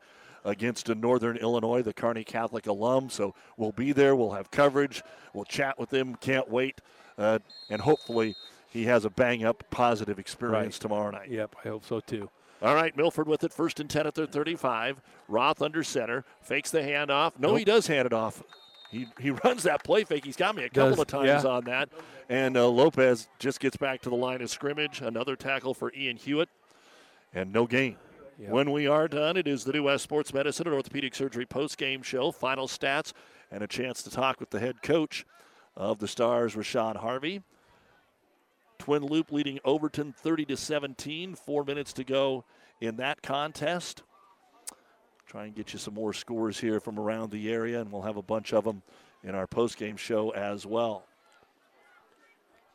against 0.45 0.89
a 0.89 0.95
Northern 0.95 1.37
Illinois, 1.37 1.81
the 1.81 1.93
Kearney 1.93 2.23
Catholic 2.23 2.67
alum. 2.67 3.09
So 3.09 3.35
we'll 3.57 3.71
be 3.73 3.91
there. 3.91 4.15
We'll 4.15 4.31
have 4.31 4.49
coverage. 4.49 5.03
We'll 5.33 5.45
chat 5.45 5.77
with 5.77 5.93
him. 5.93 6.15
Can't 6.15 6.49
wait. 6.49 6.79
Uh, 7.17 7.39
and 7.69 7.81
hopefully 7.81 8.35
he 8.69 8.85
has 8.85 9.05
a 9.05 9.09
bang 9.09 9.43
up 9.45 9.63
positive 9.69 10.17
experience 10.19 10.75
Right. 10.75 10.81
tomorrow 10.81 11.11
night. 11.11 11.29
Yep, 11.29 11.55
I 11.63 11.67
hope 11.67 11.85
so 11.85 11.99
too. 11.99 12.29
All 12.61 12.73
right, 12.75 12.95
Milford 12.95 13.27
with 13.27 13.43
it, 13.43 13.51
first 13.53 13.79
and 13.81 13.89
10 13.89 14.07
at 14.07 14.15
their 14.15 14.25
35. 14.25 15.01
Roth 15.27 15.61
under 15.61 15.83
center, 15.83 16.23
fakes 16.41 16.71
the 16.71 16.79
handoff. 16.79 17.37
No, 17.37 17.49
Nope. 17.49 17.59
he 17.59 17.65
does 17.65 17.87
hand 17.87 18.05
it 18.05 18.13
off. 18.13 18.41
He, 18.93 19.07
he 19.19 19.31
runs 19.43 19.63
that 19.63 19.83
play 19.83 20.03
fake. 20.03 20.23
He's 20.23 20.37
got 20.37 20.55
me 20.55 20.63
a 20.63 20.69
couple 20.69 20.91
Does, 20.91 20.99
of 20.99 21.07
times 21.07 21.43
yeah. 21.43 21.49
on 21.49 21.63
that. 21.65 21.89
And 22.29 22.55
uh, 22.55 22.67
Lopez 22.69 23.27
just 23.39 23.59
gets 23.59 23.75
back 23.75 24.01
to 24.01 24.09
the 24.09 24.15
line 24.15 24.41
of 24.41 24.49
scrimmage. 24.49 25.01
Another 25.01 25.35
tackle 25.35 25.73
for 25.73 25.91
Ian 25.93 26.17
Hewitt, 26.17 26.49
and 27.33 27.51
no 27.51 27.65
gain. 27.65 27.97
Yep. 28.39 28.49
When 28.49 28.71
we 28.71 28.87
are 28.87 29.07
done, 29.07 29.37
it 29.37 29.47
is 29.47 29.63
the 29.63 29.73
New 29.73 29.83
West 29.83 30.03
Sports 30.03 30.33
Medicine 30.33 30.67
and 30.67 30.75
Orthopedic 30.75 31.13
Surgery 31.13 31.45
post-game 31.45 32.01
show, 32.01 32.31
final 32.31 32.67
stats, 32.67 33.13
and 33.51 33.63
a 33.63 33.67
chance 33.67 34.01
to 34.03 34.09
talk 34.09 34.39
with 34.39 34.49
the 34.49 34.59
head 34.59 34.81
coach 34.81 35.25
of 35.75 35.99
the 35.99 36.07
Stars, 36.07 36.55
Rashad 36.55 36.97
Harvey. 36.97 37.43
Twin 38.79 39.03
Loup 39.03 39.31
leading 39.31 39.59
Overton 39.63 40.13
30 40.13 40.45
to 40.45 40.57
17. 40.57 41.35
Four 41.35 41.63
minutes 41.63 41.93
to 41.93 42.03
go 42.03 42.43
in 42.81 42.97
that 42.97 43.21
contest. 43.21 44.03
Try 45.33 45.45
and 45.45 45.55
get 45.55 45.73
you 45.73 45.79
some 45.79 45.95
more 45.95 46.13
scores 46.13 46.59
here 46.59 46.79
from 46.79 46.99
around 46.99 47.31
the 47.31 47.51
area, 47.51 47.81
and 47.81 47.91
we'll 47.91 48.03
have 48.03 48.17
a 48.17 48.21
bunch 48.21 48.53
of 48.53 48.65
them 48.65 48.83
in 49.23 49.33
our 49.33 49.47
post-game 49.47 49.97
show 49.97 50.29
as 50.29 50.63
well. 50.63 51.05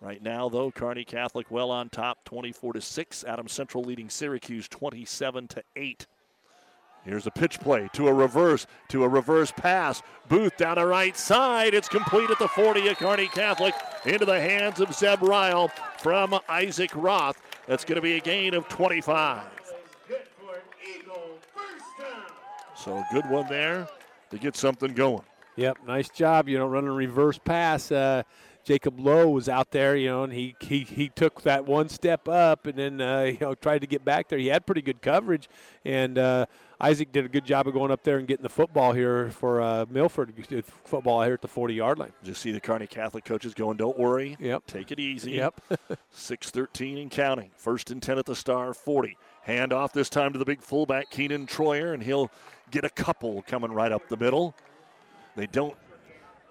Right 0.00 0.20
now, 0.20 0.48
though, 0.48 0.72
Kearney 0.72 1.04
Catholic 1.04 1.52
well 1.52 1.70
on 1.70 1.88
top, 1.88 2.24
24 2.24 2.72
to 2.72 2.80
6. 2.80 3.22
Adams 3.22 3.52
Central 3.52 3.84
leading 3.84 4.10
Syracuse 4.10 4.66
27 4.66 5.46
to 5.46 5.62
8. 5.76 6.08
Here's 7.04 7.28
a 7.28 7.30
pitch 7.30 7.60
play 7.60 7.88
to 7.92 8.08
a 8.08 8.12
reverse, 8.12 8.66
to 8.88 9.04
a 9.04 9.08
reverse 9.08 9.52
pass. 9.52 10.02
Booth 10.26 10.56
down 10.56 10.78
the 10.78 10.86
right 10.86 11.16
side. 11.16 11.74
It's 11.74 11.88
complete 11.88 12.28
at 12.28 12.40
the 12.40 12.48
40 12.48 12.88
of 12.88 12.96
Kearney 12.96 13.28
Catholic 13.28 13.74
into 14.04 14.24
the 14.24 14.40
hands 14.40 14.80
of 14.80 14.92
Zeb 14.92 15.22
Ryle 15.22 15.68
from 15.98 16.36
Isaac 16.48 16.90
Roth. 16.96 17.40
That's 17.68 17.84
going 17.84 17.96
to 17.96 18.02
be 18.02 18.16
a 18.16 18.20
gain 18.20 18.54
of 18.54 18.66
25. 18.66 19.57
So 22.84 22.96
a 22.96 23.06
good 23.12 23.28
one 23.28 23.48
there 23.48 23.88
to 24.30 24.38
get 24.38 24.56
something 24.56 24.94
going. 24.94 25.22
Yep, 25.56 25.78
nice 25.86 26.08
job. 26.08 26.48
You 26.48 26.58
know, 26.58 26.66
running 26.66 26.90
a 26.90 26.94
reverse 26.94 27.38
pass. 27.38 27.90
Uh, 27.90 28.22
Jacob 28.64 29.00
Lowe 29.00 29.30
was 29.30 29.48
out 29.48 29.70
there, 29.70 29.96
you 29.96 30.08
know, 30.08 30.24
and 30.24 30.32
he, 30.32 30.54
he 30.60 30.80
he 30.80 31.08
took 31.08 31.42
that 31.42 31.64
one 31.64 31.88
step 31.88 32.28
up 32.28 32.66
and 32.66 32.76
then 32.76 33.00
uh, 33.00 33.22
you 33.32 33.38
know 33.40 33.54
tried 33.54 33.80
to 33.80 33.86
get 33.86 34.04
back 34.04 34.28
there. 34.28 34.38
He 34.38 34.48
had 34.48 34.66
pretty 34.66 34.82
good 34.82 35.00
coverage, 35.00 35.48
and 35.84 36.18
uh, 36.18 36.46
Isaac 36.80 37.10
did 37.10 37.24
a 37.24 37.28
good 37.28 37.44
job 37.44 37.66
of 37.66 37.74
going 37.74 37.90
up 37.90 38.04
there 38.04 38.18
and 38.18 38.28
getting 38.28 38.44
the 38.44 38.48
football 38.48 38.92
here 38.92 39.30
for 39.30 39.60
uh, 39.60 39.86
Milford. 39.90 40.32
Football 40.84 41.22
here 41.22 41.34
at 41.34 41.42
the 41.42 41.48
40-yard 41.48 41.98
line. 41.98 42.12
Just 42.22 42.40
see 42.40 42.52
the 42.52 42.60
Kearney 42.60 42.86
Catholic 42.86 43.24
coaches 43.24 43.52
going, 43.52 43.76
don't 43.76 43.98
worry. 43.98 44.36
Yep. 44.38 44.66
Take 44.66 44.92
it 44.92 45.00
easy. 45.00 45.32
Yep. 45.32 45.60
6-13 46.14 47.02
and 47.02 47.10
counting. 47.10 47.50
First 47.56 47.90
and 47.90 48.00
10 48.00 48.18
at 48.18 48.26
the 48.26 48.36
Star, 48.36 48.72
40. 48.74 49.16
Hand 49.42 49.72
off 49.72 49.92
this 49.92 50.08
time 50.08 50.32
to 50.32 50.38
the 50.38 50.44
big 50.44 50.62
fullback, 50.62 51.10
Keenan 51.10 51.46
Troyer, 51.46 51.94
and 51.94 52.02
he'll 52.02 52.30
get 52.70 52.84
a 52.84 52.90
couple 52.90 53.42
coming 53.42 53.72
right 53.72 53.92
up 53.92 54.08
the 54.08 54.16
middle. 54.16 54.54
They 55.36 55.46
don't 55.46 55.76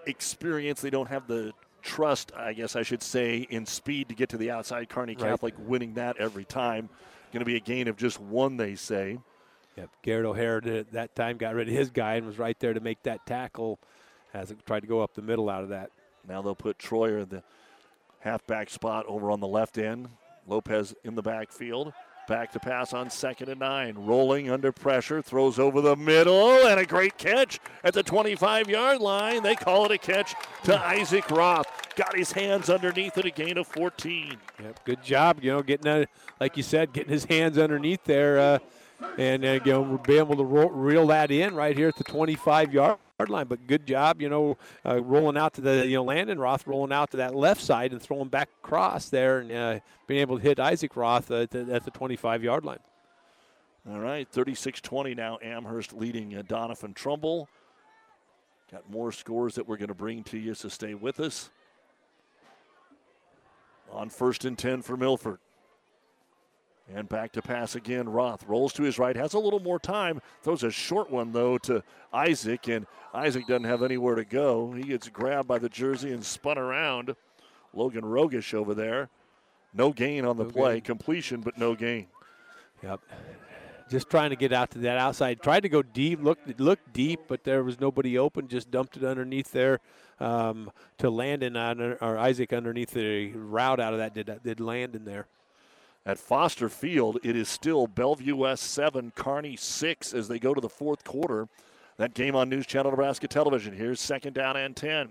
experience, 0.05 0.81
they 0.81 0.89
don't 0.89 1.09
have 1.09 1.27
the 1.27 1.53
trust, 1.81 2.31
I 2.35 2.53
guess 2.53 2.75
I 2.75 2.83
should 2.83 3.03
say, 3.03 3.47
in 3.49 3.65
speed 3.65 4.09
to 4.09 4.15
get 4.15 4.29
to 4.29 4.37
the 4.37 4.51
outside. 4.51 4.89
Kearney 4.89 5.15
Right. 5.15 5.29
Catholic 5.29 5.53
winning 5.57 5.95
that 5.95 6.17
every 6.17 6.45
time. 6.45 6.89
Going 7.33 7.41
to 7.41 7.45
be 7.45 7.55
a 7.55 7.61
gain 7.61 7.87
of 7.87 7.97
just 7.97 8.19
one, 8.19 8.57
they 8.57 8.75
say. 8.75 9.19
Yep. 9.75 9.89
Garrett 10.01 10.25
O'Hare 10.25 10.61
did 10.61 10.91
that 10.93 11.15
time, 11.15 11.37
got 11.37 11.53
rid 11.53 11.67
of 11.67 11.73
his 11.73 11.89
guy 11.89 12.15
and 12.15 12.25
was 12.25 12.39
right 12.39 12.59
there 12.59 12.73
to 12.73 12.79
make 12.79 13.03
that 13.03 13.25
tackle 13.25 13.79
as 14.33 14.51
it 14.51 14.65
tried 14.65 14.81
to 14.81 14.87
go 14.87 15.01
up 15.01 15.13
the 15.13 15.21
middle 15.21 15.49
out 15.49 15.63
of 15.63 15.69
that. 15.69 15.91
Now 16.27 16.41
they'll 16.41 16.55
put 16.55 16.77
Troyer 16.77 17.21
in 17.21 17.29
the 17.29 17.43
halfback 18.19 18.69
spot 18.69 19.05
over 19.07 19.29
on 19.31 19.39
the 19.39 19.47
left 19.47 19.77
end. 19.77 20.09
Lopez 20.47 20.95
in 21.03 21.15
the 21.15 21.21
backfield. 21.21 21.93
Back 22.27 22.51
to 22.51 22.59
pass 22.59 22.93
on 22.93 23.09
second 23.09 23.47
and 23.47 23.61
nine. 23.61 23.95
Rolling 23.97 24.51
under 24.51 24.73
pressure. 24.73 25.21
Throws 25.21 25.57
over 25.57 25.79
the 25.79 25.95
middle. 25.95 26.67
And 26.67 26.77
a 26.77 26.85
great 26.85 27.17
catch 27.17 27.59
at 27.85 27.93
the 27.93 28.03
25 28.03 28.69
yard 28.69 28.99
line. 28.99 29.43
They 29.43 29.55
call 29.55 29.85
it 29.85 29.91
a 29.91 29.97
catch 29.97 30.35
to 30.65 30.77
Isaac 30.77 31.31
Roth. 31.31 31.67
Got 31.95 32.17
his 32.17 32.33
hands 32.33 32.69
underneath 32.69 33.17
it. 33.17 33.25
A 33.25 33.31
gain 33.31 33.57
of 33.57 33.65
14. 33.67 34.35
Yep, 34.61 34.79
good 34.83 35.03
job. 35.03 35.39
You 35.41 35.53
know, 35.53 35.61
getting 35.61 35.85
that, 35.85 36.09
like 36.41 36.57
you 36.57 36.63
said, 36.63 36.91
getting 36.91 37.13
his 37.13 37.23
hands 37.23 37.57
underneath 37.57 38.03
there, 38.03 38.39
uh, 38.39 38.59
and 39.17 39.45
uh, 39.45 39.59
you 39.63 39.71
know, 39.71 39.97
be 40.05 40.17
able 40.17 40.35
to 40.35 40.43
reel 40.43 41.07
that 41.07 41.31
in 41.31 41.55
right 41.55 41.77
here 41.77 41.87
at 41.87 41.95
the 41.95 42.03
25 42.03 42.73
yard 42.73 42.97
line. 43.25 43.47
But 43.47 43.65
good 43.65 43.87
job, 43.87 44.21
you 44.21 44.29
know, 44.29 44.57
uh, 44.85 45.01
rolling 45.01 45.37
out 45.37 45.55
to 45.55 45.61
the 45.61 45.87
you 45.87 45.95
know 45.95 46.03
Landon 46.03 46.37
Roth 46.37 46.67
rolling 46.67 46.93
out 46.93 47.11
to 47.11 47.17
that 47.17 47.35
left 47.35 47.61
side 47.61 47.91
and 47.91 48.01
throwing 48.01 48.27
back 48.27 48.49
across 48.63 49.09
there, 49.09 49.39
and 49.39 49.51
uh, 49.51 49.79
being 50.05 50.21
able 50.21 50.37
to 50.37 50.43
hit 50.43 50.59
Isaac 50.59 50.95
Roth 50.95 51.31
at 51.31 51.49
the, 51.49 51.67
at 51.73 51.83
the 51.83 51.91
25 51.91 52.43
yard 52.43 52.63
line. 52.63 52.79
All 53.89 53.99
right, 53.99 54.27
36 54.29 54.81
20 54.81 55.15
now. 55.15 55.39
Amherst 55.41 55.93
leading 55.93 56.37
uh, 56.37 56.43
Doniphan 56.43 56.93
Trumbull. 56.93 57.49
Got 58.71 58.87
more 58.89 59.11
scores 59.11 59.55
that 59.55 59.67
we're 59.67 59.77
going 59.77 59.87
to 59.87 59.95
bring 59.95 60.23
to 60.25 60.37
you, 60.37 60.53
so 60.53 60.69
stay 60.69 60.93
with 60.93 61.19
us. 61.19 61.49
On 63.91 64.09
first 64.09 64.45
and 64.45 64.57
10 64.57 64.83
for 64.83 64.95
Milford. 64.95 65.39
And 66.93 67.09
back 67.09 67.33
to 67.33 67.41
pass 67.41 67.75
again. 67.75 68.07
Roth 68.07 68.45
rolls 68.47 68.71
to 68.73 68.83
his 68.83 68.97
right, 68.97 69.15
has 69.15 69.33
a 69.33 69.39
little 69.39 69.59
more 69.59 69.77
time, 69.79 70.21
throws 70.41 70.63
a 70.63 70.71
short 70.71 71.11
one, 71.11 71.33
though, 71.33 71.57
to 71.59 71.83
Isaac, 72.13 72.69
and 72.69 72.87
Isaac 73.13 73.45
doesn't 73.45 73.65
have 73.65 73.83
anywhere 73.83 74.15
to 74.15 74.23
go. 74.23 74.71
He 74.71 74.83
gets 74.83 75.09
grabbed 75.09 75.49
by 75.49 75.59
the 75.59 75.67
jersey 75.67 76.13
and 76.13 76.23
spun 76.23 76.57
around. 76.57 77.15
Logan 77.73 78.03
Rogish 78.03 78.53
over 78.53 78.73
there. 78.73 79.09
No 79.73 79.91
gain 79.91 80.23
on 80.25 80.37
the 80.37 80.45
No 80.45 80.49
play. 80.49 80.73
gain. 80.75 80.81
Completion, 80.81 81.41
but 81.41 81.57
no 81.57 81.75
gain. 81.75 82.07
Yep. 82.81 83.01
Just 83.89 84.09
trying 84.09 84.29
to 84.29 84.35
get 84.35 84.53
out 84.53 84.71
to 84.71 84.79
that 84.79 84.97
outside. 84.97 85.41
Tried 85.41 85.61
to 85.61 85.69
go 85.69 85.81
deep, 85.81 86.21
looked 86.21 86.59
looked 86.59 86.93
deep, 86.93 87.21
but 87.27 87.43
there 87.43 87.63
was 87.63 87.79
nobody 87.79 88.17
open. 88.17 88.47
Just 88.47 88.71
dumped 88.71 88.97
it 88.97 89.03
underneath 89.03 89.51
there 89.51 89.79
um, 90.19 90.71
to 90.97 91.09
Landon 91.09 91.55
on, 91.55 91.79
or 91.81 92.17
Isaac 92.17 92.51
underneath 92.53 92.91
the 92.91 93.31
route 93.33 93.79
out 93.79 93.93
of 93.93 93.99
that 93.99 94.13
did 94.13 94.39
did 94.43 94.59
Landon 94.59 95.05
there. 95.05 95.27
At 96.07 96.17
Foster 96.17 96.69
Field, 96.69 97.19
it 97.21 97.35
is 97.35 97.49
still 97.49 97.85
Bellevue 97.85 98.37
West 98.37 98.71
7, 98.71 99.11
Kearney 99.13 99.57
6 99.57 100.13
as 100.13 100.29
they 100.29 100.39
go 100.39 100.53
to 100.53 100.61
the 100.61 100.69
fourth 100.69 101.03
quarter. 101.03 101.49
That 101.97 102.13
game 102.13 102.33
on 102.33 102.47
News 102.47 102.65
Channel 102.65 102.91
Nebraska 102.91 103.27
Television. 103.27 103.73
Here's 103.73 103.99
second 103.99 104.31
down 104.31 104.55
and 104.55 104.73
10. 104.73 105.09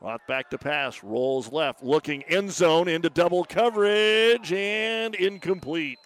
Roth 0.00 0.24
back 0.28 0.48
to 0.50 0.58
pass, 0.58 1.02
rolls 1.02 1.50
left, 1.50 1.82
looking 1.82 2.22
end 2.24 2.52
zone 2.52 2.86
into 2.86 3.10
double 3.10 3.42
coverage 3.42 4.52
and 4.52 5.16
incomplete. 5.16 5.98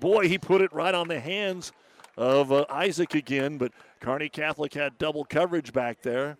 Boy, 0.00 0.28
he 0.28 0.38
put 0.38 0.62
it 0.62 0.72
right 0.72 0.94
on 0.94 1.06
the 1.06 1.20
hands 1.20 1.72
of 2.16 2.52
uh, 2.52 2.64
Isaac 2.70 3.14
again, 3.14 3.58
but 3.58 3.72
Kearney 4.00 4.30
Catholic 4.30 4.72
had 4.72 4.96
double 4.96 5.26
coverage 5.26 5.74
back 5.74 6.00
there. 6.00 6.38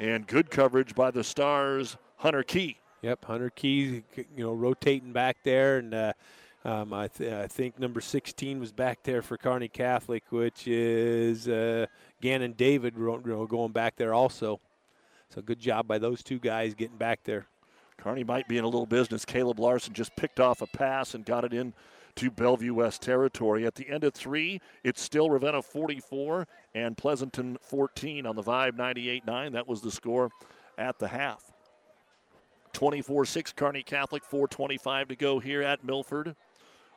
And 0.00 0.26
good 0.26 0.50
coverage 0.50 0.96
by 0.96 1.12
the 1.12 1.22
Stars, 1.22 1.96
Hunter 2.16 2.42
Key. 2.42 2.78
Yep, 3.06 3.24
Hunter 3.26 3.50
Keys, 3.50 4.02
you 4.16 4.42
know, 4.44 4.52
rotating 4.52 5.12
back 5.12 5.36
there, 5.44 5.78
and 5.78 5.94
uh, 5.94 6.12
um, 6.64 6.92
I, 6.92 7.06
th- 7.06 7.32
I 7.32 7.46
think 7.46 7.78
number 7.78 8.00
16 8.00 8.58
was 8.58 8.72
back 8.72 9.04
there 9.04 9.22
for 9.22 9.36
Kearney 9.36 9.68
Catholic, 9.68 10.24
which 10.30 10.66
is 10.66 11.46
uh, 11.46 11.86
Gannon 12.20 12.54
David, 12.54 12.94
you 12.96 13.22
know, 13.24 13.46
going 13.46 13.70
back 13.70 13.94
there 13.94 14.12
also. 14.12 14.58
So 15.32 15.40
good 15.40 15.60
job 15.60 15.86
by 15.86 15.98
those 15.98 16.24
two 16.24 16.40
guys 16.40 16.74
getting 16.74 16.96
back 16.96 17.20
there. 17.22 17.46
Kearney 17.96 18.24
might 18.24 18.48
be 18.48 18.58
in 18.58 18.64
a 18.64 18.68
little 18.68 18.86
business. 18.86 19.24
Caleb 19.24 19.60
Larson 19.60 19.94
just 19.94 20.16
picked 20.16 20.40
off 20.40 20.60
a 20.60 20.66
pass 20.66 21.14
and 21.14 21.24
got 21.24 21.44
it 21.44 21.52
in 21.52 21.74
to 22.16 22.28
Bellevue 22.28 22.74
West 22.74 23.02
territory. 23.02 23.64
At 23.66 23.76
the 23.76 23.88
end 23.88 24.02
of 24.02 24.14
three, 24.14 24.60
it's 24.82 25.00
still 25.00 25.30
Ravenna 25.30 25.62
44 25.62 26.48
and 26.74 26.96
Pleasanton 26.96 27.56
14 27.62 28.26
on 28.26 28.34
the 28.34 28.42
Vibe 28.42 28.72
98-9. 28.72 29.52
That 29.52 29.68
was 29.68 29.80
the 29.80 29.92
score 29.92 30.32
at 30.76 30.98
the 30.98 31.06
half. 31.06 31.52
24-6 32.76 33.56
Kearney 33.56 33.82
Catholic, 33.82 34.24
425 34.24 35.08
to 35.08 35.16
go 35.16 35.38
here 35.38 35.62
at 35.62 35.84
Milford. 35.84 36.36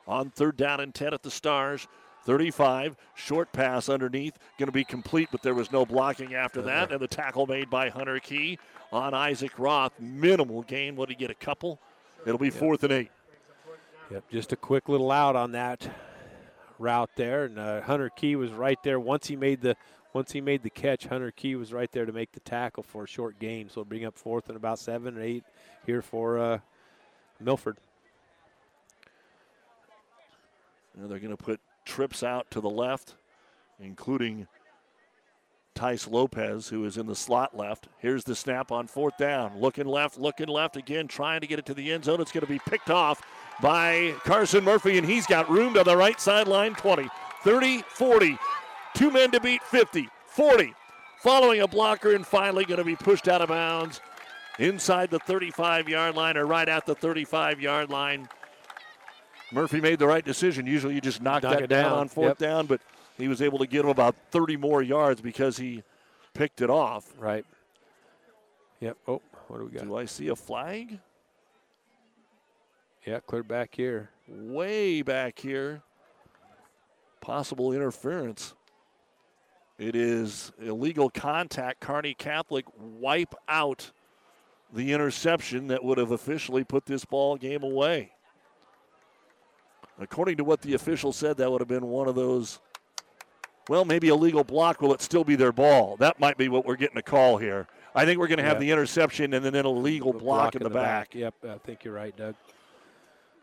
On 0.06 0.30
third 0.30 0.56
down 0.56 0.80
and 0.80 0.94
10 0.94 1.14
at 1.14 1.22
the 1.22 1.30
Stars. 1.30 1.88
35, 2.24 2.96
short 3.14 3.50
pass 3.50 3.88
underneath, 3.88 4.36
going 4.58 4.66
to 4.66 4.72
be 4.72 4.84
complete, 4.84 5.28
but 5.32 5.42
there 5.42 5.54
was 5.54 5.72
no 5.72 5.86
blocking 5.86 6.34
after 6.34 6.60
that. 6.62 6.92
And 6.92 7.00
the 7.00 7.08
tackle 7.08 7.46
made 7.46 7.70
by 7.70 7.88
Hunter 7.88 8.20
Key 8.20 8.58
on 8.92 9.14
Isaac 9.14 9.58
Roth. 9.58 9.98
Minimal 9.98 10.62
gain. 10.62 10.96
What 10.96 11.08
did 11.08 11.16
he 11.16 11.24
get? 11.24 11.30
A 11.30 11.34
couple? 11.34 11.80
It'll 12.26 12.38
be 12.38 12.50
fourth 12.50 12.84
and 12.84 12.92
eight. 12.92 13.10
Yep, 14.10 14.24
just 14.30 14.52
a 14.52 14.56
quick 14.56 14.88
little 14.88 15.10
out 15.10 15.34
on 15.34 15.52
that 15.52 15.88
route 16.78 17.10
there, 17.16 17.44
and 17.44 17.58
uh, 17.58 17.80
Hunter 17.82 18.10
Key 18.10 18.36
was 18.36 18.50
right 18.50 18.78
there 18.82 18.98
once 18.98 19.26
he 19.26 19.36
made 19.36 19.60
the 19.60 19.76
once 20.12 20.32
he 20.32 20.40
made 20.40 20.62
the 20.62 20.70
catch. 20.70 21.06
Hunter 21.06 21.30
Key 21.30 21.56
was 21.56 21.72
right 21.72 21.90
there 21.92 22.06
to 22.06 22.12
make 22.12 22.32
the 22.32 22.40
tackle 22.40 22.82
for 22.82 23.04
a 23.04 23.08
short 23.08 23.38
gain. 23.38 23.68
So 23.68 23.80
it'll 23.80 23.84
bring 23.88 24.04
up 24.04 24.16
fourth 24.16 24.48
and 24.48 24.56
about 24.56 24.78
seven 24.78 25.16
or 25.16 25.22
eight 25.22 25.44
here 25.86 26.02
for 26.02 26.38
uh, 26.38 26.58
Milford. 27.40 27.76
And 30.96 31.10
they're 31.10 31.18
going 31.18 31.36
to 31.36 31.42
put 31.42 31.60
trips 31.84 32.22
out 32.22 32.50
to 32.50 32.60
the 32.60 32.70
left, 32.70 33.14
including 33.78 34.46
Tice 35.74 36.06
Lopez, 36.06 36.68
who 36.68 36.84
is 36.84 36.98
in 36.98 37.06
the 37.06 37.14
slot 37.14 37.56
left. 37.56 37.88
Here's 37.98 38.24
the 38.24 38.34
snap 38.34 38.70
on 38.70 38.86
fourth 38.86 39.16
down. 39.16 39.58
Looking 39.58 39.86
left, 39.86 40.18
looking 40.18 40.48
left 40.48 40.76
again, 40.76 41.08
trying 41.08 41.40
to 41.40 41.46
get 41.46 41.58
it 41.58 41.66
to 41.66 41.74
the 41.74 41.92
end 41.92 42.04
zone. 42.04 42.20
It's 42.20 42.32
going 42.32 42.44
to 42.44 42.52
be 42.52 42.58
picked 42.58 42.90
off 42.90 43.22
by 43.62 44.14
Carson 44.24 44.64
Murphy, 44.64 44.98
and 44.98 45.06
he's 45.06 45.26
got 45.26 45.48
room 45.48 45.72
to 45.74 45.84
the 45.84 45.96
right 45.96 46.20
sideline 46.20 46.74
20, 46.74 47.08
30, 47.44 47.82
40. 47.88 48.38
Two 48.94 49.10
men 49.10 49.30
to 49.32 49.40
beat 49.40 49.62
50, 49.64 50.08
40. 50.26 50.74
Following 51.22 51.60
a 51.60 51.68
blocker, 51.68 52.14
and 52.14 52.26
finally 52.26 52.64
going 52.64 52.78
to 52.78 52.84
be 52.84 52.96
pushed 52.96 53.28
out 53.28 53.42
of 53.42 53.48
bounds 53.50 54.00
inside 54.58 55.10
the 55.10 55.18
35 55.18 55.88
yard 55.88 56.14
line 56.16 56.36
or 56.36 56.46
right 56.46 56.68
at 56.68 56.86
the 56.86 56.94
35 56.94 57.60
yard 57.60 57.90
line. 57.90 58.28
Murphy 59.52 59.80
made 59.80 59.98
the 59.98 60.06
right 60.06 60.24
decision. 60.24 60.64
Usually 60.66 60.94
you 60.94 61.00
just 61.00 61.20
knock, 61.20 61.42
Knock 61.42 61.52
that 61.54 61.62
it 61.62 61.66
down, 61.66 61.84
down. 61.90 61.98
on 61.98 62.08
fourth 62.08 62.28
Yep. 62.28 62.38
down, 62.38 62.66
but 62.66 62.80
he 63.18 63.28
was 63.28 63.42
able 63.42 63.58
to 63.58 63.66
get 63.66 63.80
him 63.84 63.90
about 63.90 64.14
30 64.30 64.56
more 64.56 64.80
yards 64.80 65.20
because 65.20 65.56
he 65.58 65.82
picked 66.34 66.62
it 66.62 66.70
off. 66.70 67.12
Right. 67.18 67.44
Yep. 68.80 68.96
Oh, 69.08 69.20
what 69.48 69.58
do 69.58 69.64
we 69.66 69.72
got? 69.72 69.84
Do 69.84 69.96
I 69.96 70.04
see 70.06 70.28
a 70.28 70.36
flag? 70.36 71.00
Yeah, 73.06 73.20
clear 73.20 73.42
back 73.42 73.74
here. 73.74 74.10
Way 74.28 75.02
back 75.02 75.38
here. 75.38 75.82
Possible 77.20 77.72
interference. 77.72 78.54
It 79.80 79.96
is 79.96 80.52
illegal 80.60 81.08
contact. 81.08 81.80
Kearney 81.80 82.12
Catholic 82.12 82.66
wipe 82.78 83.34
out 83.48 83.92
the 84.74 84.92
interception 84.92 85.68
that 85.68 85.82
would 85.82 85.96
have 85.96 86.10
officially 86.10 86.64
put 86.64 86.84
this 86.84 87.06
ball 87.06 87.38
game 87.38 87.62
away. 87.62 88.12
According 89.98 90.36
to 90.36 90.44
what 90.44 90.60
the 90.60 90.74
official 90.74 91.14
said, 91.14 91.38
that 91.38 91.50
would 91.50 91.62
have 91.62 91.68
been 91.68 91.86
one 91.86 92.08
of 92.08 92.14
those. 92.14 92.60
Well, 93.70 93.86
maybe 93.86 94.10
a 94.10 94.14
legal 94.14 94.44
block. 94.44 94.82
Will 94.82 94.92
it 94.92 95.00
still 95.00 95.24
be 95.24 95.34
their 95.34 95.50
ball? 95.52 95.96
That 95.96 96.20
might 96.20 96.36
be 96.36 96.50
what 96.50 96.66
we're 96.66 96.76
getting 96.76 96.98
a 96.98 97.02
call 97.02 97.38
here. 97.38 97.66
I 97.94 98.04
think 98.04 98.18
we're 98.18 98.28
going 98.28 98.36
to 98.38 98.44
have 98.44 98.56
Yeah. 98.56 98.60
the 98.66 98.70
interception 98.72 99.32
and 99.32 99.42
then 99.42 99.54
an 99.54 99.64
illegal 99.64 100.12
block, 100.12 100.56
in 100.56 100.62
the, 100.62 100.68
back. 100.68 101.14
Yep, 101.14 101.34
I 101.48 101.56
think 101.56 101.84
you're 101.84 101.94
right, 101.94 102.14
Doug. 102.14 102.34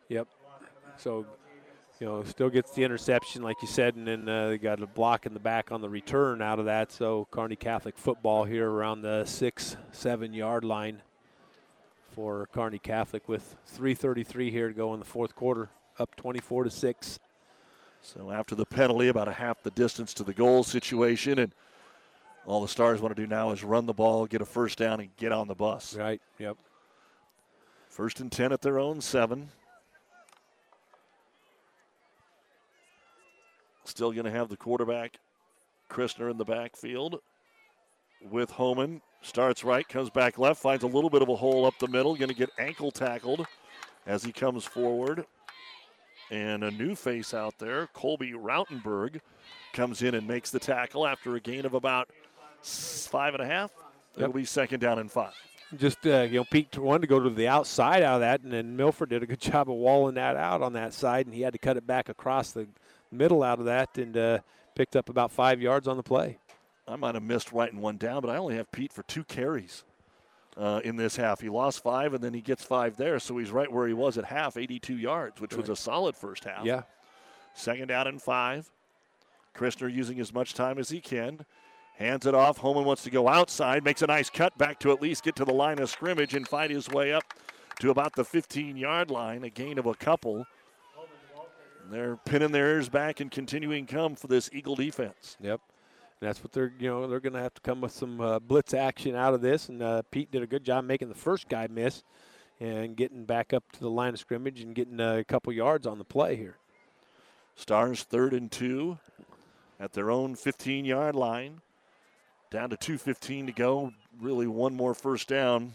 Yep. 0.10 0.28
So, 0.98 1.26
you 2.00 2.06
know, 2.08 2.24
still 2.24 2.50
gets 2.50 2.72
the 2.72 2.84
interception, 2.84 3.42
like 3.42 3.62
you 3.62 3.68
said, 3.68 3.96
and 3.96 4.08
then 4.08 4.30
uh, 4.30 4.50
they 4.50 4.58
got 4.58 4.82
a 4.82 4.88
block 4.88 5.26
in 5.26 5.34
the 5.34 5.40
back 5.40 5.72
on 5.72 5.82
the 5.82 5.90
return 5.90 6.42
out 6.42 6.60
of 6.60 6.66
that. 6.66 6.92
So, 6.92 7.28
Kearney 7.32 7.56
Catholic 7.56 7.98
football 7.98 8.44
here 8.44 8.70
around 8.70 9.02
the 9.02 9.26
six, 9.26 9.78
seven 9.92 10.34
yard 10.34 10.64
line 10.64 11.02
for 12.18 12.48
Kearney 12.52 12.80
Catholic 12.80 13.30
with 13.30 13.56
3:33 13.78 14.52
here 14.52 14.68
to 14.68 14.74
go 14.74 14.94
in 14.94 15.00
the 15.00 15.06
fourth 15.06 15.36
quarter, 15.36 15.70
up 16.00 16.16
24 16.16 16.64
to 16.64 16.70
six. 16.72 17.20
So 18.02 18.32
after 18.32 18.56
the 18.56 18.66
penalty, 18.66 19.08
about 19.10 19.28
a 19.28 19.34
half 19.34 19.62
the 19.64 19.72
distance 19.72 20.14
to 20.16 20.24
the 20.24 20.34
goal 20.34 20.64
situation, 20.64 21.40
and 21.40 21.52
all 22.46 22.62
the 22.62 22.68
Stars 22.68 23.02
want 23.02 23.16
to 23.16 23.22
do 23.22 23.28
now 23.28 23.52
is 23.52 23.64
run 23.64 23.86
the 23.86 23.94
ball, 23.94 24.26
get 24.26 24.42
a 24.42 24.46
first 24.46 24.78
down, 24.78 25.00
and 25.00 25.16
get 25.18 25.32
on 25.32 25.48
the 25.48 25.56
bus. 25.56 25.96
Right. 25.96 26.22
Yep. 26.40 26.58
First 27.90 28.20
and 28.20 28.32
ten 28.32 28.52
at 28.52 28.62
their 28.62 28.80
own 28.80 29.02
seven. 29.02 29.50
Still 33.88 34.12
going 34.12 34.26
to 34.26 34.32
have 34.32 34.50
the 34.50 34.58
quarterback, 34.58 35.18
Christner, 35.90 36.30
in 36.30 36.38
the 36.38 36.44
backfield 36.44 37.20
with 38.30 38.52
Homan. 38.52 39.02
Starts 39.22 39.64
right, 39.64 39.88
comes 39.88 40.10
back 40.10 40.38
left, 40.38 40.62
finds 40.62 40.84
a 40.84 40.88
little 40.88 41.10
bit 41.10 41.22
of 41.22 41.30
a 41.30 41.36
hole 41.38 41.66
up 41.66 41.74
the 41.80 41.88
middle. 41.88 42.14
Going 42.16 42.28
to 42.28 42.36
get 42.36 42.50
ankle 42.60 42.92
tackled 42.92 43.48
as 44.06 44.26
he 44.26 44.34
comes 44.34 44.66
forward. 44.66 45.26
And 46.30 46.66
a 46.66 46.72
new 46.72 46.96
face 46.96 47.34
out 47.34 47.58
there, 47.60 47.88
Colby 47.94 48.34
Rautenberg, 48.34 49.22
comes 49.72 50.02
in 50.02 50.16
and 50.16 50.28
makes 50.28 50.52
the 50.52 50.60
tackle 50.60 51.08
after 51.08 51.36
a 51.36 51.40
gain 51.40 51.66
of 51.66 51.74
about 51.74 52.10
five 52.62 53.36
and 53.36 53.42
a 53.42 53.48
half. 53.48 53.72
It'll 54.18 54.34
be 54.34 54.44
second 54.44 54.82
down 54.82 55.00
and 55.00 55.10
five. 55.10 55.34
Just 55.78 56.06
uh, 56.06 56.24
you 56.24 56.40
know, 56.40 56.44
Pete 56.44 56.78
wanted 56.78 57.02
to 57.04 57.08
go 57.08 57.22
to 57.22 57.30
the 57.30 57.48
outside 57.48 58.04
out 58.04 58.16
of 58.16 58.22
that, 58.22 58.42
and 58.42 58.52
then 58.52 58.76
Milford 58.76 59.10
did 59.10 59.24
a 59.24 59.26
good 59.26 59.40
job 59.40 59.70
of 59.70 59.76
walling 59.78 60.16
that 60.16 60.36
out 60.36 60.62
on 60.62 60.74
that 60.74 60.94
side, 60.94 61.26
and 61.26 61.34
he 61.34 61.42
had 61.42 61.54
to 61.54 61.60
cut 61.60 61.78
it 61.78 61.88
back 61.88 62.10
across 62.10 62.52
the 62.52 62.68
middle 63.12 63.44
out 63.44 63.60
of 63.60 63.66
that, 63.66 63.98
and 63.98 64.16
uh, 64.18 64.40
picked 64.76 64.96
up 64.96 65.10
about 65.10 65.32
five 65.32 65.62
yards 65.62 65.88
on 65.88 65.98
the 65.98 66.04
play. 66.04 66.38
I 66.88 66.96
might 66.96 67.16
have 67.16 67.24
missed 67.24 67.52
writing 67.52 67.82
one 67.82 67.98
down, 67.98 68.22
but 68.22 68.30
I 68.30 68.38
only 68.38 68.56
have 68.56 68.72
Pete 68.72 68.94
for 68.94 69.04
two 69.04 69.24
carries 69.24 69.84
uh, 70.56 70.82
in 70.84 70.96
this 70.96 71.18
half. 71.18 71.42
He 71.42 71.50
lost 71.50 71.84
five, 71.84 72.14
and 72.14 72.24
then 72.24 72.34
he 72.34 72.42
gets 72.42 72.64
five 72.64 72.98
there, 72.98 73.20
so 73.20 73.38
he's 73.38 73.52
right 73.52 73.72
where 73.72 73.88
he 73.88 73.94
was 73.94 74.18
at 74.18 74.26
half, 74.26 74.58
82 74.58 74.98
yards, 74.98 75.42
which 75.42 75.56
was 75.56 75.70
a 75.70 75.76
solid 75.76 76.16
first 76.16 76.46
half. 76.46 76.66
Yeah. 76.66 76.84
Second 77.54 77.88
down 77.88 78.08
and 78.08 78.22
five. 78.22 78.72
Christner 79.56 79.94
using 79.94 80.20
as 80.20 80.34
much 80.34 80.54
time 80.54 80.78
as 80.78 80.90
he 80.90 81.02
can. 81.02 81.46
Hands 81.98 82.24
it 82.28 82.36
off. 82.36 82.60
Holman 82.60 82.86
wants 82.86 83.04
to 83.04 83.10
go 83.10 83.28
outside, 83.28 83.84
makes 83.84 84.04
a 84.04 84.08
nice 84.08 84.30
cut 84.30 84.56
back 84.58 84.80
to 84.80 84.92
at 84.92 85.02
least 85.02 85.24
get 85.24 85.36
to 85.38 85.46
the 85.46 85.54
line 85.54 85.80
of 85.80 85.90
scrimmage 85.90 86.36
and 86.36 86.48
fight 86.48 86.70
his 86.70 86.88
way 86.88 87.12
up 87.12 87.24
to 87.80 87.90
about 87.90 88.16
the 88.16 88.24
15 88.24 88.78
yard 88.78 89.10
line, 89.10 89.44
a 89.44 89.50
gain 89.50 89.80
of 89.80 89.88
a 89.88 89.96
couple. 89.96 90.46
They're 91.90 92.18
pinning 92.18 92.52
their 92.52 92.68
ears 92.68 92.90
back 92.90 93.20
and 93.20 93.32
continuing 93.32 93.86
come 93.86 94.16
for 94.16 94.28
this 94.28 94.50
Eagle 94.54 94.76
defense. 94.76 95.38
Yep. 95.42 95.62
And 96.20 96.28
that's 96.28 96.44
what 96.44 96.52
they're, 96.52 96.74
you 96.80 96.90
know, 96.90 97.08
they're 97.08 97.20
going 97.20 97.34
to 97.34 97.42
have 97.42 97.54
to 97.54 97.62
come 97.62 97.82
with 97.82 97.92
some 97.92 98.20
uh, 98.20 98.40
blitz 98.40 98.74
action 98.74 99.16
out 99.16 99.34
of 99.34 99.42
this. 99.42 99.70
And 99.70 99.82
uh, 99.82 100.02
Pete 100.12 100.32
did 100.32 100.44
a 100.44 100.48
good 100.48 100.64
job 100.64 100.84
making 100.86 101.10
the 101.10 101.16
first 101.16 101.48
guy 101.48 101.68
miss 101.68 102.04
and 102.60 102.96
getting 102.96 103.26
back 103.26 103.54
up 103.54 103.72
to 103.74 103.80
the 103.80 103.90
line 103.90 104.14
of 104.14 104.20
scrimmage 104.20 104.62
and 104.62 104.74
getting 104.74 105.00
uh, 105.00 105.18
a 105.18 105.24
couple 105.24 105.54
yards 105.54 105.86
on 105.86 105.98
the 105.98 106.04
play 106.04 106.36
here. 106.36 106.58
Stars 107.56 108.04
third 108.04 108.34
and 108.34 108.52
two 108.52 108.98
at 109.80 109.94
their 109.94 110.12
own 110.12 110.36
15 110.36 110.86
yard 110.86 111.16
line. 111.16 111.62
Down 112.50 112.70
to 112.70 112.78
2.15 112.78 113.48
to 113.48 113.52
go. 113.52 113.92
Really, 114.20 114.48
one 114.48 114.74
more 114.74 114.94
first 114.94 115.28
down 115.28 115.74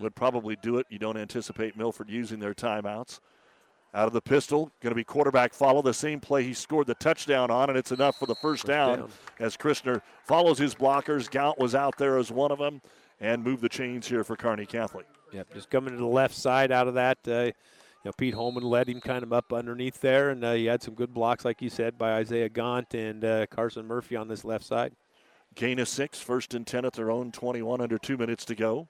would 0.00 0.14
probably 0.14 0.56
do 0.56 0.78
it. 0.78 0.86
You 0.88 0.98
don't 0.98 1.16
anticipate 1.16 1.76
Milford 1.76 2.08
using 2.08 2.38
their 2.38 2.54
timeouts. 2.54 3.20
Out 3.94 4.08
of 4.08 4.12
the 4.12 4.20
pistol, 4.20 4.72
going 4.80 4.90
to 4.90 4.96
be 4.96 5.04
quarterback 5.04 5.54
follow. 5.54 5.80
The 5.80 5.94
same 5.94 6.18
play 6.18 6.42
he 6.42 6.52
scored 6.52 6.88
the 6.88 6.96
touchdown 6.96 7.50
on, 7.52 7.68
and 7.68 7.78
it's 7.78 7.92
enough 7.92 8.18
for 8.18 8.26
the 8.26 8.34
first, 8.34 8.66
down, 8.66 8.98
down. 8.98 9.08
as 9.38 9.56
Christner 9.56 10.02
follows 10.24 10.58
his 10.58 10.74
blockers. 10.74 11.30
Gaunt 11.30 11.60
was 11.60 11.76
out 11.76 11.96
there 11.96 12.18
as 12.18 12.32
one 12.32 12.50
of 12.50 12.58
them 12.58 12.82
and 13.20 13.44
moved 13.44 13.62
the 13.62 13.68
chains 13.68 14.08
here 14.08 14.24
for 14.24 14.34
Kearney 14.34 14.66
Catholic. 14.66 15.06
Yep, 15.32 15.54
just 15.54 15.70
coming 15.70 15.92
to 15.92 15.98
the 15.98 16.06
left 16.06 16.34
side 16.34 16.72
out 16.72 16.88
of 16.88 16.94
that. 16.94 17.18
Uh, 17.26 17.44
you 17.44 17.52
know, 18.04 18.12
Pete 18.18 18.34
Holman 18.34 18.64
led 18.64 18.88
him 18.88 19.00
kind 19.00 19.22
of 19.22 19.32
up 19.32 19.52
underneath 19.52 20.00
there, 20.00 20.30
and 20.30 20.44
uh, 20.44 20.52
he 20.54 20.66
had 20.66 20.82
some 20.82 20.94
good 20.94 21.14
blocks, 21.14 21.44
like 21.44 21.62
you 21.62 21.70
said, 21.70 21.96
by 21.96 22.14
Isaiah 22.14 22.48
Gaunt 22.48 22.94
and 22.94 23.24
uh, 23.24 23.46
Carson 23.46 23.86
Murphy 23.86 24.16
on 24.16 24.28
this 24.28 24.44
left 24.44 24.64
side. 24.64 24.92
Gain 25.54 25.78
of 25.78 25.88
six, 25.88 26.18
first 26.18 26.52
and 26.52 26.66
10 26.66 26.84
at 26.84 26.94
their 26.94 27.10
own 27.12 27.30
21, 27.30 27.80
under 27.80 27.96
two 27.96 28.16
minutes 28.16 28.44
to 28.46 28.56
go. 28.56 28.88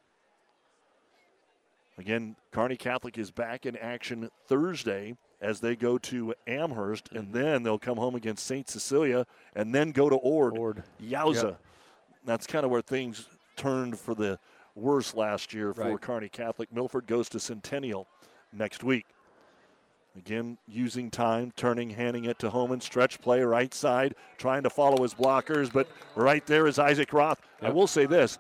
Again, 1.97 2.37
Kearney 2.51 2.77
Catholic 2.77 3.19
is 3.19 3.31
back 3.31 3.67
in 3.67 3.77
action 3.77 4.31
Thursday 4.47 5.17
as 5.41 5.61
they 5.61 5.77
go 5.77 5.99
to 5.99 6.35
Amherst, 6.47 7.11
and 7.13 7.29
mm-hmm. 7.29 7.33
then 7.33 7.63
they'll 7.63 7.79
come 7.79 7.99
home 7.99 8.15
against 8.15 8.47
St. 8.47 8.69
Cecilia 8.69 9.27
and 9.55 9.75
then 9.75 9.93
go 9.93 10.09
to 10.09 10.17
Ord. 10.17 10.59
Ord. 10.59 10.83
Yowza. 11.03 11.43
Yep. 11.43 11.61
That's 12.25 12.47
kind 12.47 12.65
of 12.65 12.71
where 12.71 12.83
things 12.83 13.29
turned 13.57 13.99
for 13.99 14.15
the 14.15 14.39
worse 14.75 15.15
last 15.15 15.55
year 15.55 15.73
for 15.73 15.83
Right. 15.83 16.01
Kearney 16.01 16.29
Catholic. 16.29 16.73
Milford 16.73 17.07
goes 17.07 17.29
to 17.29 17.39
Centennial 17.39 18.09
next 18.53 18.83
week. 18.83 19.07
Again, 20.17 20.59
using 20.69 21.11
time, 21.11 21.53
turning, 21.57 21.91
handing 21.91 22.27
it 22.27 22.39
to 22.39 22.51
Homan. 22.51 22.81
Stretch 22.81 23.21
play, 23.21 23.43
right 23.43 23.75
side, 23.75 24.15
trying 24.39 24.63
to 24.63 24.71
follow 24.71 25.03
his 25.03 25.13
blockers, 25.13 25.73
but 25.73 25.89
right 26.15 26.47
there 26.47 26.69
is 26.69 26.79
Isaac 26.79 27.13
Roth. 27.13 27.41
I 27.61 27.71
will 27.71 27.89
say 27.89 28.07
this. 28.07 28.39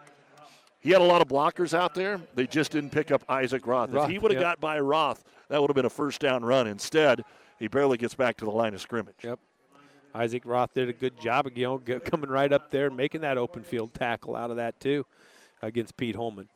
He 0.84 0.90
had 0.90 1.00
a 1.00 1.04
lot 1.04 1.22
of 1.22 1.28
blockers 1.28 1.72
out 1.72 1.94
there. 1.94 2.20
They 2.34 2.46
just 2.46 2.70
didn't 2.70 2.90
pick 2.90 3.10
up 3.10 3.24
Isaac 3.26 3.66
Roth. 3.66 3.90
Roth, 3.90 4.04
if 4.04 4.10
he 4.10 4.18
would 4.18 4.30
have 4.30 4.40
yep. 4.40 4.50
got 4.50 4.60
by 4.60 4.78
Roth, 4.78 5.24
that 5.48 5.58
would 5.58 5.70
have 5.70 5.74
been 5.74 5.86
a 5.86 5.90
first 5.90 6.20
down 6.20 6.44
run. 6.44 6.66
Instead, 6.66 7.24
he 7.58 7.68
barely 7.68 7.96
gets 7.96 8.14
back 8.14 8.36
to 8.36 8.44
the 8.44 8.50
line 8.50 8.74
of 8.74 8.82
scrimmage. 8.82 9.16
Yep. 9.22 9.38
Isaac 10.14 10.42
Roth 10.44 10.74
did 10.74 10.90
a 10.90 10.92
good 10.92 11.18
job 11.18 11.46
of 11.46 11.56
you 11.56 11.80
know, 11.86 12.00
coming 12.00 12.28
right 12.28 12.52
up 12.52 12.70
there 12.70 12.88
and 12.88 12.96
making 12.98 13.22
that 13.22 13.38
open 13.38 13.62
field 13.62 13.94
tackle 13.94 14.36
out 14.36 14.50
of 14.50 14.58
that, 14.58 14.78
too, 14.78 15.06
against 15.62 15.96
Pete 15.96 16.16
Holman. 16.16 16.48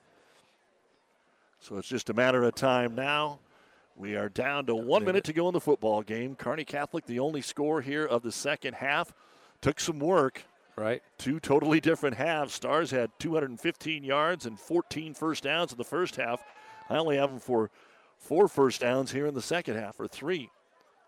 So 1.58 1.78
it's 1.78 1.89
just 1.89 2.10
a 2.10 2.15
matter 2.15 2.44
of 2.44 2.55
time 2.55 2.94
now. 2.94 3.39
We 3.97 4.15
are 4.15 4.28
down 4.28 4.66
to 4.66 4.74
one 4.74 5.07
minute 5.07 5.24
to 5.24 5.32
go 5.32 5.48
in 5.48 5.55
the 5.55 5.60
football 5.60 6.02
game. 6.02 6.36
Kearney 6.36 6.65
Catholic, 6.65 7.07
the 7.07 7.18
only 7.18 7.40
score 7.40 7.81
here 7.81 8.05
of 8.05 8.23
the 8.23 8.31
second 8.31 8.74
half, 8.74 9.15
took 9.62 9.81
some 9.81 9.98
work. 9.98 10.44
Right. 10.78 11.02
Two 11.18 11.40
totally 11.40 11.81
different 11.81 12.16
halves. 12.16 12.55
Stars 12.55 12.90
had 12.90 13.10
215 13.18 14.05
yards 14.05 14.47
and 14.47 14.58
14 14.58 15.15
first 15.15 15.42
downs 15.44 15.73
in 15.73 15.78
the 15.78 15.84
first 15.84 16.16
half. 16.16 16.42
I 16.89 16.97
only 16.97 17.16
have 17.16 17.31
them 17.31 17.40
for 17.40 17.70
four 18.16 18.48
first 18.48 18.81
downs 18.81 19.12
here 19.12 19.26
in 19.26 19.34
the 19.34 19.42
second 19.42 19.76
half, 19.76 19.98
or 19.98 20.07
three. 20.08 20.50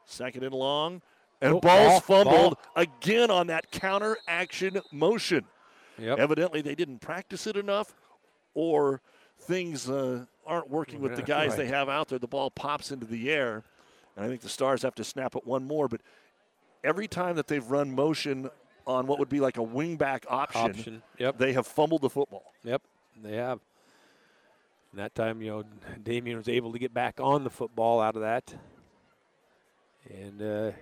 Second 0.05 0.43
and 0.45 0.55
long. 0.55 1.03
And 1.41 1.55
Oh, 1.55 1.61
ball's 1.61 2.01
ball, 2.03 2.25
fumbled 2.25 2.59
ball. 2.59 2.61
again 2.77 3.31
on 3.31 3.47
that 3.47 3.71
counter 3.71 4.19
action 4.29 4.81
motion. 4.93 5.47
Yep. 5.99 6.19
Evidently, 6.19 6.61
they 6.63 6.75
didn't 6.75 6.99
practice 6.99 7.47
it 7.47 7.57
enough, 7.57 7.95
or 8.55 9.01
things 9.39 9.89
uh, 9.89 10.25
aren't 10.47 10.69
working 10.69 11.01
with 11.01 11.17
the 11.17 11.23
guys 11.23 11.51
Right. 11.51 11.59
they 11.59 11.67
have 11.69 11.89
out 11.89 12.09
there, 12.09 12.19
the 12.19 12.27
ball 12.27 12.51
pops 12.51 12.91
into 12.91 13.07
the 13.07 13.31
air. 13.31 13.63
And 14.17 14.25
I 14.25 14.29
think 14.29 14.41
the 14.43 14.49
Stars 14.49 14.83
have 14.83 14.95
to 14.97 15.05
snap 15.05 15.35
it 15.37 15.47
one 15.47 15.65
more. 15.67 15.89
But 15.89 16.01
every 16.85 17.07
time 17.09 17.37
that 17.37 17.47
they've 17.47 17.65
run 17.71 17.95
motion 17.95 18.51
on 18.87 19.07
what 19.07 19.19
would 19.19 19.29
be 19.29 19.41
like 19.41 19.57
a 19.57 19.65
wingback 19.65 20.25
option, 20.29 20.61
Option, 20.61 21.03
yep. 21.19 21.39
they 21.39 21.53
have 21.53 21.67
fumbled 21.67 22.03
the 22.03 22.11
football. 22.11 22.53
Yep, 22.65 22.83
they 23.23 23.37
have. 23.37 23.61
And 24.93 25.01
that 25.01 25.15
time, 25.15 25.41
you 25.41 25.51
know, 25.51 25.65
Damien 26.03 26.37
was 26.37 26.49
able 26.49 26.73
to 26.73 26.79
get 26.79 26.93
back 26.93 27.21
on 27.21 27.45
the 27.45 27.51
football 27.51 28.01
out 28.01 28.17
of 28.17 28.23
that. 28.23 28.55
And 30.11 30.43
uh, 30.43 30.73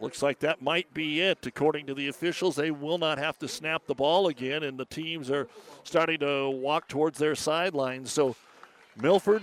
Looks 0.00 0.22
like 0.22 0.40
that 0.40 0.60
might 0.60 0.92
be 0.92 1.20
it. 1.20 1.46
According 1.46 1.86
to 1.86 1.94
the 1.94 2.08
officials, 2.08 2.56
they 2.56 2.70
will 2.70 2.98
not 2.98 3.18
have 3.18 3.38
to 3.38 3.48
snap 3.48 3.86
the 3.86 3.94
ball 3.94 4.28
again, 4.28 4.62
and 4.62 4.78
the 4.78 4.84
teams 4.84 5.30
are 5.30 5.48
starting 5.84 6.18
to 6.20 6.50
walk 6.50 6.88
towards 6.88 7.18
their 7.18 7.34
sidelines. 7.34 8.12
So, 8.12 8.36
Milford 9.00 9.42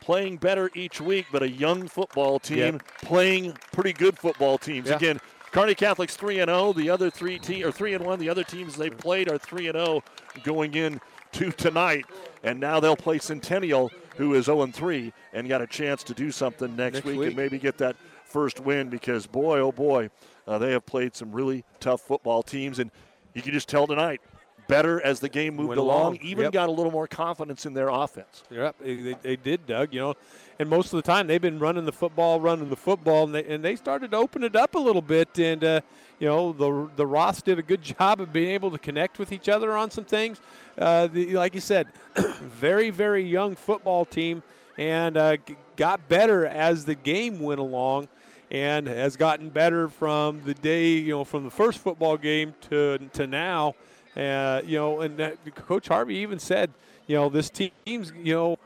playing 0.00 0.36
better 0.36 0.70
each 0.74 1.00
week, 1.00 1.26
but 1.32 1.42
a 1.42 1.48
young 1.48 1.88
football 1.88 2.38
team 2.38 2.80
playing 3.02 3.56
pretty 3.72 3.92
good 3.92 4.18
football 4.18 4.58
teams. 4.58 4.88
Yeah. 4.88 4.96
Again, 4.96 5.20
Kearney 5.54 5.76
Catholic's 5.76 6.16
three 6.16 6.40
and 6.40 6.48
zero. 6.48 6.72
The 6.72 6.90
other 6.90 7.10
three 7.10 7.38
te- 7.38 7.62
or 7.62 7.70
three 7.70 7.94
and 7.94 8.04
one. 8.04 8.18
The 8.18 8.28
other 8.28 8.42
teams 8.42 8.74
they 8.74 8.90
played 8.90 9.30
are 9.30 9.38
three 9.38 9.68
and 9.68 9.76
zero 9.76 10.02
going 10.42 10.74
in 10.74 11.00
to 11.30 11.52
tonight, 11.52 12.06
and 12.42 12.58
now 12.58 12.80
they'll 12.80 12.96
play 12.96 13.18
Centennial, 13.20 13.92
who 14.16 14.34
is 14.34 14.46
zero 14.46 14.62
and 14.62 14.74
three, 14.74 15.12
and 15.32 15.48
got 15.48 15.62
a 15.62 15.66
chance 15.68 16.02
to 16.04 16.12
do 16.12 16.32
something 16.32 16.74
next, 16.74 16.94
Next 16.94 17.06
week, 17.06 17.18
week. 17.20 17.26
and 17.28 17.36
maybe 17.36 17.58
get 17.60 17.78
that 17.78 17.94
first 18.24 18.58
win 18.58 18.88
because 18.88 19.28
boy, 19.28 19.60
oh 19.60 19.70
boy, 19.70 20.10
uh, 20.48 20.58
they 20.58 20.72
have 20.72 20.84
played 20.86 21.14
some 21.14 21.30
really 21.30 21.64
tough 21.78 22.00
football 22.00 22.42
teams, 22.42 22.80
and 22.80 22.90
you 23.32 23.40
can 23.40 23.52
just 23.52 23.68
tell 23.68 23.86
tonight 23.86 24.20
better 24.68 25.00
as 25.04 25.20
the 25.20 25.28
game 25.28 25.56
moved 25.56 25.70
Went 25.70 25.80
along. 25.80 26.00
along. 26.00 26.18
Even 26.22 26.44
Yep. 26.44 26.52
got 26.52 26.68
a 26.68 26.72
little 26.72 26.92
more 26.92 27.06
confidence 27.06 27.66
in 27.66 27.74
their 27.74 27.88
offense. 27.88 28.42
Yep, 28.50 28.76
they, 28.80 28.94
they- 28.96 29.16
they 29.22 29.36
did, 29.36 29.66
Doug. 29.66 29.92
You 29.92 30.00
know, 30.00 30.14
and 30.58 30.68
most 30.68 30.92
of 30.92 30.96
the 30.96 31.02
time 31.02 31.26
they've 31.26 31.40
been 31.42 31.58
running 31.58 31.84
the 31.84 31.92
football, 31.92 32.40
running 32.40 32.68
the 32.70 32.76
football, 32.76 33.24
and 33.24 33.34
they, 33.34 33.44
and 33.44 33.64
they 33.64 33.76
started 33.76 34.10
to 34.12 34.16
open 34.16 34.42
it 34.44 34.54
up 34.56 34.74
a 34.74 34.78
little 34.78 35.02
bit. 35.02 35.38
And 35.38 35.62
uh, 35.64 35.80
you 36.18 36.28
know, 36.28 36.52
the 36.52 36.88
the 36.96 37.04
Roths 37.04 37.42
did 37.42 37.58
a 37.58 37.62
good 37.62 37.82
job 37.98 38.20
of 38.20 38.32
being 38.32 38.50
able 38.50 38.70
to 38.70 38.78
connect 38.78 39.18
with 39.18 39.32
each 39.32 39.48
other 39.48 39.76
on 39.76 39.90
some 39.90 40.04
things. 40.04 40.40
Uh, 40.78 41.06
the, 41.08 41.34
like 41.34 41.54
you 41.54 41.60
said, 41.60 41.86
very 42.40 42.90
very 42.90 43.22
young 43.24 43.54
football 43.56 44.04
team, 44.04 44.42
and 44.78 45.16
uh, 45.16 45.36
got 45.76 46.08
better 46.08 46.46
as 46.46 46.84
the 46.84 46.94
game 46.94 47.40
went 47.40 47.60
along. 47.60 48.08
And 48.50 48.86
has 48.86 49.16
gotten 49.16 49.48
better 49.48 49.88
from 49.88 50.42
the 50.44 50.54
day, 50.54 50.90
you 50.90 51.08
know, 51.12 51.24
from 51.24 51.42
the 51.42 51.50
first 51.50 51.78
football 51.80 52.16
game 52.16 52.54
to 52.68 52.98
to 53.14 53.26
now. 53.26 53.74
Uh, 54.16 54.62
you 54.64 54.78
know, 54.78 55.00
and 55.00 55.36
Coach 55.54 55.88
Harvey 55.88 56.16
even 56.16 56.38
said, 56.38 56.72
you 57.06 57.16
know, 57.16 57.28
this 57.28 57.50
team's, 57.50 58.12
you 58.16 58.34
know, 58.34 58.58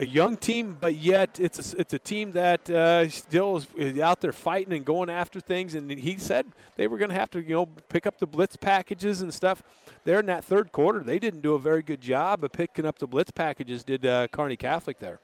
a 0.00 0.06
young 0.06 0.36
team, 0.36 0.76
but 0.80 0.94
yet 0.94 1.40
it's 1.40 1.74
a, 1.74 1.80
it's 1.80 1.92
a 1.92 1.98
team 1.98 2.32
that 2.32 2.70
uh, 2.70 3.08
still 3.08 3.56
is, 3.56 3.66
is 3.76 3.98
out 3.98 4.20
there 4.20 4.32
fighting 4.32 4.72
and 4.72 4.84
going 4.84 5.10
after 5.10 5.40
things. 5.40 5.74
And 5.74 5.90
he 5.90 6.16
said 6.18 6.46
they 6.76 6.86
were 6.86 6.98
going 6.98 7.10
to 7.10 7.16
have 7.16 7.30
to, 7.32 7.40
you 7.42 7.54
know, 7.54 7.66
pick 7.88 8.06
up 8.06 8.18
the 8.18 8.26
blitz 8.26 8.56
packages 8.56 9.22
and 9.22 9.34
stuff. 9.34 9.62
There 10.04 10.20
in 10.20 10.26
that 10.26 10.44
third 10.44 10.72
quarter, 10.72 11.00
they 11.00 11.18
didn't 11.18 11.40
do 11.40 11.54
a 11.54 11.58
very 11.58 11.82
good 11.82 12.00
job 12.00 12.44
of 12.44 12.52
picking 12.52 12.86
up 12.86 12.98
the 12.98 13.06
blitz 13.06 13.30
packages. 13.30 13.82
Did 13.82 14.06
uh, 14.06 14.28
Kearney 14.28 14.56
Catholic 14.56 15.00
there? 15.00 15.18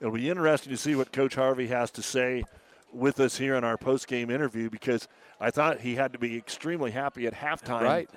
It'll 0.00 0.12
be 0.12 0.30
interesting 0.30 0.70
to 0.70 0.76
see 0.76 0.94
what 0.94 1.12
Coach 1.12 1.34
Harvey 1.34 1.66
has 1.68 1.90
to 1.92 2.02
say 2.02 2.44
with 2.92 3.18
us 3.18 3.36
here 3.36 3.56
in 3.56 3.64
our 3.64 3.76
post-game 3.76 4.30
interview 4.30 4.70
because 4.70 5.08
I 5.40 5.50
thought 5.50 5.80
he 5.80 5.96
had 5.96 6.12
to 6.12 6.18
be 6.18 6.36
extremely 6.36 6.92
happy 6.92 7.26
at 7.26 7.34
halftime. 7.34 7.82
Right. 7.82 8.10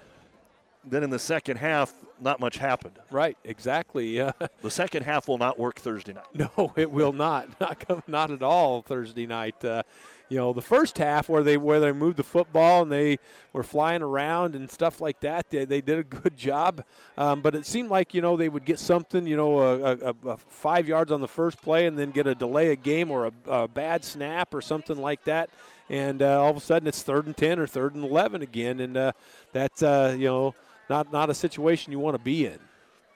Then 0.90 1.03
in 1.03 1.09
the 1.09 1.19
second 1.19 1.57
half, 1.57 1.93
not 2.19 2.40
much 2.40 2.57
happened. 2.57 2.98
Right, 3.11 3.38
exactly. 3.43 4.09
Yeah. 4.09 4.32
The 4.61 4.72
second 4.72 5.03
half 5.03 5.27
will 5.27 5.38
not 5.38 5.57
work 5.59 5.80
Thursday 5.80 6.14
night. 6.14 6.25
No, 6.33 6.74
it 6.75 6.91
will 6.91 7.14
not. 7.14 7.48
Not 7.61 7.80
come, 7.80 8.03
not 8.07 8.32
at 8.32 8.41
all 8.41 8.82
Thursday 8.82 9.25
night. 9.25 9.64
Uh, 9.64 9.83
you 10.30 10.38
know, 10.38 10.51
the 10.51 10.61
first 10.61 10.98
half 10.98 11.30
where 11.30 11.43
they 11.43 11.57
where 11.57 11.80
they 11.80 11.91
moved 11.91 12.17
the 12.17 12.24
football 12.24 12.82
and 12.82 12.91
they 12.91 13.17
were 13.53 13.64
flying 13.64 14.01
around 14.01 14.56
and 14.56 14.69
stuff 14.69 14.99
like 14.99 15.19
that, 15.22 15.49
they, 15.49 15.64
they 15.64 15.80
did 15.80 15.99
a 15.99 16.03
good 16.03 16.35
job. 16.35 16.83
Um, 17.17 17.41
but 17.41 17.56
it 17.56 17.66
seemed 17.66 17.90
like 17.90 18.14
you 18.14 18.22
know 18.22 18.35
they 18.35 18.49
would 18.49 18.66
get 18.66 18.80
something, 18.80 19.25
you 19.25 19.38
know, 19.38 19.59
a, 19.59 19.91
a, 19.93 20.16
a 20.25 20.38
five 20.38 20.88
yards 20.88 21.11
on 21.11 21.22
the 21.22 21.27
first 21.27 21.61
play 21.61 21.85
and 21.85 21.98
then 21.98 22.11
get 22.11 22.27
a 22.27 22.35
delay 22.35 22.74
of 22.74 22.83
game 22.83 23.09
or 23.09 23.27
a, 23.27 23.32
a 23.49 23.67
bad 23.67 24.03
snap 24.03 24.53
or 24.53 24.61
something 24.61 24.98
like 24.98 25.24
that. 25.25 25.49
And 25.90 26.22
uh, 26.22 26.41
all 26.41 26.49
of 26.49 26.57
a 26.57 26.61
sudden 26.61 26.88
it's 26.88 27.03
third 27.03 27.25
and 27.27 27.38
ten 27.38 27.59
or 27.59 27.67
third 27.67 27.95
and 27.95 28.03
eleven 28.03 28.41
again, 28.41 28.82
and 28.82 28.98
uh, 28.98 29.11
that's 29.53 29.82
uh, 29.82 30.16
you 30.17 30.25
know 30.25 30.56
not 30.90 31.11
not 31.11 31.30
a 31.30 31.33
situation 31.33 31.91
you 31.91 31.99
want 31.99 32.16
to 32.16 32.22
be 32.24 32.45
in. 32.45 32.59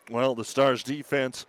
Well, 0.09 0.35
the 0.35 0.43
Stars 0.43 0.83
defense, 0.83 1.45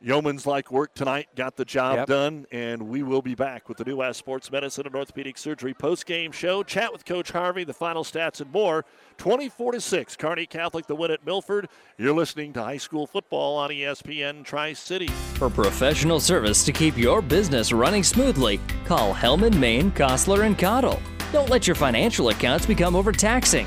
yeoman's 0.00 0.46
like 0.46 0.72
work 0.72 0.94
tonight, 0.94 1.28
got 1.36 1.56
the 1.56 1.64
job 1.64 1.98
Yep. 1.98 2.06
done, 2.08 2.46
and 2.50 2.88
we 2.88 3.02
will 3.02 3.22
be 3.22 3.34
back 3.34 3.68
with 3.68 3.78
the 3.78 3.84
New 3.84 3.96
West 3.98 4.18
Sports 4.18 4.50
Medicine 4.50 4.86
and 4.86 4.96
Orthopedic 4.96 5.36
Surgery 5.38 5.74
post-game 5.74 6.32
show. 6.32 6.62
Chat 6.62 6.92
with 6.92 7.04
Coach 7.04 7.30
Harvey, 7.32 7.64
the 7.64 7.74
final 7.74 8.02
stats 8.02 8.40
and 8.40 8.50
more. 8.50 8.84
24 9.18 9.72
to 9.72 9.80
6, 9.80 10.16
Kearney 10.16 10.46
Catholic 10.46 10.86
the 10.86 10.96
win 10.96 11.10
at 11.10 11.24
Milford. 11.26 11.68
You're 11.98 12.14
listening 12.14 12.54
to 12.54 12.62
high 12.62 12.78
school 12.78 13.06
football 13.06 13.56
on 13.58 13.70
ESPN 13.70 14.42
Tri-City. 14.42 15.08
For 15.34 15.50
professional 15.50 16.18
service 16.18 16.64
to 16.64 16.72
keep 16.72 16.96
your 16.96 17.20
business 17.20 17.70
running 17.70 18.02
smoothly, 18.02 18.58
call 18.86 19.14
Hellman, 19.14 19.58
Maine, 19.58 19.92
Kostler, 19.92 20.44
and 20.46 20.58
Cottle. 20.58 21.00
Don't 21.30 21.50
let 21.50 21.66
your 21.68 21.76
financial 21.76 22.30
accounts 22.30 22.64
become 22.66 22.96
overtaxing. 22.96 23.66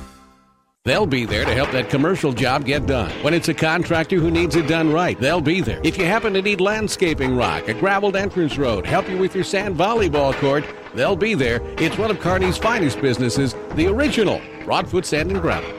They'll 0.83 1.05
be 1.05 1.25
there 1.25 1.45
to 1.45 1.53
help 1.53 1.69
that 1.73 1.91
commercial 1.91 2.33
job 2.33 2.65
get 2.65 2.87
done. 2.87 3.11
When 3.23 3.35
it's 3.35 3.49
a 3.49 3.53
contractor 3.53 4.15
who 4.15 4.31
needs 4.31 4.55
it 4.55 4.65
done 4.65 4.91
right, 4.91 5.19
they'll 5.19 5.39
be 5.39 5.61
there. 5.61 5.79
If 5.83 5.95
you 5.95 6.05
happen 6.05 6.33
to 6.33 6.41
need 6.41 6.59
landscaping 6.59 7.35
rock, 7.35 7.67
a 7.67 7.75
graveled 7.75 8.15
entrance 8.15 8.57
road, 8.57 8.87
help 8.87 9.07
you 9.07 9.19
with 9.19 9.35
your 9.35 9.43
sand 9.43 9.75
volleyball 9.75 10.33
court, 10.33 10.65
they'll 10.95 11.15
be 11.15 11.35
there. 11.35 11.61
It's 11.77 11.99
one 11.99 12.09
of 12.09 12.19
Kearney's 12.19 12.57
finest 12.57 12.99
businesses, 12.99 13.53
the 13.75 13.85
original 13.85 14.41
Broadfoot 14.65 15.05
Sand 15.05 15.29
and 15.29 15.39
Gravel. 15.39 15.69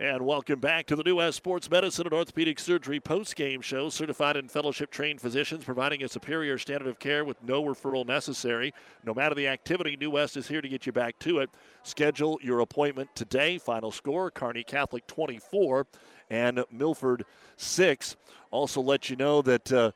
And 0.00 0.24
welcome 0.24 0.60
back 0.60 0.86
to 0.86 0.96
the 0.96 1.02
New 1.02 1.16
West 1.16 1.36
Sports 1.36 1.70
Medicine 1.70 2.06
and 2.06 2.14
Orthopedic 2.14 2.58
Surgery 2.58 3.00
post-game 3.00 3.60
show. 3.60 3.90
Certified 3.90 4.38
and 4.38 4.50
fellowship-trained 4.50 5.20
physicians 5.20 5.62
providing 5.62 6.02
a 6.02 6.08
superior 6.08 6.56
standard 6.56 6.88
of 6.88 6.98
care 6.98 7.22
with 7.22 7.36
no 7.42 7.62
referral 7.62 8.06
necessary. 8.06 8.72
No 9.04 9.12
matter 9.12 9.34
the 9.34 9.46
activity, 9.46 9.98
New 10.00 10.12
West 10.12 10.38
is 10.38 10.48
here 10.48 10.62
to 10.62 10.68
get 10.70 10.86
you 10.86 10.92
back 10.92 11.18
to 11.18 11.40
it. 11.40 11.50
Schedule 11.82 12.38
your 12.40 12.60
appointment 12.60 13.14
today. 13.14 13.58
Final 13.58 13.90
score: 13.90 14.30
Kearney 14.30 14.64
Catholic 14.64 15.06
24 15.06 15.86
and 16.30 16.64
Milford 16.70 17.26
6. 17.58 18.16
Also, 18.50 18.80
let 18.80 19.10
you 19.10 19.16
know 19.16 19.42
that. 19.42 19.70
Uh, 19.70 19.92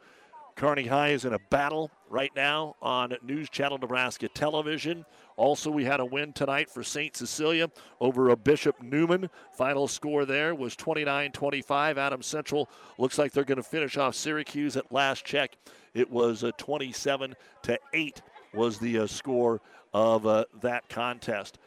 Kearney 0.57 0.87
High 0.87 1.09
is 1.09 1.25
in 1.25 1.33
a 1.33 1.39
battle 1.51 1.91
right 2.09 2.31
now 2.37 2.77
on 2.81 3.17
News 3.25 3.51
Channel 3.51 3.79
Nebraska 3.79 4.29
television. 4.29 5.05
Also, 5.37 5.71
we 5.71 5.85
had 5.85 5.99
a 5.99 6.05
win 6.05 6.33
tonight 6.33 6.71
for 6.71 6.85
St. 6.85 7.17
Cecilia 7.17 7.69
over 8.01 8.29
a 8.29 8.37
Bishop 8.37 8.81
Neumann. 8.81 9.29
Final 9.53 9.89
score 9.89 10.25
there 10.25 10.55
was 10.55 10.77
29 10.77 11.33
25. 11.33 11.99
Adams 11.99 12.27
Central 12.27 12.69
looks 12.99 13.19
like 13.19 13.33
they're 13.33 13.45
going 13.45 13.57
to 13.57 13.63
finish 13.63 13.97
off 13.97 14.15
Syracuse 14.15 14.77
at 14.77 14.93
last 14.93 15.25
check. 15.25 15.57
It 15.93 16.11
was 16.11 16.43
a 16.45 16.53
27 16.53 17.35
to 17.63 17.79
8 17.93 18.23
was 18.53 18.79
the 18.79 19.01
uh, 19.01 19.07
score 19.07 19.61
of 19.93 20.27
uh, 20.27 20.45
that 20.63 20.89
contest. 20.89 21.59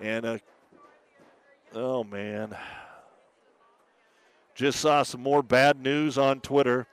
And, 0.00 0.26
uh, 0.26 0.38
oh 1.74 2.04
man, 2.04 2.54
just 4.54 4.80
saw 4.80 5.02
some 5.02 5.22
more 5.22 5.42
bad 5.42 5.80
news 5.80 6.18
on 6.18 6.40
Twitter. 6.40 6.86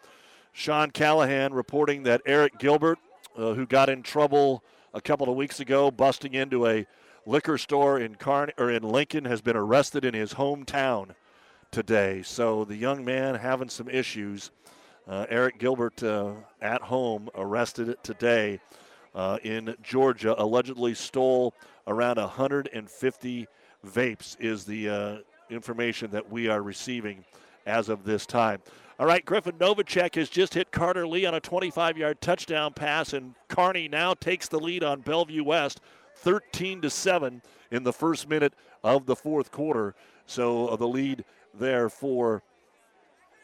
Sean 0.54 0.92
Callahan 0.92 1.54
reporting 1.54 2.04
that 2.04 2.22
Eric 2.26 2.58
Gilbert, 2.60 3.00
uh, 3.38 3.54
who 3.54 3.66
got 3.66 3.90
in 3.90 4.04
trouble 4.04 4.64
a 4.94 5.02
couple 5.02 5.30
of 5.30 5.36
weeks 5.36 5.60
ago 5.60 5.90
busting 5.90 6.34
into 6.34 6.68
a 6.68 6.86
liquor 7.26 7.58
store 7.58 8.00
in 8.00 8.16
Carn- 8.16 8.52
or 8.58 8.70
in 8.72 8.84
Lincoln, 8.84 9.26
has 9.26 9.42
been 9.42 9.56
arrested 9.56 10.04
in 10.04 10.14
his 10.14 10.34
hometown 10.34 11.12
today. 11.72 12.22
So 12.24 12.66
the 12.66 12.76
young 12.76 13.06
man 13.06 13.36
having 13.36 13.70
some 13.70 13.88
issues. 13.88 14.52
Uh, 15.08 15.26
Eric 15.30 15.58
Gilbert 15.58 16.04
uh, 16.04 16.34
at 16.62 16.82
home 16.82 17.30
arrested 17.36 17.98
today 18.04 18.60
uh, 19.16 19.40
in 19.44 19.76
Georgia, 19.82 20.36
allegedly 20.38 20.94
stole 20.94 21.54
around 21.88 22.18
150 22.18 23.48
vapes, 23.86 24.38
is 24.40 24.66
the 24.66 24.90
uh, 24.90 25.18
information 25.50 26.12
that 26.12 26.30
we 26.30 26.48
are 26.48 26.62
receiving 26.62 27.24
as 27.66 27.90
of 27.90 28.04
this 28.04 28.26
time. 28.26 28.60
All 29.02 29.08
right, 29.08 29.26
Griffin 29.26 29.56
Novacek 29.56 30.14
has 30.14 30.30
just 30.30 30.54
hit 30.54 30.72
Carter 30.72 31.08
Lee 31.08 31.26
on 31.26 31.34
a 31.34 31.40
25 31.40 31.98
yard 31.98 32.22
touchdown 32.22 32.72
pass, 32.72 33.14
and 33.14 33.34
Kearney 33.48 33.88
now 33.88 34.14
takes 34.14 34.48
the 34.48 34.60
lead 34.60 34.84
on 34.84 35.02
Bellevue 35.02 35.44
West 35.44 35.82
13 36.18 36.82
to 36.82 36.90
7 36.92 37.42
in 37.72 37.82
the 37.82 37.94
first 37.94 38.30
minute 38.30 38.54
of 38.84 39.08
the 39.08 39.16
fourth 39.16 39.52
quarter. 39.52 39.96
So 40.28 40.68
uh, 40.68 40.76
the 40.76 40.88
lead 40.88 41.26
there 41.56 41.90
for 41.90 42.44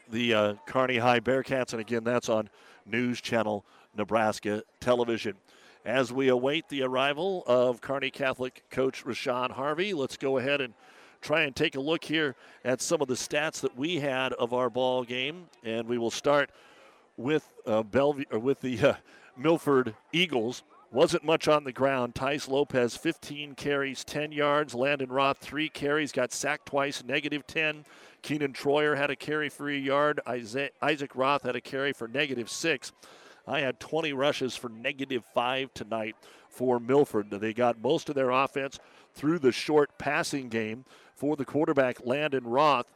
the 0.08 0.32
uh, 0.32 0.54
Kearney 0.68 1.00
High 1.00 1.22
Bearcats. 1.22 1.72
And 1.72 1.82
again, 1.82 2.04
that's 2.04 2.30
on 2.30 2.52
News 2.86 3.20
Channel 3.20 3.66
Nebraska 3.98 4.62
Television. 4.80 5.38
As 5.84 6.14
we 6.14 6.28
await 6.28 6.70
the 6.70 6.84
arrival 6.84 7.44
of 7.48 7.82
Kearney 7.82 8.12
Catholic 8.12 8.64
coach 8.70 9.04
Rashawn 9.04 9.50
Harvey, 9.50 9.96
let's 9.96 10.18
go 10.18 10.38
ahead 10.38 10.62
and 10.62 10.76
try 11.22 11.42
and 11.42 11.56
take 11.56 11.76
a 11.76 11.80
look 11.80 12.04
here 12.04 12.36
at 12.64 12.82
some 12.82 13.02
of 13.02 13.08
the 13.08 13.16
stats 13.16 13.62
that 13.62 13.78
we 13.78 14.00
had 14.00 14.34
of 14.34 14.54
our 14.54 14.70
ball 14.70 15.04
game. 15.04 15.46
And 15.64 15.88
we 15.88 15.98
will 15.98 16.12
start 16.12 16.50
with 17.18 17.48
uh, 17.66 17.84
Bellevue 17.84 18.26
or 18.32 18.40
with 18.40 18.62
the 18.62 18.80
uh, 18.80 18.94
Milford 19.36 19.96
Eagles. 20.12 20.64
Wasn't 20.92 21.24
much 21.24 21.48
on 21.48 21.66
the 21.66 21.74
ground. 21.74 22.16
Tice 22.16 22.48
Lopez, 22.48 22.96
15 22.96 23.56
carries, 23.56 24.04
10 24.06 24.32
yards. 24.32 24.74
Landon 24.74 25.10
Roth, 25.10 25.38
three 25.40 25.68
carries, 25.68 26.12
got 26.14 26.32
sacked 26.32 26.68
twice, 26.68 27.04
negative 27.04 27.46
10. 27.46 27.84
Keenan 28.22 28.54
Troyer 28.54 28.96
had 28.96 29.10
a 29.10 29.16
carry 29.16 29.50
for 29.50 29.70
a 29.70 29.76
yard. 29.76 30.22
Isaac 30.26 31.16
Roth 31.16 31.44
had 31.44 31.56
a 31.56 31.62
carry 31.62 31.92
for 31.92 32.08
negative 32.08 32.50
six. 32.50 32.94
I 33.46 33.62
had 33.62 33.80
20 33.80 34.14
rushes 34.14 34.56
for 34.56 34.70
negative 34.70 35.24
five 35.34 35.74
tonight 35.74 36.16
for 36.50 36.80
Milford. 36.80 37.30
They 37.30 37.54
got 37.54 37.82
most 37.82 38.10
of 38.10 38.16
their 38.16 38.32
offense 38.32 38.80
through 39.14 39.40
the 39.40 39.52
short 39.52 39.98
passing 39.98 40.50
game 40.50 40.86
for 41.18 41.36
the 41.36 41.46
quarterback, 41.46 42.06
Landon 42.06 42.46
Roth. 42.46 42.88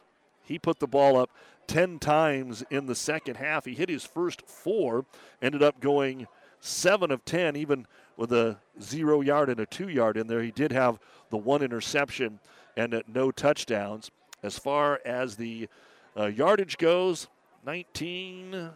He 0.44 0.58
put 0.58 0.78
the 0.78 0.86
ball 0.86 1.16
up 1.16 1.30
10 1.66 1.98
times 1.98 2.64
in 2.70 2.86
the 2.86 2.94
second 2.94 3.36
half. 3.36 3.64
He 3.64 3.74
hit 3.74 3.88
his 3.88 4.04
first 4.04 4.42
four, 4.46 5.04
ended 5.40 5.62
up 5.62 5.80
going 5.80 6.26
seven 6.60 7.10
of 7.10 7.24
10, 7.24 7.56
even 7.56 7.86
with 8.16 8.32
a 8.32 8.56
zero 8.80 9.20
yard 9.20 9.48
and 9.48 9.60
a 9.60 9.66
two 9.66 9.88
yard 9.88 10.16
in 10.16 10.28
there. 10.28 10.42
He 10.42 10.50
did 10.50 10.72
have 10.72 10.98
the 11.30 11.36
one 11.36 11.62
interception 11.62 12.38
and 12.76 13.02
no 13.06 13.30
touchdowns. 13.30 14.10
As 14.42 14.58
far 14.58 15.00
as 15.04 15.36
the 15.36 15.68
uh, 16.16 16.26
yardage 16.26 16.78
goes, 16.78 17.28
19, 17.64 18.70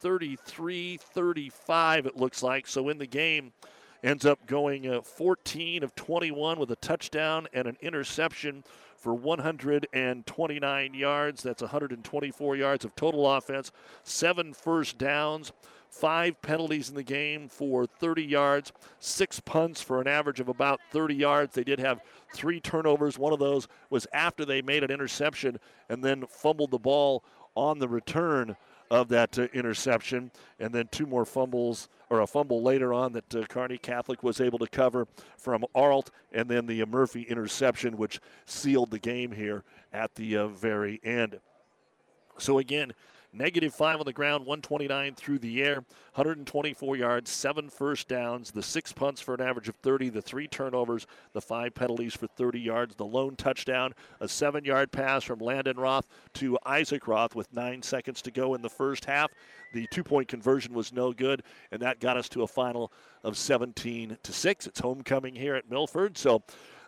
33, 0.00 0.96
35, 0.96 2.06
it 2.06 2.16
looks 2.16 2.42
like. 2.42 2.66
So 2.66 2.88
in 2.88 2.98
the 2.98 3.06
game, 3.06 3.52
ends 4.02 4.24
up 4.24 4.46
going 4.46 4.88
uh, 4.88 5.00
14 5.02 5.82
of 5.82 5.94
21 5.94 6.58
with 6.58 6.70
a 6.70 6.76
touchdown 6.76 7.46
and 7.52 7.66
an 7.66 7.76
interception 7.80 8.64
for 8.96 9.14
129 9.14 10.94
yards. 10.94 11.42
That's 11.42 11.62
124 11.62 12.56
yards 12.56 12.84
of 12.84 12.94
total 12.94 13.30
offense, 13.30 13.70
seven 14.02 14.52
first 14.52 14.98
downs, 14.98 15.52
five 15.88 16.40
penalties 16.42 16.88
in 16.88 16.94
the 16.94 17.02
game 17.02 17.48
for 17.48 17.86
30 17.86 18.24
yards, 18.24 18.72
six 19.00 19.40
punts 19.40 19.80
for 19.80 20.00
an 20.00 20.08
average 20.08 20.40
of 20.40 20.48
about 20.48 20.80
30 20.90 21.14
yards. 21.14 21.54
They 21.54 21.64
did 21.64 21.78
have 21.78 22.00
three 22.34 22.60
turnovers. 22.60 23.18
One 23.18 23.32
of 23.32 23.38
those 23.38 23.68
was 23.90 24.06
after 24.12 24.44
they 24.44 24.62
made 24.62 24.82
an 24.84 24.90
interception 24.90 25.58
and 25.88 26.04
then 26.04 26.24
fumbled 26.28 26.70
the 26.70 26.78
ball 26.78 27.24
on 27.54 27.78
the 27.78 27.88
return 27.88 28.56
of 28.90 29.08
that 29.08 29.38
uh, 29.38 29.42
interception, 29.52 30.30
and 30.58 30.72
then 30.72 30.88
two 30.90 31.06
more 31.06 31.24
fumbles 31.24 31.88
or 32.10 32.20
a 32.20 32.26
fumble 32.26 32.62
later 32.62 32.92
on 32.92 33.12
that 33.12 33.34
uh, 33.34 33.42
Kearney 33.44 33.78
Catholic 33.78 34.22
was 34.22 34.40
able 34.40 34.58
to 34.58 34.66
cover 34.66 35.06
from 35.36 35.64
Arlt, 35.74 36.10
and 36.32 36.48
then 36.48 36.66
the 36.66 36.82
uh, 36.82 36.86
Murphy 36.86 37.22
interception, 37.22 37.96
which 37.96 38.20
sealed 38.46 38.90
the 38.90 38.98
game 38.98 39.32
here 39.32 39.64
at 39.92 40.14
the 40.14 40.36
uh, 40.36 40.48
very 40.48 41.00
end. 41.04 41.38
So 42.38 42.58
again, 42.58 42.92
Negative 43.32 43.74
five 43.74 44.00
on 44.00 44.06
the 44.06 44.12
ground, 44.12 44.46
129 44.46 45.14
through 45.14 45.38
the 45.38 45.62
air, 45.62 45.84
124 46.14 46.96
yards, 46.96 47.30
seven 47.30 47.68
first 47.68 48.08
downs, 48.08 48.50
the 48.50 48.62
six 48.62 48.90
punts 48.90 49.20
for 49.20 49.34
an 49.34 49.42
average 49.42 49.68
of 49.68 49.76
30, 49.76 50.08
the 50.08 50.22
three 50.22 50.48
turnovers, 50.48 51.06
the 51.34 51.40
five 51.40 51.74
penalties 51.74 52.14
for 52.14 52.26
30 52.26 52.58
yards, 52.58 52.94
the 52.94 53.04
lone 53.04 53.36
touchdown, 53.36 53.92
a 54.20 54.28
seven 54.28 54.64
yard 54.64 54.90
pass 54.90 55.24
from 55.24 55.40
Landon 55.40 55.76
Roth 55.76 56.08
to 56.34 56.58
Isaac 56.64 57.06
Roth 57.06 57.34
with 57.34 57.52
nine 57.52 57.82
seconds 57.82 58.22
to 58.22 58.30
go 58.30 58.54
in 58.54 58.62
the 58.62 58.70
first 58.70 59.04
half. 59.04 59.30
The 59.74 59.86
two 59.90 60.02
point 60.02 60.28
conversion 60.28 60.72
was 60.72 60.94
no 60.94 61.12
good, 61.12 61.42
and 61.70 61.82
that 61.82 62.00
got 62.00 62.16
us 62.16 62.30
to 62.30 62.44
a 62.44 62.46
final 62.46 62.90
of 63.22 63.36
17 63.36 64.16
to 64.22 64.32
6. 64.32 64.66
It's 64.66 64.80
homecoming 64.80 65.34
here 65.34 65.54
at 65.54 65.70
Milford, 65.70 66.16
so 66.16 66.42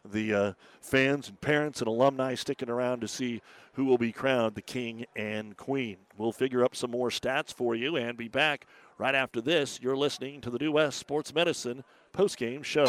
the 0.05 0.35
uh, 0.35 0.53
fans 0.81 1.29
and 1.29 1.41
parents 1.41 1.81
and 1.81 1.89
alumni 1.89 2.35
sticking 2.35 2.71
around 2.71 3.01
to 3.01 3.09
see 3.09 3.43
who 3.75 3.85
will 3.85 3.99
be 3.99 4.13
crowned 4.13 4.55
the 4.55 4.63
king 4.63 5.07
and 5.17 5.57
queen. 5.57 5.97
We'll 6.17 6.33
figure 6.33 6.65
up 6.65 6.75
some 6.75 6.91
more 6.91 7.11
stats 7.11 7.53
for 7.53 7.75
you 7.75 7.97
and 7.97 8.17
be 8.17 8.29
back 8.29 8.67
right 8.99 9.15
after 9.15 9.41
this. 9.41 9.81
You're 9.81 9.97
listening 9.97 10.41
to 10.43 10.51
the 10.51 10.59
New 10.59 10.73
West 10.73 10.99
Sports 10.99 11.35
Medicine 11.35 11.85
postgame 12.13 12.65
show. 12.65 12.87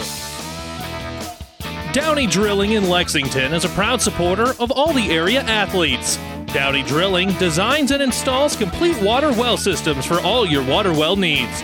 Downey 1.93 2.25
Drilling 2.25 2.71
in 2.71 2.89
Lexington 2.89 3.53
is 3.53 3.65
a 3.65 3.69
proud 3.69 4.01
supporter 4.01 4.53
of 4.59 4.71
all 4.71 4.93
the 4.93 5.11
area 5.11 5.41
athletes. 5.41 6.17
Downey 6.53 6.83
Drilling 6.83 7.33
designs 7.33 7.91
and 7.91 8.01
installs 8.01 8.55
complete 8.55 9.01
water 9.01 9.31
well 9.31 9.57
systems 9.57 10.05
for 10.05 10.19
all 10.21 10.45
your 10.45 10.63
water 10.63 10.93
well 10.93 11.15
needs. 11.15 11.63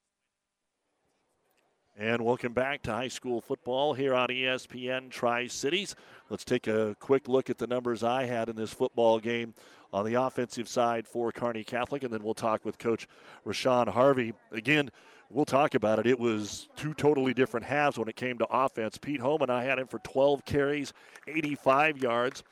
And 2.01 2.23
welcome 2.23 2.51
back 2.51 2.81
to 2.81 2.91
high 2.91 3.09
school 3.09 3.41
football 3.41 3.93
here 3.93 4.15
on 4.15 4.29
ESPN 4.29 5.11
Tri 5.11 5.45
Cities. 5.45 5.95
Let's 6.31 6.43
take 6.43 6.65
a 6.65 6.95
quick 6.99 7.27
look 7.27 7.47
at 7.51 7.59
the 7.59 7.67
numbers 7.67 8.01
I 8.01 8.23
had 8.25 8.49
in 8.49 8.55
this 8.55 8.73
football 8.73 9.19
game 9.19 9.53
on 9.93 10.03
the 10.03 10.15
offensive 10.15 10.67
side 10.67 11.07
for 11.07 11.31
Kearney 11.31 11.63
Catholic, 11.63 12.01
and 12.01 12.11
then 12.11 12.23
we'll 12.23 12.33
talk 12.33 12.65
with 12.65 12.79
Coach 12.79 13.07
Rashawn 13.45 13.87
Harvey. 13.87 14.33
Again, 14.51 14.89
we'll 15.29 15.45
talk 15.45 15.75
about 15.75 15.99
it. 15.99 16.07
It 16.07 16.19
was 16.19 16.69
two 16.75 16.95
totally 16.95 17.35
different 17.35 17.67
halves 17.67 17.99
when 17.99 18.09
it 18.09 18.15
came 18.15 18.39
to 18.39 18.47
offense. 18.49 18.97
Pete 18.97 19.21
Holman, 19.21 19.51
I 19.51 19.63
had 19.63 19.77
him 19.77 19.85
for 19.85 19.99
12 19.99 20.43
carries, 20.43 20.93
85 21.27 21.99
yards. 21.99 22.43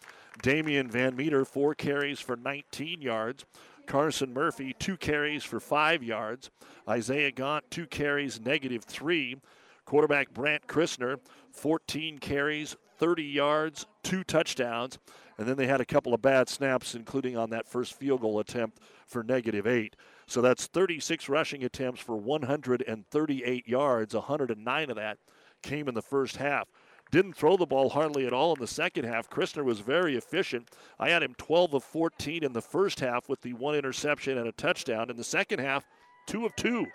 Damian 0.43 0.91
Van 0.91 1.15
Meter, 1.15 1.43
four 1.43 1.73
carries 1.73 2.19
for 2.19 2.35
19 2.35 3.01
yards. 3.01 3.45
Carson 3.90 4.32
Murphy, 4.32 4.76
two 4.77 4.95
carries 4.95 5.43
for 5.43 5.59
five 5.59 6.03
yards. 6.03 6.51
Isaiah 6.88 7.32
Gaunt, 7.32 7.72
two 7.72 7.88
carries, 7.88 8.40
negative 8.40 8.84
three. 8.84 9.35
Quarterback 9.84 10.32
Brandt 10.32 10.68
Christner, 10.68 11.18
14 11.51 12.19
carries, 12.19 12.77
30 13.00 13.24
yards, 13.24 13.88
two 14.03 14.24
touchdowns. 14.24 15.00
And 15.40 15.48
then 15.48 15.58
they 15.58 15.66
had 15.66 15.82
a 15.82 15.85
couple 15.85 16.14
of 16.14 16.22
bad 16.22 16.50
snaps, 16.50 16.93
including 16.93 17.35
on 17.35 17.50
that 17.50 17.68
first 17.68 17.95
field 17.95 18.22
goal 18.22 18.40
attempt 18.40 18.80
for 19.08 19.24
negative 19.24 19.66
eight. 19.66 19.95
So 20.27 20.40
that's 20.40 20.68
36 20.68 21.27
rushing 21.27 21.64
attempts 21.64 22.00
for 22.00 22.16
138 22.16 23.68
yards. 23.68 24.14
109 24.14 24.90
of 24.92 24.95
that 24.98 25.18
came 25.64 25.88
in 25.88 25.95
the 25.95 26.03
first 26.03 26.38
half. 26.38 26.68
Didn't 27.11 27.33
throw 27.33 27.57
the 27.57 27.65
ball 27.65 27.89
hardly 27.89 28.27
at 28.27 28.33
all 28.33 28.53
in 28.53 28.59
the 28.59 28.67
second 28.67 29.05
half. 29.05 29.29
Christner 29.29 29.63
was 29.63 29.79
very 29.79 30.15
efficient. 30.15 30.69
I 30.99 31.09
had 31.09 31.23
him 31.23 31.33
12 31.38 31.73
of 31.73 31.83
14 31.83 32.43
in 32.43 32.53
the 32.53 32.61
first 32.61 32.99
half 32.99 33.27
with 33.27 33.41
the 33.41 33.53
one 33.53 33.75
interception 33.75 34.38
and 34.38 34.47
a 34.47 34.51
touchdown. 34.51 35.09
In 35.09 35.17
the 35.17 35.23
second 35.23 35.59
half, 35.59 35.85
two 36.27 36.45
of 36.45 36.55
two, 36.55 36.85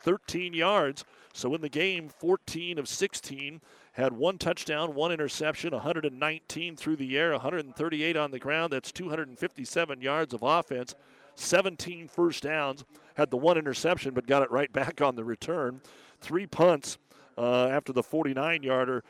13 0.00 0.54
yards. 0.54 1.04
So 1.32 1.54
in 1.54 1.60
the 1.60 1.68
game, 1.68 2.08
14 2.08 2.78
of 2.78 2.86
16 2.86 3.60
had 3.92 4.12
one 4.12 4.38
touchdown, 4.38 4.94
one 4.94 5.10
interception, 5.10 5.72
119 5.72 6.76
through 6.76 6.96
the 6.96 7.18
air, 7.18 7.32
138 7.32 8.16
on 8.16 8.30
the 8.30 8.38
ground. 8.38 8.72
That's 8.72 8.92
257 8.92 10.00
yards 10.00 10.34
of 10.34 10.42
offense, 10.42 10.94
17 11.34 12.06
first 12.06 12.44
downs. 12.44 12.84
Had 13.14 13.30
the 13.30 13.36
one 13.36 13.58
interception, 13.58 14.14
but 14.14 14.26
got 14.26 14.42
it 14.42 14.50
right 14.52 14.72
back 14.72 15.00
on 15.00 15.16
the 15.16 15.24
return. 15.24 15.80
Three 16.20 16.46
punts 16.46 16.98
uh, 17.36 17.66
after 17.66 17.92
the 17.92 18.02
49 18.02 18.62
yarder 18.62 19.02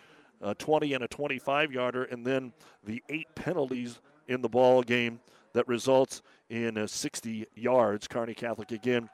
a 0.45 0.55
20 0.55 0.93
and 0.95 1.03
a 1.03 1.09
25 1.09 1.73
yarder, 1.73 2.05
and 2.05 2.25
then 2.25 2.53
the 2.85 3.03
eight 3.09 3.27
penalties 3.35 4.01
in 4.29 4.43
the 4.43 4.49
ball 4.49 4.83
game 4.83 5.21
that 5.55 5.67
results 5.67 6.23
in 6.51 6.79
uh, 6.79 6.87
60 6.87 7.47
yards. 7.55 8.07
Kearney 8.07 8.35
Catholic 8.35 8.71
again 8.71 9.09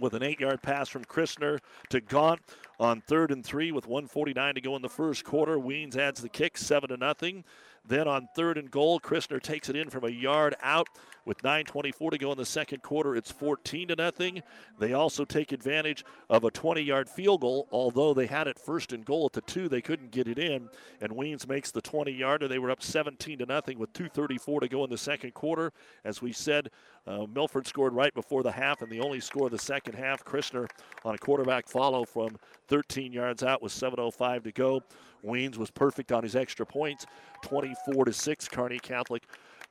with 0.00 0.14
an 0.14 0.22
eight 0.22 0.40
yard 0.40 0.62
pass 0.62 0.88
from 0.88 1.04
Christner 1.04 1.58
to 1.90 2.00
Gaunt 2.00 2.40
on 2.80 3.00
third 3.00 3.30
and 3.30 3.44
three 3.44 3.72
with 3.72 3.86
149 3.86 4.54
to 4.54 4.60
go 4.60 4.76
in 4.76 4.82
the 4.82 4.88
first 4.88 5.24
quarter. 5.24 5.58
Weens 5.58 5.96
adds 5.96 6.22
the 6.22 6.28
kick, 6.28 6.56
seven 6.56 6.88
to 6.90 6.96
nothing. 6.96 7.44
Then 7.88 8.06
on 8.06 8.28
third 8.36 8.58
and 8.58 8.70
goal, 8.70 9.00
Christner 9.00 9.42
takes 9.42 9.70
it 9.70 9.76
in 9.76 9.88
from 9.88 10.04
a 10.04 10.10
yard 10.10 10.54
out 10.62 10.88
with 11.24 11.42
9:24 11.42 12.10
to 12.10 12.18
go 12.18 12.32
in 12.32 12.38
the 12.38 12.44
second 12.44 12.82
quarter. 12.82 13.16
It's 13.16 13.30
14 13.30 13.88
to 13.88 13.96
nothing. 13.96 14.42
They 14.78 14.92
also 14.92 15.24
take 15.24 15.52
advantage 15.52 16.04
of 16.28 16.44
a 16.44 16.50
20-yard 16.50 17.08
field 17.08 17.40
goal, 17.40 17.66
although 17.72 18.14
they 18.14 18.26
had 18.26 18.46
it 18.46 18.58
first 18.58 18.92
and 18.92 19.04
goal 19.04 19.26
at 19.26 19.32
the 19.32 19.40
two, 19.40 19.68
they 19.68 19.80
couldn't 19.80 20.10
get 20.10 20.28
it 20.28 20.38
in. 20.38 20.68
And 21.00 21.12
Weens 21.12 21.48
makes 21.48 21.70
the 21.70 21.82
20-yarder. 21.82 22.46
They 22.46 22.58
were 22.58 22.70
up 22.70 22.82
17 22.82 23.38
to 23.38 23.46
nothing 23.46 23.78
with 23.78 23.92
2:34 23.92 24.60
to 24.60 24.68
go 24.68 24.84
in 24.84 24.90
the 24.90 24.98
second 24.98 25.34
quarter. 25.34 25.72
As 26.04 26.20
we 26.20 26.32
said, 26.32 26.70
uh, 27.08 27.26
Milford 27.34 27.66
scored 27.66 27.94
right 27.94 28.12
before 28.12 28.42
the 28.42 28.52
half, 28.52 28.82
and 28.82 28.90
the 28.90 29.00
only 29.00 29.18
score 29.18 29.46
of 29.46 29.52
the 29.52 29.58
second 29.58 29.94
half. 29.94 30.22
Christner 30.24 30.68
on 31.04 31.14
a 31.14 31.18
quarterback 31.18 31.66
follow 31.66 32.04
from 32.04 32.36
13 32.68 33.12
yards 33.12 33.42
out 33.42 33.62
with 33.62 33.72
7:05 33.72 34.44
to 34.44 34.52
go. 34.52 34.82
Weens 35.24 35.56
was 35.56 35.70
perfect 35.70 36.12
on 36.12 36.22
his 36.22 36.36
extra 36.36 36.66
points, 36.66 37.06
24 37.42 38.04
to 38.04 38.12
six. 38.12 38.46
Kearney 38.46 38.78
Catholic 38.78 39.22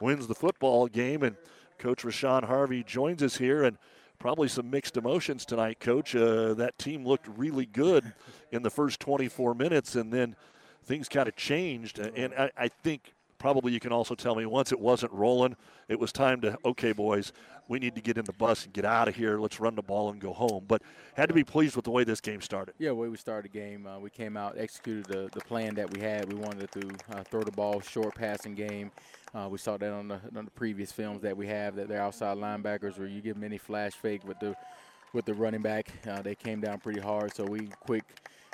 wins 0.01 0.27
the 0.27 0.35
football 0.35 0.87
game, 0.87 1.21
and 1.21 1.35
Coach 1.77 2.03
Rashawn 2.03 2.43
Harvey 2.43 2.83
joins 2.83 3.21
us 3.21 3.37
here, 3.37 3.63
and 3.63 3.77
probably 4.17 4.47
some 4.47 4.69
mixed 4.71 4.97
emotions 4.97 5.45
tonight, 5.45 5.79
Coach. 5.79 6.15
Uh, 6.15 6.55
that 6.55 6.79
team 6.79 7.05
looked 7.05 7.27
really 7.37 7.67
good 7.67 8.13
in 8.51 8.63
the 8.63 8.71
first 8.71 8.99
24 8.99 9.53
minutes, 9.53 9.95
and 9.95 10.11
then 10.11 10.35
things 10.85 11.07
kind 11.07 11.27
of 11.27 11.35
changed, 11.35 11.99
and 11.99 12.33
I, 12.33 12.49
I 12.57 12.67
think 12.67 13.13
probably 13.37 13.71
you 13.71 13.79
can 13.79 13.91
also 13.91 14.15
tell 14.15 14.35
me 14.35 14.45
once 14.45 14.71
it 14.71 14.79
wasn't 14.79 15.11
rolling, 15.11 15.55
it 15.87 15.99
was 15.99 16.11
time 16.11 16.41
to, 16.41 16.57
okay, 16.65 16.91
boys, 16.91 17.33
we 17.67 17.79
need 17.79 17.95
to 17.95 18.01
get 18.01 18.17
in 18.17 18.25
the 18.25 18.33
bus 18.33 18.65
and 18.65 18.73
get 18.73 18.85
out 18.85 19.07
of 19.07 19.15
here. 19.15 19.39
Let's 19.39 19.59
run 19.59 19.75
the 19.75 19.81
ball 19.81 20.09
and 20.09 20.19
go 20.19 20.33
home. 20.33 20.65
But 20.67 20.81
had 21.15 21.27
to 21.27 21.35
be 21.35 21.43
pleased 21.43 21.75
with 21.75 21.85
the 21.85 21.91
way 21.91 22.03
this 22.03 22.21
game 22.21 22.41
started. 22.41 22.75
Yeah, 22.77 22.89
the 22.89 22.95
way 22.95 23.09
we 23.09 23.17
started 23.17 23.51
the 23.51 23.57
game, 23.57 23.85
uh, 23.85 23.99
we 23.99 24.09
came 24.09 24.37
out, 24.37 24.55
executed 24.57 25.05
the, 25.05 25.29
the 25.33 25.41
plan 25.41 25.75
that 25.75 25.91
we 25.91 25.99
had. 25.99 26.31
We 26.31 26.39
wanted 26.39 26.71
to 26.71 26.89
uh, 27.11 27.23
throw 27.23 27.43
the 27.43 27.51
ball, 27.51 27.81
short 27.81 28.15
passing 28.15 28.55
game. 28.55 28.91
Uh, 29.35 29.47
we 29.49 29.57
saw 29.57 29.77
that 29.77 29.91
on 29.91 30.07
the, 30.07 30.19
on 30.35 30.45
the 30.45 30.51
previous 30.51 30.91
films 30.91 31.21
that 31.21 31.35
we 31.35 31.47
have 31.47 31.75
that 31.75 31.89
they're 31.89 32.01
outside 32.01 32.37
linebackers 32.37 32.97
where 32.97 33.07
you 33.07 33.21
give 33.21 33.35
them 33.35 33.43
any 33.43 33.57
flash 33.57 33.93
fake 33.93 34.25
with 34.25 34.39
the 34.39 34.55
with 35.13 35.25
the 35.25 35.33
running 35.33 35.61
back. 35.61 35.91
Uh, 36.07 36.21
they 36.21 36.35
came 36.35 36.59
down 36.59 36.79
pretty 36.79 36.99
hard, 36.99 37.33
so 37.33 37.43
we 37.45 37.67
quick. 37.79 38.03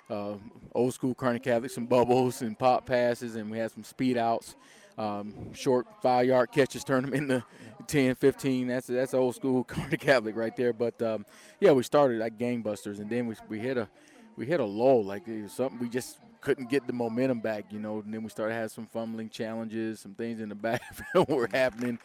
Uh, 0.10 0.36
old 0.76 0.94
school 0.94 1.16
Kearney 1.16 1.40
Catholic, 1.40 1.72
some 1.72 1.86
bubbles 1.86 2.42
and 2.42 2.58
pop 2.58 2.86
passes, 2.86 3.36
and 3.36 3.50
we 3.50 3.58
had 3.58 3.72
some 3.72 3.84
speed 3.84 4.18
outs 4.18 4.56
um, 4.98 5.54
short 5.54 5.88
five 6.02 6.28
yard 6.28 6.52
catches 6.52 6.84
turn 6.84 7.04
them 7.04 7.14
into 7.14 7.44
10, 7.88 8.16
15. 8.16 8.68
That's 8.68 8.88
that's 8.88 9.14
old 9.14 9.36
school 9.36 9.64
Kearney 9.68 9.98
Catholic 9.98 10.36
right 10.36 10.56
there. 10.56 10.74
But 10.74 11.02
um, 11.02 11.26
yeah, 11.60 11.72
we 11.72 11.84
started 11.84 12.20
like 12.20 12.38
gangbusters, 12.38 13.00
and 13.00 13.10
then 13.10 13.28
we, 13.28 13.36
we 13.50 13.60
hit 13.60 13.78
a 13.78 13.88
we 14.36 14.46
hit 14.46 14.60
a 14.60 14.66
lull. 14.66 15.04
Like 15.04 15.28
it 15.28 15.44
was 15.44 15.54
something 15.54 15.80
we 15.80 15.90
just 15.90 16.20
couldn't 16.42 16.70
get 16.70 16.86
the 16.88 16.94
momentum 16.94 17.40
back, 17.40 17.66
you 17.72 17.80
know. 17.80 18.00
And 18.00 18.14
then 18.14 18.24
we 18.24 18.30
started 18.30 18.54
having 18.54 18.70
some 18.70 18.88
fumbling 18.88 19.30
challenges, 19.30 20.00
some 20.00 20.14
things 20.14 20.40
in 20.40 20.50
the 20.50 20.56
backfield 20.70 21.30
were 21.30 21.50
happening. 21.52 22.00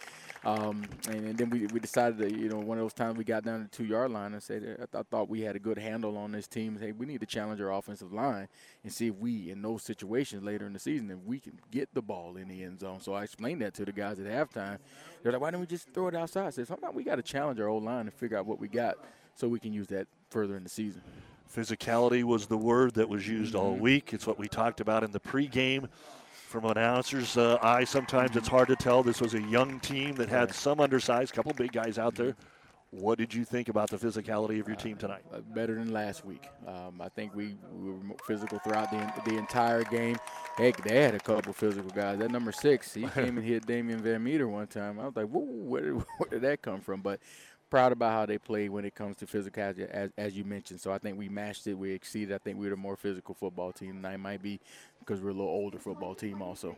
Um, 0.45 0.85
and, 1.09 1.27
and, 1.27 1.39
then 1.39 1.51
we, 1.51 1.67
we 1.67 1.81
decided 1.81 2.19
that, 2.19 2.33
you 2.33 2.49
know, 2.49 2.59
one 2.59 2.79
of 2.79 2.85
those 2.85 2.93
times 2.93 3.19
we 3.19 3.25
got 3.25 3.45
down 3.45 3.59
to 3.59 3.65
the 3.65 3.77
two 3.77 3.85
yard 3.85 4.11
line 4.11 4.33
and 4.33 4.43
said, 4.43 4.63
I, 4.63 4.77
th- 4.77 4.89
I 4.95 5.03
thought 5.03 5.29
we 5.29 5.41
had 5.41 5.57
a 5.57 5.59
good 5.59 5.79
handle 5.79 6.17
on 6.17 6.33
this 6.33 6.47
team. 6.47 6.79
Hey, 6.81 6.93
we 6.93 7.07
need 7.07 7.21
to 7.21 7.27
challenge 7.27 7.61
our 7.61 7.73
offensive 7.73 8.13
line 8.13 8.49
and 8.85 8.93
see 8.93 9.09
if 9.09 9.17
we, 9.17 9.51
in 9.51 9.63
those 9.63 9.83
situations 9.83 10.43
later 10.43 10.67
in 10.67 10.73
the 10.73 10.79
season, 10.79 11.11
if 11.11 11.19
we 11.27 11.41
can 11.41 11.59
get 11.71 11.93
the 11.93 12.03
ball 12.03 12.37
in 12.37 12.49
the 12.49 12.63
end 12.63 12.81
zone. 12.81 13.01
So 13.01 13.15
I 13.15 13.25
explained 13.25 13.63
that 13.63 13.75
to 13.75 13.85
the 13.85 13.93
guys 13.93 14.21
at 14.21 14.27
halftime. 14.27 14.79
They're 15.23 15.33
like, 15.33 15.41
why 15.41 15.51
don't 15.51 15.61
we 15.61 15.67
just 15.67 15.91
throw 15.91 16.09
it 16.09 16.15
outside? 16.15 16.47
I 16.47 16.51
said, 16.51 16.69
sometimes 16.69 16.95
we 16.95 17.03
got 17.03 17.17
to 17.17 17.23
challenge 17.23 17.59
our 17.61 17.69
old 17.69 17.85
line 17.85 18.03
and 18.03 18.15
figure 18.15 18.39
out 18.39 18.47
what 18.47 18.61
we 18.61 18.69
got 18.69 18.97
so 19.35 19.49
we 19.49 19.59
can 19.59 19.73
use 19.73 19.89
that 19.89 20.07
further 20.31 20.57
in 20.57 20.63
the 20.63 20.71
season. 20.71 21.03
Physicality 21.55 22.25
was 22.25 22.47
the 22.47 22.59
word 22.59 22.95
that 22.95 23.09
was 23.09 23.27
used 23.27 23.55
all 23.55 23.73
mm-hmm. 23.73 23.83
week. 23.83 24.13
It's 24.13 24.27
what 24.27 24.39
we 24.39 24.49
talked 24.49 24.81
about 24.81 25.03
in 25.03 25.11
the 25.13 25.21
pregame. 25.21 25.89
From 26.49 26.65
an 26.65 26.79
announcer's 26.79 27.37
uh, 27.37 27.59
eye, 27.61 27.85
sometimes 27.85 28.35
it's 28.35 28.49
hard 28.49 28.69
to 28.69 28.77
tell. 28.77 29.03
This 29.03 29.21
was 29.21 29.35
a 29.35 29.43
young 29.43 29.81
team 29.81 30.15
that 30.15 30.31
had 30.31 30.55
some 30.55 30.81
undersized, 30.81 31.35
couple 31.35 31.53
big 31.53 31.73
guys 31.73 31.99
out 31.99 32.15
there. 32.15 32.37
What 32.91 33.19
did 33.19 33.35
you 33.35 33.45
think 33.45 33.69
about 33.69 33.91
the 33.91 33.99
physicality 33.99 34.59
of 34.59 34.67
your 34.67 34.77
team 34.77 34.97
tonight? 34.97 35.21
Uh, 35.31 35.41
better 35.41 35.75
than 35.75 35.93
last 35.93 36.25
week. 36.25 36.49
Um, 36.67 37.03
I 37.03 37.11
think 37.11 37.35
we, 37.35 37.59
we, 37.71 37.91
were 37.91 37.99
physical 38.27 38.59
throughout 38.61 38.91
the, 38.91 39.31
the 39.31 39.37
entire 39.37 39.85
game. 39.85 40.17
Heck, 40.57 40.83
they 40.85 41.03
had 41.03 41.15
a 41.15 41.19
couple 41.19 41.53
physical 41.53 41.91
guys. 41.91 42.19
That 42.19 42.31
number 42.31 42.51
six, 42.51 42.95
he 42.95 43.03
came 43.15 43.37
and 43.37 43.47
hit 43.47 43.67
Damian 43.67 44.01
Van 44.01 44.25
Meter 44.25 44.49
one 44.49 44.69
time. 44.69 44.99
I 44.99 45.05
was 45.05 45.17
like, 45.17 45.27
whoa, 45.27 45.43
where 45.43 45.83
did, 45.83 45.93
where 46.17 46.31
did 46.31 46.41
that 46.41 46.63
come 46.63 46.81
from? 46.81 47.03
But 47.03 47.21
proud 47.71 47.93
about 47.93 48.13
how 48.13 48.27
they 48.27 48.39
play 48.39 48.69
when 48.69 48.85
it 48.85 48.95
comes 48.95 49.17
to 49.19 49.27
physicality, 49.27 49.89
as, 49.89 50.11
as 50.17 50.37
you 50.37 50.45
mentioned. 50.45 50.81
So 50.81 50.93
I 50.93 50.99
think 50.99 51.19
we 51.19 51.29
matched 51.29 51.67
it. 51.67 51.75
We 51.75 51.93
exceeded. 51.93 52.35
I 52.35 52.39
think 52.39 52.59
we 52.59 52.67
were 52.67 52.71
the 52.71 52.77
more 52.77 52.97
physical 52.97 53.35
football 53.35 53.73
team, 53.73 53.97
and 53.97 54.07
I 54.07 54.17
might 54.17 54.43
be 54.43 54.61
because 55.01 55.21
we're 55.23 55.31
a 55.31 55.35
little 55.35 55.49
older 55.49 55.79
football 55.79 56.15
team 56.15 56.43
also. 56.43 56.77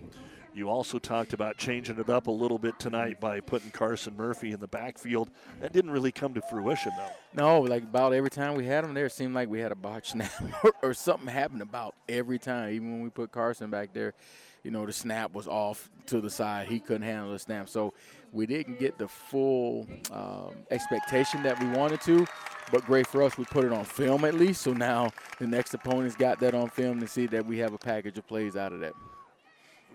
You 0.54 0.68
also 0.68 0.98
talked 0.98 1.32
about 1.32 1.56
changing 1.56 1.98
it 1.98 2.08
up 2.08 2.26
a 2.26 2.30
little 2.30 2.58
bit 2.58 2.78
tonight 2.78 3.20
by 3.20 3.40
putting 3.40 3.70
Carson 3.70 4.16
Murphy 4.16 4.52
in 4.52 4.60
the 4.60 4.68
backfield. 4.68 5.30
That 5.60 5.72
didn't 5.72 5.90
really 5.90 6.12
come 6.12 6.34
to 6.34 6.42
fruition, 6.42 6.92
though. 6.96 7.10
No, 7.34 7.60
like 7.60 7.82
about 7.82 8.12
every 8.12 8.30
time 8.30 8.54
we 8.54 8.66
had 8.66 8.84
him 8.84 8.94
there, 8.94 9.06
it 9.06 9.12
seemed 9.12 9.34
like 9.34 9.48
we 9.48 9.60
had 9.60 9.72
a 9.72 9.76
botch 9.76 10.10
snap 10.10 10.32
or 10.82 10.94
something 10.94 11.28
happened 11.28 11.62
about 11.62 11.94
every 12.08 12.38
time. 12.38 12.72
Even 12.72 12.92
when 12.92 13.02
we 13.02 13.10
put 13.10 13.32
Carson 13.32 13.70
back 13.70 13.92
there, 13.92 14.14
you 14.62 14.70
know, 14.70 14.84
the 14.84 14.92
snap 14.92 15.32
was 15.32 15.48
off 15.48 15.88
to 16.06 16.20
the 16.20 16.30
side. 16.30 16.68
He 16.68 16.80
couldn't 16.80 17.02
handle 17.02 17.32
the 17.32 17.38
snap. 17.38 17.68
So 17.68 17.94
we 18.32 18.46
didn't 18.46 18.78
get 18.78 18.98
the 18.98 19.08
full 19.08 19.86
um, 20.10 20.54
expectation 20.70 21.42
that 21.42 21.60
we 21.60 21.66
wanted 21.68 22.00
to. 22.02 22.26
But 22.72 22.84
great 22.86 23.06
for 23.06 23.22
us, 23.22 23.36
we 23.36 23.44
put 23.44 23.64
it 23.64 23.72
on 23.72 23.84
film 23.84 24.24
at 24.24 24.34
least. 24.34 24.62
So 24.62 24.72
now 24.72 25.10
the 25.38 25.46
next 25.46 25.74
opponent's 25.74 26.14
got 26.16 26.38
that 26.40 26.54
on 26.54 26.68
film 26.68 27.00
to 27.00 27.08
see 27.08 27.26
that 27.26 27.44
we 27.44 27.58
have 27.58 27.72
a 27.72 27.78
package 27.78 28.16
of 28.18 28.26
plays 28.26 28.56
out 28.56 28.72
of 28.72 28.80
that. 28.80 28.92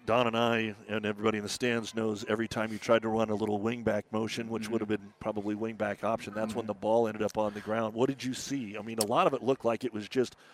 Don 0.05 0.27
and 0.27 0.37
I 0.37 0.75
and 0.87 1.05
everybody 1.05 1.37
in 1.37 1.43
the 1.43 1.49
stands 1.49 1.95
knows 1.95 2.25
every 2.27 2.47
time 2.47 2.71
you 2.71 2.77
tried 2.77 3.01
to 3.03 3.09
run 3.09 3.29
a 3.29 3.35
little 3.35 3.59
wingback 3.59 4.03
motion, 4.11 4.49
which 4.49 4.63
mm-hmm. 4.63 4.73
would 4.73 4.81
have 4.81 4.89
been 4.89 5.13
probably 5.19 5.55
wingback 5.55 6.03
option, 6.03 6.33
that's 6.35 6.49
mm-hmm. 6.49 6.59
when 6.59 6.67
the 6.67 6.73
ball 6.73 7.07
ended 7.07 7.23
up 7.23 7.37
on 7.37 7.53
the 7.53 7.61
ground. 7.61 7.95
What 7.95 8.09
did 8.09 8.23
you 8.23 8.33
see? 8.33 8.77
I 8.77 8.81
mean, 8.81 8.99
a 8.99 9.05
lot 9.05 9.25
of 9.25 9.33
it 9.33 9.41
looked 9.41 9.65
like 9.65 9.83
it 9.83 9.93
was 9.93 10.07
just– 10.07 10.35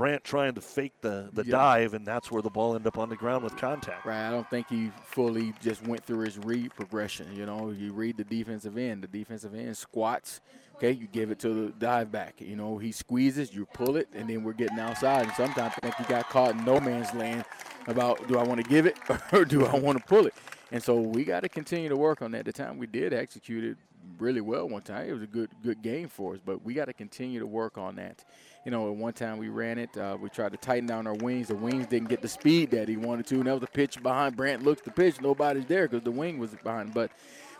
Brandt 0.00 0.24
trying 0.24 0.54
to 0.54 0.62
fake 0.62 0.94
the, 1.02 1.28
the 1.34 1.44
yeah. 1.44 1.50
dive, 1.50 1.92
and 1.92 2.06
that's 2.06 2.30
where 2.30 2.40
the 2.40 2.48
ball 2.48 2.74
ended 2.74 2.86
up 2.86 2.96
on 2.96 3.10
the 3.10 3.16
ground 3.16 3.44
with 3.44 3.54
contact. 3.58 4.06
Right. 4.06 4.26
I 4.26 4.30
don't 4.30 4.48
think 4.48 4.66
he 4.70 4.90
fully 5.04 5.52
just 5.60 5.86
went 5.86 6.02
through 6.02 6.24
his 6.24 6.38
read 6.38 6.74
progression. 6.74 7.26
You 7.36 7.44
know, 7.44 7.70
you 7.70 7.92
read 7.92 8.16
the 8.16 8.24
defensive 8.24 8.78
end. 8.78 9.02
The 9.02 9.08
defensive 9.08 9.54
end 9.54 9.76
squats. 9.76 10.40
Okay, 10.76 10.92
you 10.92 11.06
give 11.06 11.30
it 11.30 11.38
to 11.40 11.50
the 11.50 11.72
dive 11.72 12.10
back. 12.10 12.40
You 12.40 12.56
know, 12.56 12.78
he 12.78 12.92
squeezes, 12.92 13.52
you 13.52 13.66
pull 13.74 13.98
it, 13.98 14.08
and 14.14 14.30
then 14.30 14.42
we're 14.42 14.54
getting 14.54 14.78
outside. 14.78 15.24
And 15.26 15.34
sometimes 15.34 15.74
I 15.76 15.80
think 15.80 15.94
he 15.96 16.04
got 16.04 16.30
caught 16.30 16.52
in 16.52 16.64
no 16.64 16.80
man's 16.80 17.12
land 17.12 17.44
about 17.86 18.26
do 18.26 18.38
I 18.38 18.42
want 18.42 18.64
to 18.64 18.70
give 18.70 18.86
it 18.86 18.96
or 19.34 19.44
do 19.44 19.66
I 19.66 19.76
want 19.76 19.98
to 19.98 20.04
pull 20.04 20.26
it? 20.26 20.32
And 20.72 20.82
so 20.82 20.98
we 20.98 21.24
got 21.24 21.40
to 21.40 21.50
continue 21.50 21.90
to 21.90 21.96
work 21.96 22.22
on 22.22 22.30
that. 22.30 22.46
The 22.46 22.54
time 22.54 22.78
we 22.78 22.86
did 22.86 23.12
execute 23.12 23.64
it 23.64 23.76
really 24.18 24.40
well 24.40 24.68
one 24.68 24.82
time, 24.82 25.08
it 25.08 25.12
was 25.12 25.22
a 25.22 25.26
good 25.26 25.50
good 25.62 25.82
game 25.82 26.08
for 26.08 26.34
us. 26.34 26.40
But 26.44 26.64
we 26.64 26.74
got 26.74 26.86
to 26.86 26.92
continue 26.92 27.40
to 27.40 27.46
work 27.46 27.78
on 27.78 27.96
that 27.96 28.24
you 28.64 28.70
know, 28.70 28.88
at 28.88 28.96
one 28.96 29.12
time 29.12 29.38
we 29.38 29.48
ran 29.48 29.78
it. 29.78 29.96
Uh, 29.96 30.16
we 30.20 30.28
tried 30.28 30.52
to 30.52 30.58
tighten 30.58 30.86
down 30.86 31.06
our 31.06 31.14
wings. 31.14 31.48
The 31.48 31.54
wings 31.54 31.86
didn't 31.86 32.08
get 32.08 32.22
the 32.22 32.28
speed 32.28 32.70
that 32.72 32.88
he 32.88 32.96
wanted 32.96 33.26
to, 33.28 33.36
and 33.36 33.46
that 33.46 33.52
was 33.52 33.60
the 33.60 33.66
pitch 33.66 34.02
behind. 34.02 34.36
Brandt 34.36 34.62
looks 34.62 34.82
the 34.82 34.90
pitch. 34.90 35.20
Nobody's 35.20 35.66
there 35.66 35.88
because 35.88 36.04
the 36.04 36.10
wing 36.10 36.38
was 36.38 36.50
behind. 36.62 36.92
But 36.92 37.10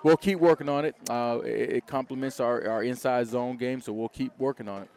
we'll 0.03 0.17
keep 0.17 0.39
working 0.39 0.69
on 0.69 0.85
it. 0.85 0.95
Uh, 1.09 1.41
it, 1.45 1.71
it 1.71 1.87
complements 1.87 2.39
our, 2.41 2.69
our 2.69 2.83
inside 2.83 3.27
zone 3.29 3.57
game, 3.57 3.81
so 3.81 3.93
we'll 3.93 4.09
keep 4.09 4.33
working 4.39 4.69
on 4.69 4.83
it. 4.83 4.91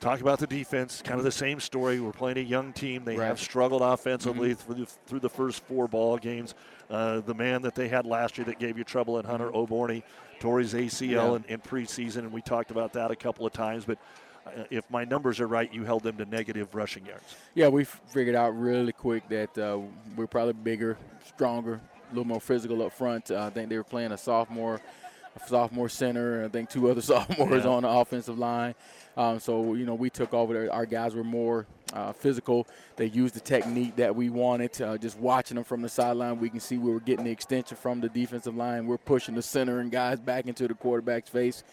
Talk 0.00 0.20
about 0.20 0.38
the 0.38 0.46
defense, 0.46 1.00
kind 1.00 1.18
of 1.18 1.24
the 1.24 1.32
same 1.32 1.60
story. 1.60 1.98
We're 1.98 2.12
playing 2.12 2.36
a 2.36 2.42
young 2.42 2.74
team. 2.74 3.04
They 3.04 3.16
right. 3.16 3.26
have 3.26 3.40
struggled 3.40 3.80
offensively 3.80 4.50
mm-hmm. 4.50 4.72
through, 4.72 4.84
the, 4.84 4.90
through 5.06 5.20
the 5.20 5.30
first 5.30 5.64
four 5.64 5.88
ball 5.88 6.18
games. 6.18 6.54
Uh, 6.90 7.20
the 7.20 7.32
man 7.32 7.62
that 7.62 7.74
they 7.74 7.88
had 7.88 8.04
last 8.04 8.36
year 8.36 8.44
that 8.44 8.58
gave 8.58 8.76
you 8.76 8.84
trouble 8.84 9.18
in 9.18 9.24
Hunter 9.24 9.46
mm-hmm. 9.46 9.56
His 10.52 10.74
ACL 10.74 11.10
yeah. 11.10 11.34
in, 11.34 11.44
in 11.48 11.60
preseason, 11.60 12.18
and 12.18 12.32
we 12.32 12.42
talked 12.42 12.70
about 12.70 12.92
that 12.94 13.10
a 13.10 13.16
couple 13.16 13.46
of 13.46 13.52
times. 13.52 13.84
But 13.84 13.98
uh, 14.46 14.64
if 14.70 14.88
my 14.90 15.04
numbers 15.04 15.40
are 15.40 15.46
right, 15.46 15.72
you 15.72 15.84
held 15.84 16.02
them 16.02 16.16
to 16.18 16.24
negative 16.26 16.74
rushing 16.74 17.06
yards. 17.06 17.36
Yeah, 17.54 17.68
we 17.68 17.84
figured 17.84 18.34
out 18.34 18.58
really 18.58 18.92
quick 18.92 19.28
that 19.28 19.56
uh, 19.58 19.80
we're 20.16 20.26
probably 20.26 20.52
bigger, 20.52 20.96
stronger, 21.26 21.74
a 21.74 22.08
little 22.10 22.26
more 22.26 22.40
physical 22.40 22.82
up 22.82 22.92
front. 22.92 23.30
Uh, 23.30 23.46
I 23.46 23.50
think 23.50 23.68
they 23.68 23.76
were 23.76 23.84
playing 23.84 24.12
a 24.12 24.18
sophomore, 24.18 24.80
a 25.34 25.48
sophomore 25.48 25.88
center. 25.88 26.36
And 26.36 26.46
I 26.46 26.48
think 26.48 26.70
two 26.70 26.90
other 26.90 27.02
sophomores 27.02 27.64
yeah. 27.64 27.70
on 27.70 27.82
the 27.82 27.88
offensive 27.88 28.38
line. 28.38 28.74
Um, 29.16 29.40
so 29.40 29.74
you 29.74 29.86
know, 29.86 29.94
we 29.94 30.10
took 30.10 30.34
over. 30.34 30.70
Our 30.70 30.86
guys 30.86 31.14
were 31.14 31.24
more 31.24 31.66
uh, 31.94 32.12
physical. 32.12 32.66
They 32.96 33.06
used 33.06 33.34
the 33.34 33.40
technique 33.40 33.96
that 33.96 34.14
we 34.16 34.30
wanted. 34.30 34.82
Uh, 34.82 34.98
just 34.98 35.18
watching 35.18 35.56
them 35.56 35.64
from 35.64 35.82
the 35.82 35.88
sideline, 35.88 36.40
we 36.40 36.50
can 36.50 36.60
see 36.60 36.78
we 36.78 36.92
were 36.92 37.00
getting 37.00 37.24
the 37.24 37.32
extension 37.32 37.78
from 37.78 38.02
the 38.02 38.10
defensive 38.10 38.56
line. 38.56 38.86
We're 38.86 38.98
pushing 38.98 39.36
the 39.36 39.42
center 39.42 39.80
and 39.80 39.92
guys 39.92 40.20
back 40.20 40.46
into 40.46 40.68
the 40.68 40.74
quarterback's 40.74 41.30
face. 41.30 41.64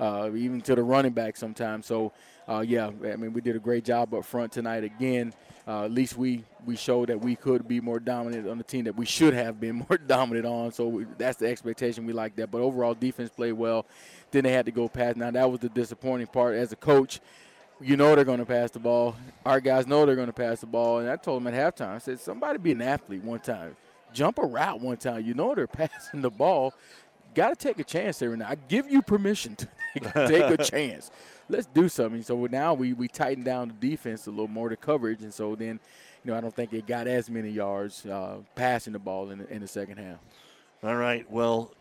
uh, 0.00 0.30
even 0.34 0.60
to 0.62 0.74
the 0.74 0.82
running 0.82 1.12
back 1.12 1.36
sometimes. 1.36 1.86
So, 1.86 2.12
uh, 2.48 2.60
yeah, 2.60 2.88
I 3.04 3.16
mean, 3.16 3.32
we 3.32 3.40
did 3.42 3.56
a 3.56 3.60
great 3.60 3.84
job 3.84 4.14
up 4.14 4.24
front 4.24 4.52
tonight 4.52 4.84
again. 4.84 5.34
Uh, 5.68 5.84
at 5.84 5.92
least 5.92 6.16
we 6.16 6.44
we 6.66 6.76
showed 6.76 7.10
that 7.10 7.20
we 7.20 7.36
could 7.36 7.68
be 7.68 7.80
more 7.80 8.00
dominant 8.00 8.48
on 8.48 8.58
the 8.58 8.64
team 8.64 8.84
that 8.84 8.96
we 8.96 9.06
should 9.06 9.34
have 9.34 9.60
been 9.60 9.76
more 9.88 9.98
dominant 9.98 10.46
on. 10.46 10.72
So 10.72 10.88
we, 10.88 11.06
that's 11.18 11.38
the 11.38 11.48
expectation. 11.48 12.06
We 12.06 12.12
like 12.14 12.36
that. 12.36 12.50
But 12.50 12.62
overall, 12.62 12.94
defense 12.94 13.30
played 13.30 13.52
well. 13.52 13.86
Then 14.32 14.44
they 14.44 14.52
had 14.52 14.66
to 14.66 14.72
go 14.72 14.88
past. 14.88 15.16
Now 15.16 15.30
that 15.30 15.50
was 15.50 15.60
the 15.60 15.68
disappointing 15.68 16.28
part 16.28 16.56
as 16.56 16.72
a 16.72 16.76
coach. 16.76 17.20
You 17.80 17.96
know 17.96 18.14
they're 18.14 18.24
going 18.24 18.40
to 18.40 18.46
pass 18.46 18.70
the 18.70 18.78
ball. 18.78 19.16
Our 19.44 19.60
guys 19.60 19.86
know 19.86 20.04
they're 20.04 20.16
going 20.16 20.26
to 20.26 20.32
pass 20.32 20.60
the 20.60 20.66
ball. 20.66 20.98
And 20.98 21.08
I 21.08 21.16
told 21.16 21.42
them 21.42 21.52
at 21.52 21.76
halftime, 21.76 21.94
I 21.94 21.98
said, 21.98 22.20
somebody 22.20 22.58
be 22.58 22.72
an 22.72 22.82
athlete 22.82 23.24
one 23.24 23.40
time. 23.40 23.76
Jump 24.12 24.38
a 24.38 24.46
route 24.46 24.80
one 24.80 24.96
time. 24.96 25.24
You 25.24 25.34
know 25.34 25.54
they're 25.54 25.66
passing 25.68 26.20
the 26.20 26.30
ball. 26.30 26.74
Got 27.34 27.50
to 27.50 27.56
take 27.56 27.78
a 27.78 27.84
chance 27.84 28.18
there. 28.18 28.32
And 28.32 28.42
I 28.42 28.56
give 28.68 28.90
you 28.90 29.02
permission 29.02 29.56
to 29.56 29.68
take 30.26 30.60
a 30.60 30.62
chance 30.62 31.10
let's 31.50 31.66
do 31.66 31.88
something. 31.88 32.22
So 32.22 32.46
now 32.46 32.74
we 32.74 32.92
we 32.92 33.08
tighten 33.08 33.42
down 33.42 33.68
the 33.68 33.90
defense 33.90 34.26
a 34.26 34.30
little 34.30 34.48
more, 34.48 34.68
the 34.68 34.76
coverage, 34.76 35.22
and 35.22 35.34
so 35.34 35.54
then, 35.54 35.80
you 36.24 36.30
know, 36.30 36.36
I 36.36 36.40
don't 36.40 36.54
think 36.54 36.72
it 36.72 36.86
got 36.86 37.06
as 37.06 37.28
many 37.28 37.50
yards 37.50 38.06
uh, 38.06 38.38
passing 38.54 38.92
the 38.92 38.98
ball 38.98 39.30
in 39.30 39.40
the, 39.40 39.52
in 39.52 39.60
the 39.60 39.68
second 39.68 39.98
half. 39.98 40.18
All 40.82 40.96
right. 40.96 41.30
Well, 41.30 41.72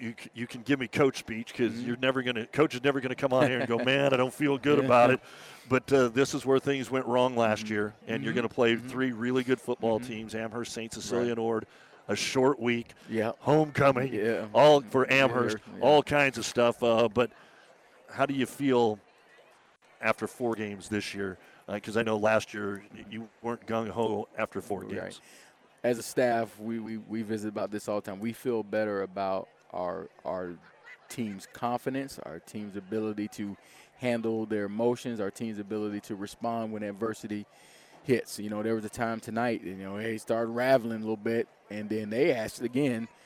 you 0.00 0.14
you 0.34 0.46
can 0.46 0.62
give 0.62 0.80
me 0.80 0.88
coach 0.88 1.18
speech 1.18 1.52
because 1.52 1.72
mm-hmm. 1.72 1.86
you're 1.86 1.96
never 1.96 2.22
going 2.22 2.36
to 2.36 2.46
coach 2.46 2.74
is 2.74 2.82
never 2.82 3.00
going 3.00 3.10
to 3.10 3.16
come 3.16 3.32
on 3.32 3.48
here 3.48 3.58
and 3.58 3.68
go, 3.68 3.78
man, 3.84 4.12
I 4.12 4.16
don't 4.16 4.32
feel 4.32 4.58
good 4.58 4.78
about 4.78 5.10
it. 5.10 5.20
But 5.68 5.92
uh, 5.92 6.08
this 6.08 6.34
is 6.34 6.46
where 6.46 6.58
things 6.58 6.90
went 6.90 7.06
wrong 7.06 7.36
last 7.36 7.64
mm-hmm. 7.64 7.74
year, 7.74 7.94
and 8.06 8.16
mm-hmm. 8.16 8.24
you're 8.24 8.34
going 8.34 8.48
to 8.48 8.54
play 8.54 8.74
mm-hmm. 8.74 8.88
three 8.88 9.12
really 9.12 9.44
good 9.44 9.60
football 9.60 9.98
mm-hmm. 9.98 10.08
teams: 10.08 10.34
Amherst, 10.34 10.72
Saint 10.72 10.92
Cecilia, 10.92 11.24
right. 11.24 11.30
and 11.30 11.38
Ord. 11.38 11.66
A 12.10 12.16
short 12.16 12.58
week, 12.58 12.94
yeah, 13.10 13.32
homecoming, 13.40 14.14
yeah, 14.14 14.46
all 14.54 14.80
for 14.80 15.12
Amherst, 15.12 15.58
yeah. 15.58 15.82
all 15.82 16.02
kinds 16.02 16.38
of 16.38 16.46
stuff. 16.46 16.82
Uh, 16.82 17.06
but 17.06 17.30
how 18.10 18.24
do 18.24 18.32
you 18.32 18.46
feel 18.46 18.98
after 20.00 20.26
four 20.26 20.54
games 20.54 20.88
this 20.88 21.14
year? 21.14 21.36
Because 21.70 21.98
uh, 21.98 22.00
I 22.00 22.02
know 22.04 22.16
last 22.16 22.54
year 22.54 22.82
you 23.10 23.28
weren't 23.42 23.66
gung 23.66 23.90
ho 23.90 24.26
after 24.38 24.62
four 24.62 24.84
games. 24.84 24.96
Right. 25.02 25.20
As 25.84 25.98
a 25.98 26.02
staff, 26.02 26.58
we, 26.58 26.78
we, 26.78 26.96
we 26.96 27.20
visit 27.20 27.48
about 27.48 27.70
this 27.70 27.88
all 27.88 28.00
the 28.00 28.10
time. 28.10 28.20
We 28.20 28.32
feel 28.32 28.62
better 28.62 29.02
about 29.02 29.48
our 29.72 30.08
our 30.24 30.54
team's 31.08 31.46
confidence, 31.52 32.18
our 32.24 32.38
team's 32.40 32.76
ability 32.76 33.28
to 33.28 33.56
handle 33.96 34.46
their 34.46 34.64
emotions, 34.64 35.20
our 35.20 35.30
team's 35.30 35.58
ability 35.58 36.00
to 36.00 36.14
respond 36.14 36.72
when 36.72 36.82
adversity 36.82 37.46
hits. 38.04 38.38
You 38.38 38.50
know, 38.50 38.62
there 38.62 38.74
was 38.74 38.84
a 38.84 38.90
time 38.90 39.20
tonight, 39.20 39.62
you 39.64 39.74
know, 39.74 39.96
they 39.96 40.18
started 40.18 40.50
raveling 40.50 40.98
a 40.98 41.00
little 41.00 41.16
bit, 41.16 41.48
and 41.70 41.88
then 41.88 42.10
they 42.10 42.32
asked 42.32 42.62
again– 42.62 43.08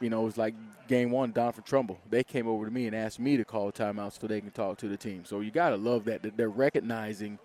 you 0.00 0.10
know, 0.10 0.22
it 0.22 0.26
was 0.26 0.38
like 0.38 0.54
game 0.86 1.10
one, 1.10 1.32
Doniphan 1.32 1.64
Trumbull. 1.64 1.98
They 2.08 2.22
came 2.22 2.46
over 2.46 2.64
to 2.64 2.70
me 2.70 2.86
and 2.86 2.94
asked 2.94 3.18
me 3.18 3.36
to 3.36 3.44
call 3.44 3.72
timeouts 3.72 4.20
so 4.20 4.26
they 4.26 4.40
can 4.40 4.50
talk 4.50 4.78
to 4.78 4.88
the 4.88 4.96
team. 4.96 5.24
So 5.24 5.40
you 5.40 5.50
got 5.50 5.70
to 5.70 5.76
love 5.76 6.04
that, 6.04 6.22
that 6.22 6.36
they're 6.36 6.48
recognizing 6.48 7.38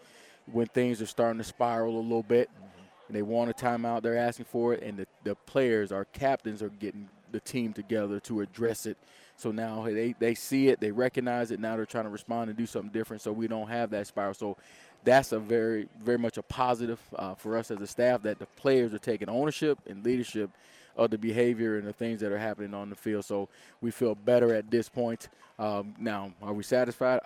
when 0.51 0.67
things 0.67 1.01
are 1.01 1.05
starting 1.05 1.39
to 1.39 1.43
spiral 1.43 1.99
a 1.99 2.01
little 2.01 2.23
bit 2.23 2.49
mm-hmm. 2.49 2.77
and 3.07 3.15
they 3.15 3.21
want 3.21 3.49
a 3.49 3.53
timeout, 3.53 4.03
they're 4.03 4.17
asking 4.17 4.45
for 4.45 4.73
it, 4.73 4.83
and 4.83 4.97
the, 4.97 5.07
the 5.23 5.35
players, 5.35 5.91
our 5.91 6.05
captains, 6.05 6.61
are 6.61 6.69
getting 6.69 7.09
the 7.33 7.41
team 7.41 7.73
together 7.73 8.19
to 8.21 8.41
address 8.41 8.85
it. 8.85 8.97
So 9.35 9.51
now 9.51 9.83
they, 9.83 10.15
they 10.17 10.35
see 10.35 10.69
it, 10.69 10.79
they 10.79 10.91
recognize 10.91 11.51
it. 11.51 11.59
Now 11.59 11.75
they're 11.75 11.85
trying 11.85 12.05
to 12.05 12.09
respond 12.09 12.49
and 12.49 12.57
do 12.57 12.65
something 12.65 12.91
different 12.91 13.21
so 13.21 13.31
we 13.33 13.47
don't 13.47 13.67
have 13.67 13.89
that 13.89 14.07
spiral. 14.07 14.33
So 14.33 14.57
that's 15.03 15.33
a 15.33 15.39
very, 15.39 15.89
very 16.01 16.17
much 16.17 16.37
a 16.37 16.43
positive 16.43 16.99
uh, 17.15 17.35
for 17.35 17.57
us 17.57 17.71
as 17.71 17.81
a 17.81 17.87
staff 17.87 18.21
that 18.23 18.39
the 18.39 18.45
players 18.45 18.93
are 18.93 18.99
taking 18.99 19.27
ownership 19.27 19.79
and 19.87 20.05
leadership– 20.05 20.49
of 20.95 21.09
the 21.09 21.17
behavior 21.17 21.77
and 21.77 21.87
the 21.87 21.93
things 21.93 22.21
that 22.21 22.31
are 22.31 22.37
happening 22.37 22.73
on 22.73 22.89
the 22.89 22.95
field. 22.95 23.25
So 23.25 23.49
we 23.81 23.91
feel 23.91 24.15
better 24.15 24.53
at 24.53 24.69
this 24.69 24.89
point. 24.89 25.29
Um, 25.57 25.93
now, 25.99 26.33
are 26.41 26.53
we 26.53 26.63
satisfied? 26.63 27.19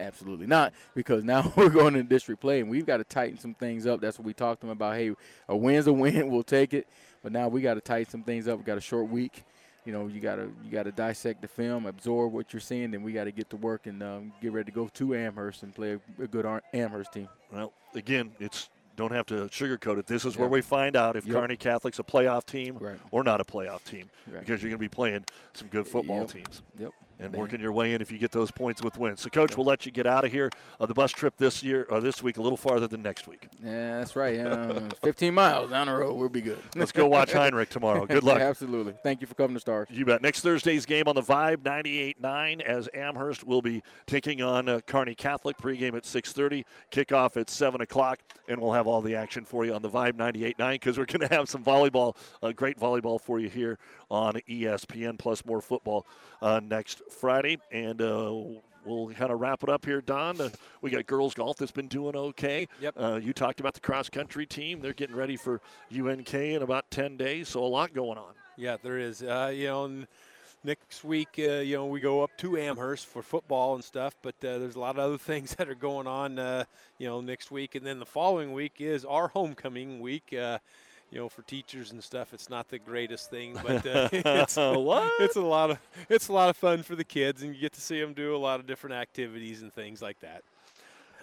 Absolutely 0.00 0.46
not, 0.46 0.72
because 0.94 1.22
now 1.24 1.52
we're 1.56 1.68
going 1.68 1.94
to 1.94 2.02
district 2.02 2.40
play 2.40 2.60
and 2.60 2.70
we've 2.70 2.86
got 2.86 2.98
to 2.98 3.04
tighten 3.04 3.38
some 3.38 3.54
things 3.54 3.86
up. 3.86 4.00
That's 4.00 4.18
what 4.18 4.26
we 4.26 4.32
talked 4.32 4.60
to 4.60 4.66
them 4.66 4.72
about. 4.72 4.96
Hey, 4.96 5.12
a 5.48 5.56
win's 5.56 5.86
a 5.86 5.92
win, 5.92 6.30
we'll 6.30 6.42
take 6.42 6.74
it. 6.74 6.88
But 7.22 7.32
now 7.32 7.48
we 7.48 7.60
got 7.60 7.74
to 7.74 7.80
tighten 7.80 8.10
some 8.10 8.22
things 8.22 8.48
up. 8.48 8.58
We 8.58 8.64
got 8.64 8.78
a 8.78 8.82
short 8.82 9.08
week. 9.08 9.44
You 9.84 9.92
know, 9.92 10.06
you 10.06 10.20
gotta 10.20 10.48
you 10.64 10.70
gotta 10.70 10.92
dissect 10.92 11.42
the 11.42 11.48
film, 11.48 11.86
absorb 11.86 12.32
what 12.32 12.52
you're 12.52 12.60
seeing, 12.60 12.92
then 12.92 13.02
we 13.02 13.12
got 13.12 13.24
to 13.24 13.32
get 13.32 13.50
to 13.50 13.56
work 13.56 13.88
and 13.88 14.00
um, 14.00 14.32
get 14.40 14.52
ready 14.52 14.70
to 14.70 14.72
go 14.72 14.88
to 14.94 15.14
Amherst 15.16 15.64
and 15.64 15.74
play 15.74 15.94
a, 15.94 16.22
a 16.22 16.28
good 16.28 16.46
Amherst 16.72 17.12
team. 17.12 17.28
Well, 17.52 17.72
again, 17.92 18.30
it's 18.38 18.70
don't 18.94 19.10
have 19.10 19.26
to 19.26 19.48
sugarcoat 19.48 19.98
it. 19.98 20.06
This 20.06 20.24
is 20.24 20.36
where 20.36 20.48
we 20.48 20.60
find 20.60 20.94
out 20.94 21.16
if 21.16 21.26
yep. 21.26 21.34
Kearney 21.34 21.56
Catholic's 21.56 21.98
a 21.98 22.04
playoff 22.04 22.44
team 22.44 22.76
right. 22.78 22.98
or 23.10 23.24
not 23.24 23.40
a 23.40 23.44
playoff 23.44 23.82
team 23.82 24.08
right. 24.30 24.38
because 24.40 24.62
you're 24.62 24.70
going 24.70 24.78
to 24.78 24.78
be 24.78 24.88
playing 24.88 25.24
some 25.54 25.66
good 25.68 25.88
football 25.88 26.20
yep. 26.20 26.30
teams. 26.30 26.62
Yep 26.78 26.92
and 27.22 27.34
working 27.34 27.60
your 27.60 27.72
way 27.72 27.94
in 27.94 28.02
if 28.02 28.10
you 28.10 28.18
get 28.18 28.32
those 28.32 28.50
points 28.50 28.82
with 28.82 28.98
wins. 28.98 29.20
So, 29.20 29.30
coach, 29.30 29.56
we'll 29.56 29.66
let 29.66 29.86
you 29.86 29.92
get 29.92 30.06
out 30.06 30.24
of 30.24 30.32
here. 30.32 30.50
Uh, 30.80 30.86
the 30.86 30.94
bus 30.94 31.12
trip 31.12 31.36
this 31.36 31.62
year 31.62 31.86
or 31.90 32.00
this 32.00 32.22
week 32.22 32.36
a 32.36 32.42
little 32.42 32.56
farther 32.56 32.86
than 32.86 33.02
next 33.02 33.26
week. 33.28 33.48
Yeah, 33.62 33.98
that's 33.98 34.16
right. 34.16 34.38
Uh, 34.38 34.80
15 35.02 35.34
miles 35.34 35.70
down 35.70 35.86
the 35.86 35.94
road, 35.94 36.14
we'll 36.14 36.28
be 36.28 36.40
good. 36.40 36.58
Let's 36.76 36.92
go 36.92 37.06
watch 37.06 37.32
Heinrich 37.34 37.70
tomorrow. 37.70 38.06
Good 38.06 38.24
luck. 38.24 38.40
Absolutely. 38.52 38.94
Thank 39.02 39.20
you 39.20 39.26
for 39.26 39.34
coming 39.34 39.54
to 39.54 39.60
Stars. 39.60 39.88
You 39.90 40.04
bet. 40.04 40.22
Next 40.22 40.40
Thursday's 40.40 40.86
game 40.86 41.04
on 41.06 41.14
the 41.14 41.22
Vibe 41.22 41.58
98.9 41.58 42.60
as 42.62 42.88
Amherst 42.94 43.44
will 43.44 43.62
be 43.62 43.82
taking 44.06 44.42
on 44.42 44.68
uh, 44.68 44.80
Kearney 44.86 45.14
Catholic. 45.14 45.56
Pregame 45.58 45.94
at 45.94 46.04
6:30, 46.04 46.64
kickoff 46.90 47.36
at 47.36 47.48
7 47.48 47.80
o'clock, 47.80 48.20
and 48.48 48.60
we'll 48.60 48.72
have 48.72 48.86
all 48.86 49.00
the 49.00 49.14
action 49.14 49.44
for 49.44 49.64
you 49.64 49.74
on 49.74 49.82
the 49.82 49.90
Vibe 49.90 50.14
98.9 50.14 50.72
because 50.72 50.98
we're 50.98 51.06
going 51.06 51.28
to 51.28 51.34
have 51.34 51.48
some 51.48 51.62
volleyball, 51.62 52.16
uh, 52.42 52.52
great 52.52 52.78
volleyball 52.78 53.20
for 53.20 53.38
you 53.38 53.48
here 53.48 53.78
on 54.10 54.34
ESPN 54.48 55.18
plus 55.18 55.44
more 55.44 55.60
football 55.60 56.06
uh, 56.40 56.60
next 56.62 57.02
Friday. 57.12 57.58
And 57.70 58.00
uh, 58.00 58.34
we'll 58.84 59.12
kind 59.14 59.30
of 59.30 59.40
wrap 59.40 59.62
it 59.62 59.68
up 59.68 59.84
here, 59.84 60.00
Don. 60.00 60.40
Uh, 60.40 60.50
we 60.80 60.90
got 60.90 61.06
girls 61.06 61.34
golf 61.34 61.56
that's 61.56 61.72
been 61.72 61.88
doing 61.88 62.16
okay. 62.16 62.68
Yep. 62.80 62.94
Uh, 62.96 63.20
you 63.22 63.32
talked 63.32 63.60
about 63.60 63.74
the 63.74 63.80
cross 63.80 64.08
country 64.08 64.46
team. 64.46 64.80
They're 64.80 64.92
getting 64.92 65.16
ready 65.16 65.36
for 65.36 65.60
UNK 65.96 66.34
in 66.34 66.62
about 66.62 66.90
10 66.90 67.16
days, 67.16 67.48
so 67.48 67.64
a 67.64 67.66
lot 67.66 67.94
going 67.94 68.18
on. 68.18 68.34
Yeah, 68.56 68.76
there 68.82 68.98
is. 68.98 69.22
Uh, 69.22 69.52
you 69.54 69.66
know, 69.66 70.04
next 70.64 71.04
week, 71.04 71.28
uh, 71.38 71.60
you 71.60 71.76
know, 71.76 71.86
we 71.86 72.00
go 72.00 72.22
up 72.22 72.30
to 72.38 72.56
Amherst 72.56 73.06
for 73.06 73.22
football 73.22 73.74
and 73.74 73.84
stuff, 73.84 74.14
but 74.22 74.34
uh, 74.44 74.58
there's 74.58 74.76
a 74.76 74.80
lot 74.80 74.96
of 74.96 75.00
other 75.00 75.18
things 75.18 75.54
that 75.56 75.68
are 75.68 75.74
going 75.74 76.06
on, 76.06 76.38
uh, 76.38 76.64
you 76.98 77.06
know, 77.06 77.20
next 77.20 77.50
week. 77.50 77.74
And 77.74 77.86
then 77.86 77.98
the 77.98 78.06
following 78.06 78.52
week 78.52 78.74
is 78.78 79.04
our 79.04 79.28
homecoming 79.28 80.00
week 80.00 80.34
you 81.12 81.18
know, 81.18 81.28
for 81.28 81.42
teachers 81.42 81.92
and 81.92 82.02
stuff, 82.02 82.32
it's 82.32 82.48
not 82.48 82.68
the 82.68 82.78
greatest 82.78 83.28
thing, 83.30 83.54
but 83.62 83.86
uh, 83.86 84.08
it's 84.12 84.56
what? 84.56 85.12
It's 85.20 85.36
a 85.36 85.42
lot 85.42 85.70
of 85.70 85.78
it's 86.08 86.28
a 86.28 86.32
lot 86.32 86.48
of 86.48 86.56
fun 86.56 86.82
for 86.82 86.96
the 86.96 87.04
kids, 87.04 87.42
and 87.42 87.54
you 87.54 87.60
get 87.60 87.74
to 87.74 87.80
see 87.82 88.00
them 88.00 88.14
do 88.14 88.34
a 88.34 88.38
lot 88.38 88.58
of 88.58 88.66
different 88.66 88.94
activities 88.96 89.60
and 89.60 89.70
things 89.72 90.00
like 90.00 90.18
that. 90.20 90.42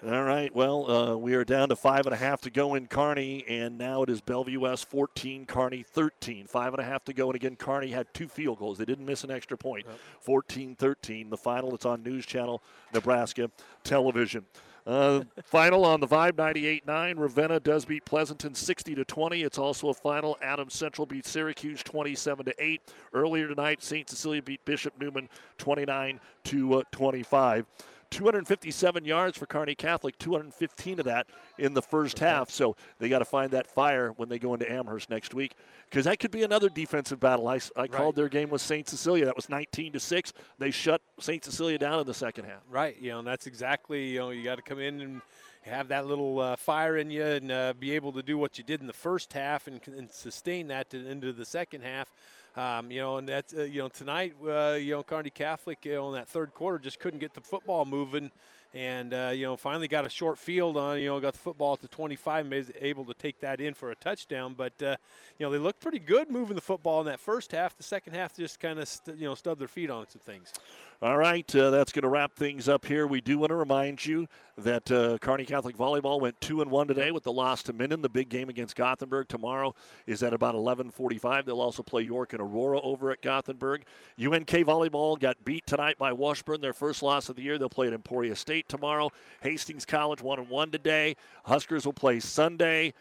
All 0.05 0.23
right. 0.23 0.53
Well, 0.55 0.89
uh, 0.89 1.17
we 1.17 1.33
are 1.33 1.43
down 1.43 1.69
to 1.69 1.75
five 1.75 2.05
and 2.05 2.13
a 2.13 2.17
half 2.17 2.39
to 2.41 2.49
go 2.49 2.75
in 2.75 2.87
Kearney, 2.87 3.43
and 3.49 3.77
now 3.77 4.03
it 4.03 4.09
is 4.09 4.21
Bellevue 4.21 4.61
West 4.61 4.87
14, 4.87 5.45
Kearney 5.45 5.83
13. 5.83 6.47
Five 6.47 6.73
and 6.73 6.81
a 6.81 6.85
half 6.85 7.03
to 7.05 7.13
go, 7.13 7.25
and 7.25 7.35
again, 7.35 7.57
Kearney 7.57 7.89
had 7.89 8.13
two 8.13 8.29
field 8.29 8.59
goals. 8.59 8.77
They 8.77 8.85
didn't 8.85 9.05
miss 9.05 9.25
an 9.25 9.31
extra 9.31 9.57
point. 9.57 9.85
14 10.21 10.75
13. 10.75 11.29
The 11.29 11.35
final, 11.35 11.75
it's 11.75 11.85
on 11.85 12.01
News 12.03 12.25
Channel, 12.25 12.61
Nebraska 12.93 13.51
Television. 13.83 14.45
Uh, 14.85 15.21
final 15.43 15.85
on 15.85 15.99
the 15.99 16.07
Vibe 16.07 16.33
98-9. 16.33 17.19
Ravenna 17.19 17.59
does 17.59 17.85
beat 17.85 18.05
Pleasanton 18.05 18.55
60 18.55 18.95
to 18.95 19.05
20. 19.05 19.43
It's 19.43 19.57
also 19.57 19.89
a 19.89 19.93
final. 19.93 20.37
Adams 20.41 20.73
Central 20.73 21.05
beat 21.05 21.25
Syracuse 21.25 21.83
27 21.83 22.45
to 22.45 22.53
8. 22.57 22.81
Earlier 23.13 23.47
tonight, 23.47 23.83
St. 23.83 24.09
Cecilia 24.09 24.41
beat 24.41 24.63
Bishop 24.65 24.93
Neumann 24.99 25.29
29 25.57 26.19
to 26.45 26.73
uh, 26.75 26.83
25. 26.91 27.65
257 28.11 29.05
yards 29.05 29.37
for 29.37 29.45
Kearney 29.45 29.75
Catholic, 29.75 30.17
215 30.17 30.99
of 30.99 31.05
that 31.05 31.27
in 31.57 31.73
the 31.73 31.81
first 31.81 32.19
half. 32.19 32.49
So 32.49 32.75
they 32.97 33.09
got 33.09 33.19
to 33.19 33.25
find 33.25 33.51
that 33.51 33.67
fire 33.67 34.11
when 34.17 34.29
they 34.29 34.39
go 34.39 34.53
into 34.53 34.69
Amherst 34.71 35.09
next 35.09 35.33
week 35.33 35.55
because 35.89 36.05
that 36.05 36.19
could 36.19 36.31
be 36.31 36.43
another 36.43 36.69
defensive 36.69 37.19
battle. 37.19 37.47
I, 37.47 37.55
I 37.55 37.81
right. 37.81 37.91
called 37.91 38.15
their 38.15 38.29
game 38.29 38.49
with 38.49 38.61
St. 38.61 38.87
Cecilia. 38.87 39.25
That 39.25 39.35
was 39.35 39.49
19 39.49 39.93
to 39.93 39.99
6. 39.99 40.33
They 40.57 40.71
shut 40.71 41.01
St. 41.19 41.43
Cecilia 41.43 41.77
down 41.77 41.99
in 41.99 42.07
the 42.07 42.13
second 42.13 42.45
half. 42.45 42.61
Right. 42.69 42.97
You 42.99 43.11
know, 43.11 43.19
and 43.19 43.27
that's 43.27 43.47
exactly, 43.47 44.09
you 44.09 44.19
know, 44.19 44.29
you 44.31 44.43
got 44.43 44.55
to 44.55 44.61
come 44.61 44.79
in 44.79 45.01
and 45.01 45.21
have 45.61 45.89
that 45.89 46.05
little 46.07 46.39
uh, 46.39 46.55
fire 46.55 46.97
in 46.97 47.11
you 47.11 47.23
and 47.23 47.51
uh, 47.51 47.73
be 47.79 47.91
able 47.91 48.11
to 48.13 48.23
do 48.23 48.37
what 48.37 48.57
you 48.57 48.63
did 48.63 48.81
in 48.81 48.87
the 48.87 48.93
first 48.93 49.33
half 49.33 49.67
and, 49.67 49.79
and 49.87 50.09
sustain 50.09 50.67
that 50.67 50.89
to, 50.89 51.07
into 51.07 51.33
the 51.33 51.45
second 51.45 51.81
half. 51.81 52.11
Um, 52.55 52.91
you 52.91 52.99
know, 52.99 53.17
and 53.17 53.29
that's 53.29 53.53
uh, 53.53 53.63
you 53.63 53.79
know 53.79 53.89
tonight, 53.89 54.33
uh, 54.45 54.77
you 54.79 54.91
know, 54.91 55.03
Kearney 55.03 55.29
Catholic, 55.29 55.85
you 55.85 55.93
know, 55.93 56.09
in 56.09 56.15
that 56.15 56.27
third 56.27 56.53
quarter, 56.53 56.79
just 56.79 56.99
couldn't 56.99 57.19
get 57.19 57.33
the 57.33 57.41
football 57.41 57.85
moving, 57.85 58.31
and 58.73 59.13
uh, 59.13 59.31
you 59.33 59.45
know, 59.45 59.55
finally 59.55 59.87
got 59.87 60.05
a 60.05 60.09
short 60.09 60.37
field 60.37 60.75
on. 60.75 60.99
You 60.99 61.07
know, 61.09 61.19
got 61.19 61.33
the 61.33 61.39
football 61.39 61.73
at 61.73 61.81
the 61.81 61.87
25, 61.87 62.45
and 62.45 62.53
was 62.53 62.71
able 62.81 63.05
to 63.05 63.13
take 63.13 63.39
that 63.41 63.61
in 63.61 63.73
for 63.73 63.91
a 63.91 63.95
touchdown. 63.95 64.55
But 64.57 64.73
uh, 64.81 64.95
you 65.37 65.45
know, 65.45 65.51
they 65.51 65.59
looked 65.59 65.79
pretty 65.79 65.99
good 65.99 66.29
moving 66.29 66.55
the 66.55 66.61
football 66.61 66.99
in 67.01 67.05
that 67.05 67.19
first 67.19 67.51
half. 67.51 67.77
The 67.77 67.83
second 67.83 68.13
half, 68.13 68.35
just 68.35 68.59
kind 68.59 68.79
of 68.79 68.87
st- 68.87 69.17
you 69.17 69.25
know 69.27 69.35
stubbed 69.35 69.61
their 69.61 69.67
feet 69.67 69.91
on 69.91 70.09
some 70.09 70.21
things. 70.21 70.51
All 71.01 71.17
right, 71.17 71.55
uh, 71.55 71.69
that's 71.69 71.93
going 71.93 72.03
to 72.03 72.09
wrap 72.09 72.35
things 72.35 72.67
up 72.67 72.85
here. 72.85 73.07
We 73.07 73.21
do 73.21 73.37
want 73.37 73.51
to 73.51 73.55
remind 73.55 74.05
you 74.05 74.27
that 74.57 74.91
uh, 74.91 75.17
Kearney 75.19 75.45
Catholic 75.45 75.77
Volleyball 75.77 76.19
went 76.19 76.41
two 76.41 76.61
and 76.61 76.69
one 76.69 76.89
today 76.89 77.11
with 77.11 77.23
the 77.23 77.31
loss 77.31 77.63
to 77.63 77.73
Minden. 77.73 78.01
The 78.01 78.09
big 78.09 78.27
game 78.27 78.49
against 78.49 78.75
Gothenburg 78.75 79.29
tomorrow 79.29 79.73
is 80.07 80.23
at 80.23 80.33
about 80.33 80.55
11:45. 80.55 81.45
They'll 81.45 81.61
also 81.61 81.83
play 81.83 82.01
York 82.01 82.33
and 82.33 82.41
Aurora 82.41 82.81
over 82.81 83.11
at 83.11 83.21
Gothenburg. 83.21 83.85
UNK 84.21 84.49
Volleyball 84.49 85.17
got 85.17 85.45
beat 85.45 85.65
tonight 85.65 85.97
by 85.97 86.11
Washburn, 86.11 86.59
their 86.59 86.73
first 86.73 87.01
loss 87.01 87.29
of 87.29 87.37
the 87.37 87.43
year. 87.43 87.57
They'll 87.57 87.69
play 87.69 87.87
at 87.87 87.93
Emporia 87.93 88.35
State 88.35 88.67
tomorrow. 88.67 89.09
Hastings 89.39 89.85
College 89.85 90.21
one 90.21 90.39
and 90.39 90.49
one 90.49 90.69
today. 90.69 91.15
Huskers 91.45 91.85
will 91.85 91.93
play 91.93 92.19
Sunday. 92.19 92.93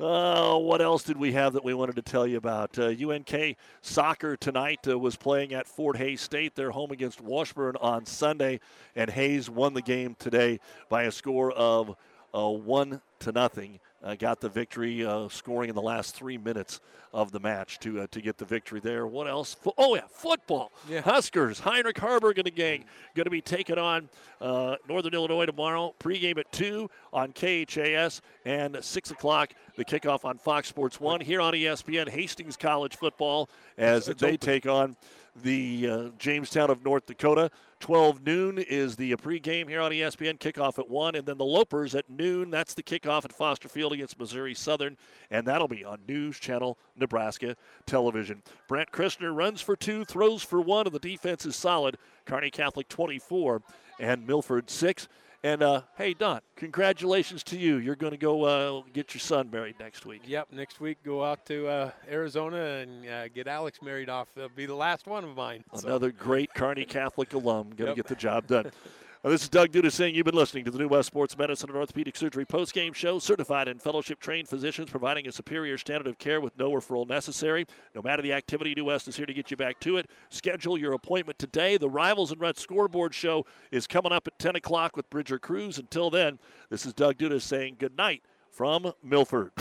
Uh, 0.00 0.58
what 0.58 0.82
else 0.82 1.04
did 1.04 1.16
we 1.16 1.32
have 1.32 1.52
that 1.52 1.64
we 1.64 1.72
wanted 1.72 1.94
to 1.94 2.02
tell 2.02 2.26
you 2.26 2.36
about? 2.36 2.76
Uh, 2.76 2.86
UNK 2.86 3.56
soccer 3.80 4.36
tonight 4.36 4.80
uh, 4.88 4.98
was 4.98 5.14
playing 5.14 5.54
at 5.54 5.68
Fort 5.68 5.96
Hays 5.96 6.20
State. 6.20 6.56
They're 6.56 6.72
home 6.72 6.90
against 6.90 7.20
Washburn 7.20 7.76
on 7.80 8.04
Sunday, 8.04 8.58
and 8.96 9.08
Hays 9.08 9.48
won 9.48 9.72
the 9.72 9.82
game 9.82 10.16
today 10.18 10.58
by 10.88 11.04
a 11.04 11.12
score 11.12 11.52
of 11.52 11.94
uh, 12.34 12.48
one 12.48 13.00
to 13.20 13.30
nothing 13.30 13.78
uh, 14.04 14.14
got 14.14 14.40
the 14.40 14.48
victory, 14.48 15.04
uh, 15.04 15.28
scoring 15.28 15.70
in 15.70 15.74
the 15.74 15.82
last 15.82 16.14
three 16.14 16.36
minutes 16.38 16.80
of 17.12 17.32
the 17.32 17.40
match 17.40 17.78
to 17.78 18.00
uh, 18.00 18.06
to 18.10 18.20
get 18.20 18.36
the 18.38 18.44
victory 18.44 18.80
there. 18.80 19.06
What 19.06 19.26
else? 19.28 19.54
Fo- 19.54 19.72
oh 19.78 19.94
yeah, 19.94 20.02
football. 20.08 20.70
Yeah. 20.88 21.00
Huskers, 21.00 21.60
Heinrich 21.60 21.96
Haarberg 21.96 22.36
and 22.36 22.44
the 22.44 22.50
gang 22.50 22.84
going 23.14 23.24
to 23.24 23.30
be 23.30 23.40
taking 23.40 23.78
on 23.78 24.08
uh, 24.40 24.76
Northern 24.88 25.14
Illinois 25.14 25.46
tomorrow. 25.46 25.94
Pregame 26.00 26.38
at 26.38 26.50
two 26.52 26.90
on 27.12 27.32
KHAS 27.32 28.20
and 28.44 28.76
six 28.82 29.10
o'clock. 29.10 29.54
The 29.76 29.84
kickoff 29.84 30.24
on 30.24 30.38
Fox 30.38 30.68
Sports 30.68 31.00
One 31.00 31.20
here 31.20 31.40
on 31.40 31.54
ESPN. 31.54 32.08
Hastings 32.08 32.56
College 32.56 32.96
football 32.96 33.48
as 33.78 34.08
It's 34.08 34.20
they 34.20 34.28
open. 34.28 34.38
take 34.38 34.66
on 34.66 34.96
the 35.42 35.88
uh, 35.90 36.02
Jamestown 36.18 36.70
of 36.70 36.84
North 36.84 37.06
Dakota. 37.06 37.50
12 37.84 38.24
noon 38.24 38.56
is 38.56 38.96
the 38.96 39.14
pregame 39.16 39.68
here 39.68 39.82
on 39.82 39.90
ESPN. 39.90 40.38
Kickoff 40.38 40.78
at 40.78 40.88
1. 40.88 41.16
And 41.16 41.26
then 41.26 41.36
the 41.36 41.44
Lopers 41.44 41.94
at 41.94 42.08
noon. 42.08 42.50
That's 42.50 42.72
the 42.72 42.82
kickoff 42.82 43.26
at 43.26 43.32
Foster 43.34 43.68
Field 43.68 43.92
against 43.92 44.18
Missouri 44.18 44.54
Southern. 44.54 44.96
And 45.30 45.46
that'll 45.46 45.68
be 45.68 45.84
on 45.84 46.00
News 46.08 46.40
Channel 46.40 46.78
Nebraska 46.96 47.56
Television. 47.84 48.42
Brandt 48.68 48.90
Christner 48.90 49.36
runs 49.36 49.60
for 49.60 49.76
two, 49.76 50.06
throws 50.06 50.42
for 50.42 50.62
one, 50.62 50.86
and 50.86 50.94
the 50.94 50.98
defense 50.98 51.44
is 51.44 51.56
solid. 51.56 51.98
Kearney 52.24 52.50
Catholic 52.50 52.88
24 52.88 53.60
and 54.00 54.26
Milford 54.26 54.70
6. 54.70 55.06
And 55.44 55.62
uh, 55.62 55.82
hey, 55.98 56.14
Don, 56.14 56.40
congratulations 56.56 57.42
to 57.44 57.58
you. 57.58 57.76
You're 57.76 57.96
going 57.96 58.12
to 58.12 58.16
go 58.16 58.44
uh, 58.44 58.82
get 58.94 59.12
your 59.12 59.20
son 59.20 59.50
married 59.52 59.74
next 59.78 60.06
week. 60.06 60.22
Yep, 60.26 60.48
next 60.52 60.80
week 60.80 60.96
go 61.04 61.22
out 61.22 61.44
to 61.44 61.68
uh, 61.68 61.90
Arizona 62.10 62.56
and 62.56 63.06
uh, 63.06 63.28
get 63.28 63.46
Alex 63.46 63.80
married 63.82 64.08
off. 64.08 64.28
That'll 64.34 64.48
be 64.56 64.64
the 64.64 64.74
last 64.74 65.06
one 65.06 65.22
of 65.22 65.36
mine. 65.36 65.62
so. 65.74 65.86
Another 65.86 66.10
great 66.12 66.54
Kearney 66.54 66.86
Catholic 66.86 67.34
alum 67.34 67.64
going 67.76 67.76
to 67.76 67.84
Yep. 67.88 67.96
get 67.96 68.06
the 68.06 68.14
job 68.14 68.46
done. 68.46 68.72
This 69.24 69.44
is 69.44 69.48
Doug 69.48 69.72
Duda 69.72 69.90
saying 69.90 70.14
you've 70.14 70.26
been 70.26 70.34
listening 70.34 70.66
to 70.66 70.70
the 70.70 70.76
New 70.76 70.86
West 70.86 71.06
Sports 71.06 71.36
Medicine 71.38 71.70
and 71.70 71.78
Orthopedic 71.78 72.14
Surgery 72.14 72.44
postgame 72.44 72.94
show. 72.94 73.18
Certified 73.18 73.68
and 73.68 73.80
fellowship 73.80 74.20
trained 74.20 74.48
physicians 74.48 74.90
providing 74.90 75.26
a 75.26 75.32
superior 75.32 75.78
standard 75.78 76.06
of 76.06 76.18
care 76.18 76.42
with 76.42 76.58
no 76.58 76.70
referral 76.70 77.08
necessary. 77.08 77.64
No 77.94 78.02
matter 78.02 78.20
the 78.20 78.34
activity, 78.34 78.74
New 78.76 78.84
West 78.84 79.08
is 79.08 79.16
here 79.16 79.24
to 79.24 79.32
get 79.32 79.50
you 79.50 79.56
back 79.56 79.80
to 79.80 79.96
it. 79.96 80.10
Schedule 80.28 80.76
your 80.76 80.92
appointment 80.92 81.38
today. 81.38 81.78
The 81.78 81.88
Rivals 81.88 82.32
and 82.32 82.40
Red 82.40 82.58
Scoreboard 82.58 83.14
show 83.14 83.46
is 83.70 83.86
coming 83.86 84.12
up 84.12 84.26
at 84.26 84.38
10 84.38 84.56
o'clock 84.56 84.94
with 84.94 85.08
Bridger 85.08 85.38
Cruz. 85.38 85.78
Until 85.78 86.10
then, 86.10 86.38
this 86.68 86.84
is 86.84 86.92
Doug 86.92 87.16
Duda 87.16 87.40
saying 87.40 87.76
good 87.78 87.96
night 87.96 88.22
from 88.50 88.92
Milford. 89.02 89.52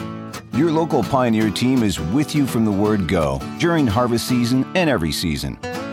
Your 0.55 0.71
local 0.71 1.03
Pioneer 1.03 1.49
team 1.49 1.83
is 1.83 2.01
with 2.01 2.35
you 2.35 2.45
from 2.47 2.65
the 2.65 2.71
word 2.71 3.07
go 3.07 3.39
during 3.59 3.87
harvest 3.87 4.27
season 4.27 4.65
and 4.75 4.89
every 4.89 5.13
season. 5.13 5.57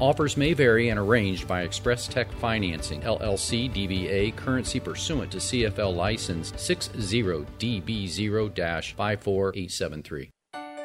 Offers 0.00 0.36
may 0.38 0.54
vary 0.54 0.88
and 0.88 0.98
arranged 0.98 1.46
by 1.46 1.60
Express 1.60 2.08
Tech 2.08 2.32
Financing, 2.32 3.02
LLC 3.02 3.70
DBA, 3.70 4.34
currency 4.34 4.80
pursuant 4.80 5.30
to 5.32 5.36
CFL 5.36 5.94
license 5.94 6.52
60DB0 6.52 8.94
54873. 8.96 10.30